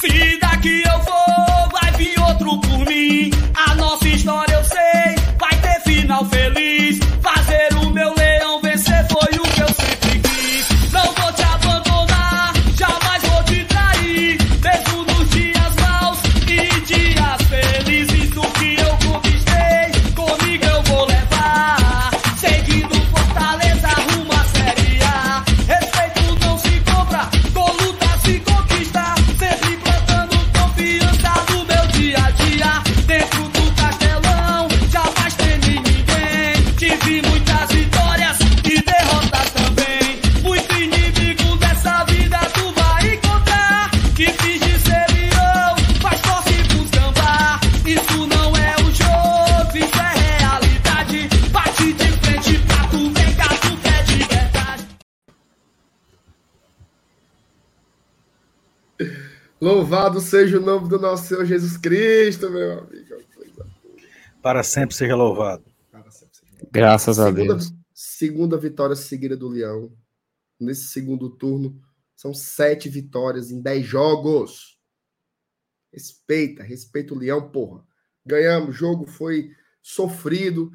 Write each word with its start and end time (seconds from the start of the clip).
Se 0.00 0.38
daqui 0.38 0.82
eu 0.86 0.97
seja 60.38 60.60
o 60.60 60.64
nome 60.64 60.88
do 60.88 61.00
nosso 61.00 61.26
Senhor 61.26 61.44
Jesus 61.44 61.76
Cristo, 61.76 62.48
meu 62.48 62.78
amigo. 62.78 63.16
Para 64.40 64.62
sempre 64.62 64.94
seja 64.94 65.16
louvado. 65.16 65.64
Para 65.90 66.08
sempre 66.12 66.36
seja. 66.36 66.68
Graças 66.70 67.18
a 67.18 67.24
Segunda, 67.24 67.54
Deus. 67.54 67.74
segunda 67.92 68.56
vitória 68.56 68.94
seguida 68.94 69.36
do 69.36 69.48
Leão. 69.48 69.92
Nesse 70.60 70.86
segundo 70.86 71.28
turno, 71.28 71.82
são 72.14 72.32
sete 72.32 72.88
vitórias 72.88 73.50
em 73.50 73.60
dez 73.60 73.84
jogos. 73.84 74.78
Respeita, 75.92 76.62
respeita 76.62 77.14
o 77.14 77.18
Leão, 77.18 77.50
porra. 77.50 77.84
Ganhamos, 78.24 78.68
o 78.68 78.72
jogo 78.72 79.06
foi 79.06 79.50
sofrido. 79.82 80.70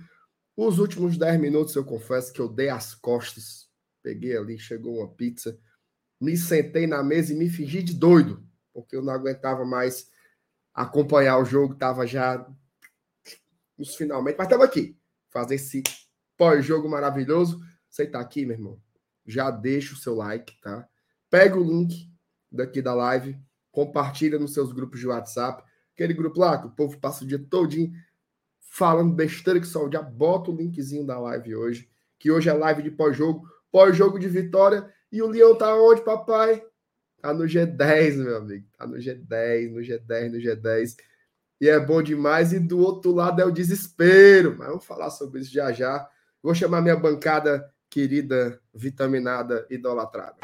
Os 0.57 0.77
últimos 0.77 1.17
dez 1.17 1.39
minutos, 1.39 1.73
eu 1.73 1.85
confesso 1.85 2.33
que 2.33 2.41
eu 2.41 2.49
dei 2.49 2.67
as 2.67 2.93
costas. 2.95 3.69
Peguei 4.01 4.35
ali, 4.35 4.59
chegou 4.59 4.97
uma 4.97 5.07
pizza. 5.07 5.57
Me 6.19 6.35
sentei 6.35 6.85
na 6.85 7.01
mesa 7.01 7.31
e 7.31 7.37
me 7.37 7.49
fingi 7.49 7.81
de 7.81 7.93
doido, 7.93 8.45
porque 8.73 8.95
eu 8.95 9.01
não 9.01 9.13
aguentava 9.13 9.63
mais 9.63 10.09
acompanhar 10.73 11.37
o 11.37 11.45
jogo, 11.45 11.73
estava 11.73 12.07
já 12.07 12.45
nos 13.77 13.95
finalmente, 13.95 14.37
mas 14.37 14.47
estamos 14.47 14.65
aqui, 14.65 14.97
fazer 15.29 15.55
esse 15.55 15.83
pós-jogo 16.37 16.89
maravilhoso. 16.89 17.61
Você 17.89 18.03
está 18.03 18.19
aqui, 18.19 18.45
meu 18.45 18.55
irmão? 18.55 18.81
Já 19.25 19.51
deixa 19.51 19.93
o 19.93 19.97
seu 19.97 20.15
like, 20.15 20.59
tá? 20.61 20.87
Pega 21.29 21.57
o 21.57 21.63
link 21.63 22.11
daqui 22.51 22.81
da 22.81 22.93
live, 22.93 23.39
compartilha 23.71 24.39
nos 24.39 24.53
seus 24.53 24.71
grupos 24.71 24.99
de 24.99 25.07
WhatsApp, 25.07 25.63
aquele 25.93 26.13
grupo 26.13 26.39
lá 26.39 26.59
que 26.59 26.67
o 26.67 26.71
povo 26.71 26.99
passa 26.99 27.23
o 27.23 27.27
dia 27.27 27.39
todinho 27.39 27.93
falando 28.59 29.13
besteira 29.13 29.59
que 29.59 29.67
só 29.67 29.87
já 29.87 30.01
bota 30.01 30.49
o 30.49 30.55
linkzinho 30.55 31.05
da 31.05 31.19
live 31.19 31.55
hoje, 31.55 31.89
que 32.17 32.31
hoje 32.31 32.49
é 32.49 32.53
live 32.53 32.81
de 32.81 32.89
pós-jogo, 32.89 33.47
pós-jogo 33.71 34.17
de 34.17 34.27
vitória, 34.27 34.91
e 35.11 35.21
o 35.21 35.27
Leão 35.27 35.55
tá 35.55 35.75
onde, 35.75 36.01
papai? 36.01 36.65
Tá 37.23 37.33
no 37.33 37.45
G10, 37.45 38.17
meu 38.17 38.35
amigo. 38.35 38.67
Tá 38.77 38.85
no 38.85 38.97
G10, 38.97 39.71
no 39.71 39.79
G10, 39.79 40.29
no 40.29 40.39
G10. 40.39 40.97
E 41.61 41.69
é 41.69 41.79
bom 41.79 42.03
demais. 42.03 42.51
E 42.51 42.59
do 42.59 42.77
outro 42.79 43.13
lado 43.13 43.41
é 43.41 43.45
o 43.45 43.51
desespero. 43.51 44.57
Mas 44.57 44.67
vamos 44.67 44.85
falar 44.85 45.09
sobre 45.09 45.39
isso 45.39 45.53
já 45.53 45.71
já. 45.71 46.05
Vou 46.43 46.53
chamar 46.53 46.81
minha 46.81 46.97
bancada 46.97 47.71
querida, 47.89 48.59
vitaminada, 48.75 49.65
idolatrada. 49.69 50.35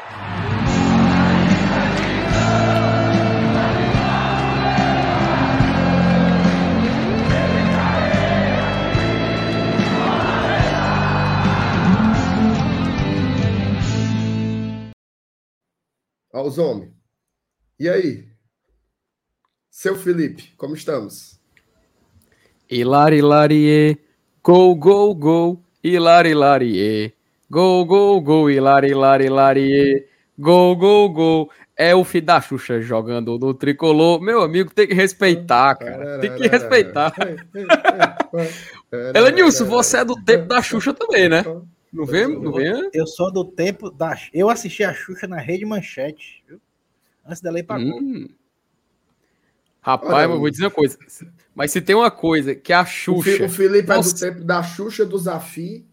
Ó, 16.32 16.46
os 16.46 16.58
homens. 16.58 16.92
E 17.78 17.88
aí? 17.88 18.28
Seu 19.70 19.96
Felipe, 19.96 20.52
como 20.56 20.74
estamos? 20.74 21.40
Hilari, 22.70 23.16
hilarie. 23.18 23.98
Gol, 24.42 24.74
gol, 24.76 25.14
gol. 25.14 25.64
Hilari, 25.82 26.30
hilarie. 26.30 27.12
Gol, 27.50 27.84
gol, 27.84 28.20
gol. 28.20 28.50
Hilari, 28.50 28.88
hilari, 28.88 29.24
hilarie. 29.24 30.06
Gol, 30.38 30.76
gol, 30.76 31.08
gol. 31.10 31.50
É 31.76 31.94
o 31.94 32.04
filho 32.04 32.26
da 32.26 32.40
Xuxa 32.40 32.80
jogando 32.80 33.38
no 33.38 33.54
tricolor. 33.54 34.20
Meu 34.20 34.42
amigo, 34.42 34.72
tem 34.72 34.86
que 34.86 34.94
respeitar, 34.94 35.74
cara. 35.74 36.18
Tem 36.20 36.36
que 36.36 36.46
respeitar. 36.46 37.12
Elenilson, 39.14 39.64
você 39.64 39.98
é 39.98 40.04
do 40.04 40.14
tempo 40.22 40.46
da 40.46 40.62
Xuxa 40.62 40.92
também, 40.92 41.28
né? 41.28 41.42
Não 41.92 42.06
vê? 42.06 42.26
Não 42.26 42.52
vê? 42.52 42.88
Eu 42.92 43.06
sou 43.06 43.32
do 43.32 43.44
tempo 43.44 43.90
da. 43.90 44.16
Eu 44.32 44.48
assisti 44.48 44.84
a 44.84 44.94
Xuxa 44.94 45.26
na 45.26 45.38
Rede 45.38 45.64
Manchete, 45.64 46.44
viu? 46.46 46.60
Antes 47.26 47.40
dela 47.42 47.58
ir 47.58 47.64
pra 47.64 47.78
Globo. 47.78 47.98
Hum. 47.98 48.28
Rapaz, 49.82 50.12
Olha, 50.12 50.24
eu 50.32 50.38
vou 50.38 50.50
dizer 50.50 50.64
uma 50.64 50.70
coisa. 50.70 50.98
Mas 51.54 51.72
se 51.72 51.80
tem 51.80 51.96
uma 51.96 52.10
coisa 52.10 52.54
que 52.54 52.72
a 52.72 52.82
O, 52.82 52.84
Fi- 52.84 52.92
Xuxa. 52.92 53.44
o 53.44 53.48
Felipe 53.48 53.88
Nossa. 53.88 54.26
é 54.26 54.30
do 54.30 54.34
tempo 54.34 54.46
da 54.46 54.62
Xuxa 54.62 55.06
do 55.06 55.18
Zafi. 55.18 55.86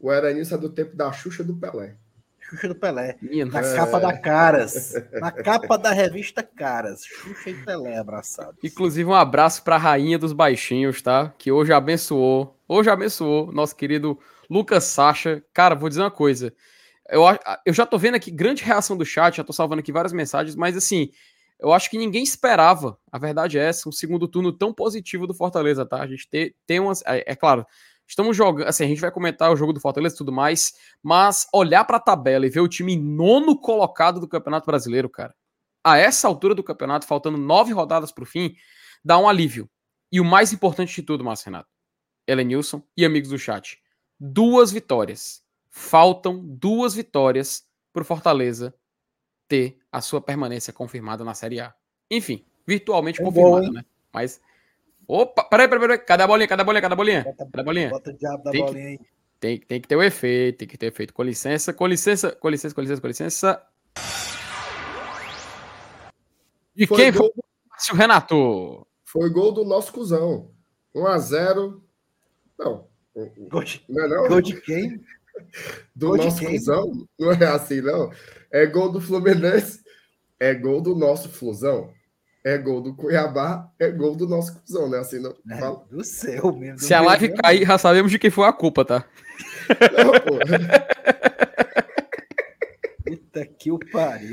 O 0.00 0.12
Eranilson 0.12 0.54
é 0.54 0.58
do 0.58 0.68
tempo 0.70 0.96
da 0.96 1.12
Xuxa 1.12 1.44
do 1.44 1.54
Pelé. 1.54 1.94
Xuxa 2.40 2.68
do 2.68 2.74
Pelé. 2.74 3.16
Minha 3.22 3.44
Na 3.46 3.60
nossa. 3.60 3.74
capa 3.76 4.00
da 4.00 4.16
Caras. 4.18 4.94
Na 5.12 5.30
capa 5.30 5.76
da 5.78 5.92
revista 5.92 6.42
Caras. 6.42 7.04
Xuxa 7.04 7.50
e 7.50 7.54
Pelé 7.54 7.96
abraçados. 7.98 8.56
Inclusive, 8.62 9.08
um 9.08 9.14
abraço 9.14 9.62
para 9.62 9.76
a 9.76 9.78
rainha 9.78 10.18
dos 10.18 10.32
baixinhos, 10.32 11.00
tá? 11.02 11.32
Que 11.38 11.52
hoje 11.52 11.72
abençoou. 11.72 12.58
Hoje 12.66 12.88
abençoou 12.90 13.52
nosso 13.52 13.76
querido 13.76 14.18
Lucas 14.50 14.84
Sacha. 14.84 15.42
Cara, 15.52 15.74
vou 15.74 15.88
dizer 15.88 16.02
uma 16.02 16.10
coisa. 16.10 16.54
Eu, 17.08 17.22
eu 17.66 17.74
já 17.74 17.84
tô 17.84 17.98
vendo 17.98 18.14
aqui 18.14 18.30
grande 18.30 18.64
reação 18.64 18.96
do 18.96 19.04
chat, 19.04 19.36
já 19.36 19.44
tô 19.44 19.52
salvando 19.52 19.80
aqui 19.80 19.92
várias 19.92 20.12
mensagens, 20.12 20.56
mas 20.56 20.76
assim, 20.76 21.10
eu 21.60 21.72
acho 21.72 21.90
que 21.90 21.98
ninguém 21.98 22.22
esperava, 22.22 22.98
a 23.12 23.18
verdade 23.18 23.58
é 23.58 23.64
essa, 23.64 23.88
um 23.88 23.92
segundo 23.92 24.26
turno 24.26 24.52
tão 24.52 24.72
positivo 24.72 25.26
do 25.26 25.34
Fortaleza, 25.34 25.86
tá? 25.86 26.00
A 26.00 26.06
gente 26.06 26.28
tem, 26.28 26.54
tem 26.66 26.80
umas. 26.80 27.02
É, 27.06 27.32
é 27.32 27.36
claro, 27.36 27.66
estamos 28.06 28.36
jogando. 28.36 28.68
Assim, 28.68 28.84
a 28.84 28.88
gente 28.88 29.00
vai 29.00 29.10
comentar 29.10 29.52
o 29.52 29.56
jogo 29.56 29.72
do 29.72 29.80
Fortaleza 29.80 30.14
e 30.14 30.18
tudo 30.18 30.32
mais, 30.32 30.74
mas 31.02 31.46
olhar 31.52 31.84
pra 31.84 32.00
tabela 32.00 32.46
e 32.46 32.50
ver 32.50 32.60
o 32.60 32.68
time 32.68 32.96
nono 32.96 33.58
colocado 33.58 34.18
do 34.18 34.28
Campeonato 34.28 34.66
Brasileiro, 34.66 35.08
cara, 35.08 35.34
a 35.84 35.98
essa 35.98 36.26
altura 36.26 36.54
do 36.54 36.64
campeonato, 36.64 37.06
faltando 37.06 37.36
nove 37.36 37.72
rodadas 37.72 38.10
pro 38.10 38.24
fim, 38.24 38.54
dá 39.04 39.18
um 39.18 39.28
alívio. 39.28 39.68
E 40.10 40.20
o 40.20 40.24
mais 40.24 40.52
importante 40.52 40.94
de 40.94 41.02
tudo, 41.02 41.24
Márcio 41.24 41.46
Renato, 41.46 41.68
Elenilson 42.26 42.82
e 42.96 43.04
amigos 43.04 43.28
do 43.28 43.38
chat, 43.38 43.78
duas 44.18 44.70
vitórias. 44.72 45.42
Faltam 45.70 46.38
duas 46.44 46.94
vitórias 46.94 47.64
pro 47.92 48.04
Fortaleza 48.04 48.74
ter 49.48 49.78
a 49.90 50.00
sua 50.00 50.20
permanência 50.20 50.72
confirmada 50.72 51.24
na 51.24 51.34
Série 51.34 51.60
A. 51.60 51.74
Enfim, 52.10 52.44
virtualmente 52.66 53.20
É 53.20 53.24
bom, 53.24 53.30
confirmada, 53.32 53.66
hein? 53.66 53.72
né? 53.72 53.84
Mas. 54.12 54.40
Opa, 55.06 55.44
peraí, 55.44 55.68
peraí, 55.68 55.80
peraí. 55.80 55.98
Cadê 55.98 56.22
a 56.22 56.26
bolinha? 56.26 56.48
Cadê 56.48 56.62
a 56.62 56.64
bolinha? 56.64 56.80
Cadê 56.82 56.92
a 56.92 56.96
bolinha? 56.96 57.24
Bota, 57.24 57.44
Cadê 57.44 57.60
a 57.60 57.64
bolinha? 57.64 57.90
bota 57.90 58.10
o 58.10 58.16
diabo 58.16 58.42
da 58.44 58.50
Tem 58.50 58.60
que- 58.64 58.72
bolinha 58.72 58.88
aí. 58.88 59.00
Tem, 59.40 59.58
tem 59.60 59.80
que 59.80 59.86
ter 59.88 59.96
o 59.96 60.02
efeito, 60.02 60.58
tem 60.60 60.68
que 60.68 60.78
ter 60.78 60.86
efeito. 60.86 61.12
Com 61.12 61.22
licença, 61.22 61.72
com 61.74 61.86
licença, 61.86 62.32
com 62.32 62.48
licença, 62.48 62.74
com 62.74 62.80
licença, 62.80 63.00
com 63.02 63.08
licença. 63.08 63.66
E 66.76 66.86
Foi 66.86 66.96
quem 66.96 67.12
gol, 67.12 67.32
foi? 67.34 67.44
Márcio 67.68 67.94
Renato. 67.94 68.86
foi 69.04 69.30
gol 69.30 69.52
do 69.52 69.64
nosso 69.64 69.92
cuzão. 69.92 70.50
1x0. 70.94 71.80
Não. 72.58 72.88
Gol 73.48 73.62
de, 73.64 73.84
Não 73.88 74.04
é 74.04 74.08
não? 74.08 74.28
gol 74.28 74.40
de 74.40 74.60
quem? 74.60 75.00
do 75.94 76.08
gol 76.08 76.16
nosso? 76.18 76.38
Flusão. 76.38 77.08
Não 77.18 77.32
é 77.32 77.44
assim, 77.46 77.80
não. 77.80 78.10
É 78.50 78.66
gol 78.66 78.90
do 78.90 79.00
Fluminense. 79.00 79.80
É 80.40 80.52
gol 80.54 80.80
do 80.80 80.94
nosso 80.94 81.28
Flusão. 81.28 81.92
É 82.44 82.58
gol 82.58 82.80
do 82.82 82.94
Cuiabá. 82.94 83.68
É 83.78 83.90
gol 83.90 84.14
do 84.14 84.28
nosso 84.28 84.58
Flusão, 84.60 84.88
não 84.88 84.98
é 84.98 85.00
assim, 85.00 85.18
não? 85.20 85.34
É, 85.50 85.56
Fala. 85.58 85.84
do 85.90 86.04
seu 86.04 86.52
mesmo. 86.54 86.78
Se 86.80 86.92
a 86.92 87.00
live 87.00 87.28
mesmo. 87.28 87.42
cair, 87.42 87.66
já 87.66 87.78
sabemos 87.78 88.10
de 88.12 88.18
quem 88.18 88.30
foi 88.30 88.46
a 88.46 88.52
culpa, 88.52 88.84
tá? 88.84 89.04
Não, 89.96 90.12
pô. 90.20 90.38
Puta 93.04 93.46
que 93.46 93.70
o 93.70 93.78
pariu. 93.78 94.32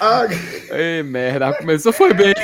Ah, 0.00 0.26
Ei, 0.72 1.02
merda, 1.02 1.52
começou, 1.54 1.92
foi 1.92 2.12
bem. 2.12 2.34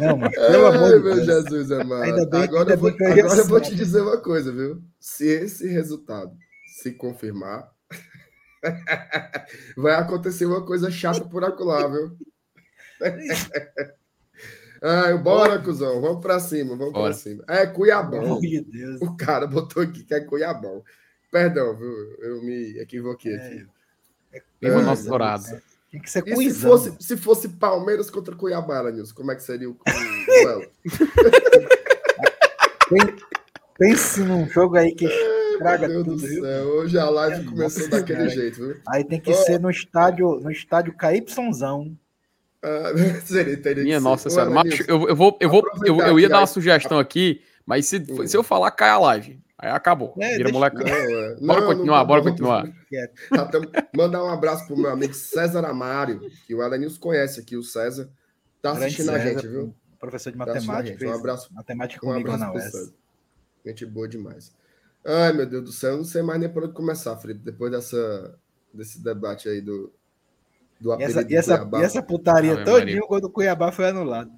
Não, 0.00 0.16
mas 0.16 0.34
pelo 0.34 0.66
ai, 0.66 0.76
amor 0.76 0.88
de 0.88 1.04
meu 1.04 1.14
Deus. 1.14 1.26
Jesus 1.26 1.70
amado. 1.72 2.02
Ainda 2.02 2.26
bem- 2.26 2.42
agora, 2.42 2.60
ainda 2.62 2.72
eu 2.74 2.78
vou, 2.78 2.88
bem 2.90 2.96
que 2.96 3.20
eu 3.20 3.24
agora 3.26 3.40
eu 3.40 3.46
vou 3.46 3.60
te 3.60 3.74
dizer 3.74 4.00
uma 4.00 4.18
coisa, 4.18 4.52
viu? 4.52 4.82
Se 5.00 5.26
esse 5.26 5.66
resultado 5.68 6.32
se 6.66 6.92
confirmar, 6.92 7.70
vai 9.76 9.94
acontecer 9.94 10.46
uma 10.46 10.64
coisa 10.64 10.90
chata 10.90 11.24
por 11.24 11.44
acolá, 11.44 11.86
viu? 11.88 12.16
Ai, 14.84 15.16
bora, 15.18 15.58
cuzão. 15.60 16.00
Vamos 16.00 16.20
pra 16.20 16.40
cima, 16.40 16.76
vamos 16.76 16.92
Bora. 16.92 17.04
pra 17.04 17.12
cima. 17.12 17.44
É 17.48 17.66
Cuiabão. 17.66 18.40
Deus. 18.40 19.00
O 19.00 19.16
cara 19.16 19.46
botou 19.46 19.82
aqui 19.82 20.02
que 20.04 20.12
é 20.14 20.20
Cuiabão. 20.20 20.82
Perdão, 21.30 21.76
viu? 21.76 21.92
Eu 22.20 22.42
me 22.42 22.78
equivoquei 22.80 23.34
aqui. 23.36 23.66
Viva 24.60 24.78
o 24.78 24.80
É, 24.80 24.84
nosso 24.84 25.06
dourado. 25.08 25.44
Tem 25.92 26.00
que 26.00 26.10
ser 26.10 26.26
E 26.26 26.50
se 26.50 26.60
fosse, 26.60 26.96
se 26.98 27.16
fosse 27.18 27.48
Palmeiras 27.50 28.08
contra 28.10 28.34
Cuiabá, 28.34 28.90
Nilson, 28.90 29.14
como 29.14 29.30
é 29.30 29.36
que 29.36 29.42
seria 29.42 29.68
o, 29.68 29.76
duelo? 30.26 30.66
Pense 33.78 34.20
num 34.22 34.48
jogo 34.48 34.76
aí 34.76 34.94
que 34.94 35.04
estraga 35.04 35.88
Meu 35.88 35.98
tudo, 36.04 36.16
Deus 36.16 36.22
do 36.22 36.28
viu? 36.28 36.42
céu, 36.44 36.64
hoje 36.68 36.98
a 36.98 37.10
live 37.10 37.36
Nossa 37.44 37.50
começou 37.50 37.88
daquele 37.88 38.18
Senhora. 38.30 38.34
jeito, 38.34 38.56
viu? 38.56 38.76
Aí 38.88 39.04
tem 39.04 39.20
que 39.20 39.32
Ó. 39.32 39.34
ser 39.34 39.60
no 39.60 39.70
estádio, 39.70 40.40
no 40.40 40.50
estádio 40.50 40.94
KYzão. 40.96 41.96
Ah, 42.62 42.92
seria, 43.26 43.56
teria 43.56 43.82
que 43.82 43.88
Minha 43.88 44.00
nossa 44.00 44.30
senhora. 44.30 44.50
Macho, 44.50 44.84
eu, 44.88 45.08
eu 45.08 45.16
vou, 45.16 45.36
eu, 45.40 45.50
vou 45.50 45.62
eu, 45.84 45.98
eu 46.00 46.20
ia 46.20 46.28
dar 46.28 46.40
uma 46.40 46.46
sugestão 46.46 46.98
aqui, 46.98 47.42
mas 47.66 47.86
se, 47.86 47.98
Hum. 48.08 48.26
se 48.26 48.36
eu 48.36 48.42
falar, 48.42 48.70
cai 48.70 48.90
a 48.90 48.98
live. 48.98 49.38
Aí 49.62 49.70
acabou. 49.70 50.12
É, 50.18 50.36
Vira 50.38 50.50
moleque. 50.50 50.76
não, 50.76 50.86
é. 50.88 51.34
Bora 51.40 51.60
Não, 51.60 51.66
continuar, 51.68 51.98
não, 52.00 52.06
bora 52.06 52.20
não, 52.22 52.30
continuar. 52.30 52.64
Tá, 53.30 53.50
Mandar 53.96 54.24
um 54.24 54.28
abraço 54.28 54.66
pro 54.66 54.76
meu 54.76 54.90
amigo 54.90 55.14
César 55.14 55.64
Amário, 55.64 56.20
que 56.46 56.52
o 56.54 56.60
Elenilson 56.62 56.98
conhece 57.00 57.38
aqui, 57.40 57.56
o 57.56 57.62
César. 57.62 58.10
Tá 58.60 58.72
assistindo 58.72 59.10
a 59.10 59.12
César, 59.20 59.28
gente, 59.40 59.46
viu? 59.46 59.74
Professor 60.00 60.32
de 60.32 60.38
Tá 60.38 60.44
a 60.44 60.46
matemática. 60.48 60.98
gente. 60.98 61.06
Um 61.06 61.14
abraço, 61.14 61.54
Matemática 61.54 62.04
um 62.06 62.12
abraço 62.12 62.38
na 62.40 62.52
UES. 62.52 62.64
César. 62.64 62.92
Gente 63.64 63.86
boa 63.86 64.08
demais. 64.08 64.52
Ai, 65.04 65.32
meu 65.32 65.46
Deus 65.46 65.64
do 65.64 65.72
céu, 65.72 65.92
eu 65.92 65.96
não 65.98 66.04
sei 66.04 66.22
mais 66.22 66.40
nem 66.40 66.48
por 66.48 66.64
onde 66.64 66.72
começar, 66.72 67.16
Felipe, 67.18 67.40
depois 67.44 67.70
dessa, 67.70 68.36
desse 68.74 69.00
debate 69.02 69.48
aí 69.48 69.60
do, 69.60 69.92
do 70.80 70.90
E 70.90 70.94
apelido 70.94 71.10
essa, 71.20 71.24
do 71.24 71.30
e 71.32 71.36
essa, 71.36 71.54
Cuiabá. 71.58 71.80
e 71.80 71.84
essa 71.84 72.02
putaria 72.02 72.52
Ave 72.54 72.64
todinha, 72.64 73.00
o 73.00 73.06
gol 73.06 73.20
do 73.20 73.30
Cuiabá 73.30 73.70
foi 73.70 73.88
anulado. 73.88 74.32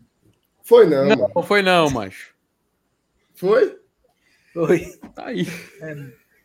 Foi 0.62 0.85
não, 0.87 1.03
Não, 1.06 1.17
mano. 1.17 1.32
não 1.35 1.43
foi 1.43 1.62
não, 1.62 1.88
macho. 1.91 2.35
Foi? 3.35 3.79
Foi. 4.54 4.80
Tá 5.14 5.26
aí. 5.26 5.46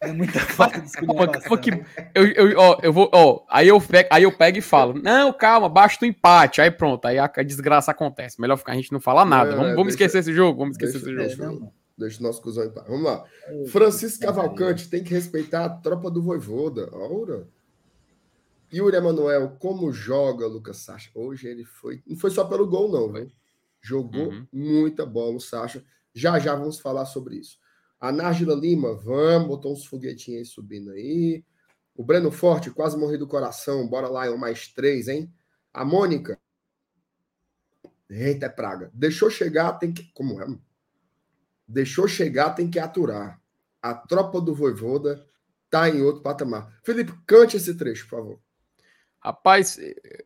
É 0.02 0.12
muita 0.14 0.40
falta 0.40 0.80
de 0.82 0.92
Calma, 0.92 1.14
calma 1.28 1.38
esculhambação. 1.38 1.58
que 1.58 1.72
eu, 2.16 2.26
eu, 2.50 2.58
ó, 2.60 2.80
eu 2.82 2.92
vou, 2.94 3.10
ó, 3.14 3.44
aí 3.50 3.68
eu 3.68 3.80
pego, 3.82 4.10
aí 4.12 4.24
eu 4.24 4.32
pego 4.32 4.58
e 4.58 4.62
falo, 4.62 4.94
não, 4.94 5.32
calma, 5.34 5.68
basta 5.68 6.06
o 6.06 6.08
empate, 6.08 6.62
aí 6.62 6.72
pronto, 6.72 7.06
aí 7.06 7.18
a, 7.20 7.26
a 7.36 7.44
desgraça 7.44 7.92
acontece. 7.92 8.40
Melhor 8.40 8.56
ficar 8.58 8.72
a 8.72 8.76
gente 8.76 8.94
não 8.94 9.00
falar 9.02 9.26
nada. 9.26 9.50
Não, 9.52 9.58
vamos 9.58 9.72
é, 9.72 9.76
vamos 9.76 9.88
deixa- 9.96 10.06
esquecer 10.06 10.20
esse 10.20 10.34
jogo, 10.34 10.58
vamos 10.60 10.78
esquecer 10.78 11.02
deixa- 11.04 11.22
esse 11.24 11.34
É, 11.34 11.36
jogo. 11.36 11.50
deixa- 11.50 11.60
mano. 11.62 11.74
Deixa 11.98 12.20
o 12.22 12.24
nosso 12.24 12.42
cuzão 12.42 12.64
em 12.64 12.72
paz. 12.72 12.88
Vamos 12.88 13.04
lá. 13.04 13.26
Francisco. 13.70 14.26
Cavalcante 14.26 14.90
tem 14.90 15.04
que 15.04 15.14
respeitar 15.14 15.66
a 15.66 15.70
tropa 15.70 16.10
do 16.10 16.22
Voivoda. 16.22 16.88
Ora. 16.96 17.46
Yuri 18.74 18.96
Emanuel, 18.96 19.58
como 19.60 19.92
joga 19.92 20.48
Lucas 20.48 20.78
Sacha? 20.78 21.10
Hoje 21.14 21.48
ele 21.48 21.66
foi. 21.66 22.02
Não 22.08 22.16
foi 22.16 22.30
só 22.30 22.46
pelo 22.46 22.66
gol, 22.68 22.90
não, 22.90 23.12
velho. 23.12 23.30
Jogou 23.82 24.30
Uhum. 24.30 24.48
muita 24.54 25.06
bola 25.06 25.36
o 25.36 25.40
Sacha. 25.42 25.84
Já 26.14 26.40
já 26.40 26.56
vamos 26.56 26.80
falar 26.80 27.06
sobre 27.06 27.36
isso. 27.36 27.58
A 28.00 28.12
Nájila 28.12 28.56
Lima, 28.56 28.96
vamos, 28.96 29.48
botou 29.48 29.74
uns 29.74 29.86
foguetinhos 29.86 30.40
aí 30.40 30.46
subindo 30.46 30.92
aí. 30.92 31.44
O 31.96 32.04
Breno 32.04 32.32
Forte, 32.32 32.72
quase 32.72 32.98
morri 32.98 33.18
do 33.18 33.28
coração. 33.28 33.88
Bora 33.88 34.08
lá, 34.08 34.26
é 34.26 34.30
um 34.30 34.38
mais 34.38 34.70
três, 34.70 35.10
hein? 35.10 35.34
A 35.74 35.84
Mônica. 35.84 36.40
Eita, 38.10 38.46
é 38.46 38.50
praga. 38.50 38.90
Deixou 38.94 39.30
chegar, 39.30 39.74
tem 39.74 39.92
que. 39.92 40.10
Como 40.14 40.42
é? 40.42 40.48
Deixou 41.68 42.08
chegar, 42.08 42.52
tem 42.52 42.70
que 42.70 42.80
aturar. 42.80 43.40
A 43.82 43.94
tropa 43.94 44.40
do 44.40 44.56
Voivoda 44.56 45.26
tá 45.70 45.90
em 45.90 46.02
outro 46.02 46.24
patamar. 46.24 46.80
Felipe, 46.84 47.14
cante 47.28 47.58
esse 47.58 47.76
trecho, 47.76 48.08
por 48.08 48.18
favor. 48.18 48.40
Rapaz, 49.20 49.78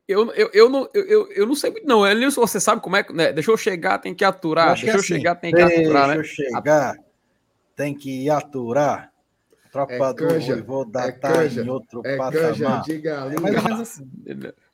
eu, 0.07 0.31
eu, 0.33 0.51
eu, 0.53 0.69
não, 0.69 0.87
eu, 0.93 1.03
eu, 1.05 1.31
eu 1.31 1.47
não 1.47 1.55
sei 1.55 1.71
muito, 1.71 1.87
não. 1.87 2.05
Elilson, 2.05 2.41
você 2.41 2.59
sabe 2.59 2.81
como 2.81 2.95
é 2.95 3.03
que. 3.03 3.11
Né? 3.11 3.33
Deixa 3.33 3.49
eu 3.49 3.57
chegar, 3.57 3.97
tem 3.97 4.13
que 4.13 4.23
aturar. 4.23 4.79
que 4.79 4.85
eu 4.85 4.93
é 4.93 4.95
assim, 4.95 5.07
chegar, 5.07 5.35
tem 5.35 5.51
que 5.51 5.59
aturar, 5.59 6.09
né? 6.09 6.15
Deixa 6.17 6.43
eu 6.43 6.45
chegar, 6.45 6.95
tem 7.75 7.93
que 7.93 8.29
aturar. 8.29 9.11
A 9.65 9.69
tropa 9.69 9.93
É 9.93 9.97
do 10.09 10.15
canja, 10.15 10.53
Voivoda 10.55 10.99
é 11.01 11.11
tá 11.11 11.31
canja, 11.33 11.61
em 11.63 11.69
outro 11.69 12.01
É 12.05 12.17
canja 12.17 12.41
patamar. 12.53 12.81
de 12.83 12.91
É 12.93 12.97
galinha. 12.99 13.41
mais 13.41 13.55
ou 13.55 13.63
menos 13.63 13.79
assim. 13.81 14.11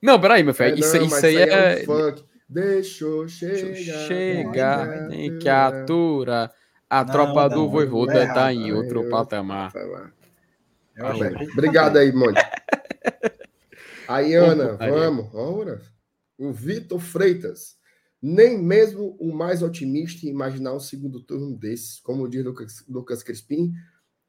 Não, 0.01 0.19
peraí, 0.19 0.44
meu 0.44 0.54
filho. 0.54 0.75
É, 0.75 0.80
isso, 0.80 0.96
não, 0.98 1.01
isso 1.06 1.12
mas 1.16 1.24
aí 1.24 1.36
é. 1.38 1.86
um. 1.88 2.30
Deixou 2.50 3.25
Deixa 3.25 3.46
eu 3.46 4.07
chegar. 4.07 5.07
tem 5.10 5.38
que 5.40 5.48
aturar. 5.48 6.51
A 6.90 7.04
Não, 7.06 7.12
tropa 7.13 7.48
não, 7.48 7.50
do 7.56 7.69
Voivoda 7.69 8.24
errado. 8.24 8.34
tá 8.36 8.51
em 8.54 8.66
Aí 8.66 8.74
outro 8.74 9.04
eu- 9.04 9.10
patamar. 9.12 9.72
Que- 9.72 11.52
Obrigado 11.54 11.98
aí, 11.98 12.12
Mônica. 12.12 12.42
Aí, 14.07 14.34
Ana, 14.34 14.74
vamos. 14.74 15.28
Ora. 15.34 15.81
O 16.38 16.52
Vitor 16.52 17.00
Freitas. 17.00 17.78
Nem 18.21 18.57
mesmo 18.62 19.16
o 19.19 19.33
mais 19.33 19.63
otimista 19.63 20.25
em 20.25 20.30
imaginar 20.30 20.74
um 20.74 20.80
segundo 20.80 21.21
turno 21.21 21.56
desse. 21.56 22.01
Como 22.04 22.27
diz 22.27 22.44
Lucas, 22.44 22.83
Lucas 22.89 23.24
Crispim, 23.24 23.71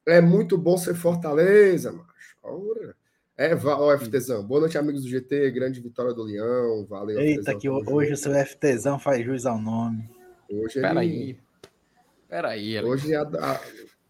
é 0.06 0.20
muito 0.20 0.56
bom 0.56 0.76
ser 0.78 0.94
Fortaleza, 0.94 1.90
macho. 1.92 2.36
Ora. 2.42 2.94
É, 3.36 3.54
ó, 3.54 3.98
FTzão. 3.98 4.46
Boa 4.46 4.60
noite, 4.60 4.76
amigos 4.78 5.02
do 5.02 5.08
GT. 5.08 5.50
Grande 5.50 5.80
vitória 5.80 6.12
do 6.12 6.22
Leão. 6.22 6.84
Valeu, 6.86 7.18
Eita, 7.18 7.40
FTzão, 7.52 7.58
que 7.58 7.68
hoje 7.68 8.12
o 8.12 8.16
seu 8.16 8.32
FTzão 8.46 8.98
faz 8.98 9.24
jus 9.24 9.46
ao 9.46 9.58
nome. 9.58 10.08
Hoje 10.48 10.78
ele- 10.78 10.88
Peraí. 10.88 11.38
Peraí, 12.28 12.76
Elilson. 12.76 12.92
Hoje 12.92 13.12
é 13.14 13.16
a, 13.16 13.22
a- 13.22 13.60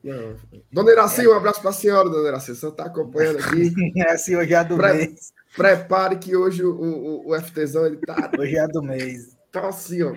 não. 0.02 0.36
Dona 0.72 0.90
Iraci, 0.92 1.26
um 1.28 1.32
abraço 1.34 1.60
para 1.60 1.70
a 1.70 1.74
senhora, 1.74 2.08
Dona 2.10 2.28
Iraci. 2.28 2.54
Você 2.54 2.68
está 2.68 2.84
acompanhando 2.86 3.38
aqui. 3.38 3.72
Essa 3.96 4.36
hoje 4.36 4.52
é 4.52 4.56
a 4.56 4.62
do 4.62 4.76
Pra- 4.76 4.94
mês. 4.94 5.32
Prepare 5.56 6.16
que 6.18 6.34
hoje 6.36 6.64
o, 6.64 6.72
o, 6.74 7.30
o 7.30 7.40
FTzão 7.40 7.86
ele 7.86 7.96
tá, 7.98 8.30
Hoje 8.38 8.56
é 8.56 8.60
a 8.60 8.66
do 8.66 8.82
mês. 8.82 9.36
Tá 9.52 9.68
assim, 9.68 10.02
ó. 10.02 10.14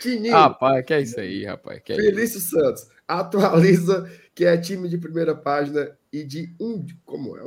Tininho. 0.00 0.32
Rapaz, 0.32 0.84
que 0.84 0.94
é 0.94 1.00
isso 1.00 1.18
aí, 1.20 1.44
rapaz. 1.44 1.80
Que 1.82 1.92
é 1.92 1.96
isso. 1.96 2.04
Felício 2.04 2.40
Santos. 2.40 2.88
Atualiza 3.06 4.10
que 4.34 4.44
é 4.44 4.56
time 4.56 4.88
de 4.88 4.98
primeira 4.98 5.34
página 5.34 5.96
e 6.12 6.24
de 6.24 6.54
um. 6.60 6.84
Como 7.04 7.36
é? 7.36 7.42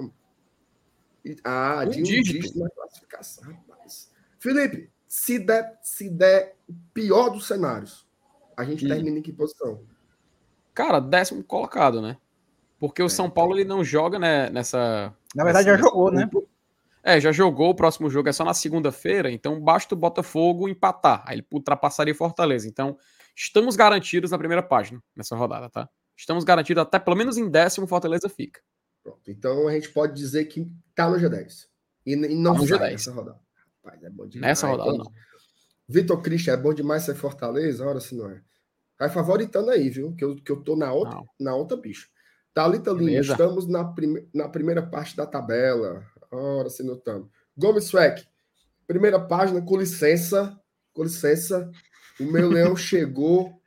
Ah, 1.43 1.83
Um 1.85 1.89
de 1.89 1.99
um 1.99 2.03
dígito. 2.03 2.39
dígito 2.41 2.59
na 2.59 2.69
classificação, 2.69 3.43
rapaz. 3.67 4.09
Felipe, 4.39 4.89
se 5.07 5.39
der, 5.39 5.77
se 5.81 6.09
der 6.09 6.55
o 6.69 6.73
pior 6.93 7.29
dos 7.29 7.47
cenários, 7.47 8.07
a 8.55 8.63
gente 8.63 8.85
Hum. 8.85 8.89
termina 8.89 9.19
em 9.19 9.21
que 9.21 9.33
posição? 9.33 9.81
Cara, 10.73 10.99
décimo 10.99 11.43
colocado, 11.43 12.01
né? 12.01 12.17
Porque 12.79 13.01
É. 13.01 13.05
o 13.05 13.09
São 13.09 13.29
Paulo 13.29 13.55
ele 13.55 13.65
não 13.65 13.83
joga 13.83 14.19
né, 14.19 14.49
nessa. 14.51 15.13
Na 15.35 15.43
verdade, 15.43 15.65
já 15.65 15.75
jogou, 15.77 16.11
né? 16.11 16.29
É, 17.07 17.21
já 17.21 17.31
jogou. 17.31 17.69
O 17.69 17.75
próximo 17.75 18.09
jogo 18.09 18.27
é 18.29 18.33
só 18.33 18.43
na 18.43 18.53
segunda-feira. 18.53 19.31
Então 19.31 19.59
basta 19.61 19.95
o 19.95 19.97
Botafogo 19.97 20.67
empatar. 20.67 21.23
Aí 21.25 21.37
ele 21.37 21.47
ultrapassaria 21.51 22.13
Fortaleza. 22.13 22.67
Então 22.67 22.97
estamos 23.35 23.75
garantidos 23.75 24.31
na 24.31 24.37
primeira 24.37 24.61
página 24.61 25.01
nessa 25.15 25.35
rodada, 25.35 25.69
tá? 25.69 25.89
Estamos 26.17 26.43
garantidos 26.43 26.81
até 26.81 26.99
pelo 26.99 27.15
menos 27.15 27.37
em 27.37 27.49
décimo 27.49 27.87
Fortaleza 27.87 28.27
fica. 28.27 28.59
Pronto. 29.03 29.31
Então 29.31 29.67
a 29.67 29.71
gente 29.71 29.89
pode 29.89 30.13
dizer 30.15 30.45
que 30.45 30.67
tá 30.93 31.09
no 31.09 31.15
G10. 31.17 31.67
E, 32.05 32.13
e 32.13 32.35
não 32.35 32.53
Tá 32.55 32.59
no 32.59 32.67
sai 32.67 32.77
G10. 32.79 32.91
nessa 32.91 33.11
rodada. 33.13 33.39
Rapaz, 33.85 34.03
é 34.03 34.09
bom 34.09 34.27
demais. 34.27 34.49
Nessa 34.49 34.67
rodada, 34.67 34.91
Bom- 34.91 34.97
não. 34.97 35.11
Vitor 35.87 36.21
Christian, 36.21 36.53
é 36.53 36.57
bom 36.57 36.73
demais 36.73 37.03
ser 37.03 37.15
Fortaleza? 37.15 37.85
Ora, 37.87 38.01
se 38.01 38.13
não 38.15 38.29
é. 38.29 38.41
Vai 38.99 39.09
favoritando 39.09 39.69
aí, 39.69 39.89
viu? 39.89 40.13
Que 40.15 40.25
eu, 40.25 40.35
que 40.35 40.51
eu 40.51 40.61
tô 40.61 40.75
na 40.75 40.91
outra, 40.91 41.15
Não. 41.15 41.25
na 41.39 41.55
outra 41.55 41.77
bicho. 41.77 42.09
Thalita 42.53 42.91
Lima, 42.91 43.19
estamos 43.21 43.67
na, 43.67 43.85
prime, 43.85 44.27
na 44.33 44.49
primeira 44.49 44.81
parte 44.81 45.15
da 45.15 45.25
tabela. 45.25 46.03
Ora, 46.31 46.69
se 46.69 46.83
não 46.83 46.95
estamos. 46.95 47.29
Gomes 47.55 47.85
Swag, 47.85 48.25
primeira 48.85 49.19
página, 49.19 49.61
com 49.61 49.77
licença. 49.77 50.59
Com 50.93 51.03
licença. 51.03 51.71
O 52.19 52.23
meu 52.23 52.49
leão 52.49 52.75
chegou 52.77 53.61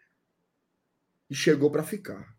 e 1.28 1.34
chegou 1.34 1.70
para 1.70 1.82
ficar. 1.82 2.36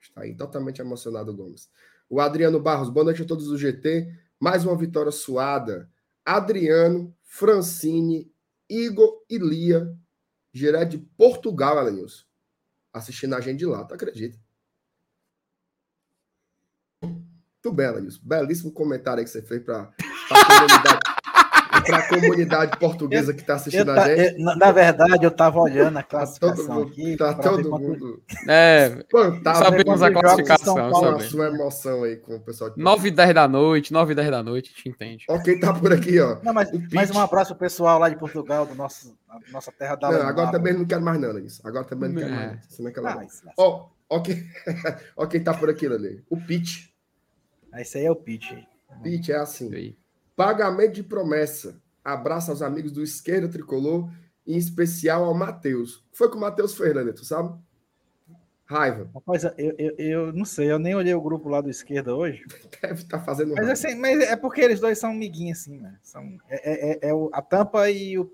Está 0.00 0.22
aí 0.22 0.34
totalmente 0.34 0.80
emocionado, 0.80 1.34
Gomes. 1.34 1.70
O 2.08 2.20
Adriano 2.20 2.58
Barros, 2.58 2.90
boa 2.90 3.04
noite 3.04 3.22
a 3.22 3.26
todos 3.26 3.46
do 3.46 3.58
GT. 3.58 4.12
Mais 4.38 4.64
uma 4.64 4.76
vitória 4.76 5.12
suada. 5.12 5.90
Adriano, 6.24 7.14
Francine, 7.22 8.32
Igor 8.68 9.24
e 9.28 9.38
Lia, 9.38 9.96
direto 10.52 10.90
de 10.90 10.98
Portugal, 10.98 11.78
Elenilson. 11.78 12.24
Assistindo 12.92 13.34
a 13.34 13.40
gente 13.40 13.58
de 13.58 13.66
lá, 13.66 13.84
tu 13.84 13.94
acredita? 13.94 14.38
Muito 17.62 17.76
bem, 17.76 17.86
Elenilson. 17.86 18.20
Belíssimo 18.22 18.72
comentário 18.72 19.18
aí 19.18 19.24
que 19.24 19.30
você 19.30 19.42
fez 19.42 19.62
para 19.62 19.90
a 20.30 20.44
comunidade, 20.46 21.00
pra 21.86 22.08
comunidade 22.08 22.78
portuguesa 22.78 23.34
que 23.34 23.40
está 23.42 23.52
Eu 23.52 23.56
assistindo 23.56 23.94
ta- 23.94 24.02
a 24.02 24.16
gente. 24.16 24.38
eu- 24.38 24.44
na, 24.44 24.56
na 24.56 24.72
verdade, 24.72 25.24
eu 25.24 25.30
tava 25.30 25.60
olhando 25.60 25.98
a 25.98 26.02
Tá 26.02 26.08
todo 26.08 26.08
classificação 26.08 26.74
mundo, 26.76 26.88
aqui. 26.90 27.16
tá 27.18 27.34
todo 27.34 27.68
quanto- 27.68 27.82
mundo 27.82 28.22
É, 28.48 29.04
sabemos 29.56 30.02
a 30.02 30.10
quantos 30.10 30.30
jogos 30.30 30.46
classificação, 30.46 30.74
Paulo- 30.90 31.16
a 31.16 31.20
sua 31.20 31.48
emoção 31.48 32.02
aí 32.04 32.16
com 32.16 32.36
o 32.36 32.40
pessoal 32.40 32.70
de 32.70 32.82
9 32.82 33.08
e 33.08 33.10
10 33.10 33.34
da 33.34 33.46
noite, 33.46 33.92
9 33.92 34.12
e 34.12 34.16
10 34.16 34.30
da 34.30 34.42
noite, 34.42 34.72
a 34.72 34.76
gente 34.78 34.88
entende. 34.88 35.24
Ó, 35.28 35.38
quem 35.38 35.60
tá 35.60 35.74
por 35.74 35.92
aqui, 35.92 36.18
ó. 36.18 36.38
Não, 36.42 36.54
mas, 36.54 36.70
mais 36.94 37.10
um 37.10 37.20
abraço 37.20 37.54
pro 37.54 37.60
pessoal 37.66 37.98
lá 37.98 38.08
de 38.08 38.16
Portugal, 38.16 38.64
do 38.64 38.74
nosso, 38.74 39.14
da 39.28 39.38
nossa 39.52 39.70
terra 39.70 39.96
da 39.96 40.10
Não, 40.10 40.22
agora 40.26 40.50
também 40.50 40.72
não 40.72 40.86
quero 40.86 41.02
mais 41.02 41.20
nada 41.20 41.38
disso. 41.38 41.60
Agora 41.62 41.84
também 41.84 42.08
não 42.08 42.16
quero 42.22 42.32
É. 42.32 42.36
mais 42.36 42.46
nada. 42.52 42.60
Isso 42.70 42.82
não 42.82 42.88
é 42.90 42.92
Ah, 43.18 43.24
isso- 43.26 43.42
Ó, 43.58 43.86
ó 44.08 45.26
quem 45.26 45.44
tá 45.44 45.52
por 45.52 45.68
aqui, 45.68 45.86
Lele. 45.86 46.24
O 46.30 46.38
Pitch. 46.38 46.88
Esse 47.74 47.98
aí 47.98 48.06
é 48.06 48.10
o 48.10 48.16
pitch. 48.16 48.52
Pitch 49.02 49.28
é 49.28 49.36
assim. 49.36 49.74
aí. 49.74 49.96
Pagamento 50.36 50.92
de 50.94 51.02
promessa. 51.02 51.80
Abraço 52.04 52.50
aos 52.50 52.62
amigos 52.62 52.92
do 52.92 53.02
Esquerda 53.02 53.48
Tricolor, 53.48 54.10
em 54.46 54.56
especial 54.56 55.24
ao 55.24 55.34
Matheus. 55.34 56.04
Foi 56.12 56.30
com 56.30 56.36
o 56.36 56.40
Matheus 56.40 56.74
Fernandes, 56.74 57.14
tu 57.20 57.24
sabe? 57.26 57.54
Raiva. 58.64 59.10
Rapaz, 59.12 59.42
eu, 59.44 59.74
eu, 59.78 59.94
eu 59.98 60.32
não 60.32 60.44
sei, 60.44 60.70
eu 60.70 60.78
nem 60.78 60.94
olhei 60.94 61.12
o 61.12 61.20
grupo 61.20 61.48
lá 61.48 61.60
do 61.60 61.68
esquerda 61.68 62.14
hoje. 62.14 62.44
Deve 62.80 63.02
estar 63.02 63.18
fazendo 63.20 63.48
Mas, 63.48 63.56
raiva. 63.58 63.72
assim, 63.72 63.94
mas 63.96 64.20
é 64.20 64.36
porque 64.36 64.60
eles 64.60 64.78
dois 64.78 64.96
são 64.98 65.10
amiguinhos, 65.10 65.58
assim, 65.60 65.78
né? 65.78 65.98
São, 66.02 66.38
é, 66.48 66.70
é- 66.72 66.92
é- 66.92 67.08
é 67.10 67.14
o- 67.14 67.30
a 67.32 67.42
tampa 67.42 67.90
e, 67.90 68.16
o- 68.16 68.32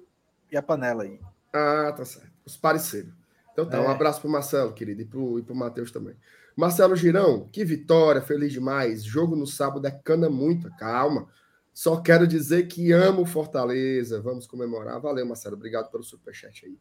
e 0.53 0.57
a 0.57 0.63
panela 0.63 1.05
aí. 1.05 1.19
Ah, 1.55 1.93
tá 1.97 2.05
certo. 2.05 2.31
Os 2.45 2.55
pareceram. 2.57 3.11
Então 3.53 3.67
tá, 3.67 3.81
um 3.81 3.85
É. 3.85 3.91
abraço 3.91 4.21
pro 4.21 4.29
Marcelo, 4.29 4.75
querido, 4.75 5.01
e 5.01 5.05
pro, 5.07 5.39
e 5.39 5.43
pro 5.43 5.55
Matheus 5.55 5.91
também. 5.91 6.15
Marcelo 6.57 6.97
Girão, 6.97 7.47
que 7.53 7.63
vitória, 7.67 8.23
feliz 8.23 8.51
demais. 8.51 9.05
Jogo 9.05 9.37
no 9.37 9.47
sábado 9.47 9.87
é 9.87 9.91
cana 9.91 10.31
muita, 10.31 10.71
calma. 10.71 11.29
Só 11.75 12.01
quero 12.01 12.27
dizer 12.27 12.67
que 12.67 12.93
amo 12.93 13.27
Fortaleza. 13.27 14.23
Vamos 14.23 14.47
comemorar. 14.47 14.99
Valeu, 14.99 15.27
Marcelo. 15.27 15.57
Obrigado 15.57 15.91
pelo 15.91 16.03
superchat 16.03 16.65
aí. 16.65 16.79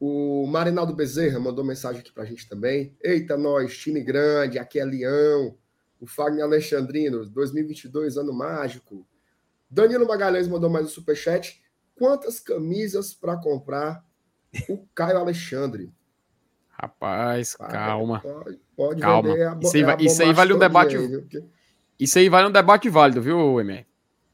O 0.00 0.46
Marinaldo 0.46 0.94
Bezerra 0.94 1.38
mandou 1.38 1.62
mensagem 1.62 2.00
aqui 2.00 2.10
pra 2.10 2.24
gente 2.24 2.48
também. 2.48 2.96
Eita, 3.02 3.36
nós, 3.36 3.76
time 3.76 4.00
grande, 4.00 4.58
aqui 4.58 4.80
é 4.80 4.84
Leão. 4.86 5.58
O 6.00 6.06
Fagner 6.06 6.44
Alexandrino, 6.44 7.26
2022, 7.26 8.16
ano 8.16 8.32
mágico. 8.32 9.06
Danilo 9.68 10.06
Magalhães 10.06 10.48
mandou 10.48 10.70
mais 10.70 10.86
um 10.86 10.88
superchat. 10.88 11.62
Quantas 11.94 12.40
camisas 12.40 13.12
para 13.12 13.36
comprar 13.36 14.02
o 14.70 14.86
Caio 14.94 15.18
Alexandre? 15.18 15.92
Rapaz, 16.80 17.56
calma. 17.56 18.20
Pode, 18.20 18.60
pode 18.76 19.00
Calma. 19.00 19.30
vender 19.30 19.48
a 19.48 19.58
Isso 19.60 19.76
aí 19.76 19.84
a 19.84 19.96
isso 19.96 20.22
aí 20.22 20.32
vale 20.32 20.52
um 20.52 20.58
debate- 20.58 20.96
aí, 20.96 21.26
Isso 21.98 22.18
aí 22.18 22.28
vale 22.28 22.48
um 22.48 22.52
debate 22.52 22.88
válido, 22.88 23.20
viu, 23.20 23.60
MR? 23.60 23.84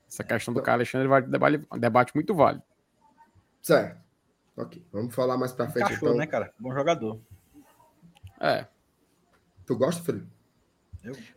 Essa 0.07 0.23
questão 0.23 0.53
do 0.53 0.61
Caio 0.63 0.77
Alexandre 0.77 1.09
vale 1.09 1.27
um 1.27 1.31
debate, 1.31 1.67
um 1.73 1.79
debate 1.79 2.15
muito 2.15 2.35
válido. 2.35 2.63
Certo. 3.63 3.99
Ok. 4.57 4.85
Vamos 4.93 5.15
falar 5.15 5.39
mais 5.39 5.53
para 5.53 5.69
frente 5.71 5.87
Encaixou, 5.87 6.09
então. 6.09 6.19
né, 6.19 6.27
cara? 6.27 6.53
Bom 6.59 6.73
jogador. 6.75 7.19
É. 8.41 8.67
Tu 9.67 9.75
gosta, 9.77 10.03
Felipe? 10.03 10.27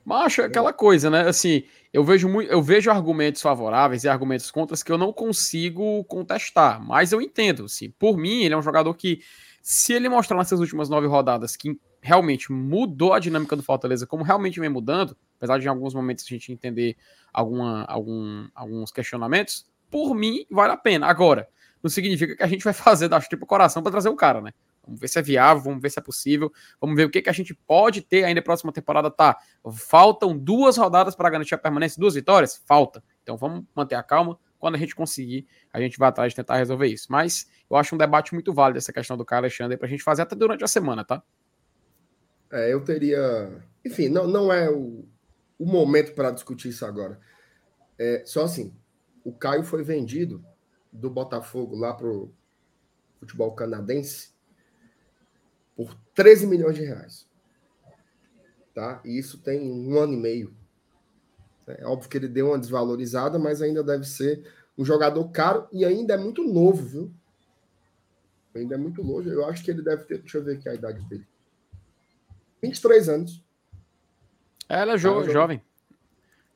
Mas 0.06 0.38
é 0.40 0.44
aquela 0.44 0.72
coisa, 0.72 1.10
né? 1.10 1.22
Assim, 1.28 1.64
eu 1.92 2.04
vejo, 2.04 2.28
muito, 2.30 2.50
eu 2.52 2.62
vejo 2.62 2.92
argumentos 2.92 3.42
favoráveis 3.42 4.04
e 4.04 4.10
argumentos 4.10 4.50
contras 4.52 4.84
que 4.84 4.92
eu 4.92 4.98
não 4.98 5.12
consigo 5.12 6.04
contestar, 6.06 6.82
mas 6.86 7.12
eu 7.12 7.22
entendo. 7.22 7.66
Assim, 7.66 7.90
por 7.92 8.18
mim, 8.18 8.44
ele 8.44 8.54
é 8.54 8.58
um 8.58 8.62
jogador 8.62 8.94
que, 8.94 9.20
se 9.70 9.92
ele 9.92 10.08
mostrar 10.08 10.38
nessas 10.38 10.62
últimas 10.62 10.88
nove 10.88 11.08
rodadas 11.08 11.58
que 11.58 11.78
realmente 12.00 12.54
mudou 12.54 13.12
a 13.12 13.20
dinâmica 13.20 13.54
do 13.54 13.62
Fortaleza, 13.62 14.08
como 14.08 14.24
realmente 14.24 14.62
vem 14.62 14.70
mudando, 14.70 15.14
apesar 15.36 15.60
de 15.60 15.66
em 15.66 15.70
alguns 15.70 15.94
momentos 15.94 16.24
a 16.24 16.30
gente 16.30 16.54
entender 16.54 16.96
alguma, 17.34 17.84
algum, 17.84 18.48
alguns 18.56 18.94
questionamentos, 18.94 19.70
por 19.92 20.16
mim, 20.16 20.46
vale 20.50 20.72
a 20.72 20.78
pena. 20.78 21.08
Agora, 21.08 21.50
não 21.84 21.90
significa 21.90 22.38
que 22.38 22.44
a 22.44 22.48
gente 22.48 22.64
vai 22.64 22.72
fazer 22.72 23.10
da 23.10 23.20
tripa 23.20 23.46
coração 23.46 23.84
para 23.84 23.92
trazer 23.92 24.08
o 24.08 24.16
cara, 24.16 24.40
né? 24.40 24.54
Vamos 24.86 25.02
ver 25.02 25.10
se 25.10 25.20
é 25.20 25.22
viável, 25.22 25.62
vamos 25.62 25.82
ver 25.82 25.90
se 25.90 26.00
é 26.00 26.02
possível, 26.02 26.50
vamos 26.80 26.96
ver 26.96 27.04
o 27.04 27.10
que, 27.10 27.22
que 27.22 27.30
a 27.30 27.34
gente 27.34 27.54
pode 27.54 28.02
ter 28.02 28.24
ainda 28.24 28.40
na 28.40 28.46
próxima 28.46 28.72
temporada. 28.72 29.12
Tá, 29.12 29.38
faltam 29.70 30.38
duas 30.38 30.78
rodadas 30.78 31.14
para 31.14 31.30
garantir 31.30 31.56
a 31.56 31.58
permanência, 31.58 32.00
duas 32.00 32.16
vitórias? 32.16 32.64
Falta. 32.66 33.04
Então 33.22 33.36
vamos 33.36 33.66
manter 33.76 33.96
a 33.96 34.04
calma. 34.04 34.40
Quando 34.60 34.76
a 34.76 34.78
gente 34.78 34.96
conseguir, 34.96 35.48
a 35.72 35.80
gente 35.80 35.98
vai 35.98 36.10
atrás 36.10 36.32
de 36.32 36.36
tentar 36.36 36.58
resolver 36.58 36.88
isso. 36.88 37.08
Mas 37.10 37.48
eu 37.70 37.76
acho 37.78 37.94
um 37.94 37.98
debate 37.98 38.34
muito 38.34 38.54
válido 38.54 38.78
essa 38.78 38.94
questão 38.94 39.18
do 39.18 39.26
Caio 39.26 39.42
Alexandre 39.42 39.78
para 39.78 39.88
a 39.88 39.90
gente 39.90 40.04
fazer 40.04 40.24
até 40.24 40.36
durante 40.36 40.64
a 40.64 40.68
semana, 40.68 41.04
tá? 41.04 41.24
É, 42.52 42.74
eu 42.74 42.84
teria. 42.84 43.64
Enfim, 43.86 44.10
não, 44.10 44.28
não 44.28 44.52
é 44.52 44.70
o, 44.70 45.06
o 45.60 45.66
momento 45.66 46.14
para 46.14 46.32
discutir 46.32 46.70
isso 46.70 46.86
agora. 46.86 47.20
É, 48.00 48.24
só 48.26 48.44
assim, 48.44 48.74
o 49.24 49.34
Caio 49.34 49.64
foi 49.64 49.84
vendido 49.84 50.44
do 50.92 51.10
Botafogo 51.10 51.76
lá 51.76 51.94
pro 51.94 52.34
futebol 53.20 53.52
canadense 53.54 54.32
por 55.76 55.94
13 56.14 56.48
milhões 56.48 56.76
de 56.76 56.84
reais. 56.84 57.28
Tá? 58.74 59.02
E 59.04 59.18
isso 59.18 59.40
tem 59.40 59.72
um 59.72 59.98
ano 59.98 60.14
e 60.14 60.18
meio. 60.18 60.56
É 61.68 61.86
óbvio 61.86 62.10
que 62.10 62.18
ele 62.18 62.28
deu 62.28 62.48
uma 62.48 62.60
desvalorizada, 62.60 63.38
mas 63.38 63.62
ainda 63.62 63.84
deve 63.84 64.06
ser 64.06 64.44
um 64.78 64.86
jogador 64.86 65.28
caro 65.30 65.68
e 65.72 65.84
ainda 65.84 66.14
é 66.14 66.18
muito 66.18 66.44
novo, 66.44 66.84
viu? 66.84 67.12
Ainda 68.56 68.76
é 68.76 68.78
muito 68.78 69.04
novo. 69.04 69.28
Eu 69.30 69.46
acho 69.46 69.64
que 69.64 69.72
ele 69.72 69.82
deve 69.82 70.04
ter. 70.06 70.20
Deixa 70.20 70.38
eu 70.38 70.44
ver 70.44 70.58
aqui 70.58 70.70
a 70.70 70.74
idade 70.74 71.04
dele. 71.06 71.28
23 72.62 73.10
anos. 73.10 73.44
Ela 74.70 74.94
é 74.94 74.98
jo 74.98 75.14
Cara, 75.14 75.26
jo- 75.26 75.32
jovem. 75.32 75.62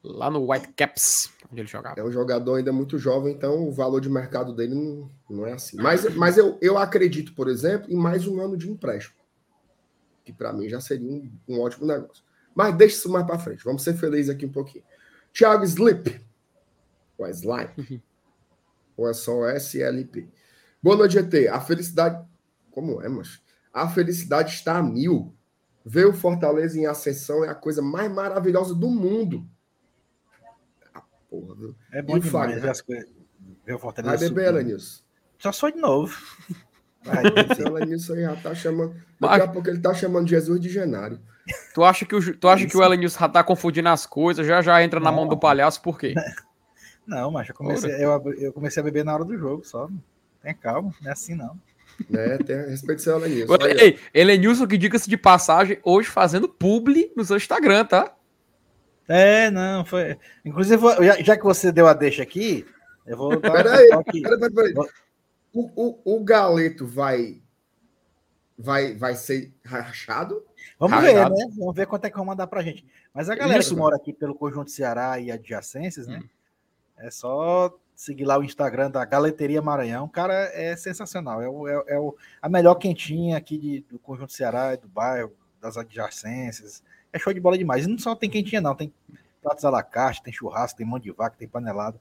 Lá 0.03 0.31
no 0.31 0.49
Whitecaps, 0.51 1.31
onde 1.51 1.61
ele 1.61 1.67
jogava. 1.67 1.99
É 1.99 2.03
um 2.03 2.11
jogador 2.11 2.55
ainda 2.55 2.73
muito 2.73 2.97
jovem, 2.97 3.33
então 3.35 3.67
o 3.67 3.71
valor 3.71 4.01
de 4.01 4.09
mercado 4.09 4.51
dele 4.51 4.73
não, 4.73 5.11
não 5.29 5.45
é 5.45 5.53
assim. 5.53 5.77
Mas, 5.77 6.15
mas 6.15 6.37
eu, 6.39 6.57
eu 6.59 6.75
acredito, 6.75 7.35
por 7.35 7.47
exemplo, 7.47 7.91
em 7.91 7.95
mais 7.95 8.25
um 8.25 8.41
ano 8.41 8.57
de 8.57 8.67
empréstimo. 8.67 9.15
Que 10.25 10.33
para 10.33 10.51
mim 10.53 10.67
já 10.67 10.81
seria 10.81 11.07
um, 11.07 11.31
um 11.47 11.59
ótimo 11.61 11.85
negócio. 11.85 12.23
Mas 12.55 12.75
deixa 12.75 12.95
isso 12.95 13.11
mais 13.11 13.27
para 13.27 13.37
frente. 13.37 13.63
Vamos 13.63 13.83
ser 13.83 13.93
felizes 13.93 14.29
aqui 14.33 14.43
um 14.43 14.51
pouquinho. 14.51 14.83
Thiago 15.33 15.63
Slip. 15.63 16.21
Ou 17.17 17.25
é 17.25 17.31
Slime? 17.31 18.03
Ou 18.97 19.09
é 19.09 19.13
só 19.13 19.47
SLP? 19.49 20.29
Boa 20.81 20.95
noite, 20.97 21.13
GT. 21.13 21.47
A 21.47 21.59
felicidade. 21.61 22.25
Como 22.71 23.01
é, 23.01 23.09
mas 23.09 23.41
A 23.73 23.87
felicidade 23.89 24.53
está 24.53 24.77
a 24.77 24.83
mil. 24.83 25.35
Ver 25.83 26.05
o 26.05 26.13
Fortaleza 26.13 26.77
em 26.77 26.85
ascensão 26.85 27.43
é 27.43 27.49
a 27.49 27.55
coisa 27.55 27.81
mais 27.81 28.11
maravilhosa 28.11 28.75
do 28.75 28.89
mundo. 28.89 29.47
Ah, 30.93 31.01
porra, 31.29 31.55
viu? 31.55 31.75
É 31.91 32.01
bom 32.01 32.19
demais 32.19 32.61
ver 32.61 32.69
as 32.69 32.81
coisas. 32.81 33.09
Ver 33.65 33.73
o 33.73 33.77
Vai 33.77 33.79
Fortaleza 33.79 34.29
beber, 34.29 34.45
subindo. 34.47 34.59
Elenilson. 34.59 35.03
Só 35.39 35.51
sou 35.51 35.71
de 35.71 35.79
novo. 35.79 36.15
Vai, 37.03 37.23
Esse 37.51 37.61
Elenilson 37.63 38.13
aí 38.13 38.21
já 38.21 38.35
tá 38.35 38.53
chamando. 38.53 38.95
Daqui 39.19 39.41
a 39.41 39.47
pouco 39.47 39.69
ele 39.69 39.79
tá 39.79 39.93
chamando 39.93 40.27
Jesus 40.27 40.59
de 40.59 40.69
Genário. 40.69 41.19
Tu 41.73 41.83
acha 41.83 42.05
que 42.05 42.15
o, 42.15 42.37
tu 42.37 42.47
acha 42.47 42.67
que 42.67 42.77
o 42.77 42.83
Elenilson 42.83 43.19
já 43.19 43.29
tá 43.29 43.43
confundindo 43.43 43.89
as 43.89 44.05
coisas, 44.05 44.45
já 44.45 44.61
já 44.61 44.83
entra 44.83 44.99
na 44.99 45.11
mão 45.11 45.27
do 45.27 45.37
palhaço, 45.37 45.81
por 45.81 45.97
quê? 45.97 46.13
Não, 47.05 47.31
mas 47.31 47.49
eu 47.49 47.55
comecei, 47.55 47.91
eu, 47.91 48.33
eu 48.37 48.53
comecei 48.53 48.79
a 48.79 48.83
beber 48.83 49.03
na 49.03 49.13
hora 49.13 49.25
do 49.25 49.37
jogo 49.37 49.65
só. 49.65 49.89
Tem 50.41 50.53
calma, 50.53 50.93
não 51.01 51.09
é 51.09 51.13
assim 51.13 51.35
não. 51.35 51.59
Né? 52.09 52.37
Tem 52.37 52.55
respeito 52.67 52.99
ao 52.99 53.03
seu 53.03 53.17
Elenilson. 53.17 53.57
Ei, 53.79 53.99
Elenilson, 54.13 54.67
que 54.67 54.77
diga-se 54.77 55.09
de 55.09 55.17
passagem, 55.17 55.79
hoje 55.83 56.09
fazendo 56.09 56.47
publi 56.47 57.11
no 57.15 57.25
seu 57.25 57.37
Instagram, 57.37 57.85
tá? 57.85 58.15
É, 59.07 59.51
não, 59.51 59.83
foi. 59.83 60.17
Inclusive, 60.45 60.81
já, 61.03 61.21
já 61.21 61.37
que 61.37 61.43
você 61.43 61.71
deu 61.71 61.87
a 61.87 61.93
deixa 61.93 62.23
aqui, 62.23 62.65
eu 63.05 63.17
vou. 63.17 63.39
Peraí, 63.39 63.89
peraí, 64.21 64.51
peraí. 64.53 64.73
O, 65.53 65.69
o, 65.75 66.15
o 66.17 66.23
Galeto 66.23 66.87
vai, 66.87 67.41
vai, 68.57 68.95
vai 68.95 69.15
ser 69.15 69.53
rachado? 69.65 70.43
Vamos 70.79 70.95
Rajado. 70.97 71.35
ver, 71.35 71.45
né? 71.45 71.53
Vamos 71.57 71.75
ver 71.75 71.87
quanto 71.87 72.05
é 72.05 72.09
que 72.09 72.15
vão 72.15 72.25
mandar 72.25 72.47
pra 72.47 72.61
gente. 72.61 72.85
Mas 73.13 73.29
a 73.29 73.35
galera 73.35 73.59
Isso, 73.59 73.73
que 73.73 73.79
mora 73.79 73.95
aqui 73.95 74.13
pelo 74.13 74.33
Conjunto 74.35 74.71
Ceará 74.71 75.19
e 75.19 75.31
adjacências, 75.31 76.07
né? 76.07 76.21
É 76.97 77.09
só 77.11 77.75
seguir 77.95 78.25
lá 78.25 78.37
o 78.37 78.43
Instagram 78.43 78.89
da 78.89 79.03
Galeteria 79.03 79.61
Maranhão. 79.61 80.07
Cara, 80.07 80.33
é 80.53 80.75
sensacional. 80.75 81.41
É, 81.41 81.49
o, 81.49 81.67
é, 81.67 81.83
é 81.95 81.99
o, 81.99 82.15
a 82.41 82.47
melhor 82.47 82.75
quentinha 82.75 83.37
aqui 83.37 83.57
de- 83.57 83.81
do 83.89 83.99
Conjunto 83.99 84.31
Ceará, 84.31 84.75
do 84.75 84.87
bairro, 84.87 85.31
das 85.59 85.77
adjacências. 85.77 86.83
É 87.11 87.19
show 87.19 87.33
de 87.33 87.39
bola 87.39 87.57
demais. 87.57 87.85
E 87.85 87.89
não 87.89 87.97
só 87.97 88.15
tem 88.15 88.29
quentinha, 88.29 88.61
não. 88.61 88.75
Tem 88.75 88.93
pratos 89.41 89.65
à 89.65 89.69
la 89.69 89.83
carte, 89.83 90.23
tem 90.23 90.31
churrasco, 90.31 90.77
tem 90.77 90.85
mão 90.85 90.99
de 90.99 91.11
vaca, 91.11 91.35
tem 91.37 91.47
panelada. 91.47 91.99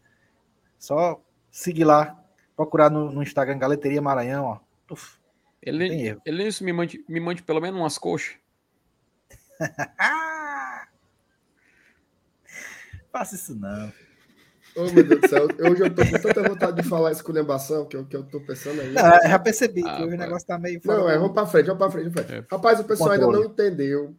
Só 0.79 1.21
seguir 1.51 1.85
lá, 1.85 2.19
procurar 2.61 2.91
no, 2.91 3.11
no 3.11 3.23
Instagram 3.23 3.59
Galeteria 3.59 4.03
Maranhão, 4.03 4.45
ó. 4.45 4.59
Uf, 4.93 5.17
não 5.67 5.79
tem 5.79 5.87
Ele, 5.87 6.07
erro. 6.09 6.23
Elenilson 6.27 6.65
me 6.65 6.73
mande, 6.75 7.05
me 7.09 7.19
mande 7.19 7.43
pelo 7.43 7.59
menos 7.61 7.81
umas 7.81 7.97
coxas. 7.97 8.35
Ah! 9.99 10.87
Faça 13.11 13.35
isso 13.35 13.55
não. 13.55 13.91
Oh, 14.77 14.85
meu 14.93 15.03
Deus 15.03 15.21
do 15.23 15.29
céu. 15.29 15.49
Hoje 15.59 15.83
eu 15.83 15.95
tô 15.95 16.03
com 16.07 16.19
tanta 16.19 16.49
vontade 16.49 16.81
de 16.83 16.89
falar 16.89 17.11
esculhambação 17.11 17.87
que 17.87 17.97
eu, 17.97 18.07
que 18.07 18.15
eu 18.15 18.23
tô 18.23 18.41
pensando 18.41 18.81
aí. 18.81 18.93
Não, 18.93 19.03
já 19.03 19.39
percebi 19.39 19.83
Ah, 19.85 19.97
que 19.97 20.03
hoje 20.05 20.15
o 20.15 20.19
negócio 20.19 20.47
tá 20.47 20.59
meio 20.59 20.81
Não, 20.85 21.11
é, 21.11 21.19
vamos 21.19 21.33
pra 21.33 21.47
frente, 21.47 21.67
vamos 21.67 21.79
pra 21.79 21.91
frente. 21.91 22.05
Vamos 22.05 22.15
pra 22.15 22.25
frente. 22.25 22.45
É. 22.45 22.55
Rapaz, 22.55 22.79
o 22.79 22.85
pessoal 22.85 23.11
ainda 23.11 23.25
Controle. 23.25 23.47
não 23.47 23.53
entendeu 23.53 24.15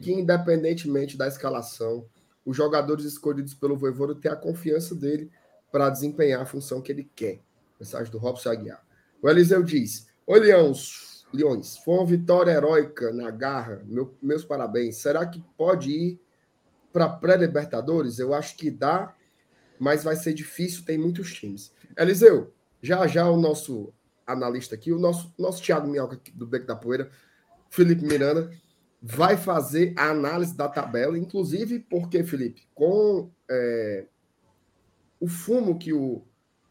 que, 0.00 0.12
independentemente 0.12 1.18
da 1.18 1.26
escalação, 1.26 2.06
os 2.46 2.56
jogadores 2.56 3.04
escolhidos 3.04 3.52
pelo 3.54 3.76
Voivoda 3.76 4.14
têm 4.14 4.30
a 4.30 4.36
confiança 4.36 4.94
dele 4.94 5.30
para 5.70 5.90
desempenhar 5.90 6.42
a 6.42 6.46
função 6.46 6.80
que 6.80 6.92
ele 6.92 7.10
quer. 7.14 7.40
Mensagem 7.78 8.10
do 8.10 8.18
Robson 8.18 8.50
Aguiar. 8.50 8.84
O 9.22 9.28
Eliseu 9.28 9.62
diz: 9.62 10.08
Oi, 10.26 10.40
Leões, 10.40 11.24
Leões, 11.32 11.78
foi 11.78 11.94
uma 11.94 12.06
vitória 12.06 12.50
heróica 12.50 13.12
na 13.12 13.30
garra. 13.30 13.82
Meu- 13.86 14.14
meus 14.20 14.44
parabéns. 14.44 14.96
Será 14.96 15.24
que 15.26 15.42
pode 15.56 15.90
ir 15.90 16.20
para 16.92 17.08
pré-Libertadores? 17.08 18.18
Eu 18.18 18.34
acho 18.34 18.56
que 18.56 18.70
dá, 18.70 19.14
mas 19.78 20.04
vai 20.04 20.16
ser 20.16 20.34
difícil, 20.34 20.84
tem 20.84 20.98
muitos 20.98 21.32
times. 21.32 21.72
Eliseu, 21.96 22.52
já 22.82 23.06
já 23.06 23.28
o 23.30 23.40
nosso 23.40 23.92
analista 24.26 24.74
aqui, 24.74 24.92
o 24.92 24.98
nosso, 24.98 25.32
nosso 25.38 25.62
Thiago 25.62 25.88
Minhoca 25.88 26.20
do 26.34 26.46
Beco 26.46 26.66
da 26.66 26.76
Poeira, 26.76 27.10
Felipe 27.68 28.04
Miranda, 28.04 28.50
vai 29.02 29.36
fazer 29.36 29.94
a 29.96 30.10
análise 30.10 30.54
da 30.56 30.68
tabela, 30.68 31.18
inclusive 31.18 31.80
porque, 31.80 32.22
Felipe, 32.22 32.66
com 32.74 33.30
é, 33.48 34.06
o 35.20 35.28
fumo 35.28 35.78
que 35.78 35.92
o, 35.92 36.24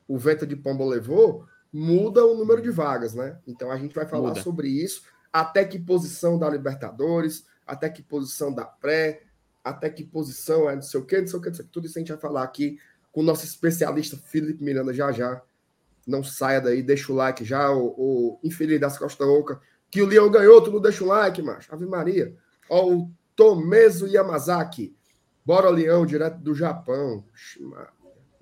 o 0.08 0.18
vento 0.18 0.46
de 0.46 0.56
pomba 0.56 0.84
levou 0.84 1.46
muda 1.72 2.26
o 2.26 2.36
número 2.36 2.62
de 2.62 2.72
vagas, 2.72 3.14
né? 3.14 3.38
Então 3.48 3.72
a 3.72 3.78
gente 3.78 3.94
vai 3.94 4.08
falar 4.08 4.30
muda. 4.30 4.42
sobre 4.42 4.68
isso, 4.68 5.04
até 5.32 5.64
que 5.64 5.80
posição 5.80 6.38
da 6.38 6.50
Libertadores, 6.50 7.46
até 7.66 7.90
que 7.90 8.02
posição 8.02 8.54
da 8.54 8.66
pré, 8.66 9.22
até 9.64 9.90
que 9.90 10.04
posição 10.04 10.70
é 10.70 10.76
não 10.76 10.82
sei 10.82 11.00
o 11.00 11.06
que, 11.06 11.22
não 11.22 11.28
sei 11.28 11.40
o 11.40 11.42
que, 11.42 11.50
não 11.50 11.56
sei 11.56 11.64
o 11.64 11.68
que. 11.68 11.74
Tudo 11.74 11.86
isso 11.86 11.98
a 11.98 12.02
gente 12.02 12.12
vai 12.12 12.20
falar 12.20 12.44
aqui 12.44 12.80
com 13.12 13.22
o 13.22 13.24
nosso 13.24 13.46
especialista 13.46 14.18
Felipe 14.18 14.64
Miranda 14.64 14.94
já 14.94 15.12
já. 15.12 15.42
Não 16.08 16.24
saia 16.24 16.60
daí, 16.60 16.82
deixa 16.82 17.12
o 17.12 17.16
like 17.16 17.46
já, 17.46 17.72
o, 17.72 17.94
o 17.96 18.40
infeliz 18.44 18.80
das 18.80 18.98
Costa 18.98 19.26
Oca. 19.26 19.62
Que 19.92 20.02
o 20.02 20.08
Leão 20.08 20.30
ganhou, 20.30 20.62
tu 20.62 20.72
não 20.72 20.82
deixa 20.82 21.04
o 21.04 21.08
like, 21.08 21.42
macho. 21.42 21.74
Ave 21.74 21.86
Maria. 21.86 22.36
Ó, 22.68 22.88
o 22.88 23.12
Tomeso 23.36 24.08
Yamazaki. 24.08 24.96
Bora, 25.46 25.70
Leão, 25.70 26.06
direto 26.06 26.40
do 26.40 26.54
Japão. 26.54 27.24
Ximato. 27.34 27.99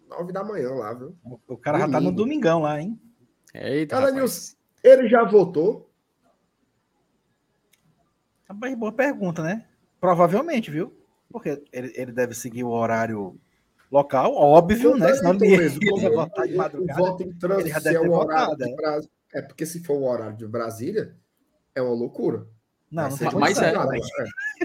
9 0.07 0.31
da 0.31 0.43
manhã 0.43 0.69
lá, 0.71 0.93
viu? 0.93 1.15
O 1.47 1.57
cara 1.57 1.79
Domingo. 1.79 1.93
já 1.93 1.99
tá 1.99 2.03
no 2.03 2.11
domingão 2.11 2.61
lá, 2.61 2.79
hein? 2.81 2.99
Eita, 3.53 3.95
cara, 3.95 4.11
Nils, 4.11 4.57
ele 4.83 5.07
já 5.07 5.23
votou? 5.23 5.89
Rapaz, 8.47 8.75
boa 8.75 8.91
pergunta, 8.91 9.43
né? 9.43 9.65
Provavelmente, 9.99 10.71
viu? 10.71 10.95
Porque 11.29 11.61
ele, 11.71 11.91
ele 11.95 12.11
deve 12.11 12.33
seguir 12.33 12.63
o 12.63 12.69
horário 12.69 13.37
local, 13.91 14.33
óbvio, 14.33 14.95
né? 14.95 15.07
Tá 15.07 15.15
Senão 15.15 15.33
ele 15.33 15.57
mesmo, 15.57 15.81
ia 15.99 16.09
votar 16.09 16.47
de 16.47 16.55
madrugada. 16.55 17.01
O 17.01 17.05
voto 17.05 17.23
em 17.23 17.33
trânsito 17.33 17.87
é 17.89 17.99
um 17.99 18.13
horário 18.13 18.45
votado, 18.45 18.57
de 18.57 18.69
né? 18.69 18.75
Brasília. 18.75 19.11
É. 19.33 19.39
é 19.39 19.41
porque 19.41 19.65
se 19.65 19.83
for 19.83 19.95
o 19.95 20.05
horário 20.05 20.37
de 20.37 20.47
Brasília, 20.47 21.15
é 21.75 21.81
uma 21.81 21.93
loucura. 21.93 22.47
Não, 22.89 23.09
não 23.09 23.17
tá 23.17 23.31
mas, 23.31 23.57
mas 23.57 23.61
é, 23.61 23.73
né? 23.73 23.99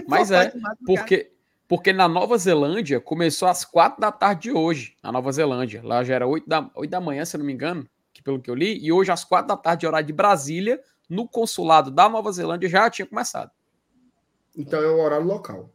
mas, 0.07 0.31
é, 0.31 0.53
porque 0.85 1.32
porque 1.75 1.91
na 1.91 2.07
Nova 2.07 2.37
Zelândia 2.37 3.01
começou 3.01 3.47
às 3.47 3.65
quatro 3.65 3.99
da 3.99 4.11
tarde 4.11 4.43
de 4.43 4.51
hoje, 4.51 4.95
na 5.01 5.11
Nova 5.11 5.31
Zelândia. 5.31 5.81
Lá 5.83 6.03
já 6.03 6.13
era 6.13 6.27
8 6.27 6.47
da, 6.47 6.69
8 6.75 6.91
da 6.91 7.01
manhã, 7.01 7.25
se 7.25 7.35
eu 7.35 7.39
não 7.39 7.47
me 7.47 7.51
engano, 7.51 7.89
que 8.13 8.21
pelo 8.21 8.39
que 8.39 8.47
eu 8.47 8.53
li, 8.53 8.77
e 8.77 8.91
hoje 8.91 9.11
às 9.11 9.25
quatro 9.25 9.47
da 9.47 9.57
tarde, 9.57 9.87
horário 9.87 10.05
de 10.05 10.13
Brasília, 10.13 10.79
no 11.09 11.27
consulado 11.27 11.89
da 11.89 12.07
Nova 12.07 12.31
Zelândia 12.31 12.69
já 12.69 12.87
tinha 12.91 13.07
começado. 13.07 13.49
Então 14.55 14.79
é 14.83 14.85
o 14.87 14.99
horário 15.01 15.25
local. 15.25 15.73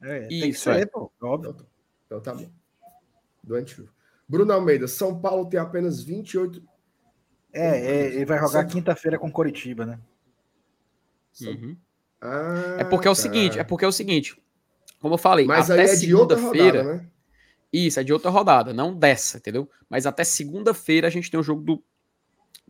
É, 0.00 0.20
tem 0.20 0.28
que 0.28 0.46
Isso, 0.50 0.62
ser, 0.72 0.82
é. 0.82 0.86
pô, 0.86 1.10
óbvio. 1.20 1.50
Então, 1.50 1.66
então 2.06 2.20
tá 2.20 2.32
bom. 2.32 2.48
Doente. 3.42 3.84
Bruno 4.28 4.52
Almeida, 4.52 4.86
São 4.86 5.20
Paulo 5.20 5.46
tem 5.48 5.58
apenas 5.58 6.00
28. 6.00 6.62
É, 7.52 7.66
é, 7.80 8.06
ele 8.14 8.24
vai 8.24 8.38
jogar 8.38 8.50
São- 8.60 8.66
quinta-feira 8.68 9.18
com 9.18 9.28
Coritiba, 9.32 9.84
né? 9.84 9.98
São- 11.32 11.50
Uhum. 11.50 11.76
Ah, 12.20 12.76
É 12.78 12.84
porque 12.84 13.08
é 13.08 13.10
o 13.10 13.14
tá. 13.16 13.20
seguinte, 13.20 13.58
é 13.58 13.64
porque 13.64 13.84
é 13.84 13.88
o 13.88 13.92
seguinte, 13.92 14.39
como 15.00 15.14
eu 15.14 15.18
falei, 15.18 15.46
Mas 15.46 15.70
até 15.70 15.82
aí 15.82 15.88
é 15.90 15.96
de 15.96 16.14
outra 16.14 16.36
segunda-feira, 16.36 16.82
rodada, 16.82 16.98
né? 17.02 17.10
Isso, 17.72 18.00
é 18.00 18.04
de 18.04 18.12
outra 18.12 18.30
rodada, 18.30 18.72
não 18.72 18.94
dessa, 18.94 19.38
entendeu? 19.38 19.68
Mas 19.88 20.04
até 20.06 20.24
segunda-feira 20.24 21.06
a 21.06 21.10
gente 21.10 21.30
tem 21.30 21.38
o 21.38 21.42
jogo 21.42 21.62
do 21.62 21.84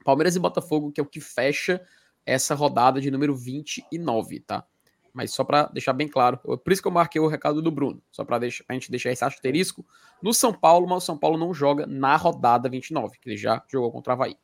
Palmeiras 0.05 0.37
e 0.37 0.39
Botafogo, 0.39 0.93
que 0.93 1.01
é 1.01 1.03
o 1.03 1.07
que 1.07 1.21
fecha 1.21 1.81
essa 2.25 2.55
rodada 2.55 3.01
de 3.01 3.11
número 3.11 3.35
29, 3.35 4.41
tá? 4.41 4.65
Mas 5.13 5.33
só 5.33 5.43
pra 5.43 5.65
deixar 5.67 5.93
bem 5.93 6.07
claro, 6.07 6.39
por 6.39 6.73
isso 6.73 6.81
que 6.81 6.87
eu 6.87 6.93
marquei 6.93 7.21
o 7.21 7.27
recado 7.27 7.61
do 7.61 7.71
Bruno, 7.71 8.01
só 8.13 8.25
pra, 8.25 8.39
deixar, 8.39 8.63
pra 8.65 8.75
gente 8.75 8.91
deixar 8.91 9.11
esse 9.11 9.25
asterisco 9.25 9.85
no 10.23 10.33
São 10.33 10.53
Paulo, 10.53 10.87
mas 10.87 11.03
o 11.03 11.07
São 11.07 11.19
Paulo 11.19 11.37
não 11.37 11.53
joga 11.53 11.85
na 11.87 12.15
rodada 12.17 12.69
29, 12.69 13.19
que 13.19 13.29
ele 13.29 13.37
já 13.37 13.63
jogou 13.69 13.91
contra 13.91 14.13
o 14.13 14.15
Havaí. 14.15 14.37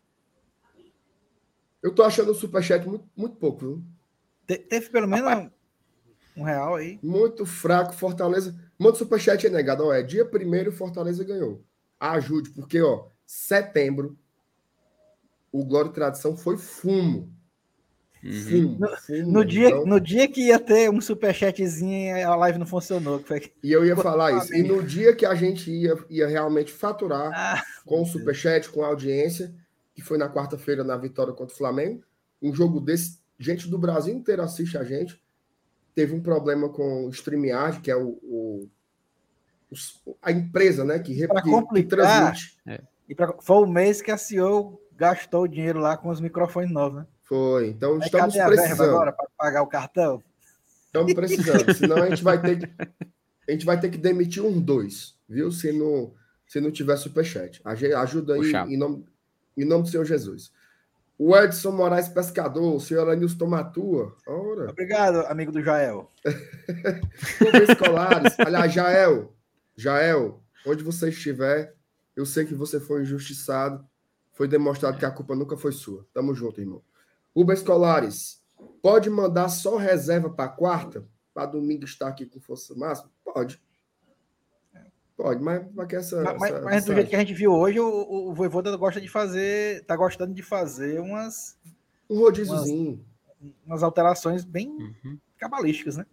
Eu 1.82 1.94
tô 1.94 2.02
achando 2.02 2.32
o 2.32 2.34
Superchat 2.34 2.84
muito, 2.86 3.08
muito 3.16 3.36
pouco, 3.36 3.58
viu? 3.60 3.84
Te- 4.46 4.58
teve 4.58 4.88
pelo 4.90 5.06
menos 5.06 5.30
um, 5.44 5.50
um 6.36 6.42
real 6.42 6.76
aí. 6.76 6.98
Muito 7.02 7.46
fraco, 7.46 7.94
Fortaleza. 7.94 8.54
Manda 8.78 8.96
Superchat 8.96 9.46
aí, 9.46 9.52
negado. 9.52 9.84
Ó, 9.84 9.92
é 9.92 10.02
dia 10.02 10.24
primeiro 10.24 10.70
Fortaleza 10.70 11.24
ganhou. 11.24 11.62
Ajude, 11.98 12.50
porque, 12.50 12.80
ó, 12.80 13.06
setembro, 13.24 14.16
o 15.50 15.64
Glória 15.64 15.88
e 15.88 15.92
Tradição 15.92 16.36
foi 16.36 16.58
fumo. 16.58 17.32
Uhum. 18.22 18.78
Fumo, 18.78 18.96
fumo. 18.98 19.32
No 19.32 19.44
dia, 19.44 19.68
Então, 19.68 19.86
no 19.86 20.00
dia 20.00 20.28
que 20.28 20.48
ia 20.48 20.58
ter 20.58 20.90
um 20.90 21.00
superchatzinho, 21.00 22.28
a 22.28 22.34
live 22.36 22.58
não 22.58 22.66
funcionou. 22.66 23.20
Foi... 23.20 23.52
E 23.62 23.72
eu 23.72 23.84
ia 23.84 23.96
falar 23.96 24.32
isso. 24.36 24.54
E 24.54 24.62
no 24.62 24.82
dia 24.82 25.14
que 25.14 25.24
a 25.24 25.34
gente 25.34 25.70
ia, 25.70 25.96
ia 26.10 26.26
realmente 26.26 26.72
faturar 26.72 27.30
Ah, 27.32 27.62
com 27.84 28.02
o 28.02 28.06
Superchat, 28.06 28.68
com 28.68 28.82
a 28.82 28.88
audiência, 28.88 29.54
que 29.94 30.02
foi 30.02 30.18
na 30.18 30.28
quarta-feira 30.28 30.82
na 30.82 30.96
vitória 30.96 31.32
contra 31.32 31.54
o 31.54 31.56
Flamengo, 31.56 32.02
um 32.42 32.52
jogo 32.52 32.80
desse, 32.80 33.18
gente 33.38 33.68
do 33.68 33.78
Brasil 33.78 34.14
inteiro 34.14 34.42
assiste 34.42 34.76
a 34.76 34.84
gente. 34.84 35.20
Teve 35.96 36.14
um 36.14 36.20
problema 36.20 36.68
com 36.68 37.06
o 37.06 37.10
StreamYard, 37.10 37.80
que 37.80 37.90
é 37.90 37.96
o, 37.96 38.08
o- 38.22 38.68
a 40.22 40.30
empresa 40.30 40.84
né, 40.84 40.98
que, 40.98 41.14
rep- 41.14 41.30
Pra 41.32 41.40
que- 41.42 41.82
transmite. 41.84 42.58
e 43.08 43.14
pra- 43.14 43.34
foi 43.40 43.56
o 43.56 43.66
mês 43.66 44.02
que 44.02 44.10
a 44.10 44.18
CEO 44.18 44.78
gastou 44.94 45.44
o 45.44 45.48
dinheiro 45.48 45.78
lá 45.80 45.96
com 45.96 46.10
os 46.10 46.20
microfones 46.20 46.70
novos, 46.70 46.98
né? 47.00 47.06
Foi. 47.22 47.68
Então 47.70 47.94
Aí 47.94 48.00
estamos 48.00 48.34
cadê 48.34 48.40
a 48.40 48.48
verba 48.48 48.62
precisando. 48.62 48.90
agora 48.90 49.12
para 49.12 49.26
pagar 49.38 49.62
o 49.62 49.66
cartão? 49.66 50.22
Estamos 50.84 51.14
precisando. 51.14 51.64
Senão 51.74 51.96
a 52.02 52.10
gente 52.10 52.22
vai 52.22 52.40
ter 52.42 52.58
que, 52.58 52.66
a 53.48 53.52
gente 53.52 53.64
vai 53.64 53.80
ter 53.80 53.88
que 53.88 53.98
demitir 53.98 54.42
uns 54.44 54.60
dois, 54.60 55.16
viu? 55.26 55.50
Se 55.50 55.72
não, 55.72 56.12
se 56.46 56.60
não 56.60 56.70
tiver 56.70 56.96
superchat. 56.98 57.60
Ajuda 57.64 58.34
aí 58.34 58.40
Puxa. 58.40 58.66
em 58.68 58.76
nome, 58.76 59.04
em 59.56 59.64
nome 59.64 59.84
do 59.84 59.88
Senhor 59.88 60.04
Jesus. 60.04 60.52
O 61.18 61.34
Edson 61.34 61.72
Moraes 61.72 62.08
Pescador, 62.08 62.74
o 62.74 62.80
senhor 62.80 63.08
Anilson 63.08 63.38
Tomatua. 63.38 64.14
Ora, 64.26 64.70
Obrigado, 64.70 65.20
amigo 65.26 65.50
do 65.50 65.62
Jael. 65.62 66.10
Clube 67.38 67.62
Escolares. 67.70 68.38
Aliás, 68.38 68.72
Jael, 68.72 69.34
Jael, 69.74 70.42
onde 70.66 70.84
você 70.84 71.08
estiver, 71.08 71.74
eu 72.14 72.26
sei 72.26 72.44
que 72.44 72.54
você 72.54 72.78
foi 72.78 73.02
injustiçado. 73.02 73.86
Foi 74.34 74.46
demonstrado 74.46 74.98
que 74.98 75.06
a 75.06 75.10
culpa 75.10 75.34
nunca 75.34 75.56
foi 75.56 75.72
sua. 75.72 76.06
Tamo 76.12 76.34
junto, 76.34 76.60
irmão. 76.60 76.82
Rubens 77.34 77.60
Escolares, 77.60 78.42
pode 78.82 79.08
mandar 79.08 79.48
só 79.48 79.78
reserva 79.78 80.28
para 80.28 80.50
quarta? 80.50 81.06
Para 81.32 81.46
domingo 81.46 81.84
estar 81.84 82.08
aqui 82.08 82.26
com 82.26 82.38
força 82.38 82.74
máxima? 82.74 83.10
Pode. 83.24 83.58
Pode, 85.16 85.42
mas 85.42 85.66
para 85.72 85.86
que 85.86 85.96
essa. 85.96 86.22
Mas, 86.22 86.38
mas- 86.38 86.50
essa- 86.52 86.62
mas 86.64 86.84
do 86.84 86.94
jeito 86.94 87.08
que 87.10 87.16
a 87.16 87.20
gente 87.20 87.32
viu 87.34 87.52
hoje, 87.52 87.80
o, 87.80 87.86
o, 87.88 88.30
o 88.30 88.34
Voivoda 88.34 88.76
gosta 88.76 89.00
de 89.00 89.08
fazer, 89.08 89.84
tá 89.86 89.96
gostando 89.96 90.34
de 90.34 90.42
fazer 90.42 91.00
umas, 91.00 91.58
Um 92.10 92.18
rodíziozinho. 92.18 93.02
umas 93.64 93.82
alterações 93.82 94.44
bem 94.44 94.68
Uhum. 94.68 95.18
cabalísticas, 95.38 95.96
né? 95.96 96.04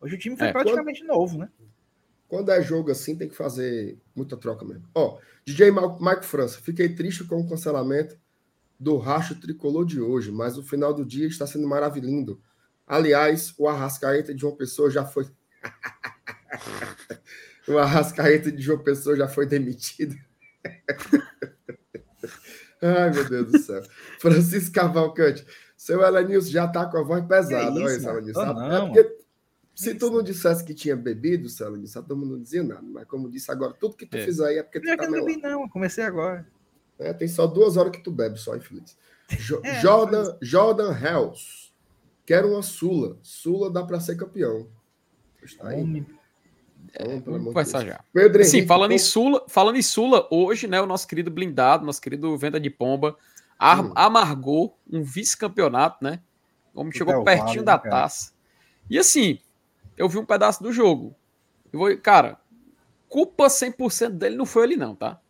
Hoje 0.00 0.14
o 0.16 0.18
time 0.18 0.36
foi 0.36 0.48
É, 0.48 0.52
praticamente 0.52 1.04
novo, 1.04 1.38
né? 1.38 1.48
Quando 2.28 2.50
é 2.50 2.60
jogo 2.60 2.90
assim, 2.90 3.16
tem 3.16 3.28
que 3.28 3.34
fazer 3.36 3.96
muita 4.14 4.36
troca 4.36 4.64
mesmo. 4.64 4.88
Ó, 4.94 5.18
DJ 5.46 5.70
Marco 5.70 6.24
França, 6.24 6.60
fiquei 6.60 6.94
triste 6.94 7.24
com 7.24 7.36
o 7.40 7.48
cancelamento 7.48 8.18
do 8.78 8.96
racho 8.98 9.40
tricolor 9.40 9.84
de 9.86 10.00
hoje, 10.00 10.30
mas 10.30 10.58
o 10.58 10.62
final 10.62 10.92
do 10.92 11.06
dia 11.06 11.26
está 11.26 11.46
sendo 11.46 11.66
maravilhoso. 11.66 12.40
Aliás, 12.86 13.54
o 13.58 13.66
Arrascaeta 13.68 14.34
de 14.34 14.40
João 14.40 14.56
Pessoa 14.56 14.90
já 14.90 15.04
foi. 15.04 15.26
o 17.68 17.78
Arrascaeta 17.78 18.50
de 18.52 18.62
João 18.62 18.78
Pessoa 18.78 19.16
já 19.16 19.28
foi 19.28 19.46
demitido. 19.46 20.16
Ai, 22.80 23.10
meu 23.10 23.28
Deus 23.28 23.52
do 23.52 23.58
céu. 23.58 23.82
Francisco 24.20 24.72
Cavalcante, 24.74 25.44
seu 25.76 26.00
Elenilson 26.02 26.50
já 26.50 26.68
tá 26.68 26.86
com 26.86 26.98
a 26.98 27.02
voz 27.02 27.24
pesada. 27.26 27.72
Que 27.72 27.78
Olha 27.78 27.84
isso, 27.86 27.96
isso. 27.98 28.08
Elenilson. 28.08 28.54
Tô 28.54 28.60
É 28.62 28.68
não, 28.68 28.86
porque 28.92 29.18
se 29.74 29.90
isso, 29.90 29.98
tu 29.98 30.10
não 30.10 30.22
dissesse 30.22 30.64
que 30.64 30.74
tinha 30.74 30.94
bebido, 30.96 31.48
Elenilson, 31.60 32.02
todo 32.02 32.16
mundo 32.16 32.32
não 32.36 32.42
dizia 32.42 32.62
nada. 32.62 32.82
Mas 32.82 33.04
como 33.06 33.28
disse 33.30 33.50
agora, 33.50 33.72
tudo 33.72 33.96
que 33.96 34.06
tu 34.06 34.16
É. 34.16 34.24
fizer 34.24 34.46
aí 34.46 34.58
é 34.58 34.62
porque 34.62 34.80
tu 34.80 34.86
Não 34.86 34.92
é 34.92 34.96
tá 34.96 35.04
eu 35.04 35.10
não 35.10 35.24
bebi, 35.24 35.40
não. 35.42 35.68
Comecei 35.68 36.04
agora. 36.04 36.46
É, 36.98 37.12
tem 37.12 37.28
só 37.28 37.46
duas 37.46 37.76
horas 37.76 37.92
que 37.92 38.02
tu 38.02 38.10
bebe, 38.10 38.38
só, 38.38 38.56
infeliz. 38.56 38.96
Jo- 39.30 39.60
É, 39.64 39.80
Jordan, 39.80 40.36
Jordan 40.40 40.92
Hells. 40.92 41.68
Quero 42.26 42.52
uma 42.52 42.62
Sula. 42.62 43.18
Sula 43.22 43.70
dá 43.72 43.82
pra 43.84 43.98
ser 44.00 44.16
campeão. 44.16 44.68
Está 45.42 45.68
aí. 45.68 45.80
Homem, 45.80 46.06
Vamos 47.24 47.44
conversar 47.48 47.78
Deus. 47.78 47.90
já. 47.90 48.00
Pedro 48.12 48.44
Sim, 48.44 48.66
falando 48.66 48.92
em 48.92 48.98
Sula, 48.98 49.44
falando 49.48 49.76
em 49.76 49.82
Sula, 49.82 50.26
hoje, 50.30 50.66
né, 50.66 50.80
o 50.80 50.86
nosso 50.86 51.06
querido 51.06 51.30
blindado, 51.30 51.84
nosso 51.84 52.00
querido 52.00 52.36
Venda 52.36 52.58
de 52.58 52.70
Pomba, 52.70 53.16
Hum. 53.60 53.92
amargou 53.96 54.78
um 54.88 55.02
vice-campeonato, 55.02 56.02
né? 56.04 56.20
O 56.72 56.80
homem 56.80 56.92
Do 56.92 56.96
chegou 56.96 57.12
Del 57.14 57.24
pertinho 57.24 57.64
Valle, 57.64 57.64
da 57.64 57.72
né, 57.72 57.78
cara? 57.78 57.90
taça. 57.90 58.32
E 58.88 58.96
assim, 58.98 59.40
eu 59.96 60.08
vi 60.08 60.16
um 60.16 60.24
pedaço 60.24 60.62
do 60.62 60.72
jogo. 60.72 61.14
Eu 61.72 61.78
vou, 61.80 61.98
cara, 61.98 62.38
culpa 63.08 63.48
100% 63.48 64.10
dele 64.10 64.36
não 64.36 64.46
foi 64.46 64.62
ele 64.64 64.76
não, 64.76 64.94
tá? 64.94 65.20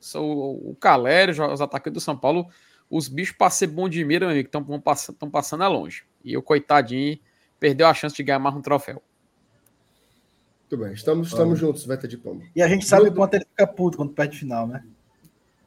Só 0.00 0.20
o, 0.20 0.70
o 0.70 0.74
Calério, 0.74 1.32
os 1.52 1.60
atacantes 1.60 1.94
do 1.94 2.04
São 2.04 2.16
Paulo, 2.16 2.48
os 2.90 3.06
bichos 3.06 3.36
para 3.36 3.50
ser 3.50 3.68
bom 3.68 3.88
de 3.88 4.04
mira, 4.04 4.26
meu 4.26 4.32
amigo, 4.34 4.48
estão 4.48 4.80
passando, 4.80 5.16
tão 5.16 5.30
passando 5.30 5.62
a 5.62 5.68
longe. 5.68 6.02
E 6.24 6.36
o 6.36 6.42
coitadinho 6.42 7.18
perdeu 7.60 7.86
a 7.86 7.94
chance 7.94 8.16
de 8.16 8.22
ganhar 8.24 8.40
mais 8.40 8.56
um 8.56 8.60
troféu. 8.62 9.00
Muito 10.70 10.84
bem, 10.84 10.92
estamos, 10.92 11.28
estamos 11.28 11.58
juntos, 11.58 11.84
Veta 11.84 12.06
de 12.06 12.16
Pomba. 12.16 12.44
E 12.54 12.62
a 12.62 12.68
gente 12.68 12.86
sabe 12.86 13.02
o 13.02 13.04
Bruno- 13.06 13.16
quanto 13.22 13.34
ele 13.34 13.44
fica 13.44 13.66
puto 13.66 13.96
quando 13.96 14.12
perde 14.12 14.38
final, 14.38 14.68
né? 14.68 14.84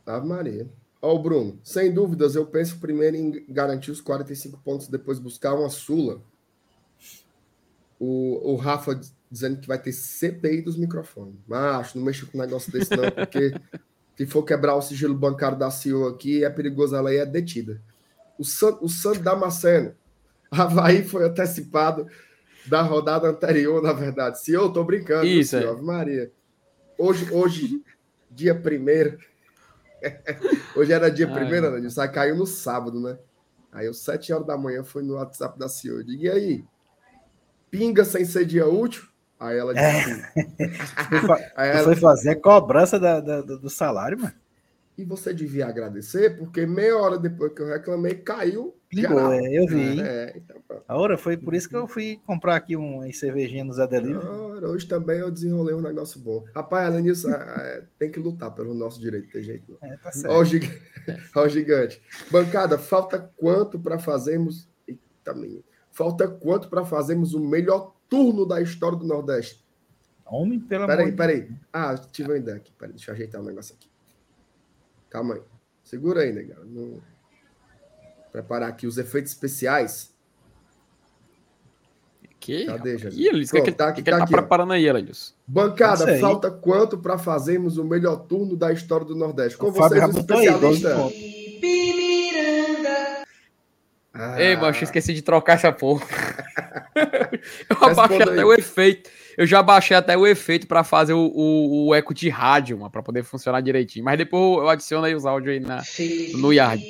Ave 0.05 0.25
Maria. 0.25 0.69
Ó, 1.01 1.13
o 1.13 1.19
Bruno, 1.19 1.59
sem 1.61 1.93
dúvidas, 1.93 2.35
eu 2.35 2.45
penso 2.45 2.79
primeiro 2.79 3.17
em 3.17 3.45
garantir 3.49 3.91
os 3.91 3.99
45 3.99 4.57
pontos, 4.63 4.87
depois 4.87 5.19
buscar 5.19 5.55
uma 5.55 5.69
Sula. 5.69 6.21
O, 7.99 8.53
o 8.53 8.55
Rafa 8.55 8.97
dizendo 9.29 9.59
que 9.59 9.67
vai 9.67 9.77
ter 9.77 9.91
CPI 9.91 10.61
dos 10.61 10.77
microfones. 10.77 11.35
Mas 11.45 11.93
não 11.93 12.03
mexa 12.03 12.25
com 12.25 12.37
um 12.37 12.41
negócio 12.41 12.71
desse, 12.71 12.95
não, 12.95 13.11
porque 13.11 13.53
Se 14.15 14.25
for 14.27 14.43
quebrar 14.43 14.75
o 14.75 14.81
sigilo 14.81 15.15
bancário 15.15 15.57
da 15.57 15.71
CEO 15.71 16.07
aqui, 16.07 16.45
é 16.45 16.49
perigoso 16.49 16.95
ela 16.95 17.09
aí 17.09 17.17
é 17.17 17.25
detida. 17.25 17.81
O 18.37 18.45
Santo, 18.45 18.85
o 18.85 18.87
Santo 18.89 19.19
Damasceno. 19.19 19.95
Havaí 20.51 21.03
foi 21.03 21.25
antecipado 21.25 22.07
da 22.67 22.81
rodada 22.81 23.27
anterior, 23.27 23.81
na 23.81 23.93
verdade. 23.93 24.39
Se 24.41 24.51
eu 24.53 24.71
tô 24.71 24.83
brincando, 24.83 25.25
Isso, 25.25 25.51
senhor, 25.57 25.77
é. 25.77 25.81
Maria. 25.81 26.31
Hoje, 26.97 27.31
hoje, 27.31 27.83
dia 28.29 28.55
primeiro. 28.55 29.17
hoje 30.75 30.91
era 30.91 31.09
dia 31.09 31.27
Ai, 31.27 31.33
primeiro, 31.33 31.71
né? 31.71 31.87
Isso 31.87 31.99
aí 31.99 32.09
caiu 32.09 32.35
no 32.35 32.45
sábado, 32.45 32.99
né? 32.99 33.17
Aí, 33.71 33.87
às 33.87 33.97
7 33.97 34.31
horas 34.31 34.45
da 34.45 34.57
manhã, 34.57 34.83
foi 34.83 35.01
no 35.01 35.15
WhatsApp 35.15 35.57
da 35.57 35.67
CEO. 35.67 35.97
Eu 35.99 36.03
digo, 36.03 36.23
e 36.23 36.29
aí? 36.29 36.63
Pinga 37.71 38.05
sem 38.05 38.23
ser 38.23 38.45
dia 38.45 38.67
útil? 38.67 39.03
Aí 39.39 39.57
ela 39.57 39.73
disse. 39.73 40.23
Foi, 41.09 41.19
fa- 41.25 41.51
Aí 41.55 41.69
ela, 41.69 41.83
foi 41.83 41.95
fazer 41.95 42.29
a 42.31 42.41
cobrança 42.41 42.99
da- 42.99 43.19
da- 43.19 43.41
do 43.41 43.59
do 43.59 43.69
salário, 43.69 44.19
mano. 44.19 44.33
E 44.97 45.03
você 45.03 45.33
devia 45.33 45.65
agradecer, 45.67 46.37
porque 46.37 46.67
meia 46.67 46.95
hora 46.97 47.17
depois 47.17 47.51
que 47.51 47.61
eu 47.61 47.67
reclamei, 47.67 48.15
caiu. 48.15 48.75
Geral. 49.01 49.33
é, 49.33 49.57
eu 49.57 49.67
vi. 49.67 50.01
É, 50.01 50.33
então, 50.35 50.61
pronto. 50.67 50.83
A 50.87 50.97
hora 50.97 51.17
foi 51.17 51.37
por 51.37 51.53
isso 51.53 51.67
que 51.69 51.75
eu 51.75 51.87
fui 51.87 52.19
comprar 52.25 52.55
aqui 52.55 52.75
um 52.75 53.11
cervejinha 53.11 53.63
no 53.63 53.73
Zé 53.73 53.87
Delivery. 53.87 54.25
Ora, 54.25 54.69
Hoje 54.69 54.87
também 54.87 55.19
eu 55.19 55.31
desenrolei 55.31 55.75
um 55.75 55.81
negócio 55.81 56.19
bom. 56.19 56.43
Rapaz, 56.55 56.87
além 56.87 57.03
disso, 57.03 57.29
é, 57.29 57.83
tem 57.97 58.11
que 58.11 58.19
lutar 58.19 58.51
pelo 58.53 58.73
nosso 58.73 58.99
direito, 58.99 59.31
tem 59.31 59.43
jeito 59.43 59.77
não. 59.81 59.89
É, 59.89 59.97
tá 59.97 60.09
Ó 60.09 60.11
certo. 60.11 60.35
o, 60.35 60.45
gig... 60.45 60.81
Ó 61.35 61.43
o 61.43 61.49
gigante. 61.49 62.01
Bancada, 62.31 62.77
falta 62.77 63.19
quanto 63.37 63.79
para 63.79 63.99
fazermos. 63.99 64.67
Eita, 64.87 65.33
menino. 65.33 65.63
Falta 65.91 66.27
quanto 66.27 66.69
para 66.69 66.83
fazermos 66.83 67.33
o 67.33 67.39
melhor 67.39 67.95
turno 68.09 68.45
da 68.45 68.61
história 68.61 68.97
do 68.97 69.05
Nordeste? 69.05 69.63
Homem, 70.25 70.59
pelo 70.59 70.87
Peraí, 70.87 71.03
amor 71.03 71.11
de 71.11 71.17
peraí. 71.17 71.49
Ah, 71.71 71.95
tive 71.95 72.29
uma 72.29 72.37
ideia 72.37 72.57
aqui. 72.57 72.71
Peraí, 72.77 72.93
deixa 72.93 73.11
eu 73.11 73.15
ajeitar 73.15 73.41
um 73.41 73.45
negócio 73.45 73.75
aqui. 73.75 73.87
Calma 75.09 75.35
aí. 75.35 75.41
Segura 75.83 76.21
aí, 76.21 76.33
negão. 76.33 76.63
Não... 76.65 77.01
Preparar 78.33 78.67
aqui 78.67 78.87
os 78.87 78.97
efeitos 78.97 79.31
especiais. 79.31 80.11
Que? 82.39 82.65
Cadê, 82.65 82.97
Jesus? 82.97 83.15
Ih, 83.15 83.29
que, 83.29 83.47
Pronto, 83.47 83.63
que, 83.63 83.71
tá 83.71 83.85
que, 83.85 83.91
aqui, 83.91 84.01
que 84.03 84.09
ele 84.09 84.11
tá 84.11 84.17
tá 84.17 84.23
aqui, 84.25 84.33
ó. 84.33 84.37
preparando 84.37 84.73
aí, 84.73 84.85
Elis? 84.87 85.35
Bancada, 85.45 86.19
falta 86.19 86.49
quanto 86.49 86.97
para 86.97 87.17
fazermos 87.19 87.77
o 87.77 87.85
melhor 87.85 88.17
turno 88.25 88.57
da 88.57 88.73
história 88.73 89.05
do 89.05 89.15
Nordeste? 89.15 89.55
Com 89.57 89.67
O 89.67 89.71
vocês, 89.71 90.01
o 90.01 90.05
aí, 90.05 90.11
12 90.11 90.19
especialista. 90.19 90.95
pontos. 90.95 91.15
Ah, 94.15 94.41
Ei, 94.41 94.55
macho, 94.57 94.83
esqueci 94.83 95.13
de 95.13 95.21
trocar 95.21 95.53
essa 95.53 95.71
porra. 95.71 96.05
eu 97.69 97.77
aí. 98.25 98.31
até 98.31 98.43
o 98.45 98.51
efeito. 98.53 99.09
Eu 99.37 99.45
já 99.47 99.61
baixei 99.63 99.95
até 99.97 100.17
o 100.17 100.27
efeito 100.27 100.67
pra 100.67 100.83
fazer 100.83 101.13
o, 101.13 101.31
o, 101.33 101.87
o 101.87 101.95
eco 101.95 102.13
de 102.13 102.29
rádio, 102.29 102.77
mano, 102.77 102.91
pra 102.91 103.01
poder 103.03 103.23
funcionar 103.23 103.61
direitinho. 103.61 104.05
Mas 104.05 104.17
depois 104.17 104.59
eu 104.63 104.69
adiciono 104.69 105.05
aí 105.05 105.15
os 105.15 105.25
áudios 105.25 105.53
aí 105.55 105.59
na, 105.59 105.81
no 106.39 106.53
Yard. 106.53 106.83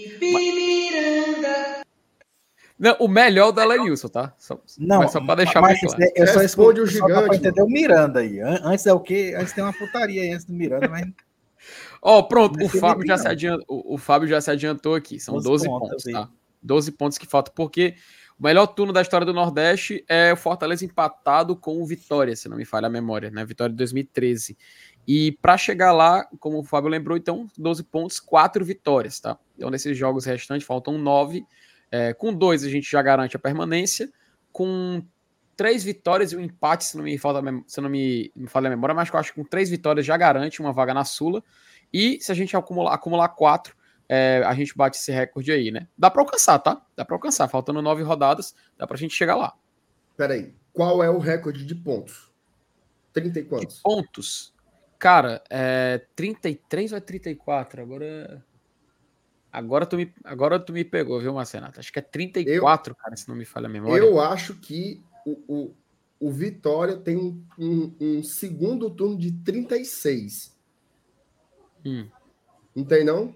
Não, 2.78 2.96
o 3.00 3.08
melhor 3.08 3.52
do 3.52 3.62
Elenilson, 3.62 4.08
tá? 4.10 4.34
Só, 4.38 4.60
Não, 4.78 5.00
mas 5.00 5.12
só 5.12 5.22
pra 5.24 5.36
deixar 5.36 5.62
bem 5.62 5.80
claro. 5.80 6.04
eu 6.16 6.28
só 6.28 6.40
Responde 6.40 6.82
o 6.82 6.84
escuto- 6.86 7.00
só 7.00 7.08
dá 7.08 7.14
gigante, 7.14 7.28
pra 7.28 7.36
entender 7.38 7.62
o 7.62 7.68
Miranda 7.68 8.20
aí. 8.20 8.40
An- 8.42 8.60
Antes 8.64 8.86
é 8.86 8.94
o 8.94 9.00
quê? 9.00 9.34
Antes 9.38 9.54
tem 9.54 9.64
uma 9.64 9.72
putaria 9.74 10.22
aí 10.24 10.32
antes 10.32 10.46
do 10.46 10.54
Miranda, 10.54 10.90
mas 10.90 11.06
Ó, 12.02 12.22
pronto, 12.24 12.58
Não 12.58 12.66
o 12.66 12.68
é 12.68 12.80
Fábio, 12.80 13.08
já 13.08 13.18
se 13.18 13.28
adiantou, 13.28 13.66
o, 13.70 13.94
o 13.94 13.98
Fábio 13.98 14.28
já 14.28 14.42
se 14.42 14.52
adiantou 14.52 14.96
aqui. 14.96 15.18
São 15.20 15.36
12 15.36 15.48
12, 15.48 15.66
pontos, 15.68 15.90
pontos, 15.90 16.04
tá? 16.12 16.30
12 16.62 16.92
pontos 16.92 17.18
que 17.18 17.26
faltam, 17.26 17.54
porque 17.56 17.96
o 18.44 18.46
melhor 18.46 18.68
turno 18.68 18.92
da 18.92 19.02
história 19.02 19.26
do 19.26 19.34
Nordeste 19.34 20.04
é 20.06 20.34
o 20.34 20.36
Fortaleza 20.36 20.84
empatado 20.84 21.56
com 21.56 21.82
o 21.82 21.86
Vitória, 21.86 22.36
se 22.36 22.50
não 22.50 22.58
me 22.58 22.66
falha 22.66 22.88
a 22.88 22.90
memória, 22.90 23.32
né? 23.32 23.46
Vitória 23.46 23.72
de 23.72 23.78
2013. 23.78 24.58
E 25.08 25.32
para 25.42 25.58
chegar 25.58 25.94
lá, 25.94 26.26
como 26.42 26.60
o 26.60 26.64
Fábio 26.64 26.90
lembrou, 26.90 27.18
então, 27.18 27.48
12 27.58 27.86
pontos, 27.86 28.20
4 28.20 28.66
vitórias, 28.66 29.22
tá? 29.22 29.40
Então, 29.56 29.70
nesses 29.70 29.98
jogos 29.98 30.26
restantes, 30.26 30.68
faltam 30.68 30.98
9. 30.98 31.46
É, 31.90 32.14
com 32.14 32.34
dois 32.34 32.66
a 32.66 32.70
gente 32.70 32.92
já 32.92 33.02
garante 33.02 33.38
a 33.38 33.40
permanência. 33.40 34.12
Com 34.52 35.02
três 35.56 35.82
vitórias 35.82 36.34
e 36.34 36.36
um 36.36 36.42
empate, 36.42 36.84
se 36.84 36.98
não 36.98 37.06
me 37.06 37.18
falta, 37.18 37.42
se 37.66 37.80
não 37.80 37.90
me, 37.90 38.30
me 38.36 38.50
falha 38.50 38.68
a 38.68 38.72
memória, 38.72 38.94
mas 38.94 39.08
eu 39.08 39.18
acho 39.18 39.32
que 39.32 39.42
com 39.42 39.48
três 39.48 39.70
vitórias 39.70 40.06
já 40.06 40.18
garante 40.18 40.60
uma 40.60 40.74
vaga 40.74 40.94
na 40.94 41.06
Sula. 41.06 41.42
E 41.94 42.20
se 42.20 42.30
a 42.30 42.36
gente 42.36 42.58
acumular, 42.58 42.94
acumular 42.94 43.30
quatro, 43.30 43.74
é, 44.16 44.44
a 44.46 44.54
gente 44.54 44.76
bate 44.78 44.98
esse 44.98 45.12
recorde 45.12 45.52
aí, 45.52 45.72
né? 45.72 45.88
Dá 45.98 46.12
para 46.12 46.22
alcançar, 46.22 46.60
tá? 46.60 46.86
Dá 46.96 47.04
para 47.04 47.16
alcançar. 47.16 47.48
Faltando 47.48 47.82
nove 47.82 48.04
rodadas, 48.04 48.54
dá 48.78 48.86
pra 48.86 48.98
gente 48.98 49.14
chegar 49.16 49.36
lá. 49.36 49.54
Peraí. 50.16 50.54
Qual 50.72 51.04
é 51.04 51.10
o 51.10 51.18
recorde 51.18 51.66
de 51.66 51.74
pontos? 51.76 52.32
30 53.14 53.40
e 53.40 53.44
De 53.44 53.50
quantos? 53.50 53.80
pontos, 53.82 54.54
cara, 55.00 55.44
é 55.50 56.06
33 56.16 56.92
ou 56.92 56.98
é 56.98 57.02
34? 57.02 57.82
Agora. 57.82 58.46
Agora 59.52 59.86
tu 59.86 59.98
me, 59.98 60.12
agora 60.24 60.60
tu 60.60 60.74
me 60.74 60.84
pegou, 60.84 61.20
viu, 61.20 61.34
Marcenato? 61.34 61.80
Acho 61.80 61.94
que 61.94 62.00
é 62.00 62.02
34, 62.02 62.96
cara, 62.96 63.16
se 63.16 63.28
não 63.30 63.36
me 63.36 63.46
falha 63.46 63.68
a 63.68 63.70
memória. 63.70 64.02
Eu 64.02 64.20
acho 64.20 64.56
que 64.56 65.04
o, 65.26 65.44
o, 65.48 65.76
o 66.20 66.32
Vitória 66.32 66.98
tem 66.98 67.16
um, 67.18 67.46
um- 67.60 67.96
um 68.02 68.24
segundo 68.24 68.90
turno 68.90 69.16
de 69.16 69.32
36. 69.32 70.58
Hum. 71.86 72.10
Não 72.76 72.84
tem, 72.84 73.04
não? 73.04 73.36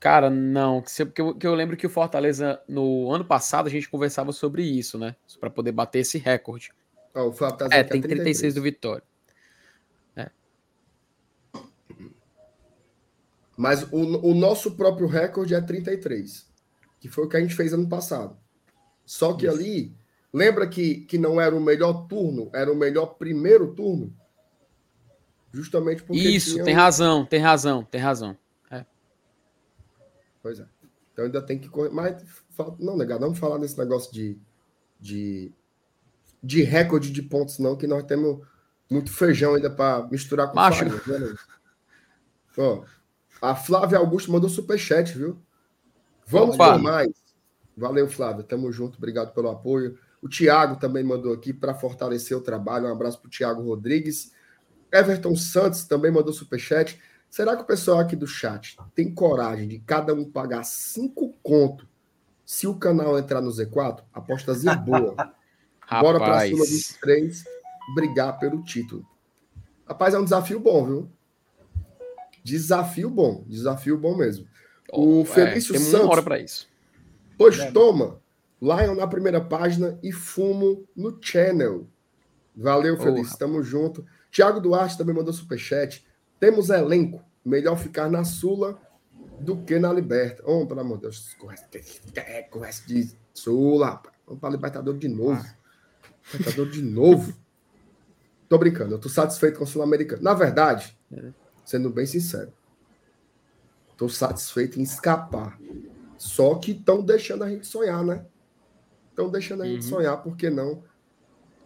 Cara, 0.00 0.30
não. 0.30 0.82
Porque 0.82 1.20
eu, 1.20 1.34
que 1.34 1.46
eu 1.46 1.54
lembro 1.54 1.76
que 1.76 1.86
o 1.86 1.90
Fortaleza, 1.90 2.60
no 2.66 3.12
ano 3.12 3.24
passado, 3.24 3.66
a 3.66 3.70
gente 3.70 3.88
conversava 3.88 4.32
sobre 4.32 4.62
isso, 4.62 4.98
né? 4.98 5.14
Pra 5.38 5.50
poder 5.50 5.72
bater 5.72 6.00
esse 6.00 6.16
recorde. 6.16 6.72
Ó, 7.14 7.28
o 7.28 7.32
Fábio 7.32 7.58
tá 7.58 7.68
É, 7.70 7.84
tem 7.84 8.00
36 8.00 8.54
do 8.54 8.62
33. 8.62 8.64
Vitória. 8.64 9.10
Mas 13.60 13.82
o, 13.92 14.30
o 14.30 14.34
nosso 14.34 14.70
próprio 14.70 15.06
recorde 15.06 15.54
é 15.54 15.60
33. 15.60 16.48
Que 16.98 17.10
foi 17.10 17.26
o 17.26 17.28
que 17.28 17.36
a 17.36 17.40
gente 17.40 17.54
fez 17.54 17.74
ano 17.74 17.86
passado. 17.86 18.34
Só 19.04 19.34
que 19.34 19.46
Isso. 19.46 19.54
ali, 19.54 19.94
lembra 20.32 20.66
que, 20.66 21.02
que 21.02 21.18
não 21.18 21.38
era 21.38 21.54
o 21.54 21.60
melhor 21.60 22.06
turno, 22.06 22.48
era 22.54 22.72
o 22.72 22.74
melhor 22.74 23.16
primeiro 23.18 23.74
turno? 23.74 24.16
Justamente 25.52 26.02
porque. 26.02 26.22
Isso, 26.22 26.64
tem 26.64 26.74
um- 26.74 26.78
razão, 26.78 27.26
tem 27.26 27.38
razão, 27.38 27.84
tem 27.84 28.00
razão. 28.00 28.34
Pois 30.42 30.58
é. 30.60 30.66
Então 31.12 31.24
ainda 31.24 31.42
tem 31.42 31.58
que 31.58 31.68
correr. 31.68 31.90
Mas 31.90 32.22
não, 32.78 32.96
negado, 32.96 33.20
vamos 33.20 33.38
falar 33.38 33.58
desse 33.58 33.78
negócio 33.78 34.12
de, 34.12 34.38
de, 34.98 35.52
de 36.42 36.62
recorde 36.62 37.10
de 37.10 37.22
pontos, 37.22 37.58
não, 37.58 37.76
que 37.76 37.86
nós 37.86 38.04
temos 38.04 38.44
muito 38.90 39.12
feijão 39.12 39.54
ainda 39.54 39.70
para 39.70 40.06
misturar 40.08 40.48
com 40.48 40.56
Macho. 40.56 40.88
farinha, 40.90 41.18
né? 41.18 41.34
Ó, 42.58 42.84
a 43.40 43.54
Flávia 43.54 43.98
Augusto 43.98 44.32
mandou 44.32 44.50
superchat, 44.50 45.16
viu? 45.16 45.40
Vamos 46.26 46.56
Opa. 46.56 46.72
por 46.72 46.82
mais. 46.82 47.10
Valeu, 47.76 48.08
Flávia. 48.08 48.44
Tamo 48.44 48.70
junto. 48.70 48.98
Obrigado 48.98 49.32
pelo 49.32 49.48
apoio. 49.48 49.98
O 50.20 50.28
Tiago 50.28 50.76
também 50.76 51.02
mandou 51.02 51.32
aqui 51.32 51.52
para 51.52 51.74
fortalecer 51.74 52.36
o 52.36 52.42
trabalho. 52.42 52.86
Um 52.86 52.92
abraço 52.92 53.18
para 53.18 53.28
o 53.28 53.30
Tiago 53.30 53.62
Rodrigues. 53.62 54.32
Everton 54.92 55.34
Santos 55.34 55.84
também 55.84 56.10
mandou 56.10 56.32
superchat. 56.32 57.00
Será 57.30 57.56
que 57.56 57.62
o 57.62 57.66
pessoal 57.66 58.00
aqui 58.00 58.16
do 58.16 58.26
chat 58.26 58.76
tem 58.92 59.14
coragem 59.14 59.68
de 59.68 59.78
cada 59.78 60.12
um 60.12 60.28
pagar 60.28 60.64
cinco 60.64 61.32
conto 61.42 61.88
se 62.44 62.66
o 62.66 62.74
canal 62.74 63.16
entrar 63.16 63.40
no 63.40 63.50
Z4? 63.50 64.02
Apostazinha 64.12 64.74
boa. 64.74 65.14
Bora 66.00 66.18
pra 66.18 66.40
Sula 66.48 66.58
Rapaz, 66.58 66.70
23 66.70 67.44
brigar 67.94 68.38
pelo 68.38 68.62
título. 68.62 69.06
Rapaz, 69.86 70.14
é 70.14 70.18
um 70.18 70.24
desafio 70.24 70.58
bom, 70.58 70.84
viu? 70.84 71.10
Desafio 72.42 73.08
bom. 73.08 73.44
Desafio 73.46 73.96
bom 73.96 74.16
mesmo. 74.16 74.46
O 74.92 75.22
é, 75.22 75.24
Felício 75.24 75.72
temos 75.72 75.88
Santos. 75.88 76.04
uma 76.04 76.12
hora 76.12 76.22
pra 76.22 76.38
isso. 76.38 76.68
Pois 77.38 77.58
É. 77.58 77.70
toma. 77.70 78.20
Lion 78.60 78.94
na 78.94 79.06
primeira 79.06 79.40
página 79.40 79.98
e 80.02 80.12
fumo 80.12 80.84
no 80.94 81.16
channel. 81.20 81.86
Valeu. 82.54 82.98
Felício. 82.98 83.38
Tamo 83.38 83.62
junto. 83.62 84.04
Tiago 84.30 84.60
Duarte 84.60 84.98
também 84.98 85.14
mandou 85.14 85.32
superchat. 85.32 86.04
Temos 86.40 86.70
elenco. 86.70 87.22
Melhor 87.44 87.76
ficar 87.76 88.10
na 88.10 88.24
Sula 88.24 88.80
do 89.38 89.58
que 89.58 89.78
na 89.78 89.92
Liberta. 89.92 90.42
Oh, 90.46 90.66
pelo 90.66 90.80
amor 90.80 90.96
de 90.96 91.02
Deus. 91.02 91.34
Conversa, 91.34 91.68
é, 92.16 92.48
de 92.86 93.16
Sula, 93.32 93.86
rapaz. 93.90 94.14
Vamos 94.26 94.40
para 94.40 94.50
Libertador 94.50 94.96
de 94.98 95.08
novo. 95.08 95.44
Libertador 96.32 96.70
de 96.70 96.82
novo. 96.82 97.34
Tô 98.48 98.58
brincando. 98.58 98.94
Eu 98.94 98.98
tô 98.98 99.08
satisfeito 99.08 99.58
com 99.58 99.64
o 99.64 99.66
Sul-Americano. 99.66 100.22
Na 100.22 100.34
verdade, 100.34 100.98
É. 101.12 101.32
sendo 101.64 101.88
bem 101.90 102.06
sincero, 102.06 102.52
tô 103.96 104.08
satisfeito 104.08 104.78
em 104.78 104.82
escapar. 104.82 105.58
Só 106.18 106.54
que 106.56 106.72
estão 106.72 107.02
deixando 107.02 107.44
a 107.44 107.48
gente 107.48 107.66
sonhar, 107.66 108.04
né? 108.04 108.26
Estão 109.10 109.30
deixando 109.30 109.62
a 109.62 109.66
gente 109.66 109.84
Uhum. 109.84 109.88
sonhar, 109.88 110.22
por 110.22 110.36
que 110.36 110.50
não? 110.50 110.82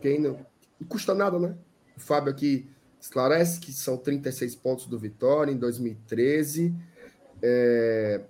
Quem 0.01 0.21
não? 0.21 0.45
Não 0.79 0.87
custa 0.89 1.15
nada, 1.15 1.39
né? 1.39 1.57
O 1.97 2.01
Fábio 2.01 2.31
aqui 2.31 2.69
esclarece 3.05 3.61
que 3.61 3.71
são 3.71 3.99
36 3.99 4.57
pontos 4.57 4.87
do 4.87 4.99
Vitória 4.99 5.53
em 5.53 5.59
2013. 5.59 6.75
É, 7.43 8.23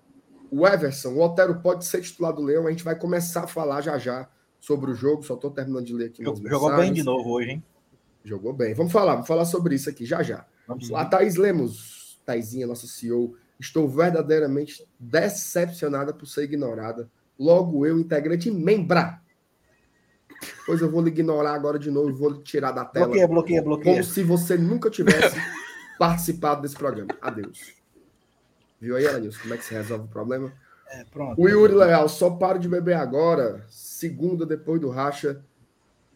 O 0.51 0.67
Everson, 0.67 1.11
o 1.11 1.21
Otero 1.21 1.61
pode 1.61 1.85
ser 1.85 2.03
titular 2.03 2.33
do 2.33 2.43
Leão. 2.43 2.67
A 2.67 2.71
gente 2.71 2.83
vai 2.83 2.99
começar 2.99 3.45
a 3.45 3.47
falar 3.47 3.81
já 3.83 3.97
já 3.99 4.29
sobre 4.59 4.91
o 4.91 4.95
jogo. 4.95 5.23
Só 5.23 5.35
estou 5.35 5.51
terminando 5.53 5.87
de 5.87 5.95
ler 5.95 6.07
aqui. 6.07 6.25
jogou 6.25 6.77
bem 6.77 6.93
de 6.93 7.05
novo 7.05 7.31
hoje, 7.31 7.51
hein? 7.51 7.65
Jogou 8.25 8.53
bem. 8.53 8.75
Vamos 8.75 8.93
falar, 8.93 9.13
vamos 9.13 9.29
falar 9.29 9.45
sobre 9.45 9.77
isso 9.77 9.89
aqui 9.89 10.05
já 10.05 10.23
já. 10.25 10.45
Vamos 10.67 10.93
A. 10.93 11.05
Thaís 11.05 11.37
Lemos. 11.37 12.21
Taizinha, 12.25 12.67
nossa 12.67 12.87
CEO, 12.87 13.37
estou 13.61 13.87
verdadeiramente 13.87 14.85
decepcionada 14.99 16.13
por 16.13 16.27
ser 16.27 16.45
ignorada. 16.45 17.11
Logo 17.39 17.85
eu, 17.87 18.01
integrante 18.01 18.51
membra. 18.51 19.21
Pois 20.67 20.81
eu 20.81 20.91
vou 20.91 21.03
lhe 21.03 21.09
ignorar 21.09 21.55
agora 21.55 21.79
de 21.79 21.91
novo, 21.91 22.15
vou 22.15 22.31
lhe 22.31 22.43
tirar 22.43 22.73
da 22.73 22.85
tela. 22.85 23.07
Bloqueia, 23.07 23.29
bloqueia, 23.29 23.63
bloqueia. 23.63 23.95
Como 23.97 24.05
se 24.05 24.23
você 24.23 24.57
nunca 24.57 24.91
tivesse 24.91 25.37
participado 25.99 26.63
desse 26.63 26.77
programa. 26.77 27.09
Adeus. 27.21 27.73
Viu 28.81 28.97
aí, 28.97 29.05
Elenilson, 29.05 29.41
como 29.43 29.55
é 29.55 29.57
que 29.57 29.65
se 29.65 29.73
resolve 29.75 30.05
o 30.05 30.09
problema? 30.09 30.53
É, 30.91 31.05
pronto. 31.05 31.41
O 31.41 31.49
Yuri 31.49 31.75
Leal, 31.75 32.09
só 32.09 32.31
paro 32.31 32.59
de 32.59 32.69
beber 32.69 32.95
agora. 32.97 33.65
Segunda, 33.71 34.45
depois 34.45 34.81
do 34.81 34.91
racha. 34.91 35.43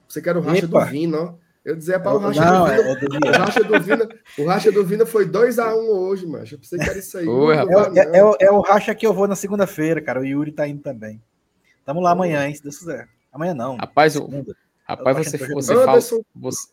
Você 0.07 0.21
quer 0.21 0.37
o 0.37 0.41
racha 0.41 0.65
Epa. 0.65 0.85
do 0.85 0.91
Vina, 0.91 1.19
ó. 1.19 1.35
Eu 1.65 1.77
dizia 1.77 1.99
para 2.01 2.15
o 2.15 2.19
racha 2.19 2.41
Não, 2.45 2.65
do 2.65 2.71
é, 2.73 2.77
Vina. 2.77 2.91
é 2.91 2.95
do 2.95 3.29
O 3.29 3.31
racha 3.39 3.65
do 3.65 3.81
Vina, 3.81 4.09
o 4.39 4.45
racha 4.47 4.73
do 4.73 4.85
Vina 4.85 5.07
foi 5.07 5.27
2x1 5.27 5.75
hoje, 5.75 6.27
macho. 6.27 6.55
Eu 6.55 6.59
pensei 6.59 6.79
que 6.79 6.89
era 6.89 6.99
isso 6.99 7.19
aí. 7.19 7.27
É, 7.27 7.99
é- 8.01 8.19
é 8.19 8.25
o- 8.25 8.37
é 8.41 8.51
o 8.51 8.61
racha 8.61 8.95
que 8.95 9.07
eu 9.07 9.13
vou 9.13 9.27
na 9.29 9.35
segunda-feira, 9.37 10.01
cara. 10.01 10.21
O 10.21 10.25
Yuri 10.25 10.53
tá 10.53 10.67
indo 10.67 10.81
também. 10.83 11.21
Tamo 11.85 12.01
lá 12.01 12.13
amanhã, 12.13 12.47
hein, 12.47 12.55
se 12.55 12.63
Deus 12.63 12.79
quiser. 12.79 13.09
Amanhã 13.33 13.55
não. 13.55 13.77
Rapaz, 13.77 14.17
o- 14.17 14.21
segunda. 14.21 14.57
Rapaz, 14.85 15.17
Eu 15.19 15.25
você, 15.25 15.39
que 15.39 15.55
você 15.55 15.75
eu- 15.75 15.85
fala. 15.85 16.01
Você, 16.01 16.69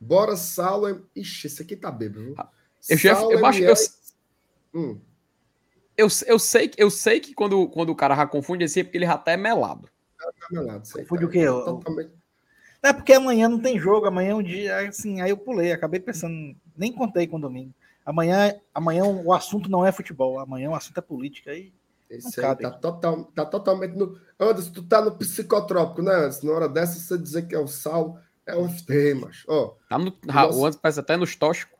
Bora, 0.00 0.36
Saulo. 0.36 1.06
Ixi, 1.14 1.46
esse 1.46 1.62
aqui 1.62 1.76
tá 1.76 1.90
bêbado. 1.90 2.24
viu? 2.24 2.34
eu, 2.88 2.96
já, 2.98 3.12
eu, 3.22 3.46
acho, 3.46 3.58
eu, 3.60 3.64
MS. 3.70 3.94
Hum, 4.74 4.98
eu, 5.96 6.08
eu, 6.26 6.38
sei, 6.38 6.68
que- 6.68 6.82
eu 6.82 6.90
sei 6.90 7.20
que 7.20 7.34
quando, 7.34 7.68
quando 7.68 7.90
o 7.90 7.96
cara 7.96 8.14
já 8.16 8.26
confunde 8.26 8.64
assim 8.64 8.80
é 8.80 8.84
porque 8.84 8.98
ele 8.98 9.06
já 9.06 9.16
tá 9.16 9.32
é 9.32 9.36
melado. 9.36 9.88
tá 10.18 10.30
melado, 10.50 10.82
aí, 10.96 11.02
Confunde 11.02 11.22
tá. 11.22 11.26
o 11.26 11.30
quê? 11.30 11.48
O- 11.48 11.64
Totalmente. 11.64 12.10
É 12.82 12.92
porque 12.92 13.14
amanhã 13.14 13.48
não 13.48 13.58
tem 13.60 13.78
jogo, 13.78 14.04
amanhã 14.06 14.32
é 14.32 14.34
um 14.34 14.42
dia, 14.42 14.76
assim, 14.88 15.20
aí 15.22 15.30
eu 15.30 15.38
pulei, 15.38 15.72
acabei 15.72 15.98
pensando, 16.00 16.54
nem 16.76 16.92
contei 16.92 17.26
com 17.26 17.36
o 17.36 17.40
domingo. 17.40 17.72
Amanhã, 18.04 18.54
amanhã 18.74 19.04
o 19.06 19.32
assunto 19.32 19.70
não 19.70 19.86
é 19.86 19.90
futebol, 19.92 20.38
amanhã 20.38 20.68
o 20.68 20.74
assunto 20.74 20.98
é 20.98 21.00
política. 21.00 21.50
Aí 21.52 21.72
Esse 22.16 22.40
cabe. 22.40 22.62
tá, 22.62 22.70
total, 22.70 23.24
tá 23.34 23.44
totalmente 23.44 23.96
no. 23.96 24.18
Anderson, 24.38 24.72
tu 24.72 24.82
tá 24.82 25.00
no 25.04 25.12
psicotrópico, 25.16 26.02
né, 26.02 26.12
Anderson? 26.14 26.46
Na 26.46 26.52
hora 26.52 26.68
dessa, 26.68 26.98
você 26.98 27.16
dizer 27.16 27.46
que 27.46 27.54
é 27.54 27.58
o 27.58 27.66
sal, 27.66 28.18
é 28.46 28.54
o 28.56 28.68
FT, 28.68 29.14
macho. 29.14 29.44
Ó, 29.48 29.74
Tá 29.88 29.98
no, 29.98 30.12
Nossa. 30.26 30.58
o 30.58 30.60
Anderson 30.64 30.80
parece 30.82 31.00
até 31.00 31.16
nos 31.16 31.34
tóxicos. 31.36 31.78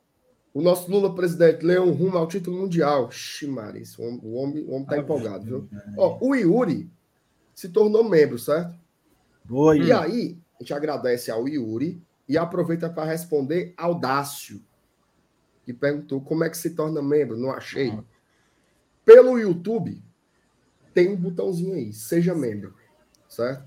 o 0.53 0.63
nosso 0.63 0.91
Lula 0.91 1.15
presidente 1.15 1.65
Leão 1.65 1.91
rumo 1.91 2.17
ao 2.17 2.27
título 2.29 2.57
mundial. 2.59 3.11
Ximaria, 3.11 3.83
isso, 3.83 4.01
o 4.01 4.07
homem, 4.07 4.21
o 4.23 4.35
homem, 4.35 4.65
o 4.65 4.71
homem 4.73 4.87
tá 4.87 4.99
empolgado, 4.99 5.45
viu? 5.45 5.69
Ó, 5.97 6.19
o 6.21 6.35
Yuri 6.35 6.91
se 7.55 7.69
tornou 7.69 8.03
membro, 8.09 8.39
certo? 8.39 8.75
boa, 9.45 9.77
E 9.77 9.93
aí, 9.93 10.39
a 10.59 10.63
gente 10.63 10.73
agradece 10.75 11.31
ao 11.31 11.47
Yuri 11.49 12.01
e 12.29 12.39
aproveita 12.39 12.89
para 12.89 13.05
responder 13.05 13.75
ao 13.77 13.95
Dácio, 13.95 14.63
que 15.65 15.73
perguntou 15.75 16.21
como 16.21 16.45
é 16.45 16.49
que 16.51 16.57
se 16.57 16.71
torna 16.71 17.03
membro. 17.03 17.37
Não 17.37 17.51
achei. 17.51 17.93
Pelo 19.05 19.39
YouTube, 19.39 20.03
tem 20.95 21.11
um 21.11 21.17
botãozinho 21.17 21.75
aí, 21.75 21.93
seja 21.93 22.35
membro, 22.35 22.75
certo? 23.29 23.67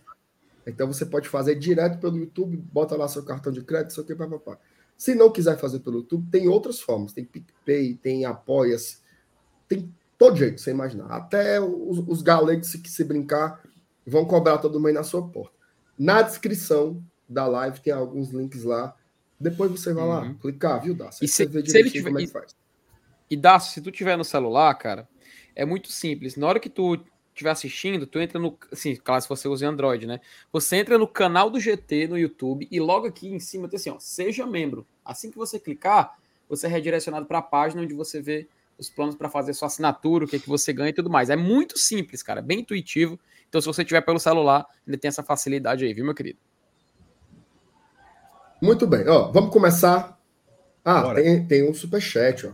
Então 0.65 0.87
você 0.87 1.05
pode 1.05 1.29
fazer 1.29 1.55
direto 1.55 1.99
pelo 1.99 2.17
YouTube, 2.17 2.57
bota 2.57 2.95
lá 2.95 3.07
seu 3.07 3.23
cartão 3.23 3.51
de 3.51 3.61
crédito, 3.63 3.91
isso 3.91 4.01
aqui, 4.01 4.15
papapá. 4.15 4.57
Se 4.97 5.13
não 5.13 5.31
quiser 5.31 5.57
fazer 5.57 5.79
pelo 5.79 5.97
YouTube, 5.97 6.27
tem 6.31 6.47
outras 6.47 6.79
formas. 6.81 7.13
Tem 7.13 7.23
PicPay, 7.23 7.95
tem 7.95 8.25
Apoia-se, 8.25 8.97
tem 9.67 9.93
todo 10.17 10.35
jeito, 10.35 10.59
você 10.59 10.71
imaginar. 10.71 11.05
Até 11.07 11.61
os, 11.61 11.99
os 12.07 12.21
galegos, 12.21 12.73
que 12.73 12.89
se 12.89 13.03
brincar, 13.03 13.61
vão 14.05 14.25
cobrar 14.25 14.57
todo 14.57 14.79
mês 14.79 14.95
na 14.95 15.03
sua 15.03 15.25
porta. 15.27 15.55
Na 15.97 16.21
descrição 16.21 17.01
da 17.29 17.45
live 17.45 17.79
tem 17.79 17.93
alguns 17.93 18.29
links 18.31 18.63
lá. 18.63 18.95
Depois 19.39 19.69
você 19.69 19.93
vai 19.93 20.05
lá, 20.07 20.21
Uhum. 20.23 20.33
clicar, 20.35 20.81
viu, 20.81 20.95
Dácio? 20.95 21.23
E 21.23 21.27
se- 21.27 21.43
você 21.43 21.45
vê 21.45 21.51
se 21.51 21.57
ele 21.57 21.67
direitinho 21.67 21.91
tiver- 21.93 22.09
como 22.09 22.19
é 22.19 22.25
que 22.25 22.31
faz. 22.31 22.55
E 23.29 23.37
dá, 23.37 23.59
se 23.59 23.79
tu 23.81 23.91
tiver 23.91 24.17
no 24.17 24.23
celular, 24.25 24.73
cara, 24.75 25.07
é 25.55 25.63
muito 25.63 25.91
simples. 25.91 26.35
Na 26.35 26.47
hora 26.47 26.59
que 26.59 26.69
tu 26.69 26.97
estiver 27.37 27.51
assistindo, 27.51 28.07
tu 28.07 28.19
entra 28.19 28.39
no. 28.39 28.57
Assim, 28.71 28.95
claro, 28.95 29.21
se 29.21 29.29
você 29.29 29.47
usa 29.47 29.67
Android, 29.67 30.07
né? 30.07 30.19
Você 30.51 30.77
entra 30.77 30.97
no 30.97 31.07
canal 31.07 31.49
do 31.49 31.59
GT 31.59 32.07
no 32.07 32.17
YouTube 32.17 32.67
e 32.69 32.79
logo 32.79 33.07
aqui 33.07 33.27
em 33.27 33.39
cima 33.39 33.67
tem 33.67 33.77
assim, 33.77 33.89
ó, 33.89 33.99
seja 33.99 34.45
membro. 34.45 34.85
Assim 35.05 35.29
que 35.31 35.37
você 35.37 35.59
clicar, 35.59 36.17
você 36.49 36.67
é 36.67 36.69
redirecionado 36.69 37.25
para 37.25 37.37
a 37.37 37.41
página 37.41 37.83
onde 37.83 37.93
você 37.93 38.21
vê 38.21 38.47
os 38.77 38.89
planos 38.89 39.15
para 39.15 39.29
fazer 39.29 39.53
sua 39.53 39.67
assinatura, 39.67 40.25
o 40.25 40.27
que, 40.27 40.35
é 40.35 40.39
que 40.39 40.49
você 40.49 40.73
ganha 40.73 40.89
e 40.89 40.93
tudo 40.93 41.09
mais. 41.09 41.29
É 41.29 41.35
muito 41.35 41.77
simples, 41.77 42.21
cara, 42.21 42.39
é 42.39 42.43
bem 42.43 42.59
intuitivo. 42.59 43.19
Então, 43.47 43.61
se 43.61 43.67
você 43.67 43.85
tiver 43.85 44.01
pelo 44.01 44.19
celular, 44.19 44.65
ainda 44.85 44.97
tem 44.97 45.07
essa 45.09 45.23
facilidade 45.23 45.85
aí, 45.85 45.93
viu, 45.93 46.05
meu 46.05 46.13
querido? 46.13 46.39
Muito 48.61 48.85
bem, 48.87 49.07
ó, 49.07 49.31
vamos 49.31 49.51
começar. 49.51 50.19
Ah, 50.83 51.01
Bora. 51.01 51.21
tem, 51.21 51.45
tem 51.45 51.69
um 51.69 51.73
superchat, 51.73 52.47
ó. 52.47 52.51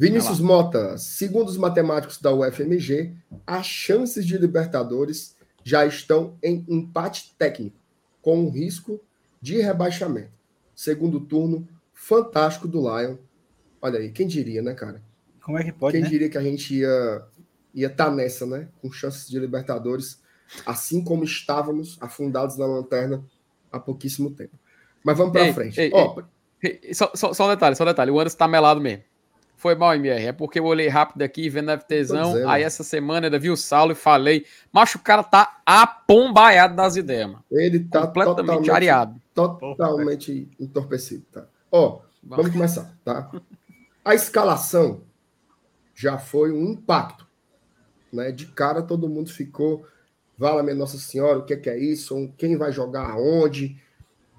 Vinícius 0.00 0.40
Mota, 0.40 0.96
segundo 0.96 1.50
os 1.50 1.58
matemáticos 1.58 2.18
da 2.18 2.32
UFMG, 2.32 3.14
as 3.46 3.66
chances 3.66 4.26
de 4.26 4.38
Libertadores 4.38 5.36
já 5.62 5.84
estão 5.84 6.38
em 6.42 6.64
empate 6.66 7.34
técnico, 7.36 7.76
com 8.22 8.38
um 8.38 8.50
risco 8.50 8.98
de 9.42 9.60
rebaixamento. 9.60 10.30
Segundo 10.74 11.20
turno, 11.20 11.68
fantástico 11.92 12.66
do 12.66 12.80
Lion. 12.80 13.16
Olha 13.82 13.98
aí, 13.98 14.10
quem 14.10 14.26
diria, 14.26 14.62
né, 14.62 14.72
cara? 14.72 15.02
Como 15.42 15.58
é 15.58 15.64
que 15.64 15.72
pode, 15.72 15.92
quem 15.92 16.02
né? 16.02 16.08
diria 16.08 16.30
que 16.30 16.38
a 16.38 16.42
gente 16.42 16.76
ia 16.76 17.22
ia 17.74 17.88
estar 17.88 18.10
nessa, 18.10 18.46
né? 18.46 18.68
Com 18.80 18.90
chances 18.90 19.28
de 19.28 19.38
Libertadores, 19.38 20.22
assim 20.64 21.04
como 21.04 21.24
estávamos 21.24 21.98
afundados 22.00 22.56
na 22.56 22.64
lanterna 22.64 23.22
há 23.70 23.78
pouquíssimo 23.78 24.30
tempo. 24.30 24.58
Mas 25.04 25.18
vamos 25.18 25.34
para 25.34 25.52
frente. 25.52 25.78
ei, 25.78 25.90
Ó, 25.92 26.22
ei. 26.62 26.94
Só, 26.94 27.12
só, 27.14 27.46
um 27.46 27.50
detalhe, 27.50 27.76
só 27.76 27.84
um 27.84 27.86
detalhe. 27.86 28.10
O 28.10 28.18
Anderson 28.18 28.38
tá 28.38 28.48
melado 28.48 28.80
mesmo. 28.80 29.04
Foi 29.60 29.74
mal, 29.74 29.94
MR. 29.94 30.24
É 30.24 30.32
porque 30.32 30.58
eu 30.58 30.64
olhei 30.64 30.88
rápido 30.88 31.20
aqui, 31.20 31.46
vendo 31.50 31.70
FTzão. 31.78 32.32
dizendo. 32.32 32.48
Aí 32.48 32.62
essa 32.62 32.82
semana 32.82 33.26
ainda 33.26 33.38
vi 33.38 33.50
o 33.50 33.56
Saulo 33.58 33.92
e 33.92 33.94
falei. 33.94 34.46
Macho, 34.72 34.96
o 34.96 35.02
cara 35.02 35.22
tá 35.22 35.60
apombaiado 35.66 36.74
das 36.74 36.96
ideias, 36.96 37.26
mano. 37.26 37.44
ele 37.50 37.80
tá 37.80 38.06
Completamente 38.06 38.46
totalmente, 38.46 38.70
areado. 38.70 39.20
totalmente 39.34 40.48
entorpecido, 40.58 41.26
tá? 41.30 41.44
Ó, 41.70 42.00
vamos 42.22 42.50
começar, 42.50 42.90
tá? 43.04 43.30
A 44.02 44.14
escalação 44.14 45.02
já 45.94 46.16
foi 46.16 46.50
um 46.52 46.70
impacto, 46.70 47.26
né? 48.10 48.32
De 48.32 48.46
cara 48.46 48.80
todo 48.80 49.10
mundo 49.10 49.28
ficou, 49.30 49.84
vala 50.38 50.62
minha 50.62 50.74
Nossa 50.74 50.96
Senhora, 50.96 51.40
o 51.40 51.44
que 51.44 51.52
é, 51.52 51.56
que 51.58 51.68
é 51.68 51.78
isso? 51.78 52.32
Quem 52.38 52.56
vai 52.56 52.72
jogar 52.72 53.10
aonde? 53.10 53.76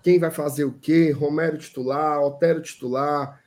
Quem 0.01 0.17
vai 0.17 0.31
fazer 0.31 0.63
o 0.63 0.73
quê? 0.73 1.12
Romero 1.12 1.60
titular, 1.60 2.19
Otero 2.23 2.60
titular, 2.60 3.39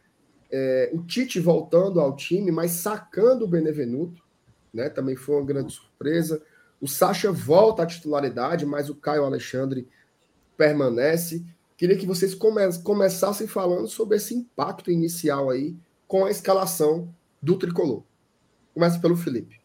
é, 0.51 0.91
o 0.93 1.03
Tite 1.03 1.41
voltando 1.41 2.01
ao 2.01 2.15
time, 2.15 2.51
mas 2.51 2.73
sacando 2.73 3.45
o 3.45 3.49
Benevenuto, 3.49 4.23
né? 4.73 4.89
Também 4.89 5.17
foi 5.17 5.37
uma 5.37 5.45
grande 5.45 5.73
surpresa. 5.73 6.43
O 6.81 6.89
Sacha 6.89 7.31
volta 7.33 7.83
à 7.83 7.87
titularidade, 7.87 8.67
mas 8.67 8.91
o 8.91 8.95
Caio 8.95 9.25
Alexandre 9.25 9.89
permanece. 10.57 11.45
Queria 11.77 11.97
que 11.97 12.07
vocês 12.07 12.35
come 12.35 12.61
começassem 12.83 13.47
falando 13.47 13.89
sobre 13.89 14.17
esse 14.17 14.35
impacto 14.35 14.91
inicial 14.91 15.51
aí 15.51 15.77
com 16.07 16.25
a 16.25 16.31
escalação 16.31 17.09
do 17.43 17.59
tricolor. 17.59 18.03
Começa 18.73 18.99
pelo 18.99 19.17
Felipe. 19.17 19.61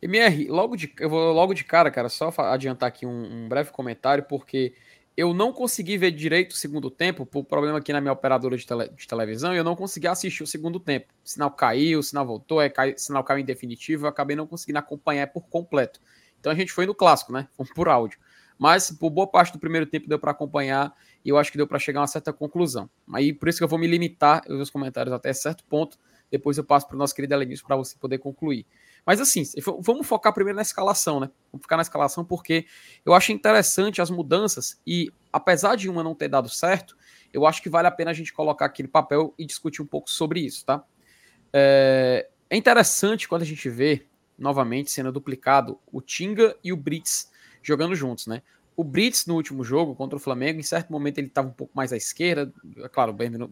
MR, 0.00 0.48
logo 0.48 0.74
de, 0.74 0.92
eu 0.98 1.08
vou 1.08 1.32
logo 1.32 1.54
de 1.54 1.62
cara, 1.62 1.88
cara, 1.88 2.08
só 2.08 2.32
adiantar 2.38 2.88
aqui 2.88 3.06
um, 3.06 3.44
um 3.44 3.48
breve 3.48 3.70
comentário, 3.70 4.24
porque 4.24 4.74
eu 5.16 5.34
não 5.34 5.52
consegui 5.52 5.98
ver 5.98 6.10
direito 6.10 6.52
o 6.52 6.56
segundo 6.56 6.90
tempo, 6.90 7.26
por 7.26 7.44
problema 7.44 7.78
aqui 7.78 7.92
na 7.92 8.00
minha 8.00 8.12
operadora 8.12 8.56
de, 8.56 8.66
tele- 8.66 8.88
de 8.90 9.06
televisão, 9.06 9.54
e 9.54 9.58
eu 9.58 9.64
não 9.64 9.76
consegui 9.76 10.06
assistir 10.06 10.42
o 10.42 10.46
segundo 10.46 10.80
tempo. 10.80 11.12
O 11.24 11.28
sinal 11.28 11.50
caiu, 11.50 11.98
o 11.98 12.02
sinal 12.02 12.26
voltou, 12.26 12.60
é, 12.62 12.68
cai, 12.70 12.94
sinal 12.96 13.22
caiu 13.22 13.40
em 13.40 13.44
definitivo, 13.44 14.06
eu 14.06 14.08
acabei 14.08 14.34
não 14.36 14.46
conseguindo 14.46 14.78
acompanhar 14.78 15.26
por 15.28 15.42
completo. 15.48 16.00
Então 16.40 16.50
a 16.50 16.54
gente 16.54 16.72
foi 16.72 16.86
no 16.86 16.94
clássico, 16.94 17.32
né? 17.32 17.46
Por 17.74 17.88
áudio. 17.88 18.18
Mas 18.58 18.90
por 18.90 19.10
boa 19.10 19.26
parte 19.26 19.52
do 19.52 19.58
primeiro 19.58 19.86
tempo 19.86 20.08
deu 20.08 20.18
para 20.18 20.30
acompanhar 20.30 20.94
e 21.24 21.28
eu 21.28 21.38
acho 21.38 21.50
que 21.50 21.56
deu 21.56 21.66
para 21.66 21.78
chegar 21.78 22.00
a 22.00 22.02
uma 22.02 22.06
certa 22.06 22.32
conclusão. 22.32 22.88
Aí 23.12 23.32
por 23.32 23.48
isso 23.48 23.58
que 23.58 23.64
eu 23.64 23.68
vou 23.68 23.78
me 23.78 23.86
limitar 23.86 24.42
os 24.48 24.70
comentários 24.70 25.12
até 25.12 25.32
certo 25.32 25.64
ponto. 25.64 25.98
Depois 26.30 26.56
eu 26.56 26.64
passo 26.64 26.86
para 26.86 26.94
o 26.94 26.98
nosso 26.98 27.14
querido 27.14 27.34
Elenilson 27.34 27.66
para 27.66 27.76
você 27.76 27.96
poder 27.98 28.18
concluir. 28.18 28.66
Mas 29.04 29.20
assim, 29.20 29.42
vamos 29.80 30.06
focar 30.06 30.32
primeiro 30.32 30.56
na 30.56 30.62
escalação, 30.62 31.18
né? 31.18 31.28
Vamos 31.52 31.64
ficar 31.64 31.76
na 31.76 31.82
escalação 31.82 32.24
porque 32.24 32.66
eu 33.04 33.14
acho 33.14 33.32
interessante 33.32 34.00
as 34.00 34.10
mudanças 34.10 34.80
e 34.86 35.12
apesar 35.32 35.76
de 35.76 35.88
uma 35.88 36.04
não 36.04 36.14
ter 36.14 36.28
dado 36.28 36.48
certo, 36.48 36.96
eu 37.32 37.46
acho 37.46 37.60
que 37.62 37.68
vale 37.68 37.88
a 37.88 37.90
pena 37.90 38.12
a 38.12 38.14
gente 38.14 38.32
colocar 38.32 38.66
aqui 38.66 38.82
no 38.82 38.88
papel 38.88 39.34
e 39.36 39.44
discutir 39.44 39.82
um 39.82 39.86
pouco 39.86 40.10
sobre 40.10 40.40
isso, 40.40 40.64
tá? 40.64 40.84
É, 41.52 42.28
é 42.48 42.56
interessante 42.56 43.28
quando 43.28 43.42
a 43.42 43.46
gente 43.46 43.68
vê 43.68 44.06
novamente 44.38 44.90
sendo 44.90 45.10
duplicado 45.10 45.78
o 45.90 46.00
Tinga 46.00 46.56
e 46.62 46.72
o 46.72 46.76
Brits 46.76 47.30
jogando 47.62 47.94
juntos, 47.94 48.26
né? 48.26 48.42
O 48.74 48.82
Brits 48.82 49.26
no 49.26 49.34
último 49.34 49.62
jogo 49.62 49.94
contra 49.94 50.16
o 50.16 50.20
Flamengo, 50.20 50.58
em 50.58 50.62
certo 50.62 50.90
momento 50.90 51.18
ele 51.18 51.26
estava 51.26 51.48
um 51.48 51.52
pouco 51.52 51.72
mais 51.74 51.92
à 51.92 51.96
esquerda, 51.96 52.52
é 52.78 52.88
claro, 52.88 53.12
o 53.12 53.48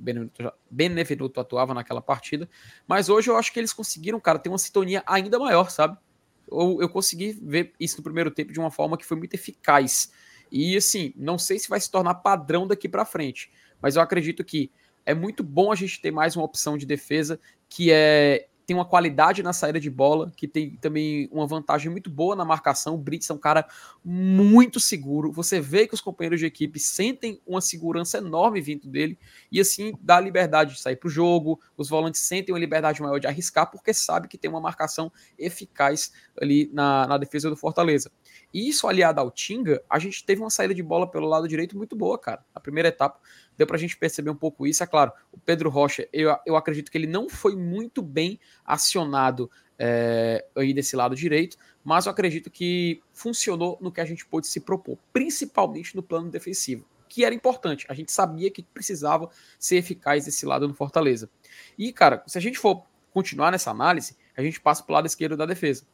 Benevenuto, 0.71 1.41
atuava 1.41 1.75
naquela 1.75 2.01
partida, 2.01 2.49
mas 2.87 3.09
hoje 3.09 3.31
eu 3.31 3.37
acho 3.37 3.53
que 3.53 3.61
eles 3.61 3.73
conseguiram, 3.73 4.19
cara, 4.19 4.39
ter 4.39 4.49
uma 4.49 4.59
sintonia 4.59 5.03
ainda 5.07 5.39
maior, 5.39 5.71
sabe? 5.71 5.99
Eu, 6.51 6.79
eu 6.81 6.89
consegui 6.89 7.39
ver 7.43 7.73
isso 7.79 7.99
no 7.99 8.03
primeiro 8.03 8.31
tempo 8.31 8.53
de 8.53 8.59
uma 8.59 8.71
forma 8.71 8.97
que 8.97 9.05
foi 9.05 9.17
muito 9.17 9.35
eficaz. 9.35 10.11
E 10.51 10.77
assim, 10.77 11.13
não 11.17 11.39
sei 11.39 11.59
se 11.59 11.69
vai 11.69 11.81
se 11.81 11.91
tornar 11.91 12.15
padrão 12.15 12.67
daqui 12.67 12.89
para 12.89 13.05
frente, 13.05 13.53
mas 13.81 13.97
eu 13.97 14.03
acredito 14.03 14.43
que 14.43 14.71
é 15.07 15.15
muito 15.15 15.43
bom 15.43 15.71
a 15.71 15.75
gente 15.75 16.01
ter 16.01 16.11
mais 16.11 16.35
uma 16.37 16.45
opção 16.45 16.77
de 16.77 16.87
defesa 16.87 17.39
que 17.69 17.91
é 17.93 18.49
tem 18.71 18.77
uma 18.77 18.85
qualidade 18.85 19.43
na 19.43 19.53
saída 19.53 19.81
de 19.81 19.91
bola, 19.91 20.33
que 20.37 20.47
tem 20.47 20.77
também 20.77 21.29
uma 21.33 21.45
vantagem 21.45 21.91
muito 21.91 22.09
boa 22.09 22.37
na 22.37 22.45
marcação. 22.45 22.95
O 22.95 22.99
Brits 22.99 23.29
é 23.29 23.35
um 23.35 23.39
cara 23.39 23.67
muito 24.05 24.79
seguro. 24.79 25.33
Você 25.33 25.61
vê 25.61 25.89
que 25.89 25.95
os 25.95 26.01
companheiros 26.01 26.39
de 26.39 26.47
equipe 26.47 26.79
sentem 26.79 27.43
uma 27.45 27.61
segurança 27.61 28.19
enorme 28.19 28.61
vindo 28.61 28.87
dele 28.87 29.19
e 29.51 29.59
assim 29.59 29.93
dá 30.01 30.21
liberdade 30.21 30.75
de 30.75 30.81
sair 30.81 30.95
para 30.95 31.09
o 31.09 31.11
jogo. 31.11 31.61
Os 31.77 31.89
volantes 31.89 32.21
sentem 32.21 32.55
uma 32.55 32.61
liberdade 32.61 33.03
maior 33.03 33.19
de 33.19 33.27
arriscar 33.27 33.69
porque 33.69 33.93
sabe 33.93 34.29
que 34.29 34.39
tem 34.39 34.49
uma 34.49 34.61
marcação 34.61 35.11
eficaz 35.37 36.13
ali 36.41 36.71
na, 36.73 37.09
na 37.09 37.19
defesa 37.19 37.51
do 37.51 37.57
Fortaleza. 37.57 38.09
E 38.55 38.69
isso 38.69 38.87
aliado 38.87 39.21
ao 39.21 39.33
Tinga, 39.33 39.83
a 39.91 39.99
gente 39.99 40.25
teve 40.25 40.41
uma 40.41 40.51
saída 40.51 40.73
de 40.73 40.83
bola 40.83 41.11
pelo 41.11 41.27
lado 41.27 41.49
direito 41.49 41.77
muito 41.77 41.97
boa, 41.97 42.17
cara. 42.17 42.45
A 42.55 42.61
primeira 42.61 42.89
etapa 42.89 43.19
deu 43.61 43.67
para 43.67 43.77
a 43.77 43.79
gente 43.79 43.95
perceber 43.95 44.31
um 44.31 44.35
pouco 44.35 44.67
isso. 44.67 44.83
É 44.83 44.87
claro, 44.87 45.13
o 45.31 45.39
Pedro 45.39 45.69
Rocha, 45.69 46.09
eu, 46.15 46.35
eu 46.47 46.57
acredito 46.57 46.91
que 46.91 46.97
ele 46.97 47.07
não 47.07 47.29
foi 47.29 47.55
muito 47.55 48.01
bem 48.01 48.41
acionado 48.65 49.51
é, 49.79 50.43
aí 50.57 50.73
desse 50.73 50.97
lado 50.97 51.15
direito, 51.15 51.59
mas 51.85 52.07
eu 52.07 52.13
acredito 52.13 52.51
que 52.51 53.03
funcionou 53.13 53.77
no 53.79 53.93
que 53.93 54.01
a 54.01 54.05
gente 54.07 54.25
pôde 54.25 54.47
se 54.47 54.61
propor, 54.61 54.97
principalmente 55.13 55.95
no 55.95 56.03
plano 56.03 56.31
defensivo, 56.31 56.87
que 57.07 57.23
era 57.23 57.35
importante. 57.35 57.85
A 57.91 57.93
gente 57.93 58.11
sabia 58.11 58.51
que 58.51 58.63
precisava 58.63 59.29
ser 59.59 59.77
eficaz 59.77 60.25
desse 60.25 60.47
lado 60.47 60.67
no 60.67 60.73
Fortaleza. 60.73 61.29
E, 61.77 61.93
cara, 61.93 62.23
se 62.27 62.39
a 62.39 62.41
gente 62.41 62.59
for 62.59 62.83
continuar 63.13 63.51
nessa 63.51 63.71
análise, 63.71 64.17
a 64.35 64.43
gente 64.43 64.59
passa 64.59 64.83
para 64.83 64.93
o 64.93 64.95
lado 64.95 65.07
esquerdo 65.07 65.37
da 65.37 65.45
defesa. 65.45 65.85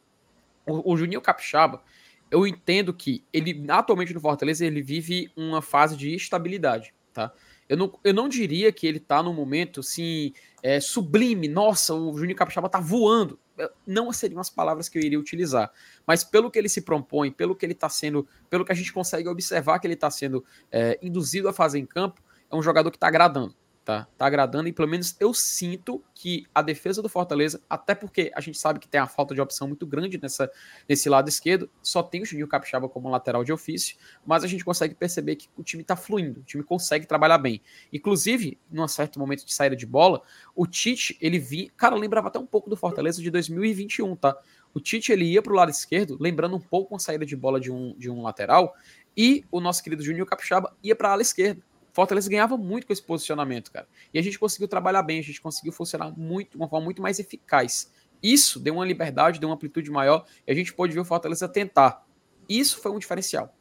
O, 0.65 0.93
o 0.93 0.95
Juninho 0.95 1.19
Capixaba, 1.19 1.83
eu 2.31 2.47
entendo 2.47 2.93
que 2.93 3.25
ele, 3.33 3.65
atualmente 3.67 4.13
no 4.13 4.21
Fortaleza, 4.21 4.65
ele 4.65 4.81
vive 4.81 5.29
uma 5.35 5.61
fase 5.61 5.97
de 5.97 6.15
estabilidade, 6.15 6.93
tá? 7.11 7.33
Eu 7.67 7.77
não, 7.77 7.99
eu 8.03 8.13
não 8.13 8.29
diria 8.29 8.71
que 8.71 8.87
ele 8.87 8.99
tá 8.99 9.21
num 9.21 9.33
momento 9.33 9.81
assim, 9.81 10.33
é, 10.63 10.79
sublime. 10.79 11.47
Nossa, 11.47 11.93
o 11.93 12.17
Juninho 12.17 12.37
Capixaba 12.37 12.69
tá 12.69 12.79
voando. 12.79 13.39
Não 13.85 14.11
seriam 14.13 14.39
as 14.39 14.49
palavras 14.49 14.87
que 14.87 14.97
eu 14.97 15.01
iria 15.01 15.19
utilizar. 15.19 15.71
Mas 16.05 16.23
pelo 16.23 16.49
que 16.49 16.57
ele 16.59 16.69
se 16.69 16.81
propõe, 16.81 17.31
pelo 17.31 17.55
que 17.55 17.65
ele 17.65 17.73
tá 17.73 17.89
sendo, 17.89 18.27
pelo 18.49 18.63
que 18.63 18.71
a 18.71 18.75
gente 18.75 18.93
consegue 18.93 19.27
observar 19.27 19.79
que 19.79 19.87
ele 19.87 19.95
tá 19.95 20.09
sendo 20.09 20.45
é, 20.71 20.97
induzido 21.01 21.49
a 21.49 21.53
fazer 21.53 21.79
em 21.79 21.85
campo, 21.85 22.21
é 22.49 22.55
um 22.55 22.61
jogador 22.61 22.91
que 22.91 22.99
tá 22.99 23.07
agradando 23.07 23.55
tá, 23.87 24.05
tá 24.17 24.25
agradando 24.25 24.67
e 24.67 24.73
pelo 24.73 24.89
menos 24.89 25.15
eu 25.17 25.33
sinto 25.33 26.03
que 26.13 26.45
a 26.53 26.61
defesa 26.61 27.01
do 27.01 27.07
Fortaleza, 27.07 27.63
até 27.69 27.95
porque 27.95 28.29
a 28.35 28.41
gente 28.41 28.57
sabe 28.57 28.79
que 28.79 28.87
tem 28.87 28.99
a 28.99 29.07
falta 29.07 29.33
de 29.33 29.39
opção 29.39 29.65
muito 29.65 29.87
grande 29.87 30.19
nessa, 30.21 30.51
nesse 30.89 31.07
lado 31.07 31.29
esquerdo, 31.29 31.69
só 31.81 32.03
tem 32.03 32.21
o 32.21 32.25
Juninho 32.25 32.49
Capixaba 32.49 32.89
como 32.89 33.09
lateral 33.09 33.45
de 33.45 33.53
ofício, 33.53 33.95
mas 34.25 34.43
a 34.43 34.47
gente 34.47 34.65
consegue 34.65 34.93
perceber 34.93 35.37
que 35.37 35.47
o 35.55 35.63
time 35.63 35.85
tá 35.85 35.95
fluindo, 35.95 36.41
o 36.41 36.43
time 36.43 36.65
consegue 36.65 37.05
trabalhar 37.05 37.37
bem. 37.37 37.61
Inclusive, 37.93 38.59
num 38.69 38.85
certo 38.89 39.19
momento 39.19 39.45
de 39.45 39.53
saída 39.53 39.75
de 39.75 39.85
bola, 39.85 40.21
o 40.53 40.67
Tite, 40.67 41.17
ele 41.21 41.39
vinha, 41.39 41.71
cara, 41.77 41.95
lembrava 41.95 42.27
até 42.27 42.37
um 42.37 42.45
pouco 42.45 42.69
do 42.69 42.75
Fortaleza 42.75 43.21
de 43.21 43.31
2021, 43.31 44.17
tá? 44.17 44.37
O 44.73 44.81
Tite 44.81 45.13
ele 45.13 45.23
ia 45.23 45.41
para 45.41 45.53
o 45.53 45.55
lado 45.55 45.71
esquerdo, 45.71 46.17
lembrando 46.19 46.57
um 46.57 46.59
pouco 46.61 46.93
uma 46.93 46.99
saída 46.99 47.25
de 47.25 47.37
bola 47.37 47.57
de 47.57 47.71
um, 47.71 47.95
de 47.97 48.09
um 48.09 48.21
lateral, 48.21 48.75
e 49.15 49.45
o 49.49 49.61
nosso 49.61 49.81
querido 49.81 50.03
Juninho 50.03 50.25
Capixaba 50.25 50.75
ia 50.83 50.93
para 50.93 51.07
a 51.07 51.11
ala 51.13 51.21
esquerda. 51.21 51.61
Fortaleza 51.97 52.29
ganhava 52.29 52.55
muito 52.55 52.85
com 52.85 52.93
esse 52.93 53.01
posicionamento, 53.01 53.71
cara. 53.71 53.87
E 54.13 54.19
a 54.19 54.21
gente 54.21 54.37
conseguiu 54.37 54.67
trabalhar 54.67 55.01
bem, 55.01 55.17
a 55.17 55.23
gente 55.23 55.41
conseguiu 55.41 55.73
funcionar 55.73 56.15
muito, 56.15 56.51
de 56.51 56.57
uma 56.57 56.69
forma 56.69 56.85
muito 56.85 57.01
mais 57.01 57.17
eficaz. 57.17 57.91
Isso 58.21 58.59
deu 58.59 58.75
uma 58.75 58.85
liberdade, 58.85 59.39
deu 59.39 59.49
uma 59.49 59.55
amplitude 59.55 59.89
maior, 59.89 60.23
e 60.45 60.51
a 60.51 60.53
gente 60.53 60.71
pôde 60.71 60.93
ver 60.93 60.99
o 60.99 61.03
Fortaleza 61.03 61.49
tentar. 61.49 62.05
Isso 62.47 62.79
foi 62.83 62.91
um 62.91 62.99
diferencial. 62.99 63.51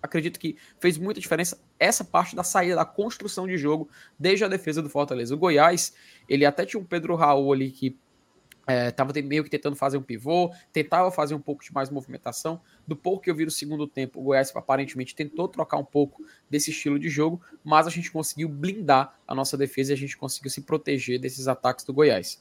Acredito 0.00 0.38
que 0.38 0.56
fez 0.78 0.96
muita 0.96 1.18
diferença 1.18 1.60
essa 1.76 2.04
parte 2.04 2.36
da 2.36 2.44
saída, 2.44 2.76
da 2.76 2.84
construção 2.84 3.48
de 3.48 3.58
jogo, 3.58 3.90
desde 4.16 4.44
a 4.44 4.48
defesa 4.48 4.80
do 4.80 4.88
Fortaleza. 4.88 5.34
O 5.34 5.38
Goiás, 5.38 5.92
ele 6.28 6.46
até 6.46 6.64
tinha 6.64 6.80
um 6.80 6.84
Pedro 6.84 7.16
Raul 7.16 7.52
ali 7.52 7.72
que 7.72 7.98
É, 8.66 8.94
meio 9.22 9.42
que 9.42 9.50
tentando 9.50 9.74
fazer 9.74 9.96
um 9.96 10.02
pivô, 10.02 10.52
tentava 10.72 11.10
fazer 11.10 11.34
um 11.34 11.40
pouco 11.40 11.64
de 11.64 11.72
mais 11.72 11.90
movimentação. 11.90 12.60
Do 12.86 12.94
pouco 12.94 13.22
que 13.22 13.30
eu 13.30 13.34
vi 13.34 13.44
no 13.44 13.50
segundo 13.50 13.86
tempo, 13.86 14.20
o 14.20 14.22
Goiás 14.22 14.54
aparentemente 14.54 15.14
tentou 15.14 15.48
trocar 15.48 15.78
um 15.78 15.84
pouco 15.84 16.24
desse 16.48 16.70
estilo 16.70 16.98
de 16.98 17.08
jogo, 17.08 17.40
mas 17.64 17.86
a 17.86 17.90
gente 17.90 18.10
conseguiu 18.10 18.48
blindar 18.48 19.18
a 19.26 19.34
nossa 19.34 19.56
defesa 19.56 19.92
e 19.92 19.94
a 19.94 19.98
gente 19.98 20.16
conseguiu 20.16 20.50
se 20.50 20.60
proteger 20.60 21.18
desses 21.18 21.48
ataques 21.48 21.84
do 21.84 21.92
Goiás. 21.92 22.40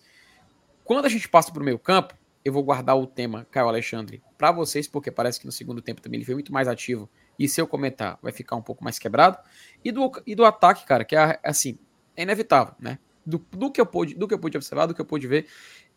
Quando 0.83 1.05
a 1.05 1.09
gente 1.09 1.27
passa 1.27 1.51
para 1.51 1.61
o 1.61 1.65
meio 1.65 1.79
campo, 1.79 2.15
eu 2.43 2.51
vou 2.51 2.63
guardar 2.63 2.97
o 2.97 3.05
tema 3.05 3.47
Caio 3.51 3.67
Alexandre 3.67 4.21
para 4.37 4.51
vocês, 4.51 4.87
porque 4.87 5.11
parece 5.11 5.39
que 5.39 5.45
no 5.45 5.51
segundo 5.51 5.81
tempo 5.81 6.01
também 6.01 6.17
ele 6.17 6.25
foi 6.25 6.33
muito 6.33 6.51
mais 6.51 6.67
ativo 6.67 7.09
e 7.37 7.47
se 7.47 7.61
eu 7.61 7.67
comentar 7.67 8.19
vai 8.21 8.31
ficar 8.31 8.55
um 8.55 8.61
pouco 8.61 8.83
mais 8.83 8.99
quebrado. 8.99 9.37
E 9.83 9.91
do, 9.91 10.11
e 10.25 10.35
do 10.35 10.45
ataque, 10.45 10.85
cara, 10.85 11.03
que 11.03 11.15
é 11.15 11.39
assim, 11.43 11.77
é 12.15 12.23
inevitável, 12.23 12.75
né? 12.79 12.99
Do, 13.25 13.37
do, 13.51 13.71
que 13.71 13.79
eu 13.79 13.85
pude, 13.85 14.15
do 14.15 14.27
que 14.27 14.33
eu 14.33 14.39
pude 14.39 14.57
observar, 14.57 14.87
do 14.87 14.95
que 14.95 15.01
eu 15.01 15.05
pude 15.05 15.27
ver, 15.27 15.47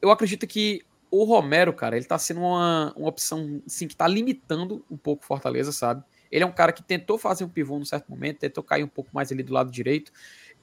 eu 0.05 0.11
acredito 0.11 0.47
que 0.47 0.85
o 1.11 1.25
Romero, 1.25 1.73
cara, 1.73 1.97
ele 1.97 2.05
tá 2.05 2.19
sendo 2.19 2.41
uma, 2.41 2.93
uma 2.95 3.09
opção 3.09 3.63
assim, 3.67 3.89
que 3.89 3.97
tá 3.97 4.07
limitando 4.07 4.85
um 4.91 4.99
pouco 4.99 5.25
Fortaleza, 5.25 5.73
sabe? 5.73 6.05
Ele 6.31 6.45
é 6.45 6.47
um 6.47 6.53
cara 6.53 6.73
que 6.73 6.83
tentou 6.83 7.17
fazer 7.17 7.43
um 7.43 7.49
pivô 7.49 7.79
num 7.79 7.87
certo 7.87 8.11
momento, 8.11 8.41
tentou 8.41 8.63
cair 8.63 8.85
um 8.85 8.89
pouco 8.89 9.09
mais 9.15 9.33
ali 9.33 9.43
do 9.43 9.53
lado 9.53 9.71
direito, 9.71 10.13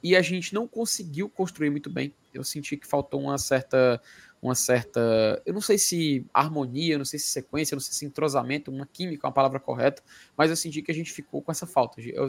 e 0.00 0.14
a 0.14 0.22
gente 0.22 0.54
não 0.54 0.68
conseguiu 0.68 1.28
construir 1.28 1.70
muito 1.70 1.90
bem. 1.90 2.14
Eu 2.32 2.44
senti 2.44 2.76
que 2.76 2.86
faltou 2.86 3.20
uma 3.20 3.36
certa 3.36 4.00
uma 4.42 4.56
certa, 4.56 5.40
eu 5.46 5.54
não 5.54 5.60
sei 5.60 5.78
se 5.78 6.26
harmonia, 6.34 6.98
não 6.98 7.04
sei 7.04 7.16
se 7.16 7.28
sequência, 7.28 7.76
não 7.76 7.80
sei 7.80 7.92
se 7.94 8.04
entrosamento, 8.04 8.72
uma 8.72 8.84
química, 8.84 9.24
uma 9.24 9.32
palavra 9.32 9.60
correta, 9.60 10.02
mas 10.36 10.50
eu 10.50 10.56
senti 10.56 10.82
que 10.82 10.90
a 10.90 10.94
gente 10.94 11.12
ficou 11.12 11.40
com 11.40 11.52
essa 11.52 11.64
falta. 11.64 12.00
Eu, 12.00 12.26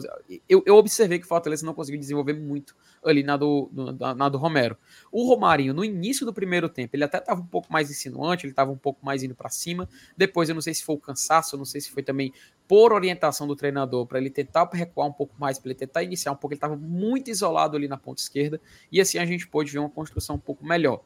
eu, 0.48 0.62
eu 0.64 0.76
observei 0.76 1.18
que 1.18 1.24
o 1.24 1.28
Fortaleza 1.28 1.66
não 1.66 1.74
conseguiu 1.74 1.98
desenvolver 1.98 2.34
muito 2.34 2.76
ali 3.04 3.24
na 3.24 3.36
do, 3.36 3.68
na, 3.98 4.14
na 4.14 4.28
do 4.28 4.38
Romero. 4.38 4.78
O 5.10 5.26
Romarinho, 5.26 5.74
no 5.74 5.84
início 5.84 6.24
do 6.24 6.32
primeiro 6.32 6.68
tempo, 6.68 6.94
ele 6.94 7.02
até 7.02 7.18
estava 7.18 7.40
um 7.40 7.46
pouco 7.46 7.72
mais 7.72 7.90
insinuante, 7.90 8.46
ele 8.46 8.52
estava 8.52 8.70
um 8.70 8.78
pouco 8.78 9.04
mais 9.04 9.24
indo 9.24 9.34
para 9.34 9.50
cima. 9.50 9.88
Depois, 10.16 10.48
eu 10.48 10.54
não 10.54 10.62
sei 10.62 10.72
se 10.72 10.84
foi 10.84 10.94
o 10.94 11.00
cansaço, 11.00 11.56
eu 11.56 11.58
não 11.58 11.64
sei 11.66 11.80
se 11.80 11.90
foi 11.90 12.04
também 12.04 12.32
por 12.68 12.92
orientação 12.92 13.46
do 13.46 13.56
treinador, 13.56 14.06
para 14.06 14.20
ele 14.20 14.30
tentar 14.30 14.70
recuar 14.72 15.08
um 15.08 15.12
pouco 15.12 15.34
mais, 15.36 15.58
para 15.58 15.68
ele 15.70 15.78
tentar 15.78 16.04
iniciar 16.04 16.30
um 16.30 16.36
pouco, 16.36 16.54
ele 16.54 16.58
estava 16.58 16.76
muito 16.76 17.28
isolado 17.28 17.76
ali 17.76 17.88
na 17.88 17.98
ponta 17.98 18.22
esquerda, 18.22 18.58
e 18.90 19.00
assim 19.00 19.18
a 19.18 19.26
gente 19.26 19.46
pôde 19.46 19.70
ver 19.70 19.80
uma 19.80 19.90
construção 19.90 20.36
um 20.36 20.38
pouco 20.38 20.64
melhor. 20.64 21.02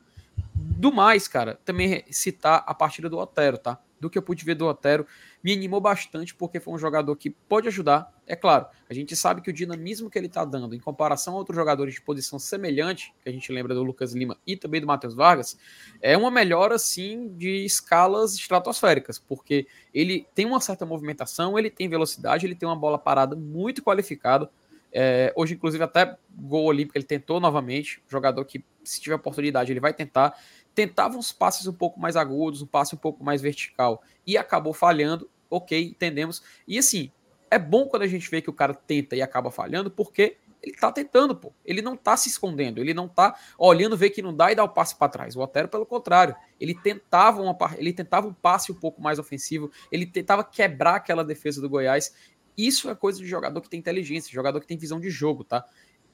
Do 0.55 0.92
mais, 0.92 1.27
cara, 1.27 1.59
também 1.64 2.05
citar 2.11 2.62
a 2.66 2.72
partida 2.72 3.09
do 3.09 3.18
Otero, 3.18 3.59
tá? 3.59 3.81
Do 3.98 4.09
que 4.09 4.16
eu 4.16 4.22
pude 4.22 4.44
ver 4.44 4.55
do 4.55 4.64
Otero, 4.64 5.05
me 5.42 5.53
animou 5.53 5.81
bastante 5.81 6.33
porque 6.35 6.61
foi 6.61 6.72
um 6.72 6.79
jogador 6.79 7.16
que 7.16 7.31
pode 7.31 7.66
ajudar. 7.66 8.12
É 8.27 8.37
claro, 8.37 8.66
a 8.88 8.94
gente 8.94 9.16
sabe 9.16 9.40
que 9.40 9.51
o 9.51 9.53
dinamismo 9.53 10.09
que 10.09 10.16
ele 10.16 10.29
tá 10.29 10.44
dando 10.44 10.74
em 10.74 10.79
comparação 10.79 11.35
a 11.35 11.37
outros 11.37 11.57
jogadores 11.57 11.94
de 11.94 12.01
posição 12.01 12.38
semelhante, 12.38 13.12
que 13.22 13.29
a 13.29 13.33
gente 13.33 13.51
lembra 13.51 13.74
do 13.74 13.83
Lucas 13.83 14.14
Lima 14.14 14.37
e 14.46 14.57
também 14.57 14.81
do 14.81 14.87
Matheus 14.87 15.14
Vargas, 15.14 15.59
é 16.01 16.16
uma 16.16 16.31
melhora 16.31 16.77
assim 16.77 17.29
de 17.37 17.64
escalas 17.64 18.35
estratosféricas, 18.35 19.18
porque 19.18 19.66
ele 19.92 20.29
tem 20.33 20.46
uma 20.46 20.61
certa 20.61 20.87
movimentação, 20.87 21.59
ele 21.59 21.70
tem 21.70 21.88
velocidade, 21.88 22.46
ele 22.46 22.55
tem 22.55 22.68
uma 22.68 22.77
bola 22.77 22.98
parada 22.98 23.35
muito 23.35 23.83
qualificada. 23.83 24.48
É, 24.92 25.33
hoje, 25.37 25.55
inclusive, 25.55 25.83
até 25.85 26.16
gol 26.31 26.64
olímpico 26.64 26.96
ele 26.96 27.05
tentou 27.05 27.40
novamente. 27.40 28.03
Jogador 28.09 28.44
que, 28.44 28.64
se 28.83 29.01
tiver 29.01 29.16
oportunidade, 29.16 29.72
ele 29.72 29.81
vai 29.81 29.92
tentar. 29.92 30.37
Tentava 30.74 31.16
uns 31.16 31.33
passes 31.33 31.66
um 31.66 31.72
pouco 31.72 32.01
mais 32.01 32.16
agudos, 32.16 32.62
um 32.62 32.66
passe 32.66 32.94
um 32.94 32.98
pouco 32.98 33.22
mais 33.22 33.42
vertical 33.42 34.03
e 34.27 34.37
acabou 34.37 34.72
falhando. 34.72 35.29
Ok, 35.51 35.81
entendemos. 35.83 36.42
E 36.66 36.79
assim, 36.79 37.11
é 37.51 37.59
bom 37.59 37.87
quando 37.87 38.03
a 38.03 38.07
gente 38.07 38.31
vê 38.31 38.42
que 38.42 38.51
o 38.51 38.53
cara 38.53 38.74
tenta 38.74 39.16
e 39.16 39.22
acaba 39.22 39.51
falhando, 39.51 39.90
porque 39.90 40.37
ele 40.62 40.74
tá 40.74 40.90
tentando, 40.92 41.35
pô. 41.35 41.53
Ele 41.64 41.81
não 41.81 41.96
tá 41.96 42.16
se 42.16 42.29
escondendo, 42.29 42.81
ele 42.81 42.92
não 42.92 43.09
tá 43.09 43.37
olhando, 43.57 43.96
ver 43.96 44.11
que 44.11 44.20
não 44.20 44.35
dá 44.35 44.51
e 44.53 44.55
dá 44.55 44.64
o 44.64 44.68
passe 44.68 44.96
para 44.96 45.09
trás. 45.09 45.37
O 45.37 45.40
Otero, 45.40 45.68
pelo 45.68 45.87
contrário, 45.87 46.35
ele 46.61 46.74
tentava, 46.74 47.40
uma, 47.40 47.57
ele 47.77 47.92
tentava 47.92 48.27
um 48.27 48.35
passe 48.35 48.72
um 48.72 48.74
pouco 48.74 49.01
mais 49.01 49.18
ofensivo, 49.18 49.70
ele 49.90 50.05
tentava 50.05 50.44
quebrar 50.44 50.96
aquela 50.96 51.24
defesa 51.24 51.61
do 51.61 51.68
Goiás 51.68 52.12
isso 52.59 52.90
é 52.90 52.94
coisa 52.94 53.21
de 53.21 53.27
jogador 53.27 53.61
que 53.61 53.71
tem 53.71 53.79
inteligência, 53.79 54.33
jogador 54.33 54.61
que 54.61 54.66
tem 54.66 54.77
visão 54.77 54.99
de 54.99 55.09
jogo, 55.09 55.44
tá? 55.44 55.64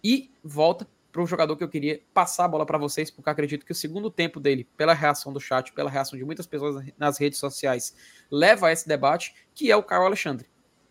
E 0.03 0.31
volta 0.43 0.87
para 1.11 1.23
o 1.23 1.27
jogador 1.27 1.57
que 1.57 1.65
eu 1.65 1.69
queria 1.69 2.03
passar 2.13 2.45
a 2.45 2.49
bola 2.49 2.67
para 2.67 2.77
vocês, 2.77 3.11
porque 3.11 3.31
acredito 3.31 3.65
que 3.65 3.73
o 3.73 3.75
segundo 3.75 4.11
tempo 4.11 4.39
dele, 4.39 4.69
pela 4.77 4.93
reação 4.93 5.33
do 5.33 5.41
chat, 5.41 5.73
pela 5.73 5.89
reação 5.89 6.19
de 6.19 6.25
muitas 6.25 6.47
pessoas 6.47 6.85
nas 6.99 7.19
redes 7.19 7.39
sociais, 7.39 7.97
leva 8.31 8.67
a 8.67 8.73
esse 8.73 8.87
debate, 8.87 9.35
que 9.55 9.71
é 9.71 9.77
o 9.77 9.83
Caio 9.83 10.03
Alexandre. 10.03 10.49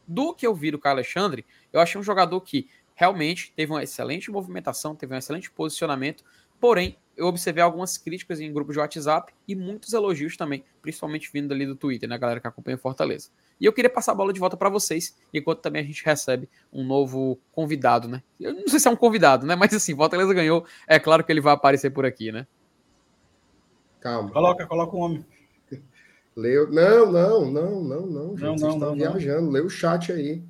Do 0.08 0.34
que 0.34 0.48
eu 0.48 0.56
vi 0.56 0.72
do 0.72 0.80
Caio 0.80 0.96
Alexandre, 0.96 1.46
eu 1.72 1.80
achei 1.80 2.00
um 2.00 2.04
jogador 2.04 2.42
que 2.42 2.70
realmente 2.96 3.54
teve 3.56 3.72
uma 3.72 3.84
excelente 3.84 4.32
movimentação, 4.32 4.96
teve 4.96 5.14
um 5.14 5.18
excelente 5.18 5.52
posicionamento, 5.52 6.24
porém 6.60 6.98
eu 7.16 7.28
observei 7.28 7.64
algumas 7.64 7.98
críticas 7.98 8.40
em 8.40 8.52
grupos 8.52 8.74
de 8.74 8.80
WhatsApp 8.80 9.34
e 9.48 9.56
muitos 9.56 9.94
elogios 9.94 10.36
também, 10.36 10.64
principalmente 10.82 11.30
vindo 11.32 11.54
ali 11.54 11.66
do 11.66 11.76
Twitter, 11.76 12.10
né, 12.10 12.18
galera 12.18 12.40
que 12.40 12.48
acompanha 12.48 12.78
Fortaleza. 12.78 13.30
E 13.60 13.66
eu 13.66 13.74
queria 13.74 13.90
passar 13.90 14.14
a 14.14 14.16
bola 14.16 14.34
de 14.34 14.40
volta 14.40 14.58
para 14.58 14.70
vocês, 14.70 15.16
enquanto 15.34 15.60
também 15.60 15.82
a 15.82 15.86
gente 15.86 16.04
recebe 16.04 16.50
um 16.72 16.84
novo 16.84 17.40
convidado, 17.52 18.08
né? 18.08 18.24
Eu 18.40 18.54
não 18.54 18.68
sei 18.68 18.80
se 18.80 18.88
é 18.88 18.92
um 18.92 18.96
convidado, 18.96 19.46
né? 19.46 19.56
Mas 19.56 19.74
assim, 19.74 19.96
Fortaleza 19.96 20.34
ganhou, 20.34 20.66
é 20.88 21.00
claro 21.00 21.24
que 21.24 21.32
ele 21.32 21.42
vai 21.42 21.54
aparecer 21.54 21.92
por 21.92 22.06
aqui, 22.06 22.32
né? 22.32 22.48
Calma. 24.02 24.32
Coloca, 24.32 24.66
coloca 24.68 24.96
o 24.96 25.00
um 25.00 25.04
homem. 25.04 25.26
Leu. 26.36 26.70
Não, 26.70 27.12
não, 27.12 27.52
não, 27.52 27.82
não, 27.82 28.06
não. 28.08 28.38
Gente, 28.38 28.42
não, 28.42 28.56
não, 28.56 28.74
estão 28.74 28.96
não, 28.96 28.96
viajando. 28.96 29.50
Lê 29.52 29.62
o 29.62 29.70
chat 29.70 30.12
aí. 30.12 30.44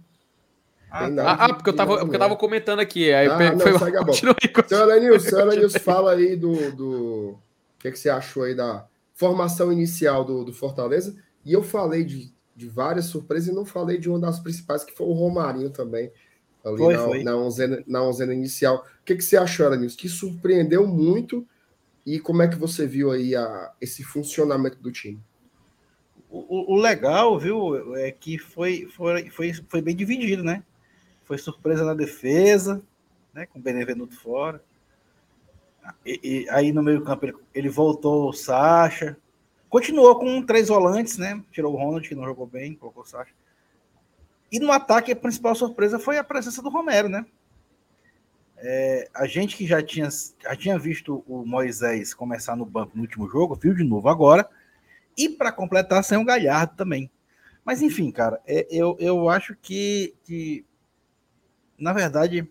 Ah, 0.96 1.10
nada 1.10 1.44
ah, 1.44 1.48
de- 1.48 1.54
porque 1.56 1.72
eu 1.72 1.76
tava, 1.76 1.98
porque 1.98 2.16
eu 2.16 2.20
tava 2.20 2.36
comentando 2.36 2.80
aqui. 2.80 3.12
Aí 3.12 3.28
Ah, 3.28 3.52
não, 3.54 3.60
foi 3.60 3.80
segue 3.80 3.98
a 3.98 4.04
bola. 4.04 4.18
Lenilson, 4.86 5.30
senhor 5.30 5.48
Lenilson, 5.48 5.80
fala 5.80 6.12
aí 6.12 6.36
do, 6.36 6.72
do... 6.72 7.30
O 7.32 7.40
que, 7.80 7.92
que 7.92 7.98
você 7.98 8.10
achou 8.10 8.44
aí 8.44 8.54
da 8.54 8.86
formação 9.16 9.74
inicial 9.74 10.24
do, 10.24 10.44
do 10.46 10.54
Fortaleza? 10.54 11.16
E 11.44 11.52
eu 11.52 11.64
falei 11.64 12.04
de, 12.04 12.32
de 12.56 12.70
várias 12.70 13.06
surpresas 13.06 13.50
e 13.50 13.52
não 13.56 13.66
falei 13.66 13.98
de 13.98 14.08
uma 14.08 14.20
das 14.20 14.40
principais, 14.40 14.84
que 14.84 14.94
foi 14.96 15.08
o 15.08 15.14
Romarinho 15.14 15.72
também. 15.72 16.12
Ali 16.64 16.78
Foi, 16.78 16.94
na, 16.94 17.04
foi. 17.04 17.24
Na, 17.24 17.36
onzena, 17.38 17.84
na 17.88 18.04
onzena 18.04 18.34
inicial. 18.34 18.86
O 19.02 19.04
que, 19.04 19.16
que 19.16 19.24
você 19.24 19.36
achou, 19.36 19.68
Lenilson? 19.68 19.98
Que 19.98 20.08
surpreendeu 20.08 20.86
muito 20.86 21.44
e 22.06 22.20
como 22.20 22.44
é 22.44 22.48
que 22.48 22.56
você 22.56 22.86
viu 22.86 23.12
aí 23.12 23.36
a, 23.36 23.72
esse 23.82 24.04
funcionamento 24.04 24.78
do 24.78 24.92
time? 24.92 25.20
O, 26.30 26.40
o- 26.40 26.76
o 26.76 26.80
legal, 26.80 27.40
viu, 27.40 27.96
é 27.96 28.12
que 28.12 28.38
foi, 28.38 28.88
foi, 28.96 29.30
foi, 29.32 29.54
foi 29.54 29.82
bem 29.82 29.96
dividido, 29.96 30.44
né? 30.44 30.64
Foi 31.26 31.38
surpresa 31.38 31.84
na 31.84 31.94
defesa, 31.94 32.82
né? 33.34 33.46
Com 33.46 33.60
o 33.60 33.62
Benevenuto 33.62 34.16
fora. 34.16 34.64
E, 36.06 36.20
e 36.24 36.50
aí 36.50 36.72
no 36.72 36.84
meio 36.84 37.04
campo 37.04 37.26
ele, 37.26 37.34
ele 37.54 37.70
voltou 37.70 38.30
o 38.30 38.34
Sacha. 38.34 39.18
Continuou 39.70 40.18
com 40.20 40.42
três 40.46 40.68
volantes, 40.68 41.18
né? 41.18 41.44
Tirou 41.52 41.74
o 41.74 41.78
Ronald, 41.78 42.08
que 42.08 42.16
não 42.16 42.26
jogou 42.26 42.46
bem, 42.46 42.76
colocou 42.76 43.04
o 43.04 43.08
Sacha. 43.08 43.34
E 44.52 44.60
no 44.60 44.72
ataque, 44.72 45.12
a 45.12 45.16
principal 45.16 45.56
surpresa 45.56 45.98
foi 45.98 46.18
a 46.18 46.24
presença 46.24 46.62
do 46.62 46.70
Romero, 46.70 47.10
né? 47.10 47.26
É, 48.58 49.10
a 49.14 49.26
gente 49.26 49.58
que 49.58 49.66
já 49.66 49.82
tinha, 49.82 50.08
já 50.42 50.56
tinha 50.56 50.78
visto 50.78 51.24
o 51.28 51.44
Moisés 51.44 52.14
começar 52.14 52.56
no 52.56 52.66
banco 52.66 52.92
no 52.96 53.02
último 53.02 53.28
jogo, 53.28 53.56
viu 53.56 53.74
de 53.74 53.84
novo 53.84 54.08
agora. 54.08 54.48
E 55.18 55.28
para 55.28 55.52
completar, 55.52 56.04
sem 56.04 56.18
o 56.18 56.24
Galhardo 56.24 56.76
também. 56.76 57.10
Mas 57.66 57.82
enfim, 57.82 58.12
cara, 58.12 58.40
é, 58.46 58.68
eu, 58.70 58.96
eu 59.00 59.28
acho 59.28 59.56
que, 59.62 60.14
que, 60.24 60.64
na 61.84 61.92
verdade, 61.92 62.50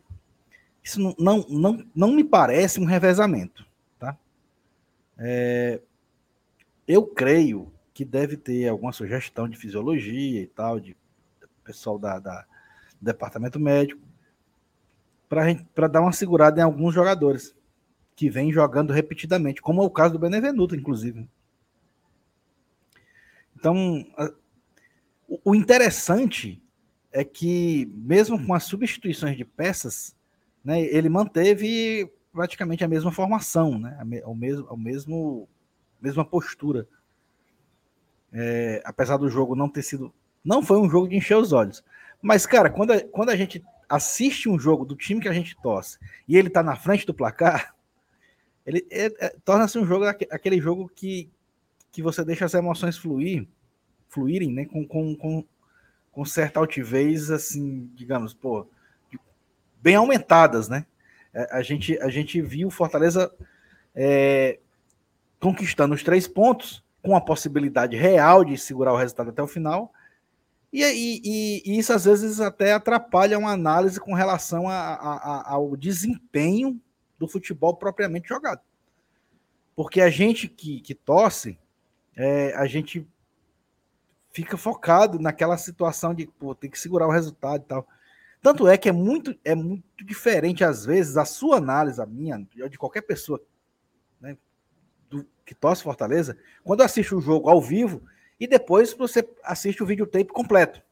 isso 0.85 1.01
não, 1.01 1.15
não, 1.19 1.47
não, 1.49 1.87
não 1.95 2.13
me 2.13 2.23
parece 2.23 2.79
um 2.79 2.85
revezamento. 2.85 3.67
Tá? 3.99 4.17
É, 5.19 5.81
eu 6.87 7.07
creio 7.07 7.73
que 7.95 8.05
deve 8.05 8.37
ter 8.37 8.69
alguma 8.69 8.93
sugestão 8.93 9.49
de 9.49 9.57
fisiologia 9.57 10.43
e 10.43 10.47
tal, 10.47 10.79
de 10.79 10.95
pessoal 11.65 11.99
da, 11.99 12.19
da 12.19 12.45
do 13.01 13.07
departamento 13.07 13.59
médico, 13.59 14.01
para 15.29 15.89
dar 15.89 16.03
uma 16.03 16.13
segurada 16.13 16.61
em 16.61 16.65
alguns 16.65 16.95
jogadores 16.95 17.57
que 18.15 18.29
vêm 18.29 18.53
jogando 18.53 18.93
repetidamente, 18.93 19.63
como 19.63 19.83
é 19.83 19.87
o 19.87 19.91
caso 19.91 20.13
do 20.13 20.19
Benevenuto, 20.19 20.77
inclusive. 20.77 21.27
Então, 23.57 24.07
o 25.43 25.55
interessante 25.55 26.62
é 27.13 27.25
que, 27.25 27.87
mesmo 27.95 28.45
com 28.45 28.55
as 28.55 28.65
substituições 28.65 29.37
de 29.37 29.45
peças, 29.45 30.17
né, 30.65 30.81
ele 30.81 31.09
manteve 31.09 32.11
praticamente 32.33 32.83
a 32.83 32.89
mesma 32.89 33.13
formação, 33.13 33.79
né, 33.79 33.99
a 34.01 34.29
o 34.29 34.35
mesmo, 34.35 34.67
o 34.71 34.77
mesmo, 34.77 35.49
mesma 36.01 36.25
postura. 36.25 36.89
É, 38.33 38.81
apesar 38.85 39.19
do 39.19 39.29
jogo 39.29 39.55
não 39.55 39.69
ter 39.69 39.83
sido. 39.83 40.13
Não 40.43 40.63
foi 40.63 40.79
um 40.79 40.89
jogo 40.89 41.07
de 41.07 41.17
encher 41.17 41.37
os 41.37 41.53
olhos. 41.53 41.85
Mas, 42.21 42.47
cara, 42.47 42.71
quando 42.71 42.93
a, 42.93 43.01
quando 43.01 43.29
a 43.29 43.37
gente 43.37 43.63
assiste 43.89 44.49
um 44.49 44.59
jogo 44.59 44.87
do 44.87 44.97
time 44.97 45.21
que 45.21 45.29
a 45.29 45.33
gente 45.35 45.55
torce 45.61 45.99
e 46.27 46.37
ele 46.37 46.49
tá 46.49 46.63
na 46.63 46.75
frente 46.75 47.05
do 47.05 47.13
placar, 47.13 47.75
ele 48.65 48.87
é- 48.91 49.13
é- 49.27 49.37
torna-se 49.45 49.79
um 49.79 49.85
jogo, 49.85 50.07
aque- 50.07 50.29
aquele 50.31 50.59
jogo 50.61 50.91
que, 50.95 51.29
que 51.91 52.03
você 52.03 52.25
deixa 52.25 52.47
as 52.47 52.55
emoções 52.55 52.97
fluir, 52.97 53.47
fluírem, 54.09 54.51
né, 54.51 54.65
com, 54.65 54.87
com, 54.87 55.15
com, 55.15 55.45
com 56.13 56.25
certa 56.25 56.61
altivez, 56.61 57.31
assim, 57.31 57.91
digamos, 57.95 58.35
pô, 58.35 58.67
bem 59.81 59.97
aumentadas, 59.97 60.69
né? 60.69 60.87
É, 61.35 61.49
A 61.57 61.63
gente, 61.63 61.99
a 61.99 62.09
gente 62.11 62.41
viu 62.41 62.71
Fortaleza 62.71 63.35
é, 63.95 64.59
conquistando 65.41 65.95
os 65.95 66.03
três 66.03 66.29
pontos, 66.29 66.85
com 67.03 67.17
a 67.17 67.21
possibilidade 67.21 67.97
real 67.97 68.45
de 68.45 68.57
segurar 68.57 68.93
o 68.93 68.97
resultado 68.97 69.31
até 69.31 69.43
o 69.43 69.47
final, 69.49 69.93
e, 70.73 70.83
e, 70.85 71.21
e- 71.25 71.63
e 71.67 71.79
isso 71.79 71.93
às 71.93 72.05
vezes 72.05 72.41
até 72.41 72.73
atrapalha 72.73 73.39
uma 73.39 73.51
análise 73.51 73.99
com 73.99 74.15
relação 74.15 74.69
a- 74.69 74.95
a- 74.95 75.17
a- 75.17 75.53
ao 75.53 75.77
desempenho 75.77 76.81
do 77.19 77.27
futebol 77.27 77.75
propriamente 77.77 78.29
jogado. 78.29 78.61
Porque 79.75 80.01
a 80.01 80.09
gente 80.11 80.47
que, 80.49 80.81
que 80.81 80.95
torce, 80.95 81.59
é, 82.17 82.55
a 82.55 82.67
gente 82.67 83.07
fica 84.33 84.57
focado 84.57 85.19
naquela 85.19 85.57
situação 85.59 86.15
de 86.15 86.27
pô, 86.27 86.55
tem 86.55 86.71
que 86.71 86.79
segurar 86.79 87.07
o 87.07 87.13
resultado 87.13 87.63
e 87.63 87.67
tal. 87.67 87.87
Tanto 88.41 88.67
é 88.67 88.77
que 88.77 88.89
é 88.89 88.93
muito, 88.93 89.39
é 89.45 89.55
muito 89.55 90.05
diferente, 90.05 90.65
às 90.65 90.85
vezes, 90.85 91.17
a 91.17 91.25
sua 91.25 91.59
análise, 91.59 92.01
a 92.01 92.07
minha, 92.07 92.39
de 92.69 92.77
qualquer 92.77 93.03
pessoa 93.03 93.41
né, 94.21 94.37
do- 95.09 95.25
que 95.45 95.55
torce 95.55 95.83
Fortaleza, 95.83 96.37
quando 96.65 96.83
assiste 96.83 97.15
o 97.15 97.21
jogo 97.21 97.49
ao 97.49 97.61
vivo 97.61 98.03
e 98.41 98.47
depois 98.49 98.93
você 98.95 99.29
assiste 99.45 99.83
o 99.83 99.87
videotape 99.87 100.33
completo. 100.33 100.83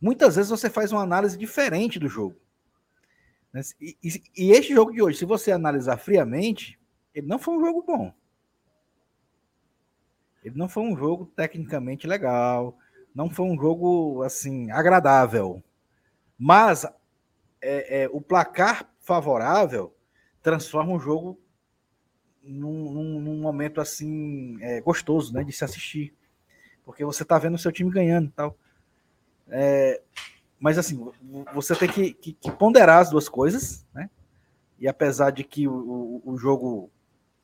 Muitas 0.00 0.36
vezes 0.36 0.50
você 0.50 0.70
faz 0.70 0.92
uma 0.92 1.02
análise 1.02 1.36
diferente 1.36 1.98
do 1.98 2.08
jogo. 2.08 2.36
né? 3.52 3.60
E, 3.80 3.96
e- 4.02 4.22
e 4.36 4.50
este 4.52 4.72
jogo 4.74 4.92
de 4.92 5.02
hoje, 5.02 5.18
se 5.18 5.24
você 5.24 5.52
analisar 5.52 5.98
friamente, 5.98 6.78
ele 7.14 7.26
não 7.26 7.38
foi 7.38 7.54
um 7.54 7.60
jogo 7.64 7.82
bom. 7.86 8.12
Ele 10.42 10.56
não 10.56 10.68
foi 10.68 10.82
um 10.82 10.96
jogo 10.96 11.26
tecnicamente 11.36 12.06
legal, 12.06 12.76
não 13.14 13.30
foi 13.30 13.46
um 13.46 13.56
jogo 13.58 14.22
assim 14.22 14.70
agradável. 14.70 15.62
Mas 16.38 16.84
é, 17.62 18.04
é, 18.04 18.08
o 18.12 18.20
placar 18.20 18.90
favorável 19.00 19.94
transforma 20.42 20.92
o 20.94 21.00
jogo 21.00 21.38
num, 22.42 22.92
num- 22.92 23.20
num 23.20 23.40
momento 23.40 23.80
assim 23.80 24.58
é, 24.60 24.80
gostoso, 24.80 25.32
né, 25.32 25.44
de 25.44 25.52
se 25.52 25.64
assistir, 25.64 26.14
porque 26.84 27.04
você 27.04 27.24
tá 27.24 27.38
vendo 27.38 27.54
o 27.54 27.58
seu 27.58 27.72
time 27.72 27.90
ganhando, 27.90 28.28
e 28.28 28.32
tal. 28.32 28.56
É, 29.48 30.02
mas 30.60 30.78
assim, 30.78 30.96
vo- 30.96 31.14
você 31.54 31.76
tem 31.76 31.88
que, 31.90 32.14
que- 32.14 32.32
que 32.34 32.50
ponderar 32.52 33.00
as 33.00 33.10
duas 33.10 33.28
coisas, 33.28 33.86
né? 33.94 34.10
E 34.78 34.88
apesar 34.88 35.30
de 35.30 35.44
que 35.44 35.68
o, 35.68 35.74
o- 35.74 36.22
o 36.32 36.38
jogo 36.38 36.90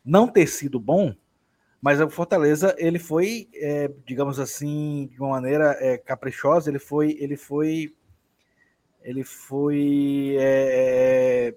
não 0.05 0.29
ter 0.29 0.47
sido 0.47 0.81
bom, 0.81 1.15
mas 1.81 2.01
o 2.01 2.11
Fortaleza 2.11 2.75
ele 2.79 2.99
foi, 2.99 3.49
é, 3.55 3.91
digamos 4.05 4.41
assim, 4.41 5.07
de 5.13 5.21
uma 5.21 5.31
maneira 5.31 5.77
é, 5.79 5.97
caprichosa, 5.97 6.71
ele 6.71 6.79
foi, 6.79 7.17
ele 7.21 7.37
foi, 7.37 7.95
ele 9.03 9.23
foi 9.23 10.37
é, 10.41 11.55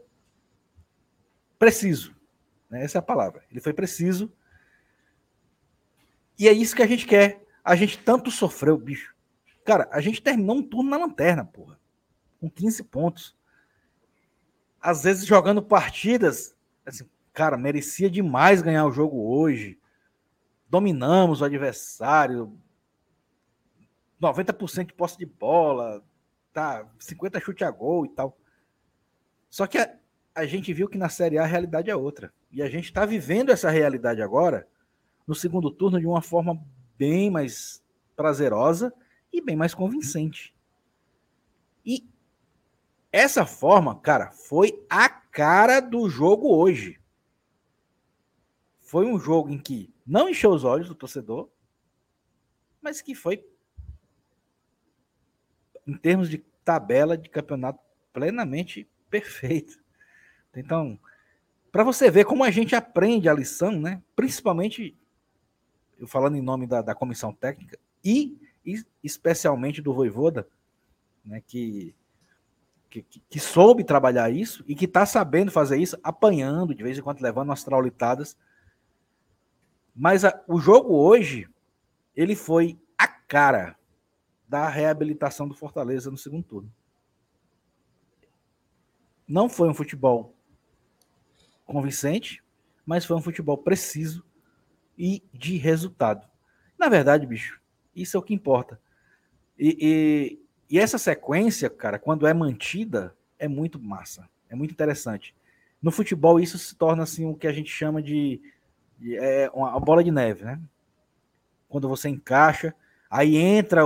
preciso, 1.57 2.15
né? 2.69 2.83
Essa 2.83 2.97
é 2.97 2.99
a 2.99 3.03
palavra. 3.03 3.43
Ele 3.51 3.59
foi 3.59 3.73
preciso. 3.73 4.31
E 6.39 6.47
é 6.47 6.53
isso 6.53 6.75
que 6.75 6.81
a 6.81 6.87
gente 6.87 7.05
quer. 7.05 7.43
A 7.63 7.75
gente 7.75 7.99
tanto 7.99 8.31
sofreu, 8.31 8.77
bicho. 8.77 9.13
Cara, 9.63 9.87
a 9.91 10.01
gente 10.01 10.21
terminou 10.21 10.57
um 10.57 10.63
turno 10.63 10.89
na 10.89 10.97
lanterna, 10.97 11.45
porra. 11.45 11.79
Com 12.39 12.49
15 12.49 12.83
pontos. 12.85 13.35
Às 14.81 15.03
vezes 15.03 15.25
jogando 15.25 15.61
partidas, 15.61 16.55
assim, 16.85 17.07
cara, 17.33 17.57
merecia 17.57 18.09
demais 18.09 18.61
ganhar 18.61 18.85
o 18.85 18.91
jogo 18.91 19.29
hoje. 19.31 19.77
Dominamos 20.71 21.41
o 21.41 21.45
adversário. 21.45 22.57
90% 24.21 24.85
de 24.85 24.93
posse 24.93 25.17
de 25.17 25.25
bola, 25.25 26.01
tá, 26.53 26.87
50 26.97 27.41
chute 27.41 27.65
a 27.65 27.69
gol 27.69 28.05
e 28.05 28.09
tal. 28.09 28.37
Só 29.49 29.67
que 29.67 29.77
a, 29.77 29.93
a 30.33 30.45
gente 30.45 30.71
viu 30.71 30.87
que 30.87 30.97
na 30.97 31.09
Série 31.09 31.37
A 31.37 31.43
a 31.43 31.45
realidade 31.45 31.89
é 31.89 31.95
outra. 31.95 32.33
E 32.49 32.61
a 32.61 32.69
gente 32.69 32.85
está 32.85 33.05
vivendo 33.05 33.49
essa 33.49 33.69
realidade 33.69 34.21
agora, 34.21 34.65
no 35.27 35.35
segundo 35.35 35.69
turno, 35.69 35.99
de 35.99 36.07
uma 36.07 36.21
forma 36.21 36.63
bem 36.97 37.29
mais 37.29 37.83
prazerosa 38.15 38.93
e 39.33 39.41
bem 39.41 39.57
mais 39.57 39.73
convincente. 39.73 40.55
E 41.85 42.07
essa 43.11 43.45
forma, 43.45 43.99
cara, 43.99 44.31
foi 44.31 44.85
a 44.89 45.09
cara 45.09 45.81
do 45.81 46.09
jogo 46.09 46.55
hoje. 46.55 46.97
Foi 48.79 49.05
um 49.05 49.19
jogo 49.19 49.49
em 49.49 49.59
que 49.59 49.90
não 50.05 50.29
encheu 50.29 50.51
os 50.51 50.63
olhos 50.63 50.87
do 50.87 50.95
torcedor, 50.95 51.49
mas 52.81 53.01
que 53.01 53.13
foi, 53.13 53.45
em 55.87 55.97
termos 55.97 56.29
de 56.29 56.39
tabela 56.63 57.17
de 57.17 57.29
campeonato, 57.29 57.79
plenamente 58.13 58.87
perfeito. 59.09 59.79
Então, 60.55 60.99
para 61.71 61.83
você 61.83 62.11
ver 62.11 62.25
como 62.25 62.43
a 62.43 62.51
gente 62.51 62.75
aprende 62.75 63.29
a 63.29 63.33
lição, 63.33 63.71
né? 63.79 64.01
Principalmente, 64.15 64.97
eu 65.97 66.07
falando 66.07 66.35
em 66.35 66.41
nome 66.41 66.67
da, 66.67 66.81
da 66.81 66.95
comissão 66.95 67.33
técnica 67.33 67.79
e, 68.03 68.37
e 68.65 68.83
especialmente 69.03 69.81
do 69.81 69.93
Voivoda, 69.93 70.47
né? 71.23 71.41
Que, 71.45 71.95
que, 72.89 73.03
que- 73.03 73.39
soube 73.39 73.83
trabalhar 73.83 74.29
isso 74.29 74.63
e 74.67 74.75
que 74.75 74.85
está 74.85 75.05
sabendo 75.05 75.51
fazer 75.51 75.77
isso, 75.77 75.97
apanhando 76.03 76.75
de 76.75 76.83
vez 76.83 76.97
em 76.97 77.01
quando, 77.01 77.21
levando 77.21 77.49
umas 77.49 77.63
traulitadas. 77.63 78.37
Mas 80.01 80.25
a- 80.25 80.43
o 80.47 80.59
jogo 80.59 80.95
hoje, 80.95 81.47
ele 82.15 82.35
foi 82.35 82.75
a 82.97 83.07
cara 83.07 83.77
da 84.49 84.67
reabilitação 84.67 85.47
do 85.47 85.53
Fortaleza 85.53 86.09
no 86.09 86.17
segundo 86.17 86.43
turno. 86.43 86.73
Não 89.27 89.47
foi 89.47 89.69
um 89.69 89.75
futebol 89.75 90.35
convincente, 91.67 92.43
mas 92.83 93.05
foi 93.05 93.15
um 93.15 93.21
futebol 93.21 93.55
preciso 93.59 94.25
e 94.97 95.21
de 95.31 95.57
resultado. 95.57 96.27
Na 96.79 96.89
verdade, 96.89 97.27
bicho, 97.27 97.61
isso 97.95 98.17
é 98.17 98.19
o 98.19 98.23
que 98.23 98.33
importa. 98.33 98.81
E, 99.55 99.77
e, 99.79 100.75
e 100.77 100.79
essa 100.79 100.97
sequência, 100.97 101.69
cara, 101.69 101.99
quando 101.99 102.25
é 102.25 102.33
mantida, 102.33 103.15
é 103.37 103.47
muito 103.47 103.79
massa, 103.79 104.27
é 104.49 104.55
muito 104.55 104.71
interessante. 104.71 105.35
No 105.79 105.91
futebol, 105.91 106.39
isso 106.39 106.57
se 106.57 106.75
torna 106.75 107.03
assim 107.03 107.23
o 107.23 107.35
que 107.35 107.45
a 107.45 107.53
gente 107.53 107.69
chama 107.69 108.01
de, 108.01 108.41
de 108.41 108.41
é, 109.09 109.49
uma, 109.53 109.79
bola 109.79 110.03
de 110.03 110.11
neve, 110.11 110.43
né? 110.45 110.61
Quando 111.67 111.87
você 111.87 112.09
encaixa, 112.09 112.75
aí 113.09 113.35
entra 113.35 113.83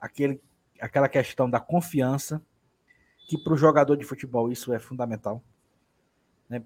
aquele, 0.00 0.40
aquela 0.80 1.08
questão 1.08 1.48
da 1.48 1.58
confiança, 1.58 2.42
que 3.28 3.38
para 3.38 3.54
o 3.54 3.56
jogador 3.56 3.96
de 3.96 4.04
futebol 4.04 4.50
isso 4.52 4.72
é 4.72 4.78
fundamental. 4.78 5.42
Né? 6.48 6.62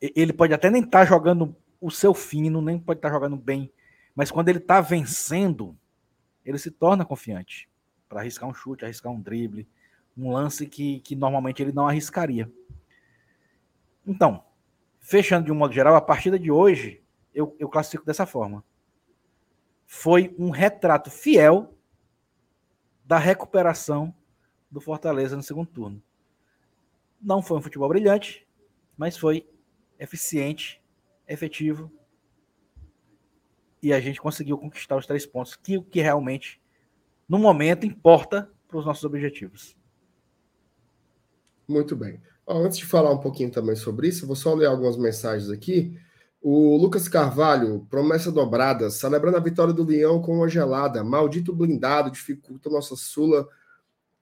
Ele 0.00 0.32
pode 0.32 0.52
até 0.52 0.70
nem 0.70 0.82
estar 0.82 1.00
tá 1.00 1.04
jogando 1.04 1.56
o 1.80 1.90
seu 1.90 2.14
fino, 2.14 2.60
nem 2.60 2.78
pode 2.78 2.98
estar 2.98 3.08
tá 3.08 3.14
jogando 3.14 3.36
bem, 3.36 3.72
mas 4.14 4.30
quando 4.30 4.48
ele 4.48 4.58
está 4.58 4.80
vencendo, 4.80 5.76
ele 6.44 6.58
se 6.58 6.70
torna 6.70 7.04
confiante 7.04 7.68
para 8.08 8.20
arriscar 8.20 8.48
um 8.48 8.54
chute, 8.54 8.84
arriscar 8.84 9.10
um 9.12 9.20
drible, 9.20 9.66
um 10.16 10.30
lance 10.30 10.66
que, 10.66 11.00
que 11.00 11.16
normalmente 11.16 11.62
ele 11.62 11.72
não 11.72 11.88
arriscaria. 11.88 12.50
Então, 14.06 14.44
fechando 15.00 15.46
de 15.46 15.52
um 15.52 15.56
modo 15.56 15.74
geral, 15.74 15.96
a 15.96 16.00
partida 16.00 16.38
de 16.38 16.50
hoje 16.50 17.03
eu, 17.34 17.54
eu 17.58 17.68
classifico 17.68 18.04
dessa 18.04 18.24
forma. 18.24 18.64
Foi 19.86 20.34
um 20.38 20.50
retrato 20.50 21.10
fiel 21.10 21.76
da 23.04 23.18
recuperação 23.18 24.14
do 24.70 24.80
Fortaleza 24.80 25.36
no 25.36 25.42
segundo 25.42 25.68
turno. 25.68 26.02
Não 27.20 27.42
foi 27.42 27.58
um 27.58 27.62
futebol 27.62 27.88
brilhante, 27.88 28.46
mas 28.96 29.16
foi 29.16 29.48
eficiente, 29.98 30.82
efetivo. 31.28 31.92
E 33.82 33.92
a 33.92 34.00
gente 34.00 34.20
conseguiu 34.20 34.56
conquistar 34.56 34.96
os 34.96 35.06
três 35.06 35.26
pontos, 35.26 35.54
que 35.56 35.76
o 35.76 35.82
que 35.82 36.00
realmente, 36.00 36.60
no 37.28 37.38
momento, 37.38 37.84
importa 37.84 38.50
para 38.66 38.78
os 38.78 38.86
nossos 38.86 39.04
objetivos. 39.04 39.76
Muito 41.68 41.94
bem. 41.94 42.20
Antes 42.46 42.78
de 42.78 42.86
falar 42.86 43.10
um 43.10 43.20
pouquinho 43.20 43.50
também 43.50 43.76
sobre 43.76 44.08
isso, 44.08 44.26
vou 44.26 44.36
só 44.36 44.54
ler 44.54 44.66
algumas 44.66 44.96
mensagens 44.96 45.50
aqui. 45.50 45.98
O 46.46 46.76
Lucas 46.76 47.08
Carvalho, 47.08 47.86
promessa 47.88 48.30
dobrada, 48.30 48.90
celebrando 48.90 49.38
a 49.38 49.40
vitória 49.40 49.72
do 49.72 49.82
Leão 49.82 50.20
com 50.20 50.36
uma 50.36 50.46
gelada. 50.46 51.02
Maldito 51.02 51.54
blindado, 51.54 52.10
dificulta 52.10 52.68
nossa 52.68 52.94
Sula. 52.96 53.48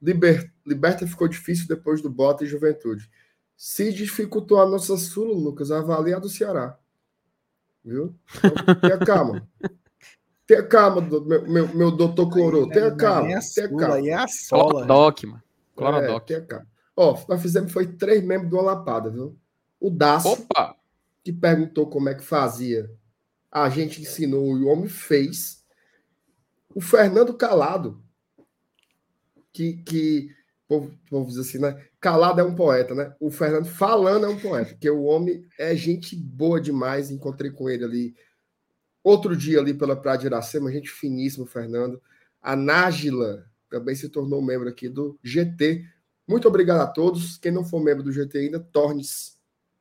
Liber... 0.01 0.53
Liberta 0.65 1.05
ficou 1.05 1.27
difícil 1.27 1.67
depois 1.67 2.01
do 2.01 2.09
Bota 2.09 2.45
e 2.45 2.47
Juventude. 2.47 3.11
Se 3.57 3.93
dificultou 3.93 4.61
a 4.61 4.67
nossa 4.69 4.97
Sula, 4.97 5.35
Lucas, 5.35 5.73
avalia 5.73 6.17
a 6.17 6.21
do 6.21 6.29
Ceará. 6.29 6.79
Viu? 7.85 8.15
Então, 8.37 8.75
tenha 8.77 8.99
calma. 8.99 9.49
Tenha 10.47 10.63
calma, 10.63 11.01
meu, 11.01 11.49
meu, 11.49 11.69
meu 11.75 11.91
doutor 11.91 12.31
Clorô. 12.31 12.69
Tenha 12.69 12.95
calma. 12.95 13.41
Tenha 13.53 13.69
calma. 13.69 13.95
Aí 13.97 14.11
é 14.11 14.15
a 14.15 14.29
sola. 14.29 14.71
Clorodoc, 14.71 15.25
mano. 15.25 15.43
Clorodoc. 15.75 16.23
É, 16.23 16.27
tenha 16.27 16.41
calma. 16.43 16.67
Ó, 16.97 17.19
nós 17.29 17.43
fizemos 17.43 17.73
foi 17.73 17.87
três 17.87 18.23
membros 18.23 18.51
do 18.51 18.61
Lapada, 18.61 19.11
viu? 19.11 19.37
O 19.81 19.91
Daço, 19.91 20.29
Opa! 20.29 20.77
Que 21.23 21.33
perguntou 21.33 21.89
como 21.89 22.09
é 22.09 22.15
que 22.15 22.25
fazia. 22.25 22.91
A 23.51 23.69
gente 23.69 24.01
ensinou 24.01 24.59
e 24.59 24.63
o 24.63 24.69
homem 24.69 24.89
fez. 24.89 25.65
O 26.75 26.81
Fernando 26.81 27.35
Calado, 27.35 28.03
que, 29.53 29.83
que 29.83 30.31
povo, 30.67 30.99
povo 31.11 31.29
diz 31.29 31.39
assim, 31.39 31.59
né? 31.59 31.87
Calado 32.01 32.41
é 32.41 32.45
um 32.45 32.55
poeta, 32.55 32.95
né? 32.95 33.15
O 33.21 33.31
Fernando 33.31 33.67
falando 33.67 34.27
é 34.27 34.29
um 34.29 34.39
poeta, 34.39 34.71
porque 34.71 34.89
o 34.89 35.03
homem 35.03 35.47
é 35.59 35.77
gente 35.77 36.17
boa 36.17 36.61
demais. 36.61 37.11
Encontrei 37.11 37.51
com 37.51 37.69
ele 37.69 37.85
ali 37.85 38.15
outro 39.05 39.37
dia 39.37 39.61
ali 39.61 39.75
pela 39.75 39.97
Praia 39.97 40.19
de 40.19 40.27
Iracema, 40.27 40.73
gente 40.73 40.91
finíssima, 40.91 41.47
Fernando. 41.47 42.01
A 42.41 42.57
Nájila 42.57 43.45
também 43.69 43.95
se 43.95 44.09
tornou 44.09 44.43
membro 44.43 44.69
aqui 44.69 44.89
do 44.89 45.19
GT. 45.23 45.85
Muito 46.27 46.49
obrigado 46.49 46.81
a 46.81 46.87
todos. 46.87 47.37
Quem 47.37 47.53
não 47.53 47.65
for 47.65 47.81
membro 47.81 48.03
do 48.03 48.13
GT 48.13 48.39
ainda, 48.39 48.61
torne-se, 48.61 49.33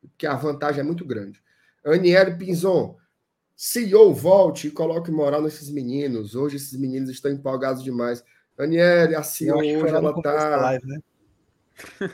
porque 0.01 0.25
a 0.25 0.35
vantagem 0.35 0.81
é 0.81 0.83
muito 0.83 1.05
grande. 1.05 1.41
Aniele 1.85 2.35
Pinzon, 2.35 2.97
CEO, 3.55 4.13
volte 4.13 4.67
e 4.67 4.71
coloque 4.71 5.11
moral 5.11 5.41
nesses 5.41 5.69
meninos. 5.69 6.35
Hoje 6.35 6.57
esses 6.57 6.77
meninos 6.79 7.09
estão 7.09 7.31
empolgados 7.31 7.83
demais. 7.83 8.23
Aniele, 8.57 9.15
a 9.15 9.23
CEO 9.23 9.57
hoje 9.57 9.95
ela 9.95 10.11
está. 10.11 10.79
Né? 10.83 10.99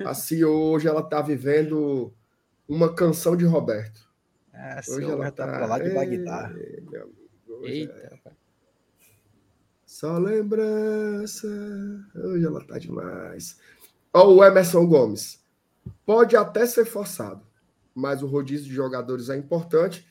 A 0.05 0.13
CEO 0.13 0.71
hoje 0.71 0.87
ela 0.87 1.01
está 1.01 1.21
vivendo 1.21 2.13
uma 2.67 2.93
canção 2.93 3.35
de 3.35 3.45
Roberto. 3.45 4.07
É, 4.53 4.79
hoje 4.89 5.09
ela 5.09 5.27
está 5.27 5.45
tá 5.45 5.65
lá 5.65 5.79
de 5.79 5.89
Bagdá. 5.91 6.51
Eita. 7.63 7.93
É... 7.93 8.31
Só 9.85 10.17
lembrança. 10.17 11.47
Hoje 12.15 12.45
ela 12.45 12.63
tá 12.65 12.77
demais. 12.77 13.57
Ó, 14.13 14.33
o 14.33 14.43
Emerson 14.43 14.85
Gomes. 14.85 15.45
Pode 16.05 16.35
até 16.35 16.65
ser 16.65 16.85
forçado, 16.85 17.41
mas 17.97 18.21
o 18.21 18.27
rodízio 18.27 18.67
de 18.67 18.75
jogadores 18.75 19.27
é 19.27 19.35
importante. 19.35 20.07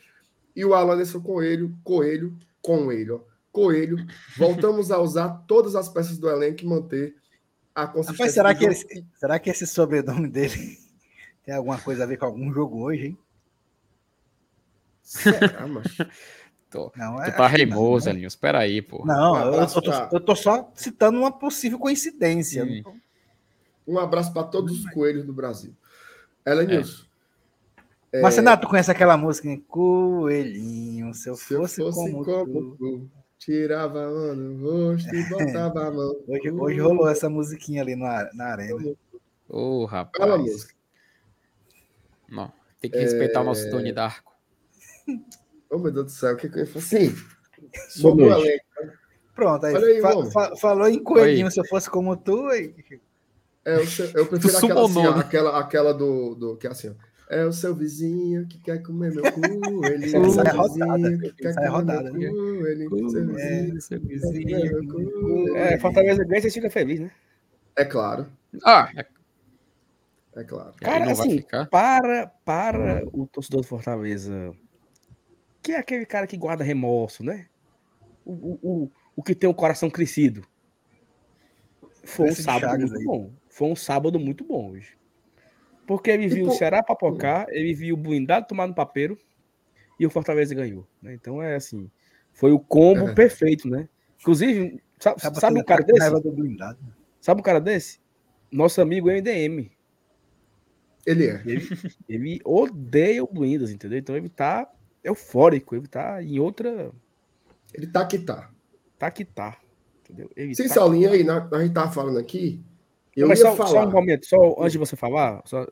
E 0.54 0.64
o 0.64 0.74
Alanderson 0.74 1.20
Coelho, 1.20 1.72
Coelho, 1.84 2.36
Coelho, 2.60 3.22
ó. 3.22 3.36
Coelho, 3.52 3.96
voltamos 4.36 4.90
a 4.90 4.98
usar 4.98 5.44
todas 5.46 5.74
as 5.74 5.88
peças 5.88 6.18
do 6.18 6.28
elenco 6.28 6.62
e 6.62 6.66
manter 6.66 7.16
a 7.74 7.86
consistência. 7.86 8.24
Mas 8.24 8.34
será, 8.34 8.54
que 8.54 8.66
esse, 8.66 9.06
será 9.14 9.38
que 9.38 9.48
esse 9.48 9.66
sobrenome 9.66 10.28
dele 10.28 10.76
tem 11.42 11.54
alguma 11.54 11.78
coisa 11.78 12.02
a 12.02 12.06
ver 12.06 12.18
com 12.18 12.26
algum 12.26 12.52
jogo 12.52 12.82
hoje, 12.82 13.06
hein? 13.06 13.18
Será, 15.00 15.64
macho? 15.68 16.06
Tô, 16.68 16.92
não, 16.96 17.22
é, 17.22 17.30
tu 17.30 17.36
tá 17.36 17.46
reimoso, 17.46 18.10
Elinho. 18.10 18.26
Espera 18.26 18.58
aí, 18.58 18.82
pô. 18.82 19.06
Não, 19.06 19.32
um 19.32 19.54
eu, 19.54 19.66
tô, 19.68 19.92
eu, 20.12 20.20
tô, 20.20 20.34
só 20.34 20.70
citando 20.74 21.18
uma 21.18 21.32
possível 21.32 21.78
coincidência. 21.78 22.64
Sim. 22.66 22.84
Um 23.86 23.98
abraço 23.98 24.32
para 24.32 24.42
todos 24.42 24.80
os 24.80 24.90
coelhos 24.90 25.24
do 25.24 25.32
Brasil. 25.32 25.72
Ela 26.44 26.62
é. 28.16 28.18
É... 28.18 28.22
Mas, 28.22 28.36
Renato, 28.36 28.66
tu 28.66 28.70
conhece 28.70 28.90
aquela 28.90 29.16
música? 29.16 29.48
Hein? 29.48 29.64
Coelhinho, 29.68 31.12
se 31.14 31.28
eu, 31.28 31.36
se 31.36 31.54
fosse, 31.54 31.80
eu 31.80 31.92
fosse 31.92 32.12
como, 32.12 32.24
como 32.24 32.76
tu, 32.76 33.10
tirava 33.38 34.04
a 34.04 34.10
mão 34.10 34.34
no 34.34 34.62
rosto 34.64 35.14
e 35.14 35.22
botava 35.28 35.86
a 35.86 35.90
mão. 35.90 36.16
Hoje, 36.26 36.50
hoje 36.50 36.80
rolou 36.80 37.08
essa 37.08 37.28
musiquinha 37.28 37.82
ali 37.82 37.96
na, 37.96 38.30
na 38.34 38.46
arena. 38.46 38.94
Ô, 39.48 39.82
oh, 39.82 39.84
rapaz. 39.84 40.16
Fala 40.18 40.38
música. 40.38 40.74
Não, 42.28 42.52
tem 42.80 42.90
que 42.90 42.98
respeitar 42.98 43.40
é... 43.40 43.42
o 43.42 43.46
nosso 43.46 43.70
Tony 43.70 43.92
Darko. 43.92 44.32
Oh, 45.70 45.78
meu 45.78 45.92
Deus 45.92 46.06
do 46.06 46.10
céu, 46.10 46.34
o 46.34 46.36
que 46.36 46.48
que 46.48 46.56
eu 46.56 46.64
ia 46.64 46.66
falar? 46.66 46.84
Sim, 46.84 47.14
sobre 47.88 48.24
o 48.24 48.32
elenco. 48.32 48.64
Pronto, 49.34 49.66
aí, 49.66 49.76
aí 49.76 50.00
fa 50.00 50.30
fa 50.30 50.56
falou 50.56 50.88
em 50.88 51.02
coelhinho, 51.02 51.46
Oi. 51.46 51.50
se 51.50 51.60
eu 51.60 51.64
fosse 51.66 51.90
como 51.90 52.16
tu, 52.16 52.46
aí... 52.46 52.74
É, 53.66 53.74
eu, 54.14 54.26
prefiro 54.26 54.56
aquela, 54.58 54.84
assim, 54.84 55.06
aquela, 55.06 55.58
aquela 55.58 55.92
do, 55.92 56.36
do. 56.36 56.56
Que 56.56 56.68
é 56.68 56.70
assim, 56.70 56.90
ó. 56.90 56.94
É 57.28 57.44
o 57.44 57.52
seu 57.52 57.74
vizinho 57.74 58.46
que 58.46 58.58
quer 58.58 58.82
comer 58.82 59.12
meu 59.12 59.32
cu. 59.32 59.84
Ele 59.86 60.04
é 60.14 60.18
Essa 60.18 60.42
é 60.42 60.50
rodada. 60.50 61.18
Que 61.18 61.32
quer 61.32 61.54
é 61.58 61.66
rodada. 61.66 62.10
Cu, 62.10 62.16
ele, 62.18 62.88
cu, 62.88 63.10
seu 63.10 63.26
vizinho, 63.26 63.76
é, 63.76 63.80
seu 63.80 64.00
vizinho. 64.00 64.88
Cu, 64.88 65.56
é, 65.56 65.78
Fortaleza 65.78 66.24
ganha, 66.24 66.40
você 66.40 66.50
fica 66.50 66.70
feliz, 66.70 67.00
né? 67.00 67.10
É 67.76 67.84
claro. 67.84 68.26
Ah, 68.64 68.90
é, 68.96 69.06
é 70.36 70.44
claro. 70.44 70.72
Cara, 70.80 71.10
assim, 71.10 71.44
para, 71.70 72.28
para 72.44 73.02
o 73.12 73.26
torcedor 73.26 73.62
do 73.62 73.66
Fortaleza, 73.66 74.52
que 75.62 75.72
é 75.72 75.78
aquele 75.78 76.06
cara 76.06 76.26
que 76.26 76.36
guarda 76.36 76.62
remorso, 76.62 77.24
né? 77.24 77.46
O, 78.24 78.32
o, 78.32 78.58
o, 78.62 78.90
o 79.16 79.22
que 79.22 79.34
tem 79.34 79.50
o 79.50 79.54
coração 79.54 79.90
crescido. 79.90 80.46
Foi 82.04 82.30
um 82.30 82.34
sábado 82.34 82.78
muito 82.78 82.96
aí. 82.96 83.04
bom. 83.04 83.32
Foi 83.48 83.68
um 83.68 83.76
sábado 83.76 84.18
muito 84.20 84.44
bom 84.44 84.70
hoje. 84.70 84.96
Porque 85.86 86.10
ele 86.10 86.26
viu 86.26 86.48
o 86.48 86.52
Ceará 86.52 86.82
papocar, 86.82 87.46
ele 87.50 87.72
viu 87.72 87.94
o 87.94 87.98
blindado 87.98 88.46
tomar 88.46 88.66
no 88.66 88.74
papeiro 88.74 89.16
e 89.98 90.06
o 90.06 90.10
Fortaleza 90.10 90.54
ganhou. 90.54 90.86
Né? 91.00 91.14
Então 91.14 91.42
é 91.42 91.54
assim, 91.54 91.90
foi 92.32 92.52
o 92.52 92.58
combo 92.58 93.08
é. 93.08 93.14
perfeito, 93.14 93.68
né? 93.68 93.88
Inclusive, 94.20 94.82
sabe, 94.98 95.20
sabe 95.40 95.60
um 95.60 95.64
cara 95.64 95.84
desse? 95.84 96.10
Sabe 97.20 97.40
um 97.40 97.42
cara 97.42 97.60
desse? 97.60 98.00
Nosso 98.50 98.80
amigo 98.80 99.08
MDM. 99.08 99.70
Ele 101.06 101.26
é. 101.26 101.42
Ele, 101.46 101.68
ele 102.08 102.40
odeia 102.44 103.22
o 103.22 103.32
Blindas, 103.32 103.70
entendeu? 103.70 103.98
Então 103.98 104.16
ele 104.16 104.28
tá 104.28 104.68
eufórico, 105.04 105.76
ele 105.76 105.86
tá 105.86 106.20
em 106.22 106.40
outra. 106.40 106.90
Ele 107.72 107.86
tá 107.86 108.04
que 108.04 108.18
tá. 108.18 108.50
Tá 108.98 109.10
que 109.10 109.24
tá. 109.24 109.56
Entendeu? 110.02 110.30
Ele 110.36 110.54
Sim, 110.54 110.68
tá 110.68 110.74
Saulinho, 110.74 111.12
aí, 111.12 111.22
na, 111.22 111.48
a 111.52 111.62
gente 111.62 111.72
tava 111.72 111.92
falando 111.92 112.18
aqui, 112.18 112.60
eu 113.16 113.28
Mas 113.28 113.38
ia 113.40 113.46
só, 113.46 113.56
falar. 113.56 113.68
só 113.70 113.86
um 113.86 113.90
momento, 113.90 114.26
só 114.26 114.56
antes 114.60 114.72
de 114.72 114.78
você 114.78 114.94
falar, 114.96 115.42
só 115.46 115.66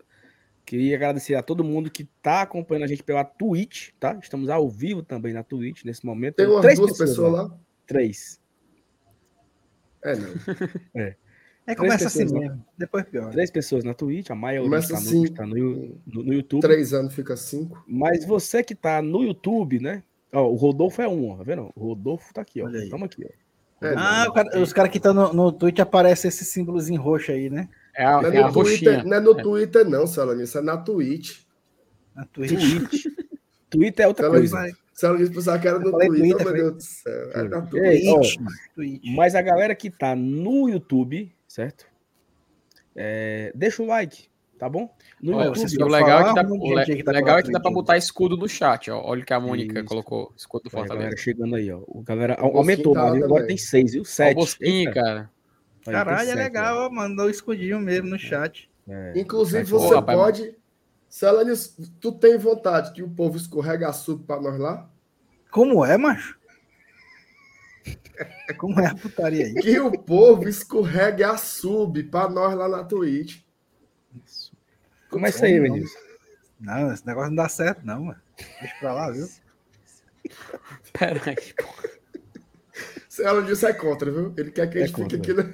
queria 0.65 0.97
agradecer 0.97 1.35
a 1.35 1.43
todo 1.43 1.63
mundo 1.63 1.91
que 1.91 2.03
está 2.03 2.43
acompanhando 2.43 2.85
a 2.85 2.89
gente 2.89 3.03
pela 3.03 3.23
Twitch, 3.25 3.91
tá? 4.01 4.19
Estamos 4.23 4.49
ao 4.49 4.69
vivo 4.69 5.03
também 5.03 5.33
na 5.33 5.43
Twitch 5.43 5.85
nesse 5.85 6.05
momento. 6.07 6.37
Tem 6.37 6.47
umas 6.47 6.63
Três 6.63 6.79
duas 6.79 6.97
pessoas, 6.97 7.33
lá. 7.33 7.59
Três. 7.87 8.41
É, 10.03 10.17
não. 10.17 10.29
é. 10.95 11.17
É, 11.67 11.75
começa 11.75 12.09
assim 12.09 12.25
pessoas, 12.25 12.41
mesmo. 12.41 12.65
Depois 12.77 13.05
pior. 13.07 13.31
Três 13.31 13.51
pessoas 13.51 13.85
na 13.85 13.95
Twitch, 13.95 14.29
a 14.31 14.35
maioria 14.35 14.69
Começa 14.69 14.93
está 14.93 15.01
no, 15.01 15.07
assim. 15.09 15.25
está 15.25 15.47
no, 15.47 15.55
no- 16.07 16.23
no 16.25 16.33
YouTube. 16.35 16.61
Três 16.61 16.93
anos 16.93 17.15
fica 17.15 17.35
cinco. 17.39 17.83
Mas 17.89 18.25
você 18.27 18.63
que 18.63 18.75
tá 18.75 19.01
no 19.01 19.23
YouTube, 19.23 19.81
né? 19.81 20.03
Ó, 20.31 20.47
o 20.51 20.57
Rodolfo 20.57 21.01
é 21.01 21.09
um, 21.09 21.31
ó, 21.31 21.37
tá 21.39 21.43
vendo? 21.43 21.71
O 21.75 21.87
Rodolfo 21.89 22.35
tá 22.35 22.43
aqui, 22.43 22.61
ó. 22.61 22.67
Olha 22.67 22.81
aí. 22.81 22.89
Tamo 22.91 23.07
aqui, 23.07 23.25
ó. 23.25 23.44
É, 23.85 23.95
Ah, 23.97 24.27
o 24.29 24.33
cara- 24.33 24.59
os 24.61 24.73
caras 24.73 24.91
que 24.91 24.99
estão 24.99 25.13
no, 25.15 25.33
no 25.33 25.53
Twitch 25.53 25.79
aparece 25.81 26.29
esse 26.29 26.45
símbolozinho 26.45 27.01
roxo 27.01 27.33
aí, 27.33 27.51
né? 27.51 27.69
É 27.97 28.05
a, 28.05 28.21
Não 28.23 28.31
é 28.31 28.37
é 28.37 28.43
a 28.43 28.47
no 28.49 28.53
Twitter, 28.53 29.05
não 29.07 29.17
é 29.17 29.21
no 29.21 29.35
Twitter, 29.35 29.89
não, 29.89 30.07
Salame. 30.07 30.43
Isso 30.45 30.59
é 30.59 30.63
na 30.63 30.77
Twitch. 30.77 31.41
Na 32.15 32.25
Twitch. 32.25 32.53
Twitter 33.71 34.05
é 34.05 34.09
outra 34.09 34.27
Fala 34.27 34.39
coisa. 34.39 34.59
Ela 35.03 35.19
pensar 35.19 35.59
que 35.59 35.67
era 35.69 35.79
no 35.81 35.91
Twitter, 35.91 36.09
Twitter, 36.09 36.45
meu 36.45 36.53
Deus 36.55 36.75
do 36.75 36.83
céu. 36.83 37.31
É 37.35 37.43
na. 37.43 37.63
Twitch. 37.63 38.37
Mas 39.17 39.35
a 39.35 39.43
galera 39.43 39.75
que 39.75 39.91
tá 39.91 40.15
no 40.15 40.69
YouTube, 40.69 41.35
certo? 41.49 41.85
É, 42.95 43.51
deixa 43.55 43.83
o 43.83 43.87
like, 43.87 44.29
tá 44.65 44.69
bom? 44.71 44.89
No 45.21 45.37
Olha, 45.37 45.47
YouTube, 45.49 45.83
o 45.83 45.89
legal, 45.89 46.21
é 46.21 46.25
que 46.29 46.35
dá, 46.35 46.43
um 46.49 46.59
o 46.59 46.75
le- 46.75 46.85
que 46.87 47.03
tá 47.05 47.13
legal 47.13 47.39
é 47.39 47.43
que 47.43 47.53
dá 47.53 47.61
pra 47.61 47.71
botar 47.71 47.99
escudo 47.99 48.35
do 48.35 48.49
chat, 48.49 48.91
ó. 48.91 48.99
Olha 49.05 49.23
o 49.23 49.27
que 49.27 49.35
a 49.35 49.39
Mônica 49.39 49.79
Isso. 49.81 49.85
colocou, 49.89 50.33
escudo 50.35 50.71
do 50.71 50.77
Olha 50.77 50.85
a 50.85 50.89
galera 50.89 51.11
Fortaleza. 51.11 51.23
chegando 51.23 51.55
aí, 51.57 51.71
ó. 51.71 51.81
O 51.87 52.01
galera 52.03 52.35
Bosquinho 52.37 52.57
aumentou, 52.59 52.95
tá 52.95 53.01
agora 53.09 53.21
também. 53.29 53.47
tem 53.47 53.57
seis, 53.59 53.93
viu? 53.93 54.03
O 54.03 54.05
Sete. 54.07 54.35
Bosquinho, 54.37 54.89
Eita. 54.89 54.93
cara. 54.95 55.31
Caralho, 55.85 56.23
é 56.23 56.25
sete, 56.33 56.37
legal, 56.39 56.87
ó. 56.87 56.91
mandou 56.91 57.27
o 57.27 57.31
escudinho 57.31 57.79
mesmo 57.79 58.09
no 58.09 58.19
chat. 58.19 58.71
É, 58.89 59.13
Inclusive, 59.17 59.65
você 59.65 59.93
Ô, 59.93 59.97
rapaz, 59.97 60.19
pode. 60.19 60.55
Celanius, 61.11 61.77
tu 62.01 62.11
tem 62.11 62.39
vontade 62.39 62.93
que 62.93 63.03
o 63.03 63.09
povo 63.11 63.37
escorrega 63.37 63.89
a 63.89 63.93
sub 63.93 64.25
pra 64.25 64.41
nós 64.41 64.59
lá? 64.59 64.89
Como 65.51 65.85
é, 65.85 65.99
macho? 65.99 66.39
Como 68.57 68.81
é 68.81 68.87
a 68.87 68.95
putaria 68.95 69.45
aí? 69.47 69.55
Que 69.55 69.79
o 69.79 69.91
povo 69.93 70.49
escorregue 70.49 71.23
a 71.23 71.37
sub 71.37 72.03
pra 72.05 72.29
nós 72.29 72.55
lá 72.55 72.67
na 72.69 72.83
Twitch. 72.85 73.44
Começa 75.15 75.47
aí, 75.47 75.55
Como 75.57 75.69
não? 75.69 75.75
Vinícius. 75.77 76.03
Não, 76.61 76.93
esse 76.93 77.07
negócio 77.07 77.29
não 77.31 77.37
dá 77.37 77.49
certo, 77.49 77.85
não, 77.85 78.05
mano. 78.05 78.21
Deixa 78.61 78.75
pra 78.81 78.93
lá, 78.95 79.11
viu? 79.11 79.29
Pera 80.93 81.21
aí. 81.27 81.55
Celanius 83.09 83.63
é 83.63 83.73
contra, 83.73 84.11
viu? 84.11 84.35
Ele 84.37 84.51
quer 84.51 84.69
que 84.69 84.79
a 84.79 84.81
É 84.83 84.87
gente 84.87 84.97
fique 84.97 85.17
aqui. 85.17 85.33
Na... 85.35 85.45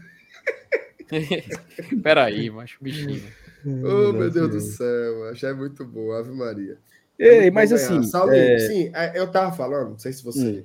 Pera 2.02 2.24
aí, 2.24 2.48
macho, 2.50 2.78
bichinho. 2.80 3.22
Oh, 3.64 4.12
meu 4.12 4.30
Deus 4.30 4.48
do 4.50 4.60
céu, 4.60 5.28
acho 5.28 5.44
é 5.44 5.52
muito 5.52 5.84
bom, 5.84 6.12
Ave 6.12 6.30
Maria. 6.32 6.78
É 7.18 7.26
Ei, 7.28 7.40
muito 7.42 7.54
mas 7.54 7.70
ganhar. 7.70 7.84
assim, 7.84 8.02
Saulinho, 8.04 8.54
é, 8.54 8.58
sim, 8.60 8.90
é, 8.94 9.18
eu 9.18 9.30
tava 9.30 9.54
falando, 9.54 9.90
não 9.90 9.98
sei 9.98 10.12
se 10.12 10.24
você 10.24 10.64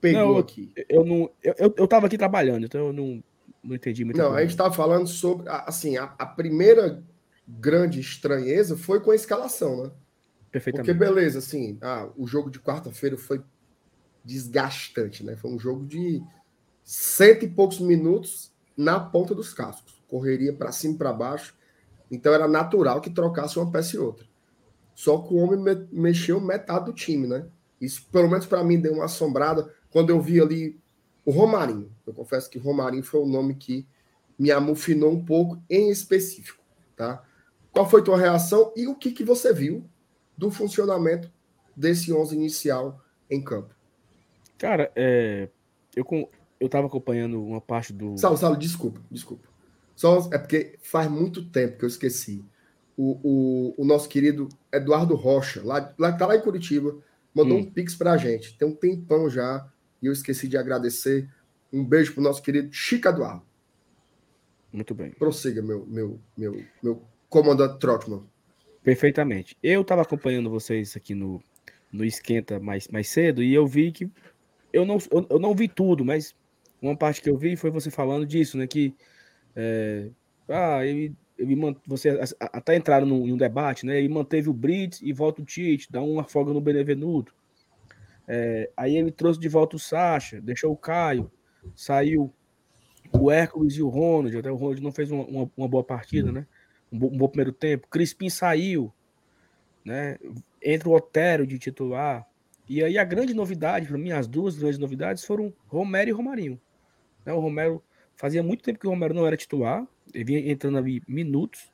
pegou 0.00 0.20
Não, 0.20 0.30
eu- 0.32 0.38
aqui. 0.38 0.72
eu 0.88 1.04
não. 1.04 1.30
Eu, 1.42 1.74
eu, 1.78 1.88
tava 1.88 2.06
aqui 2.06 2.18
trabalhando, 2.18 2.66
então 2.66 2.88
eu 2.88 2.92
não, 2.92 3.24
não 3.64 3.74
entendi 3.74 4.04
muito. 4.04 4.18
Não, 4.18 4.34
a 4.34 4.42
gente 4.42 4.54
tava 4.56 4.74
falando 4.74 5.06
sobre, 5.06 5.48
assim, 5.48 5.96
a, 5.96 6.14
a 6.18 6.26
primeira 6.26 7.02
grande 7.46 8.00
estranheza 8.00 8.76
foi 8.76 9.00
com 9.00 9.10
a 9.10 9.14
escalação, 9.14 9.84
né? 9.84 9.90
Porque, 9.90 10.50
Perfeitamente. 10.50 10.94
beleza, 10.94 11.38
assim, 11.38 11.78
ah, 11.82 12.08
o 12.16 12.26
jogo 12.26 12.50
de 12.50 12.58
quarta-feira 12.58 13.16
foi 13.16 13.42
desgastante, 14.24 15.24
né? 15.24 15.36
Foi 15.36 15.50
um 15.50 15.58
jogo 15.58 15.84
de 15.84 16.22
cento 16.82 17.44
e 17.44 17.48
poucos 17.48 17.78
minutos 17.78 18.52
na 18.76 18.98
ponta 18.98 19.34
dos 19.34 19.52
cascos. 19.52 19.94
Correria 20.08 20.52
para 20.52 20.72
cima 20.72 20.94
e 20.94 20.98
para 20.98 21.12
baixo. 21.12 21.54
Então 22.10 22.32
era 22.32 22.48
natural 22.48 23.00
que 23.00 23.10
trocasse 23.10 23.58
uma 23.58 23.70
peça 23.70 23.96
e 23.96 23.98
outra. 23.98 24.26
Só 24.94 25.18
que 25.18 25.34
o 25.34 25.36
homem 25.36 25.60
me- 25.60 25.88
mexeu 25.92 26.40
metade 26.40 26.86
do 26.86 26.92
time, 26.92 27.26
né? 27.26 27.46
Isso, 27.80 28.06
pelo 28.10 28.30
menos 28.30 28.46
para 28.46 28.64
mim, 28.64 28.80
deu 28.80 28.94
uma 28.94 29.04
assombrada 29.04 29.70
quando 29.90 30.10
eu 30.10 30.20
vi 30.20 30.40
ali 30.40 30.80
o 31.24 31.30
Romarinho. 31.30 31.92
Eu 32.06 32.14
confesso 32.14 32.48
que 32.48 32.58
o 32.58 32.62
Romarinho 32.62 33.02
foi 33.02 33.20
o 33.20 33.26
nome 33.26 33.54
que 33.54 33.86
me 34.38 34.50
amufinou 34.50 35.12
um 35.12 35.24
pouco 35.24 35.60
em 35.68 35.90
específico, 35.90 36.62
tá? 36.96 37.22
Qual 37.76 37.86
foi 37.86 38.02
tua 38.02 38.16
reação 38.16 38.72
e 38.74 38.86
o 38.86 38.94
que, 38.94 39.12
que 39.12 39.22
você 39.22 39.52
viu 39.52 39.84
do 40.34 40.50
funcionamento 40.50 41.30
desse 41.76 42.10
11 42.10 42.34
inicial 42.34 43.04
em 43.28 43.44
campo? 43.44 43.74
Cara, 44.56 44.90
é, 44.96 45.50
eu, 45.94 46.02
com, 46.02 46.26
eu 46.58 46.70
tava 46.70 46.86
acompanhando 46.86 47.38
uma 47.44 47.60
parte 47.60 47.92
do. 47.92 48.16
Saulo, 48.16 48.38
Saulo, 48.38 48.56
desculpa, 48.56 49.02
desculpa. 49.10 49.46
Só, 49.94 50.26
é 50.32 50.38
porque 50.38 50.78
faz 50.80 51.10
muito 51.10 51.50
tempo 51.50 51.76
que 51.76 51.84
eu 51.84 51.88
esqueci. 51.88 52.42
O, 52.96 53.20
o, 53.22 53.82
o 53.82 53.84
nosso 53.84 54.08
querido 54.08 54.48
Eduardo 54.72 55.14
Rocha, 55.14 55.60
lá, 55.62 55.94
lá, 55.98 56.12
tá 56.12 56.24
lá 56.24 56.34
em 56.34 56.40
Curitiba, 56.40 56.96
mandou 57.34 57.58
Hum. 57.58 57.60
um 57.60 57.70
pix 57.70 57.94
pra 57.94 58.16
gente. 58.16 58.56
Tem 58.56 58.66
um 58.66 58.74
tempão 58.74 59.28
já, 59.28 59.70
e 60.00 60.06
eu 60.06 60.14
esqueci 60.14 60.48
de 60.48 60.56
agradecer. 60.56 61.28
Um 61.70 61.84
beijo 61.84 62.14
pro 62.14 62.22
nosso 62.22 62.42
querido 62.42 62.72
Chico 62.72 63.06
Eduardo. 63.06 63.42
Muito 64.72 64.94
bem. 64.94 65.10
Prossiga, 65.10 65.60
meu, 65.60 65.84
meu, 65.86 66.18
meu, 66.38 66.64
meu 66.82 67.02
comandante 67.28 67.78
Trotman. 67.78 68.22
Perfeitamente. 68.82 69.56
Eu 69.62 69.82
tava 69.84 70.02
acompanhando 70.02 70.48
vocês 70.48 70.96
aqui 70.96 71.14
no, 71.14 71.42
no 71.92 72.04
Esquenta 72.04 72.60
mais, 72.60 72.88
mais 72.88 73.08
cedo 73.08 73.42
e 73.42 73.52
eu 73.52 73.66
vi 73.66 73.90
que. 73.92 74.10
Eu 74.72 74.84
não, 74.84 74.98
eu, 75.10 75.26
eu 75.30 75.38
não 75.38 75.54
vi 75.54 75.68
tudo, 75.68 76.04
mas 76.04 76.34
uma 76.80 76.96
parte 76.96 77.20
que 77.20 77.30
eu 77.30 77.36
vi 77.36 77.56
foi 77.56 77.70
você 77.70 77.90
falando 77.90 78.26
disso, 78.26 78.56
né? 78.56 78.66
Que. 78.66 78.94
é, 79.54 80.08
ah, 80.48 80.84
ele, 80.86 81.14
ele 81.36 81.56
você 81.86 82.18
até 82.40 82.76
entraram 82.76 83.06
num, 83.06 83.32
um 83.32 83.36
debate, 83.36 83.84
né? 83.84 83.98
Ele 83.98 84.08
manteve 84.08 84.48
o 84.48 84.54
Brits 84.54 85.00
e 85.02 85.12
volta 85.12 85.42
o 85.42 85.44
Tite, 85.44 85.90
dá 85.90 86.00
uma 86.00 86.24
folga 86.24 86.52
no 86.52 86.60
Benevenuto. 86.60 87.34
É, 88.28 88.70
aí 88.76 88.96
ele 88.96 89.10
trouxe 89.10 89.38
de 89.38 89.48
volta 89.48 89.76
o 89.76 89.78
Sacha, 89.78 90.40
deixou 90.40 90.72
o 90.72 90.76
Caio, 90.76 91.30
saiu 91.74 92.32
o 93.12 93.30
Hércules 93.30 93.74
e 93.74 93.82
o 93.82 93.88
Ronald. 93.88 94.36
Até 94.36 94.50
o 94.50 94.56
Ronald 94.56 94.82
não 94.82 94.92
fez 94.92 95.10
uma, 95.10 95.24
uma, 95.24 95.50
uma 95.56 95.68
boa 95.68 95.84
partida, 95.84 96.32
né? 96.32 96.46
Um, 96.92 96.98
bo- 96.98 97.08
um 97.08 97.16
bom 97.16 97.28
primeiro 97.28 97.52
tempo. 97.52 97.88
Crispim 97.88 98.28
saiu, 98.28 98.92
né? 99.84 100.18
Entra 100.62 100.88
o 100.88 100.92
Otero 100.94 101.46
de 101.46 101.58
titular. 101.58 102.26
E 102.68 102.82
aí 102.82 102.98
a 102.98 103.04
grande 103.04 103.32
novidade, 103.34 103.86
para 103.86 103.98
mim, 103.98 104.10
as 104.10 104.26
duas 104.26 104.56
grandes 104.56 104.78
novidades 104.78 105.24
foram 105.24 105.52
Romero 105.68 106.10
e 106.10 106.12
Romarinho. 106.12 106.60
Né? 107.24 107.32
O 107.32 107.40
Romero 107.40 107.82
fazia 108.16 108.42
muito 108.42 108.64
tempo 108.64 108.78
que 108.78 108.86
o 108.86 108.90
Romero 108.90 109.14
não 109.14 109.26
era 109.26 109.36
titular, 109.36 109.86
ele 110.12 110.24
vinha 110.24 110.50
entrando 110.50 110.78
ali 110.78 111.02
minutos. 111.06 111.72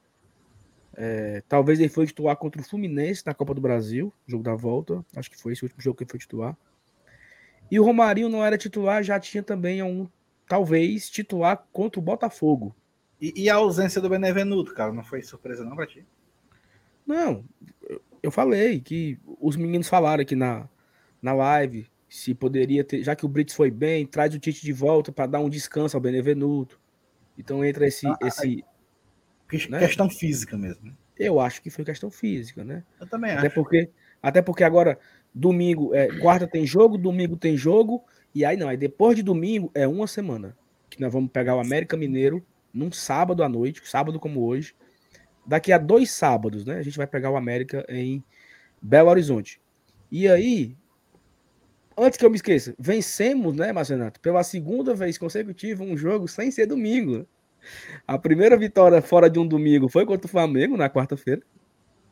É, 0.95 1.43
talvez 1.49 1.81
ele 1.81 1.89
foi 1.89 2.07
titular 2.07 2.37
contra 2.37 2.61
o 2.61 2.65
Fluminense 2.65 3.25
na 3.25 3.33
Copa 3.33 3.55
do 3.55 3.61
Brasil, 3.61 4.13
jogo 4.27 4.45
da 4.45 4.55
volta. 4.55 5.05
Acho 5.17 5.31
que 5.31 5.41
foi 5.41 5.55
esse 5.55 5.63
último 5.63 5.81
jogo 5.81 5.97
que 5.97 6.05
ele 6.05 6.11
foi 6.11 6.21
titular. 6.21 6.57
E 7.71 7.81
o 7.81 7.85
Romarinho 7.85 8.29
não 8.29 8.45
era 8.45 8.59
titular, 8.59 9.03
já 9.03 9.19
tinha 9.19 9.43
também 9.43 9.83
um, 9.83 10.07
talvez, 10.47 11.09
titular 11.09 11.67
contra 11.73 11.99
o 11.99 12.03
Botafogo. 12.03 12.75
E, 13.23 13.45
e 13.45 13.49
a 13.49 13.55
ausência 13.55 14.01
do 14.01 14.09
Benevenuto, 14.11 14.75
cara, 14.75 14.93
não 14.93 15.05
foi 15.05 15.23
surpresa 15.23 15.65
não 15.65 15.77
pra 15.77 15.87
ti? 15.87 16.05
Não, 17.07 17.45
eu- 18.23 18.31
falei 18.33 18.81
que 18.81 19.17
os 19.41 19.57
meninos 19.57 19.89
falaram 19.89 20.23
aqui 20.23 20.35
na, 20.35 20.69
na 21.23 21.33
live 21.33 21.87
se 22.09 22.35
poderia 22.35 22.83
ter, 22.85 23.03
já 23.05 23.15
que 23.17 23.25
o 23.25 23.29
Brits 23.29 23.55
foi 23.55 23.71
bem, 23.71 24.05
traz 24.07 24.35
o 24.35 24.39
Tite 24.39 24.63
de 24.63 24.73
volta 24.73 25.11
para 25.13 25.27
dar 25.27 25.41
um 25.41 25.49
descanso 25.49 25.97
ao 25.97 26.01
Benevenuto. 26.01 26.81
Então 27.39 27.65
entra 27.65 27.87
esse, 27.87 28.07
Ah, 28.07 28.19
esse, 28.23 28.65
Que- 29.49 29.71
Né? 29.71 29.79
Questão 29.81 30.09
física 30.11 30.57
mesmo. 30.59 30.87
né? 30.87 30.93
eu 31.19 31.39
acho 31.39 31.63
que 31.63 31.71
foi 31.71 31.85
questão 31.85 32.11
física, 32.11 32.65
né? 32.65 32.83
Eu 33.01 33.07
também 33.07 33.31
Até 33.33 33.47
acho. 33.47 33.55
porque, 33.55 33.89
até 34.21 34.43
porque 34.43 34.65
agora 34.65 34.99
domingo, 35.33 35.95
é, 35.95 36.09
quarta 36.19 36.49
tem 36.49 36.67
jogo, 36.67 36.99
domingo 36.99 37.37
tem 37.37 37.57
jogo 37.57 38.03
e 38.35 38.45
aí 38.45 38.57
não, 38.57 38.69
aí 38.69 38.77
depois 38.77 39.15
de 39.15 39.23
domingo 39.23 39.71
é 39.75 39.87
uma 39.87 40.07
semana 40.09 40.57
que 40.91 41.01
nós 41.01 41.13
vamos 41.13 41.31
pegar 41.31 41.55
o 41.55 41.61
América 41.61 41.97
Mineiro 41.97 42.45
num 42.73 42.91
sábado 42.93 43.43
à 43.43 43.49
noite, 43.49 43.81
sábado 43.85 44.19
como 44.21 44.45
hoje. 44.45 44.75
Daqui 45.47 45.73
a 45.73 45.79
dois 45.79 46.11
sábados, 46.11 46.65
né? 46.65 46.77
A 46.79 46.83
gente 46.83 46.97
vai 46.97 47.07
pegar 47.07 47.31
o 47.31 47.37
América 47.37 47.85
em 47.89 48.23
Belo 48.81 49.11
Horizonte. 49.11 49.61
E 50.11 50.29
aí, 50.29 50.77
antes 51.97 52.19
que 52.19 52.25
eu 52.25 52.31
me 52.31 52.37
esqueça, 52.37 52.75
vencemos, 52.79 53.55
né, 53.55 53.73
Marcenato, 53.73 54.21
pela 54.21 54.43
segunda 54.43 54.95
vez 54.95 55.19
consecutiva 55.19 55.83
um 55.83 55.97
jogo 55.97 56.29
sem 56.29 56.51
ser 56.51 56.67
domingo. 56.67 57.27
A 58.07 58.19
primeira 58.19 58.57
vitória 58.57 59.01
fora 59.01 59.29
de 59.31 59.39
um 59.39 59.47
domingo 59.47 59.89
foi 59.89 60.05
contra 60.05 60.27
o 60.27 60.31
Flamengo 60.31 60.77
na 60.77 60.89
quarta-feira. 60.91 61.43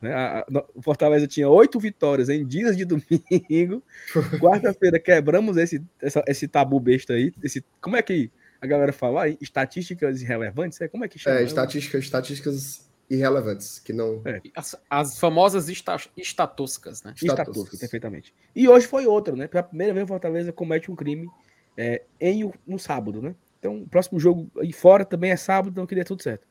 né? 0.01 0.45
O 0.75 0.81
Fortaleza 0.83 1.27
tinha 1.27 1.49
oito 1.49 1.79
vitórias 1.79 2.29
em 2.29 2.47
dias 2.47 2.77
de 2.77 2.85
domingo. 2.85 3.83
Quarta-feira 4.41 4.99
quebramos 4.99 5.57
esse, 5.57 5.83
essa- 6.01 6.25
esse 6.27 6.47
tabu 6.49 6.79
besta 6.81 7.15
aí. 7.15 7.33
Esse, 7.43 7.65
como 7.81 7.97
é 7.97 8.03
que 8.03 8.31
a 8.61 8.67
galera 8.67 8.93
fala? 8.93 9.23
aí? 9.25 9.39
Estatísticas 9.41 10.23
irrelevantes? 10.23 10.81
É, 10.81 10.89
como 10.89 11.05
é 11.05 11.09
que 11.09 11.19
chama? 11.19 11.39
É, 11.39 11.43
estatísticas, 11.45 12.05
estatísticas 12.05 12.91
irrelevantes, 13.09 13.79
que 13.79 13.93
não. 13.93 14.23
É. 14.25 14.41
As, 14.55 14.77
as 14.89 15.19
famosas 15.19 15.69
esta, 15.69 15.97
estatoscas, 16.17 17.03
né? 17.03 17.15
Estatusca, 17.21 17.77
perfeitamente. 17.77 18.35
E 18.55 18.69
hoje 18.69 18.87
foi 18.87 19.07
outra, 19.07 19.35
né? 19.35 19.49
Pela 19.49 19.63
primeira 19.63 19.93
vez 19.93 20.05
o 20.05 20.09
Fortaleza 20.09 20.53
comete 20.53 20.91
um 20.91 20.97
crime 20.97 21.29
é, 21.77 22.03
em, 22.21 22.45
o- 22.45 22.55
no 22.67 22.79
sábado, 22.79 23.21
né? 23.21 23.35
Então, 23.59 23.83
o 23.83 23.89
próximo 23.89 24.19
jogo 24.19 24.51
aí 24.59 24.73
fora 24.73 25.05
também 25.05 25.31
é 25.31 25.37
sábado, 25.37 25.71
então 25.73 25.87
queria 25.87 26.05
tudo 26.05 26.23
certo. 26.23 26.47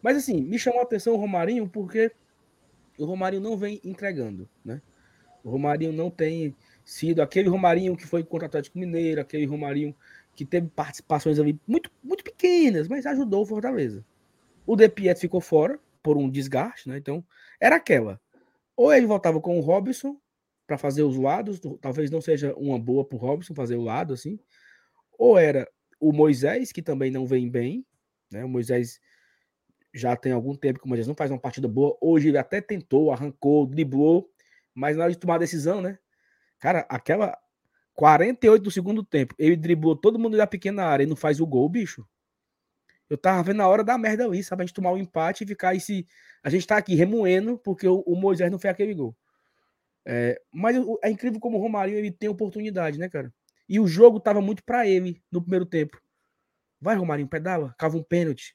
Mas 0.00 0.16
assim, 0.16 0.40
me 0.40 0.58
chamou 0.58 0.80
a 0.80 0.84
atenção 0.84 1.12
o 1.14 1.16
Romarinho 1.16 1.68
porque 1.68 2.12
o 2.98 3.04
Romarinho 3.04 3.42
não 3.42 3.56
vem 3.56 3.80
entregando, 3.84 4.48
né? 4.64 4.80
O 5.44 5.50
Romarinho 5.50 5.92
não 5.92 6.10
tem 6.10 6.54
sido 6.84 7.20
aquele 7.20 7.48
Romarinho 7.48 7.96
que 7.96 8.06
foi 8.06 8.22
contra 8.22 8.46
o 8.46 8.48
Atlético 8.48 8.78
Mineiro, 8.78 9.20
aquele 9.20 9.44
Romarinho 9.44 9.94
que 10.36 10.44
teve 10.44 10.68
participações 10.68 11.38
ali 11.38 11.58
muito, 11.66 11.90
muito 12.04 12.22
pequenas, 12.22 12.86
mas 12.86 13.06
ajudou 13.06 13.42
o 13.42 13.46
Fortaleza. 13.46 14.04
O 14.66 14.76
De 14.76 14.88
Pietro 14.88 15.20
ficou 15.20 15.40
fora 15.40 15.80
por 16.02 16.16
um 16.16 16.28
desgaste, 16.28 16.88
né? 16.88 16.98
Então, 16.98 17.24
era 17.58 17.76
aquela. 17.76 18.20
Ou 18.76 18.92
ele 18.92 19.06
voltava 19.06 19.40
com 19.40 19.58
o 19.58 19.62
Robson 19.62 20.20
para 20.66 20.76
fazer 20.76 21.02
os 21.02 21.16
lados, 21.16 21.60
talvez 21.80 22.10
não 22.10 22.20
seja 22.20 22.54
uma 22.56 22.78
boa 22.78 23.04
para 23.04 23.16
o 23.16 23.18
Robson 23.18 23.54
fazer 23.54 23.76
o 23.76 23.82
lado 23.82 24.12
assim. 24.12 24.38
Ou 25.18 25.38
era 25.38 25.66
o 25.98 26.12
Moisés, 26.12 26.70
que 26.70 26.82
também 26.82 27.10
não 27.10 27.24
vem 27.24 27.48
bem, 27.48 27.86
né? 28.30 28.44
O 28.44 28.48
Moisés 28.48 29.00
já 29.94 30.14
tem 30.14 30.32
algum 30.32 30.54
tempo 30.54 30.78
que 30.78 30.84
o 30.84 30.88
Moisés 30.88 31.08
não 31.08 31.14
faz 31.14 31.30
uma 31.30 31.40
partida 31.40 31.66
boa. 31.66 31.96
Hoje 32.00 32.28
ele 32.28 32.38
até 32.38 32.60
tentou, 32.60 33.10
arrancou, 33.10 33.66
driblou, 33.66 34.30
mas 34.74 34.96
na 34.96 35.04
hora 35.04 35.12
de 35.12 35.18
tomar 35.18 35.36
a 35.36 35.38
decisão, 35.38 35.80
né? 35.80 35.98
Cara, 36.58 36.80
aquela 36.88 37.38
48 37.96 38.62
do 38.62 38.70
segundo 38.70 39.02
tempo, 39.02 39.34
ele 39.38 39.56
driblou 39.56 39.96
todo 39.96 40.18
mundo 40.18 40.36
da 40.36 40.46
pequena 40.46 40.84
área 40.84 41.04
e 41.04 41.06
não 41.06 41.16
faz 41.16 41.40
o 41.40 41.46
gol, 41.46 41.68
bicho. 41.68 42.06
Eu 43.08 43.16
tava 43.16 43.42
vendo 43.42 43.62
a 43.62 43.68
hora 43.68 43.82
da 43.82 43.96
merda 43.96 44.24
ali, 44.24 44.42
sabe? 44.44 44.62
A 44.62 44.66
gente 44.66 44.74
tomar 44.74 44.90
o 44.90 44.94
um 44.94 44.98
empate 44.98 45.44
e 45.44 45.46
ficar 45.46 45.74
esse. 45.74 46.06
A 46.42 46.50
gente 46.50 46.66
tá 46.66 46.76
aqui 46.76 46.94
remoendo 46.94 47.56
porque 47.58 47.88
o, 47.88 48.00
o 48.00 48.14
Moisés 48.14 48.50
não 48.50 48.58
fez 48.58 48.72
aquele 48.72 48.94
gol. 48.94 49.16
É, 50.04 50.40
mas 50.52 50.76
é 51.02 51.10
incrível 51.10 51.40
como 51.40 51.56
o 51.56 51.60
Romarinho 51.60 51.98
ele 51.98 52.10
tem 52.10 52.28
oportunidade, 52.28 52.98
né, 52.98 53.08
cara? 53.08 53.32
E 53.68 53.80
o 53.80 53.86
jogo 53.86 54.20
tava 54.20 54.40
muito 54.40 54.62
para 54.62 54.86
ele 54.86 55.22
no 55.32 55.40
primeiro 55.40 55.64
tempo. 55.64 56.00
Vai, 56.80 56.96
Romarinho, 56.96 57.28
pedala, 57.28 57.74
cava 57.78 57.96
um 57.96 58.02
pênalti. 58.02 58.54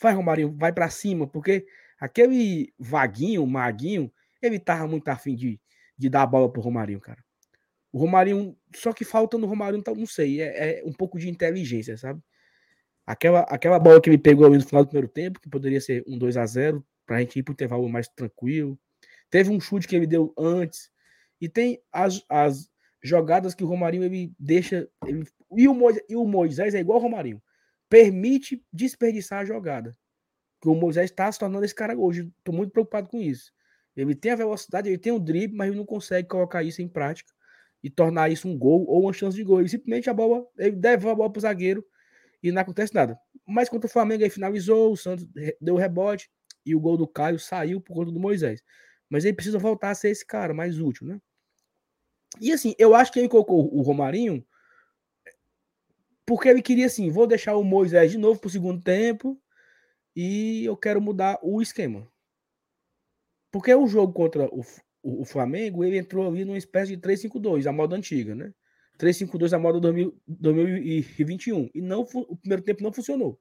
Vai, 0.00 0.12
Romarinho, 0.12 0.54
vai 0.56 0.72
para 0.72 0.90
cima, 0.90 1.26
porque 1.26 1.66
aquele 1.98 2.72
vaguinho, 2.78 3.46
maguinho, 3.46 4.12
ele 4.40 4.58
tava 4.58 4.86
muito 4.86 5.08
afim 5.08 5.34
de, 5.34 5.60
de 5.96 6.08
dar 6.08 6.22
a 6.22 6.26
bola 6.26 6.52
pro 6.52 6.60
Romarinho, 6.60 7.00
cara. 7.00 7.24
O 7.92 7.98
Romarinho, 7.98 8.56
só 8.74 8.90
que 8.92 9.04
falta 9.04 9.36
no 9.36 9.46
Romarinho, 9.46 9.84
não 9.94 10.06
sei, 10.06 10.40
é, 10.40 10.80
é, 10.80 10.84
um 10.84 10.92
pouco 10.92 11.18
de 11.18 11.28
inteligência, 11.28 11.98
sabe? 11.98 12.22
Aquela, 13.06 13.40
aquela 13.40 13.78
bola 13.78 14.00
que 14.00 14.08
ele 14.08 14.16
pegou 14.16 14.48
no 14.48 14.66
final 14.66 14.82
do 14.82 14.88
primeiro 14.88 15.08
tempo, 15.08 15.38
que 15.38 15.50
poderia 15.50 15.80
ser 15.80 16.02
um 16.06 16.16
2 16.16 16.38
a 16.38 16.46
0 16.46 16.84
para 17.04 17.16
a 17.16 17.20
gente 17.20 17.38
ir 17.38 17.42
para 17.42 17.52
o 17.52 17.54
intervalo 17.54 17.88
mais 17.88 18.08
tranquilo. 18.08 18.78
Teve 19.28 19.50
um 19.50 19.60
chute 19.60 19.86
que 19.86 19.94
ele 19.94 20.06
deu 20.06 20.32
antes. 20.38 20.90
E 21.40 21.48
tem 21.48 21.82
as, 21.92 22.24
as 22.28 22.70
jogadas 23.02 23.54
que 23.54 23.64
o 23.64 23.66
Romarinho 23.66 24.04
ele 24.04 24.32
deixa. 24.38 24.88
Ele, 25.04 25.26
e, 25.54 25.68
o 25.68 25.74
Moisés, 25.74 26.04
e 26.08 26.16
o 26.16 26.24
Moisés 26.24 26.74
é 26.74 26.80
igual 26.80 26.96
ao 26.96 27.02
Romarinho. 27.02 27.42
Permite 27.90 28.64
desperdiçar 28.72 29.40
a 29.40 29.44
jogada. 29.44 29.96
Que 30.60 30.68
o 30.68 30.74
Moisés 30.74 31.10
está 31.10 31.30
se 31.30 31.38
tornando 31.38 31.64
esse 31.64 31.74
cara 31.74 31.98
hoje. 31.98 32.32
Estou 32.38 32.54
muito 32.54 32.72
preocupado 32.72 33.08
com 33.08 33.20
isso. 33.20 33.52
Ele 33.96 34.14
tem 34.14 34.32
a 34.32 34.36
velocidade, 34.36 34.88
ele 34.88 34.96
tem 34.96 35.12
o 35.12 35.18
drible, 35.18 35.56
mas 35.56 35.68
ele 35.68 35.76
não 35.76 35.84
consegue 35.84 36.28
colocar 36.28 36.62
isso 36.62 36.80
em 36.80 36.88
prática 36.88 37.32
e 37.82 37.90
tornar 37.90 38.30
isso 38.30 38.48
um 38.48 38.56
gol 38.56 38.84
ou 38.86 39.02
uma 39.02 39.12
chance 39.12 39.36
de 39.36 39.42
gol. 39.42 39.60
Ele 39.60 39.68
simplesmente 39.68 40.08
a 40.08 40.14
bola, 40.14 40.46
ele 40.56 40.76
devolve 40.76 41.12
a 41.12 41.14
bola 41.14 41.32
para 41.32 41.38
o 41.38 41.42
zagueiro 41.42 41.84
e 42.42 42.52
não 42.52 42.62
acontece 42.62 42.94
nada. 42.94 43.18
Mas 43.46 43.68
contra 43.68 43.88
o 43.88 43.92
Flamengo 43.92 44.22
aí 44.22 44.30
finalizou, 44.30 44.92
o 44.92 44.96
Santos 44.96 45.26
deu 45.60 45.74
o 45.74 45.78
rebote 45.78 46.30
e 46.64 46.74
o 46.74 46.80
gol 46.80 46.96
do 46.96 47.08
Caio 47.08 47.38
saiu 47.38 47.80
por 47.80 47.94
conta 47.94 48.12
do 48.12 48.20
Moisés. 48.20 48.62
Mas 49.08 49.24
ele 49.24 49.34
precisa 49.34 49.58
voltar 49.58 49.90
a 49.90 49.94
ser 49.94 50.10
esse 50.10 50.24
cara 50.24 50.54
mais 50.54 50.80
útil, 50.80 51.06
né? 51.06 51.20
E 52.40 52.52
assim, 52.52 52.74
eu 52.78 52.94
acho 52.94 53.12
que 53.12 53.18
ele 53.18 53.28
colocou 53.28 53.74
o 53.74 53.82
Romarinho 53.82 54.44
porque 56.24 56.48
ele 56.48 56.62
queria 56.62 56.86
assim, 56.86 57.10
vou 57.10 57.26
deixar 57.26 57.56
o 57.56 57.64
Moisés 57.64 58.10
de 58.10 58.16
novo 58.16 58.40
pro 58.40 58.48
segundo 58.48 58.80
tempo 58.82 59.40
e 60.14 60.64
eu 60.64 60.76
quero 60.76 61.00
mudar 61.00 61.38
o 61.42 61.60
esquema. 61.60 62.08
Porque 63.50 63.74
o 63.74 63.86
jogo 63.86 64.12
contra 64.12 64.46
o, 64.46 64.62
o, 65.02 65.22
o 65.22 65.24
Flamengo, 65.24 65.84
ele 65.84 65.98
entrou 65.98 66.28
ali 66.28 66.44
numa 66.44 66.58
espécie 66.58 66.96
de 66.96 67.02
3-5-2, 67.02 67.66
a 67.66 67.72
moda 67.72 67.96
antiga, 67.96 68.34
né? 68.34 68.52
3-5-2 68.98 69.52
a 69.52 69.58
moda 69.58 69.80
2000, 69.80 70.14
2021. 70.26 71.70
E 71.74 71.80
não, 71.80 72.02
o 72.02 72.36
primeiro 72.36 72.62
tempo 72.62 72.82
não 72.82 72.92
funcionou. 72.92 73.38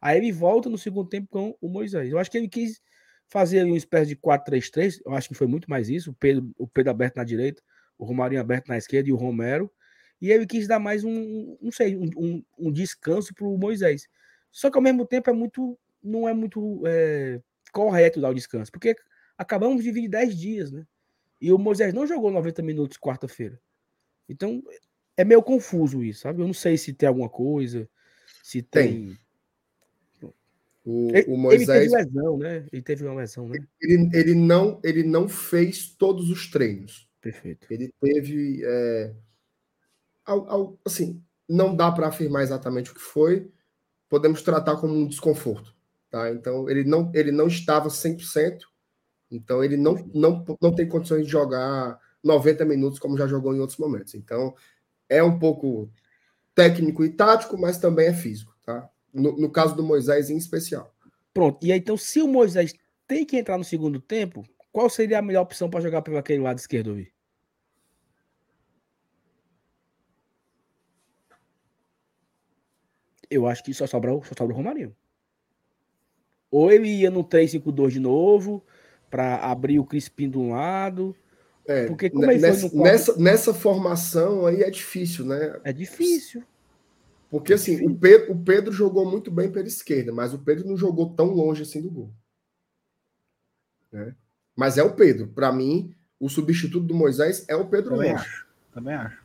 Aí 0.00 0.16
ele 0.18 0.32
volta 0.32 0.68
no 0.68 0.78
segundo 0.78 1.08
tempo 1.08 1.28
com 1.28 1.56
o 1.60 1.68
Moisés. 1.68 2.10
Eu 2.10 2.18
acho 2.18 2.30
que 2.30 2.38
ele 2.38 2.48
quis 2.48 2.80
fazer 3.28 3.64
uma 3.64 3.76
espécie 3.76 4.08
de 4.08 4.16
4-3-3. 4.16 5.00
Eu 5.04 5.14
acho 5.14 5.28
que 5.28 5.34
foi 5.34 5.46
muito 5.46 5.68
mais 5.68 5.88
isso. 5.88 6.10
O 6.10 6.14
Pedro, 6.14 6.50
o 6.56 6.66
Pedro 6.66 6.90
aberto 6.90 7.16
na 7.16 7.24
direita, 7.24 7.62
o 7.98 8.04
Romarinho 8.04 8.40
aberto 8.40 8.68
na 8.68 8.78
esquerda 8.78 9.08
e 9.08 9.12
o 9.12 9.16
Romero. 9.16 9.70
E 10.20 10.30
ele 10.30 10.46
quis 10.46 10.66
dar 10.66 10.78
mais 10.78 11.04
um, 11.04 11.58
não 11.60 11.70
sei, 11.70 11.96
um, 11.96 12.08
um, 12.16 12.44
um 12.58 12.72
descanso 12.72 13.34
para 13.34 13.46
o 13.46 13.58
Moisés. 13.58 14.06
Só 14.50 14.70
que 14.70 14.78
ao 14.78 14.82
mesmo 14.82 15.04
tempo 15.06 15.28
é 15.28 15.32
muito, 15.32 15.78
não 16.02 16.26
é 16.26 16.32
muito 16.32 16.82
é, 16.86 17.40
correto 17.72 18.20
dar 18.20 18.30
o 18.30 18.34
descanso, 18.34 18.72
porque 18.72 18.96
acabamos 19.36 19.82
de 19.82 19.90
vir 19.90 20.08
10 20.08 20.36
dias, 20.36 20.72
né? 20.72 20.86
E 21.40 21.52
o 21.52 21.58
Moisés 21.58 21.92
não 21.92 22.06
jogou 22.06 22.30
90 22.30 22.62
minutos 22.62 22.98
quarta-feira. 22.98 23.60
Então, 24.28 24.62
é 25.16 25.24
meio 25.24 25.42
confuso 25.42 26.02
isso, 26.02 26.20
sabe? 26.20 26.42
Eu 26.42 26.46
não 26.46 26.54
sei 26.54 26.76
se 26.76 26.92
tem 26.92 27.08
alguma 27.08 27.28
coisa, 27.28 27.88
se 28.42 28.62
tem. 28.62 29.16
tem. 30.20 30.30
O, 30.84 31.08
ele, 31.12 31.32
o 31.32 31.36
Moisés. 31.36 31.68
Ele 31.68 31.90
teve 31.90 31.96
lesão, 31.96 32.38
né? 32.38 32.66
Ele 32.72 32.82
teve 32.82 33.04
uma 33.04 33.14
lesão, 33.14 33.48
né? 33.48 33.58
Ele, 33.80 34.10
ele, 34.14 34.34
não, 34.34 34.80
ele 34.84 35.02
não 35.02 35.28
fez 35.28 35.88
todos 35.88 36.30
os 36.30 36.48
treinos. 36.50 37.08
Perfeito. 37.20 37.66
Ele 37.70 37.92
teve. 38.00 38.62
É, 38.64 39.12
ao, 40.24 40.48
ao, 40.48 40.78
assim, 40.84 41.22
não 41.48 41.74
dá 41.74 41.90
para 41.90 42.08
afirmar 42.08 42.42
exatamente 42.42 42.90
o 42.90 42.94
que 42.94 43.00
foi. 43.00 43.50
Podemos 44.08 44.42
tratar 44.42 44.76
como 44.76 44.94
um 44.94 45.08
desconforto. 45.08 45.74
Tá? 46.10 46.30
Então, 46.30 46.70
ele 46.70 46.84
não, 46.84 47.10
ele 47.14 47.32
não 47.32 47.48
estava 47.48 47.88
100%. 47.88 48.60
Então, 49.30 49.62
ele 49.62 49.76
não, 49.76 49.94
não, 50.14 50.44
não 50.60 50.74
tem 50.74 50.88
condições 50.88 51.24
de 51.24 51.32
jogar 51.32 51.98
90 52.22 52.64
minutos, 52.64 52.98
como 52.98 53.16
já 53.16 53.26
jogou 53.26 53.54
em 53.54 53.60
outros 53.60 53.78
momentos. 53.78 54.14
Então, 54.14 54.54
é 55.08 55.22
um 55.22 55.38
pouco 55.38 55.90
técnico 56.54 57.04
e 57.04 57.10
tático, 57.10 57.58
mas 57.58 57.78
também 57.78 58.08
é 58.08 58.14
físico, 58.14 58.54
tá? 58.64 58.88
No, 59.12 59.36
no 59.36 59.50
caso 59.50 59.74
do 59.74 59.82
Moisés 59.82 60.30
em 60.30 60.36
especial. 60.36 60.94
Pronto. 61.32 61.64
E 61.64 61.72
aí, 61.72 61.78
então, 61.78 61.96
se 61.96 62.22
o 62.22 62.28
Moisés 62.28 62.72
tem 63.06 63.24
que 63.24 63.36
entrar 63.36 63.58
no 63.58 63.64
segundo 63.64 64.00
tempo, 64.00 64.44
qual 64.72 64.88
seria 64.90 65.18
a 65.18 65.22
melhor 65.22 65.42
opção 65.42 65.70
para 65.70 65.80
jogar 65.80 66.02
pelo 66.02 66.18
aquele 66.18 66.42
lado 66.42 66.58
esquerdo 66.58 66.92
ali? 66.92 67.12
Eu 73.28 73.46
acho 73.46 73.62
que 73.64 73.74
só 73.74 73.86
sobra, 73.86 74.12
só 74.24 74.34
sobra 74.36 74.54
o 74.54 74.56
Romarinho. 74.56 74.94
Ou 76.50 76.70
ele 76.70 76.88
ia 76.88 77.10
no 77.10 77.24
3-5-2 77.24 77.90
de 77.90 78.00
novo, 78.00 78.64
para 79.16 79.36
abrir 79.36 79.78
o 79.78 79.84
Crispim 79.86 80.28
de 80.28 80.36
um 80.36 80.50
lado, 80.50 81.16
é, 81.66 81.86
Porque 81.86 82.10
como 82.10 82.26
nessa, 82.26 82.70
nessa, 82.76 83.16
nessa, 83.16 83.54
formação 83.54 84.46
aí 84.46 84.62
é 84.62 84.70
difícil, 84.70 85.24
né? 85.24 85.58
É 85.64 85.72
difícil. 85.72 86.44
Porque 87.30 87.52
é 87.52 87.56
assim, 87.56 87.72
difícil. 87.72 87.94
O, 87.94 87.98
Pedro, 87.98 88.32
o 88.32 88.38
Pedro 88.38 88.72
jogou 88.72 89.10
muito 89.10 89.30
bem 89.30 89.50
pela 89.50 89.66
esquerda, 89.66 90.12
mas 90.12 90.34
o 90.34 90.38
Pedro 90.38 90.68
não 90.68 90.76
jogou 90.76 91.14
tão 91.14 91.26
longe 91.26 91.62
assim 91.62 91.80
do 91.80 91.90
gol. 91.90 92.12
Né? 93.90 94.14
Mas 94.54 94.76
é 94.76 94.82
o 94.82 94.94
Pedro. 94.94 95.28
Para 95.28 95.50
mim, 95.50 95.92
o 96.20 96.28
substituto 96.28 96.86
do 96.86 96.94
Moisés 96.94 97.44
é 97.48 97.56
o 97.56 97.66
Pedro 97.66 97.96
Também 97.96 98.12
acho. 98.12 98.46
Também 98.72 98.94
acho. 98.94 99.24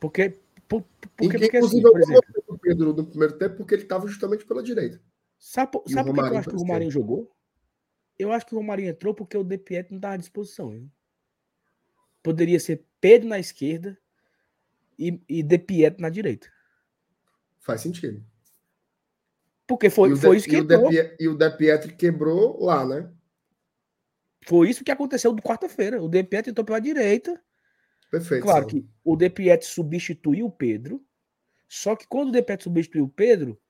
Porque, 0.00 0.40
por, 0.66 0.82
porque, 1.16 1.38
porque 1.38 1.56
assim, 1.58 1.82
por 1.82 2.00
exemplo, 2.00 2.44
o 2.48 2.58
Pedro 2.58 2.94
no 2.94 3.04
primeiro 3.04 3.38
tempo 3.38 3.56
porque 3.56 3.74
ele 3.74 3.82
estava 3.82 4.08
justamente 4.08 4.46
pela 4.46 4.62
direita. 4.62 4.98
Sabe, 5.38 5.78
sabe 5.86 6.10
por 6.10 6.14
que 6.14 6.34
eu 6.34 6.38
acho 6.38 6.48
que 6.48 6.56
o 6.56 6.58
Romarinho 6.58 6.90
jogou? 6.90 7.30
Eu 8.20 8.32
acho 8.32 8.46
que 8.46 8.54
o 8.54 8.58
Romarinho 8.58 8.90
entrou 8.90 9.14
porque 9.14 9.36
o 9.36 9.44
De 9.44 9.56
Pietro 9.58 9.92
não 9.92 9.98
estava 9.98 10.14
à 10.14 10.18
disposição. 10.18 10.74
Hein? 10.74 10.90
poderia 12.22 12.60
ser 12.60 12.84
Pedro 13.00 13.28
na 13.28 13.38
esquerda 13.38 13.98
e, 14.98 15.20
e 15.28 15.42
De 15.42 15.58
Pietro 15.58 16.02
na 16.02 16.10
direita. 16.10 16.48
Faz 17.58 17.80
sentido. 17.80 18.24
Porque 19.66 19.88
foi, 19.88 20.14
foi 20.16 20.36
isso 20.36 20.48
que 20.48 20.56
e 20.56 20.60
o, 20.60 20.64
De, 20.64 21.16
e 21.20 21.28
o 21.28 21.36
De 21.36 21.50
Pietro 21.50 21.94
quebrou 21.96 22.62
lá, 22.62 22.84
né? 22.86 23.10
Foi 24.46 24.68
isso 24.68 24.82
que 24.82 24.90
aconteceu 24.90 25.32
do 25.32 25.42
quarta-feira. 25.42 26.02
O 26.02 26.08
De 26.08 26.22
Pietro 26.24 26.50
entrou 26.50 26.64
pela 26.64 26.80
direita. 26.80 27.40
Perfeito. 28.10 28.42
Claro 28.42 28.66
que 28.66 28.86
o 29.04 29.16
De 29.16 29.30
Pietro 29.30 29.66
substituiu 29.66 30.46
o 30.46 30.50
Pedro. 30.50 31.04
Só 31.68 31.94
que 31.94 32.06
quando 32.08 32.30
o 32.30 32.32
De 32.32 32.42
Pietro 32.42 32.64
substituiu 32.64 33.04
o 33.04 33.08
Pedro, 33.08 33.60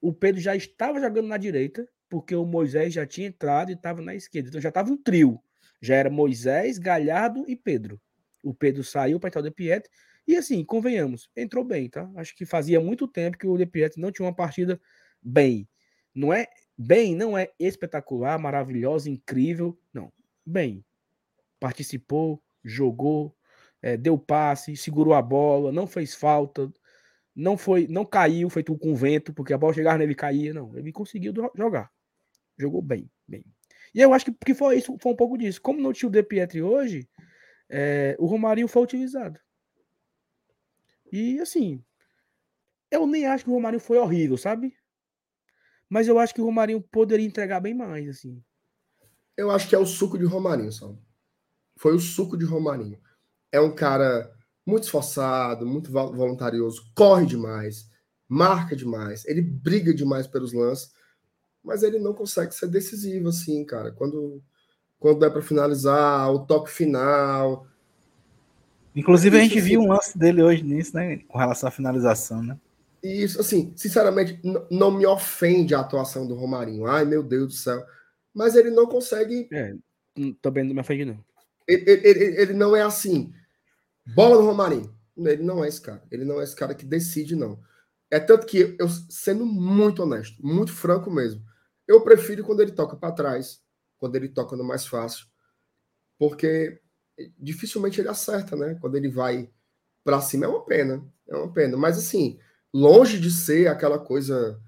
o 0.00 0.12
Pedro 0.12 0.40
já 0.40 0.56
estava 0.56 1.00
jogando 1.00 1.28
na 1.28 1.36
direita, 1.36 1.88
porque 2.08 2.34
o 2.34 2.44
Moisés 2.44 2.94
já 2.94 3.06
tinha 3.06 3.28
entrado 3.28 3.70
e 3.70 3.74
estava 3.74 4.00
na 4.00 4.14
esquerda. 4.14 4.48
Então 4.48 4.60
já 4.60 4.68
estava 4.68 4.90
um 4.90 4.96
trio. 4.96 5.40
Já 5.80 5.96
era 5.96 6.10
Moisés, 6.10 6.78
Galhardo 6.78 7.44
e 7.48 7.56
Pedro. 7.56 8.00
O 8.42 8.54
Pedro 8.54 8.82
saiu 8.84 9.18
para 9.18 9.28
entrar 9.28 9.40
o 9.40 9.50
De. 9.50 9.82
E 10.26 10.36
assim, 10.36 10.64
convenhamos, 10.64 11.30
entrou 11.36 11.64
bem, 11.64 11.88
tá? 11.88 12.10
Acho 12.16 12.34
que 12.34 12.44
fazia 12.44 12.80
muito 12.80 13.06
tempo 13.06 13.38
que 13.38 13.46
o 13.46 13.56
De 13.56 13.68
não 13.96 14.10
tinha 14.10 14.26
uma 14.26 14.34
partida 14.34 14.80
bem. 15.22 15.68
Não 16.14 16.32
é 16.32 16.46
bem, 16.76 17.14
não 17.14 17.36
é 17.36 17.50
espetacular, 17.58 18.38
maravilhosa, 18.38 19.10
incrível. 19.10 19.78
Não. 19.92 20.12
Bem. 20.44 20.84
Participou, 21.60 22.42
jogou, 22.64 23.34
é, 23.82 23.96
deu 23.96 24.18
passe, 24.18 24.76
segurou 24.76 25.14
a 25.14 25.22
bola, 25.22 25.72
não 25.72 25.86
fez 25.86 26.14
falta, 26.14 26.72
não 27.34 27.56
foi, 27.56 27.86
não 27.86 28.04
caiu, 28.04 28.48
feito 28.50 28.76
com 28.78 28.94
vento, 28.94 29.32
porque 29.32 29.52
a 29.52 29.58
bola 29.58 29.74
chegava 29.74 29.98
nele 29.98 30.12
e 30.12 30.16
caía. 30.16 30.54
Não, 30.54 30.76
ele 30.76 30.92
conseguiu 30.92 31.32
jogar. 31.54 31.90
Jogou 32.58 32.82
bem, 32.82 33.10
bem. 33.26 33.44
E 33.94 34.00
eu 34.00 34.12
acho 34.12 34.26
que, 34.26 34.32
que 34.32 34.54
foi 34.54 34.78
isso, 34.78 34.96
foi 35.00 35.12
um 35.12 35.16
pouco 35.16 35.38
disso. 35.38 35.60
Como 35.60 35.80
não 35.80 35.92
tinha 35.92 36.08
o 36.08 36.12
De 36.12 36.22
Pietri 36.22 36.62
hoje, 36.62 37.08
é, 37.68 38.16
o 38.18 38.26
Romarinho 38.26 38.68
foi 38.68 38.82
utilizado. 38.82 39.40
E 41.12 41.40
assim, 41.40 41.82
Eu 42.90 43.06
nem 43.06 43.26
acho 43.26 43.44
que 43.44 43.50
o 43.50 43.54
Romarinho 43.54 43.80
foi 43.80 43.98
horrível, 43.98 44.36
sabe? 44.36 44.76
Mas 45.88 46.08
eu 46.08 46.18
acho 46.18 46.34
que 46.34 46.40
o 46.40 46.44
Romarinho 46.44 46.80
poderia 46.80 47.26
entregar 47.26 47.60
bem 47.60 47.74
mais, 47.74 48.08
assim. 48.08 48.42
Eu 49.36 49.50
acho 49.50 49.68
que 49.68 49.74
é 49.74 49.78
o 49.78 49.86
suco 49.86 50.18
de 50.18 50.24
Romarinho, 50.24 50.72
sabe? 50.72 50.98
Foi 51.78 51.94
o 51.94 52.00
suco 52.00 52.36
de 52.36 52.44
Romarinho. 52.44 53.00
É 53.52 53.60
um 53.60 53.74
cara 53.74 54.32
muito 54.66 54.84
esforçado, 54.84 55.66
muito 55.66 55.92
voluntarioso, 55.92 56.90
corre 56.94 57.26
demais, 57.26 57.88
marca 58.28 58.74
demais, 58.74 59.24
ele 59.26 59.40
briga 59.40 59.94
demais 59.94 60.26
pelos 60.26 60.52
lances, 60.52 60.92
mas 61.66 61.82
ele 61.82 61.98
não 61.98 62.14
consegue 62.14 62.54
ser 62.54 62.68
decisivo 62.68 63.28
assim, 63.28 63.64
cara. 63.64 63.90
Quando 63.90 64.40
quando 64.98 65.24
é 65.24 65.30
para 65.30 65.42
finalizar, 65.42 66.30
o 66.32 66.46
toque 66.46 66.70
final. 66.70 67.66
Inclusive, 68.94 69.36
a 69.36 69.40
gente 69.40 69.60
viu 69.60 69.82
um 69.82 69.88
lance 69.88 70.16
dele 70.16 70.42
hoje 70.42 70.62
nisso, 70.62 70.96
né? 70.96 71.18
Com 71.28 71.38
relação 71.38 71.68
à 71.68 71.72
finalização, 71.72 72.42
né? 72.42 72.58
Isso, 73.02 73.40
assim, 73.40 73.72
sinceramente, 73.76 74.40
não 74.70 74.90
me 74.90 75.06
ofende 75.06 75.74
a 75.74 75.80
atuação 75.80 76.26
do 76.26 76.34
Romarinho. 76.34 76.86
Ai, 76.86 77.04
meu 77.04 77.22
Deus 77.22 77.48
do 77.48 77.52
céu. 77.52 77.84
Mas 78.32 78.56
ele 78.56 78.70
não 78.70 78.86
consegue. 78.86 79.48
É, 79.52 79.74
também 80.40 80.64
não 80.64 80.74
me 80.74 80.80
ofende, 80.80 81.04
não. 81.04 81.18
Ele, 81.68 81.84
ele, 81.90 82.40
ele, 82.40 82.52
não 82.54 82.74
é 82.74 82.82
assim. 82.82 83.32
Bola 84.14 84.36
do 84.36 84.46
Romarinho. 84.46 84.94
Ele 85.16 85.42
não 85.42 85.64
é 85.64 85.68
esse 85.68 85.80
cara. 85.80 86.02
Ele 86.10 86.24
não 86.24 86.40
é 86.40 86.44
esse 86.44 86.56
cara 86.56 86.74
que 86.74 86.86
decide, 86.86 87.36
não. 87.36 87.60
É 88.10 88.18
tanto 88.18 88.46
que 88.46 88.76
eu, 88.78 88.88
sendo 89.10 89.44
muito 89.44 90.02
honesto, 90.02 90.44
muito 90.44 90.72
franco 90.72 91.10
mesmo, 91.10 91.42
eu 91.86 92.00
prefiro 92.02 92.44
quando 92.44 92.60
ele 92.60 92.72
toca 92.72 92.96
para 92.96 93.12
trás, 93.12 93.62
quando 93.98 94.16
ele 94.16 94.28
toca 94.28 94.56
no 94.56 94.64
mais 94.64 94.86
fácil, 94.86 95.26
porque 96.18 96.80
dificilmente 97.38 98.00
ele 98.00 98.08
acerta, 98.08 98.56
né? 98.56 98.76
Quando 98.80 98.96
ele 98.96 99.08
vai 99.08 99.50
para 100.04 100.20
cima 100.20 100.46
é 100.46 100.48
uma 100.48 100.64
pena, 100.64 101.04
é 101.28 101.36
uma 101.36 101.52
pena. 101.52 101.76
Mas 101.76 101.98
assim, 101.98 102.38
longe 102.72 103.18
de 103.18 103.30
ser 103.30 103.68
aquela 103.68 103.98
coisa, 103.98 104.60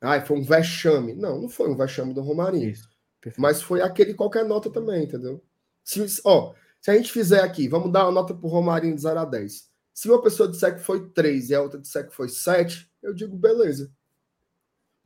ai, 0.00 0.24
foi 0.24 0.38
um 0.38 0.42
vexame. 0.42 1.14
Não, 1.14 1.40
não 1.40 1.48
foi 1.48 1.68
um 1.68 1.76
vexame 1.76 2.12
do 2.12 2.22
Romarinho. 2.22 2.70
Isso, 2.70 2.88
mas 3.36 3.62
foi 3.62 3.82
aquele 3.82 4.14
qualquer 4.14 4.44
nota 4.44 4.70
também, 4.70 5.04
entendeu? 5.04 5.42
Se, 5.82 6.04
ó, 6.24 6.54
se 6.80 6.90
a 6.90 6.94
gente 6.94 7.12
fizer 7.12 7.40
aqui, 7.40 7.68
vamos 7.68 7.92
dar 7.92 8.04
uma 8.04 8.12
nota 8.12 8.34
pro 8.34 8.48
Romarinho 8.48 8.94
de 8.94 9.02
0 9.02 9.20
a 9.20 9.24
10. 9.24 9.70
Se 9.92 10.08
uma 10.08 10.22
pessoa 10.22 10.48
disser 10.48 10.74
que 10.76 10.82
foi 10.82 11.08
3 11.10 11.50
e 11.50 11.54
a 11.54 11.62
outra 11.62 11.80
disser 11.80 12.06
que 12.06 12.14
foi 12.14 12.28
7, 12.28 12.90
eu 13.02 13.14
digo 13.14 13.36
beleza. 13.36 13.90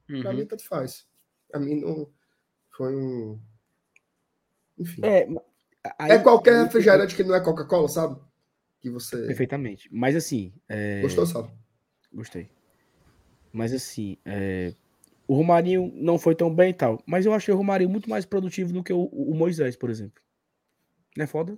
Uhum. 0.09 0.20
Pra 0.20 0.32
mim, 0.32 0.44
tanto 0.44 0.66
faz. 0.66 1.07
Pra 1.51 1.61
mim, 1.61 1.80
não 1.80 2.09
foi 2.70 2.94
um 2.94 3.40
enfim. 4.80 5.03
É, 5.05 5.28
aí, 5.98 6.12
é 6.12 6.18
qualquer 6.18 6.55
aí, 6.55 6.64
refrigerante 6.64 7.14
que 7.14 7.22
não 7.22 7.34
é 7.34 7.40
Coca-Cola, 7.40 7.86
sabe? 7.86 8.18
Que 8.80 8.88
você. 8.88 9.26
Perfeitamente. 9.26 9.88
Mas 9.92 10.16
assim. 10.16 10.55
É... 10.66 11.03
Gostou, 11.03 11.26
sabe? 11.26 11.51
Gostei. 12.12 12.51
Mas 13.53 13.74
assim. 13.74 14.16
É... 14.24 14.72
O 15.28 15.34
Romarinho 15.34 15.92
não 15.94 16.18
foi 16.18 16.34
tão 16.34 16.53
bem 16.53 16.70
e 16.70 16.74
tal. 16.74 17.01
Mas 17.07 17.26
eu 17.26 17.32
achei 17.32 17.53
o 17.55 17.57
Romarinho 17.57 17.90
muito 17.90 18.09
mais 18.09 18.24
produtivo 18.24 18.72
do 18.72 18.82
que 18.82 18.92
o, 18.92 19.05
o 19.05 19.34
Moisés, 19.34 19.76
por 19.76 19.90
exemplo. 19.90 20.20
Não 21.16 21.24
é 21.24 21.26
foda? 21.26 21.57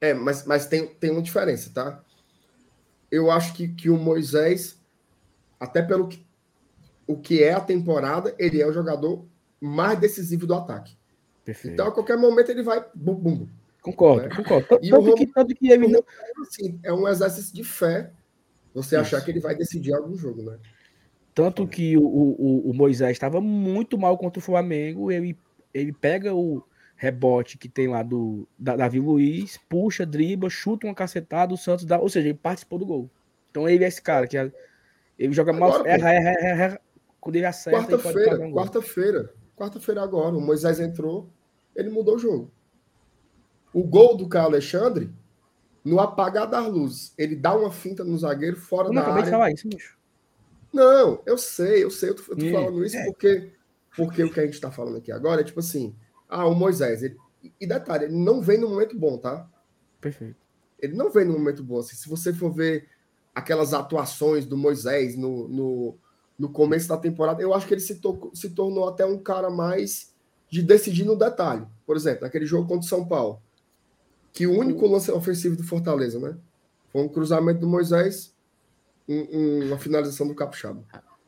É, 0.00 0.14
mas, 0.14 0.46
mas 0.46 0.66
tem, 0.66 0.86
tem 0.86 1.10
uma 1.10 1.20
diferença, 1.20 1.70
tá? 1.74 2.02
Eu 3.10 3.30
acho 3.30 3.52
que, 3.52 3.68
que 3.68 3.90
o 3.90 3.98
Moisés, 3.98 4.80
até 5.58 5.82
pelo 5.82 6.08
que, 6.08 6.24
o 7.08 7.16
que 7.16 7.42
é 7.42 7.54
a 7.54 7.60
temporada, 7.60 8.34
ele 8.38 8.60
é 8.60 8.66
o 8.66 8.72
jogador 8.72 9.24
mais 9.60 9.98
decisivo 9.98 10.46
do 10.46 10.54
ataque. 10.54 10.96
Perfeito. 11.44 11.72
Então, 11.72 11.88
a 11.88 11.92
qualquer 11.92 12.18
momento, 12.18 12.50
ele 12.50 12.62
vai 12.62 12.84
bum, 12.94 13.14
bum. 13.14 13.48
Concordo, 13.82 14.28
né? 14.28 14.36
concordo. 14.36 14.78
E 14.82 14.90
tanto, 14.90 15.10
o 15.10 15.14
que, 15.14 15.26
tanto 15.26 15.54
que 15.54 15.72
ele 15.72 15.88
não... 15.88 16.04
assim, 16.42 16.78
é 16.82 16.92
um 16.92 17.08
exercício 17.08 17.54
de 17.54 17.64
fé 17.64 18.12
você 18.74 18.96
Isso. 18.96 19.02
achar 19.02 19.24
que 19.24 19.30
ele 19.30 19.40
vai 19.40 19.56
decidir 19.56 19.94
algum 19.94 20.14
jogo, 20.14 20.42
né? 20.42 20.58
Tanto 21.34 21.66
que 21.66 21.96
o, 21.96 22.02
o, 22.02 22.70
o 22.70 22.74
Moisés 22.74 23.12
estava 23.12 23.40
muito 23.40 23.96
mal 23.96 24.18
contra 24.18 24.38
o 24.38 24.42
Flamengo, 24.42 25.10
ele, 25.10 25.38
ele 25.72 25.92
pega 25.92 26.34
o 26.34 26.62
rebote 26.96 27.56
que 27.56 27.68
tem 27.68 27.88
lá 27.88 28.02
do 28.02 28.46
da, 28.58 28.76
Davi 28.76 28.98
Luiz, 28.98 29.58
puxa, 29.68 30.04
dribla, 30.04 30.50
chuta 30.50 30.86
uma 30.86 30.94
cacetada, 30.94 31.54
o 31.54 31.56
Santos 31.56 31.84
dá, 31.84 31.98
ou 31.98 32.08
seja, 32.08 32.28
ele 32.28 32.38
participou 32.38 32.78
do 32.78 32.86
gol. 32.86 33.10
Então 33.50 33.68
ele 33.68 33.84
é 33.84 33.88
esse 33.88 34.02
cara 34.02 34.26
que 34.26 34.36
é, 34.36 34.52
ele 35.18 35.32
joga 35.32 35.52
Agora, 35.52 35.78
mal, 35.78 35.86
erra, 35.86 36.12
erra, 36.12 36.30
erra, 36.30 36.48
erra, 36.48 36.80
quando 37.28 37.36
ele 37.36 37.44
acerta. 37.44 37.78
Quarta-feira, 37.78 38.40
um 38.40 38.52
quarta-feira, 38.54 39.34
Quarta-feira 39.54 40.02
agora, 40.02 40.34
o 40.34 40.40
Moisés 40.40 40.80
entrou, 40.80 41.28
ele 41.76 41.90
mudou 41.90 42.14
o 42.16 42.18
jogo. 42.18 42.50
O 43.70 43.82
gol 43.82 44.16
do 44.16 44.26
Caio 44.28 44.46
Alexandre, 44.46 45.12
no 45.84 46.00
apagar 46.00 46.48
das 46.48 46.66
luzes, 46.66 47.12
ele 47.18 47.36
dá 47.36 47.54
uma 47.54 47.70
finta 47.70 48.02
no 48.02 48.16
zagueiro 48.16 48.56
fora 48.56 48.88
eu 48.88 48.94
da 48.94 49.02
área. 49.02 49.24
De 49.24 49.30
falar 49.30 49.50
isso, 49.50 49.68
bicho. 49.68 49.98
Não, 50.72 51.20
eu 51.26 51.36
sei, 51.36 51.84
eu 51.84 51.90
sei, 51.90 52.10
eu 52.10 52.14
tô, 52.14 52.22
eu 52.32 52.36
tô 52.38 52.50
falando 52.50 52.84
isso 52.84 52.96
é. 52.96 53.04
porque, 53.04 53.52
porque 53.94 54.24
o 54.24 54.32
que 54.32 54.40
a 54.40 54.46
gente 54.46 54.60
tá 54.60 54.70
falando 54.70 54.96
aqui 54.96 55.12
agora 55.12 55.42
é 55.42 55.44
tipo 55.44 55.60
assim, 55.60 55.94
ah, 56.28 56.46
o 56.46 56.54
Moisés, 56.54 57.02
ele, 57.02 57.16
e 57.60 57.66
detalhe, 57.66 58.06
ele 58.06 58.16
não 58.16 58.40
vem 58.40 58.58
no 58.58 58.70
momento 58.70 58.96
bom, 58.96 59.18
tá? 59.18 59.46
Perfeito. 60.00 60.36
Ele 60.78 60.94
não 60.94 61.10
vem 61.10 61.26
no 61.26 61.34
momento 61.34 61.62
bom, 61.62 61.78
assim, 61.78 61.96
se 61.96 62.08
você 62.08 62.32
for 62.32 62.50
ver 62.50 62.88
aquelas 63.34 63.74
atuações 63.74 64.46
do 64.46 64.56
Moisés 64.56 65.14
no, 65.14 65.46
no 65.48 65.98
no 66.38 66.48
começo 66.48 66.88
da 66.88 66.96
temporada, 66.96 67.42
eu 67.42 67.52
acho 67.52 67.66
que 67.66 67.74
ele 67.74 67.80
se, 67.80 67.96
to 67.96 68.30
se 68.32 68.50
tornou 68.50 68.88
até 68.88 69.04
um 69.04 69.18
cara 69.18 69.50
mais 69.50 70.14
de 70.48 70.62
decidir 70.62 71.04
no 71.04 71.16
detalhe. 71.16 71.66
Por 71.84 71.96
exemplo, 71.96 72.22
naquele 72.22 72.46
jogo 72.46 72.68
contra 72.68 72.86
o 72.86 72.88
São 72.88 73.04
Paulo, 73.04 73.42
que 74.32 74.46
o 74.46 74.56
único 74.56 74.86
lance 74.86 75.10
ofensivo 75.10 75.56
do 75.56 75.64
Fortaleza, 75.64 76.18
né? 76.18 76.36
Foi 76.92 77.02
um 77.02 77.08
cruzamento 77.08 77.60
do 77.60 77.68
Moisés, 77.68 78.32
um, 79.08 79.26
um, 79.32 79.66
uma 79.66 79.78
finalização 79.78 80.28
do 80.28 80.34
Capixaba. 80.34 80.84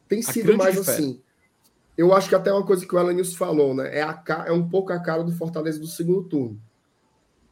Tem 0.08 0.22
sido 0.22 0.56
mais 0.56 0.78
assim. 0.78 1.20
Eu 1.96 2.14
acho 2.14 2.28
que 2.28 2.34
até 2.34 2.52
uma 2.52 2.64
coisa 2.64 2.86
que 2.86 2.94
o 2.94 2.98
Elenilson 2.98 3.36
falou, 3.36 3.74
né? 3.74 3.98
É, 3.98 4.02
a, 4.02 4.22
é 4.46 4.52
um 4.52 4.68
pouco 4.68 4.92
a 4.92 4.98
cara 4.98 5.22
do 5.22 5.32
Fortaleza 5.32 5.78
do 5.78 5.86
segundo 5.86 6.22
turno. 6.22 6.60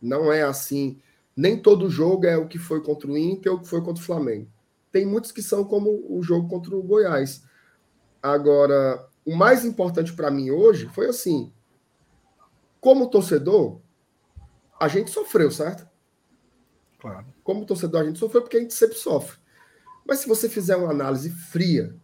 Não 0.00 0.32
é 0.32 0.42
assim. 0.42 0.98
Nem 1.36 1.61
todo 1.61 1.90
jogo 1.90 2.24
é 2.26 2.36
o 2.36 2.48
que 2.48 2.59
foi 2.59 2.82
contra 2.82 3.11
o 3.11 3.18
Inter 3.18 3.52
ou 3.52 3.59
o 3.59 3.61
que 3.61 3.68
foi 3.68 3.82
contra 3.82 4.02
o 4.02 4.06
Flamengo. 4.06 4.48
Tem 4.90 5.04
muitos 5.04 5.32
que 5.32 5.42
são 5.42 5.64
como 5.64 6.04
o 6.09 6.22
jogo 6.22 6.48
contra 6.48 6.74
o 6.74 6.82
Goiás. 6.82 7.44
Agora, 8.23 9.09
o 9.25 9.35
mais 9.35 9.64
importante 9.64 10.12
para 10.12 10.31
mim 10.31 10.51
hoje 10.51 10.89
foi 10.89 11.07
assim: 11.07 11.53
como 12.81 13.11
torcedor, 13.11 13.81
a 14.79 14.89
gente 14.89 15.11
sofreu, 15.11 15.51
certo? 15.51 15.89
Claro. 16.99 17.27
Como 17.45 17.64
torcedor, 17.64 18.03
a 18.03 18.05
gente 18.05 18.19
sofreu 18.19 18.43
porque 18.43 18.57
a 18.57 18.61
gente 18.61 18.75
sempre 18.75 18.97
sofre. 18.97 19.39
Mas 20.07 20.21
se 20.21 20.29
você 20.29 20.49
fizer 20.49 20.77
uma 20.77 20.91
análise 20.91 21.31
fria 21.31 21.95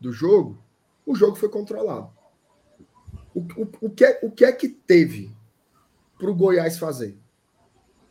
do 0.00 0.12
jogo, 0.12 0.62
o 1.04 1.14
jogo 1.14 1.36
foi 1.36 1.48
controlado. 1.48 2.10
O, 3.34 3.40
o, 3.40 3.68
o, 3.82 3.90
que, 3.90 4.04
é, 4.04 4.20
o 4.22 4.30
que 4.30 4.44
é 4.44 4.52
que 4.52 4.68
teve 4.68 5.34
para 6.18 6.30
o 6.30 6.34
Goiás 6.34 6.78
fazer? 6.78 7.18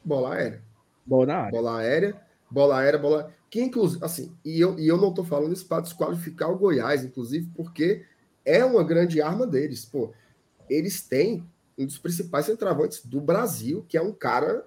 Bola 0.03 0.35
aérea. 0.35 0.63
Bola 1.05 1.33
aérea. 1.33 1.51
Bola 1.51 1.77
aérea, 1.77 2.21
bola 2.51 2.77
aérea, 2.77 2.99
bola 2.99 3.35
que 3.49 3.61
inclusive, 3.61 4.03
assim, 4.03 4.31
e 4.45 4.59
eu, 4.59 4.77
e 4.77 4.87
eu 4.87 4.97
não 4.97 5.09
estou 5.09 5.25
falando 5.25 5.53
isso 5.53 5.67
para 5.67 5.81
desqualificar 5.81 6.51
o 6.51 6.57
Goiás, 6.57 7.03
inclusive, 7.03 7.49
porque 7.55 8.05
é 8.45 8.63
uma 8.63 8.83
grande 8.83 9.21
arma 9.21 9.47
deles. 9.47 9.85
Pô, 9.85 10.13
eles 10.69 11.01
têm 11.01 11.43
um 11.77 11.85
dos 11.85 11.97
principais 11.97 12.45
centravantes 12.45 13.05
do 13.05 13.19
Brasil, 13.19 13.85
que 13.87 13.97
é 13.97 14.01
um 14.01 14.13
cara, 14.13 14.65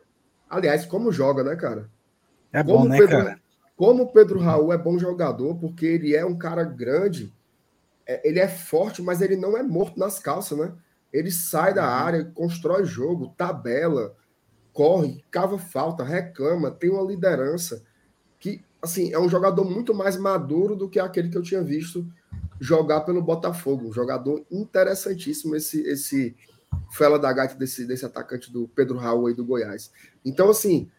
aliás, 0.48 0.84
como 0.84 1.12
joga, 1.12 1.44
né, 1.44 1.54
cara? 1.54 1.88
É 2.52 2.62
como 2.62 2.78
bom, 2.78 2.88
né, 2.88 2.98
Pedro, 2.98 3.16
cara? 3.18 3.40
Como 3.76 4.02
o 4.04 4.12
Pedro 4.12 4.40
Raul 4.40 4.72
é 4.72 4.78
bom 4.78 4.98
jogador, 4.98 5.54
porque 5.56 5.86
ele 5.86 6.14
é 6.14 6.24
um 6.24 6.36
cara 6.36 6.64
grande, 6.64 7.32
é, 8.06 8.26
ele 8.28 8.40
é 8.40 8.48
forte, 8.48 9.00
mas 9.00 9.20
ele 9.20 9.36
não 9.36 9.56
é 9.56 9.62
morto 9.62 9.98
nas 9.98 10.18
calças, 10.18 10.58
né? 10.58 10.72
Ele 11.12 11.30
sai 11.30 11.74
da 11.74 11.82
uhum. 11.82 12.04
área, 12.04 12.24
constrói 12.34 12.84
jogo, 12.84 13.34
tabela, 13.36 14.16
corre, 14.72 15.22
cava 15.30 15.58
falta, 15.58 16.02
reclama, 16.02 16.70
tem 16.70 16.90
uma 16.90 17.02
liderança 17.02 17.84
que 18.38 18.64
assim, 18.82 19.12
é 19.12 19.18
um 19.18 19.28
jogador 19.28 19.64
muito 19.64 19.94
mais 19.94 20.16
maduro 20.16 20.74
do 20.74 20.88
que 20.88 20.98
aquele 20.98 21.28
que 21.28 21.38
eu 21.38 21.42
tinha 21.42 21.62
visto 21.62 22.06
jogar 22.60 23.02
pelo 23.02 23.22
Botafogo. 23.22 23.88
Um 23.88 23.92
jogador 23.92 24.44
interessantíssimo, 24.50 25.54
esse, 25.54 25.80
esse 25.82 26.36
fela 26.90 27.18
da 27.18 27.32
gata 27.32 27.54
desse, 27.54 27.86
desse 27.86 28.04
atacante 28.04 28.52
do 28.52 28.68
Pedro 28.68 28.98
Raul 28.98 29.28
aí 29.28 29.34
do 29.34 29.44
Goiás. 29.44 29.92
Então, 30.24 30.50
assim, 30.50 30.90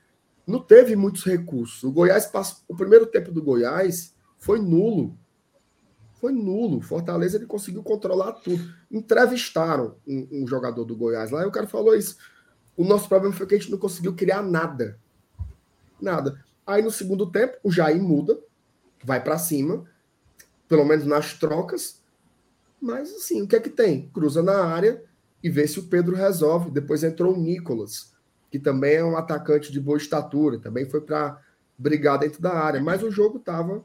não 0.48 0.60
teve 0.60 0.96
muitos 0.96 1.26
recursos. 1.26 1.84
O 1.84 1.92
Goiás 1.92 2.26
passou, 2.26 2.64
o 2.68 2.76
primeiro 2.76 3.06
tempo 3.06 3.32
do 3.32 3.44
Goiás 3.44 4.16
foi 4.38 4.60
nulo. 4.60 5.18
Foi 6.14 6.32
nulo. 6.32 6.82
Fortaleza 6.82 7.38
ele 7.38 7.46
conseguiu 7.46 7.84
controlar 7.84 8.32
tudo. 8.34 8.64
Entrevistaram 8.90 9.98
um, 10.08 10.44
um 10.44 10.48
jogador 10.48 10.86
do 10.86 10.96
Goiás 10.96 11.32
lá 11.32 11.44
e 11.44 11.48
o 11.48 11.52
cara 11.52 11.68
falou 11.68 11.96
isso. 11.96 12.18
O 12.78 12.84
nosso 12.84 13.10
problema 13.10 13.36
foi 13.36 13.46
que 13.46 13.56
a 13.56 13.58
gente 13.58 13.72
não 13.72 13.78
conseguiu 13.78 14.16
criar 14.16 14.42
nada. 14.42 15.00
Nada. 16.02 16.44
Aí 16.66 16.82
no 16.82 16.92
segundo 16.92 17.30
tempo, 17.30 17.58
o 17.64 17.72
Jair 17.72 18.02
muda, 18.02 18.40
vai 19.04 19.22
para 19.22 19.38
cima, 19.38 19.86
pelo 20.68 20.86
menos 20.86 21.06
nas 21.06 21.34
trocas. 21.34 22.02
Mas 22.82 23.14
assim, 23.14 23.42
o 23.42 23.48
que 23.48 23.56
é 23.56 23.60
que 23.60 23.70
tem? 23.70 24.10
Cruza 24.10 24.42
na 24.42 24.64
área 24.66 25.04
e 25.44 25.50
vê 25.50 25.68
se 25.68 25.80
o 25.80 25.88
Pedro 25.88 26.16
resolve. 26.16 26.72
Depois 26.72 27.04
entrou 27.04 27.34
o 27.34 27.40
Nicolas, 27.40 28.14
que 28.50 28.58
também 28.58 28.96
é 28.96 29.04
um 29.04 29.18
atacante 29.18 29.72
de 29.72 29.80
boa 29.80 29.98
estatura, 29.98 30.60
também 30.60 30.86
foi 30.86 31.02
para 31.02 31.42
brigar 31.78 32.20
dentro 32.20 32.42
da 32.42 32.54
área, 32.54 32.82
mas 32.82 33.04
o 33.04 33.12
jogo 33.12 33.40
tava, 33.40 33.84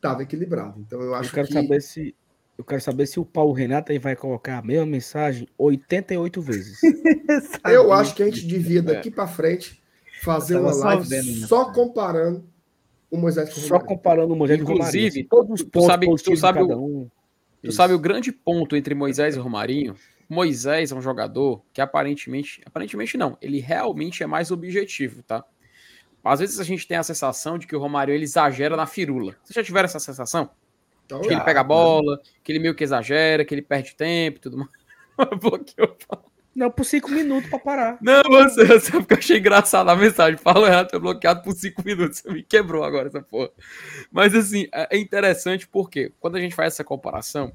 tava 0.00 0.22
equilibrado. 0.22 0.80
Então 0.80 1.00
eu 1.00 1.14
acho 1.14 1.30
eu 1.30 1.34
quero 1.34 1.48
que 1.48 1.54
saber 1.54 1.80
se 1.80 2.14
eu 2.58 2.64
quero 2.64 2.82
saber 2.82 3.06
se 3.06 3.18
o 3.18 3.24
Paulo 3.24 3.54
Renato 3.54 3.90
aí 3.90 3.98
vai 3.98 4.14
colocar 4.14 4.58
a 4.58 4.62
mesma 4.62 4.84
mensagem 4.84 5.48
88 5.56 6.42
vezes. 6.42 6.78
eu 7.64 7.90
acho 7.90 8.14
que 8.14 8.22
a 8.22 8.26
gente 8.26 8.46
devia 8.46 8.82
daqui 8.82 9.10
para 9.10 9.26
frente 9.26 9.79
fazer 10.22 10.56
uma 10.58 10.72
só 10.72 10.84
live 10.84 11.08
vendo, 11.08 11.40
né? 11.40 11.46
só 11.46 11.72
comparando 11.72 12.44
o 13.10 13.16
Moisés 13.16 13.48
com 13.52 13.60
o 13.60 13.62
Só 13.62 13.74
Romário. 13.74 13.86
comparando 13.88 14.32
o 14.34 14.36
Moisés 14.36 14.60
Inclusive, 14.60 14.86
e 14.98 15.08
o 15.08 15.10
Romarinho. 15.12 15.28
Todos 15.28 15.50
os 15.52 15.60
tu 15.62 15.70
pontos 15.70 15.86
sabe- 15.86 16.06
tu 16.22 16.36
sabe 16.36 16.58
cada 16.60 16.76
o- 16.76 16.84
um. 17.02 17.10
Tu 17.62 17.68
Isso. 17.68 17.76
sabe 17.76 17.92
o 17.92 17.98
grande 17.98 18.32
ponto 18.32 18.74
entre 18.76 18.94
Moisés 18.94 19.36
e 19.36 19.38
Romarinho? 19.38 19.94
Moisés 20.28 20.92
é 20.92 20.94
um 20.94 21.02
jogador 21.02 21.62
que 21.72 21.80
aparentemente, 21.80 22.62
aparentemente 22.64 23.18
não, 23.18 23.36
ele 23.42 23.58
realmente 23.60 24.22
é 24.22 24.26
mais 24.26 24.50
objetivo, 24.50 25.22
tá? 25.24 25.44
Às 26.22 26.38
vezes 26.40 26.60
a 26.60 26.64
gente 26.64 26.86
tem 26.86 26.96
a 26.96 27.02
sensação 27.02 27.58
de 27.58 27.66
que 27.66 27.74
o 27.74 27.80
Romarinho 27.80 28.14
ele 28.16 28.24
exagera 28.24 28.76
na 28.76 28.86
firula. 28.86 29.34
Vocês 29.42 29.54
já 29.56 29.64
tiveram 29.64 29.86
essa 29.86 29.98
sensação? 29.98 30.50
Então, 31.04 31.20
Que 31.20 31.28
ele 31.28 31.34
já, 31.34 31.40
pega 31.44 31.60
a 31.60 31.64
bola, 31.64 32.20
que 32.44 32.52
ele 32.52 32.60
meio 32.60 32.74
que 32.74 32.84
exagera, 32.84 33.44
que 33.44 33.52
ele 33.52 33.62
perde 33.62 33.96
tempo 33.96 34.36
e 34.38 34.40
tudo 34.40 34.58
mais. 34.58 34.70
Bloqueou. 35.40 35.96
Não, 36.54 36.70
por 36.70 36.84
cinco 36.84 37.10
minutos 37.10 37.48
pra 37.48 37.58
parar. 37.58 37.98
Não, 38.02 38.22
você, 38.24 38.64
você 38.66 38.90
porque 38.92 39.14
eu 39.14 39.18
achei 39.18 39.38
engraçado 39.38 39.88
a 39.88 39.96
mensagem. 39.96 40.36
Fala 40.36 40.66
errado, 40.66 40.90
foi 40.90 40.98
bloqueado 40.98 41.42
por 41.42 41.52
cinco 41.54 41.82
minutos. 41.84 42.18
Você 42.18 42.30
me 42.32 42.42
quebrou 42.42 42.82
agora 42.82 43.08
essa 43.08 43.22
porra. 43.22 43.50
Mas 44.10 44.34
assim, 44.34 44.66
é 44.72 44.96
é 44.96 44.98
interessante 44.98 45.68
porque 45.68 46.12
quando 46.18 46.36
a 46.36 46.40
gente 46.40 46.54
faz 46.54 46.74
essa 46.74 46.82
comparação, 46.84 47.52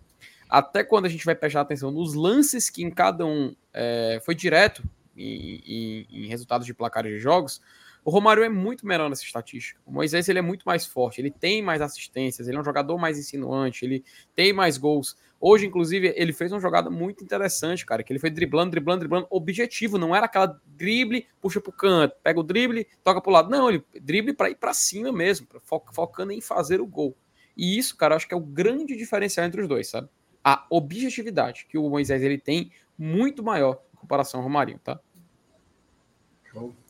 até 0.50 0.84
quando 0.84 1.06
a 1.06 1.10
gente 1.10 1.26
vai 1.26 1.36
prestar 1.36 1.62
atenção 1.62 1.92
nos 1.92 2.14
lances 2.14 2.70
que 2.70 2.84
em 2.84 2.90
cada 2.90 3.26
um 3.26 3.54
é, 3.74 4.22
foi 4.24 4.34
direto 4.34 4.82
em, 5.16 5.62
em- 5.66 6.08
em 6.24 6.28
resultados 6.28 6.66
de 6.66 6.74
placares 6.74 7.12
de 7.12 7.20
jogos, 7.20 7.62
o 8.06 8.12
Romário 8.12 8.44
é 8.44 8.50
muito 8.50 8.86
menor 8.86 9.10
nessa 9.10 9.24
estatística. 9.24 9.82
O 9.84 9.92
Moisés 9.92 10.30
ele 10.30 10.38
é 10.38 10.42
muito 10.42 10.62
mais 10.64 10.86
forte, 10.86 11.20
ele 11.20 11.32
tem 11.32 11.64
mais 11.64 11.82
assistências, 11.82 12.48
ele 12.48 12.56
é 12.56 12.60
um 12.62 12.64
jogador 12.64 13.00
mais 13.00 13.18
insinuante, 13.18 13.84
ele 13.84 14.06
tem 14.36 14.54
mais 14.54 14.78
gols. 14.78 15.18
Hoje, 15.42 15.66
inclusive, 15.66 16.14
ele 16.16 16.32
fez 16.32 16.52
uma 16.52 16.60
jogada 16.60 16.88
muito 16.88 17.24
interessante, 17.24 17.84
cara, 17.84 18.04
que 18.04 18.14
ele 18.14 18.20
foi 18.20 18.30
driblando, 18.30 18.70
driblando, 18.70 19.00
driblando, 19.00 19.28
objetivo, 19.32 19.98
não 19.98 20.16
era 20.16 20.28
aquela 20.28 20.62
drible, 20.68 21.28
puxa 21.42 21.60
pro 21.60 21.72
canto, 21.72 22.16
pega 22.22 22.40
o 22.40 22.44
drible, 22.44 22.88
toca 23.04 23.20
pro 23.20 23.32
lado. 23.32 23.50
Não, 23.50 23.70
ele 23.70 23.84
drible 24.00 24.34
para 24.34 24.52
ir 24.52 24.56
para 24.56 24.72
cima 24.76 25.12
mesmo, 25.12 25.48
focando 25.92 26.32
em 26.32 26.42
fazer 26.42 26.80
o 26.80 26.86
gol. 26.86 27.18
E 27.58 27.76
isso, 27.76 27.98
cara, 27.98 28.16
acho 28.16 28.28
que 28.28 28.36
é 28.36 28.38
o 28.38 28.42
grande 28.42 28.96
diferencial 28.96 29.48
entre 29.48 29.62
os 29.62 29.68
dois, 29.68 29.90
sabe? 29.90 30.08
A 30.44 30.64
objetividade 30.70 31.66
que 31.68 31.76
o 31.76 31.90
Moisés 31.90 32.22
ele 32.22 32.38
tem 32.38 32.72
muito 32.96 33.42
maior 33.42 33.82
em 33.96 33.98
comparação 33.98 34.42
ao 34.42 34.44
Romarinho, 34.44 34.78
tá? 34.78 35.00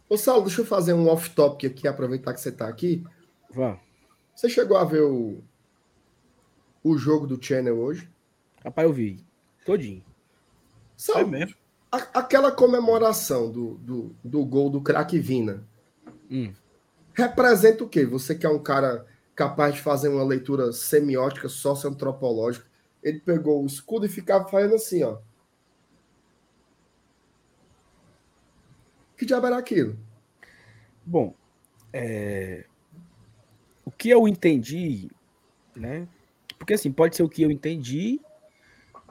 Ô, 0.10 0.18
Saulo, 0.18 0.46
deixa 0.46 0.62
eu 0.62 0.66
fazer 0.66 0.94
um 0.94 1.08
off-topic 1.10 1.66
aqui, 1.72 1.88
aproveitar 1.88 2.34
que 2.34 2.42
você 2.42 2.50
está 2.50 2.68
aqui. 2.68 3.04
Vá. 3.50 3.80
Você 4.36 4.50
chegou 4.50 4.78
a 4.78 4.84
ver 4.84 5.02
o, 5.02 5.42
o 6.84 6.98
jogo 6.98 7.26
do 7.26 7.44
Channel 7.44 7.78
hoje? 7.78 8.10
Rapaz, 8.64 8.88
eu 8.88 8.94
vi. 8.94 9.24
Todinho. 9.66 10.04
É 10.08 10.12
Saulo, 10.98 11.28
mesmo. 11.28 11.56
a- 11.92 12.20
aquela 12.20 12.52
comemoração 12.52 13.52
do, 13.52 13.76
do, 13.76 14.16
do 14.24 14.46
gol 14.46 14.70
do 14.70 14.82
craque 14.82 15.20
Vina 15.20 15.64
Hum. 16.30 16.54
representa 17.14 17.84
o 17.84 17.90
quê? 17.90 18.06
Você 18.06 18.34
que 18.36 18.46
é 18.46 18.50
um 18.50 18.60
cara 18.62 19.06
capaz 19.36 19.76
de 19.76 19.82
fazer 19.82 20.10
uma 20.10 20.24
leitura 20.24 20.72
semiótica, 20.72 21.48
socioantropológica. 21.50 22.66
Ele 23.04 23.20
pegou 23.20 23.62
o 23.62 23.66
escudo 23.68 24.06
e 24.06 24.10
ficava 24.10 24.48
fazendo 24.48 24.76
assim, 24.76 25.04
ó. 25.04 25.18
Que 29.18 29.26
diabo 29.26 29.48
era 29.48 29.58
aquilo? 29.58 29.98
Bom, 31.06 31.34
é, 31.94 32.66
o 33.86 33.92
que 33.92 34.10
eu 34.10 34.28
entendi, 34.28 35.10
né? 35.76 36.08
Porque 36.58 36.74
assim, 36.74 36.92
pode 36.92 37.16
ser 37.16 37.24
o 37.24 37.30
que 37.30 37.44
eu 37.44 37.52
entendi 37.52 38.20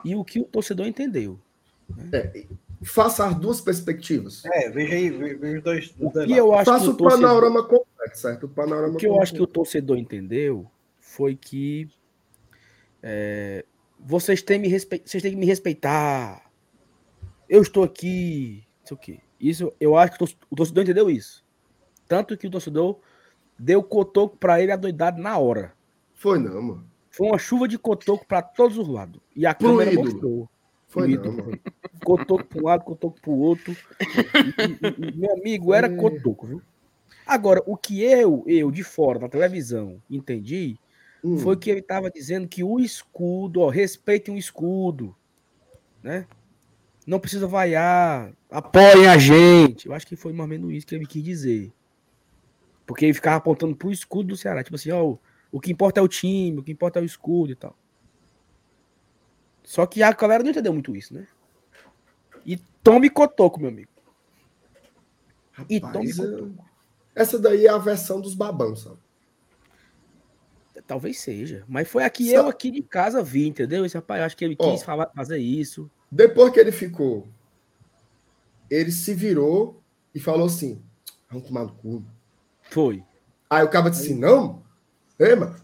e 0.03 0.15
o 0.15 0.23
que 0.23 0.39
o 0.39 0.43
torcedor 0.45 0.85
entendeu. 0.87 1.39
Faça 2.83 3.25
as 3.27 3.35
duas 3.35 3.61
perspectivas. 3.61 4.43
É, 4.45 4.69
veja 4.69 4.95
aí, 4.95 5.09
ve- 5.09 5.35
veja 5.35 5.57
os 5.57 5.63
dois. 5.63 5.95
O 5.99 6.11
que 6.11 6.31
eu 6.33 6.53
acho 6.53 6.71
Faça 6.71 6.83
que 6.85 6.89
o 6.89 6.93
o 6.93 6.97
torcedor, 6.97 7.27
panorama 7.29 7.63
completo, 7.63 8.17
certo? 8.17 8.43
O 8.45 8.49
panorama 8.49 8.93
o 8.93 8.97
que 8.97 9.07
eu 9.07 9.19
acho 9.21 9.33
que 9.33 9.41
o 9.41 9.47
torcedor 9.47 9.97
entendeu 9.97 10.69
foi 10.99 11.35
que 11.35 11.89
é, 13.01 13.65
vocês 13.99 14.41
têm, 14.41 14.59
me 14.59 14.67
respe... 14.67 15.01
vocês 15.05 15.23
têm 15.23 15.31
que 15.31 15.37
me 15.37 15.45
respeitar. 15.45 16.51
Eu 17.47 17.61
estou 17.61 17.83
aqui. 17.83 18.67
Não 18.81 18.87
sei 18.87 18.97
o 18.97 18.99
quê. 18.99 19.19
Isso, 19.39 19.71
eu 19.79 19.97
acho 19.97 20.17
que 20.17 20.23
o 20.23 20.27
tor- 20.27 20.37
o 20.49 20.55
torcedor 20.55 20.83
entendeu 20.83 21.09
isso. 21.09 21.43
Tanto 22.07 22.37
que 22.37 22.47
o 22.47 22.51
torcedor 22.51 22.99
deu 23.57 23.81
cotoco 23.83 24.37
para 24.37 24.61
ele 24.61 24.71
adoidado 24.71 25.21
na 25.21 25.37
hora. 25.37 25.73
Foi 26.13 26.39
não, 26.39 26.61
mano. 26.61 26.89
Foi 27.11 27.27
uma 27.27 27.37
chuva 27.37 27.67
de 27.67 27.77
cotoco 27.77 28.25
para 28.27 28.41
todos 28.41 28.77
os 28.77 28.87
lados. 28.87 29.21
E 29.35 29.45
a 29.45 29.53
Pro 29.53 29.69
câmera 29.69 29.91
ídolo. 29.93 30.05
mostrou. 30.11 30.49
Foi 30.87 31.07
não, 31.17 31.31
mano. 31.31 31.59
Cotoco 32.03 32.45
para 32.45 32.59
um 32.61 32.65
lado, 32.65 32.83
cotoco 32.83 33.19
para 33.19 33.31
o 33.31 33.39
outro. 33.39 33.75
E- 33.99 35.05
e- 35.05 35.09
e- 35.09 35.17
meu 35.17 35.33
amigo, 35.33 35.73
era 35.73 35.87
É. 35.87 35.95
cotoco, 35.95 36.45
viu? 36.47 36.61
Agora, 37.25 37.61
o 37.65 37.75
que 37.75 38.01
eu, 38.03 38.43
eu 38.45 38.69
de 38.71 38.83
fora 38.83 39.17
da 39.19 39.27
televisão, 39.27 40.01
entendi, 40.09 40.77
Hum. 41.23 41.37
foi 41.37 41.57
que 41.57 41.69
ele 41.71 41.79
estava 41.79 42.09
dizendo 42.11 42.47
que 42.47 42.63
o 42.63 42.79
escudo, 42.79 43.61
ó, 43.61 43.69
respeitem 43.69 44.35
o 44.35 44.37
escudo, 44.37 45.15
né? 46.03 46.27
Não 47.05 47.19
precisa 47.19 47.45
vaiar, 47.47 48.33
apoiem 48.49 49.07
a 49.07 49.17
gente. 49.17 49.87
Eu 49.87 49.93
acho 49.93 50.07
que 50.07 50.15
foi 50.15 50.31
mais 50.33 50.41
ou 50.41 50.47
menos 50.47 50.73
isso 50.73 50.87
que 50.87 50.95
ele 50.95 51.05
quis 51.05 51.23
dizer. 51.23 51.71
Porque 52.85 53.05
ele 53.05 53.13
ficava 53.13 53.37
apontando 53.37 53.75
pro 53.75 53.91
escudo 53.91 54.29
do 54.29 54.37
Ceará, 54.37 54.63
tipo 54.63 54.75
assim, 54.75 54.91
ó, 54.91 55.03
o- 55.05 55.19
o 55.51 55.59
que 55.59 55.71
importa 55.71 55.99
é 55.99 56.03
o 56.03 56.07
time, 56.07 56.59
o 56.59 56.63
que 56.63 56.71
importa 56.71 56.99
é 56.99 57.01
o 57.01 57.05
escudo 57.05 57.51
e 57.51 57.55
tal. 57.55 57.75
Só 59.63 59.85
que 59.85 60.01
a 60.03 60.11
galera 60.11 60.43
não 60.43 60.51
entendeu 60.51 60.73
muito 60.73 60.95
isso, 60.95 61.13
né? 61.13 61.27
E 62.45 62.57
tome 62.83 63.09
cotoco, 63.09 63.59
meu 63.59 63.69
amigo. 63.69 63.89
E 65.69 65.79
tome 65.79 65.93
Rapaz, 66.11 66.17
eu- 66.19 66.31
cotoco. 66.31 66.65
Essa 67.15 67.39
daí 67.39 67.65
é 67.65 67.69
a 67.69 67.77
versão 67.77 68.19
dos 68.19 68.35
babão, 68.35 68.75
sabe? 68.75 68.97
Talvez 70.85 71.19
seja. 71.19 71.63
Mas 71.67 71.87
foi 71.87 72.03
aqui, 72.03 72.29
Só- 72.29 72.35
eu 72.37 72.47
aqui 72.47 72.69
de 72.69 72.81
casa 72.83 73.23
vi, 73.23 73.47
entendeu? 73.47 73.85
Esse 73.85 73.95
rapaz, 73.95 74.21
acho 74.21 74.37
que 74.37 74.45
ele 74.45 74.55
Ó. 74.59 74.71
quis 74.71 74.83
falar- 74.83 75.09
fazer 75.15 75.37
isso. 75.39 75.89
Depois 76.11 76.51
que 76.53 76.59
ele 76.59 76.71
ficou, 76.71 77.27
ele 78.69 78.91
se 78.91 79.13
virou 79.13 79.81
e 80.13 80.19
falou 80.19 80.47
assim: 80.47 80.81
vamos 81.29 81.47
tomar 81.47 81.63
no 81.63 81.73
cu. 81.73 82.03
Foi. 82.69 83.03
Aí 83.49 83.63
o 83.63 83.69
cara 83.69 83.89
disse 83.89 84.05
assim: 84.05 84.19
não, 84.19 84.63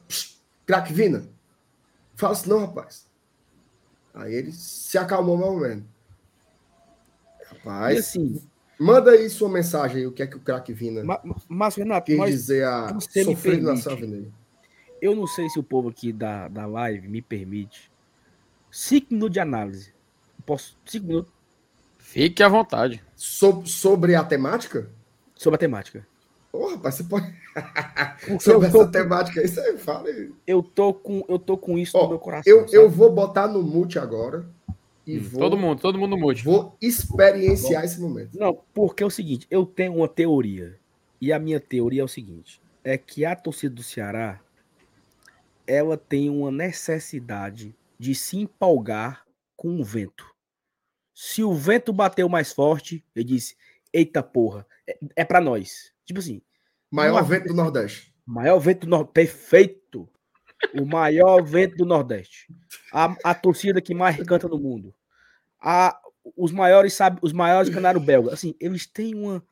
psh, 0.08 0.38
craque 0.66 0.94
Vina, 0.94 1.28
fala 2.16 2.34
assim, 2.34 2.50
não, 2.50 2.60
rapaz. 2.60 3.10
Aí 4.14 4.34
ele 4.34 4.52
se 4.52 4.98
acalmou 4.98 5.38
mais 5.38 5.52
ou 5.52 5.60
menos. 5.60 5.86
Rapaz, 7.50 8.00
assim, 8.00 8.42
manda 8.80 9.12
aí 9.12 9.30
sua 9.30 9.50
mensagem 9.50 9.98
aí, 9.98 10.08
o 10.08 10.12
que 10.12 10.24
é 10.24 10.28
que 10.28 10.38
o 10.38 10.39
craque 10.39 10.74
Vina 10.74 11.04
Márcio 11.48 11.84
Renato, 11.84 12.06
quis 12.06 12.18
nós, 12.18 12.32
dizer 12.32 12.66
a 12.66 12.98
sofrer 13.00 13.62
na 13.62 13.76
sua 13.76 13.94
avenida. 13.94 14.32
eu 15.02 15.16
não 15.16 15.28
sei 15.28 15.50
se 15.50 15.60
o 15.60 15.64
povo 15.64 15.89
aqui 15.89 16.14
da, 16.14 16.48
da 16.48 16.66
live 16.66 17.08
me 17.08 17.22
permite. 17.22 17.92
Cinco 18.72 19.14
minutos 19.14 19.34
de 19.34 19.39
análise. 19.39 19.94
Posso, 20.46 20.78
cinco 20.86 21.08
minutos 21.08 21.34
Fique 21.98 22.44
à 22.44 22.50
vontade. 22.50 23.02
Sob- 23.16 23.68
sobre 23.70 24.16
a 24.16 24.24
temática? 24.24 24.89
sobre 25.36 25.56
a 25.56 25.60
temática. 25.60 26.06
Ô, 26.54 26.68
rapaz, 26.68 26.96
você 26.96 27.04
pode. 27.06 27.34
Sobre 28.42 28.68
essa 28.68 28.88
temática 28.88 29.39
aí, 29.42 29.48
você 29.48 29.78
fala 29.78 30.08
aí. 30.10 30.32
eu 30.46 30.62
tô 30.62 30.94
com, 30.94 31.24
eu 31.30 31.39
tô 31.39 31.58
com 31.58 31.78
isso 31.78 31.98
Ó, 31.98 32.04
no 32.04 32.10
meu 32.10 32.20
coração. 32.20 32.52
Eu, 32.52 32.60
sabe? 32.68 32.76
eu 32.76 32.89
vou 32.89 33.12
botar 33.14 33.48
no 33.48 33.64
mute 33.64 33.98
agora 33.98 34.46
e 35.08 35.18
Hum, 35.18 35.22
vou, 35.22 35.39
Todo 35.39 35.58
mundo, 35.58 35.82
todo 35.82 35.98
mundo 35.98 36.18
mude. 36.18 36.44
vou 36.44 36.76
experienciar 36.82 37.84
esse 37.86 38.00
momento. 38.02 38.38
Não, 38.38 38.62
porque 38.74 39.02
é 39.02 39.06
o 39.06 39.10
seguinte, 39.10 39.48
eu 39.50 39.66
tenho 39.66 39.96
uma 39.96 40.08
teoria. 40.10 40.78
E 41.22 41.32
a 41.32 41.39
minha 41.39 41.60
teoria 41.60 42.02
é 42.02 42.06
o 42.06 42.08
seguinte: 42.10 42.62
é 42.84 42.98
que 42.98 43.24
a 43.26 43.36
torcida 43.36 43.74
do 43.74 43.84
Ceará 43.84 44.39
ela 45.66 45.96
tem 45.98 46.30
uma 46.30 46.52
necessidade 46.52 47.74
de 47.98 48.14
se 48.14 48.38
empolgar 48.38 49.24
com 49.56 49.80
o 49.80 49.84
vento. 49.84 50.26
Se 51.14 51.43
o 51.43 51.53
vento 51.53 51.91
bateu 51.93 52.28
mais 52.30 52.51
forte, 52.53 53.05
ele 53.16 53.26
disse: 53.26 53.55
Eita 53.93 54.24
porra, 54.24 54.66
é, 54.88 54.97
é 55.18 55.26
para 55.26 55.41
nós. 55.41 55.91
Tipo 56.05 56.20
assim, 56.20 56.41
Maior 56.91 57.24
vento 57.24 57.47
do 57.47 57.53
Nordeste. 57.53 58.14
maior 58.26 58.59
vento 58.59 58.82
do 58.82 58.89
Nordeste. 58.89 59.14
Perfeito! 59.14 60.09
O 60.78 60.86
maior 60.86 61.41
vento 61.41 61.78
do 61.78 61.86
Nordeste. 61.86 62.53
A, 62.91 63.16
a 63.24 63.34
torcida 63.34 63.82
que 63.82 63.93
mais 63.93 64.18
canta 64.28 64.47
no 64.47 64.59
mundo. 64.59 64.93
A, 65.59 65.97
os 66.36 66.51
maiores, 66.51 66.93
sabe, 66.93 67.18
os 67.22 67.32
maiores 67.32 67.74
canário 67.74 67.99
belga. 67.99 68.34
Assim, 68.34 68.53
eles 68.59 68.86
têm 68.86 69.16
uma, 69.16 69.43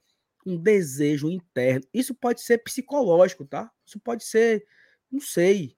um 0.46 0.58
desejo 0.58 1.30
interno. 1.30 1.86
Isso 1.94 2.14
pode 2.14 2.42
ser 2.42 2.58
psicológico, 2.60 3.46
tá? 3.46 3.72
Isso 3.86 4.00
pode 4.00 4.26
ser, 4.26 4.66
não 5.10 5.22
sei. 5.22 5.78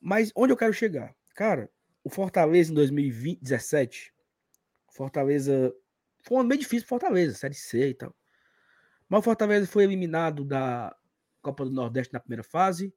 Mas 0.00 0.32
onde 0.34 0.52
eu 0.52 0.56
quero 0.56 0.72
chegar? 0.72 1.14
Cara, 1.34 1.70
o 2.02 2.10
Fortaleza 2.10 2.72
em 2.72 2.74
2017, 2.74 4.12
Fortaleza 4.98 5.72
foi 6.22 6.36
um 6.36 6.40
ano 6.40 6.48
meio 6.48 6.60
difícil 6.60 6.86
pro 6.86 6.98
Fortaleza, 6.98 7.36
Série 7.36 7.54
C 7.54 7.90
e 7.90 7.94
tal. 7.94 8.14
Mas 9.08 9.20
o 9.20 9.22
Fortaleza 9.22 9.66
foi 9.66 9.84
eliminado 9.84 10.44
da 10.44 10.94
Copa 11.40 11.64
do 11.64 11.70
Nordeste 11.70 12.12
na 12.12 12.20
primeira 12.20 12.42
fase, 12.42 12.92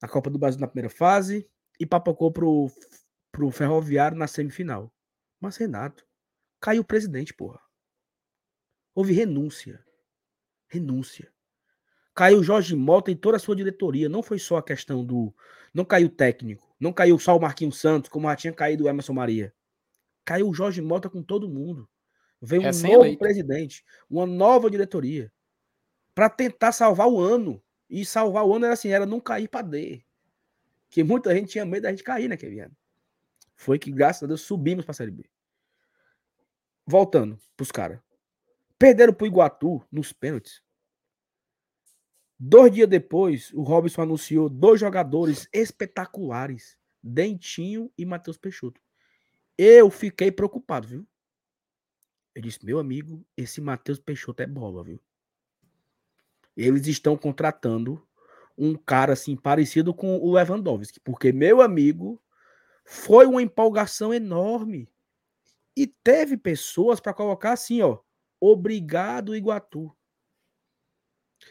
na 0.00 0.08
Copa 0.08 0.30
do 0.30 0.38
Brasil 0.38 0.60
na 0.60 0.68
primeira 0.68 0.88
fase 0.88 1.48
e 1.78 1.84
papocou 1.84 2.32
pro, 2.32 2.70
pro 3.32 3.50
Ferroviário 3.50 4.16
na 4.16 4.26
semifinal. 4.26 4.92
Mas, 5.40 5.56
Renato, 5.56 6.06
caiu 6.60 6.82
o 6.82 6.86
presidente, 6.86 7.34
porra. 7.34 7.60
Houve 8.94 9.12
renúncia. 9.12 9.84
Renúncia. 10.68 11.32
Caiu 12.14 12.42
Jorge 12.42 12.74
Mota 12.74 13.10
em 13.10 13.16
toda 13.16 13.36
a 13.36 13.40
sua 13.40 13.54
diretoria. 13.54 14.08
Não 14.08 14.22
foi 14.22 14.38
só 14.38 14.56
a 14.56 14.62
questão 14.62 15.04
do. 15.04 15.34
Não 15.72 15.84
caiu 15.84 16.08
técnico. 16.08 16.74
Não 16.80 16.92
caiu 16.92 17.18
só 17.18 17.36
o 17.36 17.40
Marquinhos 17.40 17.80
Santos, 17.80 18.10
como 18.10 18.28
já 18.28 18.36
tinha 18.36 18.52
caído 18.52 18.84
o 18.84 18.88
Emerson 18.88 19.12
Maria. 19.12 19.54
Caiu 20.28 20.50
o 20.50 20.52
Jorge 20.52 20.82
Mota 20.82 21.08
com 21.08 21.22
todo 21.22 21.48
mundo. 21.48 21.88
Veio 22.38 22.60
um 22.60 22.64
novo 22.70 23.16
presidente, 23.16 23.82
uma 24.10 24.26
nova 24.26 24.70
diretoria. 24.70 25.32
Para 26.14 26.28
tentar 26.28 26.72
salvar 26.72 27.08
o 27.08 27.18
ano. 27.18 27.62
E 27.88 28.04
salvar 28.04 28.44
o 28.44 28.54
ano 28.54 28.66
era 28.66 28.74
assim, 28.74 28.90
era 28.90 29.06
não 29.06 29.20
cair 29.20 29.48
para 29.48 29.66
D. 29.66 30.04
Que 30.90 31.02
muita 31.02 31.34
gente 31.34 31.52
tinha 31.52 31.64
medo 31.64 31.84
da 31.84 31.90
gente 31.90 32.04
cair 32.04 32.28
naquele 32.28 32.60
ano. 32.60 32.76
Foi 33.56 33.78
que, 33.78 33.90
graças 33.90 34.22
a 34.22 34.26
Deus, 34.26 34.42
subimos 34.42 34.84
para 34.84 34.92
a 34.92 34.96
Série 34.96 35.10
B. 35.10 35.24
Voltando 36.86 37.40
pros 37.56 37.72
caras. 37.72 37.98
Perderam 38.78 39.14
pro 39.14 39.26
Iguatu 39.26 39.82
nos 39.90 40.12
pênaltis. 40.12 40.62
Dois 42.38 42.70
dias 42.70 42.86
depois, 42.86 43.50
o 43.54 43.62
Robson 43.62 44.02
anunciou 44.02 44.50
dois 44.50 44.78
jogadores 44.78 45.48
espetaculares: 45.54 46.76
Dentinho 47.02 47.90
e 47.96 48.04
Matheus 48.04 48.36
Peixoto. 48.36 48.78
Eu 49.58 49.90
fiquei 49.90 50.30
preocupado, 50.30 50.86
viu? 50.86 51.06
Eu 52.32 52.42
disse, 52.42 52.64
meu 52.64 52.78
amigo, 52.78 53.26
esse 53.36 53.60
Matheus 53.60 53.98
Peixoto 53.98 54.40
é 54.40 54.46
bola, 54.46 54.84
viu? 54.84 55.00
Eles 56.56 56.86
estão 56.86 57.16
contratando 57.16 58.00
um 58.56 58.76
cara 58.76 59.12
assim 59.12 59.36
parecido 59.36 59.92
com 59.92 60.16
o 60.18 60.32
Lewandowski, 60.32 61.00
porque 61.00 61.32
meu 61.32 61.60
amigo 61.60 62.22
foi 62.84 63.26
uma 63.26 63.42
empolgação 63.42 64.14
enorme. 64.14 64.88
E 65.76 65.86
teve 65.86 66.36
pessoas 66.36 67.00
para 67.00 67.14
colocar 67.14 67.52
assim, 67.52 67.82
ó, 67.82 67.98
obrigado 68.40 69.36
Iguatu. 69.36 69.92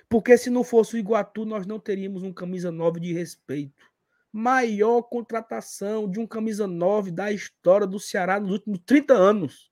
Porque 0.09 0.37
se 0.37 0.49
não 0.49 0.63
fosse 0.63 0.95
o 0.95 0.97
Iguatu, 0.97 1.45
nós 1.45 1.65
não 1.65 1.79
teríamos 1.79 2.23
um 2.23 2.33
camisa 2.33 2.71
9 2.71 2.99
de 2.99 3.13
respeito. 3.13 3.91
Maior 4.39 5.01
contratação 5.01 6.07
de 6.07 6.19
um 6.19 6.27
camisa 6.27 6.67
9 6.67 7.09
da 7.09 7.31
história 7.31 7.87
do 7.87 7.99
Ceará 7.99 8.39
nos 8.39 8.51
últimos 8.51 8.79
30 8.85 9.15
anos. 9.15 9.71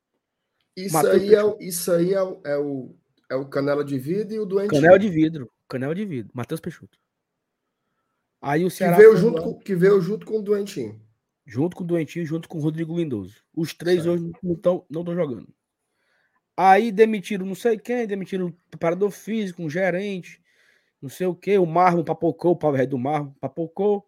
Isso 0.75 0.97
aí, 0.97 1.35
é, 1.35 1.57
isso 1.59 1.91
aí 1.91 2.13
é, 2.15 2.23
o, 2.23 2.41
é, 2.43 2.57
o, 2.57 2.95
é 3.29 3.35
o 3.35 3.45
canela 3.45 3.85
de 3.85 3.99
vidro 3.99 4.33
e 4.33 4.39
o 4.39 4.45
doente. 4.45 4.71
Canela 4.71 4.97
de 4.97 5.07
vidro. 5.07 5.51
Canela 5.69 5.93
de 5.93 6.03
vidro. 6.03 6.31
Matheus 6.33 6.59
Peixoto. 6.59 6.97
Aí 8.41 8.65
o 8.65 8.71
Ceará. 8.71 8.95
Que 8.95 9.03
veio, 9.03 9.15
junto 9.15 9.41
com, 9.43 9.59
que 9.59 9.75
veio 9.75 10.01
junto 10.01 10.25
com 10.25 10.39
o 10.39 10.41
doentinho. 10.41 10.99
Junto 11.45 11.75
com 11.75 11.83
o 11.83 11.87
doentinho, 11.87 12.25
junto 12.25 12.49
com 12.49 12.57
o 12.57 12.61
Rodrigo 12.61 12.97
Lindoso. 12.97 13.35
Os 13.55 13.71
três 13.71 14.01
certo. 14.01 14.15
hoje 14.15 14.33
não 14.41 14.53
estão 14.53 14.83
não 14.89 15.05
jogando. 15.13 15.47
Aí 16.57 16.91
demitiram 16.91 17.45
não 17.45 17.53
sei 17.53 17.77
quem, 17.77 18.07
demitiram 18.07 18.47
o 18.47 18.53
preparador 18.71 19.11
físico, 19.11 19.61
um 19.61 19.69
gerente, 19.69 20.41
não 20.99 21.09
sei 21.09 21.27
o 21.27 21.35
que, 21.35 21.55
o 21.59 21.67
Marlon 21.67 22.03
papocou, 22.03 22.53
o 22.53 22.57
Power 22.57 22.87
do 22.87 22.97
Marlon 22.97 23.31
papocou 23.39 24.07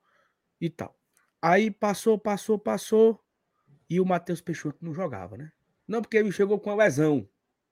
e 0.60 0.70
tal. 0.70 0.98
Aí 1.42 1.70
passou, 1.72 2.18
passou, 2.18 2.58
passou, 2.58 3.24
e 3.90 4.00
o 4.00 4.06
Matheus 4.06 4.42
Peixoto 4.42 4.78
não 4.82 4.94
jogava, 4.94 5.38
né? 5.38 5.52
Não, 5.88 6.02
porque 6.02 6.18
ele 6.18 6.32
chegou 6.32 6.60
com 6.60 6.70
a 6.70 6.76
lesão, 6.76 7.28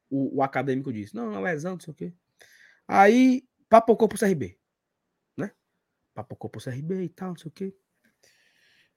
o, 0.09 0.38
o 0.38 0.43
acadêmico 0.43 0.93
disse. 0.93 1.15
Não, 1.15 1.29
uma 1.29 1.41
lesão, 1.41 1.73
não 1.73 1.79
sei 1.79 1.91
o 1.91 1.95
quê. 1.95 2.13
Aí 2.88 3.47
papocou 3.67 4.07
pro 4.07 4.17
CRB, 4.17 4.57
né? 5.36 5.51
Papocou 6.13 6.49
pro 6.49 6.63
CRB 6.63 7.03
e 7.03 7.09
tal, 7.09 7.29
não 7.29 7.38
sei 7.38 7.49
o 7.49 7.51
quê. 7.51 7.75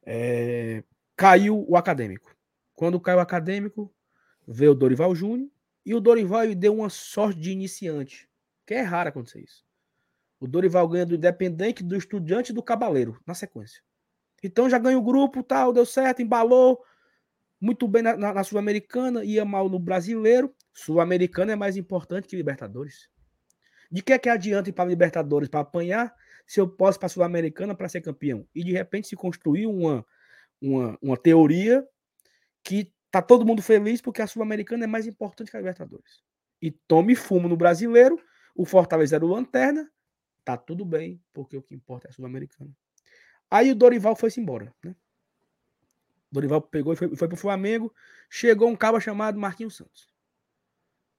É... 0.05 0.85
Caiu 1.17 1.65
o 1.69 1.77
acadêmico. 1.77 2.37
Quando 2.75 3.01
caiu 3.01 3.19
o 3.19 3.21
acadêmico, 3.21 3.93
veio 4.47 4.71
o 4.73 4.75
Dorival 4.75 5.15
Júnior, 5.15 5.51
e 5.85 5.95
o 5.95 6.01
Dorival 6.01 6.55
deu 6.55 6.77
uma 6.77 6.89
sorte 6.89 7.41
de 7.41 7.51
iniciante, 7.51 8.29
que 8.65 8.75
é 8.75 8.83
raro 8.83 9.09
acontecer 9.09 9.41
isso. 9.41 9.67
O 10.41 10.47
Dorival 10.47 10.89
ganha 10.89 11.07
do 11.07 11.15
Independente, 11.15 11.83
do 11.83 11.97
Estudante 11.97 12.51
e 12.51 12.55
do 12.55 12.63
Cabaleiro, 12.63 13.21
na 13.27 13.35
sequência. 13.35 13.83
Então 14.43 14.71
já 14.71 14.79
ganha 14.79 14.99
o 14.99 15.03
grupo, 15.03 15.43
tal, 15.43 15.73
deu 15.73 15.85
certo, 15.85 16.23
embalou. 16.23 16.81
Muito 17.61 17.89
bem 17.89 18.03
na, 18.03 18.17
na, 18.17 18.35
na 18.35 18.45
Sul-Americana, 18.45 19.25
ia 19.25 19.45
mal 19.45 19.69
no 19.69 19.79
Brasileiro. 19.79 20.55
Sul-Americana 20.73 21.53
é 21.53 21.57
mais 21.57 21.77
importante 21.77 22.29
que 22.29 22.37
Libertadores. 22.37 23.09
De 23.91 24.03
que 24.03 24.13
é 24.13 24.19
que 24.19 24.29
adianta 24.29 24.69
ir 24.69 24.73
para 24.73 24.89
Libertadores 24.89 25.49
para 25.49 25.61
apanhar 25.61 26.15
se 26.47 26.61
eu 26.61 26.69
posso 26.69 26.99
para 26.99 27.09
Sul-Americana 27.09 27.75
para 27.75 27.89
ser 27.89 28.01
campeão? 28.01 28.47
E 28.55 28.63
de 28.63 28.73
repente 28.73 29.09
se 29.09 29.17
construiu 29.17 29.71
uma, 29.71 30.07
uma, 30.61 30.99
uma 31.03 31.17
teoria 31.17 31.85
que 32.63 32.93
Tá 33.11 33.23
todo 33.23 33.47
mundo 33.47 33.63
feliz 33.63 34.01
porque 34.01 34.21
a 34.21 34.27
Sul-Americana 34.27 34.85
é 34.85 34.87
mais 34.87 35.07
importante 35.07 35.51
que 35.51 35.57
a 35.57 35.61
Libertadores. 35.61 36.23
E 36.61 36.71
tome 36.71 37.15
fumo 37.15 37.49
no 37.49 37.57
brasileiro, 37.57 38.21
o 38.55 38.65
Fortaleza 38.65 39.17
era 39.17 39.25
o 39.25 39.29
lanterna, 39.29 39.91
tá 40.49 40.57
tudo 40.57 40.83
bem, 40.83 41.21
porque 41.31 41.59
o 41.59 41.63
que 41.63 41.75
importa 41.75 42.09
é 42.09 42.11
a 42.11 42.13
Sul-Americana. 42.15 42.71
Aí 43.51 43.71
o 43.71 43.75
Dorival 43.75 44.17
foi-se 44.17 44.41
embora, 44.41 44.75
né? 44.83 44.97
Dorival 46.33 46.63
pegou 46.63 46.95
e 46.95 46.97
foi, 46.97 47.15
foi 47.15 47.29
pro 47.29 47.37
Flamengo. 47.37 47.93
Chegou 48.31 48.67
um 48.67 48.77
cabo 48.77 48.99
chamado 48.99 49.39
Marquinhos 49.39 49.77
Santos. 49.77 50.09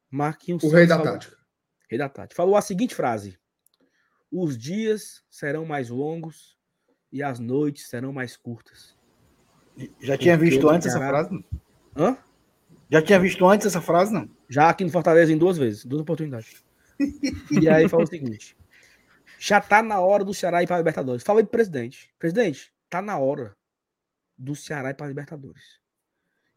Marquinhos 0.09 0.63
o 0.63 0.67
Santos. 0.67 0.73
O 0.73 0.77
rei 0.77 0.87
da 0.87 0.97
falou, 0.97 1.13
tática. 1.13 1.37
Rei 1.87 1.99
da 1.99 2.09
tática. 2.09 2.35
Falou 2.35 2.55
a 2.55 2.61
seguinte 2.61 2.95
frase: 2.95 3.37
Os 4.31 4.57
dias 4.57 5.23
serão 5.29 5.63
mais 5.63 5.89
longos 5.89 6.57
e 7.11 7.21
as 7.21 7.37
noites 7.39 7.87
serão 7.87 8.11
mais 8.11 8.35
curtas. 8.35 8.97
Já 10.01 10.17
tinha 10.17 10.35
visto 10.35 10.67
antes 10.67 10.87
essa 10.87 10.97
frase? 10.97 11.45
Hã? 11.95 12.17
Já 12.89 13.01
tinha 13.01 13.19
visto 13.19 13.47
antes 13.47 13.67
essa 13.67 13.79
frase, 13.81 14.11
não? 14.11 14.27
Já 14.49 14.69
aqui 14.69 14.83
no 14.83 14.89
Fortaleza 14.89 15.31
em 15.31 15.37
duas 15.37 15.55
vezes, 15.55 15.85
duas 15.85 16.01
oportunidades. 16.01 16.63
e 17.61 17.69
aí 17.69 17.87
fala 17.87 18.03
o 18.03 18.07
seguinte: 18.07 18.57
já 19.39 19.61
tá 19.61 19.81
na 19.81 20.01
hora 20.01 20.25
do 20.25 20.33
Ceará 20.33 20.61
ir 20.61 20.67
para 20.67 20.75
a 20.75 20.79
Libertadores. 20.79 21.23
Falei 21.23 21.43
pro 21.43 21.51
presidente: 21.51 22.13
presidente, 22.19 22.73
tá 22.89 23.01
na 23.01 23.17
hora 23.17 23.55
do 24.37 24.53
Ceará 24.53 24.89
ir 24.89 24.95
para 24.95 25.05
a 25.05 25.09
Libertadores. 25.09 25.79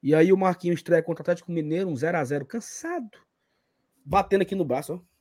E 0.03 0.15
aí 0.17 0.33
o 0.33 0.37
Marquinhos 0.37 0.81
estreia 0.81 1.03
contra 1.03 1.23
o 1.23 1.23
Atlético 1.23 1.53
Mineiro, 1.53 1.89
um 1.89 1.95
0x0, 1.95 2.45
cansado. 2.45 3.09
Batendo 4.05 4.43
aqui 4.43 4.57
no 4.57 4.65
braço, 4.65 4.95
ó. 4.95 5.13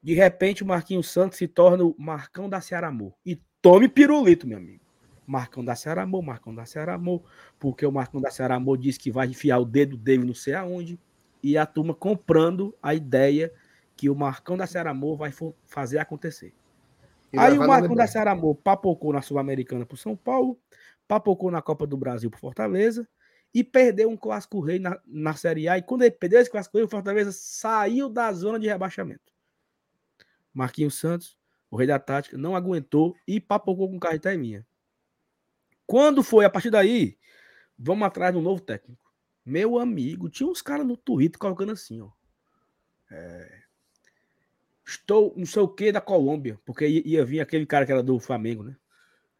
De 0.00 0.14
repente 0.14 0.62
o 0.62 0.66
Marquinhos 0.66 1.10
Santos 1.10 1.36
se 1.36 1.48
torna 1.48 1.82
o 1.82 1.96
Marcão 1.98 2.48
da 2.48 2.60
Ceará 2.60 2.86
Amor. 2.86 3.12
E 3.26 3.34
tome 3.60 3.88
pirulito, 3.88 4.46
meu 4.46 4.58
amigo. 4.58 4.84
Marcão 5.26 5.64
da 5.64 5.74
Ceará 5.74 6.02
Amor, 6.02 6.22
Marcão 6.22 6.54
da 6.54 6.64
Ceará 6.64 6.94
Amor, 6.94 7.24
porque 7.58 7.84
o 7.84 7.90
Marcão 7.90 8.20
da 8.20 8.30
Ceará 8.30 8.54
Amor 8.54 8.78
disse 8.78 9.00
que 9.00 9.10
vai 9.10 9.26
enfiar 9.26 9.58
o 9.58 9.64
dedo 9.64 9.96
dele 9.96 10.24
não 10.24 10.34
sei 10.34 10.54
aonde, 10.54 10.96
e 11.42 11.58
a 11.58 11.66
turma 11.66 11.92
comprando 11.92 12.72
a 12.80 12.94
ideia 12.94 13.52
que 13.96 14.10
o 14.10 14.14
Marcão 14.14 14.56
da 14.56 14.66
Ceará 14.66 14.90
Amor 14.90 15.16
vai 15.16 15.32
fazer 15.64 15.98
acontecer. 15.98 16.54
Aí 17.36 17.58
o 17.58 17.66
Marcão 17.66 17.94
da 17.94 18.06
Ceará 18.06 18.32
Amor 18.32 18.54
papocou 18.56 19.12
na 19.12 19.22
Sul-Americana 19.22 19.86
para 19.86 19.96
São 19.96 20.16
Paulo, 20.16 20.60
papocou 21.08 21.50
na 21.50 21.62
Copa 21.62 21.86
do 21.86 21.96
Brasil 21.96 22.30
para 22.30 22.38
Fortaleza 22.38 23.08
e 23.54 23.64
perdeu 23.64 24.10
um 24.10 24.16
clássico 24.16 24.60
rei 24.60 24.78
na, 24.78 25.00
na 25.06 25.34
Série 25.34 25.68
A. 25.68 25.78
E 25.78 25.82
quando 25.82 26.02
ele 26.02 26.10
perdeu 26.10 26.40
esse 26.40 26.50
clássico 26.50 26.76
rei, 26.76 26.84
o 26.84 26.88
Fortaleza 26.88 27.32
saiu 27.32 28.08
da 28.08 28.30
zona 28.32 28.58
de 28.58 28.66
rebaixamento. 28.66 29.32
Marquinhos 30.52 30.98
Santos, 30.98 31.36
o 31.70 31.76
rei 31.76 31.86
da 31.86 31.98
tática, 31.98 32.36
não 32.36 32.54
aguentou 32.54 33.14
e 33.26 33.40
papocou 33.40 33.90
com 33.90 33.98
carro 33.98 34.18
minha. 34.38 34.66
Quando 35.86 36.22
foi 36.22 36.44
a 36.44 36.50
partir 36.50 36.70
daí, 36.70 37.18
vamos 37.78 38.06
atrás 38.06 38.32
de 38.32 38.38
um 38.38 38.42
novo 38.42 38.60
técnico. 38.60 39.10
Meu 39.44 39.78
amigo, 39.78 40.28
tinha 40.28 40.48
uns 40.48 40.60
caras 40.60 40.86
no 40.86 40.96
Twitter 40.96 41.38
colocando 41.38 41.72
assim, 41.72 42.00
ó. 42.00 42.10
É, 43.10 43.65
estou 44.86 45.34
não 45.36 45.44
sei 45.44 45.62
o 45.62 45.68
que 45.68 45.90
da 45.90 46.00
Colômbia, 46.00 46.58
porque 46.64 46.86
ia, 46.86 47.02
ia, 47.04 47.24
vir 47.24 47.40
aquele 47.40 47.66
cara 47.66 47.84
que 47.84 47.92
era 47.92 48.02
do 48.02 48.18
Flamengo, 48.20 48.62
né? 48.62 48.76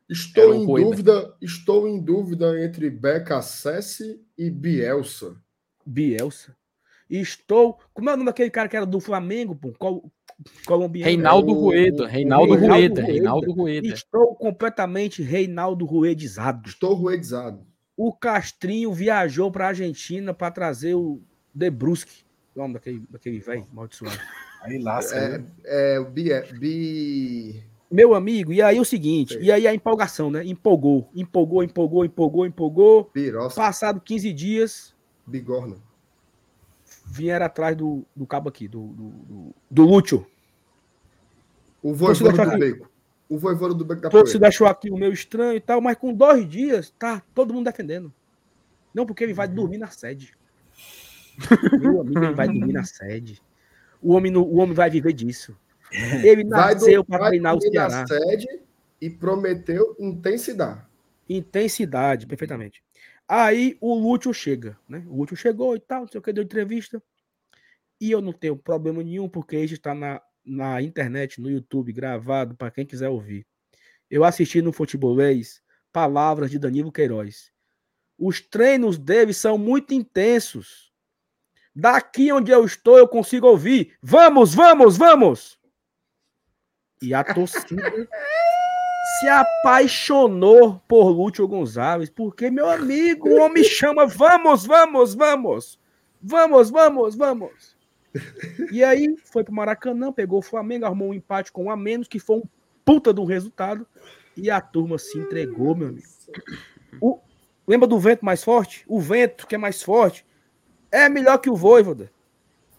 Estou 0.09 0.55
em 0.55 0.67
dúvida, 0.67 1.35
estou 1.41 1.89
em 1.89 2.01
dúvida 2.01 2.65
entre 2.65 2.89
Beca 2.91 3.43
Sessi 3.43 4.21
e 4.37 4.51
Bielsa. 4.51 5.37
Bielsa. 5.85 6.57
Estou. 7.09 7.79
Como 7.93 8.11
é 8.11 8.15
o 8.15 8.17
nome 8.17 8.27
daquele 8.27 8.51
cara 8.51 8.69
que 8.69 8.77
era 8.77 8.87
do 8.87 9.01
Flamengo, 9.01 9.55
pô? 9.55 9.73
Qual, 9.79 10.11
colombiano. 10.65 11.07
Reinaldo 11.07 11.53
Rueda. 11.53 12.07
Reinaldo, 12.07 12.55
Rueda. 12.55 13.03
Reinaldo 13.03 13.53
Rueda. 13.53 13.89
Estou 13.89 14.35
completamente 14.35 15.23
Reinaldo 15.23 15.85
Ruedizado. 15.85 16.69
Estou 16.69 16.95
ruedizado. 16.95 17.67
O 17.97 18.13
Castrinho 18.13 18.93
viajou 18.93 19.51
para 19.51 19.67
a 19.67 19.69
Argentina 19.69 20.35
para 20.35 20.51
trazer 20.51 20.95
o 20.95 21.23
De 21.55 21.71
Brusque. 21.71 22.25
O 22.55 22.59
nome 22.59 22.75
daquele, 22.75 23.07
daquele 23.09 23.39
velho 23.39 23.67
amaldiçoado. 23.71 24.19
Aí 24.63 24.79
lasca. 24.79 25.17
É, 25.17 25.39
né? 25.39 25.45
é, 25.65 26.01
bi, 26.05 26.33
é, 26.33 26.43
bi... 26.53 27.63
Meu 27.91 28.15
amigo, 28.15 28.53
e 28.53 28.61
aí 28.61 28.81
o 28.81 28.85
seguinte, 28.85 29.35
Sei. 29.35 29.45
e 29.45 29.53
aí 29.53 29.67
a 29.67 29.75
empolgação, 29.75 30.31
né? 30.31 30.45
Empolgou, 30.45 31.09
empolgou, 31.15 31.63
empolgou, 31.63 32.05
empolgou, 32.05 32.47
empolgou. 32.47 33.05
Piroça. 33.05 33.55
Passado 33.55 34.01
15 34.01 34.33
dias. 34.33 34.95
Bigorna 35.27 35.77
vieram 37.07 37.47
atrás 37.47 37.77
do, 37.77 38.05
do 38.15 38.27
cabo 38.27 38.49
aqui, 38.49 38.67
do, 38.67 38.89
do, 38.89 39.09
do, 39.09 39.55
do 39.71 39.85
Lúcio. 39.85 40.27
O 41.83 41.95
voivô 41.95 42.33
do 42.33 42.43
aqui. 42.43 42.59
beco. 42.59 42.91
O 43.29 43.39
voivô 43.39 43.73
do 43.73 43.85
beco 43.85 44.03
da 44.03 44.11
Você 44.11 44.33
poeira. 44.33 44.49
achou 44.49 44.67
aqui 44.67 44.91
o 44.91 44.97
meu 44.97 45.13
estranho 45.13 45.57
e 45.57 45.61
tal, 45.61 45.81
mas 45.81 45.97
com 45.97 46.13
dois 46.13 46.49
dias, 46.49 46.93
tá 46.99 47.23
todo 47.35 47.55
mundo 47.55 47.67
defendendo. 47.67 48.13
Não, 48.93 49.07
porque 49.07 49.23
ele 49.23 49.35
vai 49.35 49.47
dormir 49.47 49.79
na 49.79 49.89
sede. 49.89 50.33
Meu 51.79 52.01
amigo, 52.01 52.25
ele 52.25 52.35
vai 52.35 52.47
dormir 52.47 52.73
na 52.73 52.85
sede. 52.85 53.43
O 54.07 54.13
homem, 54.15 54.31
não- 54.31 54.43
o 54.43 54.57
homem 54.59 54.73
vai 54.75 54.89
viver 54.89 55.13
disso. 55.13 55.57
Ele 56.23 56.45
Vai, 56.45 56.75
nasceu 56.75 57.05
para 57.05 57.27
treinar 57.27 57.57
o 57.57 57.61
Ceará. 57.61 58.07
sede 58.07 58.47
e 59.01 59.11
prometeu 59.11 59.97
intensidade. 59.99 60.83
Intensidade, 61.29 62.27
perfeitamente. 62.27 62.83
Aí 63.27 63.77
o 63.81 63.95
Lúcio 63.95 64.33
chega, 64.33 64.79
né? 64.89 65.05
O 65.09 65.17
Lúcio 65.17 65.37
chegou 65.37 65.75
e 65.75 65.81
tal, 65.81 66.03
não 66.03 66.09
sei 66.09 66.19
o 66.21 66.23
que, 66.23 66.33
deu 66.33 66.45
entrevista. 66.45 67.03
E 68.01 68.11
eu 68.13 68.21
não 68.21 68.33
tenho 68.33 68.57
problema 68.57 69.03
nenhum, 69.03 69.29
porque 69.29 69.59
isso 69.59 69.75
está 69.75 69.93
na, 69.95 70.23
na 70.45 70.81
internet, 70.81 71.41
no 71.41 71.51
YouTube, 71.51 71.93
gravado, 71.93 72.55
para 72.55 72.71
quem 72.71 72.87
quiser 72.87 73.09
ouvir. 73.09 73.45
Eu 74.09 74.23
assisti 74.23 74.63
no 74.63 74.73
Futebolês 74.73 75.61
palavras 75.93 76.51
de 76.51 76.59
Danilo 76.61 76.93
Queiroz. 76.93 77.51
Os 78.17 78.41
treinos 78.41 78.99
dele 78.99 79.33
são 79.33 79.59
muito 79.59 79.93
intensos. 79.93 80.86
Daqui 81.79 82.33
onde 82.33 82.51
eu 82.51 82.65
estou, 82.65 82.97
eu 82.97 83.07
consigo 83.07 83.47
ouvir. 83.47 83.93
Vamos, 84.01 84.55
vamos, 84.55 84.97
vamos! 84.97 85.59
E 87.03 87.13
a 87.13 87.23
torcida 87.23 88.09
se 89.21 89.29
apaixonou 89.29 90.81
por 90.89 91.11
Lúcio 91.11 91.47
Gonzalez, 91.47 92.09
porque, 92.09 92.51
meu 92.51 92.71
amigo, 92.71 93.29
o 93.29 93.41
homem 93.43 93.63
chama, 93.63 94.07
vamos, 94.07 94.65
vamos, 94.65 95.15
vamos, 95.15 95.79
vamos, 96.23 96.71
vamos, 96.71 97.15
vamos. 97.15 97.77
E 98.73 98.83
aí 98.83 99.15
foi 99.27 99.45
pro 99.45 99.53
Maracanã, 99.53 100.11
pegou 100.11 100.39
o 100.39 100.43
Flamengo, 100.43 100.87
arrumou 100.87 101.11
um 101.11 101.15
empate 101.15 101.53
com 101.53 101.65
um 101.65 101.71
a 101.71 101.77
menos, 101.77 102.09
que 102.09 102.19
foi 102.19 102.37
um 102.39 102.45
puta 102.87 103.13
um 103.21 103.27
resultado, 103.27 103.87
e 104.35 104.51
a 104.51 104.63
turma 104.63 104.97
se 104.97 105.19
entregou, 105.19 105.75
meu 105.75 105.89
amigo. 105.89 106.07
O- 107.03 107.19
lembra 107.69 107.87
do 107.87 107.99
vento 107.99 108.25
mais 108.25 108.43
forte? 108.43 108.83
O 108.89 108.99
vento 108.99 109.47
que 109.47 109.55
é 109.55 109.59
mais 109.59 109.83
forte 109.83 110.25
é 111.05 111.09
melhor 111.09 111.39
que 111.39 111.51
o 111.51 111.57
Voivoda. 111.57 112.11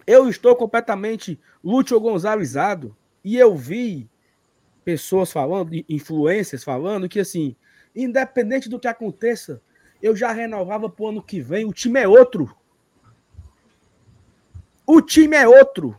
Eu 0.05 0.29
estou 0.29 0.55
completamente 0.55 1.39
Lúcio 1.63 1.99
Gonzalezado, 1.99 2.95
e 3.23 3.37
eu 3.37 3.55
vi 3.55 4.09
pessoas 4.85 5.31
falando, 5.31 5.73
i- 5.75 5.85
influências 5.89 6.63
falando 6.63 7.09
que 7.09 7.19
assim, 7.19 7.55
independente 7.95 8.69
do 8.69 8.79
que 8.79 8.87
aconteça, 8.87 9.61
eu 10.01 10.15
já 10.15 10.31
renovava 10.31 10.89
pro 10.89 11.07
ano 11.07 11.21
que 11.21 11.41
vem, 11.41 11.65
o 11.65 11.73
time 11.73 11.99
é 11.99 12.07
outro. 12.07 12.55
O 14.85 15.01
time 15.01 15.35
é 15.35 15.47
outro. 15.47 15.95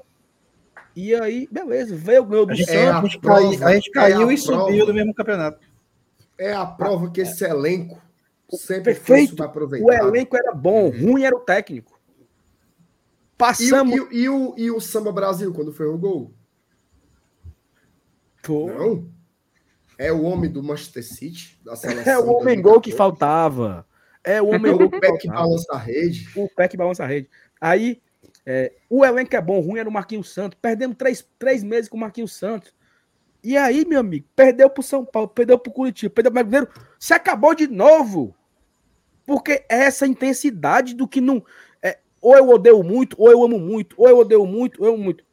E 0.97 1.15
aí, 1.15 1.47
beleza, 1.53 1.95
veio 1.95 2.25
ganhou 2.25 2.47
do 2.47 2.53
A 2.53 2.55
gente, 2.55 2.71
É 2.71 2.89
a 2.89 2.99
a 2.99 3.03
gente 3.03 3.19
prova, 3.21 3.41
caiu, 3.43 3.67
a 3.67 3.75
gente 3.75 3.89
é 3.91 3.93
caiu 3.93 4.29
a 4.29 4.33
e 4.33 4.39
subiu 4.39 4.87
do 4.87 4.95
mesmo 4.95 5.15
campeonato. 5.15 5.61
É 6.39 6.53
a 6.55 6.65
prova 6.65 7.11
que 7.11 7.21
esse 7.21 7.45
elenco 7.45 8.01
sempre 8.51 8.95
Perfeito. 8.95 9.05
foi 9.07 9.25
O 9.25 9.29
subaproveitado. 9.29 10.09
elenco 10.09 10.37
era 10.37 10.53
bom, 10.53 10.89
ruim 10.89 11.25
era 11.25 11.37
o 11.37 11.41
técnico. 11.41 11.98
E, 13.39 13.45
o- 13.45 13.47
Passamos. 13.47 13.95
e, 13.95 14.01
o- 14.01 14.13
e 14.13 14.29
o, 14.29 14.55
e 14.57 14.71
o 14.71 14.81
Samba 14.81 15.13
Brasil, 15.13 15.53
quando 15.55 15.73
foi 15.73 15.87
o 15.87 15.97
gol? 15.97 16.35
Pô, 18.43 18.67
Não. 18.67 19.19
É 20.01 20.13
o 20.13 20.23
homem 20.23 20.49
do 20.51 20.63
Manchester 20.63 21.05
City, 21.05 21.61
da 21.65 21.75
seleção. 21.75 22.13
é 22.13 22.19
o 22.19 22.27
homem 22.33 22.63
gol 22.63 22.81
que 22.81 22.91
2014. 22.91 22.97
faltava. 22.97 23.87
É 24.23 24.41
o 24.41 24.53
É 24.53 24.57
homem 24.57 24.77
gol 24.77 24.87
o 24.87 24.91
pé 25.01 25.17
que 25.17 25.27
balança 25.29 25.73
a 25.73 25.79
rede. 25.79 26.29
o 26.37 26.49
pé 26.49 26.69
que 26.69 26.77
balança 26.77 27.03
a 27.03 27.07
rede. 27.07 27.29
Aí, 27.61 28.01
é, 28.47 28.73
o 28.89 29.05
elenco 29.05 29.35
é 29.35 29.41
bom, 29.41 29.61
ruim 29.61 29.81
era 29.81 29.89
o 29.89 29.93
Marquinhos 29.93 30.33
Santos. 30.33 30.57
Perdemos 30.63 30.97
três, 30.97 31.27
três 31.37 31.65
meses 31.65 31.89
com 31.89 31.97
o 31.97 32.01
Marquinhos 32.01 32.33
Santos. 32.33 32.73
E 33.43 33.57
aí, 33.57 33.85
meu 33.87 33.99
amigo, 34.01 34.27
perdeu 34.37 34.71
pro 34.71 34.83
São 34.85 35.05
Paulo, 35.05 35.29
perdeu 35.29 35.59
pro 35.59 35.73
Curitiba, 35.73 36.13
perdeu 36.15 36.33
pro 36.33 36.45
Mineiro. 36.45 36.69
Se 36.99 37.13
acabou 37.13 37.55
de 37.55 37.67
novo. 37.67 38.35
Porque 39.27 39.65
é 39.69 39.83
essa 39.83 40.07
intensidade 40.07 40.95
do 40.95 41.07
que 41.09 41.21
não. 41.21 41.45
É, 42.37 42.41
ou 42.41 42.47
eu 42.49 42.49
odeio 42.51 42.83
muito, 42.83 43.17
ou 43.19 43.31
eu 43.31 43.43
amo 43.43 43.59
muito, 43.59 43.95
ou 43.99 44.09
eu 44.09 44.19
odeio 44.19 44.47
muito, 44.47 44.81
ou 44.81 44.87
eu 44.89 44.95
amo 44.95 45.05
muito. 45.05 45.25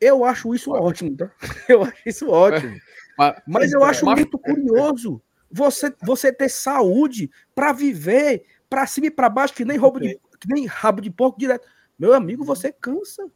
Eu 0.00 0.24
acho 0.24 0.54
isso 0.54 0.72
ótimo, 0.72 1.16
tá? 1.16 1.30
Eu 1.68 1.82
acho 1.82 2.02
isso 2.06 2.28
ótimo. 2.28 2.76
Mas- 3.16 3.42
Mas 3.46 3.72
eu 3.72 3.82
acho 3.82 4.04
Mas- 4.04 4.16
muito 4.18 4.38
curioso 4.38 5.22
você, 5.50 5.92
você 6.02 6.30
ter 6.32 6.50
saúde 6.50 7.30
para 7.54 7.72
viver 7.72 8.44
para 8.68 8.86
cima 8.86 9.06
e 9.06 9.10
para 9.10 9.28
baixo, 9.30 9.54
que 9.54 9.64
nem, 9.64 9.78
roubo 9.78 9.98
de, 10.00 10.20
que 10.38 10.48
nem 10.52 10.66
rabo 10.66 11.00
de 11.00 11.10
porco 11.10 11.38
direto. 11.38 11.66
Meu 11.98 12.12
amigo, 12.12 12.44
você 12.44 12.70
cansa. 12.72 13.26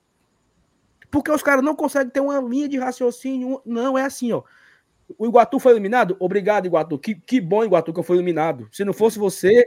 Porque 1.11 1.31
os 1.31 1.43
caras 1.43 1.65
não 1.65 1.75
conseguem 1.75 2.11
ter 2.11 2.21
uma 2.21 2.39
linha 2.41 2.69
de 2.69 2.79
raciocínio. 2.79 3.63
Não, 3.65 3.97
é 3.97 4.05
assim, 4.05 4.33
ó. 4.33 4.43
O 5.19 5.27
Iguatu 5.27 5.59
foi 5.59 5.73
eliminado? 5.73 6.17
Obrigado, 6.21 6.67
Iguatu. 6.67 6.99
Que, 6.99 7.15
que 7.15 7.41
bom, 7.41 7.65
Iguatu, 7.65 7.93
que 7.93 7.99
eu 7.99 8.05
fui 8.05 8.17
eliminado. 8.17 8.69
Se 8.71 8.85
não 8.85 8.93
fosse 8.93 9.19
você, 9.19 9.67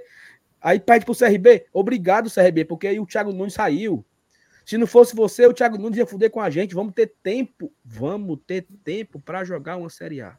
aí 0.63 0.79
pede 0.79 1.05
pro 1.05 1.15
CRB. 1.15 1.67
Obrigado, 1.73 2.31
CRB, 2.31 2.65
porque 2.65 2.87
aí 2.87 2.99
o 2.99 3.05
Thiago 3.05 3.33
Nunes 3.33 3.53
saiu. 3.53 4.03
Se 4.65 4.77
não 4.77 4.87
fosse 4.87 5.13
você, 5.13 5.45
o 5.45 5.53
Thiago 5.53 5.77
Nunes 5.77 5.97
ia 5.97 6.07
fuder 6.07 6.31
com 6.31 6.39
a 6.39 6.49
gente. 6.49 6.73
Vamos 6.73 6.93
ter 6.93 7.13
tempo. 7.21 7.71
Vamos 7.83 8.39
ter 8.47 8.65
tempo 8.83 9.19
para 9.19 9.43
jogar 9.43 9.75
uma 9.75 9.89
Série 9.89 10.21
A. 10.21 10.37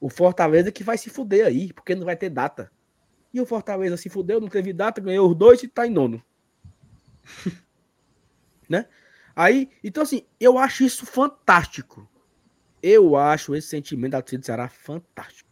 O 0.00 0.08
Fortaleza 0.08 0.72
que 0.72 0.82
vai 0.82 0.96
se 0.96 1.10
fuder 1.10 1.46
aí, 1.46 1.72
porque 1.72 1.94
não 1.94 2.06
vai 2.06 2.16
ter 2.16 2.30
data. 2.30 2.70
E 3.32 3.40
o 3.40 3.46
Fortaleza 3.46 3.96
se 3.98 4.08
fudeu, 4.08 4.40
não 4.40 4.48
teve 4.48 4.72
data, 4.72 5.00
ganhou 5.00 5.28
os 5.28 5.36
dois 5.36 5.62
e 5.62 5.68
tá 5.68 5.86
em 5.86 5.90
nono. 5.90 6.22
né? 8.68 8.86
Aí, 9.34 9.70
então 9.84 10.02
assim, 10.02 10.22
eu 10.40 10.56
acho 10.56 10.84
isso 10.84 11.04
fantástico. 11.04 12.08
Eu 12.82 13.16
acho 13.16 13.54
esse 13.54 13.68
sentimento 13.68 14.12
da 14.12 14.22
torcida 14.22 14.40
do 14.40 14.46
Ceará 14.46 14.68
fantástico. 14.68 15.45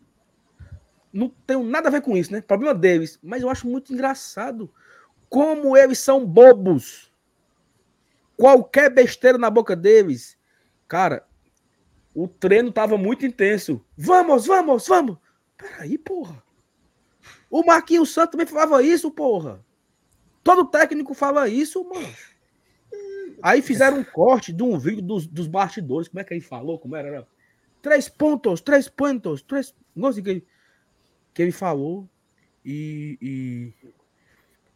Não 1.14 1.28
tenho 1.28 1.62
nada 1.62 1.88
a 1.88 1.92
ver 1.92 2.02
com 2.02 2.16
isso, 2.16 2.32
né? 2.32 2.40
Problema 2.40 2.74
deles. 2.74 3.20
Mas 3.22 3.40
eu 3.40 3.48
acho 3.48 3.68
muito 3.68 3.92
engraçado 3.92 4.68
como 5.30 5.76
eles 5.76 6.00
são 6.00 6.26
bobos. 6.26 7.12
Qualquer 8.36 8.90
besteira 8.90 9.38
na 9.38 9.48
boca 9.48 9.76
deles. 9.76 10.36
Cara, 10.88 11.24
o 12.12 12.26
treino 12.26 12.72
tava 12.72 12.98
muito 12.98 13.24
intenso. 13.24 13.80
Vamos, 13.96 14.46
vamos, 14.46 14.88
vamos. 14.88 15.16
Peraí, 15.56 15.96
porra. 15.96 16.42
O 17.48 17.64
Marquinhos 17.64 18.12
Santos 18.12 18.32
também 18.32 18.46
falava 18.46 18.82
isso, 18.82 19.08
porra. 19.08 19.64
Todo 20.42 20.66
técnico 20.66 21.14
fala 21.14 21.48
isso, 21.48 21.84
mano. 21.84 22.12
Aí 23.40 23.62
fizeram 23.62 23.98
um 23.98 24.04
corte 24.04 24.52
de 24.52 24.64
um 24.64 24.76
vídeo 24.76 25.02
dos, 25.02 25.28
dos 25.28 25.46
bastidores. 25.46 26.08
Como 26.08 26.18
é 26.18 26.24
que 26.24 26.34
ele 26.34 26.40
falou? 26.40 26.76
Como 26.76 26.96
era? 26.96 27.06
Era 27.06 27.28
Três 27.80 28.08
pontos, 28.08 28.60
três 28.60 28.88
pontos, 28.88 29.42
três. 29.42 29.72
Não 29.94 30.12
sei 30.12 30.22
o 30.22 30.24
que 30.24 30.53
que 31.34 31.42
ele 31.42 31.52
falou. 31.52 32.08
E, 32.64 33.18
e- 33.20 33.74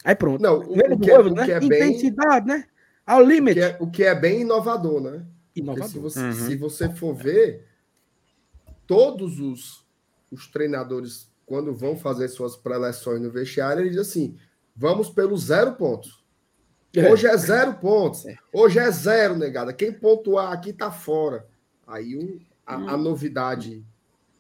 Aí 0.05 0.15
pronto. 0.15 0.43
Não, 0.43 0.59
o, 0.59 0.73
o 0.95 0.99
que, 0.99 1.11
é, 1.11 1.19
o 1.19 1.35
né? 1.35 1.45
que 1.45 1.53
é 1.53 1.61
bem, 1.61 1.67
Intensidade, 1.91 2.47
né? 2.47 2.67
Ao 3.07 3.23
o 3.23 3.27
limite. 3.27 3.55
que 3.55 3.65
é, 3.65 3.77
o 3.81 3.91
que 3.91 4.05
é 4.05 4.15
bem 4.15 4.43
inovador, 4.43 5.01
né? 5.01 5.25
Inovador. 5.57 5.89
se 5.89 5.99
você, 5.99 6.21
Uhum. 6.21 6.33
se 6.33 6.57
você 6.57 6.89
for 6.91 7.15
ver, 7.15 7.67
todos 8.87 9.41
os, 9.41 9.87
os 10.31 10.47
treinadores, 10.49 11.31
quando 11.47 11.75
vão 11.75 11.97
fazer 11.97 12.29
suas 12.29 12.57
preleções 12.57 13.21
no 13.21 13.31
vestiário, 13.31 13.81
eles 13.83 13.93
dizem 13.97 14.03
assim: 14.03 14.39
vamos 14.77 15.09
pelos 15.09 15.45
zero 15.45 15.73
pontos. 15.75 16.23
É. 16.95 17.11
Hoje 17.11 17.27
é 17.27 17.37
zero 17.37 17.75
pontos. 17.75 18.25
Hoje 18.53 18.79
é 18.79 18.91
zero, 18.91 19.37
negada. 19.37 19.73
Quem 19.73 19.93
pontuar 19.93 20.53
aqui 20.53 20.73
tá 20.73 20.91
fora. 20.91 21.47
Aí 21.87 22.17
o- 22.17 22.41
a, 22.67 22.75
a 22.75 22.97
novidade 22.97 23.85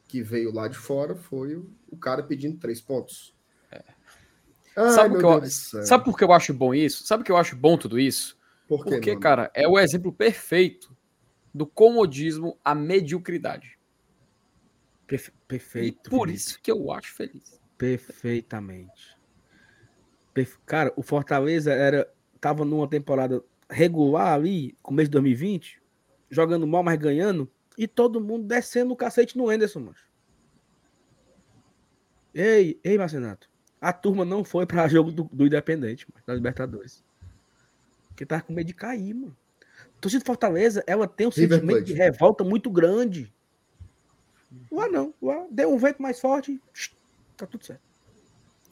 que 0.08 0.22
veio 0.22 0.52
lá 0.52 0.66
de 0.66 0.76
fora 0.76 1.14
foi 1.14 1.54
o, 1.54 1.96
cara 1.96 2.22
pedindo 2.22 2.58
três 2.58 2.80
pontos. 2.80 3.32
Ai, 4.76 4.90
Sabe 4.92 5.16
eu-. 5.16 5.44
Sabe 5.84 6.04
por 6.04 6.16
que 6.16 6.24
eu 6.24 6.32
acho 6.32 6.52
bom 6.54 6.72
isso? 6.74 7.04
Sabe 7.06 7.22
por 7.22 7.26
que 7.26 7.32
eu 7.32 7.36
acho 7.36 7.54
bom 7.54 7.76
tudo 7.76 7.98
isso? 7.98 8.36
Por 8.66 8.84
que 8.84 8.90
Porque, 8.90 9.12
não? 9.14 9.20
cara, 9.20 9.50
é 9.54 9.66
o 9.68 9.78
exemplo 9.78 10.12
perfeito 10.12 10.96
do 11.54 11.66
comodismo 11.66 12.58
à 12.64 12.74
mediocridade. 12.74 13.78
Perfe- 15.06 15.30
E 15.30 15.34
Perfeito. 15.48 16.10
por 16.10 16.26
Felipe. 16.28 16.36
isso 16.38 16.60
que 16.62 16.70
eu 16.70 16.92
acho 16.92 17.14
feliz. 17.14 17.60
Perfeitamente. 17.76 19.16
Perfe- 20.34 20.58
Cara, 20.66 20.92
o 20.96 21.02
Fortaleza 21.02 21.72
era 21.72 22.10
tava 22.40 22.64
numa 22.64 22.86
temporada 22.88 23.42
regular 23.70 24.34
ali, 24.34 24.76
começo 24.82 25.08
de 25.08 25.12
2020, 25.12 25.80
jogando 26.30 26.66
mal, 26.66 26.82
mas 26.82 26.98
ganhando, 26.98 27.50
e 27.78 27.86
todo 27.86 28.20
mundo 28.20 28.44
descendo 28.44 28.92
o 28.92 28.96
cacete 28.96 29.38
no 29.38 29.50
Enderson, 29.52 29.78
mano. 29.78 29.96
Ei, 32.34 32.78
ei, 32.84 32.98
Marcenato. 32.98 33.48
A 33.80 33.92
turma 33.92 34.24
não 34.24 34.44
foi 34.44 34.66
para 34.66 34.88
jogo 34.88 35.12
do, 35.12 35.24
do 35.32 35.46
Independente, 35.46 36.06
mano, 36.12 36.22
da 36.26 36.34
Libertadores. 36.34 37.04
Porque 38.08 38.26
tava 38.26 38.42
com 38.42 38.52
medo 38.52 38.66
de 38.66 38.74
cair, 38.74 39.14
mano. 39.14 39.36
A 39.96 40.00
torcida 40.00 40.22
do 40.22 40.26
Fortaleza, 40.26 40.82
ela 40.86 41.06
tem 41.06 41.26
um 41.26 41.30
River 41.30 41.58
sentimento 41.60 41.76
Plate. 41.78 41.92
de 41.92 41.98
revolta 41.98 42.42
muito 42.44 42.68
grande. 42.70 43.32
Lá 44.70 44.88
não. 44.88 45.14
Lá 45.22 45.46
deu 45.50 45.72
um 45.72 45.78
vento 45.78 46.02
mais 46.02 46.20
forte, 46.20 46.60
tá 47.36 47.46
tudo 47.46 47.64
certo. 47.64 47.82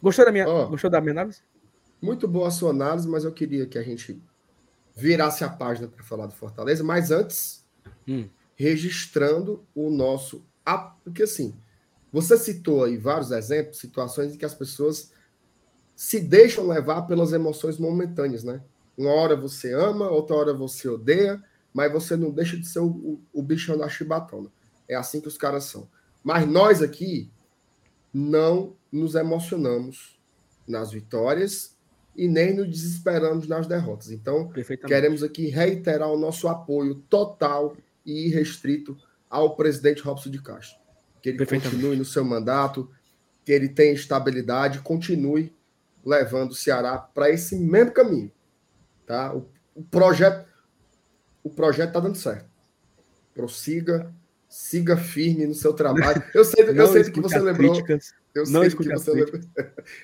Gostou 0.03 0.25
da 0.25 0.33
minha, 0.33 0.49
Ó. 0.49 0.67
gostou 0.67 0.91
da 0.91 1.01
minha 1.01 1.13
análise? 1.13 1.43
Muito 2.03 2.27
boa 2.29 2.49
a 2.49 2.51
sua 2.51 2.71
análise, 2.71 3.09
mas 3.09 3.25
eu 3.25 3.33
queria 3.33 3.67
que 3.67 3.79
a 3.79 3.83
gente 3.83 4.21
virasse 4.95 5.45
a 5.45 5.49
página 5.49 5.89
para 5.89 6.03
falar 6.05 6.27
do 6.27 6.35
Fortaleza. 6.35 6.83
Mas 6.83 7.11
antes, 7.11 7.65
Hum. 8.07 8.29
Registrando 8.57 9.65
o 9.75 9.91
nosso. 9.91 10.45
Porque 11.05 11.23
assim, 11.23 11.55
você 12.13 12.37
citou 12.37 12.83
aí 12.83 12.97
vários 12.97 13.31
exemplos, 13.31 13.79
situações 13.79 14.35
em 14.35 14.39
que 14.39 14.45
as 14.45 14.55
pessoas 14.55 15.13
se 15.95 16.21
deixam 16.21 16.67
levar 16.67 17.03
pelas 17.03 17.33
emoções 17.33 17.79
momentâneas, 17.79 18.43
né? 18.43 18.63
Uma 18.97 19.11
hora 19.11 19.37
você 19.37 19.73
ama, 19.73 20.11
outra 20.11 20.35
hora 20.35 20.55
você 20.55 20.89
odeia, 20.89 21.43
mas 21.73 21.93
você 21.93 22.17
não 22.17 22.31
deixa 22.31 22.57
de 22.57 22.67
ser 22.67 22.81
o, 22.81 22.87
o, 22.87 23.21
o 23.33 23.43
bichão 23.43 23.77
da 23.77 23.89
chibatona. 23.89 24.51
É 24.89 24.95
assim 24.95 25.21
que 25.21 25.29
os 25.29 25.37
caras 25.37 25.65
são. 25.65 25.89
Mas 26.25 26.49
nós 26.49 26.83
aqui 26.83 27.31
não 28.13 28.75
nos 28.91 29.15
emocionamos 29.15 30.19
nas 30.67 30.91
vitórias 30.91 31.77
e 32.17 32.27
nem 32.27 32.55
nos 32.55 32.69
desesperamos 32.69 33.47
nas 33.47 33.67
derrotas. 33.67 34.11
Então, 34.11 34.51
queremos 34.87 35.23
aqui 35.23 35.49
reiterar 35.49 36.11
o 36.11 36.19
nosso 36.19 36.49
apoio 36.49 36.95
total 37.11 37.77
e 38.07 38.29
irrestrito 38.29 38.97
ao 39.29 39.57
presidente 39.57 40.01
Robson 40.01 40.31
de 40.31 40.41
Castro. 40.41 40.79
Que 41.21 41.31
ele 41.31 41.45
continue 41.45 41.97
no 41.97 42.05
seu 42.05 42.25
mandato, 42.25 42.91
que 43.45 43.53
ele 43.53 43.69
tenha 43.69 43.93
estabilidade, 43.93 44.79
continue 44.79 45.53
levando 46.05 46.53
o 46.53 46.55
Ceará 46.55 46.97
para 46.99 47.29
esse 47.29 47.57
mesmo 47.57 47.91
caminho. 47.91 48.31
Tá? 49.05 49.35
O, 49.35 49.49
o 49.75 49.83
projeto 49.83 50.47
o 51.47 51.51
projeto 51.51 51.89
está 51.89 52.01
dando 52.01 52.17
certo. 52.17 52.45
Prossiga, 53.33 54.13
siga 54.49 54.97
firme 54.97 55.47
no 55.47 55.55
seu 55.55 55.73
trabalho. 55.73 56.21
Eu 56.35 56.45
sei, 56.45 56.65
eu 56.75 56.87
sei 56.89 57.05
do 57.05 57.13
que 57.13 57.21
você 57.21 57.39
lembrou. 57.39 57.73
Críticas. 57.73 58.15
Eu 58.35 58.45
sei 58.45 58.53
não 58.53 58.69
do 58.69 58.77
que 58.77 58.89
você 58.89 59.11
lembrou. 59.13 59.41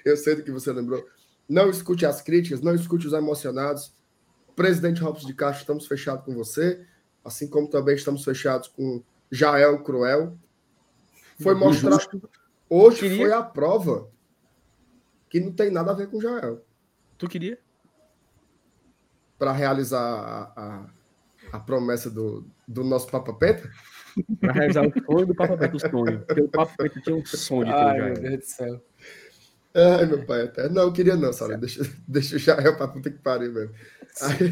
Eu 0.05 0.17
sei 0.17 0.35
do 0.37 0.43
que 0.45 0.51
você 0.53 0.73
lembrou. 0.73 1.05
Não 1.49 1.69
escute 1.69 2.07
as 2.07 2.23
críticas, 2.23 2.61
não 2.61 2.77
escute 2.77 3.09
os 3.09 3.13
emocionados. 3.13 3.93
Presidente 4.55 5.03
Robson 5.03 5.27
de 5.27 5.35
Castro, 5.35 5.63
estamos 5.63 5.87
fechados 5.89 6.25
com 6.25 6.33
você, 6.33 6.87
assim 7.25 7.49
como 7.49 7.69
também 7.69 7.95
estamos 7.95 8.25
fechados 8.25 8.69
com 8.69 9.03
Jael 9.31 9.83
Cruel. 9.83 10.37
Foi 11.41 11.55
mostrado. 11.55 12.31
Hoje 12.69 13.01
queria... 13.01 13.17
foi 13.17 13.33
a 13.33 13.43
prova 13.43 14.11
que 15.29 15.41
não 15.41 15.53
tem 15.53 15.71
nada 15.71 15.93
a 15.93 15.95
ver 15.95 16.09
com 16.09 16.21
Jael. 16.21 16.65
Tu 17.19 17.29
queria? 17.29 17.59
Para 19.39 19.53
realizar 19.53 19.99
a, 19.99 20.53
a, 20.57 20.87
a, 21.53 21.61
promessa 21.61 22.11
do, 22.11 22.47
do 22.67 22.85
nosso 22.85 23.11
Papa 23.11 23.33
Penta? 23.33 23.71
Para 24.41 24.53
realizar 24.53 24.87
o 24.87 25.05
sonho 25.05 25.27
do 25.27 25.35
Papa 25.35 25.57
Penta, 25.57 25.77
o 25.77 25.81
sonho. 25.81 26.25
Porque 26.27 26.43
o 26.43 26.49
Papa 26.49 26.73
Penta 26.77 27.01
tinha 27.01 27.17
um 27.17 27.25
sonho 27.25 27.65
de 27.65 27.73
ter 27.73 27.77
Ai, 27.77 27.99
Jael. 27.99 28.13
meu 28.13 28.23
Deus 28.23 28.39
do 28.39 28.45
céu. 28.45 28.83
Ai, 29.75 30.07
meu 30.07 30.25
pai, 30.27 30.43
até. 30.43 30.69
Não, 30.69 30.83
eu 30.83 30.93
queria 30.93 31.17
não, 31.17 31.33
sabe? 31.33 31.57
Deixa, 31.57 31.83
deixa 32.07 32.37
o 32.37 32.39
Jael 32.39 32.77
pra 32.77 32.89
puta 32.89 33.11
que 33.11 33.19
pariu 33.19 33.53
mesmo. 33.53 33.75
Aí, 34.21 34.51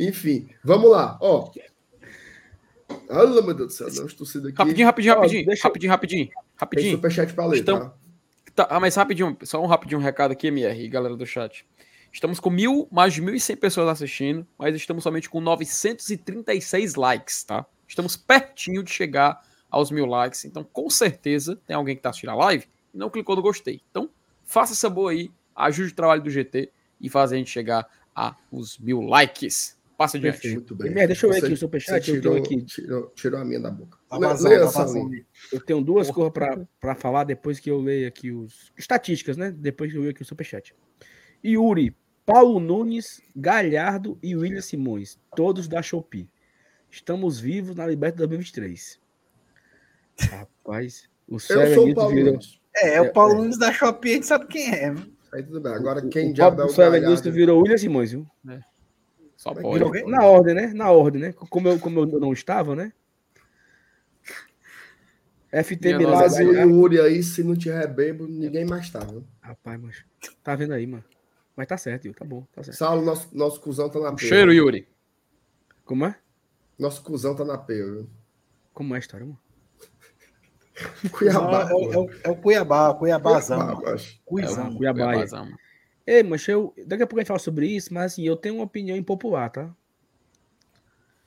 enfim, 0.08 0.48
vamos 0.62 0.90
lá. 0.90 1.18
Ó. 1.20 1.50
Olha, 3.08 3.42
meu 3.42 3.54
Deus 3.54 3.68
do 3.68 3.72
céu, 3.72 3.88
não 3.94 4.06
estou 4.06 4.26
sendo 4.26 4.48
aqui. 4.48 4.58
Rapidinho, 4.58 4.86
rapidinho, 4.86 5.14
rapidinho. 5.14 5.46
deixa... 5.46 5.62
Rapidinho, 5.64 5.90
rapidinho. 5.90 6.28
Rapidinho. 6.56 6.88
Tem 6.88 6.96
superchat 6.96 7.32
pra 7.32 7.46
ler, 7.46 7.58
Estão... 7.58 7.80
tá? 7.80 7.94
tá? 8.54 8.66
Ah, 8.70 8.80
mas 8.80 8.94
rapidinho, 8.94 9.36
só 9.42 9.62
um 9.62 9.66
rapidinho 9.66 10.00
um 10.00 10.02
recado 10.02 10.32
aqui, 10.32 10.48
MR 10.48 10.88
galera 10.88 11.16
do 11.16 11.26
chat. 11.26 11.66
Estamos 12.12 12.38
com 12.38 12.50
mil, 12.50 12.88
mais 12.92 13.12
de 13.12 13.20
1.100 13.20 13.56
pessoas 13.56 13.88
assistindo, 13.88 14.46
mas 14.56 14.74
estamos 14.76 15.02
somente 15.02 15.28
com 15.28 15.40
936 15.40 16.94
likes, 16.94 17.42
tá? 17.42 17.66
Estamos 17.88 18.16
pertinho 18.16 18.82
de 18.82 18.90
chegar 18.90 19.42
aos 19.68 19.90
mil 19.90 20.06
likes, 20.06 20.44
então 20.44 20.62
com 20.62 20.88
certeza 20.88 21.60
tem 21.66 21.74
alguém 21.74 21.96
que 21.96 22.00
está 22.00 22.10
assistindo 22.10 22.30
a 22.30 22.36
live 22.36 22.66
e 22.94 22.98
não 22.98 23.10
clicou 23.10 23.34
no 23.34 23.42
gostei. 23.42 23.82
Então, 23.90 24.08
Faça 24.44 24.74
essa 24.74 24.90
boa 24.90 25.10
aí, 25.10 25.30
ajude 25.56 25.92
o 25.92 25.96
trabalho 25.96 26.22
do 26.22 26.30
GT 26.30 26.70
e 27.00 27.08
faz 27.08 27.32
a 27.32 27.36
gente 27.36 27.50
chegar 27.50 27.88
a 28.14 28.36
os 28.52 28.78
mil 28.78 29.00
likes. 29.00 29.73
Passa 29.96 30.16
adiante. 30.16 30.48
Muito 30.52 30.74
bem. 30.74 30.92
deixa 30.92 31.26
eu 31.26 31.30
ver 31.30 31.40
você, 31.40 31.46
aqui 31.46 31.54
o 31.54 31.56
superchat. 31.56 32.04
Tirou, 32.04 32.36
aqui. 32.36 32.62
Tirou, 32.62 33.12
tirou, 33.14 33.40
a 33.40 33.44
minha 33.44 33.60
da 33.60 33.70
boca. 33.70 33.98
Tá 34.08 34.18
vazando, 34.18 34.72
tá 34.72 34.86
eu 35.52 35.60
tenho 35.60 35.80
duas 35.80 36.10
coisas 36.10 36.32
para 36.80 36.94
falar 36.94 37.24
depois 37.24 37.60
que 37.60 37.70
eu 37.70 37.80
leio 37.80 38.08
aqui 38.08 38.32
os. 38.32 38.72
Estatísticas, 38.76 39.36
né? 39.36 39.52
Depois 39.52 39.90
que 39.90 39.96
eu 39.96 40.02
leio 40.02 40.10
aqui 40.10 40.22
o 40.22 40.24
superchat. 40.24 40.74
Yuri, 41.44 41.96
Paulo 42.26 42.58
Nunes, 42.58 43.20
Galhardo 43.36 44.18
e 44.22 44.34
William 44.34 44.60
Simões, 44.60 45.18
todos 45.36 45.68
da 45.68 45.80
Shopee. 45.80 46.28
Estamos 46.90 47.38
vivos 47.38 47.76
na 47.76 47.86
Libertadores 47.86 48.50
2023. 48.50 49.00
Rapaz, 50.30 51.08
o 51.28 51.38
Sérgio 51.38 51.84
virou. 51.84 52.12
Nunes. 52.12 52.60
É, 52.76 53.00
o 53.00 53.12
Paulo 53.12 53.34
é, 53.34 53.36
Nunes 53.36 53.58
da 53.58 53.72
Shopee, 53.72 54.10
a 54.10 54.14
gente 54.14 54.26
sabe 54.26 54.46
quem 54.46 54.74
é. 54.74 54.94
Aí 55.32 55.42
tudo 55.42 55.60
bem. 55.60 55.72
Agora, 55.72 56.06
quem 56.08 56.32
o, 56.32 56.36
já 56.36 56.48
o, 56.48 56.64
o 56.64 56.68
Sérgio 56.68 57.04
Augusto 57.04 57.30
virou 57.30 57.60
William 57.60 57.78
Simões, 57.78 58.10
viu? 58.12 58.26
É. 58.48 58.73
Só 59.44 59.52
pode. 59.52 60.04
Na 60.04 60.24
ordem, 60.24 60.54
né? 60.54 60.72
Na 60.72 60.90
ordem, 60.90 61.20
né? 61.20 61.32
Como 61.34 61.68
eu, 61.68 61.78
como 61.78 62.00
eu 62.00 62.06
não 62.18 62.32
estava, 62.32 62.74
né? 62.74 62.94
FT 65.52 65.98
Milagre. 65.98 66.06
Mas 66.06 66.38
o 66.38 66.52
Yuri 66.52 66.98
aí, 66.98 67.22
se 67.22 67.44
não 67.44 67.54
tiver 67.54 67.86
bebo, 67.86 68.26
ninguém 68.26 68.64
mais 68.64 68.88
tá, 68.88 69.00
viu? 69.00 69.22
Rapaz, 69.42 69.78
mas 69.78 70.04
tá 70.42 70.56
vendo 70.56 70.72
aí, 70.72 70.86
mano. 70.86 71.04
Mas 71.54 71.66
tá 71.68 71.76
certo, 71.76 72.06
Yuri, 72.06 72.18
tá 72.18 72.24
bom, 72.24 72.46
tá 72.54 72.62
certo. 72.62 72.78
Saulo, 72.78 73.04
nosso, 73.04 73.36
nosso 73.36 73.60
cuzão 73.60 73.90
tá 73.90 74.00
na 74.00 74.14
P. 74.14 74.26
Cheiro, 74.26 74.50
Yuri. 74.50 74.88
Como 75.84 76.06
é? 76.06 76.16
Nosso 76.78 77.02
cuzão 77.02 77.36
tá 77.36 77.44
na 77.44 77.58
P, 77.58 77.74
viu? 77.74 78.10
Como 78.72 78.94
é 78.94 78.96
a 78.96 79.00
história, 79.00 79.26
mano? 79.26 79.38
Cuiabá. 81.12 81.68
É, 81.70 81.74
é, 81.74 82.20
é, 82.24 82.30
o 82.30 82.36
Cuiabá, 82.36 82.94
Cuiabazão. 82.94 83.76
Cuiabá, 83.76 83.90
é 83.92 84.74
Cuiabá. 84.74 85.12
Cuiabá. 85.12 85.46
Ei, 86.06 86.22
mas 86.22 86.46
eu. 86.48 86.74
Daqui 86.86 87.02
a 87.02 87.06
pouco 87.06 87.20
a 87.20 87.22
gente 87.22 87.28
fala 87.28 87.38
sobre 87.38 87.66
isso, 87.66 87.92
mas 87.92 88.12
assim, 88.12 88.24
eu 88.24 88.36
tenho 88.36 88.56
uma 88.56 88.64
opinião 88.64 88.96
impopular, 88.96 89.50
tá? 89.50 89.74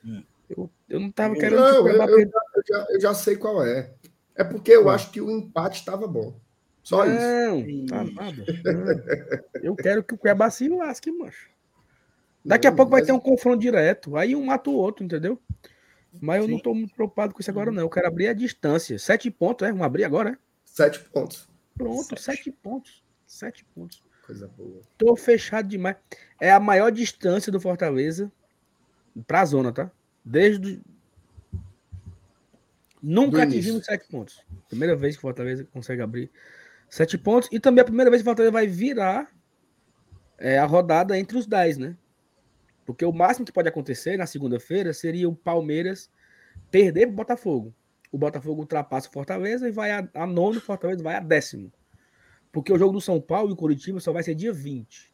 Hum. 0.05 0.23
Eu, 0.49 0.69
eu 0.87 0.99
não 0.99 1.11
tava 1.11 1.35
querendo. 1.35 1.57
Não, 1.57 1.87
eu, 1.87 2.01
eu, 2.01 2.19
eu, 2.19 2.31
já, 2.67 2.85
eu 2.89 3.01
já 3.01 3.13
sei 3.13 3.35
qual 3.35 3.65
é. 3.65 3.93
É 4.35 4.43
porque 4.43 4.71
eu 4.71 4.89
acho 4.89 5.11
que 5.11 5.19
o 5.19 5.31
empate 5.31 5.79
estava 5.79 6.07
bom. 6.07 6.39
Só 6.83 7.05
não, 7.05 7.59
isso. 7.59 7.67
Não, 7.67 7.85
tá 7.87 8.03
nada. 8.03 8.45
Não. 8.63 9.61
Eu 9.61 9.75
quero 9.75 10.03
que 10.03 10.13
o 10.13 10.17
Cuiabá 10.17 10.49
se 10.49 10.69
lasque, 10.69 11.11
mancho. 11.11 11.49
Daqui 12.45 12.65
a 12.65 12.71
pouco 12.71 12.91
vai 12.91 13.03
ter 13.03 13.11
um 13.11 13.19
confronto 13.19 13.59
direto. 13.59 14.15
Aí 14.15 14.33
um 14.35 14.45
mata 14.45 14.69
o 14.69 14.75
outro, 14.75 15.03
entendeu? 15.03 15.41
Mas 16.21 16.37
eu 16.37 16.43
Sim. 16.43 16.51
não 16.51 16.57
estou 16.57 16.73
muito 16.73 16.95
preocupado 16.95 17.33
com 17.33 17.41
isso 17.41 17.51
agora, 17.51 17.71
não. 17.71 17.81
Eu 17.81 17.89
quero 17.89 18.07
abrir 18.07 18.29
a 18.29 18.33
distância. 18.33 18.97
Sete 18.97 19.29
pontos, 19.29 19.67
é? 19.67 19.71
Vamos 19.71 19.85
abrir 19.85 20.05
agora, 20.05 20.29
é? 20.29 20.37
Sete 20.63 20.99
pontos. 20.99 21.49
Pronto, 21.77 22.17
sete, 22.17 22.21
sete 22.21 22.51
pontos. 22.51 23.03
Sete 23.25 23.65
pontos. 23.65 24.01
Coisa 24.27 24.45
boa. 24.57 24.81
Tô 24.97 25.15
fechado 25.15 25.69
demais. 25.69 25.95
É 26.39 26.51
a 26.51 26.59
maior 26.59 26.91
distância 26.91 27.49
do 27.49 27.61
Fortaleza 27.61 28.29
pra 29.25 29.45
zona, 29.45 29.71
tá? 29.71 29.89
Desde. 30.23 30.81
Nunca 33.01 33.43
atingimos 33.43 33.85
sete 33.85 34.05
pontos. 34.09 34.43
Primeira 34.67 34.97
vez 34.97 35.15
que 35.15 35.19
o 35.19 35.21
Fortaleza 35.21 35.63
consegue 35.71 36.01
abrir 36.01 36.29
sete 36.89 37.17
pontos. 37.17 37.47
E 37.53 37.59
também 37.59 37.81
a 37.81 37.85
primeira 37.85 38.11
vez 38.11 38.21
que 38.21 38.27
o 38.27 38.29
Fortaleza 38.29 38.51
vai 38.51 38.67
virar 38.67 39.31
é, 40.37 40.59
a 40.59 40.65
rodada 40.65 41.17
entre 41.17 41.37
os 41.37 41.47
dez, 41.47 41.77
né? 41.77 41.95
Porque 42.85 43.05
o 43.05 43.13
máximo 43.13 43.45
que 43.45 43.53
pode 43.53 43.69
acontecer 43.69 44.17
na 44.17 44.25
segunda-feira 44.25 44.93
seria 44.93 45.29
o 45.29 45.35
Palmeiras 45.35 46.11
perder 46.69 47.05
para 47.05 47.13
o 47.13 47.15
Botafogo. 47.15 47.73
O 48.11 48.17
Botafogo 48.17 48.59
ultrapassa 48.59 49.07
o 49.07 49.11
Fortaleza 49.11 49.69
e 49.69 49.71
vai 49.71 49.91
a, 49.91 50.05
a 50.13 50.27
nono, 50.27 50.57
o 50.57 50.61
Fortaleza 50.61 51.01
vai 51.01 51.15
a 51.15 51.21
décimo. 51.21 51.71
Porque 52.57 52.73
o 52.73 52.79
jogo 52.79 52.93
do 52.93 52.99
São 52.99 53.21
Paulo 53.21 53.51
e 53.51 53.53
o 53.53 53.55
Curitiba 53.55 53.99
só 53.99 54.11
vai 54.11 54.23
ser 54.23 54.33
dia 54.33 54.51
20. 54.51 55.13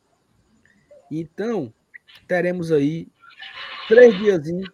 Então, 1.11 1.73
teremos 2.25 2.71
aí 2.71 3.09
três 3.85 4.17
diazinhos. 4.17 4.69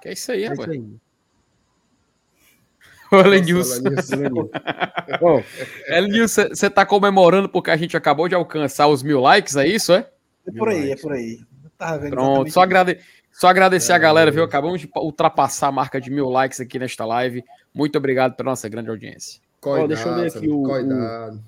Que 0.00 0.08
é 0.08 0.12
isso 0.14 0.32
aí, 0.32 0.44
é 0.44 0.48
rapaz. 0.48 0.70
Isso 0.70 0.80
aí. 0.80 0.96
Elenilson, 5.86 6.48
você 6.48 6.70
tá 6.70 6.86
comemorando 6.86 7.46
porque 7.46 7.70
a 7.70 7.76
gente 7.76 7.94
acabou 7.94 8.30
de 8.30 8.34
alcançar 8.34 8.88
os 8.88 9.02
mil 9.02 9.20
likes, 9.20 9.54
é 9.54 9.66
isso, 9.66 9.92
é? 9.92 10.08
É 10.46 10.52
por 10.52 10.70
aí, 10.70 10.92
é 10.92 10.96
por 10.96 11.12
aí. 11.12 11.40
Pronto, 12.08 12.50
só, 12.50 12.62
agrade... 12.62 13.00
só 13.30 13.48
agradecer 13.48 13.92
é, 13.92 13.96
a 13.96 13.98
galera, 13.98 14.30
viu? 14.30 14.44
Acabamos 14.44 14.80
de 14.80 14.88
ultrapassar 14.96 15.68
a 15.68 15.72
marca 15.72 16.00
de 16.00 16.10
mil 16.10 16.30
likes 16.30 16.58
aqui 16.58 16.78
nesta 16.78 17.04
live. 17.04 17.44
Muito 17.74 17.98
obrigado 17.98 18.34
pela 18.34 18.52
nossa 18.52 18.66
grande 18.66 18.88
audiência. 18.88 19.41
Cuidado, 19.62 19.84
oh, 19.84 19.88
deixa 19.88 20.08
eu 20.08 20.16
ler 20.16 20.26
aqui 20.26 20.48
o. 20.48 20.62
O... 20.64 21.40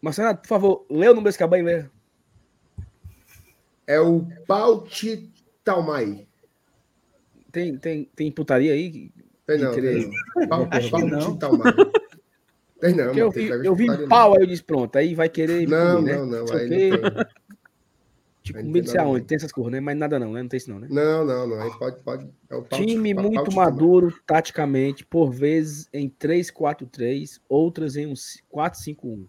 Marcelo, 0.00 0.38
por 0.38 0.46
favor, 0.46 0.86
lê 0.90 1.06
o 1.06 1.14
nome 1.14 1.26
desse 1.26 1.42
aí, 1.42 1.84
É 3.86 4.00
o 4.00 4.26
Pauti 4.46 5.30
Talmai. 5.62 6.26
Tem, 7.52 7.76
tem, 7.76 8.04
tem 8.16 8.32
putaria 8.32 8.72
aí? 8.72 9.12
Tem 9.46 9.58
não. 9.58 9.72
Tem 9.72 10.10
não. 10.48 10.68
Acho 10.70 10.96
que 10.96 11.02
não. 11.04 11.38
Tem 12.80 12.94
não. 12.94 13.12
eu, 13.12 13.30
vi, 13.30 13.48
eu 13.48 13.74
vi 13.74 14.08
pau, 14.08 14.34
aí 14.34 14.42
eu 14.42 14.46
disse, 14.46 14.62
pronto, 14.62 14.96
aí 14.96 15.14
vai 15.14 15.28
querer. 15.28 15.68
Não, 15.68 16.00
né? 16.00 16.16
não, 16.16 16.24
não. 16.24 16.52
Aí 16.54 16.62
não 16.62 16.68
tem. 16.68 16.90
Tipo, 18.52 18.80
de 18.80 18.98
aonde, 18.98 19.24
tem 19.24 19.36
essas 19.36 19.52
cores, 19.52 19.72
né? 19.72 19.80
Mas 19.80 19.96
nada 19.96 20.18
não, 20.18 20.32
né? 20.32 20.42
Não 20.42 20.48
tem 20.48 20.58
isso 20.58 20.70
não, 20.70 20.78
né? 20.78 20.88
Não, 20.90 21.24
não, 21.24 21.46
não. 21.46 21.60
Aí 21.60 21.70
pode, 21.78 22.02
pode. 22.02 22.28
É 22.48 22.56
o 22.56 22.62
Time 22.62 23.14
muito 23.14 23.52
maduro 23.52 24.12
taticamente, 24.26 25.04
por 25.04 25.30
vezes 25.30 25.88
em 25.92 26.08
3-4-3, 26.08 27.40
outras 27.48 27.96
em 27.96 28.06
um 28.06 28.14
4-5-1. 28.14 29.26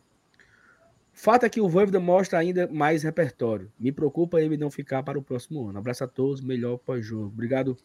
Fato 1.14 1.46
é 1.46 1.50
que 1.50 1.62
o 1.62 1.70
Voivoda 1.70 2.00
mostra 2.00 2.40
ainda 2.40 2.68
mais 2.68 3.04
repertório. 3.04 3.72
Me 3.80 3.92
preocupa 3.92 4.42
ele 4.42 4.58
não 4.58 4.72
ficar 4.72 5.04
para 5.04 5.20
o 5.20 5.22
próximo 5.22 5.68
ano. 5.68 5.78
Abraço 5.78 6.04
a 6.04 6.08
todos, 6.08 6.42
melhor 6.42 6.78
pós-jogo. 6.78 7.28
Obrigado, 7.28 7.78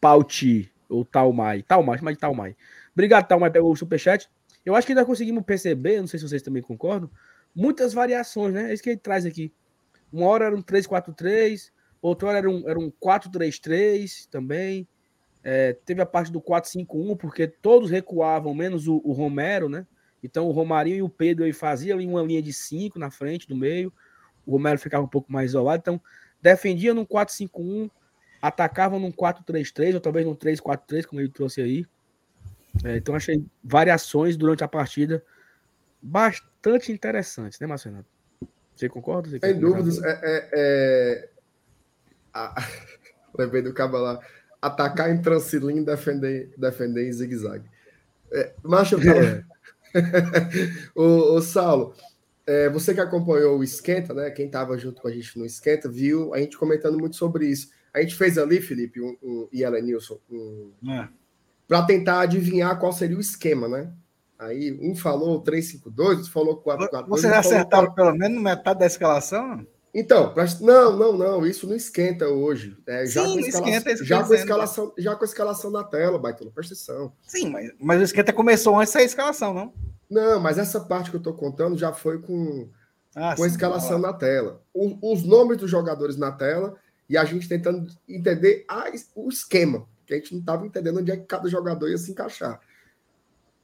Pauti, 0.00 0.72
ou 0.88 1.04
Talmai. 1.04 1.62
Talmai, 1.62 1.98
chama 1.98 2.12
de 2.12 2.18
Talmai. 2.18 2.56
Obrigado, 2.92 3.28
Talmai, 3.28 3.50
pelo 3.50 3.74
superchat. 3.76 4.28
Eu 4.64 4.74
acho 4.74 4.86
que 4.86 4.92
ainda 4.92 5.04
conseguimos 5.04 5.44
perceber, 5.44 6.00
não 6.00 6.06
sei 6.06 6.18
se 6.18 6.28
vocês 6.28 6.42
também 6.42 6.62
concordam, 6.62 7.08
muitas 7.54 7.92
variações, 7.92 8.52
né? 8.52 8.70
É 8.70 8.74
isso 8.74 8.82
que 8.82 8.90
ele 8.90 8.98
traz 8.98 9.24
aqui. 9.24 9.52
Uma 10.12 10.26
hora 10.26 10.46
era 10.46 10.56
um 10.56 10.62
3-4-3, 10.62 11.70
outra 12.02 12.28
hora 12.28 12.38
era 12.38 12.50
um, 12.50 12.68
era 12.68 12.78
um 12.78 12.90
4-3-3 12.90 14.28
também. 14.30 14.88
É, 15.42 15.72
teve 15.84 16.02
a 16.02 16.06
parte 16.06 16.30
do 16.30 16.40
4-5-1, 16.40 17.16
porque 17.16 17.46
todos 17.46 17.90
recuavam, 17.90 18.54
menos 18.54 18.86
o, 18.86 19.00
o, 19.04 19.12
Romero, 19.12 19.68
né? 19.68 19.86
Então 20.22 20.46
o 20.46 20.50
Romarinho 20.50 20.96
e 20.96 21.02
o 21.02 21.08
Pedro 21.08 21.44
aí 21.44 21.52
faziam 21.52 21.98
uma 21.98 22.22
linha 22.22 22.42
de 22.42 22.52
5 22.52 22.98
na 22.98 23.10
frente, 23.10 23.48
do 23.48 23.56
meio. 23.56 23.92
O 24.44 24.52
Romero 24.52 24.78
ficava 24.78 25.04
um 25.04 25.08
pouco 25.08 25.32
mais 25.32 25.50
isolado. 25.50 25.80
Então, 25.80 26.00
defendia 26.42 26.92
num 26.92 27.06
4-5-1, 27.06 27.90
atacavam 28.42 28.98
num 28.98 29.12
4-3-3, 29.12 29.94
ou 29.94 30.00
talvez 30.00 30.26
num 30.26 30.34
3-4-3, 30.34 31.06
como 31.06 31.20
ele 31.20 31.30
trouxe 31.30 31.62
aí. 31.62 31.86
É, 32.84 32.96
então, 32.96 33.14
achei 33.14 33.44
variações 33.62 34.36
durante 34.36 34.62
a 34.62 34.68
partida 34.68 35.24
bastante 36.02 36.92
interessantes, 36.92 37.58
né, 37.60 37.66
Marcelo? 37.66 38.04
Você 38.74 38.88
concorda? 38.88 39.28
Você 39.28 39.38
Sem 39.38 39.58
dúvidas. 39.58 40.02
É, 40.02 40.20
é, 40.22 40.50
é... 40.52 41.28
Ah, 42.32 42.54
lembrei 43.36 43.62
do 43.62 43.74
cabo 43.74 43.98
lá. 43.98 44.20
Atacar 44.60 45.10
em 45.10 45.20
transilim, 45.20 45.82
defender, 45.82 46.52
defender 46.56 47.08
em 47.08 47.12
zigue-zague. 47.12 47.68
É, 48.32 48.52
Macho, 48.62 48.96
é. 49.08 49.44
o, 50.94 51.34
o 51.34 51.42
Saulo, 51.42 51.94
é, 52.46 52.68
você 52.68 52.94
que 52.94 53.00
acompanhou 53.00 53.58
o 53.58 53.64
Esquenta, 53.64 54.14
né? 54.14 54.30
Quem 54.30 54.46
estava 54.46 54.76
junto 54.78 55.00
com 55.00 55.08
a 55.08 55.10
gente 55.10 55.38
no 55.38 55.46
Esquenta, 55.46 55.88
viu 55.88 56.34
a 56.34 56.38
gente 56.38 56.56
comentando 56.56 56.98
muito 56.98 57.16
sobre 57.16 57.46
isso. 57.46 57.70
A 57.92 58.00
gente 58.00 58.14
fez 58.14 58.38
ali, 58.38 58.60
Felipe 58.60 59.00
um, 59.00 59.16
um, 59.22 59.48
e 59.52 59.62
Ellen 59.62 59.82
Nilson, 59.82 60.18
um, 60.30 60.72
é. 60.88 61.08
para 61.66 61.82
tentar 61.82 62.20
adivinhar 62.20 62.78
qual 62.78 62.92
seria 62.92 63.16
o 63.16 63.20
esquema, 63.20 63.68
né? 63.68 63.92
Aí 64.40 64.72
um 64.80 64.96
falou 64.96 65.44
3-5-2, 65.44 65.98
outro 65.98 66.32
falou 66.32 66.62
4-4-2. 66.62 67.08
Vocês 67.08 67.32
acertaram 67.32 67.92
pelo 67.92 68.14
menos 68.14 68.42
metade 68.42 68.80
da 68.80 68.86
escalação? 68.86 69.66
Então, 69.92 70.32
não, 70.60 70.96
não, 70.96 71.12
não, 71.12 71.46
isso 71.46 71.66
não 71.66 71.76
esquenta 71.76 72.26
hoje. 72.26 72.74
É, 72.86 73.04
já, 73.04 73.26
Sim, 73.26 73.34
com 73.34 73.40
esquenta, 73.40 74.04
já, 74.04 74.24
com 74.24 74.32
escalação, 74.32 74.94
já 74.96 75.14
com 75.14 75.24
a 75.24 75.26
escalação 75.26 75.70
na 75.70 75.84
tela, 75.84 76.18
Baitola, 76.18 76.50
presta 76.50 76.72
atenção. 76.72 77.12
Sim, 77.22 77.50
mas, 77.50 77.70
mas 77.78 78.00
o 78.00 78.04
esquenta 78.04 78.32
começou 78.32 78.80
antes 78.80 78.94
da 78.94 79.02
escalação, 79.02 79.52
não? 79.52 79.74
Não, 80.08 80.40
mas 80.40 80.56
essa 80.56 80.80
parte 80.80 81.10
que 81.10 81.16
eu 81.16 81.22
tô 81.22 81.34
contando 81.34 81.76
já 81.76 81.92
foi 81.92 82.18
com, 82.18 82.70
ah, 83.14 83.32
com 83.32 83.42
sim, 83.42 83.44
a 83.44 83.46
escalação 83.46 83.98
na 83.98 84.14
tela. 84.14 84.62
O, 84.72 85.12
os 85.12 85.22
nomes 85.22 85.58
dos 85.58 85.70
jogadores 85.70 86.16
na 86.16 86.32
tela 86.32 86.76
e 87.08 87.18
a 87.18 87.24
gente 87.26 87.46
tentando 87.46 87.92
entender 88.08 88.64
a, 88.68 88.84
o 89.14 89.28
esquema, 89.28 89.86
que 90.06 90.14
a 90.14 90.16
gente 90.16 90.32
não 90.32 90.40
estava 90.40 90.64
entendendo 90.64 91.00
onde 91.00 91.10
é 91.10 91.16
que 91.16 91.26
cada 91.26 91.48
jogador 91.48 91.90
ia 91.90 91.98
se 91.98 92.10
encaixar. 92.10 92.58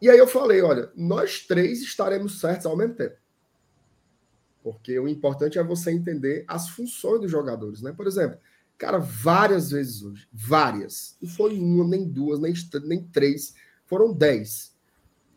E 0.01 0.11
aí 0.11 0.19
eu 0.19 0.27
falei, 0.27 0.61
olha, 0.63 0.91
nós 0.95 1.41
três 1.41 1.81
estaremos 1.81 2.41
certos 2.41 2.67
ao 2.67 2.77
mesmo 2.77 2.95
tempo. 2.95 3.17
Porque 4.63 4.99
o 4.99 5.09
importante 5.09 5.59
é 5.59 5.65
você 5.65 5.93
entender 5.93 6.45
as 6.49 6.69
funções 6.69 7.21
dos 7.21 7.31
jogadores, 7.31 7.81
né? 7.81 7.93
Por 7.93 8.07
exemplo, 8.07 8.39
cara, 8.77 8.99
várias 8.99 9.71
vezes 9.71 10.03
hoje, 10.03 10.29
várias, 10.33 11.17
não 11.21 11.31
foi 11.31 11.59
uma, 11.59 11.87
nem 11.87 12.09
duas, 12.09 12.41
nem, 12.41 12.53
nem 12.85 13.03
três, 13.05 13.55
foram 13.87 14.13
dez. 14.13 14.75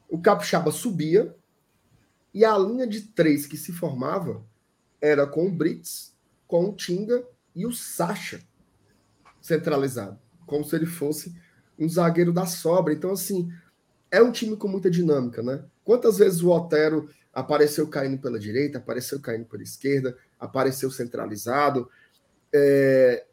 O 0.10 0.20
Capixaba 0.20 0.72
subia 0.72 1.36
e 2.34 2.44
a 2.44 2.58
linha 2.58 2.88
de 2.88 3.02
três 3.02 3.46
que 3.46 3.56
se 3.56 3.72
formava 3.72 4.44
era 5.00 5.26
com 5.26 5.48
o 5.48 5.52
Brits, 5.52 6.16
com 6.48 6.66
o 6.66 6.74
Tinga 6.74 7.24
e 7.56 7.66
o 7.66 7.72
Sacha 7.72 8.42
centralizado, 9.42 10.20
como 10.46 10.64
se 10.64 10.76
ele 10.76 10.86
fosse 10.86 11.36
um 11.78 11.88
zagueiro 11.88 12.34
da 12.34 12.46
sobra. 12.46 12.94
Então, 12.94 13.12
assim, 13.12 13.52
é 14.12 14.22
um 14.22 14.32
time 14.32 14.56
com 14.56 14.68
muita 14.68 14.90
dinâmica, 14.90 15.42
né? 15.42 15.64
Quantas 15.84 16.18
vezes 16.18 16.42
o 16.42 16.50
Otero 16.50 17.10
apareceu 17.34 17.88
caindo 17.88 18.18
pela 18.20 18.40
direita, 18.40 18.78
apareceu 18.78 19.20
caindo 19.20 19.46
pela 19.46 19.64
esquerda, 19.64 20.18
apareceu 20.40 20.90
centralizado. 20.92 21.90
É... 22.54 23.26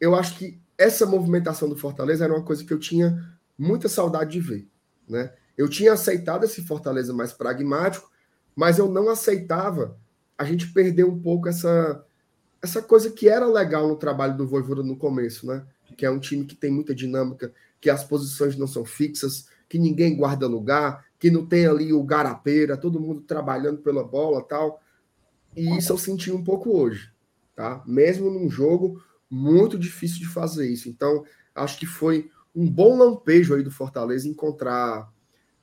Eu 0.00 0.14
acho 0.14 0.38
que 0.38 0.60
essa 0.76 1.06
movimentação 1.06 1.68
do 1.68 1.76
Fortaleza 1.76 2.24
era 2.24 2.32
uma 2.32 2.44
coisa 2.44 2.64
que 2.64 2.72
eu 2.72 2.78
tinha 2.78 3.36
muita 3.56 3.88
saudade 3.88 4.32
de 4.32 4.40
ver, 4.40 4.68
né? 5.08 5.32
Eu 5.56 5.68
tinha 5.68 5.92
aceitado 5.92 6.44
esse 6.44 6.62
Fortaleza 6.62 7.12
mais 7.12 7.32
pragmático, 7.32 8.10
mas 8.54 8.78
eu 8.78 8.88
não 8.88 9.08
aceitava 9.08 9.98
a 10.36 10.44
gente 10.44 10.72
perder 10.72 11.04
um 11.04 11.20
pouco 11.20 11.48
essa 11.48 12.04
essa 12.60 12.82
coisa 12.82 13.10
que 13.10 13.28
era 13.28 13.46
legal 13.46 13.86
no 13.86 13.96
trabalho 13.96 14.36
do 14.36 14.46
Voivoda 14.46 14.82
no 14.82 14.96
começo, 14.96 15.46
né? 15.46 15.64
Que 15.96 16.04
é 16.04 16.10
um 16.10 16.18
time 16.18 16.44
que 16.44 16.56
tem 16.56 16.70
muita 16.70 16.94
dinâmica, 16.94 17.52
que 17.80 17.88
as 17.88 18.02
posições 18.04 18.56
não 18.56 18.66
são 18.66 18.84
fixas, 18.84 19.46
que 19.68 19.78
ninguém 19.78 20.16
guarda 20.16 20.46
lugar, 20.46 21.04
que 21.18 21.30
não 21.30 21.44
tem 21.44 21.66
ali 21.66 21.92
o 21.92 22.02
garapeira, 22.02 22.76
todo 22.76 23.00
mundo 23.00 23.20
trabalhando 23.20 23.78
pela 23.78 24.04
bola 24.04 24.42
tal. 24.42 24.80
E 25.56 25.76
isso 25.76 25.92
eu 25.92 25.98
senti 25.98 26.30
um 26.30 26.42
pouco 26.42 26.76
hoje, 26.76 27.12
tá? 27.54 27.82
Mesmo 27.86 28.30
num 28.30 28.48
jogo 28.48 29.02
muito 29.30 29.78
difícil 29.78 30.18
de 30.20 30.28
fazer 30.28 30.68
isso. 30.68 30.88
Então, 30.88 31.24
acho 31.54 31.78
que 31.78 31.86
foi 31.86 32.30
um 32.54 32.70
bom 32.70 32.96
lampejo 32.96 33.54
aí 33.54 33.62
do 33.62 33.70
Fortaleza 33.70 34.28
encontrar. 34.28 35.12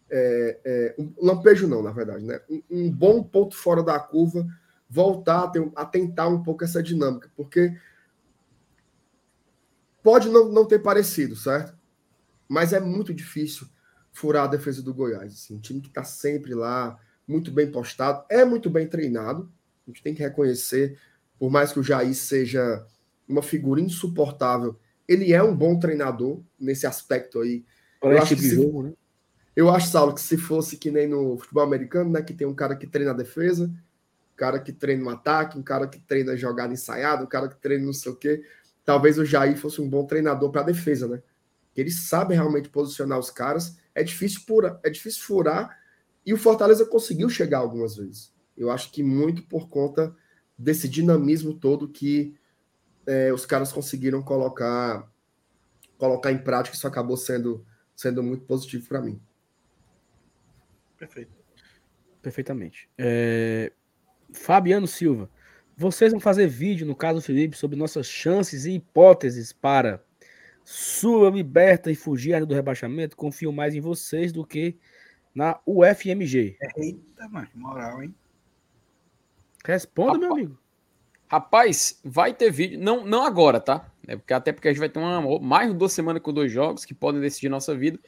É, 0.08 0.60
é, 0.64 0.96
um 1.00 1.12
lampejo 1.26 1.68
não, 1.68 1.82
na 1.82 1.92
verdade, 1.92 2.24
né? 2.24 2.40
Um, 2.50 2.62
um, 2.70 2.92
bom 2.92 3.24
ponto 3.24 3.56
fora 3.56 3.82
da 3.82 4.00
curva, 4.00 4.46
voltar 4.88 5.46
a, 5.46 5.48
ter, 5.48 5.72
a 5.76 5.86
tentar 5.86 6.28
um 6.28 6.44
pouco 6.44 6.64
essa 6.64 6.84
dinâmica, 6.84 7.32
porque 7.36 7.76
pode 10.04 10.30
não, 10.30 10.52
não 10.52 10.66
ter 10.66 10.80
parecido, 10.80 11.36
certo? 11.36 11.76
Mas 12.48 12.72
é 12.72 12.80
muito 12.80 13.12
difícil 13.12 13.68
furar 14.16 14.46
a 14.46 14.48
defesa 14.48 14.82
do 14.82 14.94
Goiás. 14.94 15.34
Assim, 15.34 15.56
um 15.56 15.60
time 15.60 15.82
que 15.82 15.90
está 15.90 16.04
sempre 16.04 16.56
lá, 16.56 16.98
muito 17.28 17.52
bem 17.52 17.70
postado, 17.70 18.24
é 18.30 18.46
muito 18.46 18.70
bem 18.70 18.88
treinado. 18.88 19.52
A 19.86 19.92
gente 19.92 20.02
tem 20.02 20.16
que 20.16 20.24
reconhecer, 20.24 20.98
por 21.38 21.52
mais 21.52 21.72
que 21.72 21.80
o 21.80 21.84
Jair 21.84 22.16
seja 22.16 22.86
uma 23.28 23.44
figura 23.44 23.82
insuportável, 23.82 24.80
ele 25.08 25.34
é 25.34 25.44
um 25.44 25.56
bom 25.56 25.78
treinador 25.78 26.42
nesse 26.60 26.88
aspecto 26.88 27.42
aí. 27.42 27.64
Eu 28.02 28.18
acho, 28.22 28.38
se, 28.38 28.56
jogo, 28.56 28.84
né? 28.84 28.94
eu 29.56 29.70
acho, 29.70 29.90
Saulo, 29.90 30.14
que 30.14 30.22
se 30.22 30.38
fosse 30.38 30.78
que 30.78 30.90
nem 30.90 31.08
no 31.08 31.38
futebol 31.38 31.64
americano, 31.64 32.12
né, 32.12 32.22
que 32.22 32.34
tem 32.34 32.48
um 32.48 32.54
cara 32.54 32.76
que 32.76 32.88
treina 32.88 33.12
a 33.12 33.16
defesa, 33.16 33.66
um 33.66 34.36
cara 34.36 34.60
que 34.60 34.72
treina 34.72 35.04
no 35.04 35.10
ataque, 35.10 35.58
um 35.58 35.64
cara 35.64 35.88
que 35.88 36.00
treina 36.00 36.38
jogada 36.38 36.74
ensaiada, 36.74 37.24
um 37.24 37.28
cara 37.28 37.50
que 37.50 37.58
treina 37.58 37.86
não 37.86 37.94
sei 37.94 38.12
o 38.12 38.16
quê. 38.16 38.44
Talvez 38.84 39.18
o 39.18 39.26
Jair 39.26 39.58
fosse 39.58 39.82
um 39.82 39.90
bom 39.90 40.06
treinador 40.06 40.52
para 40.52 40.62
a 40.62 40.66
defesa, 40.66 41.08
né? 41.08 41.22
Ele 41.76 41.92
sabe 41.92 42.34
realmente 42.34 42.70
posicionar 42.70 43.20
os 43.20 43.30
caras 43.30 43.78
é 43.96 44.04
difícil, 44.04 44.42
pura, 44.46 44.80
é 44.84 44.90
difícil 44.90 45.24
furar 45.24 45.80
e 46.26 46.34
o 46.34 46.38
Fortaleza 46.38 46.86
conseguiu 46.86 47.30
chegar 47.30 47.60
algumas 47.60 47.96
vezes. 47.96 48.34
Eu 48.58 48.70
acho 48.70 48.92
que 48.92 49.02
muito 49.02 49.44
por 49.44 49.70
conta 49.70 50.16
desse 50.58 50.88
dinamismo 50.90 51.54
todo 51.54 51.88
que 51.88 52.36
é, 53.06 53.32
os 53.32 53.46
caras 53.46 53.72
conseguiram 53.72 54.22
colocar 54.22 55.10
colocar 55.98 56.32
em 56.32 56.38
prática. 56.38 56.76
Isso 56.76 56.88
acabou 56.88 57.16
sendo, 57.16 57.66
sendo 57.96 58.22
muito 58.22 58.46
positivo 58.46 58.88
para 58.88 59.02
mim. 59.02 59.22
Perfeito. 60.98 61.32
Perfeitamente. 62.22 62.90
É... 62.98 63.72
Fabiano 64.34 64.88
Silva, 64.88 65.30
vocês 65.78 66.12
vão 66.12 66.20
fazer 66.20 66.48
vídeo, 66.48 66.86
no 66.86 66.96
caso 66.96 67.22
Felipe, 67.22 67.56
sobre 67.56 67.78
nossas 67.78 68.08
chances 68.08 68.66
e 68.66 68.72
hipóteses 68.72 69.54
para 69.54 70.04
sua 70.66 71.30
liberta 71.30 71.92
e 71.92 71.96
fugir 71.96 72.44
do 72.44 72.56
rebaixamento, 72.56 73.16
confio 73.16 73.54
mais 73.54 73.76
em 73.76 73.80
vocês 73.80 74.32
do 74.32 74.44
que 74.44 74.76
na 75.34 75.60
UFMG. 75.64 76.58
Eita, 76.76 77.30
mano, 77.30 77.48
moral, 77.54 78.02
hein? 78.02 78.16
Responda, 79.64 80.14
Rapaz, 80.14 80.22
meu 80.22 80.34
amigo. 80.34 80.60
Rapaz, 81.28 82.00
vai 82.04 82.34
ter 82.34 82.52
vídeo. 82.52 82.80
Não, 82.80 83.06
não 83.06 83.24
agora, 83.24 83.60
tá? 83.60 83.92
É 84.08 84.16
porque, 84.16 84.34
até 84.34 84.52
porque 84.52 84.68
a 84.68 84.72
gente 84.72 84.80
vai 84.80 84.90
ter 84.90 84.98
uma, 84.98 85.40
mais 85.40 85.72
de 85.72 85.78
duas 85.78 85.94
semanas 85.94 86.22
com 86.24 86.34
dois 86.34 86.52
jogos 86.52 86.84
que 86.84 86.96
podem 86.96 87.22
decidir 87.22 87.48
nossa 87.48 87.76
vida. 87.76 88.00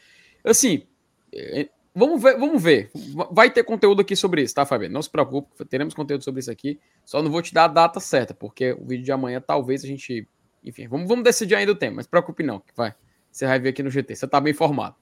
Assim, 0.43 0.87
é, 1.31 1.69
vamos 1.93 2.21
ver, 2.21 2.39
vamos 2.39 2.61
ver. 2.61 2.89
Vai 3.31 3.51
ter 3.51 3.63
conteúdo 3.63 4.01
aqui 4.01 4.15
sobre 4.15 4.41
isso, 4.41 4.55
tá, 4.55 4.65
Fabiano? 4.65 4.95
Não 4.95 5.01
se 5.01 5.09
preocupe, 5.11 5.63
teremos 5.65 5.93
conteúdo 5.93 6.23
sobre 6.23 6.39
isso 6.39 6.49
aqui. 6.49 6.79
Só 7.05 7.21
não 7.21 7.29
vou 7.29 7.41
te 7.43 7.53
dar 7.53 7.65
a 7.65 7.67
data 7.67 7.99
certa, 7.99 8.33
porque 8.33 8.71
o 8.73 8.83
vídeo 8.83 9.03
de 9.03 9.11
amanhã 9.11 9.39
talvez 9.39 9.83
a 9.83 9.87
gente 9.87 10.27
enfim, 10.67 10.87
vamos, 10.87 11.07
vamos 11.07 11.23
decidir 11.23 11.55
ainda 11.55 11.71
o 11.71 11.75
tema, 11.75 11.97
mas 11.97 12.05
se 12.05 12.09
preocupe 12.09 12.43
não, 12.43 12.59
que 12.59 12.73
vai. 12.75 12.93
Você 13.31 13.45
vai 13.45 13.59
ver 13.59 13.69
aqui 13.69 13.83
no 13.83 13.89
GT, 13.89 14.15
você 14.15 14.27
tá 14.27 14.39
bem 14.39 14.51
informado. 14.51 14.95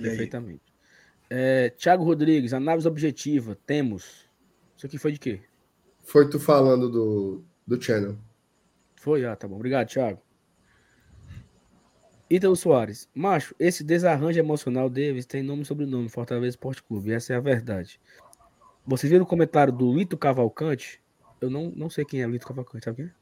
Perfeitamente. 0.00 0.62
É, 1.30 1.68
Tiago 1.68 2.04
Rodrigues, 2.04 2.54
análise 2.54 2.88
objetiva, 2.88 3.54
temos. 3.66 4.26
Isso 4.74 4.86
aqui 4.86 4.96
foi 4.96 5.12
de 5.12 5.18
quê? 5.18 5.42
Foi 6.02 6.26
tu 6.30 6.40
falando 6.40 6.88
do, 6.88 7.44
do 7.66 7.78
channel. 7.78 8.16
Foi, 8.96 9.26
ah, 9.26 9.36
tá 9.36 9.46
bom. 9.46 9.56
Obrigado, 9.56 9.88
Thiago. 9.88 10.22
Ítalo 12.30 12.56
Soares. 12.56 13.08
Macho, 13.14 13.54
esse 13.58 13.84
desarranjo 13.84 14.38
emocional 14.38 14.88
deles 14.88 15.26
tem 15.26 15.42
nome 15.42 15.62
e 15.62 15.64
sobrenome, 15.66 16.08
Fortaleza 16.08 16.48
Esporte 16.48 16.82
Clube. 16.82 17.12
Essa 17.12 17.34
é 17.34 17.36
a 17.36 17.40
verdade. 17.40 18.00
Vocês 18.86 19.10
viram 19.10 19.24
o 19.24 19.28
comentário 19.28 19.72
do 19.72 19.92
Lito 19.92 20.16
Cavalcante? 20.16 21.02
Eu 21.40 21.50
não, 21.50 21.70
não 21.76 21.90
sei 21.90 22.04
quem 22.06 22.22
é 22.22 22.26
Lito 22.26 22.46
Cavalcante, 22.46 22.86
sabe 22.86 22.96
quem 22.96 23.06
é? 23.06 23.17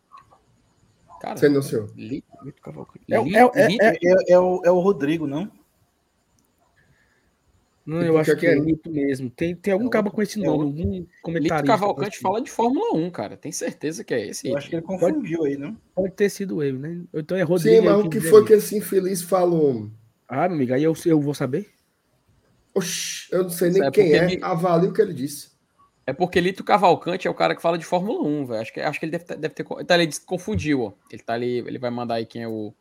Cara, 1.20 1.36
senhor. 1.62 1.90
Li- 1.96 2.24
Lito 2.44 2.62
Cavalcante. 2.62 3.04
É, 3.10 3.18
o- 3.20 3.26
é, 3.26 3.50
é, 3.54 3.96
é, 4.02 4.32
É, 4.32 4.38
o, 4.38 4.62
é 4.64 4.70
o 4.70 4.78
Rodrigo, 4.80 5.26
não? 5.26 5.50
não, 7.84 8.02
E 8.02 8.06
eu 8.06 8.18
acho 8.18 8.36
que 8.36 8.46
é? 8.46 8.54
Lito 8.58 8.90
mesmo. 8.90 9.30
Tem, 9.30 9.54
tem 9.54 9.72
algum 9.72 9.86
É 9.86 9.90
cabo 9.90 10.08
outro- 10.08 10.16
com 10.16 10.22
esse 10.22 10.38
nome, 10.38 10.64
algum 10.64 10.90
Lito 10.92 11.08
comentário. 11.22 11.66
Cavalcante 11.66 12.18
fala 12.18 12.40
de 12.42 12.50
Fórmula 12.50 12.94
1, 12.94 13.10
cara. 13.10 13.36
Tem 13.36 13.52
certeza 13.52 14.02
que 14.02 14.12
é 14.12 14.26
esse? 14.28 14.48
Eu 14.48 14.56
acho 14.56 14.68
que 14.68 14.74
ele 14.76 14.82
confundiu 14.82 15.44
aí, 15.44 15.56
não? 15.56 15.76
Pode 15.94 16.12
ter 16.14 16.28
sido 16.28 16.62
ele, 16.62 16.78
né? 16.78 17.00
Então 17.14 17.36
é 17.36 17.42
Rodrigo. 17.42 17.76
Sim, 17.76 17.82
mas 17.82 18.04
o 18.04 18.08
que 18.10 18.20
foi 18.20 18.44
que 18.44 18.52
esse 18.54 18.76
infeliz 18.76 19.22
falou? 19.22 19.88
Ah, 20.28 20.48
meu 20.48 20.56
amigo, 20.56 20.74
aí 20.74 20.82
eu, 20.82 20.92
eu 21.06 21.20
vou 21.20 21.32
saber. 21.34 21.70
Oxi, 22.74 23.28
eu 23.32 23.44
não 23.44 23.50
sei 23.50 23.70
nem 23.70 23.82
É 23.84 23.90
quem 23.90 24.12
é. 24.12 24.38
Avalie 24.42 24.88
o 24.88 24.92
que 24.92 25.00
ele 25.00 25.14
disse. 25.14 25.55
É 26.06 26.12
porque 26.12 26.40
Lito 26.40 26.62
Cavalcante 26.62 27.26
é 27.26 27.30
o 27.30 27.34
cara 27.34 27.54
que 27.56 27.60
fala 27.62 27.76
de 27.76 27.84
Fórmula 27.84 28.22
1, 28.22 28.46
velho. 28.46 28.60
Acho 28.60 28.72
que, 28.72 28.80
acho 28.80 29.00
que 29.00 29.06
ele 29.06 29.12
deve, 29.12 29.24
ter- 29.24 29.36
deve 29.36 29.54
ter. 29.54 29.64
Tá, 29.84 30.00
ele 30.00 30.12
confundiu, 30.24 30.82
ó. 30.82 30.92
Ele 31.10 31.22
tá 31.22 31.34
ali, 31.34 31.58
ele 31.58 31.78
vai 31.78 31.90
mandar 31.90 32.14
aí 32.16 32.26
quem 32.26 32.42
é 32.42 32.48
o. 32.48 32.72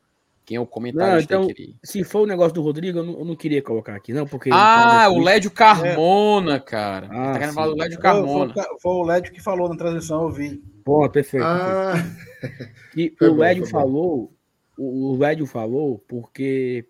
Quem 0.45 0.57
é 0.57 0.59
o 0.59 0.65
comentarista 0.67 1.33
Não, 1.35 1.45
então- 1.45 1.55
que 1.55 1.59
ele- 1.63 1.75
Se 1.83 2.03
for 2.03 2.21
o 2.21 2.25
negócio 2.27 2.53
do 2.53 2.61
Rodrigo, 2.61 2.99
eu 2.99 3.03
não, 3.03 3.17
eu 3.17 3.25
não 3.25 3.35
queria 3.35 3.63
colocar 3.63 3.95
aqui, 3.95 4.13
não, 4.13 4.27
porque. 4.27 4.51
Ah, 4.53 5.05
tá 5.05 5.09
o 5.09 5.19
Lédio 5.19 5.49
Carmona, 5.49 6.59
cara. 6.59 7.07
Ah, 7.11 7.33
tá 7.33 7.39
querendo 7.39 7.53
falar 7.55 7.67
do 7.73 7.75
Lédio 7.77 7.99
Carmona. 7.99 8.53
foi, 8.53 8.63
foi 8.79 8.91
o 8.93 9.03
Lédio 9.03 9.33
que 9.33 9.41
falou 9.41 9.67
na 9.69 9.75
transmissão, 9.75 10.21
eu 10.21 10.29
vi. 10.31 10.63
Bom, 10.85 11.09
perfeito. 11.09 11.43
Ah, 11.43 11.93
perfeito. 12.41 12.75
E 12.95 13.13
Foi 13.17 13.29
o 13.29 13.35
Lédio 13.35 13.63
bom. 13.63 13.69
falou, 13.71 14.33
o, 14.77 15.13
o 15.13 15.17
Lédio 15.17 15.47
falou, 15.47 15.97
porque 16.07 16.85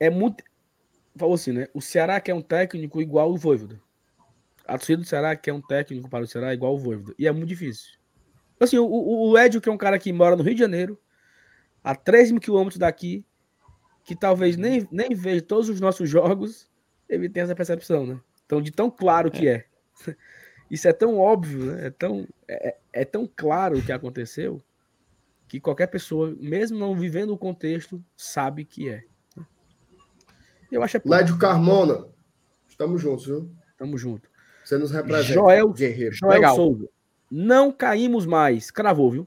é 0.00 0.10
muito. 0.10 0.42
Falou 1.16 1.34
assim, 1.36 1.52
né? 1.52 1.68
O 1.72 1.80
Ceará 1.80 2.20
quer 2.20 2.34
um 2.34 2.42
técnico 2.42 3.00
igual 3.00 3.30
o 3.30 3.36
Voivoda. 3.36 3.80
A 4.66 4.78
torcida 4.78 5.02
do 5.02 5.06
Ceará 5.06 5.34
quer 5.36 5.52
um 5.52 5.60
técnico 5.60 6.08
para 6.08 6.24
o 6.24 6.26
Ceará 6.26 6.54
igual 6.54 6.74
o 6.74 6.78
Voivoda. 6.78 7.14
E 7.18 7.26
é 7.26 7.32
muito 7.32 7.48
difícil. 7.48 7.92
Assim, 8.58 8.78
o, 8.78 8.84
o, 8.84 9.28
o 9.28 9.32
Lédio, 9.32 9.60
que 9.60 9.68
é 9.68 9.72
um 9.72 9.76
cara 9.76 9.98
que 9.98 10.12
mora 10.12 10.36
no 10.36 10.42
Rio 10.42 10.54
de 10.54 10.60
Janeiro, 10.60 10.98
a 11.82 11.94
3 11.94 12.30
mil 12.30 12.40
quilômetros 12.40 12.78
daqui, 12.78 13.24
que 14.04 14.14
talvez 14.14 14.56
nem, 14.56 14.86
nem 14.90 15.14
veja 15.14 15.42
todos 15.42 15.68
os 15.68 15.80
nossos 15.80 16.08
jogos, 16.08 16.70
ele 17.08 17.28
tem 17.28 17.42
essa 17.42 17.54
percepção, 17.54 18.06
né? 18.06 18.20
Então, 18.46 18.60
de 18.60 18.70
tão 18.70 18.90
claro 18.90 19.30
que 19.30 19.48
é. 19.48 19.66
Isso 20.70 20.88
é 20.88 20.92
tão 20.92 21.18
óbvio, 21.18 21.66
né? 21.66 21.86
É 21.86 21.90
tão, 21.90 22.26
é, 22.48 22.68
é- 22.68 22.78
é 22.92 23.04
tão 23.04 23.28
claro 23.36 23.78
o 23.78 23.82
que 23.82 23.92
aconteceu 23.92 24.62
que 25.52 25.60
qualquer 25.60 25.86
pessoa, 25.88 26.34
mesmo 26.40 26.78
não 26.78 26.96
vivendo 26.96 27.34
o 27.34 27.36
contexto, 27.38 28.02
sabe 28.16 28.64
que 28.64 28.88
é. 28.88 29.04
Eu 30.70 30.82
acho 30.82 30.96
é. 30.96 31.02
Lédio 31.04 31.36
Carmona. 31.36 32.06
Estamos 32.66 33.02
juntos, 33.02 33.26
viu? 33.26 33.54
Tamo 33.76 33.98
junto. 33.98 34.30
Você 34.64 34.78
nos 34.78 34.90
representa. 34.90 35.32
Joel- 35.34 35.72
Guerreiro. 35.72 36.14
Joel 36.14 36.32
Legal. 36.32 36.56
Souza. 36.56 36.88
Não 37.30 37.72
caímos 37.72 38.26
mais. 38.26 38.70
Cravou, 38.70 39.10
viu? 39.10 39.26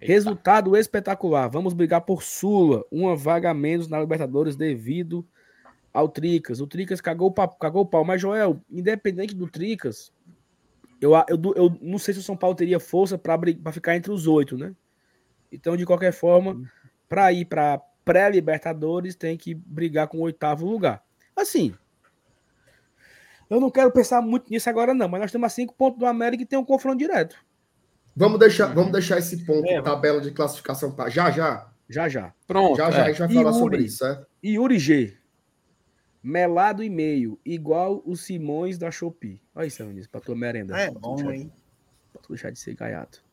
Eita. 0.00 0.12
Resultado 0.12 0.76
espetacular. 0.76 1.48
Vamos 1.48 1.72
brigar 1.74 2.02
por 2.02 2.22
Sula. 2.22 2.84
Uma 2.90 3.16
vaga 3.16 3.50
a 3.50 3.54
menos 3.54 3.88
na 3.88 3.98
Libertadores 4.00 4.56
devido 4.56 5.26
ao 5.92 6.08
Tricas. 6.08 6.60
O 6.60 6.66
Tricas 6.66 7.00
cagou 7.00 7.28
o 7.28 7.32
pau. 7.32 7.48
Cagou 7.48 7.82
o 7.82 7.86
pau. 7.86 8.04
Mas, 8.04 8.20
Joel, 8.20 8.60
independente 8.70 9.34
do 9.34 9.46
Tricas, 9.48 10.12
eu, 11.00 11.12
eu, 11.28 11.54
eu 11.56 11.78
não 11.80 11.98
sei 11.98 12.14
se 12.14 12.20
o 12.20 12.22
São 12.22 12.36
Paulo 12.36 12.54
teria 12.56 12.78
força 12.80 13.16
para 13.18 13.38
ficar 13.72 13.96
entre 13.96 14.12
os 14.12 14.26
oito, 14.26 14.56
né? 14.58 14.74
Então, 15.50 15.76
de 15.76 15.84
qualquer 15.84 16.12
forma, 16.12 16.60
para 17.08 17.32
ir 17.32 17.44
para 17.44 17.80
pré-Libertadores, 18.04 19.14
tem 19.14 19.36
que 19.36 19.54
brigar 19.54 20.08
com 20.08 20.18
o 20.18 20.22
oitavo 20.22 20.66
lugar. 20.66 21.02
Assim, 21.36 21.74
eu 23.56 23.60
não 23.60 23.70
quero 23.70 23.90
pensar 23.92 24.20
muito 24.22 24.50
nisso 24.50 24.68
agora, 24.68 24.92
não, 24.94 25.08
mas 25.08 25.20
nós 25.20 25.32
temos 25.32 25.46
a 25.46 25.48
cinco 25.50 25.74
pontos 25.74 25.98
do 25.98 26.06
América 26.06 26.42
e 26.42 26.46
tem 26.46 26.58
um 26.58 26.64
confronto 26.64 26.98
direto. 26.98 27.36
Vamos 28.14 28.38
deixar, 28.38 28.66
vamos 28.74 28.92
deixar 28.92 29.18
esse 29.18 29.44
ponto, 29.44 29.66
É. 29.68 29.80
tabela 29.80 30.20
de 30.20 30.30
classificação 30.32 30.92
para 30.92 31.08
já, 31.10 31.30
já. 31.30 31.68
Já 31.88 32.08
já. 32.08 32.32
Pronto. 32.46 32.76
Já, 32.76 32.90
já 32.90 32.98
a 32.98 33.04
é. 33.04 33.08
gente 33.08 33.18
vai 33.18 33.28
E 33.30 33.34
falar 33.34 33.50
Yuri? 33.50 33.58
sobre 33.58 33.78
isso, 33.82 33.96
certo? 33.98 34.26
Yuri 34.44 34.78
G. 34.78 35.16
Melado 36.22 36.82
e 36.84 36.88
meio, 36.90 37.38
igual 37.44 38.00
os 38.06 38.20
Simões 38.24 38.78
da 38.78 38.90
Shopee. 38.90 39.40
Olha 39.54 39.66
isso, 39.66 39.82
Anis, 39.82 40.06
pra 40.06 40.20
tua 40.20 40.36
merenda. 40.36 40.78
É 40.78 40.90
bom, 40.90 41.16
deixar- 41.16 41.34
hein? 41.34 41.52
Pra 42.12 42.22
tu 42.22 42.28
deixar 42.30 42.50
de 42.50 42.58
ser 42.58 42.74
gaiato. 42.76 43.24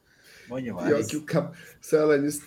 Bom 0.47 0.55
Pior 0.55 0.83
demais. 0.87 1.07
que 1.07 1.17
o 1.17 1.23
cap... 1.23 1.55
Seu 1.79 2.01
Alanis- 2.01 2.41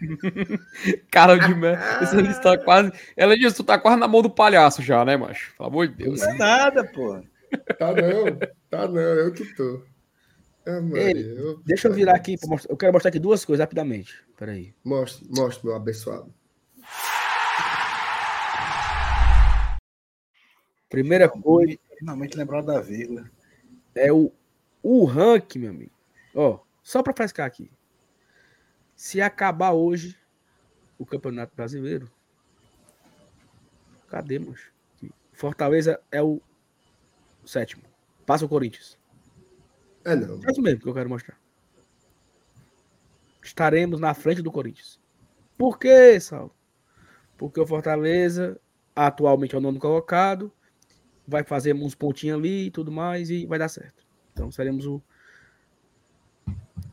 Cara 1.10 1.36
de 1.36 1.54
merda. 1.54 2.02
Esse 2.04 2.16
ali 2.16 2.40
tá 2.40 2.56
quase. 2.58 2.92
Ela 3.16 3.36
disse, 3.36 3.56
tu 3.56 3.64
tá 3.64 3.78
quase 3.78 3.98
na 3.98 4.08
mão 4.08 4.22
do 4.22 4.30
palhaço 4.30 4.80
já, 4.82 5.04
né, 5.04 5.16
macho? 5.16 5.54
Pelo 5.56 5.68
amor 5.68 5.88
de 5.88 5.94
Deus. 5.94 6.20
Não 6.20 6.30
é 6.30 6.34
nada, 6.38 6.84
pô. 6.84 7.20
Tá 7.78 7.92
não, 7.94 8.38
tá 8.70 8.86
não, 8.88 9.00
eu 9.00 9.32
que 9.32 9.44
tô. 9.54 9.82
Ah, 10.66 10.80
Maria, 10.82 11.12
Ei, 11.16 11.38
eu- 11.38 11.60
Deixa 11.64 11.88
eu 11.88 11.94
virar 11.94 12.14
aqui. 12.14 12.36
pra 12.36 12.48
mostrar- 12.48 12.70
Eu 12.72 12.76
quero 12.76 12.92
mostrar 12.92 13.08
aqui 13.08 13.18
duas 13.18 13.44
coisas 13.44 13.62
rapidamente. 13.62 14.22
Peraí. 14.36 14.74
Mostra, 14.84 15.26
mostra, 15.34 15.66
meu 15.66 15.74
abençoado. 15.76 16.32
Primeira 20.88 21.28
coisa 21.28 21.78
Finalmente 21.98 22.36
lembraram 22.36 22.64
da 22.64 22.80
vírgula. 22.80 23.28
é 23.94 24.12
o, 24.12 24.30
o 24.82 25.04
ranking, 25.04 25.58
meu 25.60 25.70
amigo. 25.70 25.90
Ó, 26.34 26.60
só 26.82 27.02
pra 27.02 27.12
frescar 27.12 27.46
aqui. 27.46 27.70
Se 28.98 29.22
acabar 29.22 29.70
hoje 29.70 30.18
o 30.98 31.06
Campeonato 31.06 31.54
Brasileiro, 31.54 32.10
cadê? 34.08 34.44
Fortaleza 35.32 36.00
é 36.10 36.20
o 36.20 36.40
sétimo. 37.46 37.84
Passa 38.26 38.44
o 38.44 38.48
Corinthians. 38.48 38.98
É 40.04 40.16
não. 40.16 40.40
É 40.44 40.50
isso 40.50 40.60
mesmo 40.60 40.80
que 40.80 40.88
eu 40.88 40.94
quero 40.94 41.08
mostrar. 41.08 41.38
Estaremos 43.40 44.00
na 44.00 44.12
frente 44.14 44.42
do 44.42 44.50
Corinthians. 44.50 44.98
Por 45.56 45.78
quê, 45.78 46.18
Saulo? 46.18 46.52
Porque 47.36 47.60
o 47.60 47.66
Fortaleza, 47.68 48.60
atualmente 48.96 49.54
é 49.54 49.58
o 49.58 49.60
nono 49.60 49.78
colocado, 49.78 50.52
vai 51.24 51.44
fazer 51.44 51.72
uns 51.72 51.94
pontinhos 51.94 52.36
ali 52.36 52.66
e 52.66 52.70
tudo 52.72 52.90
mais, 52.90 53.30
e 53.30 53.46
vai 53.46 53.60
dar 53.60 53.68
certo. 53.68 54.04
Então 54.32 54.50
seremos 54.50 54.86
o 54.86 55.00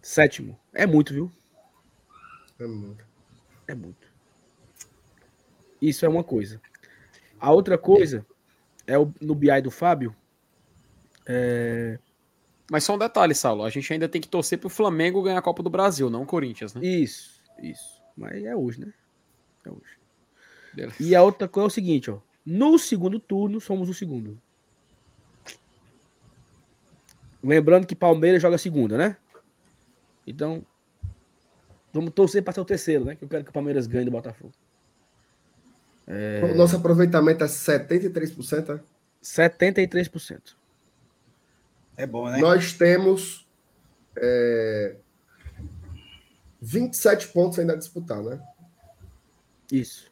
sétimo. 0.04 0.56
É 0.72 0.86
muito, 0.86 1.12
viu? 1.12 1.32
É 2.60 2.68
não. 2.68 2.96
É 3.68 3.76
muito. 3.76 4.08
Isso 5.82 6.06
é 6.06 6.10
uma 6.10 6.24
coisa. 6.24 6.62
A 7.40 7.52
outra 7.52 7.78
coisa 7.78 8.26
é 8.88 8.98
o, 8.98 9.14
no 9.22 9.36
BI 9.36 9.62
do 9.62 9.72
Fábio. 9.72 10.16
É, 11.26 12.00
Mas 12.70 12.84
só 12.84 12.96
um 12.96 12.98
detalhe, 12.98 13.34
Saulo. 13.36 13.64
A 13.64 13.70
gente 13.70 13.92
ainda 13.92 14.08
tem 14.08 14.22
que 14.22 14.28
torcer 14.28 14.58
pro 14.58 14.70
Flamengo 14.70 15.22
ganhar 15.22 15.40
a 15.40 15.42
Copa 15.42 15.62
do 15.62 15.70
Brasil, 15.70 16.10
não 16.10 16.24
o 16.24 16.26
Corinthians, 16.26 16.74
né? 16.74 16.86
Isso, 16.86 17.42
isso. 17.62 18.02
Mas 18.16 18.44
é 18.44 18.56
hoje, 18.56 18.82
né? 18.82 18.94
É 19.66 19.70
hoje. 19.70 20.00
Beleza. 20.74 20.96
E 21.00 21.16
a 21.16 21.24
outra 21.24 21.48
coisa 21.48 21.66
é 21.66 21.68
o 21.68 21.72
seguinte, 21.72 22.10
ó. 22.12 22.20
No 22.46 22.78
segundo 22.78 23.20
turno, 23.20 23.60
somos 23.60 23.90
o 23.90 23.94
segundo. 23.94 24.40
Lembrando 27.44 27.88
que 27.88 27.96
Palmeiras 27.96 28.42
joga 28.42 28.58
segunda, 28.58 28.98
né? 28.98 29.18
Então, 30.26 30.66
vamos 31.96 32.14
torcer 32.14 32.44
para 32.44 32.54
ser 32.54 32.60
o 32.60 32.66
terceiro, 32.66 33.06
né? 33.06 33.16
Que 33.16 33.24
eu 33.24 33.30
quero 33.30 33.44
que 33.44 33.50
o 33.50 33.54
Palmeiras 33.54 33.88
ganhe 33.88 34.06
do 34.06 34.12
Botafogo. 34.12 34.54
O 36.52 36.56
nosso 36.56 36.76
aproveitamento 36.76 37.44
é 37.44 37.48
73%. 37.48 38.76
né? 38.76 38.80
73%. 39.24 40.56
É 41.98 42.06
bom, 42.06 42.30
né? 42.30 42.38
Nós 42.38 42.74
temos 42.74 43.48
é, 44.16 44.98
27 46.62 47.30
pontos 47.30 47.58
ainda 47.58 47.74
a 47.74 47.78
disputar, 47.78 48.22
né? 48.22 48.40
Isso. 49.72 50.12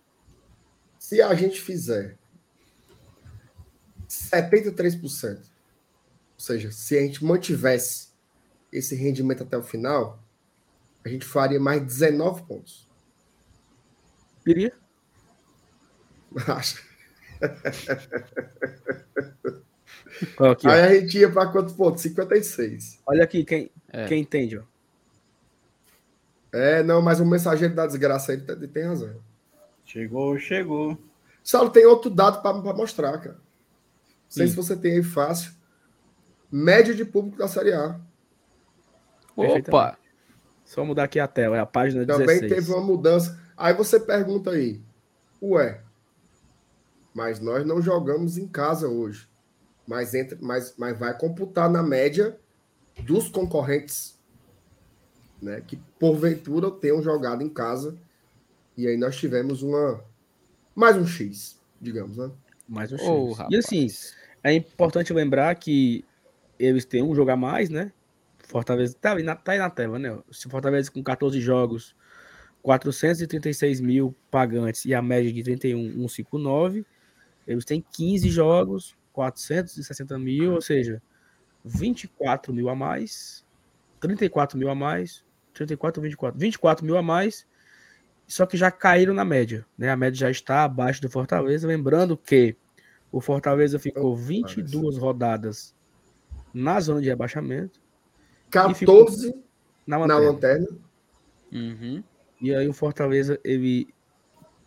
Se 0.98 1.22
a 1.22 1.36
gente 1.36 1.62
fizer 1.62 2.18
73%, 4.08 5.38
ou 5.38 5.44
seja, 6.38 6.72
se 6.72 6.98
a 6.98 7.02
gente 7.02 7.24
mantivesse 7.24 8.08
esse 8.72 8.96
rendimento 8.96 9.44
até 9.44 9.58
o 9.58 9.62
final, 9.62 10.23
a 11.06 11.10
gente 11.10 11.26
faria 11.26 11.60
mais 11.60 11.82
19 11.84 12.44
pontos. 12.44 12.88
Queria? 14.44 14.74
Acho. 16.48 16.84
Ó, 20.40 20.52
aqui, 20.52 20.68
ó. 20.68 20.72
Aí 20.72 20.82
a 20.82 21.00
gente 21.02 21.18
ia 21.18 21.32
para 21.32 21.52
quantos 21.52 21.74
pontos? 21.74 22.02
56. 22.02 23.02
Olha 23.06 23.24
aqui 23.24 23.44
quem, 23.44 23.72
É. 23.90 24.06
quem 24.08 24.22
entende, 24.22 24.58
ó. 24.58 24.64
É, 26.52 26.84
não, 26.84 27.02
mas 27.02 27.20
o 27.20 27.26
mensageiro 27.26 27.74
da 27.74 27.88
desgraça 27.88 28.32
ele 28.34 28.44
tem- 28.44 28.56
ele 28.56 28.68
tem 28.68 28.84
razão. 28.84 29.16
Chegou, 29.86 30.38
chegou. 30.38 30.98
Saulo, 31.44 31.70
tem 31.72 31.86
outro 31.86 32.10
dado 32.10 32.42
para 32.42 32.54
mostrar, 32.74 33.18
cara. 33.20 33.36
Não 33.36 33.42
sei 34.30 34.46
Hum. 34.46 34.50
se 34.50 34.56
você 34.56 34.76
tem 34.78 34.94
aí 34.94 35.04
fácil. 35.04 35.52
Média 36.52 36.94
de 36.94 37.04
público 37.04 37.38
da 37.38 37.48
Série 37.48 37.74
A. 37.74 38.00
Opa! 39.36 39.98
Só 40.66 40.84
mudar 40.86 41.04
aqui 41.04 41.20
a 41.20 41.28
tela, 41.28 41.58
é 41.58 41.60
a 41.60 41.66
página 41.66 42.06
Também 42.06 42.40
16. 42.40 42.52
teve 42.52 42.72
uma 42.72 42.82
mudança. 42.82 43.40
Aí 43.56 43.74
você 43.74 44.00
pergunta 44.00 44.52
aí, 44.52 44.82
ué, 45.42 45.82
mas 47.14 47.40
nós 47.40 47.66
não 47.66 47.82
jogamos 47.82 48.38
em 48.38 48.48
casa 48.48 48.88
hoje. 48.88 49.28
mas, 49.88 50.14
entra, 50.14 50.38
mas, 50.42 50.74
mas 50.78 50.98
vai 50.98 51.18
computar 51.18 51.70
na 51.70 51.84
média 51.84 52.38
dos 53.04 53.28
concorrentes 53.28 54.18
né, 55.42 55.62
que 55.66 55.76
porventura 56.00 56.72
tenham 56.72 57.02
jogado 57.02 57.44
em 57.44 57.50
casa. 57.50 57.98
E 58.78 58.88
aí 58.88 58.98
nós 58.98 59.16
tivemos 59.18 59.62
uma 59.62 60.04
mais 60.74 60.98
um 60.98 61.06
X, 61.06 61.60
digamos, 61.80 62.18
né? 62.18 62.32
Mais 62.68 62.92
um 62.92 62.98
X. 62.98 63.08
Ô, 63.08 63.36
e 63.50 63.58
assim, 63.58 63.88
é 64.44 64.54
importante 64.54 65.14
lembrar 65.14 65.54
que 65.56 66.04
eles 66.58 66.86
têm 66.86 67.04
um 67.04 67.14
jogo 67.14 67.30
a 67.30 67.38
mais, 67.38 67.70
né? 67.70 67.92
Fortaleza 68.54 68.96
tá 69.02 69.14
aí 69.14 69.24
na, 69.24 69.36
tá 69.36 69.54
aí 69.54 69.58
na 69.58 69.70
tela, 69.70 69.98
né? 69.98 70.16
Se 70.32 70.48
Fortaleza 70.48 70.92
com 70.92 71.02
14 71.02 71.42
jogos, 71.42 71.96
436 72.62 73.82
mil 73.82 74.16
pagantes 74.30 74.86
e 74.86 74.94
a 74.94 75.02
média 75.02 75.34
de 75.34 75.42
31,159, 75.42 76.86
eles 77.48 77.66
têm 77.66 77.84
15 77.92 78.30
jogos, 78.30 78.96
460 79.12 80.20
mil, 80.20 80.54
ou 80.54 80.62
seja, 80.62 81.02
24 81.66 82.54
mil 82.54 82.70
a 82.70 82.76
mais, 82.76 83.44
34 84.00 84.56
mil 84.56 84.70
a 84.70 84.76
mais, 84.76 85.26
34 85.56 86.00
ou 86.00 86.04
24, 86.04 86.40
24 86.40 86.86
mil 86.86 86.96
a 86.96 87.02
mais, 87.02 87.48
só 88.28 88.46
que 88.46 88.56
já 88.56 88.70
caíram 88.70 89.16
na 89.16 89.26
média, 89.26 89.66
né? 89.76 89.90
A 89.90 89.98
média 89.98 90.20
já 90.20 90.30
está 90.30 90.64
abaixo 90.64 91.02
do 91.02 91.10
Fortaleza, 91.10 91.68
lembrando 91.68 92.16
que 92.16 92.56
o 93.12 93.20
Fortaleza 93.20 93.80
ficou 93.80 94.16
22 94.16 94.98
rodadas 94.98 95.76
na 96.54 96.80
zona 96.80 97.02
de 97.02 97.10
rebaixamento. 97.10 97.83
14 98.54 99.34
na 99.86 99.98
na 99.98 100.18
lanterna. 100.18 100.32
lanterna. 100.32 100.68
Uhum. 101.52 102.04
E 102.40 102.54
aí 102.54 102.68
o 102.68 102.74
Fortaleza, 102.74 103.40
ele 103.44 103.88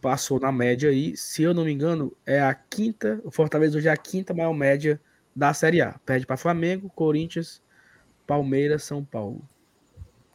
passou 0.00 0.38
na 0.40 0.50
média 0.52 0.90
aí, 0.90 1.16
se 1.16 1.42
eu 1.42 1.54
não 1.54 1.64
me 1.64 1.72
engano, 1.72 2.12
é 2.24 2.40
a 2.40 2.54
quinta, 2.54 3.20
o 3.24 3.30
Fortaleza 3.30 3.78
hoje 3.78 3.88
é 3.88 3.90
a 3.90 3.96
quinta 3.96 4.34
maior 4.34 4.52
média 4.52 5.00
da 5.34 5.52
Série 5.52 5.80
A. 5.80 5.98
Perde 6.04 6.26
para 6.26 6.36
Flamengo, 6.36 6.90
Corinthians, 6.94 7.62
Palmeiras, 8.26 8.82
São 8.84 9.04
Paulo. 9.04 9.42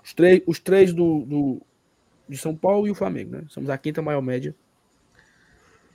Os 0.03 0.14
três, 0.14 0.41
os 0.45 0.60
três 0.60 0.94
do, 0.94 1.26
do, 1.26 1.61
de 2.28 2.38
São 2.38 2.56
Paulo 2.56 2.88
e 2.88 2.91
o 2.91 2.95
Flamengo, 2.95 3.32
né? 3.32 3.44
Somos 3.49 3.69
a 3.69 3.78
quinta 3.78 4.02
maior 4.02 4.22
média 4.22 4.56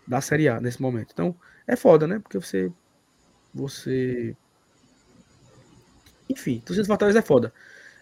da 0.07 0.21
Série 0.21 0.49
A 0.49 0.61
nesse 0.61 0.81
momento. 0.81 1.11
Então, 1.13 1.35
é 1.67 1.75
foda, 1.77 2.07
né? 2.07 2.19
Porque 2.19 2.39
você 2.39 2.73
você 3.53 4.37
enfim, 6.29 6.61
torcida 6.61 6.83
do 6.83 6.89
Fortaleza 6.89 7.19
é 7.19 7.23
foda. 7.23 7.53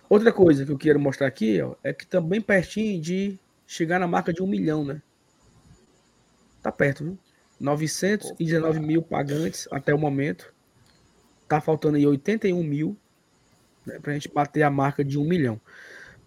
Outra 0.09 0.33
coisa 0.33 0.65
que 0.65 0.73
eu 0.73 0.79
quero 0.79 1.01
mostrar 1.01 1.27
aqui, 1.27 1.61
ó, 1.61 1.75
é 1.83 1.93
que 1.93 2.07
também 2.07 2.41
pertinho 2.41 3.01
de 3.01 3.39
chegar 3.67 3.99
na 3.99 4.07
marca 4.07 4.33
de 4.33 4.43
um 4.43 4.47
milhão, 4.47 4.85
né? 4.85 5.01
Tá 6.63 6.71
perto, 6.71 7.05
viu? 7.05 7.19
919 7.61 8.81
mil 8.81 9.03
pagantes 9.03 9.69
até 9.71 9.95
o 9.95 9.99
momento. 9.99 10.53
Tá 11.49 11.61
faltando 11.61 11.97
aí 11.97 12.07
81 12.07 12.63
mil 12.63 12.97
né, 13.87 13.99
pra 14.01 14.13
gente 14.13 14.29
bater 14.29 14.63
a 14.63 14.71
marca 14.71 15.05
de 15.05 15.19
um 15.19 15.25
milhão. 15.25 15.61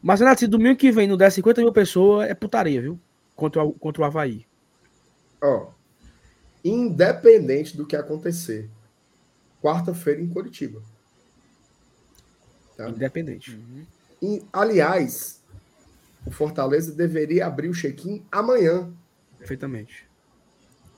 Mas, 0.02 0.20
Renato, 0.20 0.40
se 0.40 0.48
domingo 0.48 0.78
que 0.78 0.92
vem 0.92 1.08
não 1.08 1.18
der 1.18 1.32
50 1.32 1.62
mil 1.62 1.74
pessoas, 1.74 2.30
é 2.30 2.34
putaria, 2.34 2.82
viu? 2.82 3.00
Contra 3.36 3.64
o, 3.64 3.74
contra 3.74 4.02
o 4.02 4.06
Havaí. 4.06 4.46
Ó, 5.42 5.72
independente 6.64 7.76
do 7.76 7.86
que 7.86 7.96
acontecer, 7.96 8.70
quarta-feira 9.62 10.22
em 10.22 10.28
Curitiba. 10.28 10.82
Tá? 12.78 12.88
Independente. 12.90 13.60
E, 14.22 14.46
aliás, 14.54 15.42
o 16.26 16.32
Fortaleza 16.32 16.94
deveria 16.94 17.48
abrir 17.48 17.70
o 17.70 17.74
check-in 17.74 18.24
amanhã. 18.32 18.94
Perfeitamente. 19.40 20.08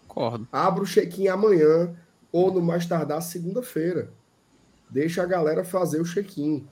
Concordo. 0.07 0.47
Abra 0.51 0.83
o 0.83 0.87
check-in 0.87 1.29
amanhã 1.29 1.95
ou 2.31 2.53
no 2.53 2.61
mais 2.61 2.85
tardar 2.85 3.21
segunda-feira. 3.21 4.11
Deixa 4.89 5.23
a 5.23 5.25
galera 5.25 5.63
fazer 5.63 6.01
o 6.01 6.05
check-in. 6.05 6.67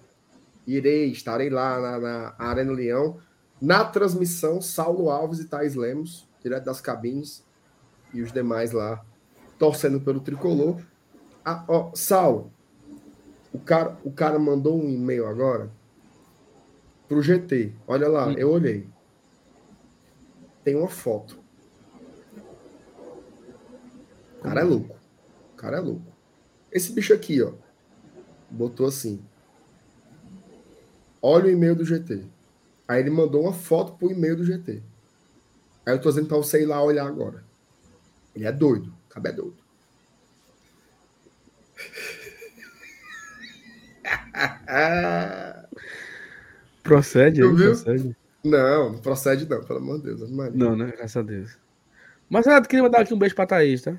Irei, 0.65 1.11
estarei 1.11 1.49
lá 1.49 1.79
na, 1.79 1.99
na 1.99 2.35
Arena 2.37 2.73
Leão. 2.73 3.19
Na 3.61 3.85
transmissão, 3.85 4.61
Saulo 4.61 5.09
Alves 5.09 5.39
e 5.39 5.45
Thais 5.45 5.75
Lemos, 5.75 6.27
direto 6.43 6.65
das 6.65 6.81
cabines, 6.81 7.43
e 8.13 8.21
os 8.21 8.31
demais 8.31 8.71
lá, 8.71 9.03
torcendo 9.57 9.99
pelo 9.99 10.19
tricolor. 10.19 10.81
Ah, 11.43 11.63
ó, 11.67 11.91
Saulo, 11.95 12.51
o 13.53 13.59
cara, 13.59 13.97
o 14.03 14.11
cara 14.11 14.37
mandou 14.39 14.77
um 14.79 14.89
e-mail 14.89 15.25
agora 15.27 15.69
pro 17.07 17.21
GT. 17.21 17.73
Olha 17.87 18.07
lá, 18.07 18.27
Hum. 18.27 18.33
eu 18.37 18.49
olhei. 18.51 18.87
Tem 20.63 20.75
uma 20.75 20.89
foto. 20.89 21.39
O 24.39 24.41
cara 24.43 24.61
é 24.61 24.63
louco. 24.63 24.95
O 25.53 25.55
cara 25.57 25.77
é 25.77 25.79
louco. 25.79 26.05
Esse 26.71 26.91
bicho 26.91 27.13
aqui, 27.13 27.41
ó, 27.41 27.53
botou 28.49 28.85
assim. 28.87 29.23
Olha 31.21 31.45
o 31.45 31.49
e-mail 31.49 31.75
do 31.75 31.85
GT. 31.85 32.25
Aí 32.87 32.99
ele 33.01 33.09
mandou 33.09 33.41
uma 33.43 33.53
foto 33.53 33.93
pro 33.93 34.11
e-mail 34.11 34.35
do 34.37 34.45
GT. 34.45 34.83
Aí 35.85 35.93
eu 35.93 36.01
tô 36.01 36.09
dizendo 36.09 36.27
pra 36.27 36.37
você 36.37 36.61
ir 36.61 36.65
lá 36.65 36.81
olhar 36.83 37.07
agora. 37.07 37.43
Ele 38.35 38.45
é 38.45 38.51
doido. 38.51 38.93
O 39.05 39.09
cara 39.09 39.29
é 39.29 39.31
doido. 39.31 39.57
Procede 46.83 47.43
aí, 47.43 47.55
procede. 47.55 48.15
Não, 48.43 48.93
não 48.93 48.99
procede 48.99 49.49
não, 49.49 49.61
pelo 49.63 49.79
amor 49.79 49.97
de 49.99 50.05
Deus. 50.15 50.29
Maria. 50.31 50.53
Não, 50.55 50.75
né? 50.75 50.91
Graças 50.95 51.17
a 51.17 51.21
Deus. 51.21 51.57
Mas, 52.29 52.45
Renato, 52.45 52.67
queria 52.69 52.83
mandar 52.83 53.01
aqui 53.01 53.13
um 53.13 53.19
beijo 53.19 53.35
pra 53.35 53.45
Thaís, 53.45 53.81
tá? 53.81 53.95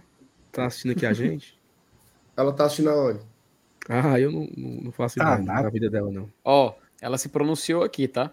Tá 0.53 0.67
assistindo 0.67 0.93
aqui 0.93 1.05
a 1.05 1.13
gente. 1.13 1.59
Ela 2.37 2.53
tá 2.53 2.65
assistindo 2.65 2.91
aonde? 2.91 3.21
Ah, 3.89 4.19
eu 4.19 4.31
não, 4.31 4.49
não, 4.57 4.71
não 4.85 4.93
faço 4.93 5.21
Ah, 5.21 5.35
ideia 5.35 5.47
nada. 5.47 5.63
da 5.65 5.71
vida 5.71 5.91
dela, 5.91 6.11
não. 6.11 6.31
Ó, 6.45 6.75
ela 7.01 7.19
se 7.19 7.29
pronunciou 7.29 7.83
aqui, 7.83 8.07
tá? 8.09 8.33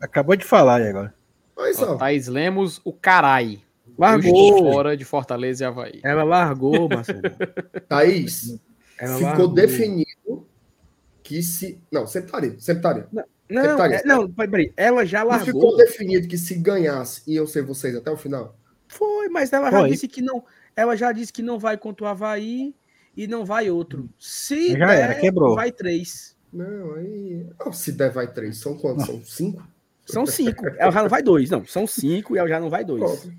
Acabou 0.00 0.36
de 0.36 0.44
falar 0.44 0.76
aí 0.76 0.88
agora. 0.88 1.14
Olha 1.56 1.70
Ó, 1.70 1.74
só. 1.74 1.96
Thaís 1.96 2.28
Lemos, 2.28 2.80
o 2.84 2.92
carai. 2.92 3.60
Eu 3.86 3.94
Largou! 3.98 4.72
fora 4.72 4.96
de 4.96 5.04
Fortaleza 5.04 5.64
e 5.64 5.66
Havaí. 5.66 6.00
Ela 6.02 6.24
largou, 6.24 6.88
Marcelo. 6.88 7.20
Thaís, 7.88 8.58
Ela 8.98 9.14
ficou 9.14 9.28
largou. 9.28 9.48
definido 9.54 10.03
que 11.24 11.42
se. 11.42 11.80
Não, 11.90 12.06
sempre 12.06 12.28
estaria. 12.28 12.50
Não, 12.50 13.62
Secretária. 13.62 13.96
é, 13.96 14.04
não, 14.06 14.30
peraí. 14.30 14.72
Ela 14.76 15.04
já 15.04 15.20
Não 15.20 15.28
largou. 15.30 15.46
ficou 15.46 15.76
definido 15.76 16.28
que 16.28 16.38
se 16.38 16.54
ganhasse 16.54 17.22
iam 17.26 17.46
ser 17.46 17.62
vocês 17.62 17.96
até 17.96 18.10
o 18.10 18.16
final? 18.16 18.56
Foi, 18.86 19.28
mas 19.28 19.52
ela 19.52 19.70
já 19.70 19.80
Foi. 19.80 19.90
disse 19.90 20.06
que 20.06 20.22
não. 20.22 20.44
Ela 20.76 20.94
já 20.96 21.10
disse 21.12 21.32
que 21.32 21.42
não 21.42 21.58
vai 21.58 21.76
contra 21.76 22.04
o 22.04 22.08
Havaí 22.08 22.74
e 23.16 23.26
não 23.26 23.44
vai 23.44 23.70
outro. 23.70 24.08
Se 24.18 24.72
Já 24.76 24.86
der, 24.86 25.00
era, 25.10 25.14
quebrou. 25.16 25.54
vai 25.56 25.72
três. 25.72 26.36
Não, 26.52 26.94
aí. 26.94 27.46
Não, 27.58 27.72
se 27.72 27.90
der, 27.92 28.10
vai 28.12 28.32
três. 28.32 28.58
São 28.58 28.76
quantos? 28.78 29.06
São 29.06 29.22
cinco? 29.24 29.66
São 30.06 30.26
cinco. 30.26 30.66
ela 30.78 30.90
já 30.92 31.02
não 31.02 31.08
vai 31.08 31.22
dois. 31.22 31.50
Não, 31.50 31.64
são 31.64 31.86
cinco 31.86 32.36
e 32.36 32.38
ela 32.38 32.48
já 32.48 32.60
não 32.60 32.70
vai 32.70 32.84
dois. 32.84 33.00
Pronto. 33.02 33.32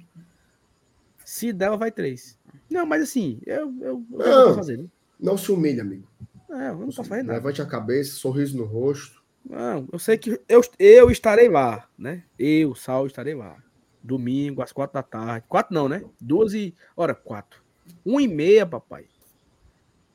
Se 1.23 1.51
der, 1.53 1.65
ela 1.65 1.77
vai 1.77 1.91
três. 1.91 2.37
Não, 2.69 2.85
mas 2.85 3.03
assim, 3.03 3.39
eu, 3.45 3.73
eu, 3.81 3.81
eu 3.81 4.05
Não. 4.09 4.17
não 4.17 4.43
posso 4.45 4.55
fazer, 4.55 4.77
né? 4.77 4.85
Não 5.19 5.37
se 5.37 5.51
humilhe, 5.51 5.79
amigo. 5.79 6.07
É, 6.49 6.69
eu 6.69 6.77
não 6.77 6.85
posso 6.85 7.03
fazer 7.03 7.23
nada. 7.23 7.37
Levante 7.39 7.61
a 7.61 7.65
cabeça, 7.65 8.15
sorriso 8.15 8.57
no 8.57 8.65
rosto. 8.65 9.23
Não, 9.47 9.87
eu 9.91 9.99
sei 9.99 10.17
que 10.17 10.41
eu, 10.47 10.61
eu 10.79 11.11
estarei 11.11 11.47
lá, 11.47 11.87
né? 11.97 12.23
Eu, 12.37 12.73
Sal, 12.75 13.05
estarei 13.05 13.35
lá. 13.35 13.57
Domingo, 14.01 14.61
às 14.61 14.71
quatro 14.71 14.93
da 14.95 15.03
tarde. 15.03 15.45
Quatro 15.47 15.73
não, 15.73 15.87
né? 15.89 16.03
Duas 16.19 16.53
e. 16.53 16.75
Ora, 16.95 17.13
quatro. 17.13 17.63
Um 18.05 18.19
e 18.19 18.27
meia, 18.27 18.65
papai. 18.65 19.05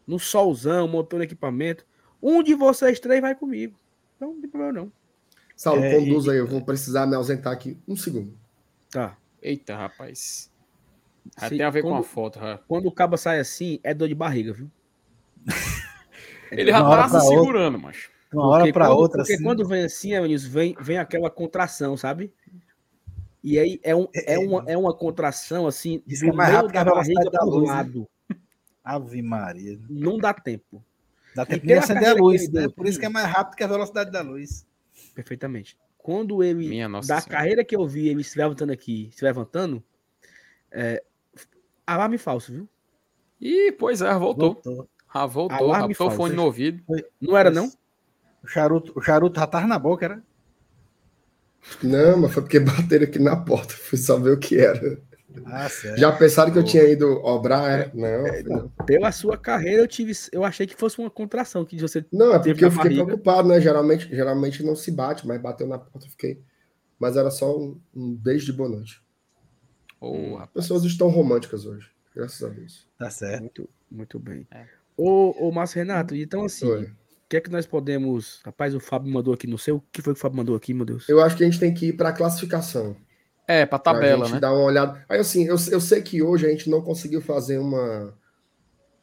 No 0.07 0.19
solzão, 0.19 0.89
montando 0.89 1.23
equipamento. 1.23 1.86
Um 2.23 2.43
de 2.43 2.55
vocês 2.55 3.01
três 3.01 3.20
vai 3.20 3.35
comigo. 3.35 3.77
Então, 4.16 4.35
não 4.35 4.40
tem 4.40 4.51
problema, 4.51 4.73
não. 4.73 4.93
Saulo, 5.57 5.82
É, 5.82 5.94
conduz 5.94 6.28
aí. 6.28 6.39
Eu 6.39 6.47
vou 6.47 6.65
precisar 6.65 7.07
me 7.07 7.15
ausentar 7.15 7.52
aqui 7.52 7.78
um 7.86 7.97
segundo. 7.97 8.36
Tá. 8.90 9.16
Eita, 9.43 9.77
rapaz. 9.77 10.51
Ter 11.48 11.62
a 11.62 11.70
ver 11.70 11.82
com 11.82 11.89
a 11.94 11.98
quando, 11.98 12.05
foto, 12.05 12.39
já. 12.39 12.59
quando 12.66 12.86
o 12.86 12.93
cabo 12.93 13.16
sai 13.16 13.39
assim, 13.40 13.78
é 13.82 13.94
dor 13.94 14.09
de 14.09 14.15
barriga, 14.15 14.52
viu? 14.52 14.70
Ele 16.51 16.70
já 16.70 16.86
hora 16.86 17.09
tá 17.09 17.22
outra. 17.22 17.28
segurando, 17.28 17.78
macho. 17.78 18.10
De 18.31 18.36
uma 18.36 18.47
hora 18.48 18.72
para 18.72 18.90
outra, 18.93 19.18
Porque 19.18 19.35
assim. 19.35 19.43
quando 19.43 19.66
vem 19.66 19.85
assim, 19.85 20.12
Eunice, 20.12 20.48
vem, 20.48 20.77
vem 20.81 20.98
aquela 20.98 21.31
contração, 21.31 21.97
sabe? 21.97 22.32
E 23.43 23.59
aí 23.59 23.81
é, 23.82 23.97
um, 23.97 24.06
é, 24.14 24.39
uma, 24.39 24.64
é 24.66 24.77
uma 24.77 24.94
contração 24.94 25.66
assim, 25.66 26.02
Isso 26.06 26.24
do 26.24 26.31
é 26.31 26.32
mais 26.32 26.51
meio 26.51 26.56
rápido 26.62 26.72
que 26.72 26.74
da 26.74 26.81
a 26.81 26.85
velocidade 26.85 27.31
barriga 27.31 27.44
luz, 27.44 27.68
né? 27.68 27.74
lado. 27.74 28.09
Ave 28.85 29.22
Maria. 29.22 29.78
Não 29.89 30.18
dá 30.18 30.32
tempo. 30.35 30.85
Dá 31.35 31.43
E 31.43 31.47
tempo 31.47 31.66
de 31.66 31.72
acender 31.74 32.09
a 32.09 32.14
luz, 32.14 32.48
né? 32.51 32.68
Por 32.68 32.86
isso 32.86 32.98
que 32.98 33.06
é 33.06 33.09
mais 33.09 33.27
rápido 33.27 33.56
que 33.56 33.64
a 33.64 33.68
velocidade 33.68 34.10
da 34.10 34.20
luz. 34.22 34.66
Perfeitamente. 35.14 35.77
Quando 35.98 36.43
ele, 36.43 36.68
Minha 36.68 36.89
nossa 36.89 37.09
da 37.09 37.20
senhora. 37.20 37.36
carreira 37.39 37.64
que 37.64 37.77
eu 37.77 37.86
vi 37.86 38.09
ele 38.09 38.24
se 38.24 38.39
levantando 38.39 38.72
aqui, 38.72 39.10
se 39.12 39.24
levantando, 39.24 39.82
é, 40.70 41.02
alarme 41.86 42.18
falso, 42.18 42.52
viu? 42.52 42.68
Ih, 43.40 43.72
pois 43.72 44.02
é, 44.02 44.12
voltou. 44.18 44.55
Voltou. 44.55 44.89
Ah, 45.12 45.27
voltou. 45.27 45.57
Alarme 45.57 45.89
Raptou 45.89 46.09
o 46.09 46.11
fone 46.11 46.35
no 46.35 46.45
ouvido. 46.45 46.82
Não 47.20 47.37
era, 47.37 47.51
não? 47.51 47.70
O 48.43 48.47
charuto, 48.47 48.93
o 48.97 49.03
charuto 49.03 49.39
já 49.39 49.47
tava 49.47 49.66
na 49.66 49.78
boca, 49.78 50.05
era? 50.05 50.23
Não, 51.82 52.19
mas 52.19 52.32
foi 52.32 52.43
porque 52.43 52.61
bateram 52.61 53.05
aqui 53.05 53.19
na 53.19 53.37
porta. 53.37 53.74
Fui 53.74 53.99
só 53.99 54.19
ver 54.19 54.32
o 54.32 54.39
que 54.39 54.59
era. 54.59 54.99
Ah, 55.45 55.69
certo. 55.69 55.99
Já 55.99 56.11
pensaram 56.11 56.53
que 56.53 56.59
eu 56.59 56.65
tinha 56.65 56.82
ido 56.85 57.07
obrar? 57.24 57.81
É? 57.81 57.91
Não, 57.95 58.62
não. 58.62 58.69
Pela 58.85 59.12
sua 59.12 59.37
carreira, 59.37 59.82
eu 59.82 59.87
tive. 59.87 60.12
Eu 60.32 60.45
achei 60.45 60.66
que 60.66 60.74
fosse 60.74 60.99
uma 60.99 61.11
contração 61.11 61.65
que 61.65 61.78
você. 61.78 62.05
Não, 62.12 62.35
é 62.35 62.39
Teve 62.39 62.55
porque 62.55 62.65
eu 62.65 62.70
fiquei 62.70 62.85
barriga. 62.85 63.05
preocupado, 63.05 63.49
né? 63.49 63.61
Geralmente, 63.61 64.09
geralmente 64.09 64.62
não 64.62 64.74
se 64.74 64.91
bate, 64.91 65.27
mas 65.27 65.41
bateu 65.41 65.66
na 65.66 65.78
porta, 65.78 66.07
eu 66.07 66.11
fiquei. 66.11 66.43
Mas 66.99 67.16
era 67.16 67.31
só 67.31 67.57
um, 67.57 67.81
um 67.95 68.15
beijo 68.15 68.47
de 68.47 68.53
boa 68.53 68.69
noite. 68.69 69.03
Ô, 70.01 70.35
rapaz. 70.35 70.51
Pessoas 70.66 70.85
estão 70.85 71.09
românticas 71.09 71.65
hoje, 71.65 71.91
graças 72.15 72.43
a 72.43 72.49
Deus. 72.53 72.89
Tá 72.99 73.11
certo. 73.11 73.41
Muito, 73.41 73.69
muito 73.91 74.19
bem. 74.19 74.47
É. 74.51 74.80
Ô, 75.02 75.48
ô, 75.48 75.51
Márcio 75.51 75.78
Renato, 75.78 76.14
então 76.14 76.44
assim, 76.44 76.66
o 76.70 76.86
que 77.27 77.39
é 77.39 77.40
que 77.40 77.51
nós 77.51 77.64
podemos. 77.66 78.43
Rapaz, 78.44 78.74
o 78.74 78.81
Fábio 78.81 79.10
mandou 79.10 79.32
aqui 79.32 79.47
no 79.47 79.56
seu. 79.56 79.77
O 79.77 79.85
que 79.90 80.02
foi 80.02 80.12
que 80.12 80.18
o 80.18 80.20
Fábio 80.20 80.36
mandou 80.36 80.55
aqui, 80.55 80.74
meu 80.74 80.85
Deus? 80.85 81.09
Eu 81.09 81.22
acho 81.22 81.36
que 81.36 81.43
a 81.43 81.47
gente 81.47 81.59
tem 81.59 81.72
que 81.72 81.86
ir 81.86 81.93
para 81.94 82.10
a 82.10 82.12
classificação. 82.12 82.94
É, 83.48 83.64
pra 83.64 83.78
Pra 83.78 83.94
tabela, 83.94 84.27
gente 84.27 84.35
né? 84.35 84.40
dar 84.40 84.52
uma 84.52 84.62
olhada. 84.62 85.02
Aí, 85.09 85.18
assim, 85.18 85.44
eu, 85.44 85.56
eu 85.70 85.81
sei 85.81 86.02
que 86.02 86.22
hoje 86.22 86.47
a 86.47 86.51
gente 86.51 86.68
não 86.68 86.82
conseguiu 86.82 87.22
fazer 87.22 87.56
uma, 87.56 88.14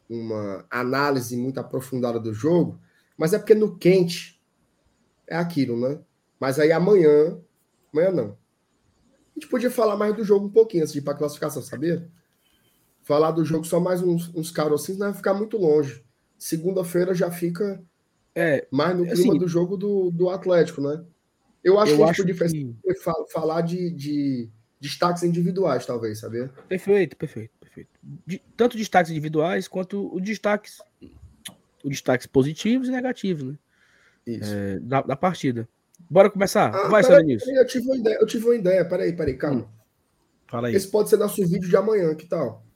uma 0.08 0.64
análise 0.70 1.36
muito 1.36 1.58
aprofundada 1.58 2.20
do 2.20 2.32
jogo, 2.32 2.78
mas 3.16 3.32
é 3.32 3.38
porque 3.38 3.54
no 3.54 3.76
quente 3.76 4.40
é 5.26 5.36
aquilo, 5.36 5.78
né? 5.80 5.98
Mas 6.38 6.60
aí 6.60 6.70
amanhã, 6.70 7.40
amanhã 7.92 8.12
não. 8.12 8.38
A 9.10 9.40
gente 9.40 9.48
podia 9.48 9.70
falar 9.70 9.96
mais 9.96 10.14
do 10.14 10.22
jogo 10.22 10.46
um 10.46 10.50
pouquinho 10.50 10.84
antes 10.84 10.92
de 10.92 11.00
ir 11.00 11.02
para 11.02 11.14
a 11.14 11.18
classificação, 11.18 11.60
sabia? 11.60 12.08
Falar 13.08 13.30
do 13.30 13.42
jogo 13.42 13.64
só 13.64 13.80
mais 13.80 14.02
uns, 14.02 14.30
uns 14.34 14.50
carocinhos, 14.50 14.98
não 14.98 15.06
vai 15.06 15.16
ficar 15.16 15.32
muito 15.32 15.56
longe. 15.56 16.04
Segunda-feira 16.36 17.14
já 17.14 17.30
fica 17.30 17.82
É, 18.34 18.66
mais 18.70 18.94
no 18.94 19.04
clima 19.04 19.14
Assim- 19.32 19.38
do 19.38 19.48
jogo 19.48 19.78
do, 19.78 20.10
do 20.10 20.28
Atlético, 20.28 20.82
né? 20.82 21.02
Eu 21.64 21.80
acho 21.80 21.92
eu 21.92 21.96
que 21.96 22.02
a 22.02 22.06
gente 22.08 22.30
acho 22.32 22.38
fazer 22.38 22.74
que. 22.84 22.94
fa- 22.96 23.24
falar 23.32 23.62
de, 23.62 23.90
de 23.92 24.50
destaques 24.78 25.22
individuais, 25.22 25.86
talvez, 25.86 26.18
sabia? 26.20 26.48
Perfeito, 26.68 27.16
perfeito, 27.16 27.50
perfeito. 27.58 27.88
De- 28.26 28.42
tanto 28.54 28.76
destaques 28.76 29.10
individuais 29.10 29.66
quanto 29.66 30.14
os 30.14 30.20
destaques, 30.22 30.76
os 31.82 31.88
destaques 31.88 32.26
positivos 32.26 32.88
e 32.88 32.90
negativos, 32.90 33.44
né? 33.52 33.58
Isso. 34.26 34.52
é, 34.54 34.78
da, 34.80 35.00
da 35.00 35.16
partida. 35.16 35.66
Bora 36.10 36.28
começar? 36.30 36.74
Ah, 36.74 36.88
Vai, 36.88 37.02
peraí, 37.02 37.24
Nilson. 37.24 37.50
eu 37.52 37.66
tive 37.66 37.86
uma 37.86 37.96
ideia, 37.96 38.18
eu 38.20 38.26
tive 38.26 38.44
uma 38.44 38.54
ideia, 38.54 38.84
peraí, 38.84 39.16
peraí, 39.16 39.34
calma. 39.34 39.66
Fala 40.46 40.68
aí. 40.68 40.74
Esse 40.74 40.88
pode 40.88 41.08
ser 41.08 41.16
nosso 41.16 41.36
vídeo 41.46 41.70
de 41.70 41.74
amanhã, 41.76 42.14
que 42.14 42.26
tal? 42.26 42.67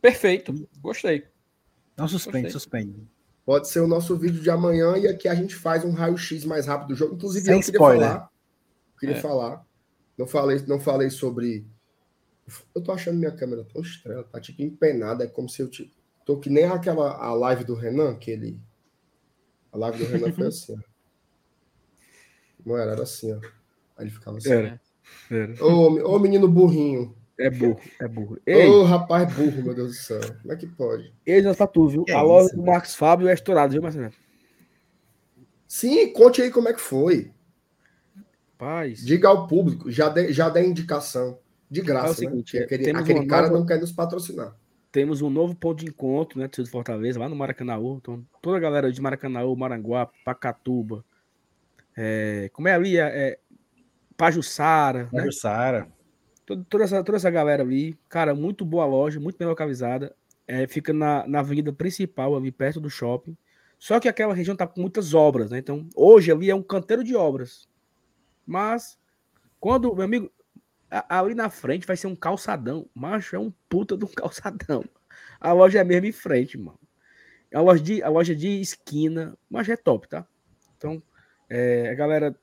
Perfeito. 0.00 0.68
Gostei. 0.80 1.24
Não 1.96 2.06
suspende, 2.08 2.42
Gostei. 2.42 2.50
suspende. 2.52 3.08
Pode 3.44 3.68
ser 3.68 3.80
o 3.80 3.88
nosso 3.88 4.16
vídeo 4.16 4.40
de 4.42 4.50
amanhã 4.50 4.96
e 4.98 5.08
aqui 5.08 5.26
a 5.26 5.34
gente 5.34 5.54
faz 5.54 5.84
um 5.84 5.90
raio-x 5.90 6.44
mais 6.44 6.66
rápido 6.66 6.88
do 6.88 6.94
jogo. 6.94 7.14
Inclusive, 7.14 7.46
Sem 7.46 7.54
eu 7.54 7.60
queria 7.60 7.76
spoiler. 7.76 8.08
falar. 8.08 8.30
Queria 9.00 9.16
É. 9.16 9.20
falar. 9.20 9.66
Não 10.18 10.26
falei, 10.26 10.62
não 10.66 10.78
falei 10.80 11.10
sobre. 11.10 11.66
Eu 12.74 12.82
tô 12.82 12.92
achando 12.92 13.18
minha 13.18 13.30
câmera 13.32 13.64
tão 13.64 13.80
estranha, 13.82 14.22
tá 14.24 14.40
tipo 14.40 14.62
empenada, 14.62 15.24
é 15.24 15.26
como 15.26 15.48
se 15.48 15.62
eu 15.62 15.68
tipo, 15.68 15.94
tô 16.24 16.38
que 16.38 16.48
nem 16.50 16.64
aquela 16.64 17.12
a 17.16 17.32
live 17.34 17.64
do 17.64 17.74
Renan, 17.74 18.16
que 18.16 18.30
ele 18.30 18.60
a 19.72 19.78
live 19.78 19.98
do 19.98 20.04
Renan 20.10 20.32
foi 20.32 20.46
assim, 20.48 20.74
ó. 20.74 20.80
Não 22.64 22.76
era, 22.76 22.92
era 22.92 23.02
assim, 23.02 23.32
ó. 23.32 23.38
Aí 23.96 24.04
ele 24.04 24.10
ficava 24.10 24.38
assim. 24.38 24.50
Era. 24.50 24.80
Era. 25.30 25.64
Ô, 25.64 26.14
ô 26.14 26.18
menino 26.18 26.48
burrinho. 26.48 27.16
É 27.38 27.48
burro, 27.50 27.80
é 28.00 28.08
burro. 28.08 28.38
Ei, 28.44 28.66
Ô 28.68 28.82
rapaz 28.82 29.32
burro, 29.32 29.62
meu 29.62 29.74
Deus 29.74 29.88
do 29.90 29.94
céu. 29.94 30.20
Como 30.42 30.52
é 30.52 30.56
que 30.56 30.66
pode? 30.66 31.12
eles 31.24 31.44
não 31.44 31.54
pra 31.54 31.66
tu, 31.68 31.86
viu? 31.88 32.04
Que 32.04 32.10
a 32.12 32.18
é 32.18 32.22
loja 32.22 32.46
isso, 32.48 32.56
do 32.56 32.62
Marcos 32.64 32.94
Fábio 32.96 33.28
é 33.28 33.32
estourada, 33.34 33.72
viu, 33.72 33.80
Marcelo? 33.80 34.12
Sim, 35.66 36.12
conte 36.12 36.42
aí 36.42 36.50
como 36.50 36.68
é 36.68 36.72
que 36.72 36.80
foi. 36.80 37.30
Paz. 38.56 39.04
Diga 39.04 39.28
ao 39.28 39.46
público, 39.46 39.90
já 39.90 40.08
dê, 40.08 40.32
já 40.32 40.48
dê 40.48 40.66
indicação. 40.66 41.38
De 41.70 41.82
graça, 41.82 42.06
É 42.06 42.10
o 42.10 42.14
seguinte, 42.14 42.56
né? 42.58 42.64
aquele 42.64 42.84
temos 42.84 43.02
aquele 43.02 43.26
cara 43.26 43.46
nova- 43.48 43.58
não 43.58 43.66
quer 43.66 43.78
nos 43.78 43.92
patrocinar. 43.92 44.56
Temos 44.90 45.20
um 45.20 45.28
novo 45.28 45.54
ponto 45.54 45.84
de 45.84 45.90
encontro, 45.90 46.40
né? 46.40 46.48
de 46.48 46.64
Fortaleza, 46.64 47.20
lá 47.20 47.28
no 47.28 47.36
Maracanãú. 47.36 47.98
Então, 48.00 48.24
toda 48.40 48.56
a 48.56 48.60
galera 48.60 48.90
de 48.90 49.00
Maracanãú, 49.02 49.54
Maranguá, 49.54 50.08
Pacatuba. 50.24 51.04
É, 51.94 52.50
como 52.54 52.66
é 52.68 52.72
ali? 52.72 52.96
É, 52.96 53.02
é, 53.02 53.38
Pajuçara, 54.16 55.08
né? 55.12 55.28
Toda, 56.68 56.84
essa, 56.84 57.04
toda 57.04 57.16
essa 57.16 57.30
galera 57.30 57.62
ali. 57.62 57.98
Cara, 58.08 58.34
muito 58.34 58.64
boa 58.64 58.86
loja, 58.86 59.20
muito 59.20 59.36
bem 59.38 59.46
localizada. 59.46 60.14
É, 60.46 60.66
fica 60.66 60.92
na, 60.92 61.26
na 61.26 61.40
avenida 61.40 61.72
principal, 61.72 62.34
ali 62.34 62.50
perto 62.50 62.80
do 62.80 62.88
shopping. 62.88 63.36
Só 63.78 64.00
que 64.00 64.08
aquela 64.08 64.34
região 64.34 64.56
tá 64.56 64.66
com 64.66 64.80
muitas 64.80 65.14
obras, 65.14 65.50
né? 65.50 65.58
Então, 65.58 65.86
hoje 65.94 66.32
ali 66.32 66.50
é 66.50 66.54
um 66.54 66.62
canteiro 66.62 67.04
de 67.04 67.14
obras. 67.14 67.68
Mas, 68.46 68.98
quando, 69.60 69.94
meu 69.94 70.04
amigo, 70.04 70.30
a- 70.90 71.18
ali 71.18 71.34
na 71.34 71.50
frente 71.50 71.86
vai 71.86 71.96
ser 71.96 72.06
um 72.06 72.16
calçadão. 72.16 72.88
Macho, 72.94 73.36
é 73.36 73.38
um 73.38 73.52
puta 73.68 73.96
de 73.96 74.04
um 74.04 74.08
calçadão. 74.08 74.84
A 75.40 75.52
loja 75.52 75.80
é 75.80 75.84
mesmo 75.84 76.06
em 76.06 76.12
frente, 76.12 76.56
mano. 76.56 76.78
É 77.50 77.56
a 77.58 77.60
loja 77.60 77.82
de, 77.82 78.02
a 78.02 78.08
loja 78.08 78.34
de 78.34 78.60
esquina, 78.60 79.36
mas 79.50 79.68
é 79.68 79.76
top, 79.76 80.08
tá? 80.08 80.26
Então, 80.76 81.02
é, 81.48 81.90
a 81.90 81.94
galera 81.94 82.34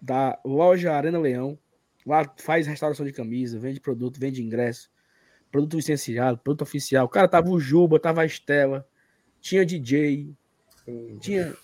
da 0.00 0.38
loja 0.44 0.92
Arena 0.92 1.18
Leão, 1.18 1.58
lá 2.06 2.24
faz 2.38 2.66
restauração 2.66 3.04
de 3.06 3.12
camisa, 3.12 3.58
vende 3.58 3.80
produto, 3.80 4.18
vende 4.18 4.42
ingresso, 4.42 4.90
produto 5.50 5.76
licenciado, 5.76 6.38
produto 6.38 6.62
oficial. 6.62 7.08
Cara, 7.08 7.28
tava 7.28 7.48
o 7.50 7.58
Juba, 7.60 7.98
tava 8.00 8.22
a 8.22 8.26
Estela, 8.26 8.86
tinha 9.40 9.64
DJ, 9.64 10.34
tinha, 11.20 11.54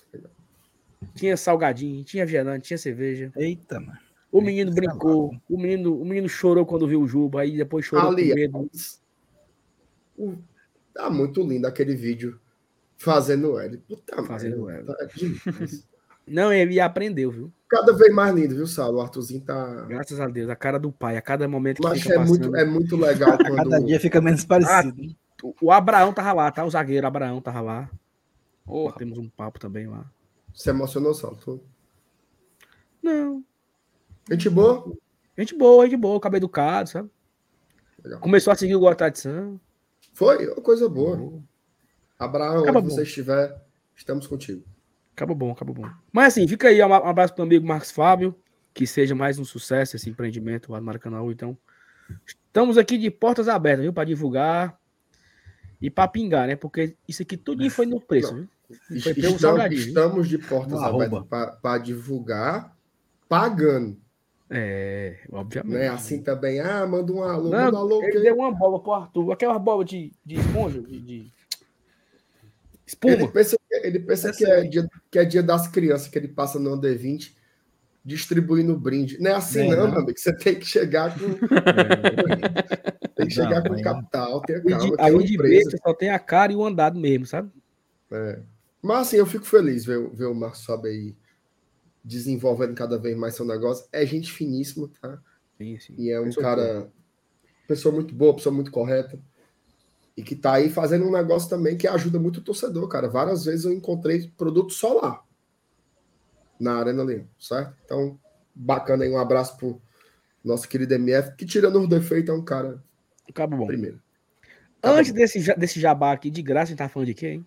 tinha 1.15 1.37
salgadinho, 1.37 2.05
tinha 2.05 2.25
vianante, 2.27 2.69
tinha 2.69 2.79
cerveja. 2.79 3.33
Eita, 3.37 3.81
mano. 3.81 3.99
O 4.31 4.43
menino 4.43 4.71
brincou, 4.73 5.35
o 5.49 5.59
menino, 5.59 5.99
o 6.01 6.05
menino 6.05 6.29
chorou 6.29 6.67
quando 6.67 6.87
viu 6.87 7.01
o 7.01 7.07
Juba, 7.09 7.41
aí 7.41 7.57
depois 7.57 7.85
chorou 7.87 8.13
Ali, 8.13 8.29
com 8.29 8.35
medo. 8.35 8.71
o- 10.17 10.37
Tá 10.93 11.09
muito 11.09 11.43
lindo 11.43 11.67
aquele 11.67 11.95
vídeo 11.95 12.41
fazendo 12.97 13.59
L. 13.59 13.79
Puta 13.79 14.23
Fazendo 14.25 14.65
merda, 14.67 14.95
tá. 14.97 15.09
Não, 16.27 16.53
ele 16.53 16.79
aprendeu, 16.81 17.31
viu? 17.31 17.53
Cada 17.69 17.93
vez 17.93 18.15
mais 18.15 18.35
lindo, 18.35 18.55
viu, 18.55 18.67
Saulo? 18.67 18.99
O 18.99 19.01
Arthurzinho 19.03 19.43
tá. 19.43 19.85
Graças 19.87 20.19
a 20.19 20.27
Deus, 20.27 20.49
a 20.49 20.57
cara 20.57 20.79
do 20.79 20.91
pai, 20.91 21.17
a 21.19 21.23
cada 21.23 21.47
momento 21.47 21.83
que 21.83 21.89
Mas 21.89 22.01
fica 22.01 22.15
é 22.15 22.17
passando. 22.17 22.41
muito, 22.41 22.57
é 22.57 22.65
muito 22.65 22.97
legal 22.97 23.37
quando. 23.39 23.57
Cada 23.57 23.81
dia 23.81 24.01
fica 24.01 24.21
menos 24.21 24.45
parecido. 24.45 25.15
O- 25.43 25.55
O 25.63 25.71
Abraão 25.73 26.13
tava 26.13 26.33
lá, 26.33 26.51
tá? 26.51 26.65
O 26.65 26.71
zagueiro 26.71 27.07
Abraão 27.07 27.41
tava 27.43 27.61
lá. 27.61 27.91
Porra. 28.65 28.95
Temos 28.97 29.19
um 29.19 29.29
papo 29.29 29.59
também 29.61 29.87
lá. 29.87 30.11
Se 30.55 30.71
emocionou, 30.71 31.15
Saulo? 31.15 31.63
Não, 33.03 33.45
Gente 34.31 34.51
boa? 34.51 34.93
gente 35.39 35.57
boa, 35.57 35.85
gente 35.87 35.97
boa, 35.97 36.21
cabelo 36.21 36.41
educado, 36.45 36.89
sabe? 36.91 37.09
Legal. 38.05 38.21
Começou 38.21 38.53
a 38.53 38.57
seguir 38.57 38.75
o 38.77 38.81
Gol 38.81 38.95
Tradição. 38.95 39.61
Foi? 40.13 40.47
Coisa 40.63 40.89
boa. 40.89 41.41
Abraão, 42.19 42.63
Acaba 42.63 42.81
onde 42.81 42.89
bom. 42.89 42.95
você 42.95 43.03
estiver, 43.03 43.57
estamos 43.95 44.27
contigo. 44.27 44.65
Acabou 45.19 45.35
bom, 45.35 45.51
acabou 45.51 45.75
bom. 45.75 45.91
Mas 46.13 46.29
assim, 46.29 46.47
fica 46.47 46.69
aí, 46.69 46.81
um 46.81 46.95
abraço 46.95 47.35
pro 47.35 47.43
meu 47.45 47.49
amigo 47.57 47.67
Marcos 47.67 47.91
Fábio, 47.91 48.33
que 48.73 48.87
seja 48.87 49.17
mais 49.17 49.37
um 49.37 49.45
sucesso 49.45 49.97
esse 49.97 50.09
empreendimento 50.09 50.71
lá 50.71 50.79
no 50.79 50.87
Maracanã. 50.87 51.21
Então, 51.29 51.59
estamos 52.25 52.79
aqui 52.79 52.97
de 52.97 53.11
portas 53.11 53.49
abertas, 53.49 53.83
viu? 53.83 53.93
Para 53.93 54.05
divulgar 54.05 54.79
e 55.83 55.91
para 55.91 56.07
pingar, 56.07 56.47
né? 56.47 56.55
Porque 56.55 56.95
isso 57.09 57.23
aqui 57.23 57.37
tudo 57.37 57.69
foi 57.69 57.85
no 57.85 58.01
preço, 58.01 58.33
viu? 58.33 58.49
Foi 59.03 59.13
pelo 59.13 59.35
Estamos, 59.35 59.73
estamos 59.75 60.29
de 60.29 60.39
portas 60.39 60.81
abertas 60.81 61.25
para 61.61 61.79
divulgar, 61.79 62.77
pagando. 63.29 63.99
É, 64.49 65.19
obviamente. 65.33 65.75
Né? 65.75 65.89
Assim 65.89 66.23
também, 66.23 66.61
ah, 66.61 66.87
manda 66.87 67.13
um 67.13 67.25
alô, 67.25 67.51
Não, 67.51 67.65
manda 67.65 67.77
um 67.77 67.81
alô. 67.81 68.03
ele 68.05 68.13
que- 68.13 68.21
deu 68.21 68.37
uma 68.37 68.53
bola 68.53 68.81
pro 68.81 68.93
Arthur, 68.93 69.33
aquela 69.33 69.59
bola 69.59 69.85
de, 69.85 70.13
de 70.25 70.37
esponja, 70.37 70.81
de, 70.81 71.01
de 71.01 71.15
Ele 71.17 71.33
espuma. 72.87 73.29
pensa, 73.33 73.58
ele 73.87 73.99
pensa 74.01 74.33
que, 74.33 74.45
é 74.45 74.63
dia, 74.63 74.89
que 75.11 75.19
é 75.19 75.25
dia 75.25 75.43
das 75.43 75.69
crianças, 75.69 76.09
que 76.09 76.19
ele 76.19 76.29
passa 76.29 76.59
no 76.59 76.75
Under 76.75 76.97
20 76.99 77.37
distribuindo 78.05 78.79
brinde. 78.79 79.19
Não 79.21 79.31
é 79.31 79.35
assim, 79.35 79.69
Não, 79.69 79.77
não, 79.77 79.85
não. 79.85 79.91
meu 79.91 80.01
amigo. 80.01 80.19
Você 80.19 80.35
tem 80.35 80.59
que 80.59 80.65
chegar 80.65 81.15
com. 81.19 81.27
tem 83.15 83.27
que 83.27 83.35
chegar 83.35 83.63
Não, 83.63 83.71
com 83.71 83.75
não. 83.75 83.83
capital, 83.83 84.41
ter 84.43 84.63
calma, 84.65 84.95
é 84.99 85.03
além 85.03 85.27
de 85.27 85.35
empresa. 85.35 85.77
só 85.83 85.93
tem 85.95 86.11
a 86.11 86.19
cara 86.19 86.53
e 86.53 86.57
o 86.57 86.65
andado 86.65 86.99
mesmo, 86.99 87.27
sabe? 87.27 87.51
Mas 88.83 89.09
assim, 89.09 89.17
eu 89.17 89.27
fico 89.27 89.45
feliz 89.45 89.85
ver, 89.85 90.09
ver 90.15 90.27
o 90.27 90.35
Marcos 90.35 90.61
Sobe 90.61 90.89
aí 90.89 91.17
desenvolvendo 92.03 92.75
cada 92.75 92.97
vez 92.99 93.17
mais 93.17 93.35
seu 93.35 93.45
negócio. 93.45 93.87
É 93.93 94.07
gente 94.07 94.33
finíssima, 94.33 94.89
tá? 95.01 95.19
Sim, 95.59 95.79
sim. 95.79 95.95
E 95.99 96.11
é 96.11 96.21
um 96.21 96.25
Pessoa 96.25 96.45
cara, 96.45 96.89
pessoa 97.67 97.95
muito 97.95 98.15
boa, 98.15 98.35
pessoa 98.35 98.55
muito 98.55 98.71
correta. 98.71 99.19
E 100.19 100.23
que 100.25 100.35
tá 100.35 100.55
aí 100.55 100.69
fazendo 100.69 101.07
um 101.07 101.13
negócio 101.13 101.49
também 101.49 101.77
que 101.77 101.87
ajuda 101.87 102.19
muito 102.19 102.39
o 102.39 102.43
torcedor, 102.43 102.89
cara. 102.89 103.09
Várias 103.09 103.45
vezes 103.45 103.65
eu 103.65 103.73
encontrei 103.73 104.29
produto 104.37 104.73
solar 104.73 105.25
na 106.59 106.75
Arena 106.75 107.05
Leão, 107.05 107.25
certo? 107.39 107.73
Então, 107.85 108.19
bacana 108.53 109.05
aí, 109.05 109.11
um 109.13 109.17
abraço 109.17 109.57
pro 109.57 109.81
nosso 110.45 110.69
querido 110.69 110.93
MF, 110.93 111.37
que 111.37 111.47
tirando 111.47 111.81
os 111.81 111.89
defeitos 111.89 112.35
é 112.35 112.37
um 112.37 112.45
cara 112.45 112.83
Cabo 113.33 113.59
bom. 113.59 113.69
primeiro. 113.69 114.03
Tá 114.81 114.91
Antes 114.91 115.13
bom. 115.13 115.19
desse, 115.19 115.55
desse 115.55 115.79
jabá 115.79 116.11
aqui 116.11 116.33
de 116.33 116.43
graça, 116.43 116.65
a 116.65 116.67
gente 116.71 116.79
tá 116.79 116.89
falando 116.89 117.07
de 117.07 117.15
quê, 117.15 117.29
hein? 117.35 117.47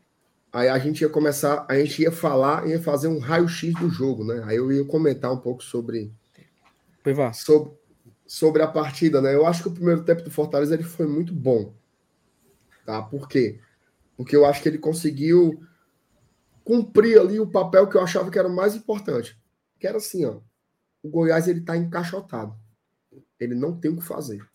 Aí 0.53 0.69
a 0.69 0.79
gente 0.79 1.01
ia 1.01 1.09
começar, 1.09 1.65
a 1.67 1.75
gente 1.77 2.01
ia 2.01 2.11
falar, 2.11 2.65
ia 2.69 2.81
fazer 2.81 3.09
um 3.09 3.19
raio-x 3.19 3.73
do 3.73 3.89
jogo, 3.89 4.23
né? 4.23 4.43
Aí 4.45 4.55
eu 4.55 4.71
ia 4.71 4.85
comentar 4.85 5.29
um 5.29 5.37
pouco 5.37 5.61
sobre 5.61 6.09
sobre, 7.33 7.73
sobre 8.25 8.61
a 8.61 8.67
partida, 8.67 9.21
né? 9.21 9.35
Eu 9.35 9.45
acho 9.45 9.61
que 9.61 9.67
o 9.67 9.73
primeiro 9.73 10.03
tempo 10.05 10.21
do 10.21 10.31
Fortaleza 10.31 10.73
ele 10.73 10.83
foi 10.83 11.05
muito 11.05 11.33
bom. 11.33 11.73
Tá? 12.85 13.01
Por 13.01 13.27
quê? 13.27 13.59
Porque 14.17 14.35
eu 14.35 14.45
acho 14.45 14.61
que 14.61 14.69
ele 14.69 14.77
conseguiu 14.77 15.61
cumprir 16.63 17.19
ali 17.19 17.39
o 17.39 17.49
papel 17.49 17.87
que 17.87 17.97
eu 17.97 18.01
achava 18.01 18.29
que 18.29 18.37
era 18.37 18.47
o 18.47 18.55
mais 18.55 18.75
importante. 18.75 19.39
Que 19.79 19.87
era 19.87 19.97
assim, 19.97 20.25
ó. 20.25 20.39
O 21.03 21.09
Goiás 21.09 21.47
ele 21.47 21.61
tá 21.61 21.75
encaixotado. 21.75 22.55
Ele 23.39 23.55
não 23.55 23.77
tem 23.77 23.91
o 23.91 23.97
que 23.97 24.03
fazer. 24.03 24.45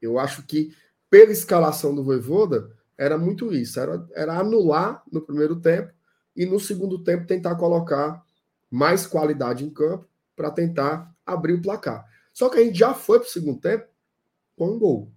Eu 0.00 0.18
acho 0.18 0.42
que 0.42 0.74
pela 1.08 1.32
escalação 1.32 1.94
do 1.94 2.04
Voivoda 2.04 2.70
era 2.98 3.16
muito 3.18 3.52
isso, 3.52 3.78
era, 3.78 4.06
era 4.14 4.38
anular 4.38 5.02
no 5.10 5.20
primeiro 5.20 5.56
tempo 5.60 5.92
e 6.34 6.44
no 6.46 6.58
segundo 6.58 7.02
tempo 7.02 7.26
tentar 7.26 7.54
colocar 7.56 8.24
mais 8.70 9.06
qualidade 9.06 9.64
em 9.64 9.70
campo 9.70 10.06
para 10.34 10.50
tentar 10.50 11.14
abrir 11.24 11.54
o 11.54 11.62
placar. 11.62 12.04
Só 12.32 12.48
que 12.48 12.58
a 12.58 12.64
gente 12.64 12.78
já 12.78 12.92
foi 12.92 13.18
para 13.18 13.28
o 13.28 13.30
segundo 13.30 13.60
tempo 13.60 13.86
com 14.56 14.72
um 14.72 14.78
gol. 14.78 15.12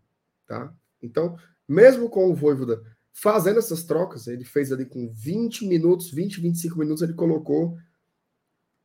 Tá? 0.47 0.73
Então, 1.01 1.37
mesmo 1.69 2.09
com 2.09 2.29
o 2.29 2.35
Voivoda 2.35 2.81
fazendo 3.13 3.59
essas 3.59 3.83
trocas, 3.83 4.27
ele 4.27 4.43
fez 4.43 4.71
ali 4.71 4.85
com 4.85 5.09
20 5.09 5.65
minutos, 5.67 6.09
20, 6.11 6.41
25 6.41 6.79
minutos, 6.79 7.03
ele 7.03 7.13
colocou 7.13 7.77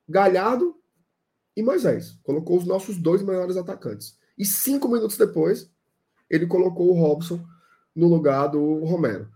Galhardo 0.09 0.77
e 1.56 1.62
Moisés. 1.62 2.19
Colocou 2.23 2.59
os 2.59 2.65
nossos 2.65 2.98
dois 2.98 3.23
melhores 3.23 3.56
atacantes. 3.56 4.19
E 4.36 4.44
cinco 4.44 4.89
minutos 4.89 5.16
depois, 5.16 5.70
ele 6.28 6.47
colocou 6.47 6.90
o 6.90 6.98
Robson 6.98 7.44
no 7.94 8.09
lugar 8.09 8.48
do 8.48 8.85
Romero. 8.85 9.28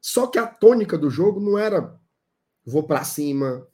Só 0.00 0.26
que 0.26 0.38
a 0.38 0.46
tônica 0.46 0.96
do 0.96 1.10
jogo 1.10 1.40
não 1.40 1.58
era 1.58 1.98
vou 2.64 2.84
para 2.84 3.04
cima, 3.04 3.66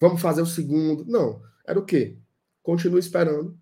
vamos 0.00 0.20
fazer 0.20 0.42
o 0.42 0.46
segundo. 0.46 1.04
Não. 1.06 1.42
Era 1.66 1.78
o 1.78 1.84
quê? 1.84 2.18
continua 2.62 2.98
esperando, 2.98 3.58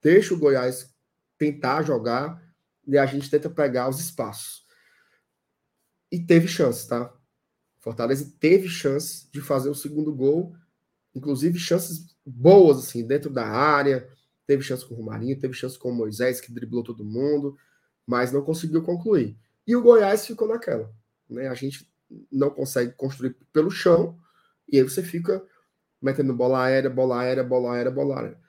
deixa 0.00 0.34
o 0.34 0.38
Goiás 0.38 0.94
tentar 1.36 1.82
jogar 1.82 2.40
e 2.86 2.98
a 2.98 3.06
gente 3.06 3.30
tenta 3.30 3.48
pegar 3.50 3.88
os 3.88 4.00
espaços. 4.00 4.64
E 6.10 6.20
teve 6.20 6.46
chance, 6.46 6.88
tá? 6.88 7.12
Fortaleza 7.80 8.32
teve 8.38 8.68
chance 8.68 9.28
de 9.30 9.40
fazer 9.40 9.68
o 9.68 9.74
segundo 9.74 10.14
gol, 10.14 10.54
inclusive 11.14 11.58
chances 11.58 12.16
boas, 12.24 12.78
assim, 12.78 13.06
dentro 13.06 13.30
da 13.30 13.46
área. 13.46 14.08
Teve 14.46 14.62
chance 14.62 14.86
com 14.86 14.94
o 14.94 14.96
Romarinho, 14.96 15.38
teve 15.38 15.54
chance 15.54 15.78
com 15.78 15.90
o 15.90 15.94
Moisés, 15.94 16.40
que 16.40 16.52
driblou 16.52 16.82
todo 16.82 17.04
mundo, 17.04 17.56
mas 18.06 18.32
não 18.32 18.42
conseguiu 18.42 18.82
concluir. 18.82 19.36
E 19.66 19.74
o 19.74 19.82
Goiás 19.82 20.26
ficou 20.26 20.48
naquela. 20.48 20.94
Né? 21.28 21.48
A 21.48 21.54
gente 21.54 21.90
não 22.30 22.50
consegue 22.50 22.92
construir 22.92 23.36
pelo 23.52 23.70
chão, 23.70 24.18
e 24.68 24.78
aí 24.78 24.82
você 24.82 25.02
fica 25.02 25.44
metendo 26.00 26.34
bola 26.34 26.64
aérea, 26.64 26.90
bola 26.90 27.20
aérea, 27.20 27.42
bola 27.42 27.74
aérea, 27.74 27.90
bola 27.90 28.20
aérea. 28.20 28.40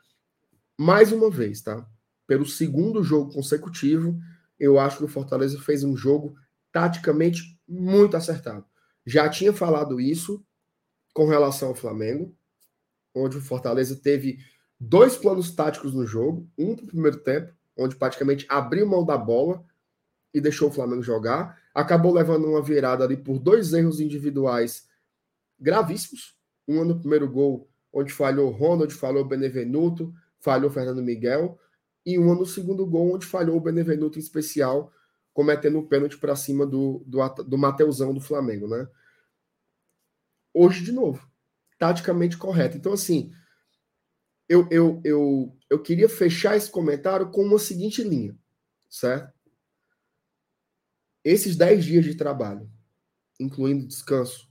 Mais 0.77 1.11
uma 1.11 1.31
vez, 1.31 1.61
tá? 1.61 1.87
Pelo 2.27 2.45
segundo 2.45 3.03
jogo 3.03 3.33
consecutivo, 3.33 4.19
eu 4.59 4.79
acho 4.79 4.97
que 4.97 5.03
o 5.03 5.09
Fortaleza 5.09 5.59
fez 5.61 5.83
um 5.83 5.95
jogo 5.95 6.35
taticamente 6.71 7.59
muito 7.67 8.17
acertado. 8.17 8.65
Já 9.05 9.29
tinha 9.29 9.53
falado 9.53 9.99
isso 9.99 10.43
com 11.13 11.25
relação 11.25 11.69
ao 11.69 11.75
Flamengo, 11.75 12.35
onde 13.13 13.37
o 13.37 13.41
Fortaleza 13.41 13.95
teve 13.95 14.39
dois 14.79 15.15
planos 15.15 15.51
táticos 15.51 15.93
no 15.93 16.05
jogo, 16.05 16.49
um 16.57 16.75
para 16.75 16.85
o 16.85 16.87
primeiro 16.87 17.17
tempo, 17.17 17.53
onde 17.77 17.95
praticamente 17.95 18.45
abriu 18.49 18.87
mão 18.87 19.05
da 19.05 19.17
bola 19.17 19.63
e 20.33 20.41
deixou 20.41 20.69
o 20.69 20.71
Flamengo 20.71 21.01
jogar, 21.01 21.61
acabou 21.73 22.13
levando 22.13 22.45
uma 22.45 22.61
virada 22.61 23.03
ali 23.03 23.15
por 23.15 23.39
dois 23.39 23.73
erros 23.73 23.99
individuais 23.99 24.87
gravíssimos, 25.59 26.37
uma 26.67 26.83
no 26.83 26.99
primeiro 26.99 27.29
gol, 27.29 27.69
onde 27.93 28.11
falhou 28.11 28.49
Ronald, 28.49 28.93
falhou 28.93 29.23
Benevenuto, 29.23 30.13
falhou 30.39 30.69
Fernando 30.69 31.01
Miguel, 31.01 31.57
e 32.05 32.17
uma 32.19 32.35
no 32.35 32.45
segundo 32.45 32.85
gol, 32.85 33.15
onde 33.15 33.25
falhou 33.25 33.57
o 33.57 33.61
Benevenuto 33.61 34.19
em 34.19 34.21
especial, 34.21 34.93
cometendo 35.33 35.79
um 35.79 35.87
pênalti 35.87 36.17
para 36.17 36.35
cima 36.35 36.65
do, 36.65 37.03
do, 37.05 37.27
do 37.43 37.57
Mateusão 37.57 38.13
do 38.13 38.21
Flamengo, 38.21 38.67
né? 38.67 38.87
Hoje, 40.53 40.83
de 40.83 40.91
novo, 40.91 41.27
taticamente 41.77 42.37
correto. 42.37 42.77
Então, 42.77 42.93
assim, 42.93 43.33
eu, 44.47 44.67
eu, 44.69 45.01
eu, 45.03 45.57
eu 45.69 45.81
queria 45.81 46.07
fechar 46.07 46.55
esse 46.55 46.69
comentário 46.69 47.29
com 47.31 47.43
uma 47.43 47.59
seguinte 47.59 48.03
linha, 48.03 48.37
certo? 48.89 49.33
Esses 51.23 51.55
10 51.55 51.83
dias 51.83 52.05
de 52.05 52.15
trabalho, 52.15 52.69
incluindo 53.39 53.87
descanso, 53.87 54.47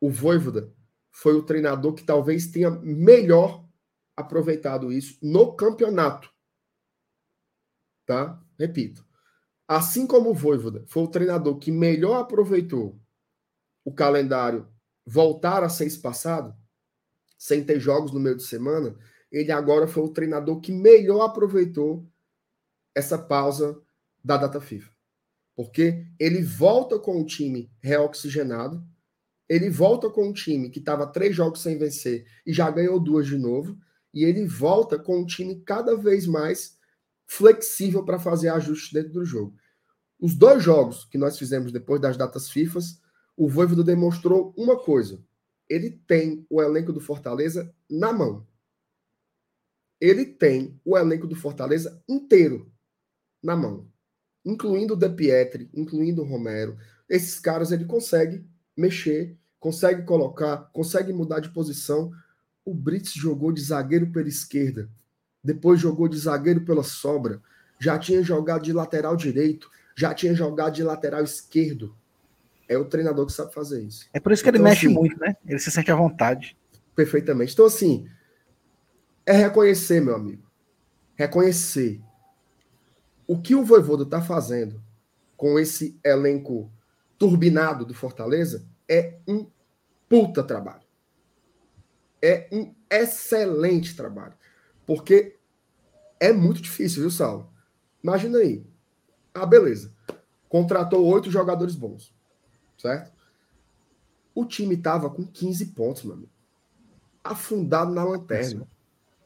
o 0.00 0.10
Voivoda 0.10 0.72
foi 1.10 1.34
o 1.34 1.42
treinador 1.42 1.92
que 1.92 2.02
talvez 2.02 2.46
tenha 2.46 2.70
melhor 2.70 3.68
aproveitado 4.16 4.90
isso 4.90 5.18
no 5.22 5.54
campeonato. 5.54 6.31
Tá? 8.06 8.40
Repito. 8.58 9.04
Assim 9.66 10.06
como 10.06 10.30
o 10.30 10.34
Voivoda 10.34 10.84
foi 10.86 11.02
o 11.02 11.08
treinador 11.08 11.58
que 11.58 11.70
melhor 11.70 12.20
aproveitou 12.20 13.00
o 13.84 13.92
calendário 13.92 14.68
voltar 15.04 15.64
a 15.64 15.68
ser 15.68 15.86
espaçado, 15.86 16.54
sem 17.38 17.64
ter 17.64 17.80
jogos 17.80 18.12
no 18.12 18.20
meio 18.20 18.36
de 18.36 18.44
semana, 18.44 18.96
ele 19.30 19.50
agora 19.50 19.88
foi 19.88 20.02
o 20.04 20.12
treinador 20.12 20.60
que 20.60 20.70
melhor 20.70 21.22
aproveitou 21.22 22.06
essa 22.94 23.18
pausa 23.18 23.80
da 24.22 24.36
data 24.36 24.60
FIFA. 24.60 24.90
Porque 25.56 26.06
ele 26.18 26.42
volta 26.42 26.98
com 26.98 27.20
o 27.20 27.26
time 27.26 27.72
reoxigenado, 27.80 28.84
ele 29.48 29.68
volta 29.68 30.08
com 30.08 30.28
um 30.28 30.32
time 30.32 30.70
que 30.70 30.78
estava 30.78 31.06
três 31.06 31.34
jogos 31.34 31.60
sem 31.60 31.76
vencer 31.76 32.26
e 32.46 32.52
já 32.52 32.70
ganhou 32.70 33.00
duas 33.00 33.26
de 33.26 33.36
novo. 33.36 33.76
E 34.14 34.24
ele 34.24 34.46
volta 34.46 34.98
com 34.98 35.20
um 35.20 35.26
time 35.26 35.62
cada 35.64 35.96
vez 35.96 36.26
mais 36.26 36.78
flexível 37.26 38.04
para 38.04 38.18
fazer 38.18 38.48
ajustes 38.48 38.92
dentro 38.92 39.12
do 39.12 39.24
jogo. 39.24 39.56
Os 40.20 40.34
dois 40.34 40.62
jogos 40.62 41.04
que 41.04 41.18
nós 41.18 41.38
fizemos 41.38 41.72
depois 41.72 42.00
das 42.00 42.16
datas 42.16 42.50
FIFA, 42.50 42.78
o 43.36 43.48
Voivoda 43.48 43.82
demonstrou 43.82 44.54
uma 44.56 44.78
coisa. 44.78 45.22
Ele 45.68 45.90
tem 46.06 46.46
o 46.48 46.62
elenco 46.62 46.92
do 46.92 47.00
Fortaleza 47.00 47.74
na 47.90 48.12
mão. 48.12 48.46
Ele 50.00 50.24
tem 50.24 50.78
o 50.84 50.96
elenco 50.96 51.26
do 51.26 51.34
Fortaleza 51.34 52.02
inteiro 52.08 52.70
na 53.42 53.56
mão. 53.56 53.88
Incluindo 54.44 54.94
o 54.94 54.96
De 54.96 55.08
Pietri, 55.08 55.70
incluindo 55.72 56.22
o 56.22 56.26
Romero. 56.26 56.76
Esses 57.08 57.38
caras 57.38 57.72
ele 57.72 57.84
consegue 57.84 58.44
mexer 58.76 59.38
consegue 59.62 60.02
colocar, 60.02 60.68
consegue 60.72 61.12
mudar 61.12 61.38
de 61.38 61.50
posição. 61.50 62.10
O 62.64 62.74
Brits 62.74 63.12
jogou 63.12 63.52
de 63.52 63.62
zagueiro 63.62 64.10
pela 64.10 64.28
esquerda, 64.28 64.90
depois 65.42 65.80
jogou 65.80 66.08
de 66.08 66.18
zagueiro 66.18 66.64
pela 66.64 66.82
sobra, 66.82 67.40
já 67.78 67.98
tinha 67.98 68.22
jogado 68.22 68.62
de 68.62 68.72
lateral 68.72 69.16
direito, 69.16 69.70
já 69.96 70.14
tinha 70.14 70.34
jogado 70.34 70.74
de 70.74 70.82
lateral 70.82 71.22
esquerdo. 71.22 71.96
É 72.68 72.78
o 72.78 72.84
treinador 72.84 73.26
que 73.26 73.32
sabe 73.32 73.52
fazer 73.52 73.82
isso. 73.82 74.08
É 74.12 74.20
por 74.20 74.32
isso 74.32 74.42
que 74.42 74.48
então, 74.48 74.60
ele 74.60 74.68
mexe 74.68 74.86
assim, 74.86 74.94
muito, 74.94 75.18
né? 75.18 75.36
Ele 75.44 75.58
se 75.58 75.70
sente 75.70 75.90
à 75.90 75.96
vontade. 75.96 76.56
Perfeitamente. 76.94 77.52
Então, 77.52 77.66
assim, 77.66 78.06
é 79.26 79.32
reconhecer, 79.32 80.00
meu 80.00 80.14
amigo. 80.14 80.48
Reconhecer 81.14 82.00
o 83.26 83.40
que 83.40 83.54
o 83.54 83.64
Voivoda 83.64 84.04
está 84.04 84.20
fazendo 84.20 84.82
com 85.36 85.58
esse 85.58 85.98
elenco 86.04 86.72
turbinado 87.18 87.84
do 87.84 87.94
Fortaleza 87.94 88.66
é 88.88 89.18
um 89.26 89.46
puta 90.08 90.42
trabalho. 90.42 90.82
É 92.20 92.48
um 92.52 92.74
excelente 92.90 93.96
trabalho. 93.96 94.34
Porque 94.86 95.36
é 96.18 96.32
muito 96.32 96.60
difícil, 96.60 97.02
viu, 97.02 97.10
Saulo? 97.10 97.48
Imagina 98.02 98.38
aí. 98.38 98.64
Ah, 99.34 99.46
beleza. 99.46 99.92
Contratou 100.48 101.04
oito 101.06 101.30
jogadores 101.30 101.74
bons. 101.74 102.14
Certo? 102.76 103.12
O 104.34 104.44
time 104.44 104.76
tava 104.76 105.10
com 105.10 105.26
15 105.26 105.66
pontos, 105.66 106.10
amigo. 106.10 106.30
Afundado 107.22 107.92
na 107.92 108.04
lanterna. 108.04 108.66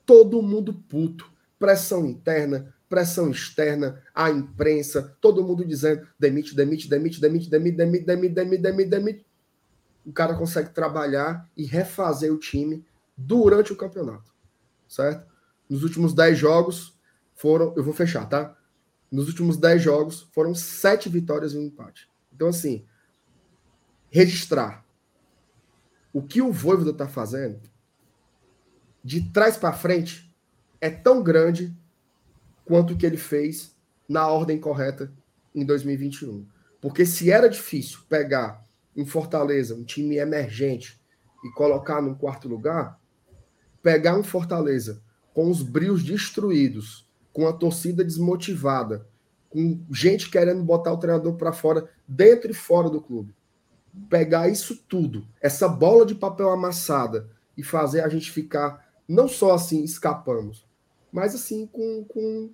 Todo 0.04 0.42
mundo 0.42 0.74
puto. 0.74 1.30
Pressão 1.58 2.04
interna, 2.04 2.74
pressão 2.86 3.30
externa, 3.30 4.02
a 4.14 4.30
imprensa, 4.30 5.16
todo 5.22 5.42
mundo 5.42 5.64
dizendo 5.64 6.06
demite, 6.18 6.54
demite, 6.54 6.86
demite, 6.86 7.18
demite, 7.18 7.48
demite, 7.48 7.76
demite, 7.76 8.04
demite, 8.04 8.34
demite, 8.34 8.62
demite, 8.62 8.90
demite 8.90 9.26
o 10.06 10.12
cara 10.12 10.36
consegue 10.36 10.70
trabalhar 10.70 11.50
e 11.56 11.64
refazer 11.64 12.32
o 12.32 12.38
time 12.38 12.86
durante 13.16 13.72
o 13.72 13.76
campeonato, 13.76 14.32
certo? 14.88 15.26
Nos 15.68 15.82
últimos 15.82 16.14
10 16.14 16.38
jogos 16.38 16.98
foram, 17.34 17.74
eu 17.76 17.82
vou 17.82 17.94
fechar, 17.94 18.26
tá? 18.26 18.56
Nos 19.10 19.28
últimos 19.28 19.56
10 19.56 19.82
jogos 19.82 20.28
foram 20.32 20.55
7 20.55 21.09
vitórias 21.09 21.52
e 21.52 21.59
um 21.59 21.62
empate. 21.62 22.09
Então, 22.32 22.48
assim, 22.48 22.84
registrar 24.10 24.84
o 26.12 26.22
que 26.22 26.40
o 26.40 26.52
Voivoda 26.52 26.90
está 26.90 27.06
fazendo 27.06 27.60
de 29.05 29.30
trás 29.30 29.56
para 29.56 29.72
frente 29.72 30.34
é 30.80 30.90
tão 30.90 31.22
grande 31.22 31.76
quanto 32.64 32.94
o 32.94 32.97
que 32.97 33.06
ele 33.06 33.16
fez 33.16 33.76
na 34.09 34.26
ordem 34.26 34.59
correta 34.59 35.12
em 35.55 35.64
2021. 35.64 36.47
Porque 36.80 37.05
se 37.05 37.30
era 37.30 37.48
difícil 37.48 38.01
pegar 38.09 38.64
em 38.97 39.05
Fortaleza, 39.05 39.74
um 39.74 39.84
time 39.84 40.16
emergente, 40.16 41.01
e 41.44 41.51
colocar 41.52 42.01
no 42.02 42.16
quarto 42.16 42.48
lugar, 42.48 43.01
pegar 43.82 44.16
um 44.16 44.24
Fortaleza 44.24 45.02
com 45.36 45.50
os 45.50 45.60
brios 45.62 46.02
destruídos, 46.02 47.06
com 47.30 47.46
a 47.46 47.52
torcida 47.52 48.02
desmotivada, 48.02 49.06
com 49.50 49.84
gente 49.92 50.30
querendo 50.30 50.64
botar 50.64 50.94
o 50.94 50.96
treinador 50.96 51.34
para 51.34 51.52
fora, 51.52 51.90
dentro 52.08 52.50
e 52.50 52.54
fora 52.54 52.88
do 52.88 53.02
clube. 53.02 53.34
Pegar 54.08 54.48
isso 54.48 54.74
tudo, 54.88 55.28
essa 55.38 55.68
bola 55.68 56.06
de 56.06 56.14
papel 56.14 56.48
amassada, 56.48 57.28
e 57.54 57.62
fazer 57.62 58.00
a 58.00 58.08
gente 58.08 58.30
ficar 58.30 58.90
não 59.06 59.28
só 59.28 59.52
assim 59.52 59.84
escapamos, 59.84 60.66
mas 61.12 61.34
assim 61.34 61.66
com, 61.66 62.02
com 62.08 62.48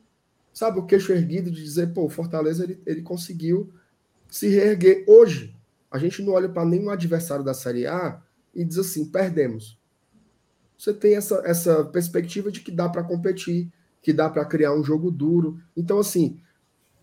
sabe, 0.53 0.81
o 0.81 0.85
queixo 0.85 1.13
erguido 1.13 1.53
de 1.53 1.63
dizer, 1.63 1.93
pô, 1.93 2.07
o 2.07 2.11
Fortaleza 2.11 2.65
ele, 2.65 2.83
ele 2.85 3.03
conseguiu 3.03 3.73
se 4.29 4.49
reerguer 4.49 5.05
hoje. 5.07 5.55
A 5.89 5.99
gente 5.99 6.21
não 6.21 6.33
olha 6.33 6.49
para 6.49 6.65
nenhum 6.65 6.91
adversário 6.91 7.45
da 7.45 7.55
Série 7.55 7.87
A 7.87 8.21
e 8.53 8.65
diz 8.65 8.77
assim, 8.77 9.05
perdemos. 9.05 9.81
Você 10.83 10.93
tem 10.93 11.15
essa, 11.15 11.41
essa 11.45 11.85
perspectiva 11.85 12.51
de 12.51 12.59
que 12.59 12.73
dá 12.73 12.89
para 12.89 13.05
competir, 13.05 13.73
que 14.01 14.13
dá 14.13 14.29
para 14.29 14.45
criar 14.45 14.75
um 14.75 14.83
jogo 14.83 15.13
duro. 15.13 15.61
Então, 15.77 16.01
assim, 16.01 16.41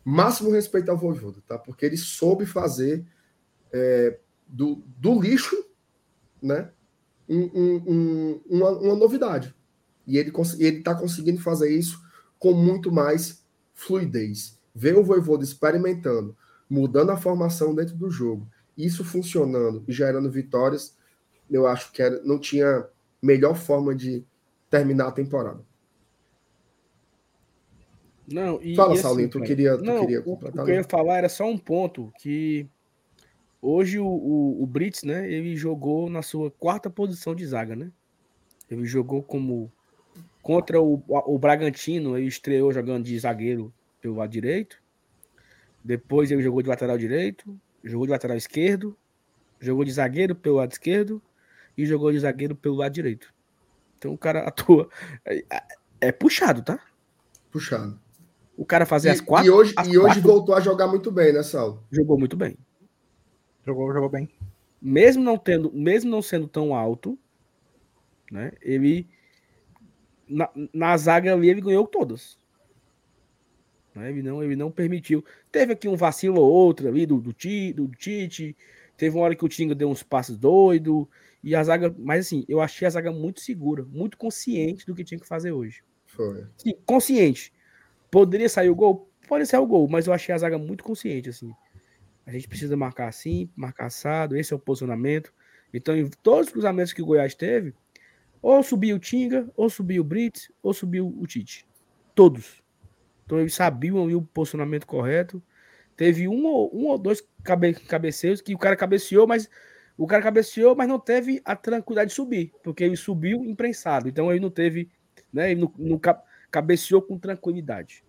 máximo 0.03 0.51
respeito 0.51 0.91
ao 0.91 0.97
Voivoda, 0.97 1.41
tá? 1.47 1.57
Porque 1.57 1.85
ele 1.85 1.95
soube 1.95 2.45
fazer 2.45 3.05
é, 3.71 4.19
do, 4.45 4.83
do 4.97 5.21
lixo, 5.21 5.55
né? 6.41 6.71
Um, 7.29 7.43
um, 7.53 7.83
um, 7.87 8.41
uma, 8.49 8.69
uma, 8.71 8.95
novidade. 8.97 9.55
E 10.05 10.17
ele 10.17 10.33
está 10.59 10.93
conseguindo 10.93 11.39
fazer 11.39 11.71
isso 11.71 12.03
com 12.37 12.51
muito 12.51 12.91
mais 12.91 13.45
fluidez. 13.73 14.59
Ver 14.75 14.97
o 14.97 15.05
Voivoda 15.05 15.45
experimentando, 15.45 16.35
mudando 16.69 17.11
a 17.11 17.17
formação 17.17 17.73
dentro 17.73 17.95
do 17.95 18.11
jogo, 18.11 18.45
isso 18.77 19.05
funcionando 19.05 19.85
e 19.87 19.93
gerando 19.93 20.29
vitórias, 20.29 20.97
eu 21.49 21.65
acho 21.65 21.93
que 21.93 22.01
era, 22.01 22.21
não 22.25 22.37
tinha 22.37 22.85
melhor 23.21 23.55
forma 23.55 23.95
de 23.95 24.23
terminar 24.69 25.07
a 25.07 25.11
temporada. 25.11 25.63
Não, 28.31 28.61
e, 28.61 28.75
Fala, 28.75 28.93
e 28.93 28.97
Saulinho, 28.97 29.27
assim, 29.27 29.39
tu 29.39 29.43
queria, 29.43 29.77
tu 29.77 29.83
não, 29.83 30.01
queria 30.01 30.21
o, 30.23 30.33
o 30.33 30.37
que 30.37 30.59
eu 30.59 30.69
ia 30.69 30.83
falar 30.83 31.17
era 31.17 31.29
só 31.29 31.45
um 31.45 31.57
ponto 31.57 32.13
que 32.19 32.67
hoje 33.59 33.97
o, 33.97 34.05
o, 34.05 34.63
o, 34.63 34.67
Brits, 34.67 35.03
né, 35.03 35.29
ele 35.31 35.55
jogou 35.55 36.09
na 36.09 36.21
sua 36.21 36.51
quarta 36.51 36.89
posição 36.89 37.33
de 37.33 37.45
zaga, 37.45 37.75
né? 37.75 37.91
Ele 38.69 38.85
jogou 38.85 39.23
como 39.23 39.71
contra 40.43 40.79
o, 40.79 41.03
o 41.07 41.39
Bragantino, 41.39 42.15
ele 42.17 42.27
estreou 42.27 42.71
jogando 42.71 43.03
de 43.03 43.17
zagueiro 43.17 43.73
pelo 43.99 44.15
lado 44.15 44.29
direito. 44.29 44.79
Depois 45.83 46.29
ele 46.29 46.43
jogou 46.43 46.61
de 46.61 46.69
lateral 46.69 46.97
direito, 46.97 47.59
jogou 47.83 48.05
de 48.05 48.11
lateral 48.11 48.37
esquerdo, 48.37 48.95
jogou 49.59 49.83
de 49.83 49.91
zagueiro 49.91 50.35
pelo 50.35 50.57
lado 50.57 50.71
esquerdo 50.71 51.19
e 51.81 51.85
jogou 51.85 52.11
de 52.11 52.19
zagueiro 52.19 52.55
pelo 52.55 52.75
lado 52.75 52.93
direito. 52.93 53.33
Então 53.97 54.13
o 54.13 54.17
cara 54.17 54.41
atua. 54.47 54.89
É, 55.25 55.43
é 56.01 56.11
puxado, 56.11 56.61
tá? 56.61 56.79
Puxado. 57.51 57.99
O 58.57 58.65
cara 58.65 58.85
fazia 58.85 59.11
e, 59.11 59.13
as 59.13 59.21
quatro. 59.21 59.47
E 59.47 59.49
hoje, 59.49 59.73
e 59.85 59.97
hoje 59.97 60.15
quatro... 60.15 60.21
voltou 60.21 60.55
a 60.55 60.59
jogar 60.59 60.87
muito 60.87 61.11
bem, 61.11 61.31
né, 61.31 61.41
Saulo? 61.41 61.83
Jogou 61.89 62.19
muito 62.19 62.35
bem. 62.35 62.57
Jogou, 63.65 63.93
jogou 63.93 64.09
bem. 64.09 64.29
Mesmo 64.81 65.23
não 65.23 65.37
tendo, 65.37 65.71
mesmo 65.71 66.09
não 66.11 66.21
sendo 66.21 66.47
tão 66.47 66.75
alto, 66.75 67.17
né? 68.31 68.51
Ele 68.61 69.07
na, 70.27 70.49
na 70.73 70.97
zaga 70.97 71.33
ali 71.33 71.49
ele 71.49 71.61
ganhou 71.61 71.87
todas. 71.87 72.37
Né? 73.95 74.09
Ele, 74.09 74.21
não, 74.21 74.43
ele 74.43 74.55
não 74.55 74.69
permitiu. 74.69 75.23
Teve 75.51 75.73
aqui 75.73 75.87
um 75.87 75.95
vacilo 75.95 76.39
ou 76.39 76.51
outro 76.51 76.87
ali 76.87 77.05
do, 77.05 77.19
do, 77.19 77.33
do, 77.33 77.87
do 77.87 77.95
Tite. 77.95 78.55
Teve 78.95 79.15
uma 79.15 79.23
hora 79.23 79.35
que 79.35 79.45
o 79.45 79.49
Tinga 79.49 79.73
deu 79.73 79.89
uns 79.89 80.03
passos 80.03 80.37
doidos. 80.37 81.07
E 81.43 81.55
a 81.55 81.63
zaga, 81.63 81.93
mas 81.97 82.25
assim, 82.25 82.45
eu 82.47 82.59
achei 82.59 82.85
a 82.87 82.91
zaga 82.91 83.11
muito 83.11 83.39
segura, 83.39 83.85
muito 83.85 84.17
consciente 84.17 84.85
do 84.85 84.93
que 84.93 85.03
tinha 85.03 85.19
que 85.19 85.27
fazer 85.27 85.51
hoje. 85.51 85.83
Foi. 86.05 86.45
Sim, 86.57 86.73
consciente. 86.85 87.53
Poderia 88.11 88.49
sair 88.49 88.69
o 88.69 88.75
gol? 88.75 89.09
Pode 89.27 89.45
sair 89.45 89.59
o 89.59 89.67
gol, 89.67 89.87
mas 89.87 90.07
eu 90.07 90.13
achei 90.13 90.33
a 90.33 90.37
zaga 90.37 90.57
muito 90.57 90.83
consciente, 90.83 91.29
assim. 91.29 91.53
A 92.25 92.31
gente 92.31 92.47
precisa 92.47 92.75
marcar 92.75 93.07
assim, 93.07 93.49
marcar 93.55 93.85
assado, 93.85 94.35
esse 94.35 94.53
é 94.53 94.55
o 94.55 94.59
posicionamento. 94.59 95.33
Então, 95.73 95.95
em 95.95 96.09
todos 96.23 96.47
os 96.47 96.51
cruzamentos 96.53 96.93
que 96.93 97.01
o 97.01 97.05
Goiás 97.05 97.35
teve, 97.35 97.73
ou 98.41 98.61
subiu 98.63 98.95
o 98.95 98.99
Tinga, 98.99 99.49
ou 99.55 99.69
subiu 99.69 100.01
o 100.01 100.05
Brits, 100.05 100.51
ou 100.61 100.73
subiu 100.73 101.07
o 101.07 101.27
Tite. 101.27 101.65
Todos. 102.15 102.61
Então 103.25 103.39
eles 103.39 103.53
sabiam 103.53 104.07
o 104.07 104.21
posicionamento 104.21 104.87
correto. 104.87 105.41
Teve 105.95 106.27
um 106.27 106.45
ou, 106.45 106.75
um 106.75 106.87
ou 106.87 106.97
dois 106.97 107.21
cabe, 107.43 107.73
cabeceios 107.73 108.41
que 108.41 108.55
o 108.55 108.57
cara 108.57 108.75
cabeceou, 108.75 109.27
mas 109.27 109.49
o 109.99 110.07
cara 110.07 110.23
cabeceou, 110.23 110.77
mas 110.77 110.87
não 110.87 110.97
teve 110.97 111.41
a 111.43 111.57
tranquilidade 111.57 112.11
de 112.11 112.15
subir, 112.15 112.53
porque 112.63 112.85
ele 112.85 112.95
subiu 112.95 113.43
imprensado. 113.43 114.07
Então 114.07 114.31
ele 114.31 114.39
não 114.39 114.49
teve, 114.49 114.89
né? 115.31 115.51
Ele 115.51 115.59
não, 115.59 115.73
não 115.77 115.99
cabeceou 116.49 117.01
com 117.01 117.19
tranquilidade. 117.19 118.01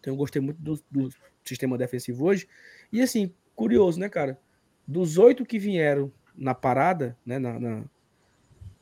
Então 0.00 0.12
eu 0.12 0.16
gostei 0.16 0.42
muito 0.42 0.60
do, 0.60 0.74
do 0.90 1.08
sistema 1.44 1.78
defensivo 1.78 2.24
hoje. 2.24 2.48
E 2.92 3.00
assim, 3.00 3.32
curioso, 3.54 4.00
né, 4.00 4.08
cara? 4.08 4.36
Dos 4.84 5.16
oito 5.16 5.46
que 5.46 5.60
vieram 5.60 6.12
na 6.36 6.56
parada, 6.56 7.16
né, 7.24 7.38
na, 7.38 7.60
na, 7.60 7.84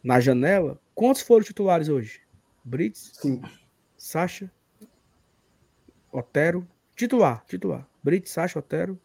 na 0.03 0.19
janela, 0.19 0.81
quantos 0.95 1.21
foram 1.21 1.45
titulares 1.45 1.91
hoje? 1.91 2.23
Brits? 2.65 3.13
Sim. 3.21 3.43
Sacha? 3.99 4.51
Otero. 6.11 6.67
Titular, 6.97 7.45
titular. 7.47 7.87
Brits, 8.03 8.31
Sacha, 8.31 8.59
Otero. 8.59 8.99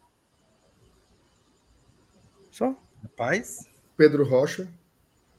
Só? 2.50 2.74
Rapaz. 3.02 3.68
Pedro 3.96 4.24
Rocha. 4.24 4.68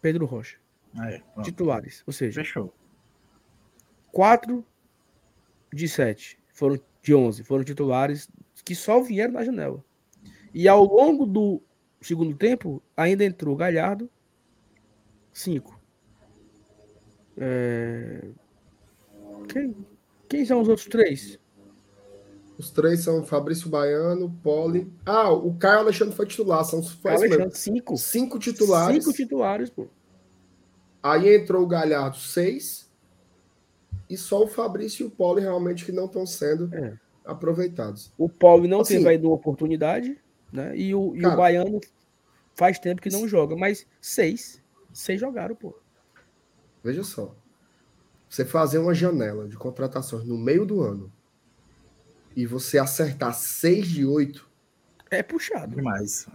Pedro 0.02 0.26
Rocha. 0.26 0.58
É, 1.00 1.22
titulares. 1.42 2.04
Ou 2.06 2.14
seja, 2.14 2.42
fechou. 2.42 2.74
Quatro 4.12 4.66
de 5.74 5.88
sete 5.88 6.38
foram 6.50 6.80
de 7.02 7.16
11 7.16 7.44
foram 7.44 7.64
titulares 7.64 8.30
que 8.64 8.76
só 8.76 9.02
vieram 9.02 9.34
na 9.34 9.44
janela. 9.44 9.84
E 10.54 10.68
ao 10.68 10.84
longo 10.84 11.26
do 11.26 11.62
segundo 12.02 12.36
tempo, 12.36 12.82
ainda 12.96 13.24
entrou 13.24 13.56
Galhardo, 13.56 14.10
cinco. 15.32 15.80
É... 17.38 18.30
Quem, 19.48 19.76
quem 20.28 20.46
são 20.46 20.62
os 20.62 20.68
outros 20.68 20.88
três? 20.88 21.40
Os 22.62 22.70
três 22.70 23.00
são 23.00 23.24
Fabrício 23.24 23.68
Baiano, 23.72 24.30
Poli. 24.44 24.94
Ah, 25.04 25.32
o 25.32 25.52
Caio 25.56 25.80
Alexandre 25.80 26.16
foi 26.16 26.28
titular. 26.28 26.64
São 26.64 26.84
foi 26.84 27.14
Alexandre, 27.14 27.58
cinco. 27.58 27.98
Cinco 27.98 28.38
titulares. 28.38 29.04
Cinco 29.04 29.18
titulares, 29.18 29.72
pô. 29.72 29.88
Aí 31.02 31.36
entrou 31.36 31.64
o 31.64 31.68
Galhardo, 31.68 32.18
seis. 32.18 32.88
E 34.08 34.16
só 34.16 34.44
o 34.44 34.48
Fabrício 34.48 35.04
e 35.04 35.08
o 35.08 35.10
Poli 35.10 35.42
realmente 35.42 35.84
que 35.84 35.92
não 35.92 36.06
estão 36.06 36.24
sendo 36.24 36.70
é. 36.72 36.94
aproveitados. 37.26 38.14
O 38.16 38.30
Poli 38.30 38.68
não 38.68 38.82
assim, 38.82 38.98
teve 38.98 39.10
ainda 39.10 39.26
uma 39.26 39.34
oportunidade, 39.34 40.16
né? 40.54 40.78
E 40.78 40.94
o, 40.94 41.16
e 41.16 41.22
cara, 41.22 41.34
o 41.34 41.38
Baiano 41.38 41.82
faz 42.54 42.78
tempo 42.78 43.02
que 43.02 43.10
não 43.10 43.28
joga, 43.28 43.56
mas 43.56 43.88
seis. 44.00 44.62
Seis 44.94 45.20
jogaram, 45.20 45.56
pô. 45.56 45.76
Veja 46.84 47.04
só. 47.04 47.34
Você 48.30 48.46
fazer 48.46 48.78
uma 48.78 48.94
janela 48.94 49.48
de 49.48 49.58
contratações 49.58 50.26
no 50.26 50.38
meio 50.38 50.64
do 50.64 50.80
ano 50.82 51.12
e 52.36 52.46
você 52.46 52.78
acertar 52.78 53.34
6 53.34 53.88
de 53.88 54.06
8. 54.06 54.48
É 55.10 55.22
puxado. 55.22 55.76
Demais. 55.76 56.28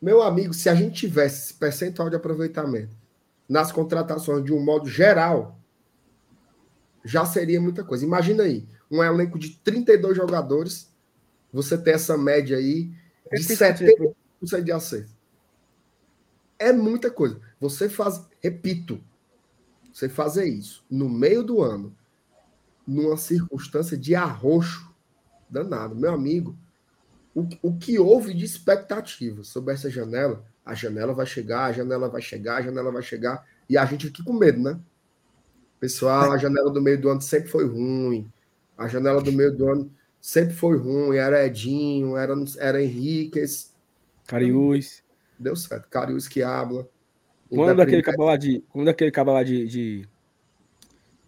Meu 0.00 0.22
amigo, 0.22 0.52
se 0.52 0.68
a 0.68 0.74
gente 0.74 1.00
tivesse 1.00 1.44
esse 1.44 1.54
percentual 1.54 2.10
de 2.10 2.16
aproveitamento 2.16 2.96
nas 3.48 3.70
contratações 3.70 4.44
de 4.44 4.52
um 4.52 4.62
modo 4.62 4.88
geral, 4.88 5.58
já 7.04 7.24
seria 7.24 7.60
muita 7.60 7.84
coisa. 7.84 8.04
Imagina 8.04 8.44
aí, 8.44 8.66
um 8.90 9.02
elenco 9.02 9.38
de 9.38 9.56
32 9.58 10.16
jogadores, 10.16 10.90
você 11.52 11.76
ter 11.76 11.92
essa 11.92 12.16
média 12.16 12.56
aí 12.56 12.92
de 13.30 13.38
70% 13.38 14.62
de 14.62 14.72
acerto. 14.72 15.10
É 16.58 16.72
muita 16.72 17.10
coisa. 17.10 17.40
Você 17.60 17.88
faz, 17.88 18.24
repito, 18.40 19.02
você 19.92 20.08
fazer 20.08 20.46
isso 20.46 20.84
no 20.90 21.08
meio 21.08 21.42
do 21.42 21.60
ano, 21.60 21.94
numa 22.86 23.16
circunstância 23.16 23.96
de 23.96 24.14
arroxo, 24.14 24.91
danado. 25.52 25.94
Meu 25.94 26.12
amigo, 26.12 26.56
o, 27.34 27.46
o 27.62 27.76
que 27.76 27.98
houve 27.98 28.34
de 28.34 28.44
expectativa 28.44 29.44
sobre 29.44 29.74
essa 29.74 29.90
janela, 29.90 30.44
a 30.64 30.74
janela 30.74 31.12
vai 31.12 31.26
chegar, 31.26 31.66
a 31.66 31.72
janela 31.72 32.08
vai 32.08 32.22
chegar, 32.22 32.56
a 32.56 32.62
janela 32.62 32.90
vai 32.90 33.02
chegar, 33.02 33.46
e 33.68 33.76
a 33.76 33.84
gente 33.84 34.08
aqui 34.08 34.24
com 34.24 34.32
medo, 34.32 34.60
né? 34.60 34.80
Pessoal, 35.78 36.30
a 36.32 36.38
janela 36.38 36.70
do 36.70 36.80
meio 36.80 37.00
do 37.00 37.08
ano 37.08 37.20
sempre 37.20 37.48
foi 37.48 37.66
ruim. 37.66 38.30
A 38.78 38.86
janela 38.86 39.20
do 39.20 39.32
meio 39.32 39.56
do 39.56 39.68
ano 39.68 39.92
sempre 40.20 40.54
foi 40.54 40.78
ruim. 40.78 41.16
Era 41.16 41.44
Edinho, 41.44 42.16
era, 42.16 42.34
era 42.58 42.82
Henriquez. 42.82 43.74
Cariús. 44.26 45.02
Deu 45.38 45.56
certo. 45.56 45.88
Cariús 45.88 46.28
que 46.28 46.42
habla. 46.42 46.88
Quando 47.50 47.76
daquele 47.76 48.02
cabo 48.02 48.24
lá 48.24 48.36
de. 48.36 48.64
Quando 48.68 48.86
daquele 48.86 49.10
cabo 49.10 49.32
lá 49.32 49.42
de, 49.42 49.66
de. 49.66 50.08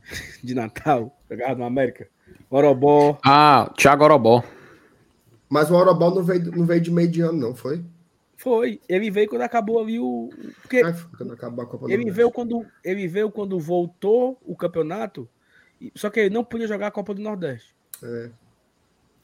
de 0.43 0.55
Natal, 0.55 1.21
jogava 1.29 1.57
no 1.57 1.65
América? 1.65 2.09
Orobó. 2.51 3.19
Ah, 3.25 3.71
Thiago 3.77 4.05
Orobó. 4.05 4.43
Mas 5.49 5.71
o 5.71 5.75
Orobó 5.75 6.11
não 6.11 6.23
veio, 6.23 6.51
não 6.53 6.65
veio 6.65 6.81
de 6.81 6.91
meio 6.91 7.09
de 7.09 7.21
ano, 7.21 7.39
não, 7.39 7.55
foi? 7.55 7.85
Foi. 8.37 8.81
Ele 8.89 9.11
veio 9.11 9.29
quando 9.29 9.43
acabou 9.43 9.81
ali 9.81 9.99
o. 9.99 10.31
Porque 10.61 10.83
Ai, 10.85 10.95
quando 11.17 11.33
acabar 11.33 11.63
a 11.63 11.67
Copa 11.67 11.91
ele 11.91 12.11
veio 12.11 12.31
quando 12.31 12.67
ele 12.85 13.07
veio 13.09 13.31
quando 13.31 13.59
voltou 13.59 14.39
o 14.45 14.57
campeonato. 14.57 15.29
Só 15.95 16.11
que 16.11 16.21
ele 16.21 16.35
não 16.35 16.45
podia 16.45 16.67
jogar 16.67 16.89
a 16.89 16.91
Copa 16.91 17.15
do 17.15 17.23
Nordeste. 17.23 17.75
É. 18.03 18.31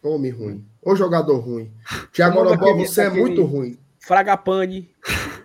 Homem 0.02 0.30
ruim. 0.30 0.64
Ô 0.82 0.96
jogador 0.96 1.38
ruim. 1.38 1.70
Tiago 2.12 2.38
Orobó, 2.40 2.56
daquele- 2.56 2.86
você 2.86 3.02
é 3.02 3.10
muito 3.10 3.44
ruim. 3.44 3.78
Fragapane. 3.98 4.90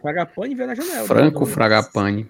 Fragapane 0.01 0.55
veio 0.55 0.67
na 0.67 0.75
janela. 0.75 1.05
Franco 1.05 1.39
Não, 1.41 1.45
Fragapane. 1.45 2.29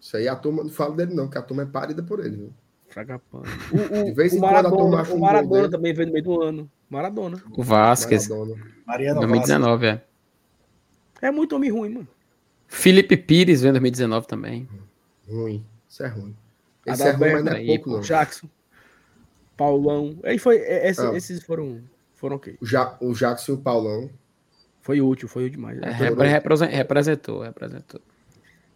Isso 0.00 0.16
aí 0.16 0.26
a 0.28 0.34
turma 0.36 0.62
não 0.62 0.70
fala 0.70 0.94
dele, 0.94 1.14
não, 1.14 1.28
que 1.28 1.36
a 1.36 1.42
turma 1.42 1.64
é 1.64 1.66
párida 1.66 2.02
por 2.02 2.20
ele. 2.20 2.36
Viu? 2.36 2.52
Fragapane. 2.88 3.44
O, 3.72 4.00
o, 4.00 4.04
De 4.06 4.12
vez 4.12 4.32
em 4.32 4.38
o 4.38 4.40
Maradona, 4.40 5.02
o 5.12 5.18
Maradona 5.20 5.70
também 5.70 5.92
veio 5.92 6.06
no 6.08 6.12
meio 6.12 6.24
do 6.24 6.42
ano. 6.42 6.70
Maradona. 6.88 7.42
O 7.56 7.62
Vasquez. 7.62 8.28
Maradona. 8.28 8.64
Mariano 8.86 9.20
2019, 9.20 9.86
é. 9.86 10.04
É 11.20 11.30
muito 11.30 11.54
homem 11.56 11.70
ruim, 11.70 11.90
mano. 11.90 12.08
Felipe 12.66 13.16
Pires 13.16 13.60
veio 13.60 13.70
em 13.70 13.72
2019 13.74 14.26
também. 14.26 14.68
Ruim. 15.28 15.64
Isso 15.88 16.02
é 16.02 16.08
ruim. 16.08 16.34
Esse 16.86 17.02
é 17.02 17.12
ruim, 17.12 17.14
Adalberto 17.14 17.34
mas 17.36 17.44
não 17.44 17.52
é 17.52 17.56
aí, 17.56 17.66
pouco, 17.66 17.90
não. 17.90 18.00
Jackson. 18.00 18.48
Paulão. 19.56 20.18
Aí 20.22 20.38
foi. 20.38 20.56
é, 20.58 20.88
esse- 20.88 21.00
Ah. 21.00 21.12
Esses 21.14 21.42
foram. 21.42 21.82
Foram 22.14 22.36
ok. 22.36 22.56
O, 22.60 22.66
ja, 22.66 22.96
o 23.00 23.12
Jackson 23.12 23.52
e 23.52 23.54
o 23.56 23.58
Paulão. 23.58 24.10
Foi 24.80 25.00
útil, 25.00 25.28
foi 25.28 25.44
útil 25.44 25.56
demais. 25.56 25.78
É, 25.82 25.90
representou, 25.90 27.42
representou. 27.42 28.00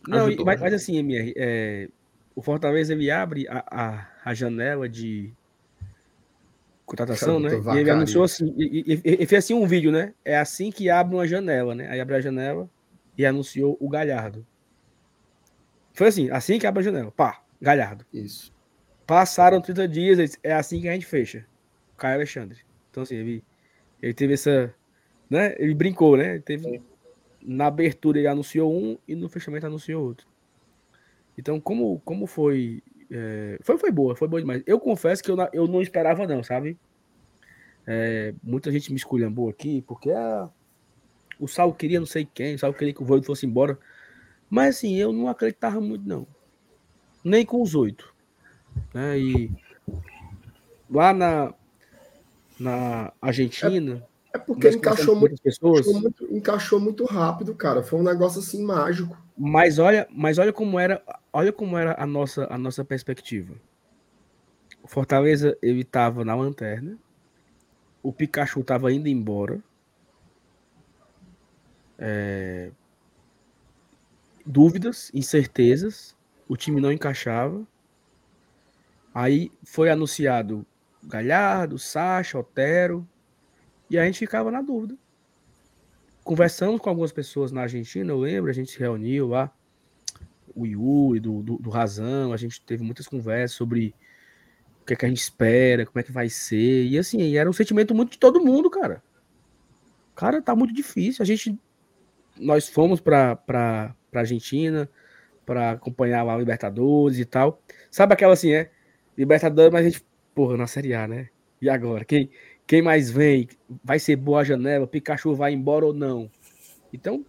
Não, 0.07 0.27
Ajudou, 0.27 0.45
mas, 0.45 0.61
mas 0.61 0.75
assim, 0.75 0.97
MR, 0.99 1.33
é, 1.37 1.89
o 2.35 2.43
Fortaleza 2.43 2.93
ele 2.93 3.11
abre 3.11 3.47
a, 3.49 3.65
a, 3.71 4.09
a 4.25 4.35
janela 4.35 4.89
de 4.89 5.33
contratação, 6.85 7.39
né? 7.41 7.49
E 7.77 7.79
ele 7.79 7.91
anunciou 7.91 8.25
assim, 8.25 8.55
e, 8.57 8.93
e- 8.93 8.95
e- 8.95 9.23
e 9.23 9.27
fez 9.27 9.45
assim 9.45 9.55
um 9.55 9.67
vídeo, 9.67 9.91
né? 9.93 10.15
É 10.25 10.37
assim 10.39 10.71
que 10.71 10.91
abre 10.91 11.15
uma 11.15 11.27
janela, 11.27 11.75
né? 11.75 11.89
Aí 11.89 12.01
abre 12.01 12.17
a 12.17 12.21
janela 12.21 12.69
e 13.17 13.25
anunciou 13.25 13.77
o 13.81 13.89
Galhardo. 13.89 14.47
Foi 15.95 16.09
assim, 16.09 16.31
assim 16.31 16.59
que 16.59 16.67
abre 16.67 16.81
a 16.81 16.85
janela. 16.85 17.11
Pá, 17.11 17.43
Galhardo. 17.61 18.05
Isso. 18.13 18.53
Passaram 19.07 19.61
30 19.61 19.87
dias, 19.87 20.19
ele 20.19 20.31
é 20.43 20.55
assim 20.55 20.81
que 20.81 20.89
a 20.89 20.93
gente 20.93 21.07
fecha. 21.07 21.47
Caio 21.97 22.15
Alexandre. 22.17 22.59
Então, 22.91 23.03
assim, 23.03 23.17
ele, 23.17 23.45
ele 24.01 24.15
teve 24.15 24.35
essa. 24.35 24.75
Né? 25.29 25.55
Ele 25.59 25.75
brincou, 25.75 26.17
né? 26.17 26.33
Ele 26.33 26.41
teve, 26.41 26.83
na 27.43 27.67
abertura 27.67 28.19
ele 28.19 28.29
anunciou 28.29 28.73
um 28.73 28.99
e 29.07 29.15
no 29.15 29.29
fechamento 29.29 29.67
anunciou 29.67 30.05
outro. 30.05 30.27
Então, 31.37 31.61
como, 31.61 32.01
como 32.05 32.27
foi, 32.27 32.83
é, 33.11 33.59
foi. 33.63 33.79
Foi 33.79 33.91
boa, 33.91 34.17
foi 34.17 34.29
boa 34.29 34.41
demais. 34.41 34.63
Eu 34.67 34.79
confesso 34.79 35.23
que 35.23 35.31
eu, 35.31 35.37
eu 35.53 35.67
não 35.67 35.83
esperava, 35.83 36.27
não, 36.27 36.43
sabe? 36.43 36.79
É, 37.87 38.35
muita 38.43 38.71
gente 38.71 38.91
me 38.91 38.97
esculhambou 38.97 39.49
aqui, 39.49 39.83
porque 39.83 40.11
ah, 40.11 40.49
o 41.39 41.49
Sal 41.49 41.73
queria 41.75 41.99
não 41.99 42.07
sei 42.07 42.25
quem, 42.25 42.55
o 42.55 42.59
Sal 42.59 42.73
queria 42.73 42.95
que 42.95 43.03
o 43.03 43.05
Voivoda 43.05 43.27
fosse 43.27 43.47
embora. 43.47 43.79
Mas 44.49 44.77
assim, 44.77 44.97
eu 44.97 45.13
não 45.13 45.29
acreditava 45.29 45.81
muito, 45.81 46.07
não. 46.07 46.27
Nem 47.25 47.45
com 47.45 47.63
os 47.63 47.75
oito. 47.75 48.15
Né? 48.93 49.19
E 49.19 49.51
lá 50.91 51.13
na, 51.13 51.55
na 52.59 53.13
Argentina, 53.21 54.07
É 54.35 54.39
porque 54.39 54.71
encaixou 54.71 55.15
muito, 55.15 55.41
pessoas. 55.43 55.81
encaixou 55.81 56.01
muito, 56.01 56.37
encaixou 56.37 56.81
muito 56.81 57.05
rápido, 57.05 57.55
cara. 57.55 57.83
Foi 57.83 58.01
um 58.01 58.03
negócio 58.03 58.41
assim 58.41 58.65
mágico. 58.65 59.17
Mas 59.37 59.79
olha, 59.79 60.09
mas 60.11 60.39
olha 60.39 60.53
como 60.53 60.79
era, 60.79 61.03
olha 61.33 61.53
como 61.53 61.77
era 61.77 61.95
a 61.99 62.07
nossa, 62.07 62.47
a 62.51 62.57
nossa 62.57 62.85
perspectiva. 62.85 63.55
O 64.83 64.89
Fortaleza 64.89 65.57
ele 65.63 65.83
estava 65.83 66.25
na 66.25 66.35
lanterna, 66.35 66.99
o 68.03 68.13
Pikachu 68.13 68.61
estava 68.61 68.93
indo 68.93 69.09
embora. 69.09 69.63
É, 71.99 72.71
Dúvidas, 74.45 75.11
incertezas, 75.15 76.17
o 76.49 76.57
time 76.57 76.81
não 76.81 76.91
encaixava. 76.91 77.65
Aí 79.15 79.53
foi 79.63 79.91
anunciado 79.91 80.67
Galhardo, 81.05 81.79
Sacha, 81.79 82.39
Otero, 82.39 83.07
e 83.93 83.99
a 83.99 84.05
gente 84.07 84.19
ficava 84.19 84.51
na 84.51 84.63
dúvida. 84.63 84.97
Conversamos 86.25 86.81
com 86.81 86.89
algumas 86.89 87.13
pessoas 87.13 87.53
na 87.53 87.63
Argentina, 87.63 88.11
eu 88.11 88.19
lembro, 88.19 88.51
a 88.51 88.55
gente 88.55 88.71
se 88.71 88.79
reuniu 88.79 89.29
lá, 89.29 89.53
o 90.55 90.67
Yuri, 90.67 91.21
do, 91.21 91.43
do, 91.43 91.57
do 91.59 91.71
Razão, 91.71 92.33
a 92.33 92.37
gente 92.37 92.61
teve 92.63 92.83
muitas 92.83 93.07
conversas 93.07 93.57
sobre 93.57 93.95
o 94.81 94.87
que, 94.87 94.95
é 94.95 94.97
que 94.97 95.05
a 95.05 95.09
gente 95.09 95.21
espera, 95.21 95.85
como 95.85 95.99
é 95.99 96.03
que 96.03 96.11
vai 96.11 96.29
ser, 96.29 96.87
e 96.87 96.99
assim, 96.99 97.37
era 97.37 97.49
um 97.49 97.53
sentimento 97.53 97.95
muito 97.95 98.13
de 98.13 98.19
todo 98.19 98.43
mundo, 98.43 98.71
cara. 98.71 99.03
Cara, 100.15 100.41
tá 100.41 100.55
muito 100.55 100.73
difícil, 100.73 101.23
a 101.23 101.27
gente, 101.27 101.59
nós 102.39 102.69
fomos 102.69 103.01
pra, 103.01 103.37
pra, 103.37 103.95
pra 104.11 104.21
Argentina 104.21 104.89
pra 105.45 105.73
acompanhar 105.73 106.23
lá 106.23 106.35
a 106.35 106.39
Libertadores 106.39 107.19
e 107.19 107.25
tal, 107.25 107.61
sabe 107.91 108.15
aquela 108.15 108.33
assim, 108.33 108.53
é, 108.53 108.71
Libertadores, 109.19 109.73
mas 109.73 109.85
a 109.85 109.89
gente, 109.91 110.05
porra, 110.35 110.57
na 110.57 110.67
Série 110.67 110.95
A, 110.95 111.07
né? 111.07 111.29
E 111.61 111.69
agora, 111.69 112.05
quem, 112.05 112.31
quem 112.67 112.83
mais 112.83 113.11
vem? 113.11 113.49
Vai 113.85 113.99
ser 113.99 114.17
boa 114.17 114.41
a 114.41 114.45
janela? 114.45 114.87
Pikachu 114.87 115.35
vai 115.35 115.53
embora 115.53 115.87
ou 115.87 115.93
não? 115.93 116.31
Então, 116.93 117.25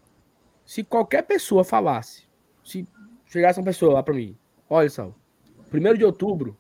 se 0.66 0.84
qualquer 0.84 1.24
pessoa 1.24 1.64
falasse, 1.64 2.24
se 2.64 2.88
chegasse 3.26 3.60
uma 3.60 3.66
pessoa 3.66 3.94
lá 3.94 4.04
para 4.04 4.14
mim, 4.14 4.38
olha 4.70 4.90
só, 4.90 5.14
primeiro 5.70 5.98
de 5.98 6.06
outubro, 6.06 6.58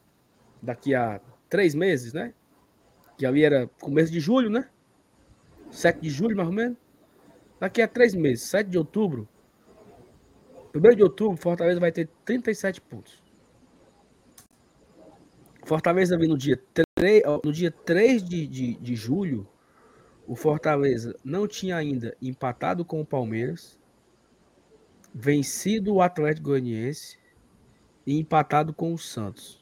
daqui 0.61 0.93
a 0.93 1.21
três 1.49 1.75
meses, 1.75 2.13
né? 2.13 2.33
Que 3.17 3.25
ali 3.25 3.43
era 3.43 3.67
começo 3.79 4.11
de 4.11 4.19
julho, 4.19 4.49
né? 4.49 4.67
7 5.73 6.01
de 6.01 6.09
julho, 6.09 6.35
mais 6.37 6.47
ou 6.47 6.53
menos. 6.53 6.77
Daqui 7.59 7.81
a 7.81 7.87
três 7.87 8.13
meses, 8.13 8.43
7 8.43 8.69
de 8.69 8.77
outubro. 8.77 9.27
Primeiro 10.71 10.95
de 10.95 11.03
outubro, 11.03 11.37
Fortaleza 11.37 11.79
vai 11.79 11.91
ter 11.91 12.09
37 12.25 12.81
pontos. 12.81 13.22
Fortaleza 15.65 16.18
vem 16.18 16.27
no 16.27 16.38
dia 16.38 16.61
3, 16.73 17.23
ó, 17.26 17.40
no 17.44 17.52
dia 17.52 17.72
3 17.72 18.23
de, 18.23 18.48
de, 18.48 18.73
de 18.76 18.95
julho, 18.95 19.48
o 20.27 20.35
Fortaleza 20.35 21.15
não 21.23 21.48
tinha 21.48 21.76
ainda 21.76 22.15
empatado 22.22 22.84
com 22.85 23.02
o 23.02 23.06
Palmeiras, 23.06 23.80
vencido 25.14 25.94
o 25.94 26.02
Atlético 26.02 26.49
Goianiense 26.49 27.18
e 28.06 28.19
empatado 28.19 28.73
com 28.73 28.94
o 28.94 28.98
Santos. 28.98 29.61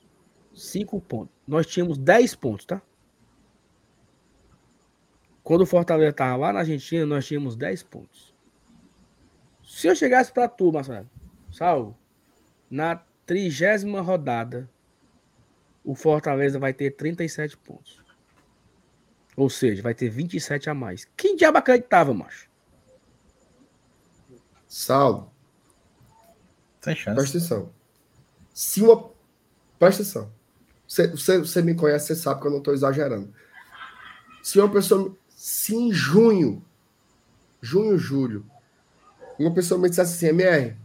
Cinco 0.54 1.00
pontos. 1.00 1.34
Nós 1.48 1.66
tínhamos 1.66 1.98
10 1.98 2.36
pontos, 2.36 2.66
tá? 2.66 2.82
Quando 5.44 5.62
o 5.62 5.66
Fortaleza 5.66 6.12
estava 6.12 6.36
lá 6.36 6.54
na 6.54 6.60
Argentina, 6.60 7.06
nós 7.06 7.26
tínhamos 7.26 7.56
10 7.56 7.84
pontos. 7.84 8.34
Se 9.64 9.88
eu 9.88 9.96
chegasse 9.96 10.32
para 10.32 10.48
tu, 10.48 10.72
Marcelo, 10.72 11.10
Salvo, 11.52 11.98
na 12.70 13.04
trigésima 13.26 14.02
rodada, 14.02 14.70
o 15.84 15.96
Fortaleza 15.96 16.60
vai 16.60 16.74
ter 16.74 16.92
37 16.92 17.58
pontos. 17.58 18.02
Ou 19.36 19.50
seja, 19.50 19.82
vai 19.82 19.94
ter 19.94 20.10
27 20.10 20.70
a 20.70 20.74
mais. 20.74 21.08
Quem 21.16 21.36
diabo 21.36 21.58
acreditava, 21.58 22.14
macho? 22.14 22.50
Saulo, 24.68 25.32
Sem 26.82 26.96
chance. 26.96 27.16
presta 27.16 27.38
atenção. 27.38 27.74
Se 28.54 28.82
uma. 28.82 29.12
Presta 29.78 30.02
atenção. 30.04 30.32
Você, 30.88 31.08
você, 31.08 31.38
você 31.40 31.62
me 31.62 31.74
conhece, 31.76 32.08
você 32.08 32.16
sabe 32.16 32.42
que 32.42 32.48
eu 32.48 32.52
não 32.52 32.60
estou 32.60 32.74
exagerando. 32.74 33.34
Se 34.44 34.60
uma 34.60 34.72
pessoa. 34.72 35.16
Se 35.30 35.74
em 35.76 35.92
junho, 35.92 36.64
junho, 37.62 37.98
julho, 37.98 38.46
uma 39.40 39.54
pessoa 39.54 39.80
me 39.80 39.90
dissesse 39.90 40.14
assim, 40.14 40.28
MR, 40.28 40.78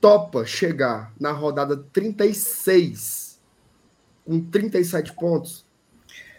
topa 0.00 0.44
chegar 0.46 1.12
na 1.18 1.30
rodada 1.32 1.76
36 1.76 3.40
com 4.24 4.40
37 4.40 5.12
pontos, 5.14 5.66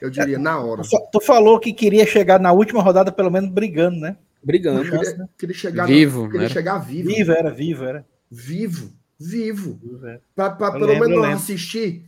eu 0.02 0.10
diria 0.10 0.40
na 0.40 0.60
hora. 0.60 0.82
Tu 0.84 0.90
fa- 0.90 1.08
Tu 1.12 1.22
falou 1.22 1.60
que 1.60 1.74
queria 1.74 2.06
chegar 2.06 2.40
na 2.40 2.52
última 2.52 2.82
rodada, 2.82 3.12
pelo 3.12 3.30
menos 3.30 3.50
brigando, 3.52 4.00
né? 4.00 4.18
Brigando. 4.44 4.84
Queria, 4.84 5.30
queria 5.38 5.56
chegar 5.56 5.86
Vivo, 5.86 6.26
queria 6.26 6.42
né? 6.48 6.50
chegar 6.50 6.80
vivo. 6.80 7.10
Vivo, 7.10 7.32
era 7.32 7.52
vivo, 7.52 7.84
era. 7.84 8.06
Vivo, 8.30 8.92
vivo. 9.20 9.80
Vivo, 9.84 10.08
era. 10.08 10.22
Para 10.36 10.72
pelo 10.72 10.86
lembro, 10.88 11.10
menos 11.10 11.24
não 11.24 11.32
assistir, 11.34 12.06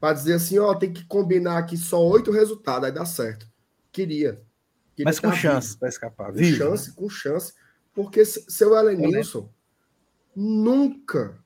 para 0.00 0.12
dizer 0.14 0.34
assim, 0.34 0.58
ó, 0.58 0.74
tem 0.74 0.92
que 0.92 1.04
combinar 1.06 1.58
aqui 1.58 1.76
só 1.76 2.00
oito 2.06 2.30
resultados, 2.30 2.84
aí 2.88 2.92
dá 2.94 3.04
certo. 3.04 3.48
Queria. 3.90 4.40
Queria 4.94 5.04
Mas 5.06 5.18
com 5.18 5.30
tá 5.30 5.34
chance 5.34 5.68
vivo. 5.68 5.78
para 5.80 5.88
escapar. 5.88 6.26
Com 6.32 6.38
Vivo. 6.38 6.56
chance, 6.56 6.92
com 6.92 7.08
chance. 7.08 7.52
Porque 7.94 8.24
se- 8.24 8.44
seu 8.48 8.76
Elenilson 8.76 9.48
nunca 10.40 11.36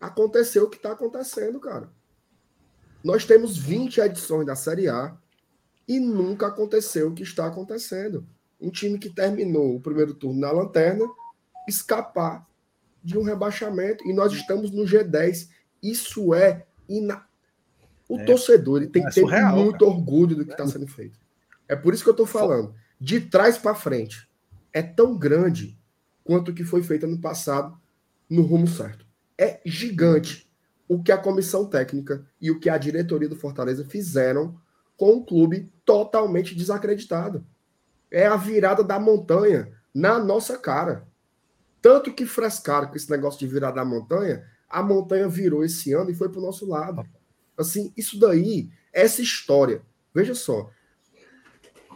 aconteceu 0.00 0.64
o 0.64 0.68
que 0.68 0.76
está 0.76 0.90
acontecendo, 0.90 1.60
cara. 1.60 1.88
Nós 3.04 3.24
temos 3.24 3.56
20 3.56 4.00
edições 4.00 4.44
da 4.44 4.56
Série 4.56 4.88
A 4.88 5.16
e 5.86 6.00
nunca 6.00 6.48
aconteceu 6.48 7.08
o 7.08 7.14
que 7.14 7.22
está 7.22 7.46
acontecendo. 7.46 8.26
Um 8.60 8.70
time 8.70 8.98
que 8.98 9.08
terminou 9.08 9.76
o 9.76 9.80
primeiro 9.80 10.12
turno 10.14 10.40
na 10.40 10.50
lanterna 10.50 11.04
escapar 11.68 12.44
de 13.04 13.16
um 13.16 13.22
rebaixamento 13.22 14.04
e 14.04 14.12
nós 14.12 14.32
estamos 14.32 14.72
no 14.72 14.82
G10. 14.82 15.48
Isso 15.80 16.34
é 16.34 16.66
ina... 16.88 17.24
O 18.08 18.18
É. 18.18 18.24
torcedor 18.24 18.78
ele 18.78 18.90
tem 18.90 19.04
É 19.04 19.08
que 19.08 19.14
ter 19.14 19.20
surreal, 19.20 19.56
muito 19.56 19.84
orgulho 19.86 20.34
do 20.34 20.44
que 20.44 20.50
está 20.50 20.66
sendo 20.66 20.88
feito. 20.88 21.20
É 21.68 21.76
por 21.76 21.94
isso 21.94 22.02
que 22.02 22.08
eu 22.08 22.14
estou 22.14 22.26
falando. 22.26 22.74
de 23.00 23.20
trás 23.20 23.56
para 23.56 23.76
frente 23.76 24.28
é 24.72 24.82
tão 24.82 25.16
grande 25.16 25.78
quanto 26.24 26.50
o 26.50 26.54
que 26.54 26.64
foi 26.64 26.82
feito 26.82 27.06
no 27.06 27.20
passado 27.20 27.78
no 28.28 28.42
rumo 28.42 28.66
certo. 28.66 29.06
É 29.36 29.60
gigante 29.64 30.50
o 30.88 31.02
que 31.02 31.12
a 31.12 31.18
comissão 31.18 31.66
técnica 31.66 32.26
e 32.40 32.50
o 32.50 32.58
que 32.58 32.70
a 32.70 32.78
diretoria 32.78 33.28
do 33.28 33.36
Fortaleza 33.36 33.84
fizeram 33.84 34.58
com 34.96 35.14
um 35.14 35.24
clube 35.24 35.72
totalmente 35.84 36.54
desacreditado. 36.54 37.46
É 38.10 38.26
a 38.26 38.36
virada 38.36 38.82
da 38.82 38.98
montanha 38.98 39.72
na 39.94 40.18
nossa 40.18 40.56
cara. 40.58 41.06
Tanto 41.80 42.12
que 42.12 42.26
frescaram 42.26 42.88
com 42.88 42.96
esse 42.96 43.10
negócio 43.10 43.38
de 43.38 43.46
virar 43.46 43.70
da 43.70 43.84
montanha, 43.84 44.44
a 44.68 44.82
montanha 44.82 45.28
virou 45.28 45.64
esse 45.64 45.92
ano 45.92 46.10
e 46.10 46.14
foi 46.14 46.28
para 46.28 46.40
o 46.40 46.42
nosso 46.42 46.66
lado. 46.66 47.06
Assim, 47.56 47.92
isso 47.96 48.18
daí, 48.18 48.70
essa 48.92 49.22
história, 49.22 49.82
veja 50.14 50.34
só, 50.34 50.70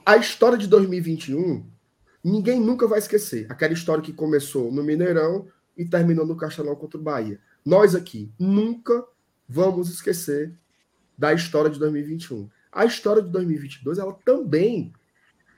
a 0.05 0.17
história 0.17 0.59
de 0.59 0.67
2021, 0.67 1.65
ninguém 2.23 2.61
nunca 2.61 2.87
vai 2.87 2.99
esquecer. 2.99 3.47
Aquela 3.51 3.73
história 3.73 4.03
que 4.03 4.13
começou 4.13 4.73
no 4.73 4.83
Mineirão 4.83 5.47
e 5.77 5.85
terminou 5.85 6.27
no 6.27 6.37
Castelão 6.37 6.75
contra 6.75 6.99
o 6.99 7.03
Bahia. 7.03 7.41
Nós 7.65 7.95
aqui 7.95 8.31
nunca 8.39 9.05
vamos 9.49 9.91
esquecer 9.91 10.53
da 11.17 11.33
história 11.33 11.71
de 11.71 11.79
2021. 11.79 12.49
A 12.71 12.85
história 12.85 13.23
de 13.23 13.29
2022, 13.29 13.99
ela 13.99 14.17
também 14.25 14.93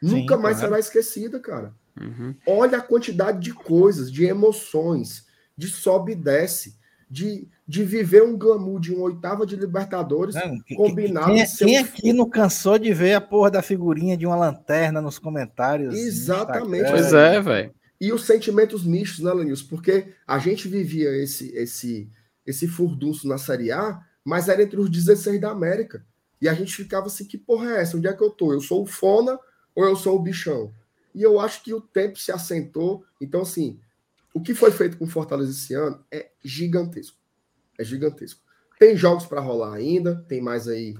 Sim, 0.03 0.21
nunca 0.21 0.37
mais 0.37 0.57
claro. 0.57 0.75
será 0.75 0.81
esquecida, 0.81 1.39
cara. 1.41 1.73
Uhum. 2.01 2.35
Olha 2.47 2.79
a 2.79 2.83
quantidade 2.83 3.39
de 3.41 3.53
coisas, 3.53 4.11
de 4.11 4.25
emoções, 4.25 5.27
de 5.57 5.69
sobe 5.69 6.13
e 6.13 6.17
desce, 6.17 6.77
de, 7.09 7.47
de 7.67 7.85
viver 7.85 8.23
um 8.23 8.37
glamour 8.37 8.81
de 8.81 8.93
uma 8.93 9.05
oitava 9.05 9.47
de 9.47 9.55
Libertadores 9.55 10.35
não, 10.35 10.59
combinado. 10.77 11.33
Quem, 11.33 11.47
quem 11.47 11.79
aqui 11.79 12.13
não 12.13 12.29
cansou 12.29 12.79
de 12.79 12.93
ver 12.93 13.15
a 13.15 13.21
porra 13.21 13.53
da 13.53 13.63
figurinha 13.63 14.17
de 14.17 14.27
uma 14.27 14.35
lanterna 14.35 15.01
nos 15.01 15.19
comentários? 15.19 15.95
Exatamente. 15.95 16.91
Pois 16.91 17.13
é, 17.13 17.41
velho. 17.41 17.75
E 18.05 18.13
os 18.13 18.27
sentimentos 18.27 18.85
mistos, 18.85 19.21
né, 19.21 19.33
Lenilson? 19.33 19.67
Porque 19.67 20.13
a 20.27 20.39
gente 20.39 20.69
vivia 20.69 21.09
esse 21.17 21.49
esse 21.57 22.11
esse 22.45 22.69
furdunço 22.69 23.27
na 23.27 23.39
Série 23.39 23.73
A, 23.73 23.99
mas 24.23 24.51
era 24.51 24.63
entre 24.63 24.79
os 24.79 24.91
16 24.91 25.41
da 25.41 25.51
América. 25.51 26.05
E 26.39 26.47
a 26.47 26.53
gente 26.53 26.77
ficava 26.77 27.07
assim, 27.07 27.25
que 27.25 27.39
porra 27.39 27.71
é 27.71 27.81
essa? 27.81 27.97
Onde 27.97 28.07
é 28.07 28.13
que 28.13 28.23
eu 28.23 28.29
tô? 28.29 28.53
Eu 28.53 28.61
sou 28.61 28.83
o 28.83 28.87
Fona 28.87 29.41
ou 29.75 29.87
eu 29.87 29.97
sou 29.97 30.17
o 30.17 30.23
bichão? 30.23 30.71
E 31.15 31.23
eu 31.23 31.41
acho 31.41 31.63
que 31.63 31.73
o 31.73 31.81
tempo 31.81 32.19
se 32.19 32.31
assentou. 32.31 33.03
Então, 33.19 33.41
assim, 33.41 33.81
o 34.35 34.43
que 34.43 34.55
foi 34.55 34.71
feito 34.71 34.99
com 34.99 35.07
Fortaleza 35.07 35.53
esse 35.53 35.73
ano 35.73 36.05
é 36.13 36.31
gigantesco. 36.45 37.17
É 37.79 37.85
gigantesco. 37.85 38.43
Tem 38.79 38.95
jogos 38.95 39.25
para 39.25 39.41
rolar 39.41 39.73
ainda, 39.73 40.23
tem 40.29 40.43
mais 40.43 40.69
aí 40.69 40.95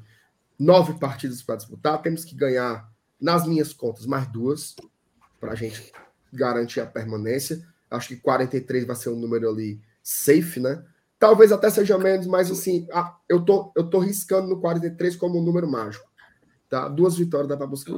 nove 0.59 0.95
partidas 0.95 1.43
para 1.43 1.57
disputar. 1.57 2.01
Temos 2.01 2.25
que 2.25 2.35
ganhar, 2.35 2.91
nas 3.21 3.47
minhas 3.47 3.75
contas, 3.75 4.07
mais 4.07 4.27
duas 4.27 4.75
para 5.39 5.53
a 5.53 5.55
gente 5.55 5.93
garantir 6.35 6.81
a 6.81 6.87
permanência. 6.87 7.61
Acho 7.91 8.09
que 8.09 8.17
43 8.17 8.87
vai 8.87 8.97
ser 8.97 9.11
um 9.11 9.17
número 9.17 9.49
ali 9.49 9.81
safe, 10.03 10.61
né? 10.61 10.85
Talvez 11.19 11.53
até 11.53 11.71
seja 11.71 11.97
menos, 11.97 12.27
mas 12.27 12.51
assim, 12.51 12.87
ah, 12.93 13.17
eu, 13.29 13.45
tô, 13.45 13.73
eu 13.77 13.89
tô 13.89 13.99
riscando 13.99 14.49
no 14.49 14.61
43 14.61 15.17
como 15.17 15.41
um 15.41 15.43
número 15.43 15.71
mágico. 15.71 16.05
Tá? 16.69 16.89
Duas 16.89 17.17
vitórias 17.17 17.49
dá 17.49 17.57
para 17.57 17.67
buscar. 17.67 17.95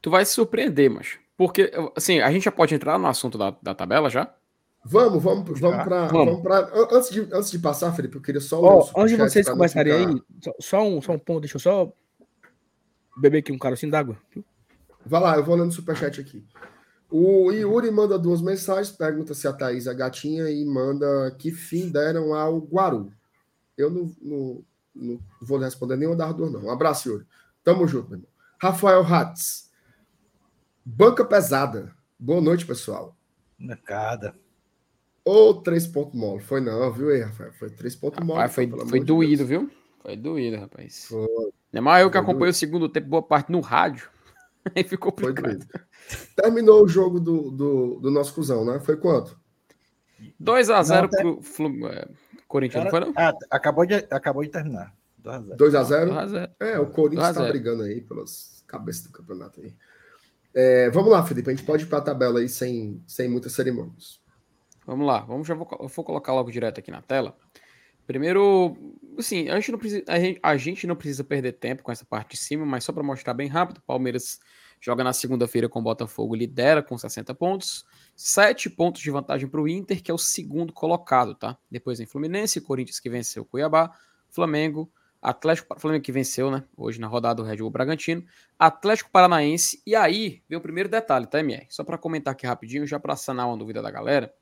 Tu 0.00 0.10
vai 0.10 0.24
se 0.24 0.32
surpreender, 0.32 0.90
mas. 0.90 1.18
Porque, 1.36 1.70
assim, 1.96 2.20
a 2.20 2.30
gente 2.30 2.44
já 2.44 2.52
pode 2.52 2.74
entrar 2.74 2.98
no 2.98 3.06
assunto 3.06 3.36
da, 3.36 3.54
da 3.62 3.74
tabela 3.74 4.08
já? 4.08 4.32
Vamos, 4.84 5.22
vamos, 5.22 5.60
vamos 5.60 5.84
para. 5.84 6.06
Vamos. 6.06 6.42
Vamos 6.42 6.92
antes, 6.92 7.10
de, 7.10 7.28
antes 7.32 7.50
de 7.50 7.58
passar, 7.58 7.92
Felipe, 7.92 8.16
eu 8.16 8.22
queria 8.22 8.40
só. 8.40 8.60
Oh, 8.60 9.00
antes 9.00 9.16
de 9.16 9.22
vocês 9.22 9.48
começarem 9.48 9.92
aí, 9.92 10.22
só, 10.42 10.52
só, 10.58 10.82
um, 10.82 11.02
só 11.02 11.12
um 11.12 11.18
ponto, 11.18 11.40
deixa 11.40 11.56
eu 11.56 11.60
só 11.60 11.92
beber 13.16 13.38
aqui 13.38 13.52
um 13.52 13.58
carocinho 13.58 13.92
d'água. 13.92 14.16
Vai 15.04 15.20
lá, 15.20 15.36
eu 15.36 15.44
vou 15.44 15.56
lendo 15.56 15.68
o 15.68 15.72
superchat 15.72 16.20
aqui. 16.20 16.46
O 17.10 17.50
Yuri 17.50 17.90
manda 17.90 18.18
duas 18.18 18.40
mensagens, 18.40 18.94
pergunta 18.94 19.34
se 19.34 19.48
a 19.48 19.52
Thaís 19.52 19.86
é 19.86 19.94
gatinha 19.94 20.48
e 20.48 20.64
manda 20.64 21.34
que 21.36 21.50
fim 21.50 21.90
deram 21.90 22.32
ao 22.32 22.58
Guaru. 22.58 23.12
Eu 23.76 23.90
não, 23.90 24.14
não, 24.22 24.64
não 24.94 25.20
vou 25.42 25.58
responder 25.58 25.96
nenhuma 25.96 26.16
das 26.16 26.34
duas, 26.34 26.52
não. 26.52 26.64
Um 26.64 26.70
abraço, 26.70 27.08
Yuri. 27.08 27.26
Tamo 27.64 27.88
junto, 27.88 28.10
meu 28.10 28.18
irmão. 28.18 28.30
Rafael 28.60 29.02
Hatz. 29.02 29.70
Banca 30.84 31.24
pesada. 31.24 31.92
Boa 32.18 32.40
noite, 32.40 32.64
pessoal. 32.64 33.16
Mercada. 33.58 34.34
Ou 35.24 35.54
três 35.62 35.86
pontos 35.86 36.18
mole. 36.18 36.42
Foi 36.42 36.60
não, 36.60 36.92
viu 36.92 37.10
aí, 37.10 37.22
Rafael? 37.22 37.52
Foi 37.52 37.70
três 37.70 37.96
pontos 37.96 38.24
mole. 38.24 38.48
Foi, 38.48 38.68
foi 38.86 39.00
doído, 39.00 39.44
viu? 39.44 39.70
Foi 40.00 40.16
doído, 40.16 40.56
rapaz. 40.56 41.06
Foi. 41.06 41.50
É 41.72 41.80
mais 41.80 42.02
eu 42.02 42.10
que 42.10 42.18
acompanhei 42.18 42.50
o 42.50 42.54
segundo 42.54 42.88
tempo, 42.88 43.08
boa 43.08 43.22
parte 43.22 43.52
no 43.52 43.60
rádio. 43.60 44.08
Aí 44.74 44.84
ficou 44.84 45.12
complicado. 45.12 45.66
Terminou 46.36 46.84
o 46.84 46.88
jogo 46.88 47.18
do, 47.20 47.50
do, 47.50 48.00
do, 48.00 48.10
nosso 48.10 48.34
cuzão, 48.34 48.64
né? 48.64 48.80
Foi 48.80 48.96
quanto? 48.96 49.38
2x0 50.40 51.08
pro 51.08 51.42
Flu... 51.42 51.88
É, 51.88 52.08
Corinthians, 52.46 52.84
não 52.84 52.90
foi 52.90 53.00
não? 53.00 53.12
Ah, 53.16 53.32
acabou 53.50 53.86
de, 53.86 53.94
acabou 53.94 54.42
de 54.42 54.50
terminar. 54.50 54.94
2x0? 55.22 56.50
É, 56.58 56.78
o 56.78 56.86
Corinthians 56.90 57.34
tá 57.34 57.48
brigando 57.48 57.82
aí 57.82 58.00
pelas 58.00 58.64
cabeças 58.66 59.04
do 59.04 59.12
campeonato 59.12 59.60
aí. 59.60 59.74
É, 60.52 60.90
vamos 60.90 61.10
lá, 61.10 61.24
Felipe. 61.24 61.50
A 61.50 61.54
gente 61.54 61.64
pode 61.64 61.84
ir 61.84 61.86
para 61.86 61.98
a 61.98 62.02
tabela 62.02 62.40
aí 62.40 62.48
sem, 62.48 63.02
sem 63.06 63.28
muitas 63.28 63.52
cerimônias. 63.52 64.20
Vamos 64.86 65.06
lá, 65.06 65.20
vamos 65.20 65.46
já 65.46 65.54
vou, 65.54 65.68
eu 65.78 65.88
vou 65.88 66.04
colocar 66.04 66.32
logo 66.32 66.50
direto 66.50 66.80
aqui 66.80 66.90
na 66.90 67.02
tela. 67.02 67.36
Primeiro, 68.06 68.76
assim, 69.18 69.48
a 69.48 69.54
gente, 69.56 69.72
não 69.72 69.78
precisa, 69.78 70.04
a 70.08 70.18
gente, 70.18 70.40
a 70.42 70.56
gente 70.56 70.86
não 70.86 70.96
precisa 70.96 71.22
perder 71.22 71.52
tempo 71.52 71.82
com 71.82 71.92
essa 71.92 72.04
parte 72.04 72.32
de 72.32 72.36
cima, 72.38 72.66
mas 72.66 72.84
só 72.84 72.92
para 72.92 73.02
mostrar 73.02 73.34
bem 73.34 73.48
rápido, 73.48 73.80
Palmeiras 73.86 74.40
joga 74.80 75.04
na 75.04 75.12
segunda-feira 75.12 75.68
com 75.68 75.78
o 75.78 75.82
Botafogo, 75.82 76.34
lidera 76.34 76.82
com 76.82 76.96
60 76.96 77.34
pontos, 77.34 77.84
7 78.16 78.70
pontos 78.70 79.02
de 79.02 79.10
vantagem 79.10 79.48
para 79.48 79.60
o 79.60 79.68
Inter, 79.68 80.02
que 80.02 80.10
é 80.10 80.14
o 80.14 80.18
segundo 80.18 80.72
colocado, 80.72 81.34
tá? 81.34 81.56
Depois 81.70 81.98
vem 81.98 82.06
Fluminense, 82.06 82.60
Corinthians 82.60 82.98
que 82.98 83.10
venceu 83.10 83.44
Cuiabá, 83.44 83.92
Flamengo, 84.30 84.90
Atlético 85.20 85.78
Flamengo 85.78 86.02
que 86.02 86.10
venceu, 86.10 86.50
né? 86.50 86.64
Hoje 86.74 86.98
na 86.98 87.06
rodada 87.06 87.42
do 87.42 87.42
Red 87.42 87.58
Bull 87.58 87.70
Bragantino, 87.70 88.24
Atlético 88.58 89.10
Paranaense, 89.10 89.82
e 89.86 89.94
aí 89.94 90.42
vem 90.48 90.58
o 90.58 90.62
primeiro 90.62 90.88
detalhe, 90.88 91.26
tá, 91.26 91.40
MR? 91.40 91.66
Só 91.68 91.84
para 91.84 91.98
comentar 91.98 92.32
aqui 92.32 92.46
rapidinho, 92.46 92.86
já 92.86 92.98
para 92.98 93.14
sanar 93.16 93.46
uma 93.46 93.56
dúvida 93.56 93.82
da 93.82 93.90
galera 93.90 94.32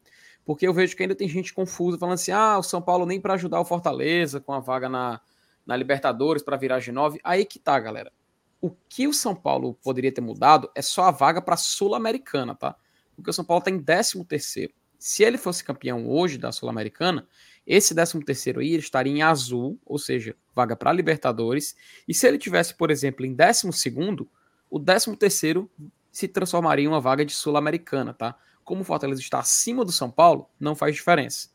porque 0.48 0.66
eu 0.66 0.72
vejo 0.72 0.96
que 0.96 1.02
ainda 1.02 1.14
tem 1.14 1.28
gente 1.28 1.52
confusa 1.52 1.98
falando 1.98 2.14
assim: 2.14 2.32
ah, 2.32 2.56
o 2.56 2.62
São 2.62 2.80
Paulo 2.80 3.04
nem 3.04 3.20
para 3.20 3.34
ajudar 3.34 3.60
o 3.60 3.66
Fortaleza 3.66 4.40
com 4.40 4.54
a 4.54 4.60
vaga 4.60 4.88
na, 4.88 5.20
na 5.66 5.76
Libertadores 5.76 6.42
para 6.42 6.56
virar 6.56 6.78
G9. 6.78 7.18
Aí 7.22 7.44
que 7.44 7.58
tá, 7.58 7.78
galera. 7.78 8.10
O 8.58 8.70
que 8.88 9.06
o 9.06 9.12
São 9.12 9.34
Paulo 9.34 9.74
poderia 9.84 10.10
ter 10.10 10.22
mudado 10.22 10.70
é 10.74 10.80
só 10.80 11.02
a 11.02 11.10
vaga 11.10 11.42
para 11.42 11.54
Sul-Americana, 11.58 12.54
tá? 12.54 12.74
Porque 13.14 13.28
o 13.28 13.32
São 13.32 13.44
Paulo 13.44 13.62
tá 13.62 13.70
em 13.70 13.78
13 13.78 14.24
terceiro. 14.24 14.72
Se 14.98 15.22
ele 15.22 15.36
fosse 15.36 15.62
campeão 15.62 16.08
hoje 16.08 16.38
da 16.38 16.50
Sul-Americana, 16.50 17.28
esse 17.66 17.94
13 17.94 18.18
terceiro 18.24 18.60
aí 18.60 18.74
estaria 18.74 19.12
em 19.12 19.20
azul, 19.20 19.78
ou 19.84 19.98
seja, 19.98 20.34
vaga 20.54 20.74
para 20.74 20.90
Libertadores. 20.94 21.76
E 22.08 22.14
se 22.14 22.26
ele 22.26 22.38
tivesse, 22.38 22.74
por 22.74 22.90
exemplo, 22.90 23.26
em 23.26 23.34
12 23.34 23.70
segundo, 23.74 24.26
o 24.70 24.80
13 24.80 25.14
terceiro 25.14 25.70
se 26.10 26.26
transformaria 26.26 26.86
em 26.86 26.88
uma 26.88 27.02
vaga 27.02 27.22
de 27.22 27.34
Sul-Americana, 27.34 28.14
tá? 28.14 28.34
Como 28.68 28.82
o 28.82 28.84
Fortaleza 28.84 29.22
está 29.22 29.38
acima 29.38 29.82
do 29.82 29.90
São 29.90 30.10
Paulo, 30.10 30.46
não 30.60 30.76
faz 30.76 30.94
diferença. 30.94 31.48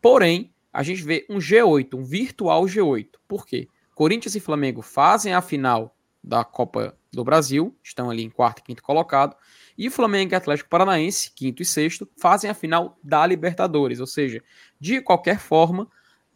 Porém, 0.00 0.54
a 0.72 0.84
gente 0.84 1.02
vê 1.02 1.26
um 1.28 1.38
G8, 1.38 1.94
um 1.94 2.04
virtual 2.04 2.64
G8. 2.64 3.08
Por 3.26 3.44
quê? 3.44 3.66
Corinthians 3.92 4.36
e 4.36 4.40
Flamengo 4.40 4.80
fazem 4.80 5.34
a 5.34 5.42
final 5.42 5.96
da 6.22 6.44
Copa 6.44 6.96
do 7.12 7.24
Brasil, 7.24 7.76
estão 7.82 8.08
ali 8.08 8.22
em 8.22 8.30
quarto 8.30 8.60
e 8.60 8.62
quinto 8.62 8.84
colocado, 8.84 9.34
e 9.76 9.90
Flamengo 9.90 10.32
e 10.32 10.36
Atlético 10.36 10.70
Paranaense, 10.70 11.32
quinto 11.34 11.60
e 11.60 11.66
sexto, 11.66 12.08
fazem 12.16 12.48
a 12.48 12.54
final 12.54 12.96
da 13.02 13.26
Libertadores. 13.26 13.98
Ou 13.98 14.06
seja, 14.06 14.40
de 14.78 15.00
qualquer 15.00 15.40
forma, 15.40 15.88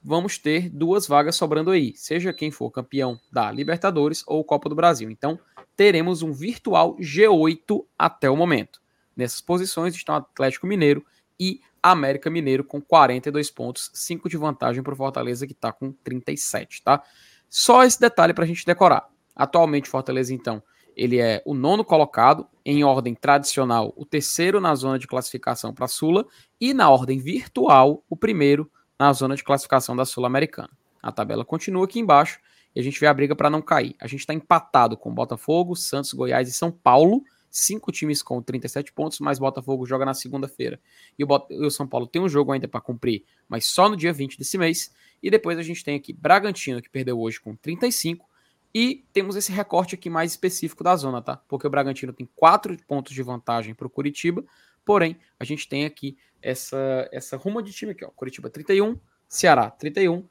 vamos 0.03 0.37
ter 0.37 0.69
duas 0.69 1.07
vagas 1.07 1.37
sobrando 1.37 1.71
aí, 1.71 1.93
seja 1.95 2.33
quem 2.33 2.51
for 2.51 2.73
campeão 2.73 3.21
da 3.31 3.53
Libertadores 3.53 4.25
ou 4.27 4.43
Copa 4.43 4.69
do 4.69 4.75
Brasil. 4.75 5.09
Então, 5.13 5.39
teremos 5.77 6.23
um 6.23 6.33
virtual 6.33 6.97
G8 6.97 7.87
até 7.97 8.29
o 8.29 8.37
momento. 8.37 8.83
Nessas 9.17 9.41
posições 9.41 9.95
estão 9.95 10.15
Atlético 10.15 10.67
Mineiro 10.67 11.05
e 11.39 11.61
América 11.83 12.31
Mineiro 12.31 12.65
com 12.65 12.81
42 12.81 13.51
pontos, 13.51 13.91
5 13.93 14.29
de 14.29 14.37
vantagem 14.37 14.83
para 14.83 14.95
o 14.95 14.97
Fortaleza 14.97 15.47
que 15.47 15.53
está 15.53 15.73
com 15.73 15.93
37, 15.93 16.83
tá? 16.83 17.03
Só 17.49 17.85
esse 17.85 18.01
detalhe 18.01 18.33
para 18.33 18.45
a 18.45 18.47
gente 18.47 18.65
decorar. 18.65 19.09
Atualmente, 19.37 19.89
Fortaleza, 19.89 20.33
então, 20.33 20.63
ele 20.97 21.19
é 21.19 21.43
o 21.45 21.55
nono 21.55 21.85
colocado, 21.85 22.47
em 22.65 22.85
ordem 22.85 23.15
tradicional, 23.15 23.93
o 23.97 24.07
terceiro 24.07 24.61
na 24.61 24.75
zona 24.75 24.99
de 24.99 25.07
classificação 25.07 25.75
para 25.75 25.85
a 25.85 25.89
Sula, 25.89 26.25
e 26.61 26.73
na 26.73 26.89
ordem 26.89 27.19
virtual, 27.19 28.03
o 28.09 28.17
primeiro 28.17 28.71
na 28.99 29.13
zona 29.13 29.35
de 29.35 29.45
classificação 29.45 29.95
da 29.95 30.05
Sul-Americana. 30.05 30.71
A 31.03 31.13
tabela 31.13 31.45
continua 31.45 31.85
aqui 31.85 31.99
embaixo 31.99 32.41
e 32.75 32.81
a 32.81 32.83
gente 32.83 32.99
vê 32.99 33.07
a 33.07 33.15
briga 33.15 33.37
para 33.37 33.51
não 33.51 33.61
cair. 33.61 33.95
A 34.01 34.07
gente 34.07 34.21
está 34.21 34.33
empatado 34.33 34.97
com 34.97 35.13
Botafogo, 35.13 35.77
Santos, 35.77 36.13
Goiás 36.13 36.49
e 36.49 36.53
São 36.53 36.71
Paulo, 36.71 37.23
cinco 37.55 37.93
times 37.93 38.21
com 38.21 38.43
37 38.43 38.93
pontos, 38.93 39.21
mas 39.21 39.39
Botafogo 39.39 39.87
joga 39.87 40.05
na 40.05 40.13
segunda-feira. 40.13 40.81
E 41.17 41.23
o, 41.23 41.27
Bot... 41.27 41.53
o 41.55 41.71
São 41.71 41.87
Paulo 41.87 42.05
tem 42.05 42.21
um 42.21 42.29
jogo 42.29 42.51
ainda 42.51 42.67
para 42.67 42.81
cumprir, 42.81 43.25
mas 43.49 43.65
só 43.65 43.89
no 43.89 43.97
dia 43.97 44.13
20 44.13 44.37
desse 44.37 44.59
mês. 44.59 44.93
E 45.23 45.31
depois 45.31 45.57
a 45.57 45.63
gente 45.63 45.85
tem 45.85 45.95
aqui 45.95 46.13
Bragantino, 46.13 46.83
que 46.83 46.91
perdeu 46.91 47.19
hoje 47.19 47.41
com 47.41 47.55
35, 47.55 48.29
E 48.75 49.05
temos 49.13 49.37
esse 49.37 49.53
recorte 49.53 49.95
aqui 49.95 50.11
mais 50.11 50.33
específico 50.33 50.83
da 50.83 50.97
zona, 50.97 51.23
tá? 51.23 51.37
Porque 51.49 51.65
o 51.65 51.71
Bragantino 51.71 52.13
tem 52.13 52.29
quatro 52.35 52.77
pontos 52.89 53.15
de 53.15 53.23
vantagem 53.23 53.73
para 53.73 53.87
o 53.87 53.91
Curitiba, 53.91 54.45
porém, 54.85 55.17
a 55.39 55.45
gente 55.45 55.69
tem 55.69 55.85
aqui 55.85 56.19
essa, 56.43 57.09
essa 57.13 57.37
ruma 57.37 57.63
de 57.63 57.73
time 57.73 57.93
aqui, 57.93 58.05
ó. 58.05 58.09
Curitiba 58.09 58.51
31, 58.51 58.99
Ceará 59.29 59.71
31, 59.71 60.27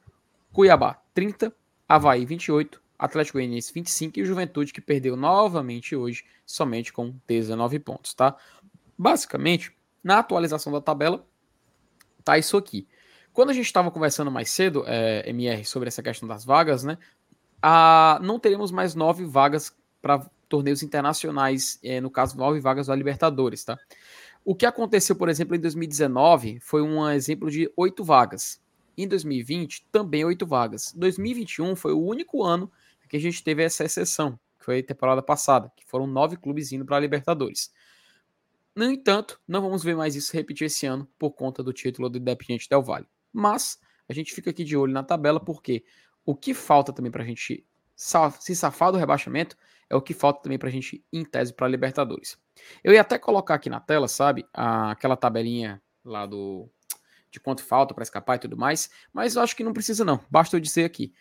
Cuiabá 0.52 1.02
30, 1.14 1.56
Havaí 1.88 2.26
28, 2.26 2.83
Atlético 2.98 3.38
Goianiense 3.38 3.72
25 3.72 4.18
e 4.18 4.22
o 4.22 4.26
Juventude 4.26 4.72
que 4.72 4.80
perdeu 4.80 5.16
novamente 5.16 5.96
hoje, 5.96 6.24
somente 6.46 6.92
com 6.92 7.14
19 7.26 7.78
pontos, 7.80 8.14
tá? 8.14 8.36
Basicamente, 8.96 9.76
na 10.02 10.18
atualização 10.18 10.72
da 10.72 10.80
tabela, 10.80 11.26
tá 12.24 12.38
isso 12.38 12.56
aqui. 12.56 12.86
Quando 13.32 13.50
a 13.50 13.52
gente 13.52 13.66
estava 13.66 13.90
conversando 13.90 14.30
mais 14.30 14.50
cedo, 14.50 14.84
é, 14.86 15.28
MR, 15.28 15.64
sobre 15.64 15.88
essa 15.88 16.02
questão 16.02 16.28
das 16.28 16.44
vagas, 16.44 16.84
né? 16.84 16.98
a, 17.66 18.20
não 18.22 18.38
teremos 18.38 18.70
mais 18.70 18.94
nove 18.94 19.24
vagas 19.24 19.74
para 20.02 20.18
torneios 20.50 20.82
internacionais, 20.82 21.78
é, 21.82 21.98
no 21.98 22.10
caso, 22.10 22.36
nove 22.36 22.60
vagas 22.60 22.88
da 22.88 22.94
Libertadores, 22.94 23.64
tá? 23.64 23.78
O 24.44 24.54
que 24.54 24.66
aconteceu, 24.66 25.16
por 25.16 25.30
exemplo, 25.30 25.56
em 25.56 25.58
2019 25.58 26.60
foi 26.60 26.82
um 26.82 27.08
exemplo 27.08 27.50
de 27.50 27.72
oito 27.74 28.04
vagas. 28.04 28.60
Em 28.98 29.08
2020, 29.08 29.86
também 29.90 30.26
oito 30.26 30.46
vagas. 30.46 30.92
2021 30.94 31.74
foi 31.74 31.94
o 31.94 32.04
único 32.04 32.42
ano 32.42 32.70
que 33.08 33.16
a 33.16 33.20
gente 33.20 33.42
teve 33.42 33.62
essa 33.62 33.84
exceção, 33.84 34.38
que 34.58 34.64
foi 34.64 34.80
a 34.80 34.82
temporada 34.82 35.22
passada, 35.22 35.72
que 35.76 35.84
foram 35.84 36.06
nove 36.06 36.36
clubes 36.36 36.72
indo 36.72 36.84
para 36.84 36.96
a 36.96 37.00
Libertadores. 37.00 37.72
No 38.74 38.90
entanto, 38.90 39.40
não 39.46 39.62
vamos 39.62 39.84
ver 39.84 39.96
mais 39.96 40.16
isso 40.16 40.32
repetir 40.32 40.66
esse 40.66 40.84
ano 40.86 41.08
por 41.18 41.32
conta 41.32 41.62
do 41.62 41.72
título 41.72 42.08
do 42.08 42.18
Independiente 42.18 42.68
Del 42.68 42.82
Valle. 42.82 43.06
Mas 43.32 43.78
a 44.08 44.12
gente 44.12 44.34
fica 44.34 44.50
aqui 44.50 44.64
de 44.64 44.76
olho 44.76 44.92
na 44.92 45.02
tabela 45.02 45.38
porque 45.38 45.84
o 46.24 46.34
que 46.34 46.52
falta 46.52 46.92
também 46.92 47.10
para 47.10 47.22
a 47.22 47.26
gente 47.26 47.64
se 47.94 48.56
safar 48.56 48.90
do 48.90 48.98
rebaixamento 48.98 49.56
é 49.88 49.94
o 49.94 50.02
que 50.02 50.12
falta 50.12 50.42
também 50.42 50.58
para 50.58 50.68
a 50.68 50.72
gente 50.72 51.04
em 51.12 51.24
tese 51.24 51.52
para 51.52 51.68
Libertadores. 51.68 52.38
Eu 52.82 52.92
ia 52.92 53.00
até 53.00 53.18
colocar 53.18 53.54
aqui 53.54 53.70
na 53.70 53.80
tela, 53.80 54.08
sabe, 54.08 54.44
aquela 54.52 55.16
tabelinha 55.16 55.80
lá 56.04 56.26
do 56.26 56.68
de 57.30 57.40
quanto 57.40 57.64
falta 57.64 57.92
para 57.92 58.04
escapar 58.04 58.36
e 58.36 58.38
tudo 58.38 58.56
mais, 58.56 58.88
mas 59.12 59.34
eu 59.34 59.42
acho 59.42 59.56
que 59.56 59.64
não 59.64 59.72
precisa 59.72 60.04
não. 60.04 60.24
Basta 60.30 60.54
eu 60.54 60.60
dizer 60.60 60.84
aqui. 60.84 61.12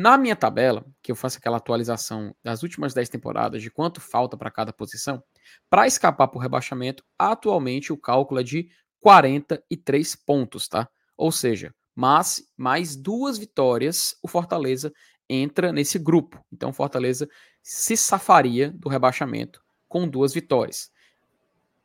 Na 0.00 0.16
minha 0.16 0.36
tabela, 0.36 0.86
que 1.02 1.10
eu 1.10 1.16
faço 1.16 1.38
aquela 1.38 1.56
atualização 1.56 2.32
das 2.40 2.62
últimas 2.62 2.94
10 2.94 3.08
temporadas 3.08 3.60
de 3.60 3.68
quanto 3.68 4.00
falta 4.00 4.36
para 4.36 4.48
cada 4.48 4.72
posição, 4.72 5.20
para 5.68 5.88
escapar 5.88 6.28
por 6.28 6.38
rebaixamento, 6.38 7.02
atualmente 7.18 7.92
o 7.92 7.96
cálculo 7.96 8.38
é 8.38 8.44
de 8.44 8.70
43 9.00 10.14
pontos, 10.14 10.68
tá? 10.68 10.88
Ou 11.16 11.32
seja, 11.32 11.74
mas 11.96 12.44
mais 12.56 12.94
duas 12.94 13.38
vitórias, 13.38 14.16
o 14.22 14.28
Fortaleza 14.28 14.92
entra 15.28 15.72
nesse 15.72 15.98
grupo. 15.98 16.46
Então, 16.52 16.70
o 16.70 16.72
Fortaleza 16.72 17.28
se 17.60 17.96
safaria 17.96 18.70
do 18.70 18.88
rebaixamento 18.88 19.60
com 19.88 20.06
duas 20.06 20.32
vitórias. 20.32 20.92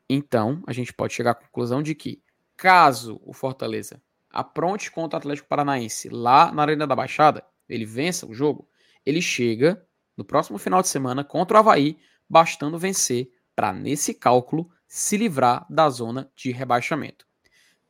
Então, 0.08 0.62
a 0.68 0.72
gente 0.72 0.94
pode 0.94 1.16
chegar 1.16 1.32
à 1.32 1.36
conclusão 1.36 1.82
de 1.82 1.96
que, 1.96 2.22
caso 2.56 3.20
o 3.26 3.34
Fortaleza 3.34 4.00
apronte 4.30 4.92
contra 4.92 5.18
o 5.18 5.20
Atlético 5.20 5.50
Paranaense 5.50 6.10
lá 6.10 6.52
na 6.52 6.62
Arena 6.62 6.86
da 6.86 6.96
Baixada, 6.96 7.44
ele 7.74 7.86
vença 7.86 8.26
o 8.26 8.34
jogo, 8.34 8.68
ele 9.06 9.22
chega 9.22 9.86
no 10.16 10.24
próximo 10.24 10.58
final 10.58 10.82
de 10.82 10.88
semana 10.88 11.24
contra 11.24 11.58
o 11.58 11.60
Havaí, 11.60 11.98
bastando 12.30 12.78
vencer 12.78 13.32
para, 13.56 13.74
nesse 13.74 14.14
cálculo, 14.14 14.70
se 14.88 15.18
livrar 15.18 15.66
da 15.70 15.90
zona 15.90 16.32
de 16.36 16.52
rebaixamento. 16.52 17.26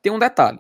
Tem 0.01 0.11
um 0.11 0.19
detalhe: 0.19 0.60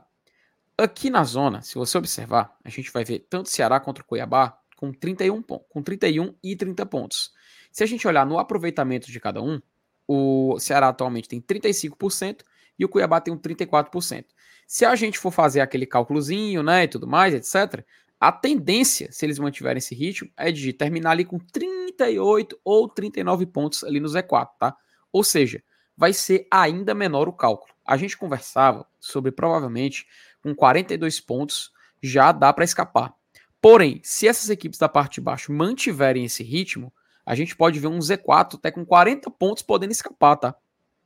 Aqui 0.77 1.09
na 1.09 1.23
zona, 1.23 1.61
se 1.61 1.75
você 1.75 1.97
observar, 1.97 2.57
a 2.63 2.69
gente 2.69 2.91
vai 2.91 3.03
ver 3.03 3.25
tanto 3.29 3.49
Ceará 3.49 3.79
contra 3.79 4.03
o 4.03 4.07
Cuiabá 4.07 4.57
com 4.75 4.91
31, 4.91 5.41
com 5.41 5.81
31 5.81 6.35
e 6.43 6.55
30 6.55 6.85
pontos. 6.85 7.31
Se 7.71 7.83
a 7.83 7.85
gente 7.85 8.07
olhar 8.07 8.25
no 8.25 8.37
aproveitamento 8.37 9.11
de 9.11 9.19
cada 9.19 9.41
um, 9.41 9.61
o 10.07 10.59
Ceará 10.59 10.89
atualmente 10.89 11.29
tem 11.29 11.41
35% 11.41 12.41
e 12.77 12.83
o 12.83 12.89
Cuiabá 12.89 13.21
tem 13.21 13.33
um 13.33 13.37
34%. 13.37 14.25
Se 14.67 14.85
a 14.85 14.95
gente 14.95 15.19
for 15.19 15.31
fazer 15.31 15.61
aquele 15.61 15.85
cálculozinho, 15.85 16.63
né, 16.63 16.83
e 16.83 16.87
tudo 16.87 17.07
mais, 17.07 17.33
etc., 17.33 17.85
a 18.23 18.31
tendência, 18.31 19.11
se 19.11 19.25
eles 19.25 19.37
mantiverem 19.37 19.79
esse 19.79 19.93
ritmo, 19.93 20.31
é 20.37 20.49
de 20.49 20.71
terminar 20.71 21.11
ali 21.11 21.25
com 21.25 21.37
38 21.37 22.57
ou 22.63 22.87
39 22.87 23.45
pontos 23.47 23.83
ali 23.83 23.99
no 23.99 24.07
Z4, 24.07 24.47
tá? 24.57 24.77
Ou 25.11 25.25
seja, 25.25 25.61
vai 25.97 26.13
ser 26.13 26.47
ainda 26.49 26.93
menor 26.93 27.27
o 27.27 27.33
cálculo. 27.33 27.73
A 27.85 27.97
gente 27.97 28.17
conversava 28.17 28.87
sobre 28.97 29.29
provavelmente 29.29 30.07
com 30.41 30.55
42 30.55 31.19
pontos, 31.19 31.73
já 32.01 32.31
dá 32.31 32.53
para 32.53 32.63
escapar. 32.63 33.13
Porém, 33.61 33.99
se 34.05 34.25
essas 34.25 34.49
equipes 34.49 34.79
da 34.79 34.87
parte 34.87 35.15
de 35.15 35.21
baixo 35.21 35.51
mantiverem 35.51 36.23
esse 36.23 36.43
ritmo, 36.43 36.93
a 37.25 37.35
gente 37.35 37.53
pode 37.57 37.77
ver 37.77 37.87
um 37.87 37.99
Z4 37.99 38.55
até 38.55 38.71
com 38.71 38.85
40 38.85 39.29
pontos 39.31 39.63
podendo 39.63 39.91
escapar, 39.91 40.37
tá? 40.37 40.55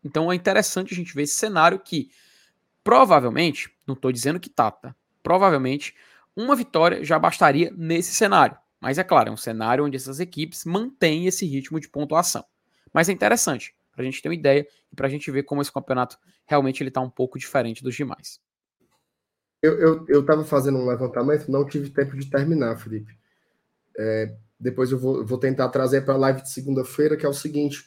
Então 0.06 0.32
é 0.32 0.36
interessante 0.36 0.94
a 0.94 0.96
gente 0.96 1.16
ver 1.16 1.24
esse 1.24 1.34
cenário 1.34 1.80
que 1.80 2.12
provavelmente, 2.84 3.76
não 3.88 3.96
estou 3.96 4.12
dizendo 4.12 4.40
que 4.40 4.52
tá, 4.52 4.70
tá? 4.70 4.96
Provavelmente 5.24 5.96
uma 6.38 6.56
vitória 6.56 7.04
já 7.04 7.18
bastaria 7.18 7.74
nesse 7.76 8.14
cenário. 8.14 8.56
Mas 8.80 9.00
é 9.00 9.04
claro, 9.04 9.30
é 9.30 9.32
um 9.32 9.38
cenário 9.38 9.84
onde 9.84 9.98
essas 9.98 10.20
equipes 10.20 10.64
mantêm 10.64 11.26
esse 11.26 11.48
ritmo 11.48 11.80
de 11.80 11.90
pontuação. 11.90 12.46
Mas 12.94 13.10
é 13.10 13.12
interessante, 13.12 13.76
para 13.92 14.04
a 14.04 14.06
gente 14.06 14.22
ter 14.22 14.30
uma 14.30 14.36
ideia 14.36 14.68
e 14.92 14.96
para 14.96 15.08
a 15.08 15.10
gente 15.10 15.32
ver 15.32 15.44
como 15.44 15.62
esse 15.62 15.74
campeonato 15.74 16.20
realmente 16.46 16.84
ele 16.84 16.90
está 16.90 17.02
um 17.02 17.10
pouco 17.10 17.40
diferente 17.40 17.84
dos 17.84 17.96
demais. 17.96 18.40
Eu 19.64 19.98
estava 20.12 20.42
eu, 20.42 20.44
eu 20.44 20.46
fazendo 20.46 20.78
um 20.78 20.86
levantamento, 20.86 21.50
não 21.50 21.66
tive 21.66 21.90
tempo 21.90 22.16
de 22.16 22.30
terminar, 22.30 22.78
Felipe. 22.78 23.18
É, 23.98 24.36
depois 24.60 24.92
eu 24.92 25.00
vou, 25.00 25.26
vou 25.26 25.40
tentar 25.40 25.70
trazer 25.70 26.02
para 26.02 26.14
a 26.14 26.18
live 26.18 26.44
de 26.44 26.52
segunda-feira, 26.52 27.18
que 27.18 27.26
é 27.26 27.30
o 27.30 27.34
seguinte: 27.34 27.84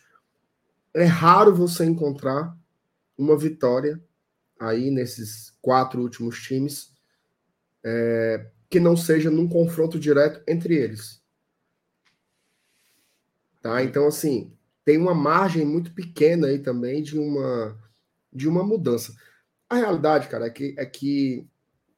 é 0.92 1.04
raro 1.04 1.54
você 1.54 1.84
encontrar 1.84 2.56
uma 3.16 3.38
vitória 3.38 4.02
aí 4.58 4.90
nesses 4.90 5.56
quatro 5.62 6.02
últimos 6.02 6.40
times 6.42 6.90
é, 7.84 8.50
que 8.68 8.78
não 8.78 8.96
seja 8.96 9.30
num 9.30 9.48
confronto 9.48 9.98
direto 9.98 10.42
entre 10.46 10.74
eles. 10.74 11.20
Tá? 13.62 13.82
Então, 13.82 14.06
assim, 14.06 14.52
tem 14.84 14.96
uma 14.96 15.14
margem 15.14 15.64
muito 15.64 15.92
pequena 15.92 16.46
aí 16.46 16.58
também 16.58 17.02
de 17.02 17.18
uma, 17.18 17.78
de 18.32 18.48
uma 18.48 18.64
mudança. 18.64 19.14
A 19.68 19.76
realidade, 19.76 20.28
cara, 20.28 20.46
é 20.46 20.50
que, 20.50 20.74
é 20.78 20.86
que 20.86 21.46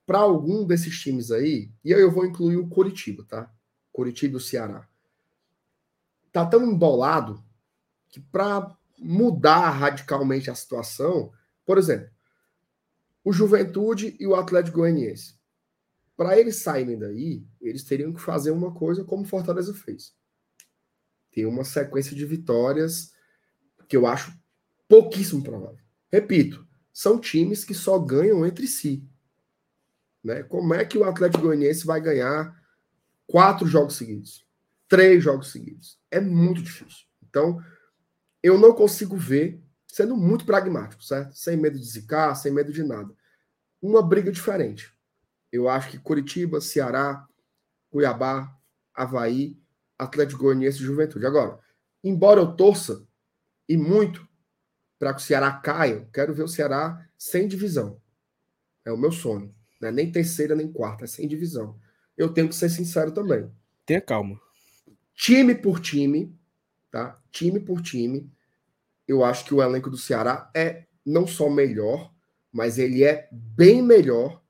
para 0.07 0.19
algum 0.19 0.65
desses 0.65 0.99
times 1.01 1.31
aí, 1.31 1.71
e 1.85 1.95
aí 1.95 2.01
eu 2.01 2.11
vou 2.11 2.27
incluir 2.27 2.57
o 2.57 2.69
Curitiba, 2.69 3.25
tá? 3.29 3.51
Curitiba 3.93 4.35
e 4.35 4.37
o 4.37 4.41
Ceará. 4.41 4.89
Tá 6.33 6.45
tão 6.45 6.65
embolado 6.65 7.43
que 8.09 8.21
para 8.21 8.77
mudar 8.99 9.71
radicalmente 9.71 10.51
a 10.51 10.55
situação, 10.55 11.33
por 11.65 11.79
exemplo, 11.79 12.11
o 13.25 13.33
Juventude 13.33 14.17
e 14.19 14.27
o 14.27 14.35
Atlético 14.35 14.79
Goianiense. 14.79 15.35
Para 16.17 16.39
eles 16.39 16.57
saírem 16.57 16.99
daí, 16.99 17.45
eles 17.61 17.85
teriam 17.85 18.13
que 18.13 18.21
fazer 18.21 18.51
uma 18.51 18.73
coisa 18.73 19.05
como 19.05 19.25
Fortaleza 19.25 19.73
fez. 19.75 20.15
Ter 21.31 21.47
uma 21.47 21.65
sequência 21.65 22.15
de 22.15 22.25
vitórias 22.27 23.13
que 23.89 23.97
eu 23.97 24.07
acho 24.07 24.33
pouquíssimo 24.89 25.43
provável. 25.43 25.83
Repito, 26.11 26.67
são 26.93 27.19
times 27.19 27.65
que 27.65 27.75
só 27.75 27.99
ganham 27.99 28.45
entre 28.45 28.67
si. 28.67 29.09
Né? 30.23 30.43
Como 30.43 30.75
é 30.75 30.85
que 30.85 30.99
o 30.99 31.05
Atlético 31.05 31.45
Goianiense 31.45 31.87
vai 31.87 32.01
ganhar 32.01 32.55
quatro 33.27 33.67
jogos 33.67 33.97
seguidos? 33.97 34.47
Três 34.87 35.25
jogos 35.25 35.51
seguidos? 35.51 35.99
É 36.11 36.21
muito 36.21 36.63
difícil. 36.63 37.07
Então, 37.23 37.59
eu 38.43 38.59
não 38.59 38.75
consigo 38.75 39.17
ver, 39.17 39.63
sendo 39.87 40.17
muito 40.17 40.45
pragmático, 40.45 41.03
certo? 41.03 41.35
Sem 41.35 41.57
medo 41.57 41.79
de 41.79 41.85
zicar, 41.85 42.35
sem 42.35 42.53
medo 42.53 42.73
de 42.73 42.83
nada. 42.83 43.13
Uma 43.81 44.03
briga 44.03 44.31
diferente. 44.31 44.95
Eu 45.53 45.69
acho 45.69 45.91
que 45.91 45.99
Curitiba, 45.99 46.61
Ceará, 46.61 47.29
Cuiabá, 47.91 48.59
Havaí, 48.95 49.61
Atlético 49.99 50.43
Goianiense 50.43 50.79
e 50.79 50.85
Juventude. 50.85 51.27
Agora, 51.27 51.61
embora 52.03 52.41
eu 52.41 52.57
torça, 52.57 53.07
e 53.69 53.77
muito, 53.77 54.27
para 54.99 55.15
que 55.15 55.21
o 55.21 55.25
Ceará 55.25 55.53
caia, 55.53 56.09
quero 56.13 56.35
ver 56.35 56.43
o 56.43 56.49
Ceará 56.49 57.07
sem 57.17 57.47
divisão. 57.47 58.01
É 58.85 58.91
o 58.91 58.97
meu 58.97 59.13
sonho. 59.13 59.55
Né? 59.81 59.91
Nem 59.91 60.11
terceira, 60.11 60.55
nem 60.55 60.71
quarta, 60.73 61.05
é 61.05 61.07
sem 61.07 61.29
divisão. 61.29 61.79
Eu 62.17 62.33
tenho 62.33 62.49
que 62.49 62.55
ser 62.55 62.69
sincero 62.69 63.13
também. 63.13 63.51
Tenha 63.87 64.01
calma. 64.01 64.41
Time 65.15 65.55
por 65.55 65.81
time, 65.81 66.37
tá? 66.91 67.21
Time 67.31 67.61
por 67.61 67.81
time, 67.81 68.31
eu 69.07 69.25
acho 69.25 69.45
que 69.45 69.55
o 69.55 69.63
elenco 69.63 69.91
do 69.91 69.97
Ceará 69.97 70.51
é 70.55 70.87
não 71.05 71.27
só 71.27 71.51
melhor, 71.51 72.13
mas 72.51 72.79
ele 72.79 73.05
é 73.05 73.29
bem 73.31 73.83
melhor 73.83 74.42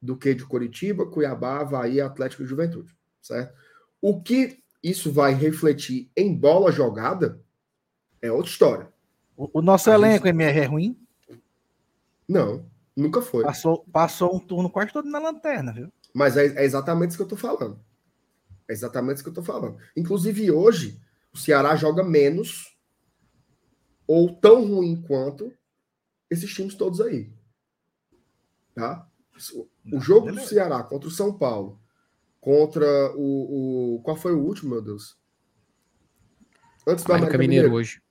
do 0.00 0.16
que 0.16 0.34
de 0.34 0.44
Curitiba, 0.44 1.06
Cuiabá, 1.06 1.60
Havaí, 1.60 2.00
Atlético 2.00 2.42
e 2.42 2.46
Juventude, 2.46 2.94
certo? 3.20 3.54
O 4.00 4.20
que 4.20 4.62
isso 4.82 5.12
vai 5.12 5.34
refletir 5.34 6.10
em 6.16 6.34
bola 6.34 6.70
jogada 6.70 7.40
é 8.20 8.30
outra 8.30 8.50
história. 8.50 8.92
O, 9.36 9.58
o 9.58 9.62
nosso 9.62 9.90
A 9.90 9.94
elenco, 9.94 10.26
gente... 10.26 10.34
MR, 10.34 10.58
é 10.60 10.64
ruim? 10.64 10.98
Não. 12.28 12.64
Nunca 12.96 13.20
foi. 13.20 13.44
Passou, 13.44 13.84
passou 13.92 14.34
um 14.34 14.38
turno 14.38 14.70
quase 14.70 14.92
todo 14.92 15.08
na 15.08 15.18
lanterna, 15.18 15.72
viu? 15.72 15.92
Mas 16.14 16.36
é, 16.36 16.46
é 16.46 16.64
exatamente 16.64 17.10
isso 17.10 17.18
que 17.18 17.24
eu 17.24 17.28
tô 17.28 17.36
falando. 17.36 17.78
É 18.66 18.72
exatamente 18.72 19.16
isso 19.16 19.24
que 19.24 19.30
eu 19.30 19.34
tô 19.34 19.42
falando. 19.42 19.76
Inclusive, 19.94 20.50
hoje, 20.50 20.98
o 21.32 21.36
Ceará 21.36 21.76
joga 21.76 22.02
menos 22.02 22.74
ou 24.06 24.34
tão 24.34 24.66
ruim 24.66 25.02
quanto 25.02 25.52
esses 26.30 26.52
times 26.52 26.74
todos 26.74 27.00
aí. 27.00 27.30
Tá? 28.74 29.06
O 29.92 30.00
jogo 30.00 30.32
do 30.32 30.40
Ceará 30.40 30.82
contra 30.82 31.08
o 31.08 31.12
São 31.12 31.36
Paulo, 31.36 31.80
contra 32.40 32.86
o, 33.14 33.96
o. 33.96 34.02
Qual 34.02 34.16
foi 34.16 34.34
o 34.34 34.40
último, 34.40 34.70
meu 34.70 34.82
Deus? 34.82 35.16
Antes 36.86 37.04
do 37.04 37.12
América, 37.12 37.34
América 37.34 37.38
Mineiro, 37.38 37.68
Mineiro, 37.68 37.74
hoje. 37.74 38.02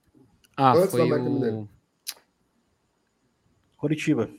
Ah, 0.56 0.72
Antes 0.72 0.90
foi 0.90 1.00
do 1.00 1.06
América 1.06 1.28
o... 1.28 1.32
Mineiro. 1.32 1.68
Curitiba. 3.76 4.30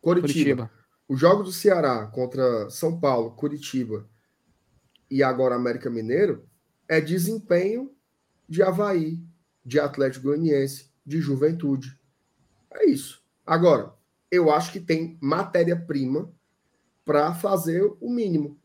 Curitiba. 0.00 0.28
Curitiba. 0.28 0.70
O 1.08 1.16
jogo 1.16 1.44
do 1.44 1.52
Ceará 1.52 2.06
contra 2.06 2.68
São 2.68 2.98
Paulo, 2.98 3.30
Curitiba 3.32 4.08
e 5.10 5.22
agora 5.22 5.54
América 5.54 5.88
Mineiro 5.88 6.48
é 6.88 7.00
desempenho 7.00 7.94
de 8.48 8.62
Havaí, 8.62 9.20
de 9.64 9.78
Atlético 9.78 10.26
Goianiense, 10.26 10.90
de 11.04 11.20
Juventude. 11.20 11.98
É 12.72 12.86
isso. 12.86 13.22
Agora, 13.44 13.94
eu 14.30 14.50
acho 14.50 14.72
que 14.72 14.80
tem 14.80 15.18
matéria-prima 15.20 16.32
para 17.04 17.34
fazer 17.34 17.82
o 18.00 18.10
mínimo, 18.10 18.58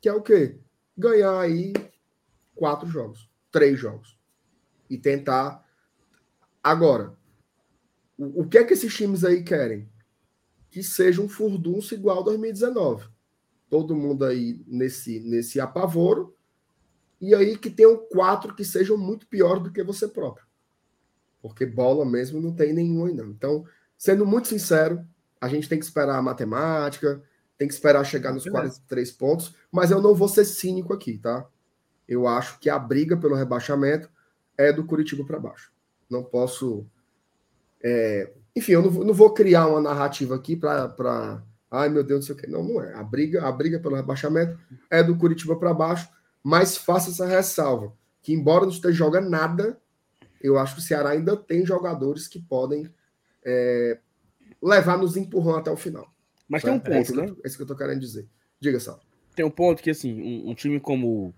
que 0.00 0.08
é 0.08 0.12
o 0.12 0.22
quê? 0.22 0.58
Ganhar 0.96 1.38
aí 1.38 1.72
quatro 2.54 2.88
jogos, 2.88 3.30
três 3.50 3.78
jogos 3.78 4.18
e 4.88 4.98
tentar. 4.98 5.66
Agora, 6.62 7.16
o, 8.16 8.42
o 8.42 8.48
que 8.48 8.58
é 8.58 8.64
que 8.64 8.74
esses 8.74 8.94
times 8.94 9.24
aí 9.24 9.42
querem? 9.42 9.88
Que 10.70 10.82
seja 10.82 11.20
um 11.20 11.28
furdunço 11.28 11.94
igual 11.94 12.20
a 12.20 12.24
2019. 12.24 13.08
Todo 13.68 13.96
mundo 13.96 14.24
aí 14.24 14.62
nesse, 14.66 15.20
nesse 15.20 15.60
apavoro. 15.60 16.36
E 17.20 17.34
aí 17.34 17.56
que 17.56 17.70
tenham 17.70 17.96
quatro 18.10 18.54
que 18.54 18.64
sejam 18.64 18.98
muito 18.98 19.26
pior 19.26 19.60
do 19.60 19.72
que 19.72 19.82
você 19.82 20.08
próprio. 20.08 20.46
Porque 21.40 21.64
bola 21.64 22.04
mesmo 22.04 22.40
não 22.40 22.54
tem 22.54 22.72
nenhum 22.72 23.06
ainda. 23.06 23.24
Então, 23.24 23.64
sendo 24.02 24.26
muito 24.26 24.48
sincero, 24.48 25.06
a 25.40 25.46
gente 25.46 25.68
tem 25.68 25.78
que 25.78 25.84
esperar 25.84 26.18
a 26.18 26.22
matemática, 26.22 27.22
tem 27.56 27.68
que 27.68 27.74
esperar 27.74 28.04
chegar 28.04 28.32
nos 28.32 28.42
43 28.42 29.12
pontos, 29.12 29.54
mas 29.70 29.92
eu 29.92 30.02
não 30.02 30.12
vou 30.12 30.26
ser 30.26 30.44
cínico 30.44 30.92
aqui, 30.92 31.18
tá? 31.18 31.46
Eu 32.08 32.26
acho 32.26 32.58
que 32.58 32.68
a 32.68 32.76
briga 32.80 33.16
pelo 33.16 33.36
rebaixamento 33.36 34.10
é 34.58 34.72
do 34.72 34.84
Curitiba 34.84 35.24
para 35.24 35.38
baixo. 35.38 35.72
Não 36.10 36.24
posso. 36.24 36.84
É... 37.80 38.32
Enfim, 38.56 38.72
eu 38.72 38.82
não, 38.82 38.90
não, 38.90 39.14
vou 39.14 39.32
criar 39.32 39.68
uma 39.68 39.80
narrativa 39.80 40.34
aqui 40.34 40.56
para. 40.56 41.40
Ai, 41.70 41.88
meu 41.88 42.02
Deus, 42.02 42.22
não 42.22 42.26
sei 42.26 42.34
o 42.34 42.38
quê. 42.38 42.46
Não, 42.48 42.64
não 42.64 42.82
é. 42.82 42.94
A 42.94 43.04
briga, 43.04 43.46
a 43.46 43.52
briga 43.52 43.78
pelo 43.78 43.94
rebaixamento 43.94 44.58
é 44.90 45.00
do 45.00 45.16
Curitiba 45.16 45.54
para 45.54 45.72
baixo, 45.72 46.08
mas 46.42 46.76
faça 46.76 47.10
essa 47.10 47.24
ressalva: 47.24 47.92
que 48.20 48.32
embora 48.32 48.64
não 48.64 48.72
esteja 48.72 48.98
jogando 48.98 49.30
nada, 49.30 49.80
eu 50.40 50.58
acho 50.58 50.74
que 50.74 50.80
o 50.80 50.84
Ceará 50.84 51.10
ainda 51.10 51.36
tem 51.36 51.64
jogadores 51.64 52.26
que 52.26 52.40
podem 52.40 52.92
é, 53.44 53.98
levar 54.62 54.98
nos 54.98 55.16
empurrão 55.16 55.56
até 55.56 55.70
o 55.70 55.76
final. 55.76 56.12
Mas 56.48 56.62
tem 56.62 56.72
um 56.72 56.80
ponto, 56.80 57.12
é 57.12 57.26
né? 57.26 57.36
É 57.44 57.48
isso 57.48 57.56
que 57.56 57.62
eu 57.62 57.66
tô 57.66 57.76
querendo 57.76 58.00
dizer. 58.00 58.28
Diga, 58.60 58.78
só. 58.78 59.00
Tem 59.34 59.44
um 59.44 59.50
ponto 59.50 59.82
que, 59.82 59.90
assim, 59.90 60.20
um, 60.20 60.50
um 60.50 60.54
time 60.54 60.78
como 60.78 61.34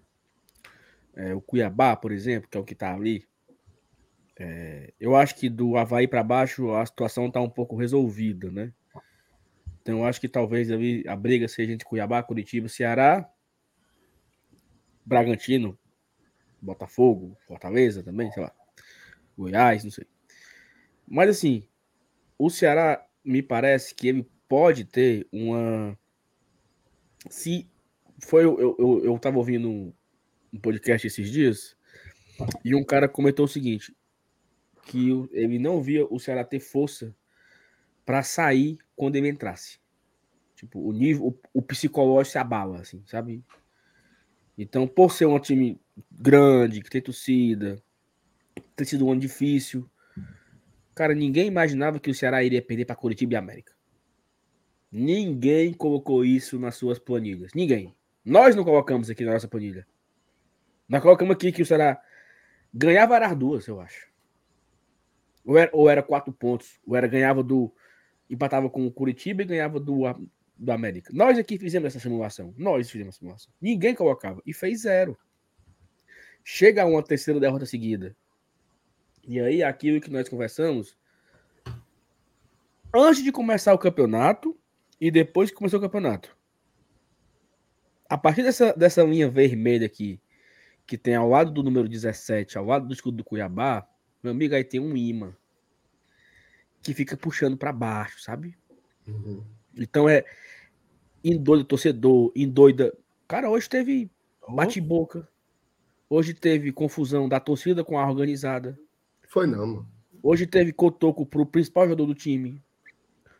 é, 1.14 1.34
o 1.34 1.40
Cuiabá, 1.40 1.96
por 1.96 2.12
exemplo, 2.12 2.48
que 2.50 2.56
é 2.56 2.60
o 2.60 2.64
que 2.64 2.74
tá 2.74 2.92
ali, 2.92 3.26
é, 4.36 4.92
eu 4.98 5.14
acho 5.14 5.36
que 5.36 5.48
do 5.48 5.76
Havaí 5.76 6.08
para 6.08 6.22
baixo 6.22 6.72
a 6.72 6.84
situação 6.84 7.30
tá 7.30 7.40
um 7.40 7.48
pouco 7.48 7.76
resolvida, 7.76 8.50
né? 8.50 8.72
Então 9.80 9.98
eu 9.98 10.04
acho 10.04 10.20
que 10.20 10.28
talvez 10.28 10.70
ali 10.70 11.04
a 11.06 11.14
briga 11.14 11.46
seja 11.46 11.72
entre 11.72 11.86
Cuiabá, 11.86 12.22
Curitiba, 12.22 12.68
Ceará, 12.68 13.30
Bragantino, 15.04 15.78
Botafogo, 16.60 17.36
Fortaleza 17.46 18.02
também, 18.02 18.32
sei 18.32 18.42
lá. 18.42 18.52
Goiás, 19.36 19.84
não 19.84 19.90
sei. 19.90 20.06
Mas 21.06 21.28
assim, 21.28 21.68
o 22.38 22.50
Ceará 22.50 23.04
me 23.24 23.42
parece 23.42 23.94
que 23.94 24.08
ele 24.08 24.28
pode 24.48 24.84
ter 24.84 25.26
uma. 25.32 25.98
Se 27.28 27.68
foi. 28.18 28.44
Eu, 28.44 28.76
eu, 28.78 29.04
eu 29.04 29.20
ouvindo 29.34 29.68
um, 29.68 29.92
um 30.52 30.58
podcast 30.58 31.06
esses 31.06 31.30
dias 31.30 31.76
e 32.64 32.74
um 32.74 32.84
cara 32.84 33.08
comentou 33.08 33.44
o 33.44 33.48
seguinte: 33.48 33.94
que 34.84 35.10
ele 35.32 35.58
não 35.58 35.82
via 35.82 36.06
o 36.06 36.18
Ceará 36.18 36.44
ter 36.44 36.60
força 36.60 37.14
para 38.04 38.22
sair 38.22 38.78
quando 38.94 39.16
ele 39.16 39.28
entrasse. 39.28 39.78
Tipo, 40.54 40.80
o 40.80 40.92
nível, 40.92 41.26
o, 41.26 41.58
o, 41.58 41.62
psicológico 41.62 42.32
se 42.32 42.38
abala, 42.38 42.80
assim, 42.80 43.02
sabe? 43.06 43.42
Então, 44.56 44.86
por 44.86 45.12
ser 45.12 45.26
um 45.26 45.38
time 45.38 45.80
grande, 46.10 46.80
que 46.80 46.88
tem 46.88 47.02
torcida, 47.02 47.82
ter 48.76 48.84
sido 48.84 49.06
um 49.06 49.12
ano 49.12 49.20
difícil, 49.20 49.88
Cara, 50.94 51.14
ninguém 51.14 51.46
imaginava 51.46 51.98
que 51.98 52.10
o 52.10 52.14
Ceará 52.14 52.42
iria 52.42 52.62
perder 52.62 52.84
para 52.84 52.94
Curitiba 52.94 53.34
e 53.34 53.36
América. 53.36 53.72
Ninguém 54.92 55.72
colocou 55.72 56.24
isso 56.24 56.58
nas 56.58 56.76
suas 56.76 57.00
planilhas. 57.00 57.50
Ninguém. 57.52 57.92
Nós 58.24 58.54
não 58.54 58.62
colocamos 58.62 59.10
aqui 59.10 59.24
na 59.24 59.32
nossa 59.32 59.48
planilha. 59.48 59.86
Nós 60.88 61.02
colocamos 61.02 61.34
aqui 61.34 61.50
que 61.50 61.62
o 61.62 61.66
Ceará 61.66 62.00
ganhava 62.72 63.18
as 63.18 63.36
duas, 63.36 63.66
eu 63.66 63.80
acho. 63.80 64.08
Ou 65.44 65.58
era, 65.58 65.70
ou 65.74 65.90
era 65.90 66.02
quatro 66.02 66.32
pontos. 66.32 66.78
Ou 66.86 66.94
era 66.94 67.08
ganhava 67.08 67.42
do. 67.42 67.74
Empatava 68.30 68.70
com 68.70 68.86
o 68.86 68.92
Curitiba 68.92 69.42
e 69.42 69.46
ganhava 69.46 69.80
do, 69.80 70.02
do 70.56 70.72
América. 70.72 71.10
Nós 71.12 71.38
aqui 71.38 71.58
fizemos 71.58 71.88
essa 71.88 71.98
simulação. 71.98 72.54
Nós 72.56 72.88
fizemos 72.88 73.16
a 73.16 73.18
simulação. 73.18 73.52
Ninguém 73.60 73.96
colocava. 73.96 74.40
E 74.46 74.54
fez 74.54 74.82
zero. 74.82 75.18
Chega 76.44 76.82
a 76.82 76.86
uma 76.86 77.02
terceira 77.02 77.40
derrota 77.40 77.66
seguida. 77.66 78.16
E 79.26 79.40
aí, 79.40 79.62
aquilo 79.62 80.00
que 80.00 80.10
nós 80.10 80.28
conversamos, 80.28 80.96
antes 82.94 83.22
de 83.22 83.32
começar 83.32 83.72
o 83.74 83.78
campeonato 83.78 84.56
e 85.00 85.10
depois 85.10 85.50
que 85.50 85.56
começou 85.56 85.78
o 85.78 85.82
campeonato. 85.82 86.36
A 88.08 88.18
partir 88.18 88.42
dessa, 88.42 88.72
dessa 88.74 89.02
linha 89.02 89.28
vermelha 89.28 89.86
aqui, 89.86 90.20
que 90.86 90.98
tem 90.98 91.14
ao 91.14 91.28
lado 91.28 91.50
do 91.50 91.62
número 91.62 91.88
17, 91.88 92.58
ao 92.58 92.64
lado 92.64 92.86
do 92.86 92.92
escudo 92.92 93.16
do 93.16 93.24
Cuiabá, 93.24 93.88
meu 94.22 94.32
amigo, 94.32 94.54
aí 94.54 94.64
tem 94.64 94.80
um 94.80 94.96
imã 94.96 95.34
que 96.82 96.92
fica 96.92 97.16
puxando 97.16 97.56
para 97.56 97.72
baixo, 97.72 98.20
sabe? 98.20 98.56
Uhum. 99.06 99.42
Então 99.76 100.08
é 100.08 100.24
endoida 101.24 101.64
torcedor, 101.64 102.30
endoida. 102.36 102.96
Cara, 103.26 103.50
hoje 103.50 103.68
teve 103.68 104.10
bate-boca. 104.48 105.26
Hoje 106.08 106.34
teve 106.34 106.70
confusão 106.70 107.28
da 107.28 107.40
torcida 107.40 107.82
com 107.82 107.98
a 107.98 108.06
organizada. 108.06 108.78
Foi 109.34 109.48
não, 109.48 109.66
mano. 109.66 109.88
Hoje 110.22 110.46
teve 110.46 110.72
cotoco 110.72 111.26
pro 111.26 111.44
principal 111.44 111.86
jogador 111.86 112.06
do 112.06 112.14
time. 112.14 112.62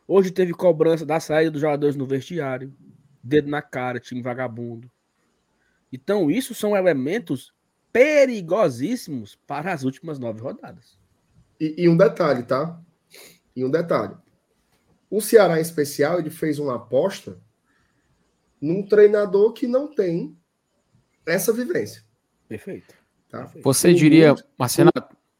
Hoje 0.08 0.32
teve 0.32 0.52
cobrança 0.52 1.06
da 1.06 1.20
saída 1.20 1.52
dos 1.52 1.60
jogadores 1.60 1.94
no 1.94 2.04
vestiário. 2.04 2.74
Dedo 3.22 3.48
na 3.48 3.62
cara, 3.62 4.00
time 4.00 4.20
vagabundo. 4.20 4.90
Então, 5.92 6.28
isso 6.32 6.52
são 6.52 6.76
elementos 6.76 7.54
perigosíssimos 7.92 9.38
para 9.46 9.72
as 9.72 9.84
últimas 9.84 10.18
nove 10.18 10.40
rodadas. 10.40 10.98
E, 11.60 11.84
e, 11.84 11.88
um 11.88 11.96
detalhe, 11.96 12.42
tá? 12.42 12.76
E 13.54 13.64
um 13.64 13.70
detalhe. 13.70 14.16
O 15.08 15.20
Ceará, 15.20 15.58
em 15.58 15.62
especial, 15.62 16.18
ele 16.18 16.30
fez 16.30 16.58
uma 16.58 16.74
aposta 16.74 17.40
num 18.60 18.84
treinador 18.84 19.52
que 19.52 19.68
não 19.68 19.86
tem 19.86 20.36
essa 21.24 21.52
vivência. 21.52 22.02
Perfeito. 22.48 22.96
Tá? 23.28 23.48
Você 23.62 23.94
diria, 23.94 24.34
Marcelo, 24.58 24.90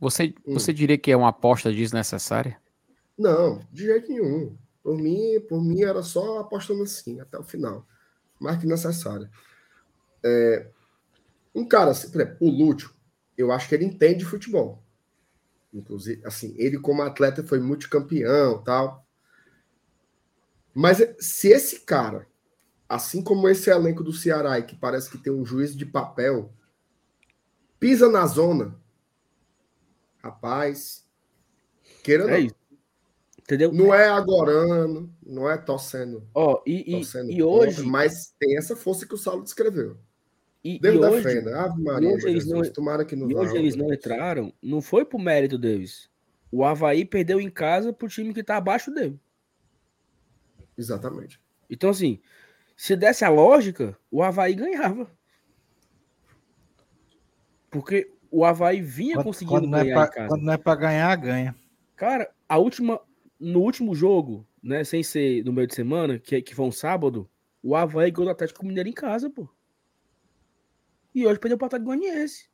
você, 0.04 0.34
hum. 0.46 0.54
você 0.54 0.72
diria 0.72 0.98
que 0.98 1.10
é 1.10 1.16
uma 1.16 1.30
aposta 1.30 1.72
desnecessária? 1.72 2.60
Não, 3.16 3.60
de 3.72 3.84
jeito 3.84 4.10
nenhum. 4.10 4.56
Por 4.82 4.98
mim, 4.98 5.40
por 5.48 5.62
mim 5.62 5.82
era 5.82 6.02
só 6.02 6.40
apostando 6.40 6.82
assim, 6.82 7.20
até 7.20 7.38
o 7.38 7.42
final. 7.42 7.86
Mais 8.38 8.58
que 8.58 8.66
necessária. 8.66 9.30
É, 10.22 10.66
um 11.54 11.66
cara, 11.66 11.92
assim, 11.92 12.10
por 12.10 12.20
exemplo, 12.20 12.36
o 12.40 12.50
Lúcio, 12.50 12.90
eu 13.36 13.50
acho 13.50 13.66
que 13.66 13.74
ele 13.74 13.86
entende 13.86 14.26
futebol. 14.26 14.82
Inclusive, 15.72 16.20
assim, 16.24 16.54
ele 16.58 16.78
como 16.78 17.00
atleta 17.00 17.42
foi 17.42 17.58
multicampeão 17.58 18.62
tal. 18.62 19.06
Mas 20.74 20.98
se 21.18 21.48
esse 21.48 21.80
cara, 21.80 22.26
assim 22.86 23.22
como 23.22 23.48
esse 23.48 23.70
elenco 23.70 24.04
do 24.04 24.12
Ceará, 24.12 24.60
que 24.60 24.76
parece 24.76 25.10
que 25.10 25.16
tem 25.16 25.32
um 25.32 25.46
juiz 25.46 25.74
de 25.74 25.86
papel, 25.86 26.52
pisa 27.80 28.10
na 28.10 28.26
zona, 28.26 28.78
Rapaz, 30.24 31.06
queira 32.02 32.24
é 32.24 32.30
não. 32.30 32.38
Isso. 32.38 32.54
Entendeu? 33.38 33.70
Não 33.70 33.92
é 33.92 34.08
agorando, 34.08 35.12
não 35.22 35.50
é 35.50 35.58
torcendo. 35.58 36.26
Ó, 36.32 36.54
oh, 36.54 36.62
e, 36.66 36.96
e, 36.96 37.02
e 37.28 37.42
hoje. 37.42 37.82
Mas 37.82 38.34
tem 38.38 38.56
essa 38.56 38.74
força 38.74 39.06
que 39.06 39.12
o 39.12 39.18
Saulo 39.18 39.42
descreveu. 39.42 39.98
E, 40.64 40.78
Deus 40.78 40.96
e 40.96 41.10
defenda. 41.10 41.50
Hoje, 41.50 41.58
Ave 41.58 41.82
Maria, 41.82 42.08
hoje 42.08 42.26
eles 42.26 42.46
não, 42.46 42.62
tomara 42.62 43.04
que 43.04 43.14
não 43.14 43.30
E 43.30 43.34
hoje 43.34 43.54
eles 43.54 43.76
não 43.76 43.92
entraram, 43.92 44.50
não 44.62 44.80
foi 44.80 45.04
por 45.04 45.20
mérito 45.20 45.58
deles. 45.58 46.08
O 46.50 46.64
Havaí 46.64 47.04
perdeu 47.04 47.38
em 47.38 47.50
casa 47.50 47.92
pro 47.92 48.08
time 48.08 48.32
que 48.32 48.42
tá 48.42 48.56
abaixo 48.56 48.90
dele. 48.90 49.20
Exatamente. 50.78 51.38
Então, 51.68 51.90
assim, 51.90 52.18
se 52.74 52.96
desse 52.96 53.26
a 53.26 53.28
lógica, 53.28 53.94
o 54.10 54.22
Havaí 54.22 54.54
ganhava. 54.54 55.06
Porque 57.70 58.10
o 58.34 58.44
Havaí 58.44 58.80
vinha 58.80 59.14
Quando, 59.14 59.24
conseguindo 59.26 59.60
quando 59.60 59.68
não 59.68 59.78
é 59.78 59.84
ganhar 59.84 59.94
pra, 59.94 60.04
em 60.04 60.10
casa. 60.10 60.28
quando 60.28 60.42
não 60.42 60.52
é 60.52 60.56
pra 60.56 60.74
ganhar, 60.74 61.16
ganha. 61.16 61.56
Cara, 61.94 62.30
a 62.48 62.58
última. 62.58 63.00
No 63.38 63.60
último 63.60 63.94
jogo, 63.94 64.46
né? 64.60 64.82
Sem 64.82 65.02
ser 65.02 65.44
no 65.44 65.52
meio 65.52 65.68
de 65.68 65.74
semana, 65.74 66.18
que, 66.18 66.42
que 66.42 66.54
foi 66.54 66.66
um 66.66 66.72
sábado, 66.72 67.30
o 67.62 67.76
Havaí 67.76 68.10
ganhou 68.10 68.26
do 68.26 68.32
Atlético 68.32 68.66
Mineiro 68.66 68.88
em 68.88 68.92
casa, 68.92 69.30
pô. 69.30 69.48
E 71.14 71.24
hoje 71.24 71.38
perdeu 71.38 71.56
pro 71.56 71.66
Atlético 71.66 71.86
Goianiense. 71.86 72.48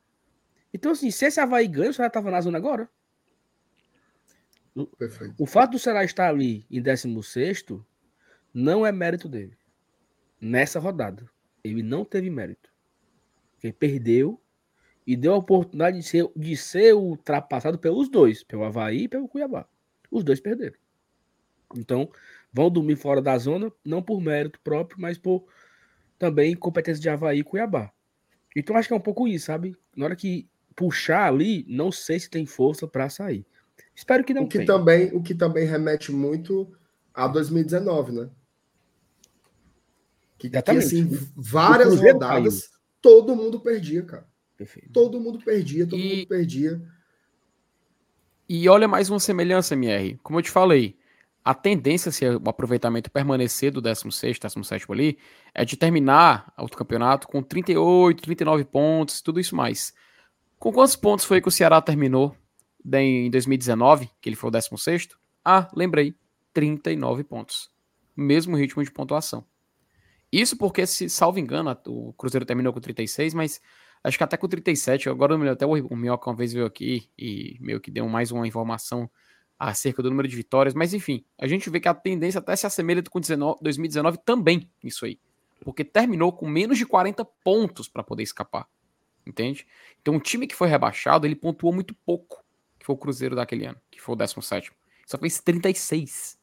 Então, 0.71 0.91
assim, 0.91 1.09
se 1.09 1.25
esse 1.25 1.39
Havaí 1.39 1.67
ganha, 1.67 1.89
o 1.89 1.93
Ceará 1.93 2.09
tava 2.11 2.29
na 2.29 2.41
zona 2.41 2.57
agora. 2.59 2.87
Perfeito. 4.97 5.33
O 5.37 5.45
fato 5.47 5.71
do 5.71 5.79
Ceará 5.79 6.03
estar 6.03 6.29
ali 6.29 6.65
em 6.69 6.81
16 6.81 7.65
não 8.53 8.85
é 8.85 8.91
mérito 8.91 9.27
dele. 9.27 9.57
Nessa 10.39 10.79
rodada. 10.79 11.27
Ele 11.63 11.81
não 11.81 12.05
teve 12.05 12.29
mérito. 12.29 12.71
Ele 13.63 13.73
perdeu 13.73 14.41
e 15.05 15.15
deu 15.15 15.33
a 15.33 15.37
oportunidade 15.37 15.97
de 15.97 16.03
ser, 16.03 16.29
de 16.35 16.55
ser 16.55 16.93
ultrapassado 16.93 17.77
pelos 17.77 18.09
dois, 18.09 18.43
pelo 18.43 18.63
Havaí 18.63 19.03
e 19.03 19.07
pelo 19.07 19.27
Cuiabá. 19.27 19.67
Os 20.09 20.23
dois 20.23 20.39
perderam. 20.39 20.75
Então, 21.75 22.09
vão 22.51 22.69
dormir 22.69 22.95
fora 22.95 23.21
da 23.21 23.37
zona, 23.37 23.71
não 23.83 24.01
por 24.01 24.21
mérito 24.21 24.59
próprio, 24.61 25.01
mas 25.01 25.17
por 25.17 25.45
também 26.19 26.55
competência 26.55 27.01
de 27.01 27.09
Havaí 27.09 27.39
e 27.39 27.43
Cuiabá. 27.43 27.91
Então, 28.55 28.75
acho 28.75 28.87
que 28.87 28.93
é 28.93 28.97
um 28.97 29.01
pouco 29.01 29.27
isso, 29.27 29.45
sabe? 29.45 29.75
Na 29.95 30.05
hora 30.05 30.15
que 30.15 30.47
puxar 30.75 31.27
ali, 31.27 31.65
não 31.67 31.91
sei 31.91 32.19
se 32.19 32.29
tem 32.29 32.45
força 32.45 32.87
para 32.87 33.09
sair. 33.09 33.45
Espero 33.95 34.23
que 34.23 34.33
não 34.33 34.43
O 34.43 34.47
que, 34.47 34.57
tenha. 34.57 34.67
também, 34.67 35.09
o 35.13 35.21
que 35.21 35.33
também 35.33 35.65
remete 35.65 36.11
muito 36.11 36.71
a 37.13 37.27
2019, 37.27 38.11
né? 38.11 38.29
Que, 40.37 40.49
que 40.49 40.55
Exatamente. 40.55 40.85
assim, 40.85 41.29
várias 41.35 41.99
rodadas, 41.99 42.71
todo 43.01 43.35
mundo 43.35 43.59
perdia, 43.59 44.03
cara. 44.03 44.30
Perfeito. 44.61 44.91
Todo 44.93 45.19
mundo 45.19 45.39
perdia, 45.43 45.87
todo 45.87 45.99
E- 45.99 46.17
mundo 46.17 46.27
perdia. 46.27 46.79
E 48.47 48.69
olha 48.69 48.87
mais 48.87 49.09
uma 49.09 49.19
semelhança, 49.19 49.73
MR. 49.73 50.19
Como 50.21 50.37
eu 50.37 50.43
te 50.43 50.51
falei, 50.51 50.95
a 51.43 51.51
tendência, 51.55 52.11
se 52.11 52.23
o 52.29 52.47
aproveitamento 52.47 53.09
permanecer 53.09 53.71
do 53.71 53.81
16, 53.81 54.37
17 54.37 54.85
ali, 54.91 55.17
é 55.51 55.65
de 55.65 55.75
terminar 55.75 56.53
o 56.59 56.67
campeonato 56.69 57.27
com 57.27 57.41
38, 57.41 58.21
39 58.21 58.63
pontos, 58.65 59.19
tudo 59.19 59.39
isso 59.39 59.55
mais. 59.55 59.95
Com 60.59 60.71
quantos 60.71 60.95
pontos 60.95 61.25
foi 61.25 61.41
que 61.41 61.47
o 61.47 61.51
Ceará 61.51 61.81
terminou 61.81 62.37
em 62.93 63.31
2019, 63.31 64.11
que 64.21 64.29
ele 64.29 64.35
foi 64.35 64.49
o 64.49 64.51
16? 64.51 65.09
Ah, 65.43 65.67
lembrei, 65.73 66.13
39 66.53 67.23
pontos. 67.23 67.71
Mesmo 68.15 68.55
ritmo 68.55 68.83
de 68.83 68.91
pontuação. 68.91 69.43
Isso 70.31 70.55
porque, 70.55 70.85
se 70.85 71.09
salvo 71.09 71.39
engano, 71.39 71.75
o 71.87 72.13
Cruzeiro 72.13 72.45
terminou 72.45 72.71
com 72.71 72.79
36, 72.79 73.33
mas 73.33 73.59
acho 74.03 74.17
que 74.17 74.23
até 74.23 74.37
com 74.37 74.47
37, 74.47 75.09
agora 75.09 75.33
eu 75.33 75.37
não 75.37 75.43
me 75.43 75.49
lembro, 75.49 75.53
até 75.53 75.65
o, 75.65 75.93
o 75.93 75.95
Minhoca 75.95 76.29
uma 76.29 76.35
vez 76.35 76.53
veio 76.53 76.65
aqui 76.65 77.09
e 77.17 77.57
meio 77.59 77.79
que 77.79 77.91
deu 77.91 78.07
mais 78.07 78.31
uma 78.31 78.47
informação 78.47 79.09
acerca 79.57 80.01
do 80.01 80.09
número 80.09 80.27
de 80.27 80.35
vitórias, 80.35 80.73
mas 80.73 80.93
enfim, 80.93 81.23
a 81.37 81.47
gente 81.47 81.69
vê 81.69 81.79
que 81.79 81.87
a 81.87 81.93
tendência 81.93 82.39
até 82.39 82.55
se 82.55 82.65
assemelha 82.65 83.03
com 83.03 83.19
19 83.19 83.59
2019 83.61 84.17
também, 84.25 84.67
isso 84.83 85.05
aí. 85.05 85.19
Porque 85.63 85.83
terminou 85.83 86.33
com 86.33 86.47
menos 86.47 86.79
de 86.79 86.85
40 86.85 87.23
pontos 87.43 87.87
para 87.87 88.03
poder 88.03 88.23
escapar. 88.23 88.67
Entende? 89.25 89.67
Então, 90.01 90.15
o 90.15 90.19
time 90.19 90.47
que 90.47 90.55
foi 90.55 90.67
rebaixado, 90.67 91.27
ele 91.27 91.35
pontuou 91.35 91.71
muito 91.71 91.93
pouco, 91.93 92.43
que 92.79 92.85
foi 92.87 92.95
o 92.95 92.97
Cruzeiro 92.97 93.35
daquele 93.35 93.67
ano, 93.67 93.79
que 93.91 94.01
foi 94.01 94.13
o 94.13 94.17
17. 94.17 94.71
Só 95.05 95.17
fez 95.19 95.39
36. 95.39 96.39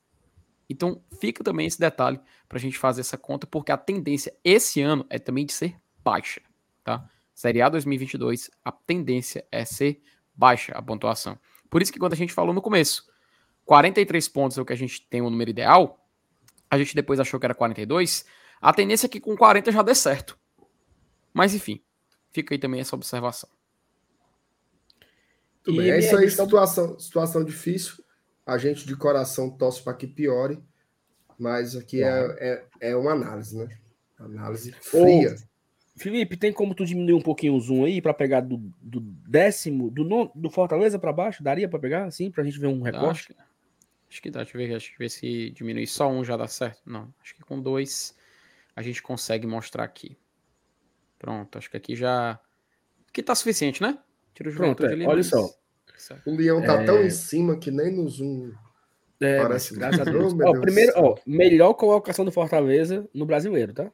Então, 0.70 1.02
fica 1.20 1.42
também 1.42 1.66
esse 1.66 1.80
detalhe 1.80 2.20
pra 2.48 2.58
gente 2.58 2.78
fazer 2.78 3.00
essa 3.00 3.18
conta, 3.18 3.48
porque 3.48 3.72
a 3.72 3.76
tendência 3.76 4.32
esse 4.44 4.80
ano 4.80 5.04
é 5.10 5.18
também 5.18 5.44
de 5.44 5.52
ser 5.52 5.76
baixa, 6.04 6.40
tá? 6.84 7.10
Série 7.38 7.62
A 7.62 7.68
2022, 7.68 8.50
a 8.64 8.72
tendência 8.72 9.46
é 9.52 9.64
ser 9.64 10.02
baixa 10.34 10.72
a 10.72 10.82
pontuação. 10.82 11.38
Por 11.70 11.80
isso 11.80 11.92
que 11.92 11.98
quando 12.00 12.12
a 12.12 12.16
gente 12.16 12.32
falou 12.32 12.52
no 12.52 12.60
começo, 12.60 13.06
43 13.64 14.28
pontos 14.28 14.58
é 14.58 14.60
o 14.60 14.64
que 14.64 14.72
a 14.72 14.76
gente 14.76 15.06
tem 15.08 15.22
o 15.22 15.30
número 15.30 15.48
ideal, 15.48 16.04
a 16.68 16.76
gente 16.76 16.96
depois 16.96 17.20
achou 17.20 17.38
que 17.38 17.46
era 17.46 17.54
42, 17.54 18.24
a 18.60 18.72
tendência 18.74 19.06
é 19.06 19.08
que 19.08 19.20
com 19.20 19.36
40 19.36 19.70
já 19.70 19.82
dê 19.82 19.94
certo. 19.94 20.36
Mas 21.32 21.54
enfim, 21.54 21.80
fica 22.32 22.52
aí 22.52 22.58
também 22.58 22.80
essa 22.80 22.96
observação. 22.96 23.48
Tudo 25.62 25.76
bem, 25.76 25.92
é 25.92 25.98
isso 26.00 26.16
aí, 26.16 26.28
só- 26.28 26.42
situação, 26.42 26.98
situação 26.98 27.44
difícil. 27.44 28.02
A 28.44 28.58
gente 28.58 28.84
de 28.84 28.96
coração 28.96 29.48
torce 29.48 29.80
para 29.80 29.94
que 29.94 30.08
piore, 30.08 30.60
mas 31.38 31.76
aqui 31.76 32.02
é, 32.02 32.66
é, 32.80 32.90
é 32.90 32.96
uma 32.96 33.12
análise, 33.12 33.56
né? 33.56 33.78
Análise 34.18 34.72
fria. 34.72 35.36
Felipe, 35.98 36.36
tem 36.36 36.52
como 36.52 36.74
tu 36.74 36.84
diminuir 36.84 37.14
um 37.14 37.20
pouquinho 37.20 37.54
o 37.54 37.60
zoom 37.60 37.84
aí 37.84 38.00
pra 38.00 38.14
pegar 38.14 38.40
do, 38.40 38.56
do 38.80 39.00
décimo, 39.00 39.90
do, 39.90 40.04
non- 40.04 40.30
do 40.34 40.50
Fortaleza 40.50 40.98
pra 40.98 41.12
baixo? 41.12 41.42
Daria 41.42 41.68
pra 41.68 41.78
pegar 41.78 42.04
assim, 42.04 42.30
pra 42.30 42.44
gente 42.44 42.58
ver 42.58 42.66
um 42.68 42.80
recorte? 42.82 43.08
acho, 43.10 43.26
que, 43.28 43.34
acho 44.10 44.22
que 44.22 44.30
dá, 44.30 44.42
deixa 44.42 44.56
eu 44.58 44.66
ver, 44.66 44.74
acho 44.74 44.92
que 44.92 44.98
ver 44.98 45.08
se 45.10 45.50
diminuir 45.50 45.86
só 45.86 46.08
um 46.10 46.24
já 46.24 46.36
dá 46.36 46.46
certo. 46.46 46.80
Não, 46.86 47.12
acho 47.22 47.34
que 47.34 47.42
com 47.42 47.60
dois 47.60 48.14
a 48.76 48.82
gente 48.82 49.02
consegue 49.02 49.46
mostrar 49.46 49.84
aqui. 49.84 50.16
Pronto, 51.18 51.58
acho 51.58 51.70
que 51.70 51.76
aqui 51.76 51.96
já. 51.96 52.38
Aqui 53.08 53.22
tá 53.22 53.34
suficiente, 53.34 53.82
né? 53.82 53.98
Tira 54.34 54.50
o 54.50 54.54
Pronto, 54.54 54.86
é, 54.86 54.92
ali. 54.92 55.04
olha 55.06 55.16
mas- 55.16 55.26
só. 55.26 55.48
Certo. 55.96 56.30
O 56.30 56.36
Leão 56.36 56.62
tá 56.62 56.84
tão 56.84 57.02
em 57.02 57.10
cima 57.10 57.56
que 57.58 57.72
nem 57.72 57.90
no 57.92 58.08
Zoom 58.08 58.52
É, 59.20 59.42
parece. 59.42 59.74
graças 59.74 59.98
a 59.98 60.04
Deus. 60.04 60.32
Ó, 60.32 60.60
primeiro, 60.60 60.92
ó, 60.94 61.16
melhor 61.26 61.74
colocação 61.74 62.24
do 62.24 62.30
Fortaleza 62.30 63.08
no 63.12 63.26
brasileiro, 63.26 63.72
tá? 63.72 63.90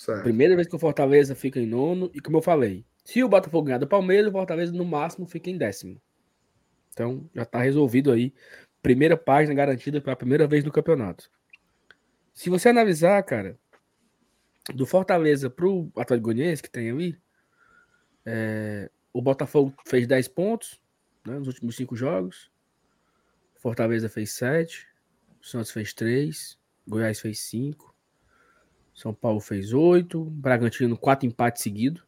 Certo. 0.00 0.22
Primeira 0.22 0.56
vez 0.56 0.66
que 0.66 0.74
o 0.74 0.78
Fortaleza 0.78 1.34
fica 1.34 1.60
em 1.60 1.66
nono, 1.66 2.10
e 2.14 2.20
como 2.22 2.38
eu 2.38 2.40
falei, 2.40 2.86
se 3.04 3.22
o 3.22 3.28
Botafogo 3.28 3.66
ganhar 3.66 3.76
do 3.76 3.86
Palmeiras, 3.86 4.28
o 4.28 4.32
Fortaleza 4.32 4.72
no 4.72 4.82
máximo 4.82 5.26
fica 5.26 5.50
em 5.50 5.58
décimo. 5.58 6.00
Então 6.90 7.28
já 7.34 7.44
tá 7.44 7.60
resolvido 7.60 8.10
aí. 8.10 8.32
Primeira 8.80 9.14
página 9.14 9.52
garantida 9.52 10.00
pela 10.00 10.16
primeira 10.16 10.46
vez 10.46 10.64
no 10.64 10.72
campeonato. 10.72 11.30
Se 12.32 12.48
você 12.48 12.70
analisar, 12.70 13.22
cara, 13.24 13.58
do 14.74 14.86
Fortaleza 14.86 15.50
pro 15.50 15.92
Atlético 15.94 16.28
Goianiense 16.28 16.62
que 16.62 16.70
tem 16.70 16.90
ali, 16.90 17.20
é, 18.24 18.90
o 19.12 19.20
Botafogo 19.20 19.74
fez 19.86 20.06
10 20.06 20.28
pontos 20.28 20.80
né, 21.26 21.38
nos 21.38 21.48
últimos 21.48 21.76
cinco 21.76 21.94
jogos. 21.94 22.50
Fortaleza 23.56 24.08
fez 24.08 24.32
7. 24.32 24.88
O 25.42 25.46
Santos 25.46 25.70
fez 25.70 25.92
3. 25.92 26.58
Goiás 26.88 27.20
fez 27.20 27.40
5. 27.40 27.89
São 29.00 29.14
Paulo 29.14 29.40
fez 29.40 29.72
8. 29.72 30.22
Bragantino, 30.24 30.94
4 30.94 31.26
empates 31.26 31.62
seguidos. 31.62 32.04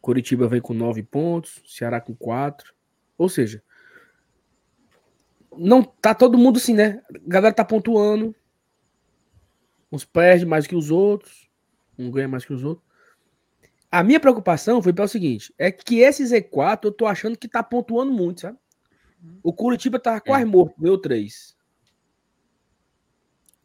Curitiba 0.00 0.48
vem 0.48 0.58
com 0.58 0.72
9 0.72 1.02
pontos. 1.02 1.62
Ceará 1.66 2.00
com 2.00 2.14
4. 2.14 2.72
Ou 3.18 3.28
seja, 3.28 3.62
não 5.54 5.82
tá 5.82 6.14
todo 6.14 6.38
mundo 6.38 6.56
assim, 6.56 6.72
né? 6.72 7.02
A 7.14 7.28
galera 7.28 7.54
tá 7.54 7.62
pontuando. 7.62 8.34
Uns 9.92 10.02
perde 10.02 10.46
mais 10.46 10.66
que 10.66 10.74
os 10.74 10.90
outros. 10.90 11.50
Um 11.98 12.10
ganha 12.10 12.26
mais 12.26 12.46
que 12.46 12.54
os 12.54 12.64
outros. 12.64 12.86
A 13.90 14.02
minha 14.02 14.18
preocupação 14.18 14.80
foi 14.80 14.94
pelo 14.94 15.08
seguinte: 15.08 15.52
é 15.58 15.70
que 15.70 15.98
esse 15.98 16.24
Z4 16.24 16.84
eu 16.84 16.92
tô 16.92 17.04
achando 17.04 17.36
que 17.36 17.46
tá 17.46 17.62
pontuando 17.62 18.10
muito, 18.10 18.40
sabe? 18.40 18.56
O 19.42 19.52
Curitiba 19.52 20.00
tava 20.00 20.22
quase 20.22 20.46
morto, 20.46 20.80
ganhou 20.80 20.96
3. 20.96 21.54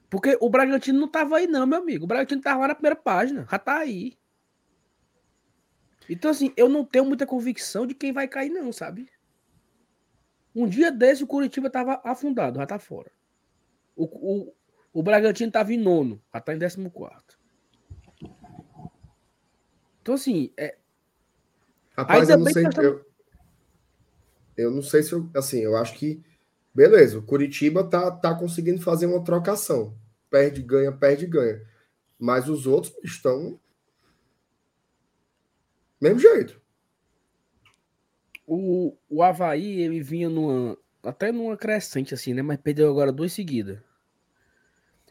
Porque 0.09 0.37
o 0.39 0.49
Bragantino 0.49 0.99
não 0.99 1.07
tava 1.07 1.37
aí, 1.37 1.47
não, 1.47 1.65
meu 1.65 1.79
amigo. 1.79 2.05
O 2.05 2.07
Bragantino 2.07 2.41
tava 2.41 2.61
lá 2.61 2.67
na 2.69 2.75
primeira 2.75 2.95
página, 2.95 3.47
já 3.49 3.59
tá 3.59 3.77
aí. 3.77 4.17
Então, 6.09 6.31
assim, 6.31 6.53
eu 6.55 6.69
não 6.69 6.85
tenho 6.85 7.05
muita 7.05 7.25
convicção 7.25 7.85
de 7.85 7.93
quem 7.93 8.13
vai 8.13 8.27
cair, 8.27 8.49
não, 8.49 8.71
sabe? 8.71 9.09
Um 10.55 10.67
dia 10.67 10.91
desse 10.91 11.23
o 11.23 11.27
Curitiba 11.27 11.69
tava 11.69 12.01
afundado, 12.03 12.59
já 12.59 12.65
tá 12.65 12.79
fora. 12.79 13.11
O, 13.95 14.05
o, 14.05 14.53
o 14.93 15.03
Bragantino 15.03 15.51
tava 15.51 15.73
em 15.73 15.77
nono, 15.77 16.21
já 16.33 16.39
tá 16.39 16.53
em 16.53 16.57
décimo 16.57 16.89
quarto. 16.89 17.37
Então, 20.01 20.15
assim, 20.15 20.53
é, 20.55 20.77
Rapaz, 21.97 22.29
Ainda 22.29 22.33
eu 22.33 22.37
não 22.37 22.53
sei. 22.53 22.65
Eu, 22.85 23.05
eu 24.55 24.71
não 24.71 24.81
sei 24.83 25.01
se 25.01 25.13
eu. 25.13 25.29
Assim, 25.35 25.59
eu 25.59 25.75
acho 25.75 25.95
que. 25.95 26.21
Beleza, 26.77 27.17
o 27.17 27.23
Curitiba 27.23 27.83
tá, 27.83 28.11
tá 28.11 28.35
conseguindo 28.35 28.79
fazer 28.79 29.07
uma 29.07 29.23
trocação. 29.23 29.97
Perde, 30.29 30.61
ganha, 30.61 30.91
perde, 30.91 31.25
ganha. 31.25 31.59
Mas 32.19 32.47
os 32.47 32.67
outros 32.67 32.93
estão. 33.03 33.59
Mesmo 35.99 36.19
jeito. 36.19 36.61
O, 38.45 38.95
o 39.09 39.23
Havaí, 39.23 39.81
ele 39.81 40.03
vinha 40.03 40.29
numa. 40.29 40.77
Até 41.01 41.31
numa 41.31 41.57
crescente, 41.57 42.13
assim, 42.13 42.35
né? 42.35 42.43
Mas 42.43 42.59
perdeu 42.59 42.91
agora 42.91 43.11
duas 43.11 43.33
seguidas. 43.33 43.79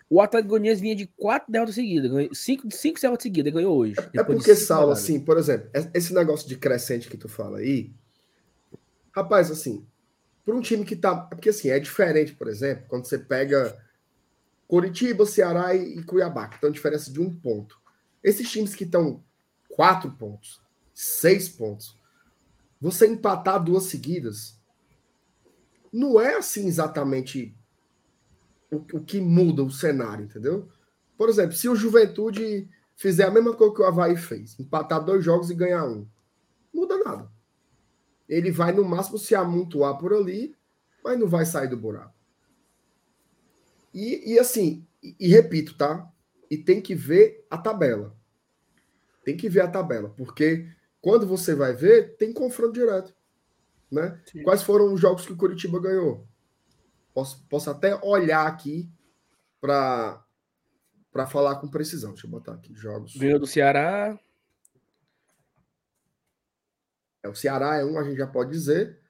O 0.08 0.20
Atlético 0.20 0.50
Goianiense 0.50 0.80
vinha 0.80 0.94
de 0.94 1.08
quatro 1.16 1.50
derrotas 1.50 1.74
seguidas. 1.74 2.08
Ganhou, 2.08 2.32
cinco, 2.32 2.70
cinco 2.70 3.00
derrotas 3.00 3.24
seguidas, 3.24 3.52
ganhou 3.52 3.76
hoje. 3.76 3.96
É 4.14 4.22
porque, 4.22 4.54
Saulo, 4.54 4.92
assim, 4.92 5.18
por 5.18 5.36
exemplo, 5.36 5.68
es- 5.74 5.90
esse 5.92 6.14
negócio 6.14 6.48
de 6.48 6.56
crescente 6.56 7.10
que 7.10 7.16
tu 7.16 7.28
fala 7.28 7.58
aí. 7.58 7.90
Rapaz, 9.12 9.50
assim, 9.50 9.84
para 10.46 10.54
um 10.54 10.60
time 10.60 10.84
que 10.84 10.94
tá. 10.94 11.10
é 11.10 11.34
Porque, 11.34 11.48
assim, 11.48 11.68
é 11.68 11.80
diferente, 11.80 12.32
por 12.32 12.46
exemplo, 12.46 12.86
quando 12.88 13.04
você 13.04 13.18
pega 13.18 13.76
Curitiba, 14.68 15.26
Ceará 15.26 15.74
e 15.74 15.98
e 15.98 16.04
Cuiabá, 16.04 16.46
que 16.46 16.54
estão 16.54 16.70
diferença 16.70 17.12
de 17.12 17.20
um 17.20 17.34
ponto. 17.34 17.76
Esses 18.22 18.48
times 18.48 18.74
que 18.74 18.84
estão 18.84 19.24
quatro 19.68 20.12
pontos, 20.12 20.62
seis 20.94 21.48
pontos. 21.48 21.98
Você 22.80 23.08
empatar 23.08 23.62
duas 23.62 23.84
seguidas 23.84 24.60
não 25.92 26.20
é 26.20 26.36
assim 26.36 26.68
exatamente 26.68 27.56
o, 28.70 28.76
o 28.76 29.04
que 29.04 29.20
muda 29.20 29.64
o 29.64 29.70
cenário, 29.70 30.26
entendeu? 30.26 30.68
Por 31.16 31.28
exemplo, 31.28 31.56
se 31.56 31.68
o 31.68 31.74
Juventude 31.74 32.68
fizer 32.94 33.24
a 33.24 33.30
mesma 33.30 33.54
coisa 33.54 33.74
que 33.74 33.80
o 33.80 33.84
Havaí 33.84 34.16
fez, 34.16 34.58
empatar 34.60 35.04
dois 35.04 35.24
jogos 35.24 35.50
e 35.50 35.54
ganhar 35.54 35.84
um, 35.86 36.06
muda 36.72 36.98
nada. 36.98 37.35
Ele 38.28 38.50
vai 38.50 38.72
no 38.72 38.84
máximo 38.84 39.18
se 39.18 39.34
amontoar 39.34 39.98
por 39.98 40.12
ali, 40.12 40.56
mas 41.02 41.18
não 41.18 41.28
vai 41.28 41.46
sair 41.46 41.68
do 41.68 41.76
buraco. 41.76 42.14
E, 43.94 44.34
e 44.34 44.38
assim, 44.38 44.86
e, 45.02 45.16
e 45.18 45.28
repito, 45.28 45.76
tá? 45.76 46.10
E 46.50 46.56
tem 46.56 46.80
que 46.80 46.94
ver 46.94 47.46
a 47.50 47.56
tabela. 47.56 48.16
Tem 49.24 49.36
que 49.36 49.48
ver 49.48 49.62
a 49.62 49.68
tabela, 49.68 50.10
porque 50.10 50.68
quando 51.00 51.26
você 51.26 51.54
vai 51.54 51.74
ver, 51.74 52.16
tem 52.16 52.32
confronto 52.32 52.72
direto. 52.72 53.14
Né? 53.90 54.20
Quais 54.44 54.62
foram 54.62 54.92
os 54.92 55.00
jogos 55.00 55.24
que 55.24 55.32
o 55.32 55.36
Curitiba 55.36 55.80
ganhou? 55.80 56.26
Posso, 57.14 57.44
posso 57.48 57.70
até 57.70 57.98
olhar 58.04 58.46
aqui 58.46 58.90
para 59.60 60.22
para 61.16 61.26
falar 61.26 61.56
com 61.56 61.66
precisão. 61.66 62.10
Deixa 62.10 62.26
eu 62.26 62.30
botar 62.30 62.52
aqui 62.52 62.74
jogos. 62.74 63.16
Ganhou 63.16 63.38
do 63.38 63.46
Ceará. 63.46 64.18
É, 67.15 67.15
o 67.28 67.34
Ceará 67.34 67.76
é 67.76 67.84
um, 67.84 67.98
a 67.98 68.04
gente 68.04 68.18
já 68.18 68.26
pode 68.26 68.50
dizer. 68.50 69.00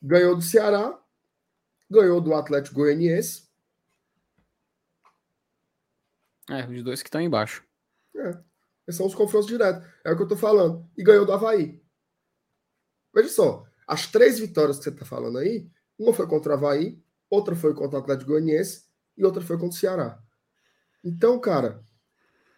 Ganhou 0.00 0.34
do 0.34 0.42
Ceará, 0.42 0.98
ganhou 1.90 2.20
do 2.20 2.34
Atlético 2.34 2.76
Goianiense. 2.76 3.48
É, 6.48 6.66
os 6.66 6.82
dois 6.82 7.02
que 7.02 7.08
estão 7.08 7.20
embaixo. 7.20 7.64
É, 8.16 8.30
esses 8.86 8.96
são 8.96 9.06
os 9.06 9.14
confrontos 9.14 9.46
diretos. 9.46 9.86
É 10.04 10.12
o 10.12 10.16
que 10.16 10.22
eu 10.22 10.28
tô 10.28 10.36
falando. 10.36 10.88
E 10.96 11.04
ganhou 11.04 11.24
do 11.24 11.32
Havaí. 11.32 11.82
Veja 13.14 13.28
só, 13.28 13.66
as 13.86 14.06
três 14.06 14.38
vitórias 14.38 14.78
que 14.78 14.84
você 14.84 14.92
tá 14.92 15.04
falando 15.04 15.38
aí, 15.38 15.70
uma 15.98 16.12
foi 16.12 16.26
contra 16.26 16.52
o 16.52 16.56
Havaí, 16.56 17.02
outra 17.30 17.54
foi 17.54 17.74
contra 17.74 17.98
o 17.98 18.02
Atlético 18.02 18.30
Goianiense 18.30 18.84
e 19.16 19.24
outra 19.24 19.42
foi 19.42 19.56
contra 19.56 19.76
o 19.76 19.78
Ceará. 19.78 20.22
Então, 21.04 21.38
cara, 21.38 21.84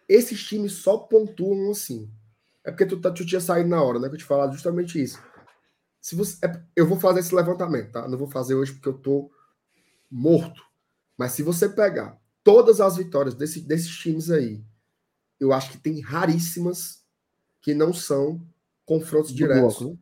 esses 0.07 0.43
times 0.43 0.73
só 0.73 0.97
pontuam 0.97 1.71
assim. 1.71 2.11
É 2.65 2.71
porque 2.71 2.85
tu, 2.85 2.99
tá, 2.99 3.11
tu 3.11 3.25
tinha 3.25 3.39
saído 3.39 3.69
na 3.69 3.81
hora, 3.81 3.99
né? 3.99 4.09
Que 4.09 4.15
eu 4.15 4.19
te 4.19 4.25
falado 4.25 4.53
justamente 4.53 5.01
isso. 5.01 5.21
Se 6.01 6.15
você, 6.15 6.43
é, 6.45 6.61
eu 6.75 6.87
vou 6.87 6.99
fazer 6.99 7.19
esse 7.19 7.33
levantamento, 7.33 7.91
tá? 7.91 8.07
Não 8.07 8.17
vou 8.17 8.27
fazer 8.27 8.55
hoje 8.55 8.73
porque 8.73 8.89
eu 8.89 8.97
tô 8.97 9.31
morto. 10.09 10.61
Mas 11.17 11.31
se 11.31 11.43
você 11.43 11.69
pegar 11.69 12.19
todas 12.43 12.81
as 12.81 12.97
vitórias 12.97 13.35
desse, 13.35 13.61
desses 13.61 13.89
times 13.89 14.29
aí, 14.29 14.63
eu 15.39 15.53
acho 15.53 15.71
que 15.71 15.77
tem 15.77 16.01
raríssimas 16.01 17.03
que 17.61 17.73
não 17.73 17.93
são 17.93 18.45
confrontos 18.85 19.31
do 19.31 19.37
diretos 19.37 19.79
bloco, 19.79 19.93
né? 19.93 19.97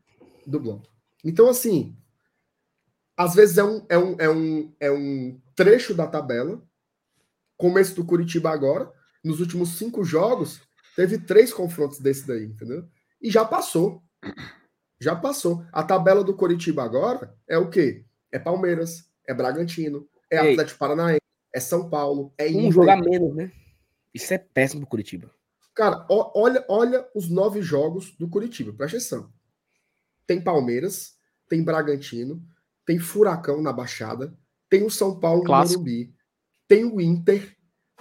do 0.45 0.60
bloco. 0.60 0.88
Então, 1.23 1.49
assim, 1.49 1.95
às 3.15 3.34
vezes 3.35 3.57
é 3.57 3.64
um, 3.64 3.85
é 3.88 3.98
um, 3.98 4.15
é 4.19 4.30
um, 4.30 4.73
é 4.80 4.91
um 4.91 5.41
trecho 5.56 5.94
da 5.94 6.07
tabela 6.07 6.61
começo 7.57 7.95
do 7.95 8.06
Curitiba 8.06 8.49
agora, 8.49 8.91
nos 9.23 9.40
últimos 9.40 9.77
cinco 9.77 10.03
jogos, 10.03 10.61
teve 10.95 11.19
três 11.19 11.53
confrontos 11.53 11.99
desse 11.99 12.27
daí, 12.27 12.45
entendeu? 12.45 12.87
E 13.21 13.29
já 13.31 13.45
passou. 13.45 14.03
Já 14.99 15.15
passou. 15.15 15.65
A 15.71 15.83
tabela 15.83 16.23
do 16.23 16.35
Curitiba 16.35 16.83
agora 16.83 17.35
é 17.47 17.57
o 17.57 17.69
quê? 17.69 18.05
É 18.31 18.39
Palmeiras, 18.39 19.09
é 19.27 19.33
Bragantino, 19.33 20.07
é 20.29 20.37
Ei. 20.37 20.51
Atlético 20.51 20.79
Paranaense, 20.79 21.21
é 21.53 21.59
São 21.59 21.89
Paulo, 21.89 22.33
é 22.37 22.47
Um 22.47 22.71
jogar 22.71 22.97
menos, 22.97 23.35
né? 23.35 23.51
Isso 24.13 24.33
é 24.33 24.37
péssimo 24.37 24.81
pro 24.81 24.89
Curitiba. 24.89 25.31
Cara, 25.75 26.05
olha, 26.09 26.63
olha 26.69 27.07
os 27.15 27.29
nove 27.29 27.61
jogos 27.61 28.15
do 28.17 28.29
Curitiba, 28.29 28.73
presta 28.73 28.97
atenção. 28.97 29.33
Tem 30.27 30.41
Palmeiras, 30.41 31.15
tem 31.49 31.63
Bragantino, 31.63 32.41
tem 32.85 32.99
Furacão 32.99 33.61
na 33.61 33.73
Baixada, 33.73 34.37
tem 34.69 34.83
o 34.83 34.89
São 34.89 35.19
Paulo 35.19 35.43
Clássico. 35.43 35.79
no 35.79 35.85
Morumbi, 35.85 36.15
tem 36.67 36.85
o 36.85 37.01
Inter, 37.01 37.55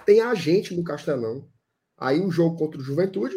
tem 0.05 0.21
a 0.21 0.33
gente 0.35 0.75
no 0.75 0.83
Castelão. 0.83 1.49
Aí 1.97 2.19
um 2.19 2.31
jogo 2.31 2.57
contra 2.57 2.79
o 2.79 2.83
Juventude, 2.83 3.35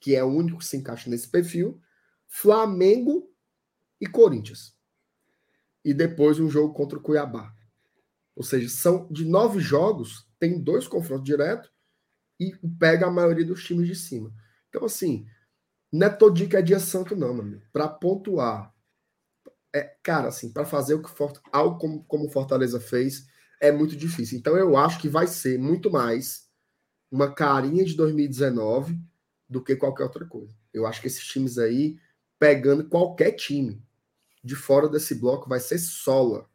que 0.00 0.14
é 0.14 0.22
o 0.22 0.28
único 0.28 0.58
que 0.58 0.66
se 0.66 0.76
encaixa 0.76 1.10
nesse 1.10 1.28
perfil. 1.28 1.80
Flamengo 2.26 3.30
e 4.00 4.06
Corinthians. 4.06 4.76
E 5.84 5.92
depois 5.94 6.38
um 6.38 6.50
jogo 6.50 6.74
contra 6.74 6.98
o 6.98 7.02
Cuiabá. 7.02 7.54
Ou 8.36 8.42
seja, 8.42 8.68
são 8.68 9.08
de 9.10 9.24
nove 9.24 9.58
jogos, 9.58 10.28
tem 10.38 10.62
dois 10.62 10.86
confrontos 10.86 11.24
diretos 11.24 11.70
e 12.38 12.54
pega 12.78 13.06
a 13.06 13.10
maioria 13.10 13.44
dos 13.44 13.64
times 13.64 13.88
de 13.88 13.96
cima. 13.96 14.32
Então, 14.68 14.84
assim, 14.84 15.26
não 15.92 16.06
é 16.06 16.10
todo 16.10 16.36
dia 16.36 16.48
que 16.48 16.56
é 16.56 16.62
dia 16.62 16.78
santo, 16.78 17.16
não, 17.16 17.32
meu 17.34 17.42
amigo. 17.42 17.62
Para 17.72 17.88
pontuar, 17.88 18.72
é, 19.74 19.96
cara, 20.02 20.28
assim, 20.28 20.52
para 20.52 20.64
fazer 20.64 20.94
o 20.94 21.02
que 21.02 21.10
algo 21.50 21.78
como, 21.78 22.04
como 22.04 22.30
Fortaleza 22.30 22.78
fez, 22.78 23.26
é 23.60 23.72
muito 23.72 23.96
difícil. 23.96 24.38
Então 24.38 24.56
eu 24.56 24.76
acho 24.76 25.00
que 25.00 25.08
vai 25.08 25.26
ser 25.26 25.58
muito 25.58 25.90
mais 25.90 26.47
uma 27.10 27.32
carinha 27.32 27.84
de 27.84 27.94
2019 27.94 29.00
do 29.48 29.62
que 29.62 29.76
qualquer 29.76 30.04
outra 30.04 30.26
coisa. 30.26 30.54
Eu 30.72 30.86
acho 30.86 31.00
que 31.00 31.06
esses 31.06 31.24
times 31.24 31.58
aí, 31.58 31.98
pegando 32.38 32.88
qualquer 32.88 33.32
time 33.32 33.82
de 34.44 34.54
fora 34.54 34.88
desse 34.88 35.14
bloco, 35.14 35.48
vai 35.48 35.60
ser 35.60 35.78
sola. 35.78 36.48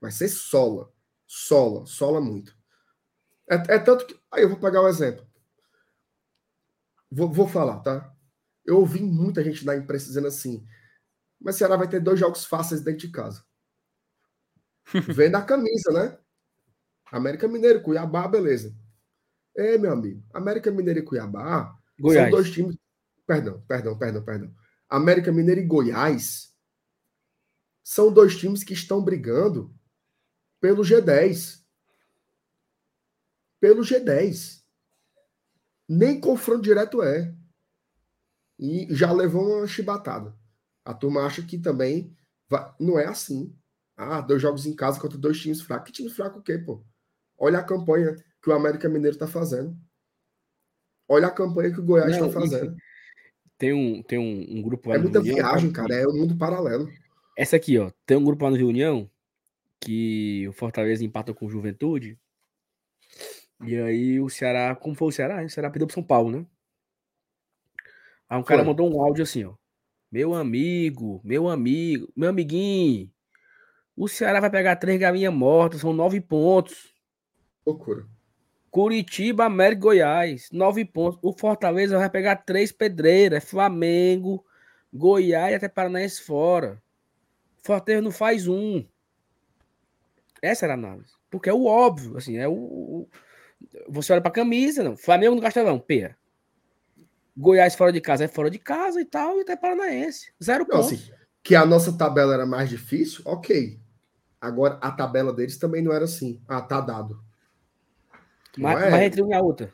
Vai 0.00 0.10
ser 0.10 0.28
sola. 0.28 0.92
Sola. 1.26 1.86
Sola 1.86 2.20
muito. 2.20 2.56
É, 3.48 3.74
é 3.74 3.78
tanto 3.78 4.06
que. 4.06 4.18
Aí 4.30 4.42
eu 4.42 4.48
vou 4.48 4.58
pegar 4.58 4.82
o 4.82 4.84
um 4.84 4.88
exemplo. 4.88 5.26
Vou, 7.10 7.32
vou 7.32 7.48
falar, 7.48 7.80
tá? 7.80 8.14
Eu 8.66 8.78
ouvi 8.78 9.00
muita 9.00 9.42
gente 9.42 9.64
na 9.64 9.76
imprensa 9.76 10.06
dizendo 10.06 10.26
assim: 10.26 10.66
mas 11.40 11.56
Ceará 11.56 11.76
vai 11.76 11.88
ter 11.88 12.00
dois 12.00 12.18
jogos 12.18 12.44
fáceis 12.44 12.82
dentro 12.82 13.00
de 13.00 13.12
casa. 13.12 13.44
Vendo 15.14 15.36
a 15.36 15.42
camisa, 15.42 15.92
né? 15.92 16.18
América 17.10 17.48
Mineiro, 17.48 17.82
Cuiabá, 17.82 18.26
beleza. 18.28 18.74
É, 19.58 19.76
meu 19.76 19.92
amigo, 19.92 20.24
América 20.32 20.70
Mineiro 20.70 21.00
e 21.00 21.02
Cuiabá 21.02 21.76
Goiás. 21.98 22.30
são 22.30 22.30
dois 22.30 22.50
times. 22.52 22.78
Perdão, 23.26 23.60
perdão, 23.62 23.98
perdão, 23.98 24.24
perdão. 24.24 24.54
América 24.88 25.32
Mineiro 25.32 25.60
e 25.60 25.66
Goiás 25.66 26.54
são 27.82 28.12
dois 28.12 28.36
times 28.36 28.62
que 28.62 28.72
estão 28.72 29.02
brigando 29.02 29.74
pelo 30.60 30.84
G10. 30.84 31.60
Pelo 33.58 33.82
G10. 33.82 34.62
Nem 35.88 36.20
confronto 36.20 36.62
direto 36.62 37.02
é. 37.02 37.34
E 38.60 38.86
já 38.94 39.10
levou 39.10 39.58
uma 39.58 39.66
chibatada. 39.66 40.38
A 40.84 40.94
turma 40.94 41.26
acha 41.26 41.42
que 41.42 41.58
também 41.58 42.16
vai... 42.48 42.72
não 42.78 42.96
é 42.96 43.06
assim. 43.06 43.58
Ah, 43.96 44.20
dois 44.20 44.40
jogos 44.40 44.66
em 44.66 44.76
casa 44.76 45.00
contra 45.00 45.18
dois 45.18 45.40
times 45.40 45.60
fracos. 45.60 45.90
Que 45.90 45.96
time 45.96 46.10
fraco 46.10 46.38
o 46.38 46.42
quê, 46.42 46.58
pô? 46.58 46.86
Olha 47.36 47.58
a 47.58 47.64
campanha 47.64 48.14
que 48.48 48.52
o 48.52 48.56
América 48.56 48.88
Mineiro 48.88 49.14
está 49.14 49.26
fazendo. 49.26 49.76
Olha 51.06 51.26
a 51.26 51.30
campanha 51.30 51.70
que 51.70 51.80
o 51.80 51.84
Goiás 51.84 52.12
está 52.12 52.30
fazendo. 52.30 52.74
Tem 53.58 53.72
um, 53.72 54.02
tem 54.02 54.18
um, 54.18 54.58
um 54.58 54.62
grupo 54.62 54.88
lá 54.88 54.96
É 54.96 54.98
muita 54.98 55.20
viagem, 55.20 55.70
cara. 55.70 55.94
É 55.94 56.06
um 56.06 56.16
mundo 56.16 56.36
paralelo. 56.36 56.88
Essa 57.36 57.56
aqui, 57.56 57.78
ó. 57.78 57.90
Tem 58.06 58.16
um 58.16 58.24
grupo 58.24 58.44
lá 58.44 58.50
no 58.50 58.56
Reunião 58.56 59.10
que 59.80 60.46
o 60.48 60.52
Fortaleza 60.52 61.04
empata 61.04 61.34
com 61.34 61.46
o 61.46 61.50
Juventude. 61.50 62.18
E 63.64 63.76
aí 63.76 64.20
o 64.20 64.28
Ceará, 64.28 64.74
como 64.74 64.94
foi 64.94 65.08
o 65.08 65.12
Ceará? 65.12 65.44
O 65.44 65.50
Ceará 65.50 65.70
perdeu 65.70 65.86
pro 65.86 65.94
São 65.94 66.02
Paulo, 66.02 66.30
né? 66.30 66.46
Aí 68.28 68.38
um 68.38 68.42
cara 68.42 68.64
mandou 68.64 68.90
um 68.90 69.02
áudio 69.02 69.24
assim, 69.24 69.44
ó. 69.44 69.54
Meu 70.10 70.34
amigo, 70.34 71.20
meu 71.22 71.48
amigo, 71.48 72.10
meu 72.16 72.30
amiguinho, 72.30 73.10
o 73.96 74.08
Ceará 74.08 74.40
vai 74.40 74.50
pegar 74.50 74.76
três 74.76 74.98
galinhas 74.98 75.34
mortas, 75.34 75.80
são 75.80 75.92
nove 75.92 76.20
pontos. 76.20 76.94
Loucura. 77.66 78.06
Curitiba, 78.70 79.46
América 79.46 79.82
Goiás, 79.82 80.48
nove 80.52 80.84
pontos. 80.84 81.18
O 81.22 81.32
Fortaleza 81.32 81.98
vai 81.98 82.10
pegar 82.10 82.36
três 82.36 82.70
pedreiras, 82.70 83.44
Flamengo, 83.44 84.44
Goiás 84.92 85.52
e 85.52 85.54
até 85.54 85.68
Paranaense 85.68 86.22
fora. 86.22 86.82
Fortaleza 87.62 88.02
não 88.02 88.10
faz 88.10 88.46
um. 88.46 88.84
Essa 90.42 90.66
era 90.66 90.74
a 90.74 90.76
análise. 90.76 91.12
Porque 91.30 91.50
é 91.50 91.52
o 91.52 91.66
óbvio, 91.66 92.16
assim, 92.16 92.36
é 92.36 92.48
o. 92.48 92.52
o 92.52 93.08
você 93.88 94.12
olha 94.12 94.22
pra 94.22 94.30
camisa, 94.30 94.82
não. 94.82 94.96
Flamengo 94.96 95.34
no 95.34 95.42
Castelão, 95.42 95.78
P. 95.78 96.14
Goiás 97.36 97.74
fora 97.74 97.92
de 97.92 98.00
casa 98.00 98.24
é 98.24 98.28
fora 98.28 98.50
de 98.50 98.58
casa 98.58 99.00
e 99.00 99.04
tal, 99.04 99.38
e 99.38 99.42
até 99.42 99.56
Paranaense. 99.56 100.32
Zero 100.42 100.66
não, 100.68 100.80
pontos. 100.80 100.92
Assim, 100.92 101.12
que 101.42 101.54
a 101.54 101.64
nossa 101.64 101.92
tabela 101.96 102.34
era 102.34 102.46
mais 102.46 102.68
difícil, 102.68 103.22
ok. 103.24 103.80
Agora, 104.40 104.78
a 104.80 104.90
tabela 104.90 105.32
deles 105.32 105.58
também 105.58 105.82
não 105.82 105.92
era 105.92 106.04
assim. 106.04 106.40
Ah, 106.46 106.60
tá 106.60 106.80
dado. 106.80 107.22
Mas, 108.58 108.82
é... 108.82 108.90
mas 108.90 109.02
entre 109.02 109.22
uma 109.22 109.32
e 109.32 109.34
a 109.34 109.40
outra. 109.40 109.72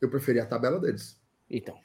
Eu 0.00 0.08
preferi 0.08 0.40
a 0.40 0.46
tabela 0.46 0.80
deles. 0.80 1.18
Então. 1.48 1.76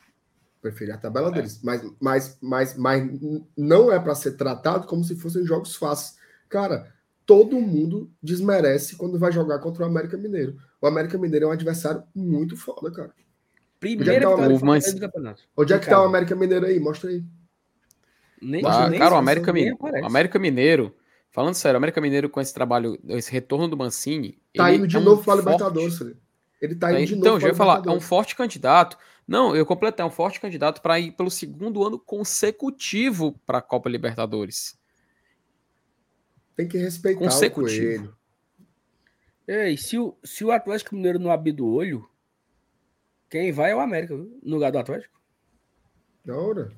Preferi 0.61 0.91
a 0.91 0.97
tabela 0.97 1.29
é. 1.29 1.31
deles. 1.31 1.61
Mas, 1.61 1.83
mas, 1.99 2.37
mas, 2.41 2.77
mas 2.77 3.09
não 3.57 3.91
é 3.91 3.99
para 3.99 4.15
ser 4.15 4.31
tratado 4.31 4.87
como 4.87 5.03
se 5.03 5.15
fossem 5.15 5.45
jogos 5.45 5.75
fáceis. 5.75 6.17
Cara, 6.47 6.93
todo 7.25 7.59
mundo 7.59 8.09
desmerece 8.21 8.95
quando 8.95 9.19
vai 9.19 9.31
jogar 9.31 9.59
contra 9.59 9.83
o 9.83 9.85
América 9.85 10.17
Mineiro. 10.17 10.57
O 10.81 10.87
América 10.87 11.17
Mineiro 11.17 11.45
é 11.45 11.49
um 11.49 11.51
adversário 11.51 12.03
muito 12.15 12.55
foda, 12.55 12.91
cara. 12.91 13.09
Tá 13.09 13.87
o 13.87 13.89
vitória 13.89 14.19
do 14.19 14.27
América? 14.27 14.59
Fortaleza 14.59 14.93
do 14.93 14.99
campeonato. 14.99 15.43
Onde 15.57 15.73
é 15.73 15.79
que 15.79 15.85
tá 15.85 15.91
o 15.91 15.95
casa. 15.95 16.07
América 16.07 16.35
Mineiro 16.35 16.65
aí? 16.65 16.79
Mostra 16.79 17.09
aí. 17.09 17.23
Nem, 18.41 18.61
Tá, 18.61 18.89
nem 18.89 18.99
cara, 18.99 19.15
o 19.15 19.17
América, 19.17 19.51
o 19.51 20.05
América 20.05 20.39
Mineiro, 20.39 20.95
falando 21.35 21.53
sério, 21.53 21.75
o 21.75 21.77
América 21.77 21.99
Mineiro 22.01 22.29
com 22.29 22.39
esse 22.41 22.53
trabalho, 22.53 22.97
esse 23.09 23.29
retorno 23.31 23.67
do 23.67 23.75
Mancini. 23.77 24.39
Tá 24.55 24.73
indo 24.73 24.87
de 24.87 24.95
é 24.95 24.99
um 24.99 25.03
novo 25.03 25.23
para 25.23 25.33
forte- 25.35 25.45
Libertadores, 25.45 25.97
Felipe. 25.97 26.19
Ele 26.61 26.75
tá 26.75 26.91
indo 26.93 26.99
indo- 27.01 27.05
de 27.07 27.15
novo 27.15 27.27
então, 27.27 27.39
já 27.41 27.47
ia 27.49 27.53
falar, 27.53 27.83
é 27.85 27.91
um 27.91 27.99
forte 27.99 28.35
candidato. 28.35 28.97
Não, 29.27 29.55
eu 29.55 29.65
completei, 29.65 30.01
é 30.03 30.07
um 30.07 30.11
forte 30.11 30.39
candidato 30.39 30.81
para 30.81 30.97
ir 30.99 31.11
pelo 31.11 31.29
segundo 31.29 31.83
ano 31.85 31.99
consecutivo 31.99 33.33
para 33.45 33.57
a 33.57 33.61
Copa 33.61 33.89
Libertadores. 33.89 34.79
Tem 36.55 36.67
que 36.67 36.77
respeitar 36.77 37.19
o 37.19 37.23
Consecutivo. 37.25 38.03
Coelho. 38.05 38.15
Ei, 39.47 39.75
se 39.77 39.99
o, 39.99 40.17
se 40.23 40.43
o 40.45 40.51
Atlético 40.51 40.95
Mineiro 40.95 41.19
não 41.19 41.29
abrir 41.31 41.51
do 41.51 41.67
olho, 41.67 42.09
quem 43.29 43.51
vai 43.51 43.71
é 43.71 43.75
o 43.75 43.79
América, 43.81 44.15
viu? 44.15 44.39
no 44.41 44.55
lugar 44.55 44.71
do 44.71 44.77
Atlético. 44.79 45.19
Da 46.23 46.35
hora. 46.37 46.71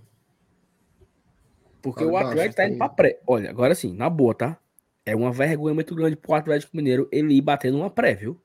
Porque 1.91 2.03
o 2.03 2.17
Atlético 2.17 2.55
tá 2.55 2.67
indo 2.67 2.77
pra 2.77 2.89
pré. 2.89 3.19
Olha, 3.25 3.49
agora 3.49 3.73
sim, 3.73 3.93
na 3.93 4.09
boa, 4.09 4.33
tá? 4.33 4.57
É 5.05 5.15
uma 5.15 5.31
vergonha 5.31 5.73
muito 5.73 5.95
grande 5.95 6.15
pro 6.17 6.33
Atlético 6.33 6.75
Mineiro 6.75 7.07
ele 7.11 7.35
ir 7.35 7.41
bater 7.41 7.71
numa 7.71 7.89
pré, 7.89 8.13
viu? 8.13 8.39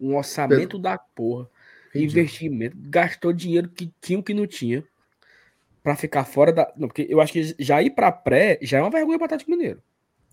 Um 0.00 0.16
orçamento 0.16 0.78
da 0.78 0.96
porra, 0.98 1.48
Ridículo. 1.92 2.20
investimento, 2.20 2.76
gastou 2.78 3.32
dinheiro 3.32 3.68
que 3.68 3.92
tinha 4.00 4.18
o 4.18 4.22
que 4.22 4.34
não 4.34 4.46
tinha 4.46 4.84
pra 5.82 5.96
ficar 5.96 6.24
fora 6.24 6.52
da. 6.52 6.72
Não, 6.76 6.86
porque 6.88 7.06
eu 7.08 7.20
acho 7.20 7.32
que 7.32 7.54
já 7.58 7.82
ir 7.82 7.90
pra 7.90 8.12
pré 8.12 8.58
já 8.62 8.78
é 8.78 8.80
uma 8.80 8.90
vergonha 8.90 9.18
pro 9.18 9.24
Atlético 9.24 9.50
Mineiro. 9.50 9.82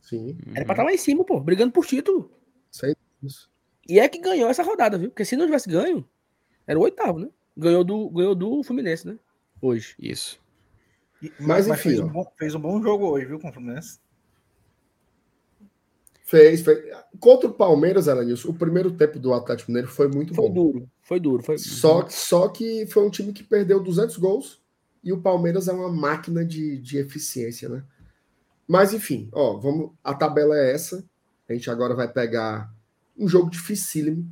Sim, 0.01 0.37
Era 0.55 0.65
pra 0.65 0.73
estar 0.73 0.83
lá 0.83 0.93
em 0.93 0.97
cima, 0.97 1.23
pô, 1.23 1.39
brigando 1.39 1.71
por 1.71 1.85
título. 1.85 2.31
isso. 3.23 3.49
E 3.87 3.99
é 3.99 4.07
que 4.07 4.19
ganhou 4.19 4.49
essa 4.49 4.63
rodada, 4.63 4.97
viu? 4.97 5.09
Porque 5.09 5.25
se 5.25 5.35
não 5.35 5.45
tivesse 5.45 5.69
ganho, 5.69 6.07
era 6.67 6.77
o 6.77 6.83
oitavo, 6.83 7.19
né? 7.19 7.29
Ganhou 7.57 7.83
do, 7.83 8.09
ganhou 8.09 8.35
do 8.35 8.63
Fluminense, 8.63 9.07
né? 9.07 9.17
Hoje. 9.61 9.95
Isso. 9.99 10.39
E- 11.21 11.31
Mas, 11.39 11.67
enfim, 11.67 11.89
fez, 11.89 11.99
um 11.99 12.07
bom, 12.07 12.33
fez 12.37 12.55
um 12.55 12.59
bom 12.59 12.81
jogo 12.81 13.07
hoje, 13.07 13.25
viu, 13.25 13.39
com 13.39 13.49
o 13.49 13.53
Fluminense? 13.53 13.99
Fez, 16.23 16.61
fez. 16.61 16.79
Contra 17.19 17.49
o 17.49 17.53
Palmeiras, 17.53 18.07
Elenilson, 18.07 18.49
o 18.49 18.53
primeiro 18.53 18.91
tempo 18.91 19.17
do 19.17 19.33
Atlético 19.33 19.71
Mineiro 19.71 19.87
foi 19.91 20.07
muito 20.07 20.33
Foi 20.35 20.47
bom. 20.47 20.53
duro, 20.53 20.89
foi 21.01 21.19
duro. 21.19 21.41
Foi... 21.43 21.57
Só, 21.57 22.07
só 22.07 22.47
que 22.49 22.85
foi 22.87 23.03
um 23.03 23.09
time 23.09 23.33
que 23.33 23.43
perdeu 23.43 23.81
200 23.81 24.15
gols 24.17 24.61
e 25.03 25.11
o 25.11 25.19
Palmeiras 25.21 25.67
é 25.67 25.73
uma 25.73 25.91
máquina 25.91 26.45
de, 26.45 26.77
de 26.77 26.97
eficiência, 26.99 27.67
né? 27.67 27.83
Mas 28.67 28.93
enfim, 28.93 29.27
ó, 29.31 29.57
vamos, 29.57 29.91
a 30.03 30.13
tabela 30.13 30.55
é 30.55 30.71
essa. 30.71 31.03
A 31.49 31.53
gente 31.53 31.69
agora 31.71 31.95
vai 31.95 32.07
pegar 32.07 32.71
um 33.17 33.27
jogo 33.27 33.49
dificílimo, 33.49 34.31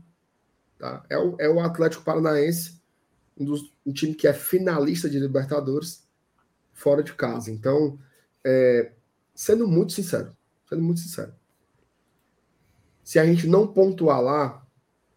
tá? 0.77 1.03
É 1.09 1.17
o, 1.17 1.35
é 1.39 1.49
o 1.49 1.59
Atlético 1.59 2.03
Paranaense, 2.03 2.79
um, 3.35 3.43
dos, 3.43 3.73
um 3.83 3.91
time 3.91 4.13
que 4.13 4.27
é 4.27 4.33
finalista 4.33 5.09
de 5.09 5.19
Libertadores 5.19 6.06
fora 6.77 7.01
de 7.03 7.11
casa. 7.13 7.51
Então, 7.51 7.97
é, 8.45 8.91
sendo 9.35 9.67
muito 9.67 9.91
sincero, 9.93 10.35
sendo 10.69 10.81
muito 10.83 11.01
sincero, 11.01 11.33
se 13.03 13.17
a 13.19 13.25
gente 13.25 13.47
não 13.47 13.67
pontuar 13.67 14.21
lá, 14.21 14.65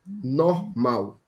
normal. 0.07 1.21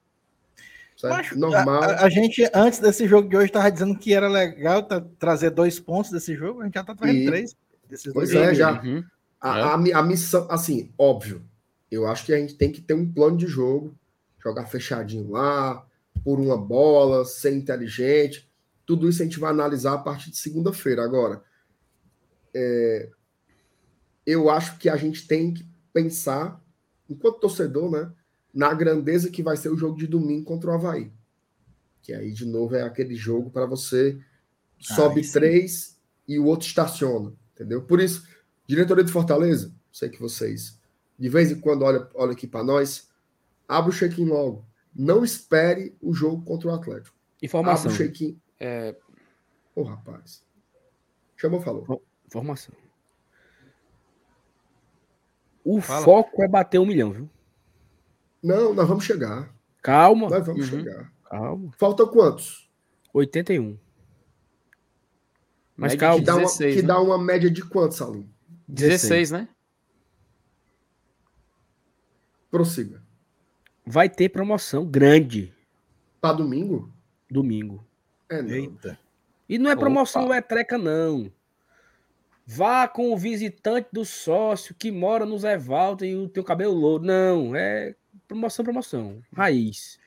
Certo? 0.97 1.15
Macho, 1.17 1.39
normal. 1.39 1.83
A, 1.83 1.87
a- 1.87 2.05
a 2.05 2.09
gente, 2.09 2.49
antes 2.55 2.79
desse 2.79 3.07
jogo 3.09 3.29
de 3.29 3.37
hoje, 3.37 3.51
tava 3.53 3.71
dizendo 3.71 3.99
que 3.99 4.15
era 4.15 4.29
legal 4.29 4.83
tá- 4.85 5.05
trazer 5.19 5.51
dois 5.51 5.79
pontos 5.81 6.11
desse 6.11 6.35
jogo, 6.35 6.61
a 6.61 6.65
gente 6.65 6.75
já 6.75 6.85
tá 6.85 6.95
trazendo 6.95 7.19
E- 7.19 7.27
três 7.27 7.57
desses 7.89 8.13
Pois 8.13 8.31
dois 8.31 8.43
é, 8.43 8.55
jogos. 8.55 8.59
já. 8.59 8.83
Uhum. 8.83 9.05
A, 9.41 9.73
a, 9.75 9.79
mi- 9.79 9.93
a 9.93 10.03
missão, 10.03 10.47
assim, 10.51 10.93
óbvio. 10.97 11.43
Eu 11.91 12.07
acho 12.07 12.25
que 12.25 12.33
a 12.33 12.39
gente 12.39 12.55
tem 12.55 12.71
que 12.73 12.81
ter 12.81 12.95
um 12.95 13.11
plano 13.13 13.37
de 13.37 13.47
jogo, 13.47 13.95
jogar 14.43 14.67
fechadinho 14.67 15.31
lá, 15.33 15.85
por 16.25 16.39
uma 16.39 16.57
bola, 16.57 17.25
ser 17.25 17.53
inteligente. 17.55 18.49
Tudo 18.93 19.09
isso 19.09 19.23
a 19.23 19.25
gente 19.25 19.41
vai 19.41 19.51
analisar 19.51 19.95
a 19.95 19.99
partir 19.99 20.31
de 20.31 20.37
segunda-feira. 20.37 21.03
Agora, 21.03 21.43
é, 22.53 23.09
eu 24.27 24.51
acho 24.51 24.77
que 24.77 24.91
a 24.91 24.97
gente 24.97 25.27
tem 25.27 25.55
que 25.55 25.67
pensar, 25.95 26.63
enquanto 27.09 27.41
torcedor, 27.41 27.91
né, 27.91 28.13
na 28.53 28.75
grandeza 28.75 29.31
que 29.31 29.43
vai 29.43 29.57
ser 29.57 29.71
o 29.71 29.79
jogo 29.79 29.97
de 29.97 30.07
domingo 30.07 30.45
contra 30.45 30.71
o 30.71 30.75
Havaí. 30.75 31.11
Que 32.03 32.13
aí, 32.13 32.33
de 32.33 32.45
novo, 32.45 32.77
é 32.77 32.83
aquele 32.83 33.15
jogo 33.15 33.51
para 33.51 33.65
você 33.65 34.21
sobe 34.79 35.21
Aí 35.21 35.25
sim. 35.25 35.33
três 35.33 35.99
e 36.29 36.39
o 36.39 36.45
outro 36.45 36.67
estaciona, 36.67 37.33
entendeu? 37.55 37.81
Por 37.81 37.99
isso, 37.99 38.27
diretoria 38.67 39.05
de 39.05 39.13
Fortaleza, 39.13 39.73
sei 39.91 40.11
que 40.11 40.21
vocês 40.21 40.79
de 41.19 41.29
vez 41.29 41.51
em 41.51 41.61
quando 41.61 41.83
olham 41.83 42.07
olha 42.15 42.33
aqui 42.33 42.47
para 42.47 42.65
nós, 42.65 43.09
abre 43.69 43.91
o 43.91 43.95
check-in 43.95 44.25
logo. 44.25 44.67
Não 44.95 45.25
espere 45.25 45.97
o 46.03 46.13
jogo 46.13 46.45
contra 46.45 46.69
o 46.69 46.75
Atlético. 46.75 47.17
Informação. 47.41 47.91
Abre 47.91 48.03
o 48.03 48.07
check-in. 48.07 48.39
É, 48.65 48.95
Ô, 49.75 49.83
rapaz. 49.83 50.45
Chamou, 51.37 51.61
falou. 51.61 52.01
Informação. 52.27 52.73
O 55.65 55.81
Fala. 55.81 56.05
foco 56.05 56.43
é 56.45 56.47
bater 56.49 56.79
um 56.79 56.87
milhão, 56.87 57.11
viu? 57.13 57.31
Não, 58.41 58.73
nós 58.73 58.87
vamos 58.87 59.05
chegar. 59.05 59.53
Calma. 59.83 60.29
Nós 60.29 60.47
vamos 60.47 60.71
Uhum. 60.71 60.79
chegar. 60.79 61.13
Calma. 61.25 61.73
Falta 61.77 62.07
quantos? 62.07 62.71
81. 63.13 63.77
Mas 65.77 65.93
média 65.93 65.99
calma. 65.99 66.19
Que 66.21 66.25
dá, 66.25 66.33
uma, 66.35 66.41
16, 66.43 66.75
que 66.77 66.83
né? 66.83 66.89
dá 66.89 67.01
uma 67.01 67.19
média 67.19 67.51
de 67.51 67.65
quantos, 67.65 67.97
Salim? 67.97 68.33
16, 68.69 69.33
né? 69.33 69.49
Prossiga. 72.51 73.03
Vai 73.85 74.09
ter 74.09 74.29
promoção 74.29 74.87
grande 74.87 75.53
Para 76.21 76.35
domingo? 76.37 76.93
domingo. 77.29 77.85
É, 78.33 78.43
não. 78.43 78.51
Eita. 78.51 78.99
E 79.49 79.59
não 79.59 79.71
é 79.71 79.75
Opa. 79.75 79.81
promoção 79.81 80.33
é 80.33 80.41
treca, 80.41 80.79
não. 80.79 81.31
Vá 82.47 82.89
com 82.89 83.13
o 83.13 83.17
visitante 83.17 83.89
do 83.93 84.05
sócio 84.05 84.75
que 84.75 84.91
mora 84.91 85.25
no 85.25 85.39
Zé 85.39 85.57
Walter 85.59 86.07
e 86.07 86.17
o 86.17 86.29
teu 86.29 86.43
cabelo 86.43 86.75
louro. 86.75 87.05
Não, 87.05 87.55
é 87.55 87.95
promoção, 88.27 88.65
promoção. 88.65 89.23
Raiz. 89.35 89.99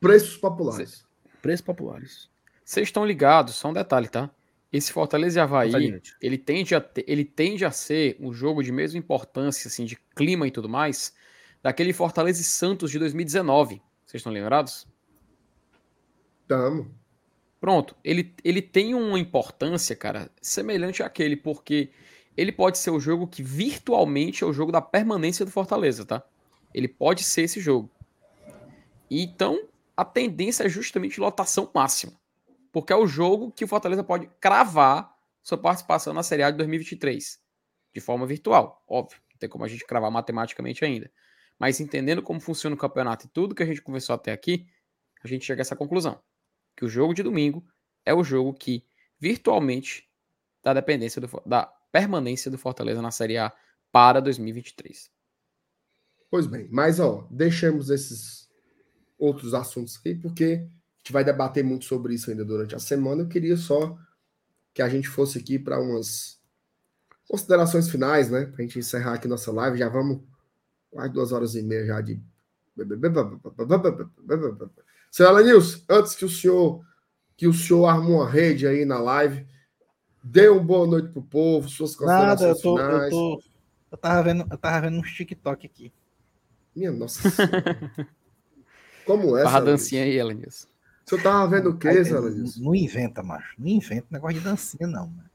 Preços 0.00 0.36
populares. 0.36 1.04
Preços 1.42 1.64
populares. 1.64 2.30
Vocês 2.64 2.88
estão 2.88 3.04
ligados, 3.04 3.54
só 3.56 3.68
um 3.68 3.72
detalhe, 3.72 4.08
tá? 4.08 4.30
Esse 4.72 4.92
Fortaleza 4.92 5.38
e 5.38 5.42
Havaí, 5.42 6.00
ele 6.20 6.36
tende, 6.38 6.74
a 6.74 6.80
ter- 6.80 7.04
ele 7.06 7.24
tende 7.24 7.64
a 7.64 7.70
ser 7.70 8.16
um 8.18 8.32
jogo 8.32 8.62
de 8.62 8.72
mesma 8.72 8.98
importância, 8.98 9.68
assim, 9.68 9.84
de 9.84 9.96
clima 10.14 10.46
e 10.46 10.50
tudo 10.50 10.68
mais, 10.68 11.14
daquele 11.62 11.92
Fortaleza 11.92 12.40
e 12.40 12.44
Santos 12.44 12.90
de 12.90 12.98
2019. 12.98 13.80
Vocês 14.04 14.20
estão 14.20 14.32
lembrados? 14.32 14.86
Tamo. 16.48 16.90
Pronto, 17.60 17.96
ele, 18.04 18.34
ele 18.44 18.60
tem 18.60 18.94
uma 18.94 19.18
importância, 19.18 19.96
cara, 19.96 20.30
semelhante 20.40 21.02
àquele, 21.02 21.36
porque 21.36 21.90
ele 22.36 22.52
pode 22.52 22.78
ser 22.78 22.90
o 22.90 23.00
jogo 23.00 23.26
que 23.26 23.42
virtualmente 23.42 24.44
é 24.44 24.46
o 24.46 24.52
jogo 24.52 24.70
da 24.70 24.82
permanência 24.82 25.44
do 25.44 25.50
Fortaleza, 25.50 26.04
tá? 26.04 26.22
Ele 26.74 26.86
pode 26.86 27.24
ser 27.24 27.42
esse 27.42 27.58
jogo. 27.58 27.90
Então, 29.10 29.66
a 29.96 30.04
tendência 30.04 30.64
é 30.64 30.68
justamente 30.68 31.18
lotação 31.18 31.70
máxima. 31.74 32.12
Porque 32.70 32.92
é 32.92 32.96
o 32.96 33.06
jogo 33.06 33.50
que 33.50 33.64
o 33.64 33.68
Fortaleza 33.68 34.04
pode 34.04 34.28
cravar 34.38 35.16
sua 35.42 35.56
participação 35.56 36.12
na 36.12 36.22
Série 36.22 36.42
A 36.42 36.50
de 36.50 36.58
2023. 36.58 37.40
De 37.94 38.00
forma 38.00 38.26
virtual, 38.26 38.84
óbvio. 38.86 39.18
Não 39.30 39.38
tem 39.38 39.48
como 39.48 39.64
a 39.64 39.68
gente 39.68 39.86
cravar 39.86 40.10
matematicamente 40.10 40.84
ainda. 40.84 41.10
Mas 41.58 41.80
entendendo 41.80 42.20
como 42.20 42.38
funciona 42.38 42.76
o 42.76 42.78
campeonato 42.78 43.24
e 43.24 43.30
tudo 43.30 43.54
que 43.54 43.62
a 43.62 43.66
gente 43.66 43.80
conversou 43.80 44.14
até 44.14 44.30
aqui, 44.30 44.66
a 45.24 45.28
gente 45.28 45.46
chega 45.46 45.62
a 45.62 45.62
essa 45.62 45.74
conclusão 45.74 46.20
que 46.76 46.84
o 46.84 46.88
jogo 46.88 47.14
de 47.14 47.22
domingo 47.22 47.64
é 48.04 48.14
o 48.14 48.22
jogo 48.22 48.52
que 48.52 48.84
virtualmente 49.18 50.08
dá 50.62 50.74
dependência 50.74 51.20
do, 51.20 51.28
da 51.46 51.66
permanência 51.90 52.50
do 52.50 52.58
Fortaleza 52.58 53.00
na 53.00 53.10
Série 53.10 53.38
A 53.38 53.52
para 53.90 54.20
2023. 54.20 55.10
Pois 56.30 56.46
bem, 56.46 56.68
mas 56.70 57.00
ó, 57.00 57.26
deixamos 57.30 57.88
esses 57.88 58.48
outros 59.18 59.54
assuntos 59.54 59.98
aí, 60.04 60.14
porque 60.14 60.44
a 60.64 60.98
gente 60.98 61.12
vai 61.12 61.24
debater 61.24 61.64
muito 61.64 61.84
sobre 61.84 62.14
isso 62.14 62.30
ainda 62.30 62.44
durante 62.44 62.74
a 62.74 62.78
semana. 62.78 63.22
Eu 63.22 63.28
queria 63.28 63.56
só 63.56 63.96
que 64.74 64.82
a 64.82 64.88
gente 64.88 65.08
fosse 65.08 65.38
aqui 65.38 65.58
para 65.58 65.80
umas 65.80 66.38
considerações 67.28 67.88
finais, 67.88 68.30
né? 68.30 68.46
Para 68.46 68.56
a 68.58 68.62
gente 68.62 68.78
encerrar 68.78 69.14
aqui 69.14 69.26
nossa 69.26 69.50
live. 69.52 69.78
Já 69.78 69.88
vamos 69.88 70.20
quase 70.90 71.12
duas 71.12 71.32
horas 71.32 71.54
e 71.54 71.62
meia 71.62 71.86
já 71.86 72.00
de. 72.00 72.20
Senhor 75.10 75.30
Alanils, 75.30 75.84
antes 75.88 76.14
que 76.14 76.24
o 76.24 76.28
senhor 76.28 76.84
que 77.36 77.46
o 77.46 77.52
senhor 77.52 77.86
arme 77.86 78.10
uma 78.10 78.28
rede 78.28 78.66
aí 78.66 78.84
na 78.84 78.98
live, 78.98 79.46
dê 80.22 80.48
uma 80.48 80.62
boa 80.62 80.86
noite 80.86 81.08
pro 81.10 81.22
povo, 81.22 81.68
suas 81.68 81.98
Nada, 82.00 82.34
considerações 82.46 82.56
eu 82.56 82.62
tô, 82.62 82.78
eu 82.78 82.86
finais. 82.86 83.10
tô. 83.10 83.42
Eu 83.92 83.98
tava 83.98 84.22
vendo, 84.22 84.46
eu 84.50 84.58
tava 84.58 84.80
vendo 84.80 84.98
uns 84.98 85.12
TikTok 85.12 85.66
aqui. 85.66 85.92
Minha 86.74 86.92
nossa 86.92 87.28
senhora. 87.30 88.08
Como 89.06 89.36
é, 89.36 89.44
Barra 89.44 89.60
dancinha 89.60 90.02
aí, 90.02 90.18
Elenilson. 90.18 90.66
O 91.06 91.08
senhor 91.08 91.22
tava 91.22 91.46
vendo 91.46 91.70
o 91.70 91.78
não, 91.78 92.20
Luiz? 92.20 92.56
não 92.56 92.74
inventa, 92.74 93.22
macho. 93.22 93.54
Não 93.56 93.68
inventa 93.68 94.06
negócio 94.10 94.38
de 94.38 94.44
dancinha, 94.44 94.88
não. 94.88 95.06
mano. 95.06 95.25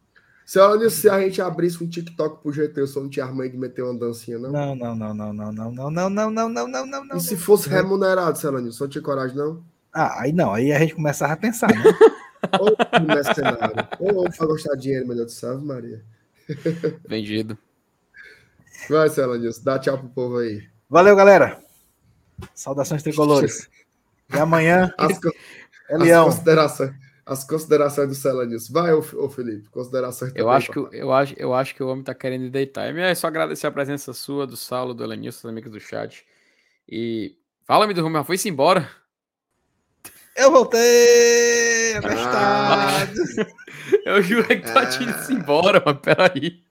Senhora 0.46 0.76
Luiz, 0.76 0.94
se 0.94 1.10
a 1.10 1.20
gente 1.22 1.42
abrisse 1.42 1.84
um 1.84 1.88
TikTok 1.88 2.42
pro 2.42 2.52
GT, 2.52 2.82
o 2.82 2.88
senhor 2.88 3.04
não 3.04 3.10
tinha 3.10 3.26
arma 3.26 3.44
aí 3.44 3.50
de 3.50 3.58
meter 3.58 3.84
uma 3.84 3.98
dancinha, 3.98 4.38
não? 4.38 4.52
Não, 4.52 4.76
não, 4.76 4.96
não, 4.96 5.14
não, 5.14 5.34
não, 5.34 5.52
não, 5.52 5.72
não, 5.72 5.82
não, 5.82 6.10
não, 6.10 6.30
não, 6.30 6.50
não, 6.50 6.68
não, 6.68 6.86
não, 6.86 7.06
não. 7.06 7.18
e 7.18 7.22
se 7.22 7.38
fosse 7.38 7.70
remunerado, 7.70 8.38
o 8.38 8.72
senhor 8.72 8.90
tinha 8.90 9.02
coragem, 9.02 9.38
não? 9.38 9.64
Ah, 9.94 10.22
aí 10.22 10.32
não, 10.32 10.54
aí 10.54 10.72
a 10.72 10.80
gente 10.80 10.96
começava 10.96 11.34
a 11.34 11.38
pensar, 11.38 11.70
né? 11.70 11.84
Ou 12.60 13.06
mercenário. 13.06 13.88
Ou 14.00 14.30
pra 14.30 14.48
gostar 14.48 14.76
de 14.76 14.82
dinheiro, 14.84 15.08
meu 15.08 15.16
Deus 15.16 15.40
do 15.40 15.48
Ave 15.48 15.66
Maria. 15.66 16.04
Vendido. 17.08 17.58
Vai, 18.90 19.10
Cela 19.10 19.38
Nilson, 19.38 19.64
dá 19.64 19.80
tchau 19.80 19.98
pro 19.98 20.10
povo 20.10 20.38
aí. 20.38 20.64
Valeu, 20.90 21.16
galera. 21.16 21.60
Saudações 22.56 23.04
tricolores. 23.04 23.70
E 24.34 24.38
amanhã 24.38 24.94
As, 24.98 25.12
é 25.12 25.96
as 25.96 26.02
Leão. 26.02 26.26
considerações, 26.26 26.94
as 27.32 27.46
considerações 27.46 28.22
do 28.22 28.46
Nilson. 28.46 28.74
Vai, 28.74 28.92
ô, 28.92 29.30
Felipe, 29.30 29.70
considerações 29.70 30.34
Eu 30.36 30.50
acho, 30.50 30.70
que, 30.70 30.98
eu, 30.98 31.14
acho, 31.14 31.34
eu 31.38 31.54
acho 31.54 31.74
que 31.74 31.82
o 31.82 31.88
homem 31.88 32.04
tá 32.04 32.14
querendo 32.14 32.50
deitar. 32.50 32.94
E 32.94 33.00
é 33.00 33.16
só 33.16 33.28
agradecer 33.28 33.68
a 33.68 33.72
presença 33.72 34.12
sua, 34.12 34.46
do 34.46 34.58
Saulo, 34.58 34.94
do 34.94 35.02
Elenilson, 35.02 35.44
dos 35.44 35.50
amigos 35.50 35.72
do 35.72 35.80
chat. 35.80 36.26
E 36.90 37.38
fala-me 37.64 37.94
do 37.94 38.04
Romeu, 38.04 38.26
foi-se 38.26 38.50
embora. 38.50 38.90
Eu 40.36 40.52
voltei! 40.52 41.96
Ah. 42.28 43.08
Eu 44.06 44.22
jurei 44.22 44.60
que 44.60 44.68
tu 44.68 44.90
tinha 44.98 45.10
ido 45.10 45.20
se 45.20 45.34
embora, 45.34 45.82
mas 45.86 46.00
peraí. 46.00 46.62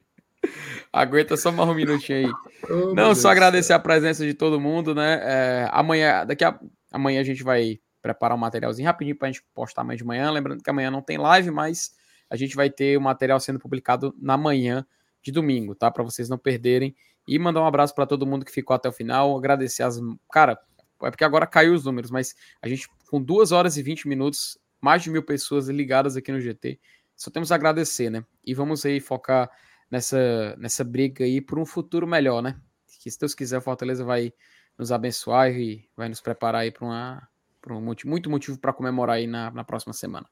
Aguenta 0.93 1.39
só 1.39 1.51
mais 1.51 1.71
um 1.71 1.75
minutinho 1.75 2.19
aí. 2.19 2.33
Meu 2.69 2.95
Não, 2.95 3.05
Deus 3.07 3.19
só 3.19 3.29
do 3.29 3.33
agradecer 3.33 3.69
céu. 3.69 3.77
a 3.77 3.81
presença 3.81 4.27
de 4.27 4.35
todo 4.35 4.61
mundo, 4.61 4.95
né? 4.95 5.21
É, 5.23 5.69
amanhã, 5.73 6.27
daqui 6.27 6.45
a 6.45 6.61
amanhã 6.93 7.23
a 7.23 7.25
gente 7.25 7.43
vai 7.43 7.81
preparar 8.01 8.37
um 8.37 8.41
materialzinho 8.41 8.87
rapidinho 8.87 9.17
pra 9.17 9.29
gente 9.29 9.45
postar 9.55 9.83
amanhã 9.83 9.97
de 9.97 10.05
manhã. 10.05 10.31
Lembrando 10.31 10.63
que 10.63 10.71
amanhã 10.71 10.91
não 10.91 11.03
tem 11.03 11.19
live, 11.19 11.51
mas 11.51 11.93
a 12.29 12.37
gente 12.37 12.57
vai 12.57 12.71
ter 12.71 12.97
o 12.97 13.01
material 13.01 13.41
sendo 13.41 13.59
publicado 13.59 14.15
na 14.19 14.37
manhã 14.37 14.87
de 15.23 15.31
domingo, 15.33 15.75
tá? 15.75 15.91
Pra 15.91 16.03
vocês 16.05 16.29
não 16.29 16.39
perderem. 16.39 16.95
E 17.27 17.39
mandar 17.39 17.61
um 17.61 17.67
abraço 17.67 17.95
pra 17.95 18.07
todo 18.07 18.27
mundo 18.27 18.45
que 18.45 18.53
ficou 18.53 18.75
até 18.75 18.89
o 18.89 18.93
final. 18.93 19.37
Agradecer 19.37 19.83
as. 19.83 20.01
Cara, 20.33 20.59
é 21.03 21.11
porque 21.11 21.25
agora 21.25 21.47
caiu 21.47 21.75
os 21.75 21.85
números, 21.85 22.11
mas 22.11 22.35
a 22.61 22.69
gente, 22.69 22.89
com 23.09 23.23
2 23.23 23.53
horas 23.53 23.77
e 23.77 23.83
20 23.83 24.09
minutos, 24.09 24.59
mais 24.81 25.03
de 25.03 25.11
mil 25.11 25.23
pessoas 25.23 25.69
ligadas 25.69 26.17
aqui 26.17 26.33
no 26.33 26.41
GT. 26.41 26.81
Só 27.17 27.31
temos 27.31 27.53
a 27.53 27.55
agradecer, 27.55 28.11
né? 28.11 28.25
E 28.45 28.55
vamos 28.55 28.87
aí 28.87 28.99
focar 28.99 29.51
nessa, 29.91 30.57
nessa 30.57 30.83
briga 30.83 31.25
aí 31.25 31.41
por 31.41 31.59
um 31.59 31.67
futuro 31.67 32.07
melhor, 32.07 32.43
né? 32.43 32.59
Que 33.03 33.11
se 33.11 33.19
Deus 33.19 33.35
quiser, 33.35 33.61
Fortaleza 33.61 34.05
vai 34.05 34.33
nos 34.79 34.91
abençoar 34.91 35.51
e 35.51 35.89
vai 35.97 36.09
nos 36.09 36.21
preparar 36.21 36.63
aí 36.63 36.71
para 36.71 36.85
uma 36.85 37.29
por 37.61 37.73
um 37.73 37.81
motivo, 37.81 38.11
muito 38.11 38.31
motivo 38.31 38.59
para 38.59 38.73
comemorar 38.73 39.17
aí 39.17 39.27
na, 39.27 39.51
na 39.51 39.65
próxima 39.65 39.93
semana. 39.93 40.27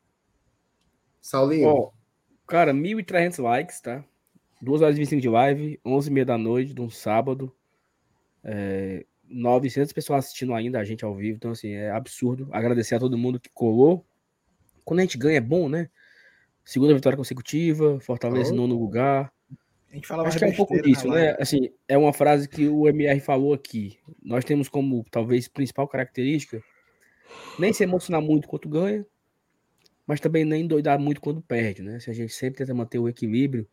Saulinho, 1.20 1.68
Ó, 1.68 1.90
cara, 2.46 2.72
1.300 2.72 3.42
likes, 3.42 3.80
tá? 3.80 4.04
2 4.60 4.82
horas 4.82 4.96
e 4.96 4.98
25 4.98 5.22
de 5.22 5.28
live, 5.28 5.80
11 5.84 6.08
e 6.08 6.12
meia 6.12 6.26
da 6.26 6.38
noite, 6.38 6.74
de 6.74 6.80
um 6.80 6.90
sábado. 6.90 7.54
É, 8.42 9.04
900 9.24 9.92
pessoas 9.92 10.24
assistindo 10.24 10.54
ainda 10.54 10.80
a 10.80 10.84
gente 10.84 11.04
ao 11.04 11.14
vivo, 11.14 11.36
então 11.36 11.50
assim, 11.50 11.72
é 11.72 11.90
absurdo. 11.90 12.48
Agradecer 12.50 12.94
a 12.94 12.98
todo 12.98 13.18
mundo 13.18 13.38
que 13.38 13.50
colou. 13.50 14.04
Quando 14.84 15.00
a 15.00 15.02
gente 15.02 15.18
ganha 15.18 15.36
é 15.36 15.40
bom, 15.40 15.68
né? 15.68 15.90
Segunda 16.64 16.94
vitória 16.94 17.16
consecutiva, 17.16 18.00
Fortaleza 18.00 18.50
em 18.50 18.54
Oh. 18.54 18.62
nono 18.62 18.78
lugar. 18.78 19.32
A 19.90 19.94
gente 19.94 20.06
falava 20.06 20.28
Acho 20.28 20.38
que 20.38 20.44
é 20.44 20.48
um 20.48 20.54
pouco 20.54 20.80
disso, 20.82 21.08
né? 21.08 21.36
Assim, 21.38 21.70
é 21.86 21.96
uma 21.96 22.12
frase 22.12 22.48
que 22.48 22.68
o 22.68 22.86
MR 22.88 23.20
falou 23.20 23.54
aqui. 23.54 23.98
Nós 24.22 24.44
temos 24.44 24.68
como, 24.68 25.04
talvez, 25.10 25.48
principal 25.48 25.88
característica 25.88 26.62
nem 27.58 27.72
se 27.72 27.82
emocionar 27.82 28.20
muito 28.20 28.48
quando 28.48 28.68
ganha, 28.68 29.06
mas 30.06 30.20
também 30.20 30.44
nem 30.44 30.66
doidar 30.66 30.98
muito 30.98 31.20
quando 31.20 31.40
perde, 31.42 31.82
né? 31.82 32.00
Se 32.00 32.10
a 32.10 32.14
gente 32.14 32.32
sempre 32.32 32.58
tenta 32.58 32.72
manter 32.74 32.98
o 32.98 33.08
equilíbrio, 33.08 33.68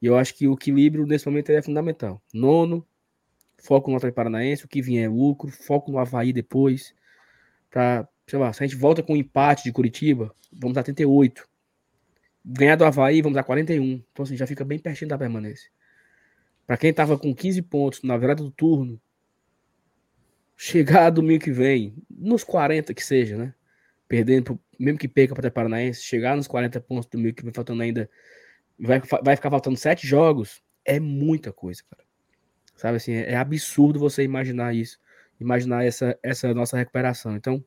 e 0.00 0.06
eu 0.06 0.16
acho 0.16 0.34
que 0.34 0.46
o 0.48 0.54
equilíbrio 0.54 1.06
nesse 1.06 1.26
momento 1.26 1.50
é 1.50 1.62
fundamental. 1.62 2.22
Nono, 2.32 2.86
foco 3.58 3.90
no 3.90 3.96
Atlético 3.96 4.16
Paranaense, 4.16 4.64
o 4.64 4.68
que 4.68 4.82
vier 4.82 5.04
é 5.04 5.08
lucro, 5.08 5.50
foco 5.50 5.90
no 5.92 5.98
Havaí 5.98 6.32
depois, 6.32 6.94
pra, 7.70 8.08
sei 8.26 8.38
lá, 8.38 8.52
se 8.52 8.62
a 8.62 8.66
gente 8.66 8.76
volta 8.76 9.02
com 9.02 9.12
um 9.14 9.16
empate 9.16 9.64
de 9.64 9.72
Curitiba, 9.72 10.34
vamos 10.52 10.76
a 10.76 10.82
38. 10.82 11.48
Ganhar 12.44 12.76
do 12.76 12.84
Havaí, 12.84 13.22
vamos 13.22 13.38
a 13.38 13.42
41. 13.44 14.02
Então, 14.12 14.24
assim, 14.24 14.36
já 14.36 14.46
fica 14.46 14.64
bem 14.64 14.78
pertinho 14.78 15.08
da 15.08 15.16
permanência. 15.16 15.70
Para 16.66 16.76
quem 16.76 16.92
tava 16.92 17.18
com 17.18 17.34
15 17.34 17.62
pontos 17.62 18.02
na 18.02 18.16
virada 18.16 18.42
do 18.42 18.50
turno, 18.50 19.00
chegar 20.62 21.10
domingo 21.10 21.42
que 21.42 21.50
vem, 21.50 21.92
nos 22.08 22.44
40 22.44 22.94
que 22.94 23.04
seja, 23.04 23.36
né? 23.36 23.52
Perdendo, 24.06 24.60
mesmo 24.78 24.98
que 24.98 25.08
perca 25.08 25.34
para 25.34 25.48
o 25.48 25.50
Paranaense, 25.50 26.02
chegar 26.02 26.36
nos 26.36 26.46
40 26.46 26.80
pontos 26.80 27.06
domingo 27.06 27.34
que 27.34 27.42
vem 27.42 27.52
faltando 27.52 27.82
ainda, 27.82 28.08
vai, 28.78 29.00
vai 29.24 29.34
ficar 29.34 29.50
faltando 29.50 29.76
7 29.76 30.06
jogos, 30.06 30.62
é 30.84 31.00
muita 31.00 31.52
coisa, 31.52 31.82
cara. 31.90 32.04
Sabe 32.76 32.96
assim, 32.96 33.12
é, 33.12 33.32
é 33.32 33.36
absurdo 33.36 33.98
você 33.98 34.22
imaginar 34.22 34.72
isso, 34.74 35.00
imaginar 35.40 35.84
essa, 35.84 36.16
essa 36.22 36.54
nossa 36.54 36.76
recuperação. 36.76 37.34
Então, 37.34 37.64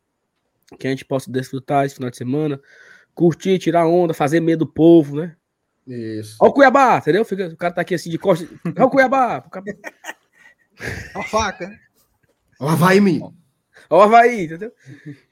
que 0.80 0.88
a 0.88 0.90
gente 0.90 1.04
possa 1.04 1.30
desfrutar 1.30 1.86
esse 1.86 1.96
final 1.96 2.10
de 2.10 2.18
semana, 2.18 2.62
curtir, 3.14 3.60
tirar 3.60 3.88
onda, 3.88 4.14
fazer 4.14 4.40
medo 4.40 4.66
do 4.66 4.72
povo, 4.72 5.18
né? 5.18 5.36
isso. 5.86 6.38
Ó 6.40 6.48
o 6.48 6.54
Cuiabá, 6.54 6.98
entendeu? 6.98 7.26
Fica, 7.26 7.48
o 7.48 7.58
cara 7.58 7.74
tá 7.74 7.82
aqui 7.82 7.94
assim 7.94 8.10
de 8.10 8.18
costas. 8.18 8.50
Ó 8.80 8.86
o 8.86 8.90
Cuiabá. 8.90 9.44
Ó 11.14 11.20
a 11.20 11.24
faca. 11.24 11.85
Ó, 12.60 12.76
vai. 12.76 13.00
Ó 13.90 14.00
o 14.00 14.02
Havaí, 14.02 14.46
entendeu? 14.46 14.72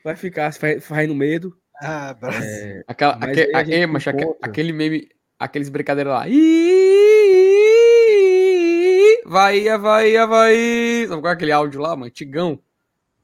Vai 0.03 0.15
ficar 0.15 0.51
vai, 0.51 0.77
vai 0.77 1.07
no 1.07 1.15
medo. 1.15 1.57
Ah, 1.81 2.13
Brasil. 2.13 2.83
Aquela, 2.87 3.17
Mas 3.17 3.29
aque- 3.31 3.51
aí 3.55 3.73
a 3.73 3.77
é, 3.79 3.83
encontra. 3.83 4.37
aquele 4.41 4.71
meme, 4.71 5.09
aqueles 5.39 5.69
brincadeiras 5.69 6.13
lá. 6.13 6.25
Vai, 9.25 9.63
vai, 9.77 10.27
vai. 10.27 11.05
Sabe 11.07 11.21
qual 11.21 11.31
é 11.31 11.33
aquele 11.33 11.51
áudio 11.51 11.81
lá, 11.81 11.95
mano? 11.95 12.11
Tigão. 12.11 12.59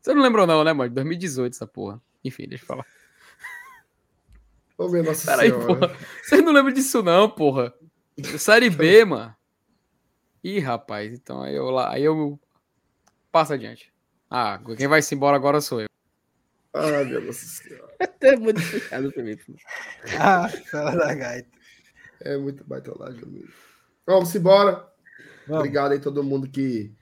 Você 0.01 0.13
não 0.13 0.21
lembrou 0.23 0.47
não, 0.47 0.63
né, 0.63 0.73
mano? 0.73 0.89
2018 0.93 1.53
essa 1.53 1.67
porra. 1.67 2.01
Enfim, 2.23 2.47
deixa 2.47 2.63
eu 2.63 2.67
falar. 2.67 2.85
Ô, 4.77 4.87
minha 4.87 5.03
nossa 5.03 5.29
Peraí, 5.29 5.49
senhora. 5.51 5.67
porra. 5.67 5.97
Você 6.23 6.41
não 6.41 6.53
lembra 6.53 6.71
disso 6.71 7.03
não, 7.03 7.29
porra. 7.29 7.73
Série 8.37 8.69
B, 8.69 9.05
mano. 9.05 9.35
Ih, 10.43 10.59
rapaz. 10.59 11.13
Então 11.13 11.41
aí 11.41 11.53
eu 11.55 11.69
lá, 11.69 11.93
aí 11.93 12.03
eu 12.03 12.39
passo 13.31 13.53
adiante. 13.53 13.93
Ah, 14.29 14.59
quem 14.77 14.87
vai 14.87 15.01
se 15.01 15.15
embora 15.15 15.35
agora 15.35 15.61
sou 15.61 15.81
eu. 15.81 15.87
Ai, 16.73 17.03
minha 17.05 17.19
nossa 17.19 17.45
senhora. 17.45 17.93
É 18.21 18.35
muito 18.35 18.61
também. 19.13 19.37
pô. 19.37 19.53
Ah, 20.19 20.47
fala 20.69 20.95
da 20.95 21.13
gaita. 21.15 21.49
É 22.21 22.37
muito 22.37 22.63
baitolagem, 22.63 23.23
amigo. 23.23 23.51
Vamos 24.05 24.33
embora. 24.35 24.87
Vamos. 25.47 25.59
Obrigado 25.59 25.93
aí 25.93 25.99
todo 25.99 26.23
mundo 26.23 26.47
que 26.49 26.93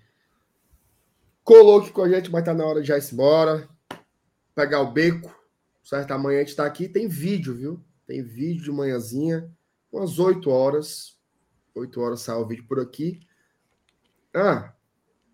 colou 1.43 1.81
aqui 1.81 1.91
com 1.91 2.03
a 2.03 2.09
gente, 2.09 2.31
mas 2.31 2.43
tá 2.43 2.53
na 2.53 2.65
hora 2.65 2.81
de 2.81 2.87
já 2.87 2.97
ir 2.97 3.03
embora. 3.11 3.67
Pegar 4.55 4.81
o 4.81 4.91
beco. 4.91 5.35
Certo? 5.83 6.11
Amanhã 6.11 6.39
a 6.39 6.43
gente 6.43 6.55
tá 6.55 6.65
aqui. 6.65 6.87
Tem 6.87 7.07
vídeo, 7.07 7.53
viu? 7.55 7.83
Tem 8.05 8.21
vídeo 8.21 8.63
de 8.63 8.71
manhãzinha. 8.71 9.49
Umas 9.91 10.19
8 10.19 10.49
horas. 10.49 11.17
8 11.75 11.99
horas 11.99 12.21
sai 12.21 12.35
o 12.35 12.47
vídeo 12.47 12.65
por 12.67 12.79
aqui. 12.79 13.19
Ah, 14.33 14.73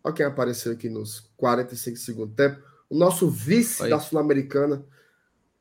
olha 0.03 0.14
quem 0.14 0.25
apareceu 0.25 0.72
aqui 0.72 0.90
nos 0.90 1.32
45 1.38 1.98
segundos 1.98 2.35
tempo. 2.35 2.61
O 2.90 2.98
nosso 2.98 3.30
vice 3.30 3.83
Oi. 3.83 3.90
da 3.90 3.99
Sul-Americana. 3.99 4.83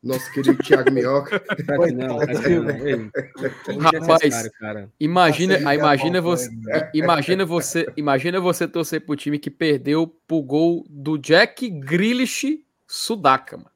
Nosso 0.03 0.33
querido 0.33 0.61
Thiago 0.63 0.91
Minhoca. 0.93 1.39
Tá 1.39 1.77
não, 1.95 2.19
tá. 2.19 2.27
Ei, 2.49 3.79
Rapaz, 3.79 4.49
cara. 4.59 4.91
Imagina, 4.99 5.55
aí 5.65 5.79
imagina 5.79 6.19
é 6.19 6.21
você, 6.21 6.51
imagina 6.93 7.47
você, 7.47 7.87
imagina 7.97 8.41
você 8.41 8.67
torcer 8.67 9.07
pro 9.07 9.15
time 9.15 9.39
que 9.39 9.49
perdeu 9.49 10.09
pro 10.27 10.43
gol 10.43 10.85
do 10.91 11.17
Jack 11.17 11.71
Grealish 11.71 12.65
Sudaca, 12.85 13.57
mano. 13.57 13.71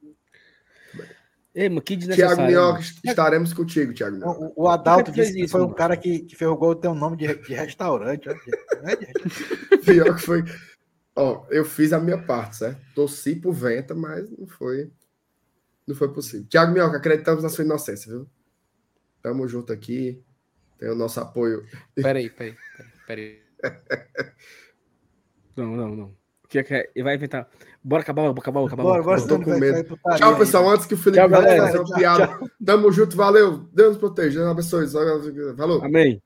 Ei, 1.56 1.70
mas 1.70 1.84
que 1.84 1.96
Thiago 1.96 2.10
desnecessário. 2.10 2.46
Minhoca, 2.46 2.80
estaremos 3.02 3.54
contigo, 3.54 3.94
Thiago 3.94 4.16
Minhoca. 4.16 4.52
O, 4.54 4.64
o 4.64 4.68
Adalto 4.68 5.10
Por 5.10 5.14
disse 5.14 5.32
que 5.32 5.44
isso, 5.44 5.52
foi 5.52 5.62
um 5.62 5.72
cara 5.72 5.96
que, 5.96 6.18
que 6.18 6.36
fez 6.36 6.50
o 6.50 6.54
um 6.54 6.94
nome 6.94 7.16
de, 7.16 7.34
de 7.34 7.54
restaurante. 7.54 8.26
Não 8.26 8.34
é 8.90 8.96
Pior 9.82 10.14
que 10.14 10.22
foi. 10.22 10.44
Ó, 11.16 11.46
eu 11.48 11.64
fiz 11.64 11.94
a 11.94 11.98
minha 11.98 12.22
parte, 12.22 12.56
certo? 12.56 12.78
Torci 12.94 13.36
pro 13.36 13.52
Venta, 13.52 13.94
mas 13.94 14.30
não 14.38 14.46
foi. 14.46 14.92
Não 15.86 15.94
foi 15.94 16.12
possível. 16.12 16.46
Tiago 16.46 16.72
Minhoca, 16.72 16.98
acreditamos 16.98 17.42
na 17.42 17.48
sua 17.48 17.64
inocência, 17.64 18.12
viu? 18.12 18.28
Tamo 19.22 19.48
junto 19.48 19.72
aqui. 19.72 20.22
Tem 20.78 20.90
o 20.90 20.94
nosso 20.94 21.18
apoio. 21.20 21.64
Peraí, 21.94 22.28
peraí, 22.28 22.54
peraí. 22.76 22.92
peraí. 23.06 23.42
Não, 25.56 25.74
não, 25.74 25.96
não. 25.96 26.15
Que 26.48 26.58
é 26.58 26.62
que 26.62 26.74
é? 26.74 27.02
Vai 27.02 27.16
inventar. 27.16 27.48
Bora 27.82 28.02
acabar, 28.02 28.22
bora 28.22 28.38
acabar, 28.38 28.64
acabar. 28.64 28.82
Bora, 28.82 29.02
bora, 29.02 29.20
agora 29.22 29.28
tô 29.28 29.44
com 29.44 29.58
medo. 29.58 29.98
Tchau, 30.16 30.36
pessoal. 30.36 30.70
Antes 30.70 30.86
que 30.86 30.94
o 30.94 30.98
Felipe 30.98 31.20
Tchau, 31.20 31.28
vai 31.28 31.42
galera. 31.42 31.66
fazer 31.66 31.78
uma 31.78 31.84
Tchau, 31.86 31.98
piada. 31.98 32.40
Tamo 32.64 32.92
junto, 32.92 33.16
valeu. 33.16 33.68
Deus 33.72 33.90
nos 33.90 33.98
proteja. 33.98 34.40
Deus 34.40 34.50
abençoe. 34.50 34.88
Falou. 35.56 35.84
Amém. 35.84 36.22